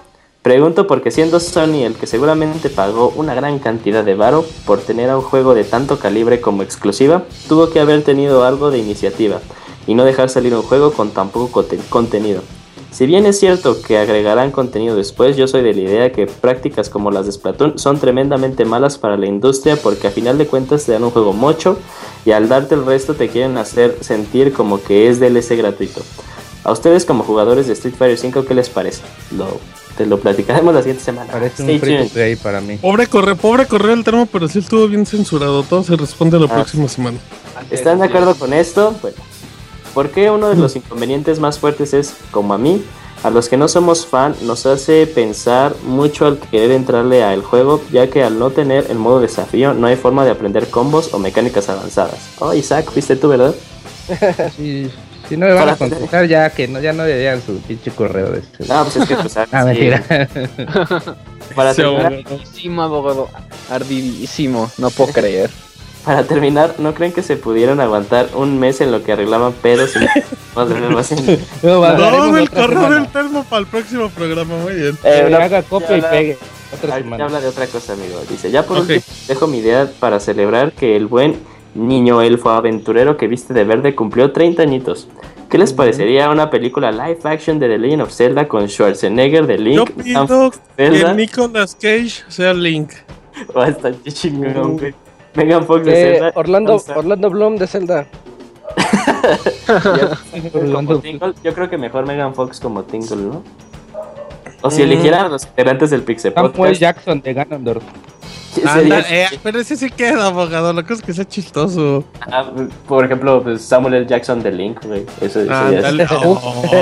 Pregunto 0.42 0.88
porque 0.88 1.12
siendo 1.12 1.38
Sony 1.38 1.84
el 1.84 1.94
que 1.94 2.08
seguramente 2.08 2.68
pagó 2.68 3.12
una 3.14 3.32
gran 3.34 3.60
cantidad 3.60 4.02
de 4.04 4.16
varo 4.16 4.44
por 4.66 4.80
tener 4.80 5.08
a 5.08 5.16
un 5.16 5.22
juego 5.22 5.54
de 5.54 5.62
tanto 5.62 6.00
calibre 6.00 6.40
como 6.40 6.64
exclusiva, 6.64 7.22
tuvo 7.48 7.70
que 7.70 7.78
haber 7.78 8.02
tenido 8.02 8.44
algo 8.44 8.72
de 8.72 8.78
iniciativa 8.78 9.38
y 9.86 9.94
no 9.94 10.04
dejar 10.04 10.30
salir 10.30 10.52
un 10.54 10.62
juego 10.62 10.92
con 10.92 11.10
tan 11.10 11.28
poco 11.28 11.52
conte- 11.62 11.78
contenido. 11.88 12.42
Si 12.90 13.06
bien 13.06 13.24
es 13.24 13.38
cierto 13.38 13.80
que 13.80 13.98
agregarán 13.98 14.50
contenido 14.50 14.96
después, 14.96 15.36
yo 15.36 15.46
soy 15.46 15.62
de 15.62 15.72
la 15.74 15.80
idea 15.80 16.12
que 16.12 16.26
prácticas 16.26 16.90
como 16.90 17.10
las 17.12 17.24
de 17.24 17.32
Splatoon 17.32 17.78
son 17.78 17.98
tremendamente 17.98 18.64
malas 18.64 18.98
para 18.98 19.16
la 19.16 19.26
industria 19.26 19.76
porque 19.76 20.08
a 20.08 20.10
final 20.10 20.38
de 20.38 20.46
cuentas 20.48 20.84
te 20.84 20.92
dan 20.92 21.04
un 21.04 21.10
juego 21.12 21.32
mocho 21.32 21.78
y 22.26 22.32
al 22.32 22.48
darte 22.48 22.74
el 22.74 22.84
resto 22.84 23.14
te 23.14 23.28
quieren 23.28 23.56
hacer 23.58 23.96
sentir 24.00 24.52
como 24.52 24.82
que 24.82 25.08
es 25.08 25.20
DLC 25.20 25.56
gratuito. 25.56 26.02
A 26.64 26.72
ustedes 26.72 27.04
como 27.04 27.24
jugadores 27.24 27.66
de 27.66 27.72
Street 27.72 27.94
Fighter 27.96 28.18
5, 28.18 28.44
¿qué 28.44 28.54
les 28.54 28.68
parece? 28.68 29.02
Lo, 29.36 29.58
te 29.96 30.06
lo 30.06 30.20
platicaremos 30.20 30.72
la 30.72 30.80
siguiente 30.80 31.02
semana. 31.04 31.32
Parece 31.32 31.62
Stay 31.62 31.74
un 31.74 31.80
free 31.80 32.08
play 32.08 32.36
para 32.36 32.60
mí. 32.60 32.76
Pobre 32.76 33.06
correo, 33.08 33.36
pobre 33.36 33.66
correo 33.66 33.90
del 33.90 34.04
termo, 34.04 34.26
pero 34.26 34.46
sí 34.48 34.60
estuvo 34.60 34.86
bien 34.86 35.04
censurado. 35.04 35.62
Todo 35.64 35.82
se 35.82 35.96
responde 35.96 36.38
la 36.38 36.46
Ah. 36.46 36.54
próxima 36.54 36.86
semana. 36.88 37.18
¿Están 37.70 37.98
de 37.98 38.06
acuerdo 38.06 38.34
con 38.36 38.52
esto? 38.52 38.94
Bueno, 39.02 39.16
¿por 39.92 40.10
qué 40.10 40.30
uno 40.30 40.48
de 40.50 40.56
los 40.56 40.76
inconvenientes 40.76 41.40
más 41.40 41.58
fuertes 41.58 41.92
es, 41.94 42.14
como 42.30 42.54
a 42.54 42.58
mí, 42.58 42.82
a 43.24 43.30
los 43.30 43.48
que 43.48 43.56
no 43.56 43.66
somos 43.68 44.06
fan, 44.06 44.34
nos 44.42 44.64
hace 44.66 45.06
pensar 45.06 45.74
mucho 45.84 46.26
al 46.26 46.38
querer 46.38 46.70
entrarle 46.72 47.22
al 47.24 47.42
juego, 47.42 47.80
ya 47.92 48.08
que 48.08 48.22
al 48.22 48.38
no 48.38 48.50
tener 48.50 48.86
el 48.90 48.98
modo 48.98 49.20
desafío 49.20 49.74
no 49.74 49.86
hay 49.88 49.96
forma 49.96 50.24
de 50.24 50.30
aprender 50.32 50.68
combos 50.68 51.12
o 51.12 51.18
mecánicas 51.18 51.68
avanzadas? 51.68 52.18
Oh, 52.38 52.52
Isaac, 52.54 52.90
fuiste 52.90 53.16
tú, 53.16 53.28
¿verdad? 53.28 53.54
Si, 54.56 54.90
si 55.32 55.38
no 55.38 55.46
me 55.46 55.54
van 55.54 55.68
a 55.70 55.76
contestar, 55.76 56.26
ya 56.26 56.50
que 56.50 56.68
no, 56.68 56.78
ya 56.78 56.92
no 56.92 57.04
le 57.06 57.16
digan 57.18 57.40
su 57.40 57.58
pinche 57.60 57.90
correo 57.90 58.30
de 58.32 58.40
este. 58.40 58.66
No, 58.66 58.82
pues 58.84 58.96
es 58.96 59.08
que 59.08 59.16
pues, 59.16 59.34
Ah, 59.36 59.46
sí. 59.50 59.56
mentira. 59.64 60.04
Para 61.56 61.72
Sí, 61.74 61.80
terminar, 61.82 62.06
abogado. 62.06 62.18
Ardidísimo, 62.28 62.82
abogado. 62.82 63.28
Ardidísimo. 63.70 64.70
No 64.78 64.90
puedo 64.90 65.12
creer. 65.14 65.50
para 66.04 66.24
terminar, 66.24 66.74
¿no 66.78 66.94
creen 66.94 67.12
que 67.12 67.22
se 67.22 67.36
pudieran 67.36 67.80
aguantar 67.80 68.28
un 68.34 68.58
mes 68.58 68.80
en 68.80 68.90
lo 68.92 69.02
que 69.04 69.12
arreglaban 69.12 69.52
pedos 69.52 69.92
y 69.96 70.00
más 70.92 71.12
en- 71.12 71.40
No, 71.62 71.80
va, 71.80 71.92
No, 71.94 72.36
el 72.36 72.50
correo 72.50 72.90
del 72.90 73.08
termo 73.08 73.44
para 73.44 73.60
el 73.60 73.66
próximo 73.66 74.10
programa. 74.10 74.54
Muy 74.56 74.74
bien. 74.74 74.98
Eh, 75.04 75.22
Que 75.24 75.30
no, 75.30 75.36
haga 75.38 75.62
copia 75.62 75.96
y 75.96 76.02
pegue. 76.02 76.38
Otra 76.74 76.96
semana. 76.98 77.24
habla 77.26 77.40
de 77.40 77.48
otra 77.48 77.66
cosa, 77.66 77.92
amigo. 77.92 78.20
Dice, 78.28 78.50
ya 78.50 78.64
por 78.64 78.78
Ok. 78.78 78.82
último, 78.88 79.00
dejo 79.28 79.46
mi 79.46 79.58
idea 79.58 79.90
para 80.00 80.18
celebrar 80.20 80.72
que 80.72 80.96
el 80.96 81.06
buen 81.06 81.36
niño 81.74 82.20
elfo 82.22 82.50
aventurero 82.50 83.16
que 83.16 83.26
viste 83.28 83.54
de 83.54 83.64
verde 83.64 83.94
cumplió 83.94 84.32
30 84.32 84.62
añitos. 84.62 85.08
¿Qué 85.48 85.58
les 85.58 85.72
parecería 85.72 86.30
una 86.30 86.48
película 86.50 86.90
live 86.92 87.18
action 87.24 87.58
de 87.58 87.68
The 87.68 87.78
Legend 87.78 88.02
of 88.02 88.12
Zelda 88.12 88.48
con 88.48 88.68
Schwarzenegger 88.68 89.46
de 89.46 89.58
Yo 89.58 89.84
Link? 89.84 89.90
pido 90.02 90.50
que. 90.76 91.14
Nicolas 91.14 91.74
Cage 91.74 92.24
sea 92.28 92.54
Link. 92.54 92.92
Está 93.68 93.92
chingón, 94.12 94.78
güey. 94.78 94.94
Megan 95.34 95.64
Fox 95.66 95.84
de 95.86 95.92
Eh, 95.92 96.14
Zelda. 96.14 96.32
Orlando. 96.34 96.82
Orlando 96.94 97.30
Bloom 97.30 97.56
de 97.56 97.66
Zelda. 97.66 98.06
Como 100.72 100.98
Tingle, 100.98 101.34
yo 101.42 101.54
creo 101.54 101.68
que 101.68 101.78
mejor 101.78 102.06
Megan 102.06 102.34
Fox 102.34 102.60
como 102.60 102.82
Tingle, 102.84 103.16
¿no? 103.16 103.42
O 104.62 104.70
si 104.70 104.82
eligieran 104.82 105.26
a 105.26 105.28
los 105.28 105.44
integrantes 105.44 105.90
del 105.90 106.02
Pixel 106.02 106.32
Samuel 106.32 106.52
Podcast. 106.52 106.80
Jackson 106.80 107.20
de 107.20 107.34
Ganondorf. 107.34 107.82
Anda, 108.66 109.00
eh, 109.08 109.26
pero 109.42 109.58
ese 109.60 109.76
sí 109.76 109.90
queda, 109.90 110.26
abogado. 110.26 110.72
Lo 110.72 110.84
que 110.84 110.92
es 110.94 111.02
que 111.02 111.12
sea 111.14 111.26
chistoso. 111.26 112.04
Ah, 112.20 112.50
por 112.86 113.04
ejemplo, 113.04 113.42
pues 113.42 113.62
Samuel 113.62 113.94
L. 113.94 114.06
Jackson 114.06 114.42
de 114.42 114.52
Link, 114.52 114.84
güey. 114.84 115.06
Eso 115.20 115.40
sería 115.40 115.60
Ándale. 115.60 116.06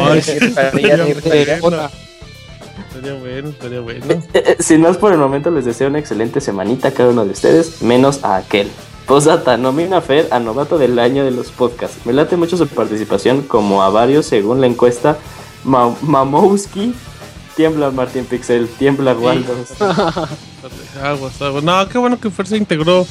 Ay, 0.09 0.23
sí, 0.23 0.33
Estaría 0.41 1.05
estaría 1.07 1.61
bueno. 1.61 1.89
Estaría 2.89 3.15
bueno, 3.21 3.49
estaría 3.51 3.81
bueno. 3.81 4.05
Eh, 4.09 4.21
eh, 4.35 4.57
Sin 4.59 4.81
más 4.81 4.97
por 4.97 5.13
el 5.13 5.19
momento, 5.19 5.51
les 5.51 5.65
deseo 5.65 5.89
una 5.89 5.99
excelente 6.01 6.41
semanita 6.41 6.89
a 6.89 6.91
cada 6.91 7.11
uno 7.11 7.25
de 7.25 7.31
ustedes, 7.33 7.83
menos 7.83 8.25
a 8.25 8.37
aquel. 8.37 8.69
Posdata, 9.07 9.57
nomina 9.57 9.99
a 9.99 10.01
Fer 10.01 10.29
a 10.31 10.39
novato 10.41 10.77
del 10.79 10.99
año 10.99 11.25
de 11.25 11.31
los 11.31 11.51
podcasts. 11.51 12.05
Me 12.05 12.13
late 12.13 12.37
mucho 12.37 12.57
su 12.57 12.67
participación, 12.69 13.43
como 13.43 13.83
a 13.83 13.91
varios 13.91 14.27
según 14.27 14.61
la 14.61 14.67
encuesta 14.67 15.17
Ma- 15.65 15.95
Mamowski. 16.03 16.95
Tiembla 17.57 17.91
Martín 17.91 18.25
Pixel, 18.25 18.69
tiembla 18.69 19.13
Waldo. 19.15 19.53
Aguas, 21.03 21.41
aguas. 21.41 21.63
No, 21.65 21.89
qué 21.89 21.99
bueno 21.99 22.19
que 22.21 22.31
Fer 22.31 22.47
se 22.47 22.57
integró 22.57 23.07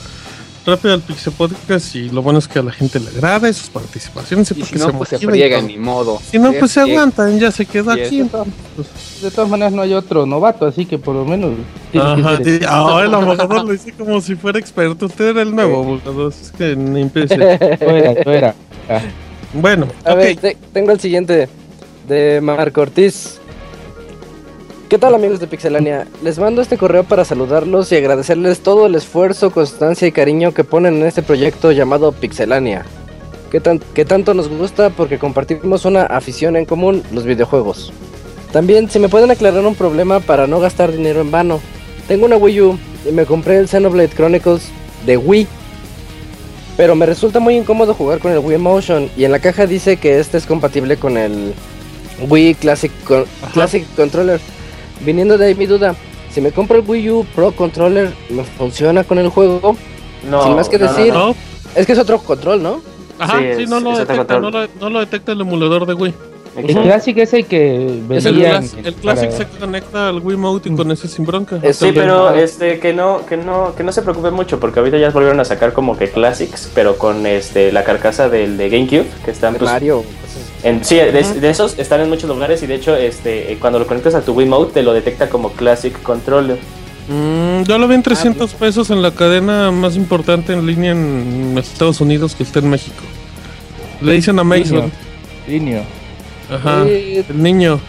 rápido 0.65 0.93
al 0.93 1.01
Pixel 1.01 1.33
Podcast 1.33 1.95
y 1.95 2.09
lo 2.09 2.21
bueno 2.21 2.37
es 2.37 2.47
que 2.47 2.59
a 2.59 2.61
la 2.61 2.71
gente 2.71 2.99
le 2.99 3.07
agrada 3.09 3.49
esas 3.49 3.69
participaciones. 3.69 4.51
Y 4.51 4.53
porque 4.55 4.77
si 4.77 4.85
no, 4.85 4.93
pues 4.97 5.09
se 5.09 5.15
y 5.15 5.19
friegan, 5.19 5.61
todo. 5.61 5.67
ni 5.69 5.77
modo. 5.77 6.21
Si 6.29 6.37
no, 6.37 6.51
pues 6.53 6.71
se 6.71 6.81
Friega. 6.81 6.99
aguantan, 7.01 7.39
ya 7.39 7.51
se 7.51 7.65
quedó 7.65 7.97
Y 7.97 8.01
aquí. 8.01 8.19
eso. 8.21 8.45
De 9.23 9.31
todas 9.31 9.49
maneras 9.49 9.73
no 9.73 9.81
hay 9.81 9.93
otro 9.93 10.25
novato, 10.27 10.65
así 10.67 10.85
que 10.85 10.99
por 10.99 11.15
lo 11.15 11.25
menos... 11.25 11.53
que 11.91 11.97
Ajá, 11.97 12.37
ser- 12.37 12.59
sí. 12.59 12.65
Ah, 12.67 13.01
el 13.03 13.13
abogador 13.13 13.65
lo 13.65 13.73
hice 13.73 13.91
como 13.93 14.21
si 14.21 14.35
fuera 14.35 14.59
experto. 14.59 15.07
Usted 15.07 15.29
era 15.29 15.41
el 15.41 15.55
nuevo 15.55 15.79
abogador. 15.83 16.31
Es 16.39 16.51
que 16.51 16.75
ni 16.75 17.01
era. 18.25 18.53
Ah. 18.87 19.01
Bueno, 19.53 19.87
A 20.05 20.13
ver, 20.13 20.35
te- 20.37 20.57
tengo 20.71 20.91
el 20.91 20.99
siguiente 20.99 21.49
de 22.07 22.39
Marco 22.41 22.81
Ortiz. 22.81 23.38
¿Qué 24.89 24.97
tal 24.97 25.13
amigos 25.13 25.39
de 25.39 25.45
Pixelania? 25.47 26.07
Les 26.23 26.39
mando 26.39 26.61
este 26.63 26.77
correo 26.77 27.03
para 27.03 27.23
saludarlos 27.23 27.91
y 27.91 27.95
agradecerles 27.95 28.61
todo 28.61 28.87
el 28.87 28.95
esfuerzo, 28.95 29.51
constancia 29.51 30.07
y 30.07 30.11
cariño 30.11 30.51
que 30.53 30.63
ponen 30.63 30.95
en 30.95 31.05
este 31.05 31.21
proyecto 31.21 31.71
llamado 31.71 32.11
Pixelania. 32.11 32.85
Que, 33.51 33.59
tan- 33.59 33.79
que 33.79 34.05
tanto 34.05 34.33
nos 34.33 34.49
gusta 34.49 34.89
porque 34.89 35.19
compartimos 35.19 35.85
una 35.85 36.03
afición 36.03 36.55
en 36.55 36.65
común, 36.65 37.03
los 37.11 37.25
videojuegos. 37.25 37.91
También, 38.51 38.89
si 38.89 38.97
me 38.97 39.09
pueden 39.09 39.29
aclarar 39.29 39.63
un 39.65 39.75
problema 39.75 40.19
para 40.21 40.47
no 40.47 40.59
gastar 40.59 40.91
dinero 40.91 41.21
en 41.21 41.29
vano. 41.29 41.59
Tengo 42.07 42.25
una 42.25 42.37
Wii 42.37 42.61
U 42.61 42.79
y 43.07 43.11
me 43.11 43.25
compré 43.25 43.57
el 43.59 43.67
Xenoblade 43.67 44.09
Chronicles 44.09 44.63
de 45.05 45.17
Wii 45.17 45.47
pero 46.77 46.95
me 46.95 47.05
resulta 47.05 47.41
muy 47.41 47.57
incómodo 47.57 47.93
jugar 47.93 48.19
con 48.19 48.31
el 48.31 48.39
Wii 48.39 48.57
Motion 48.57 49.09
y 49.17 49.25
en 49.25 49.33
la 49.33 49.39
caja 49.39 49.65
dice 49.67 49.97
que 49.97 50.17
este 50.17 50.37
es 50.37 50.45
compatible 50.45 50.95
con 50.95 51.17
el 51.17 51.53
Wii 52.29 52.55
Classic, 52.55 52.89
Con- 53.03 53.25
Classic 53.53 53.85
Controller. 53.97 54.39
Viniendo 55.01 55.37
de 55.37 55.45
ahí 55.47 55.55
mi 55.55 55.65
duda, 55.65 55.95
si 56.31 56.41
me 56.41 56.51
compro 56.51 56.77
el 56.77 56.83
Wii 56.87 57.09
U 57.11 57.25
Pro 57.35 57.51
Controller, 57.51 58.13
¿me 58.29 58.43
funciona 58.43 59.03
con 59.03 59.17
el 59.19 59.29
juego? 59.29 59.75
No, 60.29 60.43
Sin 60.43 60.55
más 60.55 60.67
que 60.69 60.77
no, 60.77 60.85
no, 60.85 60.93
decir, 60.93 61.13
no. 61.13 61.35
es 61.75 61.85
que 61.85 61.93
es 61.93 61.99
otro 61.99 62.19
control, 62.19 62.61
¿no? 62.61 62.81
Ajá, 63.17 63.37
Sí, 63.39 63.45
sí, 63.57 63.63
es- 63.63 63.69
no, 63.69 63.79
lo 63.79 63.97
detecta, 63.97 64.35
no, 64.39 64.41
control. 64.41 64.69
lo, 64.75 64.81
no 64.81 64.89
lo 64.89 64.99
detecta 64.99 65.31
el 65.31 65.41
emulador 65.41 65.85
de 65.85 65.93
Wii. 65.93 66.13
El 66.67 66.75
clásico 66.83 67.21
es 67.21 67.33
el 67.33 67.45
que 67.45 68.01
Es 68.09 68.25
el, 68.25 68.41
el 68.43 68.93
Classic 68.95 69.01
para- 69.29 69.31
se 69.31 69.45
conecta 69.59 70.09
al 70.09 70.19
Wii 70.19 70.37
Mode 70.37 70.69
y 70.69 70.75
con 70.75 70.91
ese 70.91 71.07
sin 71.07 71.25
bronca. 71.25 71.59
Es- 71.61 71.77
Sí, 71.77 71.91
pero 71.93 72.33
este 72.33 72.79
que 72.79 72.93
no, 72.93 73.25
que 73.25 73.37
no, 73.37 73.73
que 73.75 73.83
no 73.83 73.91
se 73.91 74.01
preocupe 74.01 74.31
mucho, 74.31 74.59
porque 74.59 74.79
ahorita 74.79 74.97
ya 74.97 75.09
volvieron 75.11 75.39
a 75.39 75.45
sacar 75.45 75.73
como 75.73 75.97
que 75.97 76.09
Classics, 76.09 76.71
pero 76.75 76.97
con 76.97 77.25
este 77.25 77.71
la 77.71 77.83
carcasa 77.83 78.29
del 78.29 78.57
de 78.57 78.69
GameCube, 78.69 79.05
que 79.25 79.31
están 79.31 79.53
De 79.53 79.59
pues, 79.59 79.71
Mario. 79.71 80.03
en, 80.63 80.83
sí, 80.83 80.95
de, 80.95 81.11
de 81.11 81.49
esos 81.49 81.77
están 81.79 82.01
en 82.01 82.09
muchos 82.09 82.29
lugares 82.29 82.61
y 82.63 82.67
de 82.67 82.75
hecho 82.75 82.95
este 82.95 83.51
eh, 83.53 83.57
cuando 83.59 83.79
lo 83.79 83.87
conectas 83.87 84.15
a 84.15 84.21
tu 84.21 84.33
Wii 84.33 84.47
Mode 84.47 84.71
te 84.73 84.83
lo 84.83 84.93
detecta 84.93 85.29
como 85.29 85.51
Classic 85.53 85.93
Controller. 86.03 86.57
Mm, 87.07 87.63
yo 87.63 87.77
lo 87.79 87.87
vi 87.87 87.95
en 87.95 88.03
300 88.03 88.53
pesos 88.53 88.91
en 88.91 89.01
la 89.01 89.09
cadena 89.11 89.71
más 89.71 89.95
importante 89.95 90.53
en 90.53 90.65
línea 90.67 90.91
en 90.91 91.55
Estados 91.57 92.01
Unidos 92.01 92.35
que 92.35 92.43
está 92.43 92.59
en 92.59 92.69
México. 92.69 93.01
Le 94.01 94.13
dicen 94.13 94.37
Amazon. 94.37 94.91
Linio. 95.47 95.81
Ajá. 96.51 96.83
Eh, 96.87 97.23
El 97.29 97.41
niño. 97.43 97.79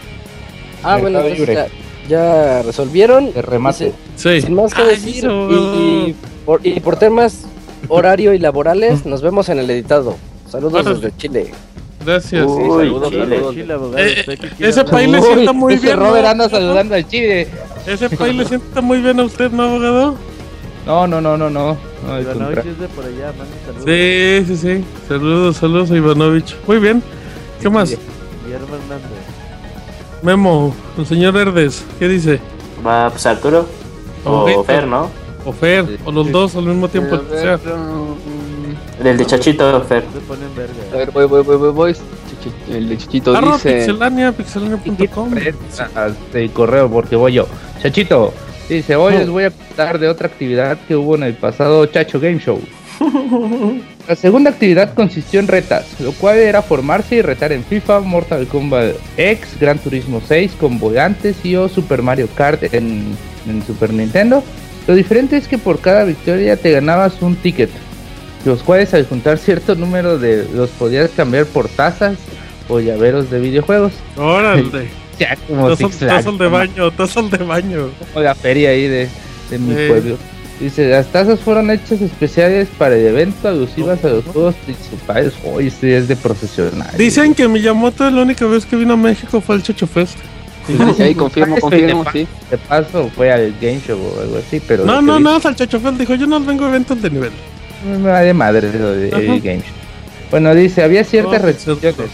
ah, 0.83 0.97
bueno, 0.97 1.19
entonces 1.21 1.55
ya, 1.55 1.67
ya 2.09 2.61
resolvieron. 2.63 3.33
De 3.33 3.41
remate. 3.41 3.93
Sí. 4.15 4.41
Sin 4.41 4.53
más 4.55 4.73
que 4.73 4.81
Ay, 4.81 4.89
decir, 4.89 5.25
no. 5.25 5.49
y, 5.51 5.55
y 6.09 6.15
por, 6.45 6.65
y 6.65 6.79
por 6.79 6.97
temas 6.97 7.45
horario 7.87 8.33
y 8.33 8.39
laborales, 8.39 9.05
nos 9.05 9.21
vemos 9.21 9.49
en 9.49 9.59
el 9.59 9.69
editado. 9.69 10.15
Saludos 10.49 10.81
Órale. 10.85 10.95
desde 10.99 11.17
Chile. 11.17 11.51
Gracias. 12.05 12.45
Uy, 12.47 12.59
saludos, 12.87 13.09
Chile. 13.09 13.25
saludos. 13.29 13.53
Chile, 13.55 13.73
abogado, 13.73 13.97
Eh, 14.05 14.15
eh, 14.27 14.49
ese 14.59 14.83
país 14.85 15.09
le 15.09 15.21
sienta 15.21 15.53
muy 15.53 15.77
bien. 15.79 15.97
Robert 15.97 16.23
¿no? 16.25 16.29
anda 16.31 16.49
saludando 16.49 16.95
al 16.95 17.07
Chile. 17.07 17.47
Ese 17.85 18.09
país 18.09 18.35
le 18.35 18.45
sienta 18.45 18.81
muy 18.81 18.99
bien 19.01 19.19
a 19.19 19.23
usted, 19.23 19.51
¿no, 19.51 19.63
abogado? 19.63 20.15
No, 20.85 21.05
no, 21.07 21.21
no, 21.21 21.37
no, 21.37 21.49
no. 21.49 21.77
Ivanovich 22.19 22.65
es 22.65 22.79
de 22.79 22.87
por 22.87 23.05
allá, 23.05 23.31
mande 23.37 23.53
saludos. 23.65 23.85
Sí, 23.85 24.43
sí, 24.47 24.57
sí. 24.79 24.83
Saludos, 25.07 25.57
saludos 25.57 25.91
a 25.91 25.95
Ivanovich. 25.95 26.55
Muy 26.67 26.79
bien. 26.79 27.03
¿Qué 27.61 27.69
más? 27.69 27.95
Guillermo 28.51 28.75
Hernández. 28.75 29.09
Memo, 30.21 30.75
el 30.97 31.05
señor 31.05 31.37
Herdes, 31.37 31.85
¿qué 31.97 32.07
dice? 32.09 32.39
Va 32.85 33.09
pues 33.09 33.25
Arturo 33.25 33.65
o 34.25 34.31
Ok. 34.31 34.65
Fer, 34.65 34.87
¿no? 34.87 35.09
O 35.45 35.53
Fer, 35.53 35.85
o 36.05 36.11
los 36.11 36.31
dos 36.31 36.55
al 36.55 36.65
mismo 36.65 36.87
tiempo. 36.89 37.15
O 37.15 37.35
sea. 37.35 37.57
mm, 37.57 39.05
El 39.07 39.17
de 39.17 39.25
Chachito 39.25 39.81
Fer. 39.83 40.03
Se 40.13 40.19
ponen 40.19 40.49
a 40.93 40.97
ver, 40.97 41.11
voy, 41.11 41.25
voy, 41.25 41.43
voy, 41.43 41.57
voy, 41.57 41.71
voy. 41.71 41.95
El 42.69 42.89
de 42.89 42.97
Chichito 42.97 43.35
Arroba 43.35 43.55
dice... 43.55 43.73
pixelania, 43.77 44.31
pixelania.com. 44.31 45.33
el 46.33 46.51
correo 46.51 46.89
porque 46.89 47.15
voy 47.15 47.33
yo. 47.33 47.47
Chachito, 47.81 48.33
dice, 48.67 48.95
hoy 48.95 49.13
les 49.13 49.29
voy 49.29 49.45
a 49.45 49.51
contar 49.51 49.97
de 49.97 50.09
otra 50.09 50.27
actividad 50.27 50.77
que 50.87 50.95
hubo 50.95 51.15
en 51.15 51.23
el 51.23 51.35
pasado 51.35 51.85
Chacho 51.85 52.19
Game 52.19 52.39
Show. 52.39 52.59
La 54.07 54.15
segunda 54.15 54.49
actividad 54.49 54.93
consistió 54.93 55.39
en 55.39 55.47
retas, 55.47 55.85
lo 55.99 56.11
cual 56.13 56.37
era 56.37 56.61
formarse 56.61 57.15
y 57.15 57.21
retar 57.21 57.51
en 57.51 57.63
FIFA, 57.63 58.01
Mortal 58.01 58.47
Kombat 58.47 58.95
X, 59.17 59.57
Gran 59.59 59.79
Turismo 59.79 60.21
6, 60.27 60.51
con 60.59 60.79
volantes 60.79 61.37
y 61.43 61.55
o 61.55 61.69
Super 61.69 62.01
Mario 62.01 62.27
Kart 62.35 62.63
en, 62.73 63.15
en 63.47 63.63
Super 63.65 63.93
Nintendo. 63.93 64.43
Lo 64.87 64.95
diferente 64.95 65.37
es 65.37 65.47
que 65.47 65.57
por 65.57 65.79
cada 65.79 66.03
victoria 66.03 66.57
te 66.57 66.71
ganabas 66.71 67.21
un 67.21 67.35
ticket, 67.35 67.69
los 68.45 68.63
cuales 68.63 68.93
al 68.93 69.05
juntar 69.05 69.37
cierto 69.37 69.75
número 69.75 70.17
de 70.17 70.47
los 70.53 70.69
podías 70.71 71.11
cambiar 71.11 71.45
por 71.45 71.67
tazas 71.69 72.17
o 72.67 72.79
llaveros 72.79 73.29
de 73.29 73.39
videojuegos. 73.39 73.93
Órale. 74.17 74.63
Ya 75.19 75.35
como 75.47 75.69
tazal 75.77 76.35
de 76.39 76.47
baño, 76.47 76.89
tazal 76.89 77.29
de 77.29 77.37
baño. 77.37 77.89
como 78.11 78.23
la 78.23 78.33
feria 78.33 78.69
ahí 78.71 78.87
de, 78.87 79.07
de 79.51 79.59
mi 79.59 79.75
Sí. 79.75 79.87
pueblo. 79.87 80.17
Dice, 80.61 80.87
las 80.89 81.07
tazas 81.07 81.39
fueron 81.39 81.71
hechas 81.71 82.01
especiales 82.01 82.67
para 82.77 82.95
el 82.95 83.07
evento, 83.07 83.47
alusivas 83.47 84.05
a 84.05 84.09
los 84.09 84.25
juegos 84.25 84.53
principales. 84.63 85.33
Hoy 85.43 85.67
este 85.67 85.97
es 85.97 86.07
de 86.07 86.15
profesional. 86.15 86.91
Dicen 86.97 87.33
que 87.33 87.47
Miyamoto 87.47 88.07
la 88.11 88.21
única 88.21 88.45
vez 88.45 88.67
que 88.67 88.75
vino 88.75 88.93
a 88.93 88.97
México 88.97 89.41
fue 89.41 89.55
al 89.55 89.63
Chocho 89.63 89.87
Fest. 89.87 90.17
Sí, 90.67 91.01
ahí 91.01 91.15
confirmo, 91.15 91.57
confirmo, 91.59 92.05
sí. 92.13 92.27
De 92.51 92.57
paso 92.59 93.09
fue 93.15 93.31
al 93.31 93.55
Game 93.59 93.81
Show 93.85 93.99
o 93.99 94.21
algo 94.21 94.37
así, 94.37 94.61
pero... 94.67 94.85
No, 94.85 95.01
no, 95.01 95.19
no, 95.19 95.39
al 95.43 95.55
Chocho 95.55 95.79
Fest 95.79 95.97
dijo, 95.97 96.13
yo 96.13 96.27
no 96.27 96.39
vengo 96.39 96.65
a 96.65 96.69
eventos 96.69 97.01
de 97.01 97.09
nivel. 97.09 97.31
Me 97.83 97.97
vale 97.97 98.31
madre 98.31 98.71
lo 98.77 98.91
de 98.91 99.07
Ajá. 99.07 99.21
Game 99.21 99.61
Show. 99.61 99.73
Bueno, 100.29 100.53
dice, 100.53 100.83
había 100.83 101.03
ciertas 101.03 101.41
Oh, 101.41 101.45
restricciones. 101.45 102.11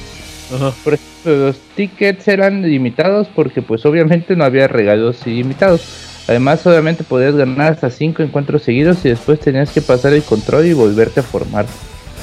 Ajá. 0.56 0.72
Por 0.86 0.94
ejemplo, 0.94 1.48
los 1.48 1.58
tickets 1.76 2.26
eran 2.30 2.62
limitados 2.62 3.28
porque 3.36 3.62
pues 3.62 3.86
obviamente 3.86 4.38
no 4.38 4.46
había 4.46 4.70
regalos 4.70 5.28
ilimitados. 5.28 5.82
Además, 6.28 6.62
solamente 6.62 7.04
podías 7.04 7.36
ganar 7.36 7.74
hasta 7.74 7.90
5 7.90 8.22
encuentros 8.22 8.64
seguidos 8.64 8.98
y 9.06 9.10
después 9.10 9.40
tenías 9.40 9.72
que 9.72 9.82
pasar 9.82 10.14
el 10.14 10.24
control 10.24 10.66
y 10.66 10.74
volverte 10.74 11.22
a 11.22 11.24
formar. 11.24 11.66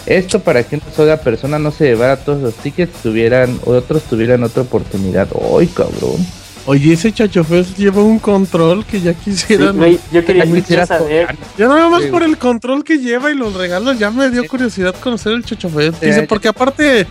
Esto 0.07 0.41
para 0.41 0.63
que 0.63 0.77
una 0.77 0.93
sola 0.95 1.17
persona 1.17 1.59
no 1.59 1.71
se 1.71 1.85
llevara 1.87 2.17
todos 2.19 2.43
los 2.43 2.55
tickets 2.55 2.93
tuvieran 3.03 3.59
otros 3.65 4.03
tuvieran 4.03 4.43
otra 4.45 4.63
oportunidad. 4.63 5.29
¡Ay, 5.59 5.67
cabrón! 5.69 6.27
Oye, 6.67 6.95
ese 6.95 7.13
Chacho 7.13 7.45
Fest 7.45 7.77
lleva 7.77 8.03
un 8.03 8.19
control 8.19 8.85
que 8.87 9.01
ya 9.01 9.13
Sí, 9.13 9.19
quisieran. 9.25 9.77
yo 9.77 9.81
quería, 9.81 9.99
yo 10.13 10.25
quisiera 10.25 10.45
quisiera 10.55 10.87
saber. 10.87 11.37
Ya 11.59 11.69
nada 11.69 11.89
más 11.89 12.03
Sí, 12.03 12.09
por 12.09 12.23
el 12.23 12.39
control 12.39 12.85
que 12.85 12.99
lleva 12.99 13.31
y 13.31 13.35
los 13.35 13.55
regalos 13.55 13.99
ya 13.99 14.11
me 14.11 14.31
dio 14.31 14.47
curiosidad 14.47 14.95
conocer 14.95 15.33
el. 15.33 15.45
Sí, 15.45 15.57
Dice, 16.03 16.23
porque 16.29 16.49
aparte, 16.49 17.07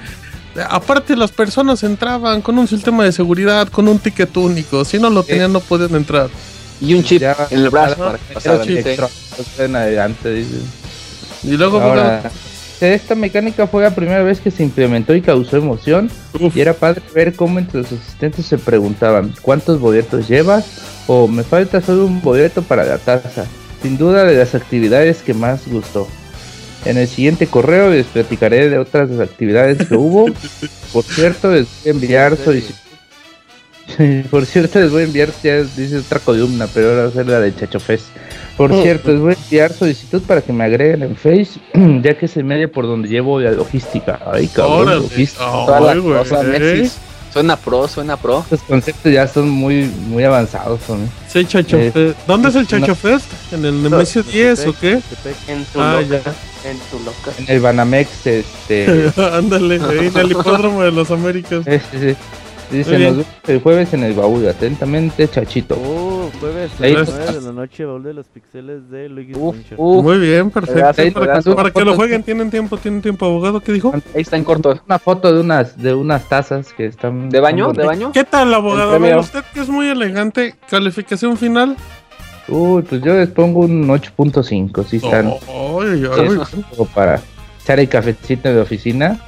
aparte 0.69 1.15
las 1.15 1.31
personas 1.31 1.83
entraban 1.83 2.41
con 2.41 2.57
un 2.57 2.67
sistema 2.67 3.03
de 3.03 3.11
seguridad, 3.11 3.67
con 3.69 3.87
un 3.87 3.99
ticket 3.99 4.35
único. 4.37 4.85
Si 4.85 4.97
no 4.99 5.09
lo 5.11 5.23
tenían, 5.23 5.53
no 5.53 5.59
podían 5.59 5.95
entrar. 5.95 6.29
Y 6.83 6.93
un 6.95 7.03
chip 7.03 7.21
Ya- 7.21 7.47
en 7.49 7.59
el 7.59 7.69
brazo 7.69 7.95
para 7.97 8.17
que 8.63 8.97
en 9.59 9.75
adelante, 9.75 10.33
dice. 10.33 10.57
Y 11.43 11.51
luego, 11.51 11.79
Ahora, 11.79 12.29
esta 12.81 13.15
mecánica 13.15 13.67
fue 13.67 13.83
la 13.83 13.95
primera 13.95 14.21
vez 14.23 14.41
que 14.41 14.51
se 14.51 14.63
implementó 14.63 15.15
y 15.15 15.21
causó 15.21 15.57
emoción. 15.57 16.11
Uf. 16.39 16.55
Y 16.55 16.61
era 16.61 16.73
padre 16.73 17.01
ver 17.15 17.33
cómo 17.35 17.59
entre 17.59 17.81
los 17.81 17.91
asistentes 17.91 18.45
se 18.45 18.57
preguntaban 18.57 19.33
cuántos 19.41 19.79
boletos 19.79 20.27
llevas 20.27 20.65
o 21.07 21.27
me 21.27 21.43
falta 21.43 21.81
solo 21.81 22.05
un 22.05 22.21
boleto 22.21 22.61
para 22.61 22.83
la 22.83 22.97
taza. 22.97 23.45
Sin 23.81 23.97
duda 23.97 24.25
de 24.25 24.35
las 24.35 24.53
actividades 24.55 25.21
que 25.21 25.33
más 25.33 25.67
gustó. 25.67 26.07
En 26.85 26.97
el 26.97 27.07
siguiente 27.07 27.47
correo 27.47 27.89
les 27.91 28.05
platicaré 28.07 28.69
de 28.69 28.77
otras 28.77 29.09
actividades 29.19 29.87
que 29.87 29.95
hubo. 29.95 30.25
Por 30.93 31.03
cierto, 31.03 31.51
les 31.51 31.65
voy 31.65 31.87
a 31.87 31.89
enviar 31.91 32.37
solicitud. 32.37 32.82
Por 34.31 34.45
cierto, 34.45 34.79
les 34.79 34.91
voy 34.91 35.01
a 35.01 35.05
enviar, 35.05 35.29
ya 35.43 35.57
dice 35.61 35.97
otra 35.99 36.19
columna, 36.19 36.67
pero 36.73 36.89
ahora 36.89 37.01
va 37.03 37.07
a 37.09 37.11
ser 37.11 37.27
la 37.27 37.39
de 37.39 37.55
Chacho 37.55 37.79
Fest. 37.79 38.05
Por 38.57 38.71
cierto, 38.81 39.11
les 39.11 39.19
voy 39.19 39.33
a 39.33 39.37
enviar 39.43 39.73
solicitud 39.73 40.21
para 40.23 40.41
que 40.41 40.53
me 40.53 40.63
agreguen 40.63 41.03
en 41.03 41.15
Face, 41.15 41.59
ya 42.01 42.17
que 42.17 42.25
es 42.27 42.37
el 42.37 42.43
medio 42.45 42.71
por 42.71 42.85
donde 42.85 43.09
llevo 43.09 43.39
la 43.39 43.51
logística. 43.51 44.19
Ay, 44.31 44.47
cabrón, 44.47 44.87
Órale. 44.87 45.01
logística. 45.01 45.43
Toda 45.45 45.79
la 45.81 45.91
Ay, 45.91 45.99
güey. 45.99 46.17
cosa, 46.19 46.43
Nexus. 46.43 46.93
Suena 47.33 47.55
pro, 47.57 47.87
suena 47.87 48.15
pro. 48.15 48.41
Estos 48.43 48.61
conceptos 48.61 49.11
ya 49.11 49.27
son 49.27 49.49
muy, 49.49 49.85
muy 50.07 50.23
avanzados. 50.23 50.79
¿no? 50.87 50.97
Sí, 51.27 51.43
Chacho 51.45 51.77
Eh, 51.79 51.91
Fest. 51.91 52.17
¿Dónde 52.27 52.49
es 52.49 52.55
el 52.55 52.61
no. 52.61 52.67
Chacho 52.67 52.93
Fest? 52.95 53.25
¿En 53.51 53.65
el 53.65 53.81
Nemesio 53.81 54.21
10 54.21 54.67
o 54.67 54.73
qué? 54.79 54.99
En 55.47 55.65
tu 55.65 55.81
Ah, 55.81 55.99
loca. 56.07 56.31
En 56.63 56.77
tu 56.91 56.99
loca. 57.03 57.31
En 57.39 57.45
el 57.49 57.59
Banamex, 57.59 58.27
este. 58.27 59.11
Ándale, 59.33 59.81
ahí 59.83 60.07
en 60.13 60.17
el 60.17 60.31
hipódromo 60.31 60.83
de 60.83 60.91
los 60.91 61.09
Américas. 61.09 61.65
este, 61.65 62.11
sí. 62.13 62.17
Dice, 62.73 62.89
Muy 62.89 62.97
bien. 62.97 63.17
nos 63.17 63.25
vemos 63.27 63.49
el 63.49 63.61
jueves 63.61 63.93
en 63.93 64.03
el 64.03 64.13
baúl. 64.13 64.47
Atentamente, 64.47 65.27
Chachito. 65.27 65.75
Oh, 65.79 66.29
jueves 66.39 66.71
a 66.79 66.87
las 66.87 67.07
está. 67.09 67.21
9 67.25 67.39
de 67.39 67.41
la 67.45 67.51
noche, 67.53 67.85
baúl 67.85 68.03
de 68.03 68.13
los 68.13 68.27
pixeles 68.27 68.89
de 68.89 69.09
Mansion. 69.09 69.77
uf, 69.77 70.03
Muy 70.03 70.17
bien, 70.17 70.49
perfecto. 70.49 71.55
Para, 71.55 71.71
que 71.71 71.85
lo 71.85 71.95
jueguen, 71.95 72.23
tienen 72.23 72.49
tiempo, 72.49 72.77
tienen 72.77 73.01
tiempo, 73.01 73.25
abogado. 73.27 73.59
¿Qué 73.59 73.71
dijo? 73.71 73.93
ahí 73.93 74.21
está 74.21 74.37
en 74.37 74.43
corto. 74.43 74.81
Una 74.87 74.97
foto 74.97 75.31
de 75.31 75.39
unas, 75.39 75.77
de 75.77 75.93
unas 75.93 76.27
tazas 76.27 76.73
que 76.73 76.87
están. 76.87 77.29
¿De 77.29 77.39
baño? 77.39 77.71
¿De 77.73 77.85
baño? 77.85 78.11
¿Qué 78.11 78.23
tal, 78.23 78.53
abogado? 78.53 78.97
Bueno, 78.99 79.19
usted 79.19 79.43
que 79.53 79.59
es 79.61 79.69
muy 79.69 79.87
elegante, 79.87 80.55
calificación 80.69 81.37
final. 81.37 81.77
Uy, 82.47 82.81
pues 82.81 83.01
yo 83.01 83.13
les 83.13 83.29
pongo 83.29 83.61
un 83.61 83.87
8.5. 83.87 84.83
Sí, 84.85 84.97
están. 84.97 85.33
Oh, 85.47 85.81
Sí, 85.83 86.61
como 86.75 86.89
para 86.89 87.21
echar 87.61 87.79
el 87.79 87.87
cafecito 87.87 88.49
de 88.53 88.59
oficina. 88.59 89.19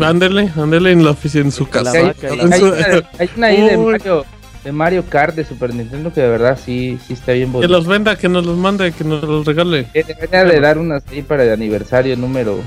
Ándele, 0.00 0.50
ándele 0.56 0.92
en 0.92 1.04
la 1.04 1.10
oficina, 1.12 1.44
en 1.44 1.52
su 1.52 1.68
casa. 1.68 1.92
hay, 1.92 2.02
una, 2.02 2.58
vaca. 2.58 3.10
hay 3.18 3.30
una 3.36 3.46
ahí 3.46 3.60
de. 3.62 3.76
Mario, 3.78 4.24
de 4.64 4.72
Mario 4.72 5.04
Kart 5.08 5.34
de 5.34 5.44
Super 5.44 5.74
Nintendo 5.74 6.12
que 6.12 6.20
de 6.20 6.28
verdad 6.28 6.58
sí, 6.62 6.98
sí 7.06 7.14
está 7.14 7.32
bien 7.32 7.48
Que 7.48 7.52
bonito. 7.54 7.72
los 7.72 7.86
venda, 7.86 8.16
que 8.16 8.28
nos 8.28 8.44
los 8.46 8.56
mande, 8.56 8.92
que 8.92 9.04
nos 9.04 9.22
los 9.22 9.44
regale. 9.46 9.86
Eh, 9.94 10.04
Debería 10.06 10.44
de 10.44 10.60
dar 10.60 10.78
unas 10.78 11.02
ahí 11.08 11.22
para 11.22 11.44
el 11.44 11.50
aniversario 11.52 12.16
número. 12.16 12.58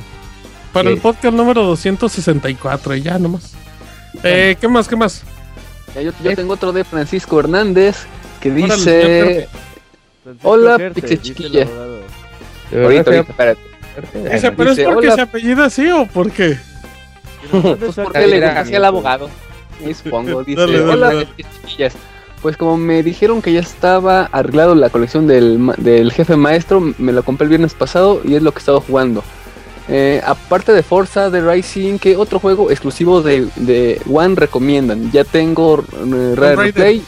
Para 0.73 0.89
el 0.89 0.95
Sí. 0.95 1.01
podcast 1.01 1.33
número 1.35 1.63
264, 1.63 2.95
y 2.95 3.01
ya 3.01 3.17
nomás. 3.17 3.53
Eh, 4.23 4.55
¿Qué 4.59 4.67
más? 4.67 4.87
¿Qué 4.87 4.95
más? 4.95 5.23
Ya, 5.95 6.01
yo, 6.01 6.11
yo 6.23 6.35
tengo 6.35 6.53
otro 6.53 6.73
de 6.73 6.83
Francisco 6.83 7.39
Hernández 7.39 8.05
que 8.41 8.49
Órale, 8.51 8.75
dice... 8.75 9.47
Francisco 10.23 10.49
Hola, 10.49 10.75
el 10.75 11.21
chiquilla. 11.21 11.67
Ahorita, 12.73 13.15
espérate. 13.15 13.61
Dice, 14.33 14.51
¿pero 14.51 14.71
dice, 14.71 14.81
es 14.81 14.87
porque 14.89 15.07
hola. 15.07 15.15
se 15.15 15.21
apellida 15.21 15.65
así 15.65 15.89
o 15.89 16.05
por 16.07 16.29
qué? 16.31 16.57
Pues 17.51 17.95
porque 17.95 18.27
le 18.27 18.45
al 18.45 18.85
abogado. 18.85 19.29
Y 19.85 19.93
supongo, 19.93 20.43
dice, 20.45 20.59
Dale, 20.61 20.79
dale, 20.79 20.91
hola, 20.91 21.07
dale. 21.07 21.27
chiquillas. 21.63 21.93
Pues 22.41 22.57
como 22.57 22.77
me 22.77 23.01
dijeron 23.01 23.41
que 23.41 23.51
ya 23.53 23.59
estaba 23.59 24.29
arreglado 24.31 24.75
la 24.75 24.89
colección 24.89 25.25
del, 25.27 25.57
ma- 25.57 25.73
del 25.77 26.11
jefe 26.11 26.35
maestro, 26.35 26.79
me 26.97 27.11
la 27.11 27.21
compré 27.23 27.45
el 27.45 27.49
viernes 27.49 27.73
pasado 27.73 28.21
y 28.23 28.35
es 28.35 28.43
lo 28.43 28.51
que 28.51 28.57
he 28.57 28.59
estado 28.59 28.81
jugando. 28.81 29.23
Eh, 29.87 30.21
aparte 30.25 30.71
de 30.73 30.81
Forza, 30.83 31.29
de 31.29 31.41
Rising, 31.41 31.97
¿qué 31.99 32.17
otro 32.17 32.39
juego 32.39 32.71
exclusivo 32.71 33.21
de, 33.21 33.47
de 33.55 34.01
One 34.11 34.35
recomiendan? 34.35 35.11
Ya 35.11 35.23
tengo 35.23 35.83
eh, 35.93 36.33
Rare. 36.35 36.55
Replay, 36.55 37.03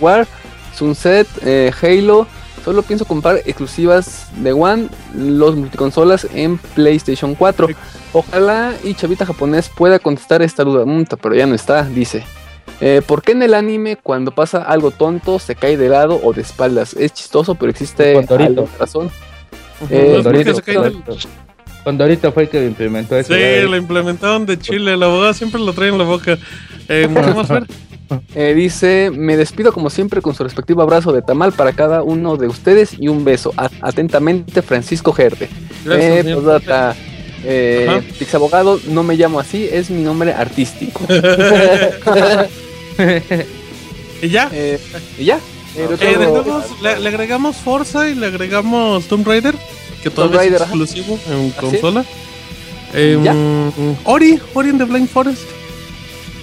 War, 0.00 0.26
Sunset, 0.74 1.26
eh, 1.44 1.70
Halo. 1.82 2.26
Solo 2.64 2.82
pienso 2.82 3.04
comprar 3.06 3.36
exclusivas 3.46 4.26
de 4.36 4.52
One, 4.52 4.88
los 5.14 5.56
multiconsolas 5.56 6.26
en 6.34 6.58
PlayStation 6.58 7.34
4. 7.34 7.68
Ojalá 8.12 8.74
y 8.84 8.94
Chavita 8.94 9.24
japonés 9.26 9.70
pueda 9.74 9.98
contestar 9.98 10.42
esta 10.42 10.64
duda, 10.64 10.84
Mm, 10.84 11.04
pero 11.20 11.34
ya 11.34 11.46
no 11.46 11.54
está, 11.54 11.82
dice. 11.84 12.24
Eh, 12.80 13.02
¿Por 13.06 13.22
qué 13.22 13.32
en 13.32 13.42
el 13.42 13.54
anime 13.54 13.96
cuando 13.96 14.30
pasa 14.32 14.62
algo 14.62 14.90
tonto 14.90 15.38
se 15.38 15.54
cae 15.56 15.76
de 15.76 15.88
lado 15.88 16.20
o 16.22 16.32
de 16.32 16.42
espaldas? 16.42 16.94
Es 16.94 17.12
chistoso, 17.12 17.54
pero 17.54 17.70
existe 17.70 18.16
alguna 18.16 18.64
razón. 18.78 19.10
Pues 19.78 19.90
Eh, 19.90 19.96
porque 19.96 20.22
Condorito, 20.22 20.54
se 20.54 20.62
cae 20.62 20.78
del- 20.80 21.02
Condorito 21.84 22.32
fue 22.32 22.42
el 22.44 22.48
que 22.50 22.60
lo 22.60 22.66
implementó 22.66 23.16
eso. 23.16 23.32
Sí, 23.34 23.40
lo 23.68 23.76
implementaron 23.76 24.44
de 24.46 24.58
Chile. 24.58 24.92
El 24.94 25.02
abogado 25.02 25.32
siempre 25.32 25.60
lo 25.60 25.72
trae 25.72 25.88
en 25.88 25.98
la 25.98 26.04
boca. 26.04 26.36
Eh, 26.88 27.08
¿Qué 27.08 27.34
más, 27.34 27.46
Fer? 27.46 27.66
Eh, 28.34 28.54
dice, 28.54 29.10
me 29.14 29.36
despido 29.36 29.72
como 29.72 29.90
siempre 29.90 30.22
con 30.22 30.34
su 30.34 30.42
respectivo 30.42 30.82
abrazo 30.82 31.12
de 31.12 31.22
tamal 31.22 31.52
para 31.52 31.72
cada 31.72 32.02
uno 32.02 32.36
de 32.36 32.46
ustedes 32.46 32.90
y 32.98 33.08
un 33.08 33.24
beso. 33.24 33.52
A- 33.56 33.70
atentamente, 33.82 34.62
Francisco 34.62 35.12
Gerde. 35.12 35.48
Gracias, 35.84 36.10
eh, 36.10 36.22
señor. 36.22 36.42
postdata, 36.42 36.96
eh, 37.44 37.86
Ajá. 37.88 38.00
Pixabogado, 38.18 38.80
no 38.88 39.02
me 39.02 39.16
llamo 39.16 39.38
así, 39.40 39.68
es 39.70 39.90
mi 39.90 40.02
nombre 40.02 40.32
artístico. 40.32 41.00
¿Y 44.22 44.28
ya? 44.28 44.48
Eh, 44.52 44.78
y 45.18 45.24
ya. 45.26 45.38
Eh, 45.76 45.86
le, 46.82 47.00
le 47.00 47.08
agregamos 47.08 47.56
Forza 47.56 48.08
y 48.08 48.14
le 48.14 48.26
agregamos 48.26 49.04
Tomb 49.06 49.26
Raider, 49.26 49.54
que 50.02 50.10
todavía 50.10 50.38
Raider, 50.38 50.56
es 50.56 50.62
ajá. 50.62 50.70
exclusivo 50.74 51.18
en 51.30 51.52
¿Ah, 51.56 51.60
consola. 51.60 52.04
¿Ya? 52.94 53.34
mm, 53.34 53.96
Ori, 54.04 54.40
Ori 54.54 54.70
and 54.70 54.78
the 54.78 54.84
Blind 54.86 55.08
Forest. 55.08 55.42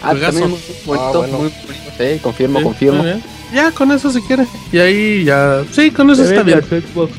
Ah, 0.02 0.12
juegazo. 0.12 0.40
también 0.40 0.50
muy 0.52 0.60
bonito, 0.86 1.08
Ah, 1.08 1.12
bueno. 1.18 1.38
muy 1.40 1.50
bonito. 1.50 1.92
Sí, 1.98 2.20
confirmo, 2.22 2.60
Sí, 2.60 2.64
confirmo. 2.66 3.04
bien. 3.04 3.24
Ya, 3.54 3.72
con 3.72 3.92
eso 3.92 4.12
si 4.12 4.22
quiere. 4.22 4.46
Y 4.72 4.78
ahí 4.80 5.24
ya. 5.24 5.64
Sí, 5.72 5.92
con 5.92 6.10
eso 6.12 6.24
está 6.24 6.44
bien. 6.44 6.62
Mejor. 6.70 7.10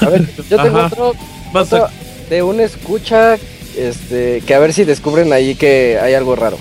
A 0.00 0.08
ver, 0.10 0.28
yo 0.50 0.62
tengo 0.62 0.78
otro, 0.84 1.14
otro 1.54 1.88
de 2.28 2.42
una 2.42 2.62
escucha 2.64 3.38
este, 3.76 4.42
que 4.46 4.54
a 4.54 4.58
ver 4.58 4.72
si 4.72 4.84
descubren 4.84 5.32
ahí 5.32 5.54
que 5.54 5.98
hay 6.00 6.14
algo 6.14 6.36
raro. 6.36 6.58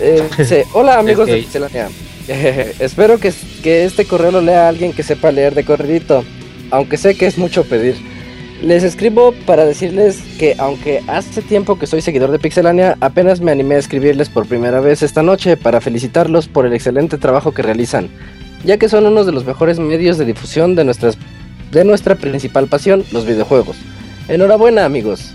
Eh, 0.00 0.22
dice, 0.38 0.66
hola 0.72 0.98
amigos 0.98 1.26
de. 1.26 1.36
Pixelania. 1.38 1.88
Espero 2.78 3.18
que, 3.18 3.32
que 3.62 3.84
este 3.84 4.04
correo 4.06 4.30
lo 4.30 4.40
lea 4.40 4.68
alguien 4.68 4.92
que 4.92 5.02
sepa 5.02 5.30
leer 5.32 5.54
de 5.54 5.64
corridito, 5.64 6.24
aunque 6.70 6.96
sé 6.96 7.16
que 7.16 7.26
es 7.26 7.38
mucho 7.38 7.64
pedir. 7.64 7.96
Les 8.62 8.84
escribo 8.84 9.32
para 9.46 9.64
decirles 9.64 10.20
que 10.38 10.54
aunque 10.58 11.02
hace 11.06 11.40
tiempo 11.40 11.78
que 11.78 11.86
soy 11.86 12.02
seguidor 12.02 12.30
de 12.30 12.38
Pixelania, 12.38 12.98
apenas 13.00 13.40
me 13.40 13.52
animé 13.52 13.76
a 13.76 13.78
escribirles 13.78 14.28
por 14.28 14.46
primera 14.46 14.80
vez 14.80 15.02
esta 15.02 15.22
noche 15.22 15.56
para 15.56 15.80
felicitarlos 15.80 16.46
por 16.46 16.66
el 16.66 16.74
excelente 16.74 17.16
trabajo 17.16 17.52
que 17.52 17.62
realizan, 17.62 18.10
ya 18.62 18.76
que 18.76 18.90
son 18.90 19.06
uno 19.06 19.24
de 19.24 19.32
los 19.32 19.46
mejores 19.46 19.78
medios 19.78 20.18
de 20.18 20.26
difusión 20.26 20.74
de, 20.74 20.84
nuestras, 20.84 21.16
de 21.70 21.84
nuestra 21.84 22.16
principal 22.16 22.66
pasión, 22.66 23.02
los 23.12 23.24
videojuegos. 23.24 23.78
Enhorabuena 24.28 24.84
amigos. 24.84 25.32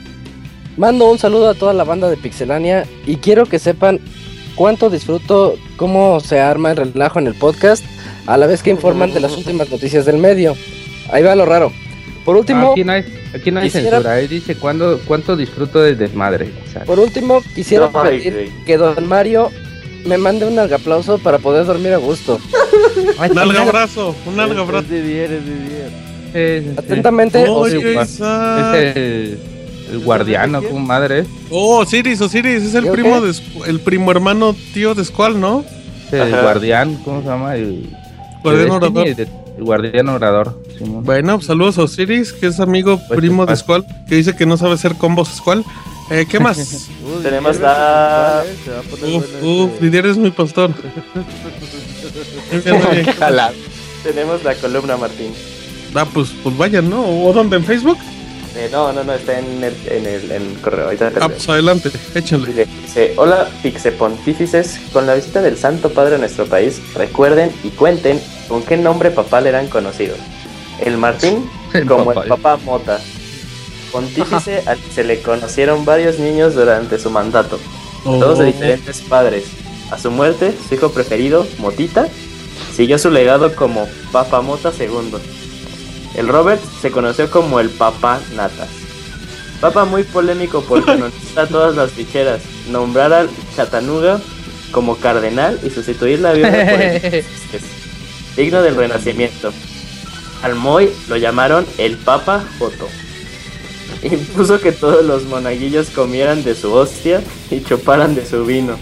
Mando 0.78 1.10
un 1.10 1.18
saludo 1.18 1.50
a 1.50 1.56
toda 1.56 1.74
la 1.74 1.84
banda 1.84 2.10
de 2.10 2.18
Pixelania 2.18 2.86
y 3.08 3.16
quiero 3.16 3.48
que 3.48 3.58
sepan 3.58 4.00
cuánto 4.54 4.92
disfruto 4.92 5.56
cómo 5.78 6.20
se 6.20 6.40
arma 6.40 6.72
el 6.72 6.78
relajo 6.78 7.18
en 7.18 7.26
el 7.26 7.34
podcast, 7.34 7.84
a 8.28 8.38
la 8.38 8.46
vez 8.46 8.62
que 8.62 8.70
informan 8.70 9.14
de 9.16 9.20
las 9.20 9.36
últimas 9.36 9.72
noticias 9.72 10.06
del 10.06 10.20
medio. 10.20 10.56
Ahí 11.12 11.24
va 11.24 11.34
lo 11.34 11.46
raro. 11.46 11.72
Por 12.26 12.36
último, 12.38 12.72
aquí 12.72 12.84
no 12.84 12.92
hay, 12.94 13.06
aquí 13.34 13.52
no 13.52 13.60
hay 13.60 13.68
quisiera- 13.68 13.98
censura. 13.98 14.14
Ahí 14.16 14.28
dice 14.28 14.56
cuándo, 14.56 15.00
cuánto 15.06 15.38
disfruto 15.38 15.80
del 15.82 15.98
desmadre. 15.98 16.52
o 16.68 16.72
sea, 16.72 16.84
por 16.84 17.00
último 17.00 17.42
quisiera 17.54 17.90
No, 17.94 18.02
pedir 18.04 18.52
que 18.66 18.78
Don 18.78 19.08
Mario 19.08 19.52
me 20.06 20.18
mande 20.18 20.46
un 20.48 20.58
aplauso 20.60 21.20
para 21.20 21.38
poder 21.38 21.66
dormir 21.66 21.94
a 21.94 21.98
gusto. 21.98 22.40
Un 23.32 23.38
algabrazo, 23.38 24.16
un 24.26 24.34
Es 24.36 24.40
algabrazo. 24.40 24.88
de 24.90 25.02
bien, 25.02 25.24
es 25.34 25.46
de 25.46 25.54
bien. 25.54 25.92
es, 26.34 26.72
es- 26.74 26.78
Atentamente, 26.80 27.48
Oye, 27.50 27.78
Osiris. 27.78 28.20
Es 28.20 28.20
el, 28.96 29.40
el 29.92 30.00
guardiano, 30.00 30.62
como 30.64 30.80
madre. 30.80 31.26
Oh, 31.52 31.78
Osiris, 31.80 32.20
Osiris, 32.22 32.64
es 32.64 32.74
el 32.76 32.86
¿Yo 32.86 32.92
primo 32.94 33.22
de 33.22 33.34
el 33.68 33.80
primo 33.82 34.12
hermano 34.12 34.56
tío 34.74 34.96
de 34.96 35.04
Squall, 35.06 35.40
¿no? 35.40 35.64
El 36.12 36.22
Ajá. 36.34 36.42
guardián, 36.44 36.96
¿cómo 37.04 37.22
se 37.22 37.28
llama? 37.28 37.56
El, 37.56 37.90
Guardián 38.44 38.94
de- 38.94 39.28
el 39.58 39.64
guardián 39.64 40.10
orador. 40.10 40.60
Simón. 40.78 41.04
Bueno, 41.04 41.42
saludos 41.42 41.78
a 41.78 41.84
Osiris, 41.84 42.34
que 42.34 42.48
es 42.48 42.60
amigo 42.60 43.00
Pues, 43.08 43.18
primo 43.20 43.46
de. 43.46 43.56
Squall, 43.56 43.86
que 44.08 44.16
dice 44.16 44.36
que 44.36 44.46
no 44.46 44.58
sabe 44.58 44.74
hacer 44.74 44.96
combos 44.96 45.30
Squall. 45.30 45.64
Eh, 46.12 46.26
¿Qué 46.30 46.40
más? 46.46 46.58
Uy, 46.58 47.24
Tenemos 47.24 47.60
la- 47.60 48.44
uf, 49.16 49.26
uf, 49.44 49.80
Didier 49.82 50.06
es 50.08 50.18
mi 50.18 50.32
pastor. 50.32 50.72
Muy. 52.66 53.04
Jalado. 53.14 53.54
Tenemos 54.04 54.44
la 54.44 54.54
columna, 54.56 54.98
Martín. 54.98 55.32
Ah, 55.94 56.06
pues, 56.14 56.30
pues 56.44 56.56
vayan, 56.58 56.90
¿no? 56.90 57.04
¿O 57.26 57.34
dónde? 57.34 57.56
¿En 57.58 57.64
Facebook? 57.64 57.98
Eh, 58.56 58.70
no, 58.72 58.94
no, 58.94 59.04
no, 59.04 59.14
está 59.14 59.38
en 59.40 59.64
el, 59.64 59.74
en 59.88 60.06
el, 60.06 60.32
en 60.32 60.42
el 60.54 60.54
correo. 60.62 60.86
Ahorita 60.86 61.10
te 61.12 61.20
Ah, 61.22 61.28
pues 61.28 61.48
adelante, 61.50 61.90
échenle. 62.14 62.48
Dice, 62.48 62.68
dice, 62.84 63.14
hola 63.18 63.50
Pixepontífices, 63.64 64.80
con 64.94 65.06
la 65.08 65.16
visita 65.16 65.42
del 65.42 65.58
Santo 65.58 65.90
Padre 65.90 66.16
a 66.16 66.18
nuestro 66.20 66.46
país, 66.46 66.80
recuerden 66.96 67.52
y 67.64 67.70
cuenten 67.70 68.22
con 68.48 68.64
qué 68.64 68.78
nombre 68.78 69.12
papal 69.12 69.48
eran 69.48 69.68
conocidos. 69.68 70.18
El 70.84 70.98
Martín, 70.98 71.50
El 71.74 71.86
como 71.86 72.06
papá. 72.06 72.24
el 72.24 72.30
papá 72.30 72.58
Mota. 72.64 73.00
Pontífice 73.92 74.62
al 74.66 74.78
que 74.78 74.92
se 74.92 75.04
le 75.04 75.22
conocieron 75.22 75.86
varios 75.86 76.20
niños 76.20 76.54
durante 76.56 77.00
su 77.00 77.10
mandato, 77.10 77.60
todos 78.04 78.40
de 78.40 78.44
Oh. 78.46 78.48
diferentes 78.48 79.02
padres. 79.02 79.46
A 79.92 79.98
su 80.00 80.12
muerte, 80.12 80.54
su 80.68 80.76
hijo 80.76 80.90
preferido, 80.92 81.46
Motita, 81.60 82.08
siguió 82.76 82.98
su 82.98 83.10
legado 83.12 83.56
como 83.56 83.88
Papa 84.12 84.42
Mota 84.42 84.72
II. 84.78 85.14
El 86.16 86.28
Robert 86.28 86.62
se 86.82 86.92
conoció 86.92 87.30
como 87.30 87.60
el 87.60 87.70
Papa 87.70 88.20
Natas. 88.36 88.70
Papa 89.62 89.86
muy 89.86 90.04
polémico 90.04 90.62
por 90.62 90.84
canonizar 90.84 91.48
todas 91.52 91.76
las 91.76 91.92
ficheras, 91.92 92.42
nombrar 92.70 93.14
al 93.14 93.30
Chattanooga 93.56 94.20
como 94.72 94.98
cardenal 94.98 95.60
y 95.64 95.70
sustituir 95.70 96.20
la 96.20 96.34
Biblia 96.34 96.52
por 96.52 96.82
el 96.82 97.02
digno 98.36 98.62
del 98.62 98.76
renacimiento. 98.76 99.52
Al 100.44 100.56
Moy 100.56 100.90
lo 101.08 101.18
llamaron 101.18 101.66
el 101.78 101.98
Papa 101.98 102.44
Joto. 102.60 102.88
Impuso 104.04 104.60
que 104.60 104.72
todos 104.72 105.06
los 105.06 105.26
monaguillos 105.26 105.90
comieran 105.90 106.44
de 106.44 106.56
su 106.56 106.74
hostia 106.74 107.22
y 107.50 107.62
chuparan 107.62 108.16
de 108.16 108.26
su 108.26 108.46
vino. 108.46 108.78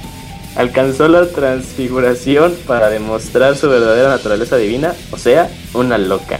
Alcanzó 0.55 1.07
la 1.07 1.27
transfiguración 1.27 2.55
para 2.67 2.89
demostrar 2.89 3.55
su 3.55 3.69
verdadera 3.69 4.09
naturaleza 4.09 4.57
divina, 4.57 4.93
o 5.11 5.17
sea, 5.17 5.49
una 5.73 5.97
loca. 5.97 6.39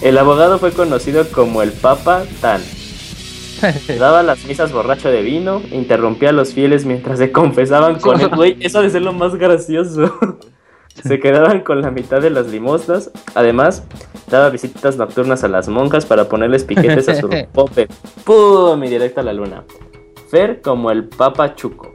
El 0.00 0.18
abogado 0.18 0.58
fue 0.58 0.72
conocido 0.72 1.28
como 1.28 1.62
el 1.62 1.70
Papa 1.72 2.24
Tan. 2.40 2.60
Daba 3.98 4.24
las 4.24 4.44
misas 4.44 4.72
borracho 4.72 5.08
de 5.08 5.22
vino, 5.22 5.62
interrumpía 5.70 6.30
a 6.30 6.32
los 6.32 6.52
fieles 6.52 6.84
mientras 6.84 7.18
se 7.18 7.30
confesaban 7.30 8.00
con 8.00 8.20
él. 8.20 8.28
Güey, 8.34 8.56
eso 8.60 8.80
ha 8.80 8.82
de 8.82 8.90
ser 8.90 9.02
lo 9.02 9.12
más 9.12 9.36
gracioso. 9.36 10.18
Se 11.02 11.18
quedaban 11.18 11.60
con 11.60 11.80
la 11.80 11.90
mitad 11.90 12.20
de 12.20 12.30
las 12.30 12.48
limosnas. 12.48 13.10
Además, 13.34 13.84
daba 14.28 14.50
visitas 14.50 14.96
nocturnas 14.96 15.42
a 15.44 15.48
las 15.48 15.68
monjas 15.68 16.06
para 16.06 16.28
ponerles 16.28 16.64
piquetes 16.64 17.08
a 17.08 17.14
su 17.16 17.28
pope. 17.52 17.88
¡Pum! 18.24 18.82
Y 18.84 18.88
directo 18.88 19.20
a 19.20 19.24
la 19.24 19.32
luna. 19.32 19.64
Fer 20.30 20.60
como 20.60 20.90
el 20.90 21.08
Papa 21.08 21.54
Chuco. 21.54 21.92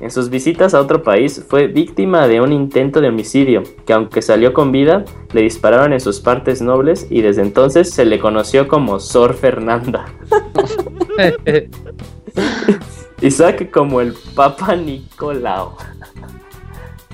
En 0.00 0.10
sus 0.10 0.30
visitas 0.30 0.74
a 0.74 0.80
otro 0.80 1.04
país 1.04 1.44
fue 1.48 1.68
víctima 1.68 2.26
de 2.26 2.40
un 2.40 2.52
intento 2.52 3.00
de 3.00 3.08
homicidio, 3.08 3.62
que 3.86 3.92
aunque 3.92 4.20
salió 4.20 4.52
con 4.52 4.72
vida, 4.72 5.04
le 5.32 5.42
dispararon 5.42 5.92
en 5.92 6.00
sus 6.00 6.18
partes 6.18 6.60
nobles 6.60 7.06
y 7.08 7.20
desde 7.20 7.42
entonces 7.42 7.90
se 7.90 8.04
le 8.04 8.18
conoció 8.18 8.66
como 8.66 8.98
Sor 8.98 9.34
Fernanda. 9.34 10.06
Isaac 13.20 13.70
como 13.70 14.00
el 14.00 14.14
Papa 14.34 14.74
Nicolao. 14.74 15.76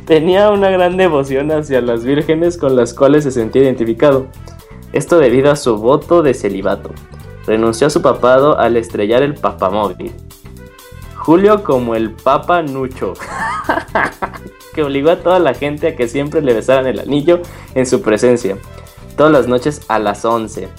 Tenía 0.09 0.51
una 0.51 0.70
gran 0.70 0.97
devoción 0.97 1.53
hacia 1.53 1.83
las 1.83 2.03
vírgenes 2.03 2.57
con 2.57 2.75
las 2.75 2.95
cuales 2.95 3.25
se 3.25 3.31
sentía 3.31 3.65
identificado. 3.65 4.27
Esto 4.95 5.19
debido 5.19 5.51
a 5.51 5.57
su 5.57 5.77
voto 5.77 6.23
de 6.23 6.33
celibato. 6.33 6.93
Renunció 7.47 7.89
a 7.89 7.91
su 7.91 8.01
papado 8.01 8.59
al 8.59 8.78
estrellar 8.78 9.23
el 9.23 9.35
papamóvil. 9.35 10.15
Julio 11.15 11.62
como 11.62 11.95
el 11.95 12.12
Papa 12.12 12.62
Nucho, 12.62 13.12
que 14.75 14.83
obligó 14.83 15.11
a 15.11 15.17
toda 15.17 15.41
la 15.41 15.53
gente 15.53 15.89
a 15.89 15.95
que 15.97 16.09
siempre 16.09 16.41
le 16.41 16.55
besaran 16.55 16.87
el 16.87 17.01
anillo 17.01 17.43
en 17.75 17.85
su 17.85 18.01
presencia, 18.01 18.57
todas 19.15 19.31
las 19.31 19.47
noches 19.47 19.83
a 19.89 19.99
las 19.99 20.25
11. 20.25 20.70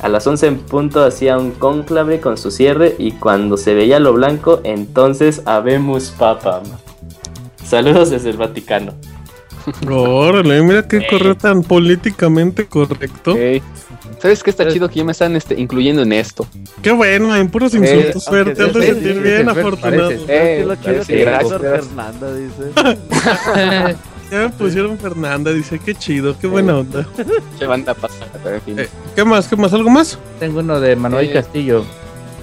A 0.00 0.08
las 0.08 0.26
11 0.26 0.46
en 0.46 0.58
punto 0.58 1.04
hacía 1.04 1.36
un 1.36 1.50
cónclave 1.50 2.22
con 2.22 2.38
su 2.38 2.50
cierre 2.50 2.94
y 2.96 3.12
cuando 3.12 3.58
se 3.58 3.74
veía 3.74 4.00
lo 4.00 4.14
blanco, 4.14 4.60
entonces 4.64 5.42
habemos 5.44 6.12
Papa. 6.12 6.62
Saludos 7.70 8.10
desde 8.10 8.30
el 8.30 8.36
Vaticano. 8.36 8.94
Órale, 9.88 10.60
mira 10.62 10.88
qué 10.88 11.06
correo 11.08 11.36
tan 11.36 11.62
políticamente 11.62 12.66
correcto. 12.66 13.36
Ey. 13.36 13.62
¿Sabes 14.20 14.42
qué 14.42 14.50
está 14.50 14.66
chido 14.68 14.88
que 14.88 14.96
ya 14.96 15.04
me 15.04 15.12
están 15.12 15.36
este, 15.36 15.58
incluyendo 15.58 16.02
en 16.02 16.12
esto? 16.12 16.46
Qué 16.82 16.90
bueno, 16.90 17.34
en 17.36 17.48
puros 17.48 17.72
insultos, 17.74 18.26
Eh, 18.26 18.30
Fer, 18.30 18.38
aunque 18.48 18.54
te 18.54 18.62
has 18.64 18.74
de 18.74 18.86
sentir 18.86 19.12
sí, 19.14 19.18
bien 19.20 19.38
sí, 19.38 19.54
Fer, 19.54 19.58
afortunado. 19.60 20.08
parece. 20.08 20.24
Eh, 20.60 20.64
lo 20.66 20.74
chido 20.76 21.04
sí, 21.04 21.12
que 21.12 21.20
gracias, 21.24 21.60
gracias. 21.62 21.86
Fernanda 21.86 22.34
dice. 22.34 23.96
Ya 24.30 24.38
me 24.42 24.48
pusieron 24.50 24.96
Fernanda, 24.96 25.50
dice, 25.52 25.80
qué 25.84 25.92
chido, 25.92 26.38
qué 26.38 26.46
buena 26.46 26.78
onda. 26.78 27.04
Se 27.58 27.66
van 27.66 27.80
a 27.88 27.94
pasar, 27.94 28.28
pero 28.44 28.54
en 28.56 28.62
fin. 28.62 28.76
¿Qué 29.16 29.24
más? 29.24 29.48
¿Qué 29.48 29.56
más? 29.56 29.72
¿Algo 29.72 29.90
más? 29.90 30.20
Tengo 30.38 30.60
uno 30.60 30.78
de 30.78 30.94
Manuel 30.94 31.26
Eh, 31.30 31.32
Castillo. 31.32 31.84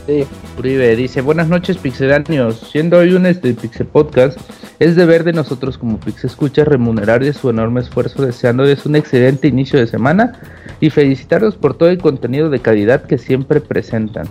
Sí. 0.07 0.23
Uribe 0.57 0.95
dice, 0.95 1.19
buenas 1.19 1.49
noches 1.49 1.75
pixelanios, 1.75 2.69
siendo 2.71 2.99
hoy 2.99 3.13
un 3.13 3.25
este 3.25 3.53
Pixel 3.53 3.87
Podcast, 3.87 4.39
es 4.79 4.95
deber 4.95 5.25
de 5.25 5.33
nosotros 5.33 5.77
como 5.77 5.99
Pixel 5.99 6.29
Escucha 6.29 6.63
remunerarles 6.63 7.35
su 7.35 7.49
enorme 7.49 7.81
esfuerzo 7.81 8.25
deseándoles 8.25 8.85
un 8.85 8.95
excelente 8.95 9.49
inicio 9.49 9.77
de 9.77 9.85
semana 9.85 10.39
y 10.79 10.91
felicitarlos 10.91 11.57
por 11.57 11.77
todo 11.77 11.89
el 11.89 11.97
contenido 11.97 12.49
de 12.49 12.61
calidad 12.61 13.03
que 13.03 13.17
siempre 13.17 13.59
presentan. 13.59 14.27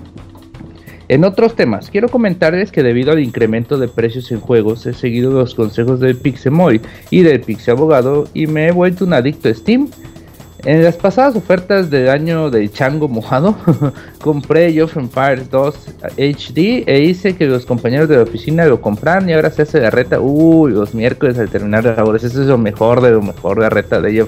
En 1.08 1.24
otros 1.24 1.54
temas, 1.54 1.90
quiero 1.90 2.08
comentarles 2.08 2.72
que 2.72 2.82
debido 2.82 3.12
al 3.12 3.20
incremento 3.20 3.78
de 3.78 3.88
precios 3.88 4.32
en 4.32 4.40
juegos 4.40 4.86
he 4.86 4.94
seguido 4.94 5.30
los 5.30 5.54
consejos 5.54 6.00
del 6.00 6.16
Pixemoy 6.16 6.80
y 7.10 7.20
del 7.20 7.42
Pixel 7.42 7.76
Abogado 7.76 8.28
y 8.32 8.46
me 8.46 8.68
he 8.68 8.72
vuelto 8.72 9.04
un 9.04 9.12
adicto 9.12 9.50
a 9.50 9.54
Steam. 9.54 9.90
En 10.66 10.82
las 10.82 10.96
pasadas 10.96 11.36
ofertas 11.36 11.90
del 11.90 12.08
año 12.08 12.50
del 12.50 12.72
chango 12.72 13.06
mojado, 13.06 13.54
compré 14.20 14.82
of 14.82 14.96
Empires 14.96 15.48
2 15.48 15.74
HD 16.18 16.82
e 16.88 17.04
hice 17.04 17.36
que 17.36 17.46
los 17.46 17.64
compañeros 17.64 18.08
de 18.08 18.16
la 18.16 18.24
oficina 18.24 18.66
lo 18.66 18.80
compraran 18.80 19.28
y 19.28 19.32
ahora 19.32 19.50
se 19.50 19.62
hace 19.62 19.80
la 19.80 19.90
reta. 19.90 20.18
Uy, 20.18 20.72
los 20.72 20.92
miércoles 20.92 21.38
al 21.38 21.48
terminar 21.50 21.84
las 21.84 21.96
labores, 21.96 22.24
eso 22.24 22.42
es 22.42 22.48
lo 22.48 22.58
mejor 22.58 23.00
de 23.00 23.12
lo 23.12 23.22
mejor, 23.22 23.60
la 23.60 23.70
reta 23.70 24.00
de 24.00 24.08
Age 24.08 24.22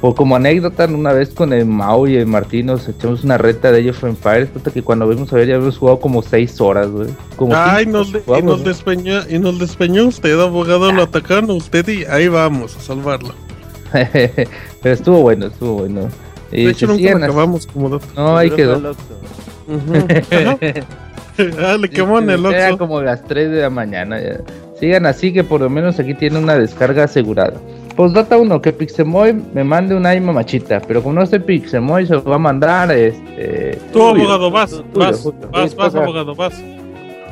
poco 0.00 0.16
como 0.16 0.36
anécdota, 0.36 0.86
una 0.86 1.12
vez 1.12 1.28
con 1.28 1.52
el 1.52 1.66
Mau 1.66 2.06
y 2.06 2.16
el 2.16 2.26
Martín 2.26 2.66
nos 2.66 2.88
echamos 2.88 3.22
una 3.22 3.36
reta 3.36 3.70
de 3.70 3.80
Age 3.80 3.90
of 3.90 4.04
Empires, 4.04 4.48
puta 4.48 4.70
que 4.70 4.82
cuando 4.82 5.06
vimos 5.06 5.30
a 5.30 5.36
ver 5.36 5.46
ya 5.46 5.56
habíamos 5.56 5.76
jugado 5.76 6.00
como 6.00 6.22
6 6.22 6.58
horas, 6.62 6.88
güey. 6.88 7.08
Ay, 7.54 7.84
nos, 7.84 8.12
de- 8.12 8.22
y 8.26 8.42
nos 8.42 8.62
güey. 8.62 8.64
despeñó, 8.64 9.20
y 9.28 9.38
nos 9.38 9.58
despeñó 9.58 10.06
usted, 10.06 10.40
abogado, 10.40 10.90
lo 10.90 11.02
atacaron 11.02 11.50
a 11.50 11.52
usted 11.52 11.86
y 11.86 12.04
ahí 12.06 12.28
vamos 12.28 12.76
a 12.76 12.80
salvarlo. 12.80 13.45
Pero 14.82 14.94
estuvo 14.94 15.22
bueno, 15.22 15.46
estuvo 15.46 15.74
bueno. 15.74 16.08
Y 16.52 16.64
De 16.64 16.70
hecho, 16.70 16.86
se 16.86 16.92
nunca 16.92 17.18
lo 17.18 17.24
acabamos 17.24 17.66
como 17.66 17.90
dato. 17.90 18.06
No, 18.14 18.36
ahí 18.36 18.50
quedó. 18.50 18.94
Ah, 21.58 21.76
le 21.78 21.90
quemó 21.90 22.18
en 22.18 22.30
el 22.30 22.46
Era 22.46 22.70
Oxxo. 22.70 22.78
como 22.78 23.02
las 23.02 23.22
3 23.24 23.50
de 23.50 23.60
la 23.60 23.68
mañana. 23.68 24.18
ya. 24.18 24.40
Sigan 24.80 25.04
así 25.04 25.32
que 25.32 25.44
por 25.44 25.60
lo 25.60 25.68
menos 25.68 25.98
aquí 25.98 26.14
tiene 26.14 26.38
una 26.38 26.56
descarga 26.56 27.04
asegurada. 27.04 27.60
Postdata 27.94 28.36
1, 28.36 28.60
que 28.60 28.72
Pixemoy 28.72 29.32
me 29.54 29.64
mande 29.64 29.94
una 29.94 30.10
ay 30.10 30.20
mamachita, 30.20 30.80
pero 30.80 31.02
como 31.02 31.14
no 31.14 31.22
estoy 31.22 31.38
Pixemoy 31.38 32.06
se 32.06 32.14
lo 32.14 32.24
va 32.24 32.36
a 32.36 32.38
mandar 32.38 32.90
este... 32.92 33.78
Tú, 33.92 34.00
Julio. 34.00 34.30
abogado, 34.30 34.50
vas, 34.50 34.70
Julio, 34.70 34.90
vas, 34.94 35.20
Julio. 35.22 35.48
vas, 35.50 35.74
vas, 35.74 35.94
abogado, 35.94 36.34
vas. 36.34 36.62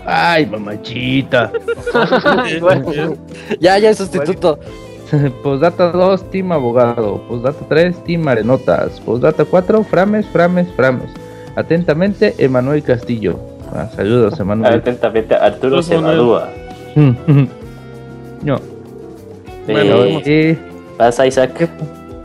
Ay, 0.06 0.46
mamachita. 0.46 1.52
Ya, 3.60 3.78
ya 3.78 3.90
es 3.90 3.98
sustituto. 3.98 4.58
Postdata 5.42 5.92
2, 5.92 6.30
Team 6.30 6.52
Abogado. 6.52 7.20
Postdata 7.28 7.64
3, 7.68 8.04
Team 8.04 8.26
Arenotas. 8.28 9.00
Postdata 9.00 9.44
4, 9.44 9.84
Frames, 9.84 10.26
Frames, 10.26 10.68
Frames. 10.76 11.10
Atentamente, 11.56 12.34
Emanuel 12.38 12.82
Castillo. 12.82 13.38
Ah, 13.72 13.88
saludos, 13.94 14.38
Emanuel. 14.40 14.74
Atentamente, 14.80 15.34
Arturo 15.34 15.76
bueno, 15.76 15.82
Cebadúa. 15.82 16.50
no. 18.42 18.60
Bueno, 19.66 19.94
Eh, 20.04 20.22
Eh, 20.24 20.58
Vas, 20.98 21.18
Isaac. 21.24 21.68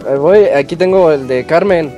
Ahí 0.08 0.18
voy, 0.18 0.46
aquí 0.46 0.76
tengo 0.76 1.12
el 1.12 1.28
de 1.28 1.46
Carmen. 1.46 1.92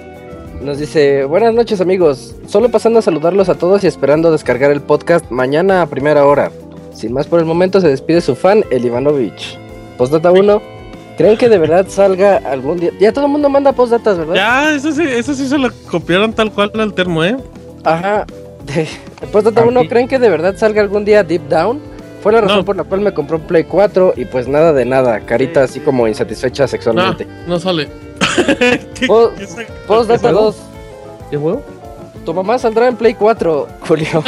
Nos 0.61 0.77
dice, 0.77 1.25
buenas 1.25 1.53
noches 1.55 1.81
amigos, 1.81 2.35
solo 2.45 2.69
pasando 2.69 2.99
a 2.99 3.01
saludarlos 3.01 3.49
a 3.49 3.55
todos 3.55 3.83
y 3.83 3.87
esperando 3.87 4.31
descargar 4.31 4.69
el 4.71 4.81
podcast 4.81 5.29
mañana 5.31 5.81
a 5.81 5.87
primera 5.87 6.25
hora. 6.25 6.51
Sin 6.93 7.13
más 7.13 7.25
por 7.25 7.39
el 7.39 7.45
momento 7.45 7.81
se 7.81 7.87
despide 7.87 8.21
su 8.21 8.35
fan, 8.35 8.63
el 8.69 8.85
Ivanovich. 8.85 9.57
Postdata 10.01 10.31
1, 10.31 10.61
¿creen 11.15 11.37
que 11.37 11.47
de 11.47 11.59
verdad 11.59 11.85
salga 11.87 12.37
algún 12.37 12.79
día? 12.79 12.89
Ya 12.99 13.13
todo 13.13 13.27
el 13.27 13.31
mundo 13.31 13.49
manda 13.49 13.71
postdatas, 13.71 14.17
¿verdad? 14.17 14.33
Ya, 14.33 14.73
eso 14.73 14.91
sí, 14.91 15.03
eso 15.07 15.35
sí 15.35 15.47
se 15.47 15.59
lo 15.59 15.69
copiaron 15.91 16.33
tal 16.33 16.51
cual 16.51 16.71
al 16.73 16.91
termo, 16.95 17.23
¿eh? 17.23 17.37
Ajá. 17.83 18.25
Postdata 19.31 19.63
1, 19.63 19.81
¿creen 19.87 20.07
que 20.07 20.17
de 20.17 20.27
verdad 20.27 20.55
salga 20.57 20.81
algún 20.81 21.05
día 21.05 21.23
Deep 21.23 21.47
Down? 21.47 21.79
Fue 22.23 22.31
la 22.31 22.41
razón 22.41 22.57
No. 22.57 22.65
por 22.65 22.75
la 22.77 22.83
cual 22.83 23.01
me 23.01 23.13
compró 23.13 23.37
un 23.37 23.43
Play 23.43 23.63
4 23.65 24.15
y 24.17 24.25
pues 24.25 24.47
nada 24.47 24.73
de 24.73 24.85
nada, 24.85 25.19
carita 25.19 25.61
así 25.61 25.79
como 25.81 26.07
insatisfecha 26.07 26.63
No, 26.63 26.67
sexualmente. 26.67 27.27
no 27.45 27.59
sale. 27.59 27.87
¿Qué- 28.95 29.05
Post- 29.05 29.37
qué 29.37 29.45
sa- 29.45 29.61
Postdata 29.85 30.19
juego? 30.31 30.41
2, 30.45 30.55
¿Qué 31.29 31.37
juego? 31.37 31.61
Tu 32.25 32.33
mamá 32.33 32.57
saldrá 32.59 32.87
en 32.87 32.95
Play 32.95 33.13
4, 33.15 33.67
Julio. 33.87 34.23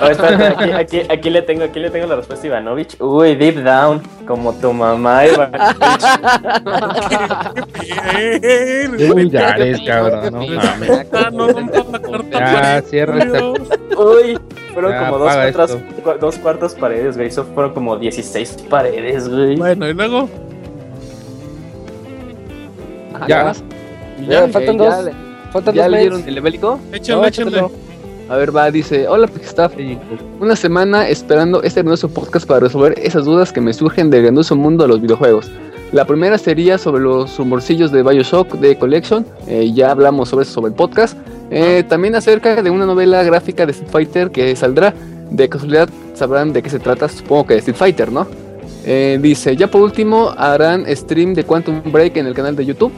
Oh, 0.00 0.06
espérate, 0.06 0.44
aquí, 0.46 0.70
aquí, 0.98 1.00
aquí 1.10 1.30
le 1.30 1.42
tengo, 1.42 1.64
aquí 1.64 1.80
le 1.80 1.90
tengo 1.90 2.06
la 2.06 2.16
respuesta 2.16 2.46
a 2.46 2.48
Ivanovich. 2.48 2.96
Uy, 3.00 3.34
deep 3.34 3.62
down, 3.64 4.00
como 4.26 4.52
tu 4.54 4.72
mamá, 4.72 5.26
Ivanovich. 5.26 6.04
Bien. 8.16 9.12
Uy, 9.12 9.30
ya 9.30 9.50
eres, 9.50 9.80
cabrón, 9.86 10.32
no 10.32 10.46
mames. 10.46 11.06
Ah, 11.12 11.30
no, 11.32 11.46
no, 11.48 11.60
no, 11.60 11.84
la 11.92 12.00
carta 12.00 12.26
Ya, 12.30 12.82
cierra 12.82 13.18
esta-. 13.18 13.44
Uy, 13.46 14.38
fueron 14.72 14.92
Ya, 14.92 14.98
como 15.06 15.18
dos 15.18 15.32
cuartas, 15.34 15.78
cua- 16.04 16.18
dos 16.18 16.38
cuartas 16.38 16.74
paredes, 16.74 17.16
güey. 17.16 17.28
Eso 17.28 17.44
fueron 17.54 17.72
como 17.74 17.96
16 17.96 18.64
paredes, 18.70 19.28
güey. 19.28 19.56
Bueno, 19.56 19.88
y 19.88 19.94
luego. 19.94 20.28
Ajá, 23.14 23.26
Ya. 23.28 23.52
Ya, 24.26 24.44
Eh, 24.44 24.48
faltan 24.48 24.78
ya 24.78 24.84
dos. 25.02 25.10
Faltan 25.52 25.74
¿Ya 25.74 25.88
leyeron 25.88 26.24
el 26.26 26.40
bélico? 26.40 26.80
No. 27.50 27.70
A 28.28 28.36
ver, 28.36 28.56
va, 28.56 28.70
dice, 28.70 29.06
hola 29.08 29.26
Pixstaff, 29.26 29.74
una 30.40 30.56
semana 30.56 31.08
esperando 31.08 31.62
este 31.62 31.80
hermoso 31.80 32.08
podcast 32.08 32.46
para 32.46 32.60
resolver 32.60 32.94
esas 32.98 33.26
dudas 33.26 33.52
que 33.52 33.60
me 33.60 33.74
surgen 33.74 34.08
del 34.08 34.22
grandioso 34.22 34.56
mundo 34.56 34.84
de 34.84 34.88
los 34.88 35.02
videojuegos. 35.02 35.50
La 35.90 36.06
primera 36.06 36.38
sería 36.38 36.78
sobre 36.78 37.02
los 37.02 37.36
rumorcillos 37.36 37.92
de 37.92 38.02
Bioshock 38.02 38.54
de 38.54 38.78
Collection, 38.78 39.26
eh, 39.46 39.70
ya 39.74 39.90
hablamos 39.90 40.30
sobre 40.30 40.44
eso 40.44 40.52
sobre 40.52 40.70
el 40.70 40.74
podcast. 40.74 41.18
Eh, 41.50 41.84
también 41.86 42.14
acerca 42.14 42.62
de 42.62 42.70
una 42.70 42.86
novela 42.86 43.22
gráfica 43.22 43.66
de 43.66 43.72
Street 43.72 43.90
Fighter 43.90 44.30
que 44.30 44.56
saldrá. 44.56 44.94
De 45.30 45.48
casualidad 45.48 45.90
sabrán 46.14 46.54
de 46.54 46.62
qué 46.62 46.70
se 46.70 46.78
trata, 46.78 47.08
supongo 47.08 47.48
que 47.48 47.54
de 47.54 47.58
Street 47.60 47.76
Fighter, 47.76 48.10
¿no? 48.10 48.26
Eh, 48.86 49.18
dice, 49.20 49.54
ya 49.56 49.66
por 49.66 49.82
último 49.82 50.32
harán 50.36 50.86
stream 50.96 51.34
de 51.34 51.44
Quantum 51.44 51.82
Break 51.92 52.16
en 52.16 52.26
el 52.26 52.34
canal 52.34 52.56
de 52.56 52.64
YouTube. 52.64 52.92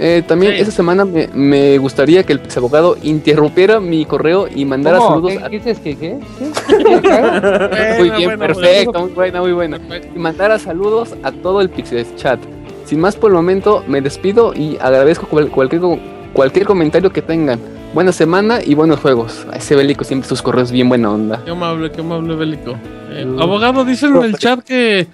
Eh, 0.00 0.22
también 0.26 0.54
Sí. 0.54 0.60
esta 0.60 0.72
semana 0.72 1.04
me, 1.04 1.28
me 1.34 1.78
gustaría 1.78 2.22
que 2.24 2.32
el 2.32 2.40
abogado 2.56 2.96
interrumpiera 3.02 3.78
mi 3.78 4.04
correo 4.04 4.48
y 4.52 4.64
mandara 4.64 4.98
¿Cómo? 4.98 5.10
saludos 5.10 5.32
¿Qué, 5.32 5.44
a 5.44 5.48
qué 5.50 5.56
dices? 5.58 5.78
¿Qué? 5.80 5.96
¿Qué? 5.96 6.18
muy 7.98 8.10
bien, 8.10 8.24
bueno, 8.24 8.38
perfecto, 8.38 9.00
muy 9.00 9.10
buena, 9.12 9.40
muy 9.40 9.52
buena. 9.52 9.78
Y 10.14 10.18
mandar 10.18 10.58
saludos 10.58 11.14
a 11.22 11.30
todo 11.32 11.60
el 11.60 11.68
Pixel 11.70 12.06
Chat. 12.16 12.40
Sin 12.84 13.00
más 13.00 13.16
por 13.16 13.30
el 13.30 13.36
momento, 13.36 13.84
me 13.86 14.00
despido 14.00 14.52
y 14.54 14.76
agradezco 14.80 15.26
cual- 15.26 15.50
cualquier, 15.50 15.80
co- 15.80 15.98
cualquier 16.32 16.66
comentario 16.66 17.10
que 17.12 17.22
tengan. 17.22 17.58
buena 17.94 18.10
semana 18.10 18.60
y 18.64 18.74
buenos 18.74 19.00
juegos. 19.00 19.46
A 19.52 19.56
ese 19.56 19.76
bélico 19.76 20.02
siempre 20.04 20.26
sus 20.28 20.40
correos 20.40 20.72
bien 20.72 20.88
buena 20.88 21.10
onda. 21.12 21.42
Qué 21.44 21.50
amable, 21.50 21.90
qué 21.92 22.00
amable 22.00 22.34
bélico. 22.36 22.74
Eh, 23.10 23.26
abogado, 23.38 23.84
dicen 23.84 24.16
en 24.16 24.22
el 24.24 24.38
chat 24.38 24.60
que, 24.60 25.06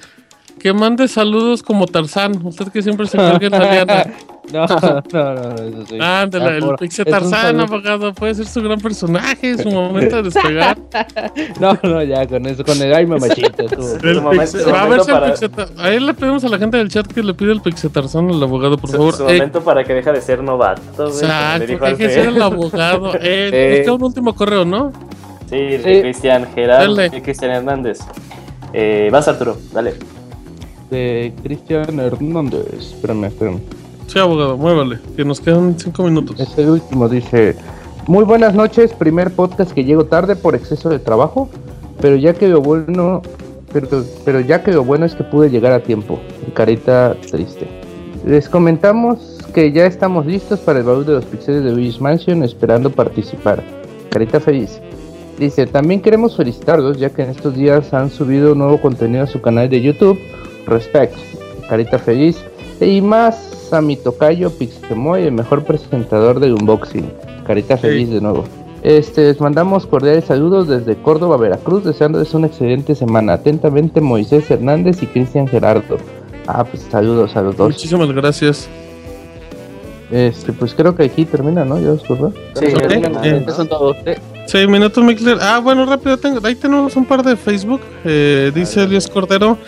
que 0.61 0.73
mande 0.73 1.09
saludos 1.09 1.65
como 1.65 1.87
Tarzán. 1.87 2.39
Usted 2.47 2.69
que 2.69 2.81
siempre 2.81 3.07
se 3.09 3.17
carga 3.19 3.39
en 3.81 3.87
la. 3.89 4.07
No, 4.53 4.67
no, 4.67 5.35
no, 5.35 5.55
eso 5.55 5.87
sí. 5.87 5.95
El 5.97 6.01
Ah, 6.03 6.27
es 6.31 6.99
un 6.99 7.05
Tarzán, 7.05 7.61
abogado. 7.61 8.15
Puede 8.15 8.35
ser 8.35 8.47
su 8.47 8.63
gran 8.63 8.81
personaje, 8.81 9.59
su 9.63 9.71
momento 9.71 10.17
de 10.17 10.23
despegar. 10.25 10.79
No, 11.61 11.79
no, 11.83 12.03
ya 12.03 12.27
con 12.27 12.47
eso, 12.47 12.65
con 12.65 12.81
el 12.81 12.95
ay 12.95 13.07
mamachita. 13.07 13.63
El 13.63 13.69
su 13.69 13.77
a 13.77 13.99
ver 14.01 14.21
momento 14.23 14.47
si 15.05 15.11
el 15.11 15.15
para- 15.15 15.27
Pixie 15.33 15.49
Tar- 15.51 15.69
A 15.79 15.91
él 15.91 16.07
le 16.07 16.15
pedimos 16.15 16.43
a 16.45 16.49
la 16.49 16.59
gente 16.59 16.77
del 16.79 16.89
chat 16.89 17.07
que 17.07 17.23
le 17.23 17.35
pida 17.35 17.53
el 17.53 17.61
Pixie 17.61 17.91
Tarzán 17.91 18.31
al 18.31 18.43
abogado, 18.43 18.79
por 18.79 18.91
Su, 18.91 18.97
favor. 18.97 19.15
su 19.15 19.29
Eh, 19.29 19.35
momento 19.35 19.61
para 19.63 19.85
que 19.85 19.93
deje 19.95 20.13
de 20.13 20.21
ser 20.23 20.43
novato, 20.43 21.07
Exacto, 21.09 21.85
hay 21.85 21.97
que 21.97 22.09
ser 22.09 22.29
el 22.29 22.41
abogado. 22.43 23.13
Eh, 23.21 23.51
Eh. 23.53 23.71
nos 23.71 23.81
queda 23.85 23.93
un 23.95 24.03
último 24.05 24.35
correo, 24.35 24.65
¿no? 24.65 24.93
Sí, 25.51 25.57
de 25.57 26.01
Cristian 26.03 26.47
Gerardo 26.55 26.95
Dale. 26.95 27.17
y 27.17 27.21
Cristian 27.21 27.51
Hernández. 27.53 27.99
Eh, 28.73 29.09
vas 29.13 29.27
Arturo, 29.29 29.57
dale. 29.73 29.95
De 30.91 31.33
Cristian 31.43 31.99
Hernández. 32.01 32.67
Espérame, 32.95 33.25
espérame. 33.27 33.61
Sí, 34.09 34.19
abogado, 34.19 34.57
muévale, 34.57 34.99
que 35.17 35.23
nos 35.23 35.39
quedan 35.39 35.79
cinco 35.79 36.05
minutos. 36.05 36.41
Este 36.41 36.69
último 36.69 37.11
dice: 37.11 37.55
Muy 38.07 38.25
buenas 38.25 38.55
noches, 38.55 38.95
primer 38.95 39.31
podcast 39.31 39.73
que 39.73 39.85
llego 39.85 40.07
tarde 40.07 40.35
por 40.35 40.55
exceso 40.55 40.89
de 40.89 40.99
trabajo, 40.99 41.51
pero 42.01 42.17
ya 42.17 42.33
quedó 42.33 42.63
bueno, 42.63 43.21
pero, 43.71 44.03
pero 44.25 44.41
ya 44.41 44.65
quedó 44.65 44.83
bueno 44.83 45.05
es 45.05 45.15
que 45.15 45.25
pude 45.25 45.51
llegar 45.51 45.73
a 45.73 45.83
tiempo. 45.83 46.19
Carita 46.55 47.17
triste. 47.31 47.69
Les 48.25 48.49
comentamos 48.49 49.41
que 49.53 49.73
ya 49.73 49.85
estamos 49.85 50.25
listos 50.25 50.59
para 50.61 50.79
el 50.79 50.87
baúl 50.87 51.05
de 51.05 51.13
los 51.13 51.27
pixeles 51.27 51.63
de 51.63 51.73
Luigi's 51.73 52.01
Mansion, 52.01 52.43
esperando 52.43 52.89
participar. 52.89 53.63
Carita 54.09 54.41
feliz. 54.41 54.81
Dice, 55.39 55.67
también 55.67 56.01
queremos 56.01 56.35
felicitarlos 56.35 56.97
ya 56.97 57.11
que 57.11 57.25
en 57.25 57.29
estos 57.29 57.55
días 57.55 57.93
han 57.93 58.11
subido 58.11 58.55
nuevo 58.55 58.81
contenido 58.81 59.25
a 59.25 59.27
su 59.27 59.43
canal 59.43 59.69
de 59.69 59.83
YouTube. 59.83 60.19
Respect. 60.67 61.15
Carita 61.69 61.99
feliz. 61.99 62.43
Y 62.81 63.03
más 63.03 63.58
a 63.73 63.81
mi 63.81 63.97
tocayo 63.97 64.51
Pixemoy, 64.51 65.25
el 65.25 65.33
mejor 65.33 65.65
presentador 65.65 66.41
de 66.41 66.53
unboxing. 66.53 67.11
Carita 67.47 67.77
feliz 67.77 68.11
de 68.11 68.21
nuevo. 68.21 68.45
Este, 68.83 69.23
les 69.23 69.41
mandamos 69.41 69.87
cordiales 69.87 70.25
saludos 70.27 70.69
desde 70.69 70.95
Córdoba, 70.97 71.37
Veracruz, 71.37 71.85
deseándoles 71.85 72.33
una 72.35 72.47
excelente 72.47 72.95
semana. 72.95 73.33
Atentamente 73.35 74.01
Moisés 74.01 74.51
Hernández 74.51 75.03
y 75.03 75.07
Cristian 75.07 75.49
Gerardo. 75.49 75.97
Ah, 76.47 76.65
pues 76.65 76.87
saludos 76.91 77.35
a 77.37 77.43
los 77.43 77.57
dos. 77.57 77.69
Muchísimas 77.69 78.11
gracias. 78.13 78.69
Este, 80.11 80.53
pues 80.55 80.73
creo 80.75 80.95
que 80.95 81.03
aquí 81.05 81.25
termina, 81.27 81.65
¿no? 81.65 81.79
Ya 81.79 81.91
os 81.93 82.09
verdad. 82.09 82.31
Sí, 82.55 82.67
eh, 83.25 83.45
son 83.55 83.69
todos. 83.69 83.97
eh. 84.07 84.17
Sí, 84.47 84.67
Minuto 84.67 85.03
Mixler. 85.03 85.37
Ah, 85.43 85.61
bueno, 85.63 85.85
rápido, 85.85 86.17
tengo- 86.17 86.41
ahí 86.47 86.55
tenemos 86.55 86.97
un 86.97 87.05
par 87.05 87.23
de 87.23 87.37
Facebook. 87.37 87.81
Eh, 88.05 88.51
dice 88.55 88.85
Elias 88.85 89.07
Cordero. 89.07 89.59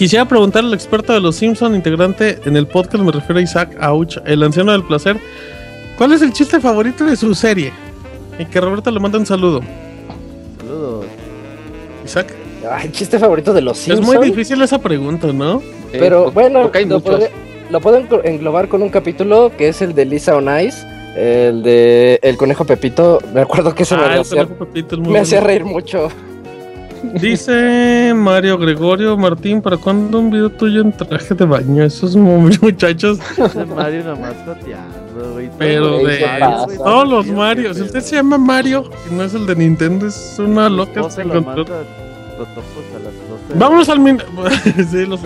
Quisiera 0.00 0.24
preguntar 0.24 0.64
al 0.64 0.72
experto 0.72 1.12
de 1.12 1.20
los 1.20 1.36
Simpson, 1.36 1.74
integrante 1.74 2.38
en 2.46 2.56
el 2.56 2.66
podcast, 2.66 3.04
me 3.04 3.12
refiero 3.12 3.38
a 3.38 3.42
Isaac 3.42 3.76
Auch, 3.82 4.16
el 4.24 4.42
anciano 4.42 4.72
del 4.72 4.82
placer. 4.82 5.18
¿Cuál 5.98 6.14
es 6.14 6.22
el 6.22 6.32
chiste 6.32 6.58
favorito 6.58 7.04
de 7.04 7.16
su 7.16 7.34
serie? 7.34 7.70
Y 8.38 8.46
que 8.46 8.62
Roberto 8.62 8.90
le 8.90 8.98
manda 8.98 9.18
un 9.18 9.26
saludo. 9.26 9.60
Saludos. 10.58 11.04
Isaac. 12.02 12.32
Ay, 12.72 12.88
chiste 12.92 13.18
favorito 13.18 13.52
de 13.52 13.60
los 13.60 13.76
Es 13.76 13.84
Simpsons. 13.84 14.06
muy 14.06 14.26
difícil 14.26 14.62
esa 14.62 14.78
pregunta, 14.78 15.26
¿no? 15.34 15.60
Pero 15.92 16.30
bueno, 16.30 16.62
porque 16.62 16.78
hay 16.78 16.86
lo, 16.86 17.00
podré- 17.02 17.28
lo 17.68 17.80
puedo 17.82 17.98
englo- 18.00 18.22
englobar 18.24 18.68
con 18.68 18.80
un 18.82 18.88
capítulo 18.88 19.52
que 19.58 19.68
es 19.68 19.82
el 19.82 19.94
de 19.94 20.06
Lisa 20.06 20.34
on 20.34 20.48
Ice, 20.62 20.78
el 21.14 21.62
de 21.62 22.18
El 22.22 22.38
Conejo 22.38 22.64
Pepito. 22.64 23.18
Me 23.34 23.42
acuerdo 23.42 23.74
que 23.74 23.84
se 23.84 23.96
me, 23.98 24.04
Ah, 24.04 24.20
hacía, 24.20 24.48
es 24.74 24.98
muy 24.98 25.12
me 25.12 25.18
hacía 25.18 25.40
bueno. 25.40 25.46
reír 25.46 25.64
mucho. 25.66 26.08
Dice 27.20 28.12
Mario 28.14 28.58
Gregorio 28.58 29.16
Martín, 29.16 29.62
¿para 29.62 29.76
cuándo 29.76 30.18
un 30.18 30.30
video 30.30 30.50
tuyo 30.50 30.82
en 30.82 30.92
traje 30.92 31.34
de 31.34 31.44
baño? 31.44 31.82
Esos 31.82 32.14
mu- 32.14 32.50
muchachos. 32.62 33.18
Mario 33.74 34.04
nomás 34.04 34.34
joteando, 34.44 35.32
güey. 35.32 35.50
Pero 35.58 35.98
de 35.98 36.24
todos 36.76 37.08
los 37.08 37.26
Marios. 37.26 37.76
Si 37.78 37.82
usted 37.84 38.00
se 38.00 38.16
llama 38.16 38.36
Mario 38.38 38.84
y 39.10 39.14
no 39.14 39.22
es 39.24 39.34
el 39.34 39.46
de 39.46 39.56
Nintendo, 39.56 40.06
es 40.06 40.36
una 40.38 40.68
loca. 40.68 40.92
esposa 41.00 41.22
sin 41.22 41.28
lo 41.28 41.34
control. 41.42 41.56
manda 41.68 41.84
totopos 42.36 42.84
a 42.94 42.98
las 43.04 43.14
12. 43.48 43.58
Vámonos 43.58 43.88
al 43.88 44.00
min... 44.00 44.18
sí, 44.90 45.06
los... 45.06 45.20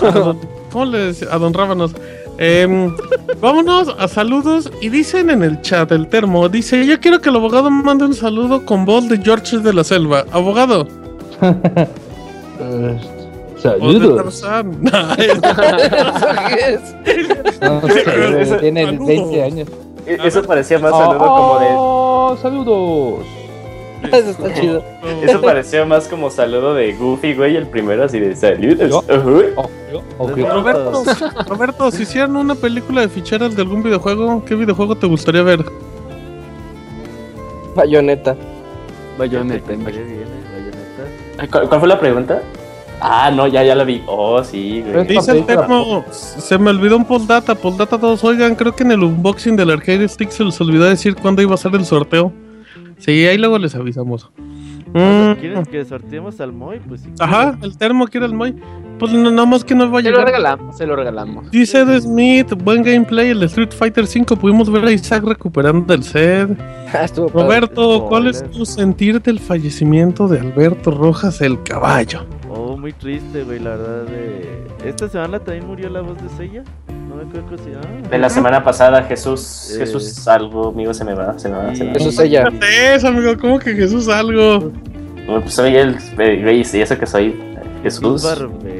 ¿Cómo 0.73 0.85
le 0.87 0.99
decía? 0.99 1.29
A 1.33 1.39
Don 1.39 1.53
Rábanos. 1.55 1.93
Em, 2.39 2.93
vámonos 3.41 3.95
a 3.99 4.09
saludos 4.09 4.71
y 4.81 4.89
dicen 4.89 5.31
en 5.31 5.43
el 5.45 5.61
chat 5.61 5.93
el 5.93 6.09
termo, 6.09 6.49
dice, 6.49 6.85
yo 6.85 6.99
quiero 6.99 7.21
que 7.21 7.29
el 7.29 7.37
abogado 7.37 7.71
mande 7.71 8.05
un 8.05 8.15
saludo 8.15 8.65
con 8.67 8.85
voz 8.85 9.09
de 9.09 9.19
George 9.19 9.59
de 9.59 9.73
la 9.73 9.85
Selva. 9.85 10.25
Abogado. 10.33 10.89
Eh, 12.61 12.99
saludos. 13.59 14.17
Tarzán. 14.17 14.71
No 14.83 14.91
tiene 18.61 18.85
saludos. 18.87 19.07
20 19.07 19.43
años. 19.43 19.69
E- 20.07 20.19
Eso 20.25 20.43
parecía 20.43 20.79
más 20.79 20.93
saludo 20.93 21.19
como 21.19 21.59
de. 21.61 21.67
Oh, 21.73 22.37
saludos. 22.41 23.25
Eso 24.13 24.31
está 24.31 24.55
chido. 24.55 24.83
Eso 25.23 25.41
parecía 25.41 25.85
más 25.87 26.07
como 26.09 26.29
saludo 26.31 26.75
de 26.75 26.93
Goofy, 26.93 27.35
güey, 27.35 27.57
el 27.57 27.67
primero 27.67 28.05
así 28.05 28.21
de 28.21 28.37
saludos. 28.37 29.03
Oh. 29.57 29.69
Roberto, 30.19 31.03
Roberto, 31.49 31.91
si 31.91 32.03
hicieran 32.03 32.37
una 32.37 32.55
película 32.55 33.01
de 33.01 33.09
ficheras 33.09 33.57
de 33.57 33.63
algún 33.63 33.83
videojuego, 33.83 34.45
¿qué 34.45 34.55
videojuego 34.57 34.95
te 34.97 35.07
gustaría 35.07 35.43
ver? 35.43 35.65
Bayoneta. 37.75 38.37
Bayonetta. 39.19 39.73
Estaría 39.73 40.05
¿Cuál, 41.51 41.69
cuál 41.69 41.81
fue 41.81 41.89
la 41.89 41.99
pregunta? 41.99 42.43
Ah, 43.01 43.31
no, 43.31 43.47
ya, 43.47 43.63
ya 43.63 43.75
la 43.75 43.85
vi. 43.85 44.03
Oh, 44.07 44.43
sí, 44.43 44.83
güey. 44.83 45.07
Dice 45.07 45.33
el 45.33 45.45
termo, 45.45 46.05
se 46.11 46.57
me 46.57 46.71
olvidó 46.71 46.97
un 46.97 47.05
postdata, 47.05 47.55
postdata 47.55 47.99
todos, 47.99 48.25
oigan, 48.25 48.55
creo 48.55 48.75
que 48.75 48.83
en 48.83 48.93
el 48.93 49.03
unboxing 49.03 49.57
del 49.57 49.71
Arcade 49.71 50.09
Stick 50.09 50.31
se 50.31 50.45
les 50.45 50.59
olvidó 50.61 50.85
decir 50.85 51.15
cuándo 51.15 51.43
iba 51.43 51.55
a 51.55 51.59
ser 51.59 51.75
el 51.75 51.85
sorteo. 51.85 52.33
Sí, 52.99 53.27
ahí 53.27 53.37
luego 53.37 53.59
les 53.59 53.75
avisamos. 53.75 54.31
Mm, 54.95 55.33
¿Quieres 55.41 55.69
que 55.69 55.85
sorteemos 55.85 56.41
al 56.41 56.53
Moy? 56.53 56.81
Pues 56.89 57.03
sí. 57.03 57.11
Ajá, 57.19 57.59
el 57.63 57.77
termo 57.77 58.07
quiere 58.07 58.27
el 58.27 58.33
Moy. 58.33 58.55
Pues 58.99 59.13
no, 59.13 59.31
nada 59.31 59.47
más 59.47 59.65
que 59.65 59.75
no 59.75 59.91
va 59.91 59.99
a 59.99 60.03
Se 60.03 60.11
lo 60.11 60.25
regalamos, 60.25 60.77
se 60.77 60.87
lo 60.87 60.97
regalamos. 60.97 61.51
Dice 61.51 61.81
Ed 61.81 62.01
Smith, 62.01 62.53
buen 62.63 62.83
gameplay, 62.83 63.31
el 63.31 63.43
Street 63.45 63.73
Fighter 63.73 64.07
5, 64.07 64.37
pudimos 64.37 64.71
ver 64.71 64.85
a 64.85 64.93
Isaac 64.93 65.25
recuperando 65.25 65.93
del 65.93 66.03
set. 66.03 66.51
Ah. 66.95 67.07
Roberto, 67.33 68.07
¿cuál 68.09 68.29
es 68.29 68.49
tu 68.53 68.65
sentir 68.65 69.21
del 69.21 69.41
fallecimiento 69.41 70.29
de 70.29 70.39
Alberto 70.39 70.93
Rojas 70.93 71.41
el 71.41 71.61
caballo? 71.65 72.25
Oh, 72.49 72.77
muy 72.77 72.93
triste, 72.93 73.43
güey, 73.43 73.59
la 73.59 73.71
verdad. 73.71 74.05
De... 74.05 74.65
Esta 74.85 75.09
semana 75.09 75.41
también 75.41 75.67
murió 75.67 75.91
la 75.91 76.03
voz 76.03 76.17
de 76.23 76.29
Sella. 76.37 76.63
No 77.09 77.17
me 77.17 77.23
acuerdo 77.23 77.59
se 77.59 77.71
llama. 77.71 78.09
De 78.09 78.17
la 78.17 78.31
semana 78.31 78.63
pasada, 78.63 79.03
Jesús, 79.03 79.73
Eh. 79.75 79.79
Jesús, 79.81 80.29
algo, 80.29 80.69
amigo, 80.69 80.95
se 80.95 81.05
me 81.05 81.15
va, 81.15 81.37
se 81.37 81.49
me 81.49 81.57
va, 81.57 81.75
se 81.75 81.83
me 81.83 81.91
va. 81.91 81.97
Eso 81.97 82.11
es 82.11 82.19
ella. 82.21 82.45
¿Qué 82.61 82.95
es, 82.95 83.03
amigo? 83.05 83.37
¿Cómo 83.41 83.59
que 83.59 83.75
Jesús 83.75 84.07
algo? 84.07 84.71
Bueno, 85.27 85.41
Pues 85.41 85.55
soy 85.55 85.75
el, 85.75 85.97
eh, 86.19 86.41
güey, 86.43 86.59
y 86.59 86.81
eso 86.81 86.97
que 86.97 87.07
soy 87.07 87.29
eh, 87.29 87.54
Jesús. 87.85 88.23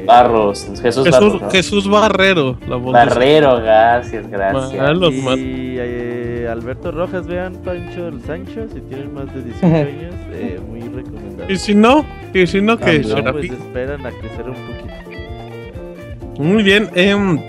Barros, 0.05 0.65
Jesús, 0.81 0.81
Jesús, 0.81 1.09
Barros, 1.11 1.41
¿no? 1.41 1.49
Jesús 1.51 1.87
Barrero, 1.89 2.57
la 2.67 2.75
voz 2.75 2.85
de- 2.87 2.91
Barrero, 3.05 3.55
gracias, 3.61 4.27
gracias. 4.29 4.73
Malos, 4.81 5.13
Y 5.13 5.75
eh, 5.77 6.47
Alberto 6.51 6.91
Rojas, 6.91 7.25
vean 7.27 7.53
Pancho 7.63 8.07
el 8.07 8.21
Sancho, 8.23 8.67
si 8.73 8.81
tienen 8.81 9.13
más 9.13 9.33
de 9.33 9.41
18 9.43 9.65
años, 9.75 10.13
eh, 10.33 10.59
muy 10.67 10.81
recomendable. 10.81 11.53
Y 11.53 11.57
si 11.57 11.73
no, 11.75 12.05
y 12.33 12.45
si 12.47 12.61
no, 12.61 12.77
que 12.77 12.99
no, 12.99 13.31
pues 13.31 13.51
esperan 13.51 14.05
a 14.05 14.11
crecer 14.11 14.45
un 14.49 14.55
poquito. 14.55 16.43
Muy 16.43 16.63
bien. 16.63 16.89
em, 16.95 17.39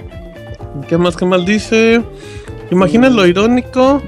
¿Qué 0.89 0.97
más, 0.99 1.17
qué 1.17 1.25
mal 1.25 1.45
dice? 1.45 2.03
Imagina 2.71 3.09
lo 3.09 3.27
irónico 3.27 4.03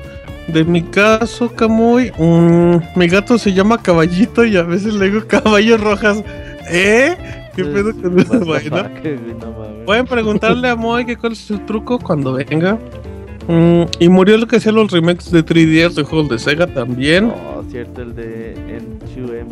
de 0.48 0.64
mi 0.64 0.82
caso, 0.82 1.48
Camuy. 1.54 2.12
mm, 2.18 2.76
mi 2.94 3.08
gato 3.08 3.38
se 3.38 3.52
llama 3.52 3.78
Caballito 3.82 4.44
y 4.44 4.56
a 4.56 4.62
veces 4.62 4.94
le 4.94 5.10
digo 5.10 5.26
Caballos 5.26 5.80
Rojas. 5.80 6.22
¿Eh? 6.70 7.16
¿Qué 7.58 7.64
pedo 7.64 7.92
con 7.92 8.14
no 9.40 9.52
mames. 9.52 9.84
Pueden 9.84 10.06
preguntarle 10.06 10.68
a 10.68 10.76
Moy 10.76 11.04
que 11.04 11.16
cuál 11.16 11.32
es 11.32 11.50
el 11.50 11.66
truco 11.66 11.98
cuando 11.98 12.34
venga. 12.34 12.78
Mm, 13.48 13.82
y 13.98 14.08
murió 14.08 14.36
lo 14.38 14.46
que 14.46 14.56
hacía 14.58 14.70
los 14.70 14.92
remakes 14.92 15.32
de 15.32 15.44
3DS 15.44 15.94
de 15.94 16.04
juegos 16.04 16.28
de 16.28 16.38
Sega 16.38 16.68
también. 16.68 17.32
Oh, 17.34 17.64
cierto, 17.68 18.02
el 18.02 18.14
de 18.14 18.54
N2M. 18.54 19.46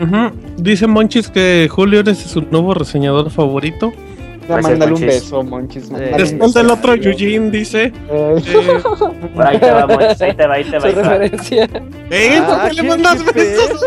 Ujú. 0.00 0.36
Dice 0.56 0.86
Monchis 0.86 1.28
que 1.28 1.68
Julio 1.70 2.00
es 2.00 2.16
su 2.16 2.40
nuevo 2.50 2.72
reseñador 2.72 3.28
favorito. 3.28 3.92
Gracias, 4.54 4.70
mándale 4.78 4.92
un 4.94 5.00
beso, 5.00 5.42
Monchis. 5.42 5.88
un 5.90 5.98
Después 6.16 6.54
del 6.54 6.70
otro 6.70 6.94
Yujin 6.94 7.50
dice. 7.50 7.92
Eh, 8.10 8.36
eh, 8.46 8.82
Ahí 9.38 9.58
te 9.58 9.70
va, 9.70 9.86
Monchis, 9.86 10.22
ahí 10.22 10.34
te 10.34 10.46
va, 10.46 10.54
ahí 10.54 10.64
te 10.64 10.78
va. 10.78 10.84
Ahí 10.88 10.94
referencia. 10.94 11.64
¿Eh? 12.10 12.42
¿Por 12.44 12.54
Ah, 12.54 12.68
qué 12.70 12.82
le 12.82 12.88
mandas 12.88 13.22
qué 13.22 13.32
besos? 13.32 13.84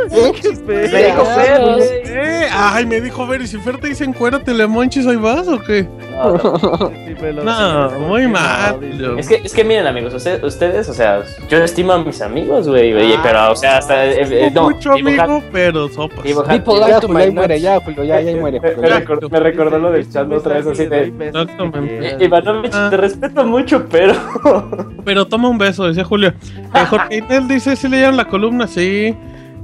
Me 0.66 0.88
dijo 0.88 1.25
Fer, 1.25 1.61
güey. 1.61 1.82
Eh, 2.06 2.48
ay, 2.51 2.85
me 2.85 3.01
dijo 3.01 3.27
Ver, 3.27 3.42
y 3.42 3.48
si 3.48 3.58
Fer 3.58 3.77
te 3.80 3.90
dice 3.90 4.03
encuératele, 4.06 4.66
Monchis, 4.67 5.06
¿ahí 5.08 5.16
vas 5.17 5.48
o 5.48 5.59
qué? 5.59 5.88
No, 6.11 6.33
no. 6.33 6.92
No, 7.43 7.90
muy 8.09 8.27
mal. 8.27 8.80
Es 9.17 9.30
que, 9.30 9.35
es 9.43 9.53
que 9.53 9.64
miren 9.64 9.88
amigos, 9.88 10.14
usted- 10.14 10.43
ustedes, 10.43 10.90
o 10.90 10.93
sea, 10.93 11.24
yo 11.50 11.58
estimo 11.64 11.93
a 11.93 12.03
mis 12.03 12.22
amigos, 12.22 12.67
güey, 12.67 12.92
güey, 12.92 13.17
pero, 13.24 13.51
o 13.51 13.56
sea, 13.56 13.77
hasta, 13.77 14.06
eh, 14.06 14.17
eh, 14.48 14.51
no, 14.53 14.64
mucho 14.69 14.92
dibujar- 14.93 15.22
amigo, 15.30 15.43
pero 15.53 15.88
sopas. 15.88 16.22
dibujar- 16.25 16.58
People 16.58 16.80
Ya, 16.80 16.88
like 16.88 17.00
to 17.01 17.08
Julio, 17.08 17.24
ahí 17.24 17.32
muere, 17.32 17.53
nuts. 17.56 17.64
ya, 17.64 17.80
Julio, 17.80 18.03
ya, 18.03 18.19
ya 18.19 18.30
ahí 18.30 18.35
muere. 18.35 18.59
ya. 18.61 19.30
me 19.32 19.40
recordó 19.40 19.80
lo 19.80 19.92
del 19.92 20.09
chat 20.11 20.30
otra 20.33 20.52
vez 20.53 20.67
así 20.67 20.85
de... 20.85 21.14
Exactamente. 21.27 22.17
"I- 22.19 22.23
Ivanovich, 22.25 22.72
Ah. 22.73 22.88
te 22.90 22.98
respeto 22.98 23.43
mucho, 23.45 23.85
pero... 23.90 24.14
Pero 25.06 25.25
toma 25.27 25.49
un 25.49 25.57
beso, 25.57 25.85
decía 25.85 26.03
Julio. 26.06 26.30
Eh, 26.73 26.85
Jorge 26.90 27.17
Inel 27.17 27.48
dice, 27.48 27.75
¿sí 27.75 27.88
leyeron 27.90 28.15
la 28.15 28.25
columna? 28.25 28.67
Sí. 28.67 29.14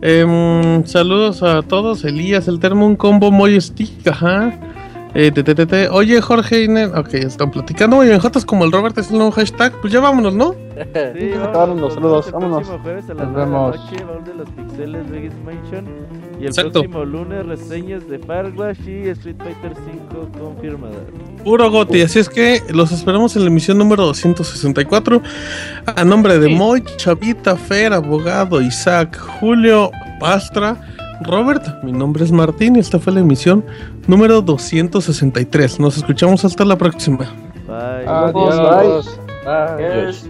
Em, 0.02 0.86
saludos 0.86 1.44
a 1.44 1.62
todos. 1.62 2.04
Elías, 2.06 2.48
el 2.48 2.60
termo, 2.60 2.86
un 2.86 2.96
combo 2.96 3.32
muy 3.32 3.60
stick, 3.62 4.08
ajá. 4.08 4.54
Eh, 5.16 5.32
te, 5.32 5.44
te, 5.44 5.56
te, 5.56 5.66
te. 5.66 5.90
Oye, 5.90 6.22
Jorge 6.22 6.64
Inel. 6.66 6.92
Ok, 6.96 7.16
están 7.16 7.50
platicando. 7.50 7.96
Muy 7.96 8.08
bien, 8.08 8.20
Jotas 8.20 8.46
como 8.46 8.64
el 8.64 8.72
Robert 8.72 8.96
es 9.00 9.10
el 9.10 9.18
nuevo 9.18 9.32
hashtag. 9.32 9.74
Pues 9.82 9.92
ya 9.92 10.00
vámonos, 10.00 10.34
¿no? 10.36 10.54
Sí, 10.80 11.30
vámonos, 11.32 11.48
acabaron 11.50 11.82
los 11.82 11.94
saludos, 11.96 12.32
vámonos. 12.32 12.68
jueves 12.82 13.10
a 13.10 13.14
las 13.16 13.28
Nos 13.28 13.34
9 13.34 13.34
de 13.34 13.38
la 13.40 13.46
vemos. 13.46 13.76
noche, 13.76 14.04
baúl 14.06 14.24
de 14.24 14.34
los 14.36 14.50
pixeles, 14.52 15.10
Vegas 15.12 15.34
Mansion. 15.44 15.86
Y 16.40 16.44
el 16.44 16.48
Exacto. 16.48 16.72
próximo 16.72 17.04
lunes, 17.06 17.46
reseñas 17.48 18.08
de 18.08 18.18
Firewatch 18.20 18.80
y 18.88 19.10
Street 19.10 19.36
Fighter 19.40 19.74
5 19.76 20.30
confirmadas. 20.40 20.98
Puro 21.44 21.70
Goti. 21.70 22.02
Así 22.02 22.20
es 22.20 22.30
que 22.30 22.62
los 22.70 22.92
esperamos 22.94 23.36
en 23.36 23.42
la 23.44 23.48
emisión 23.50 23.78
número 23.78 24.06
264. 24.06 25.22
A 25.98 26.06
nombre 26.06 26.40
de 26.40 26.48
Moy, 26.50 26.82
Chavita, 26.98 27.58
Fer, 27.58 27.92
Abogado, 27.92 28.62
Isaac, 28.62 29.18
Julio, 29.40 29.92
Pastra, 30.22 30.78
Robert. 31.22 31.84
Mi 31.84 31.92
nombre 31.92 32.24
es 32.24 32.32
Martín 32.32 32.76
y 32.76 32.80
esta 32.80 33.00
fue 33.00 33.14
la 33.14 33.20
emisión 33.20 33.66
número 34.08 34.42
263. 34.42 35.80
Nos 35.80 35.98
escuchamos 35.98 36.46
hasta 36.46 36.66
la 36.66 36.78
próxima. 36.78 37.26
Bye. 37.68 38.08
Adiós. 38.08 39.20
Adiós. 39.46 40.30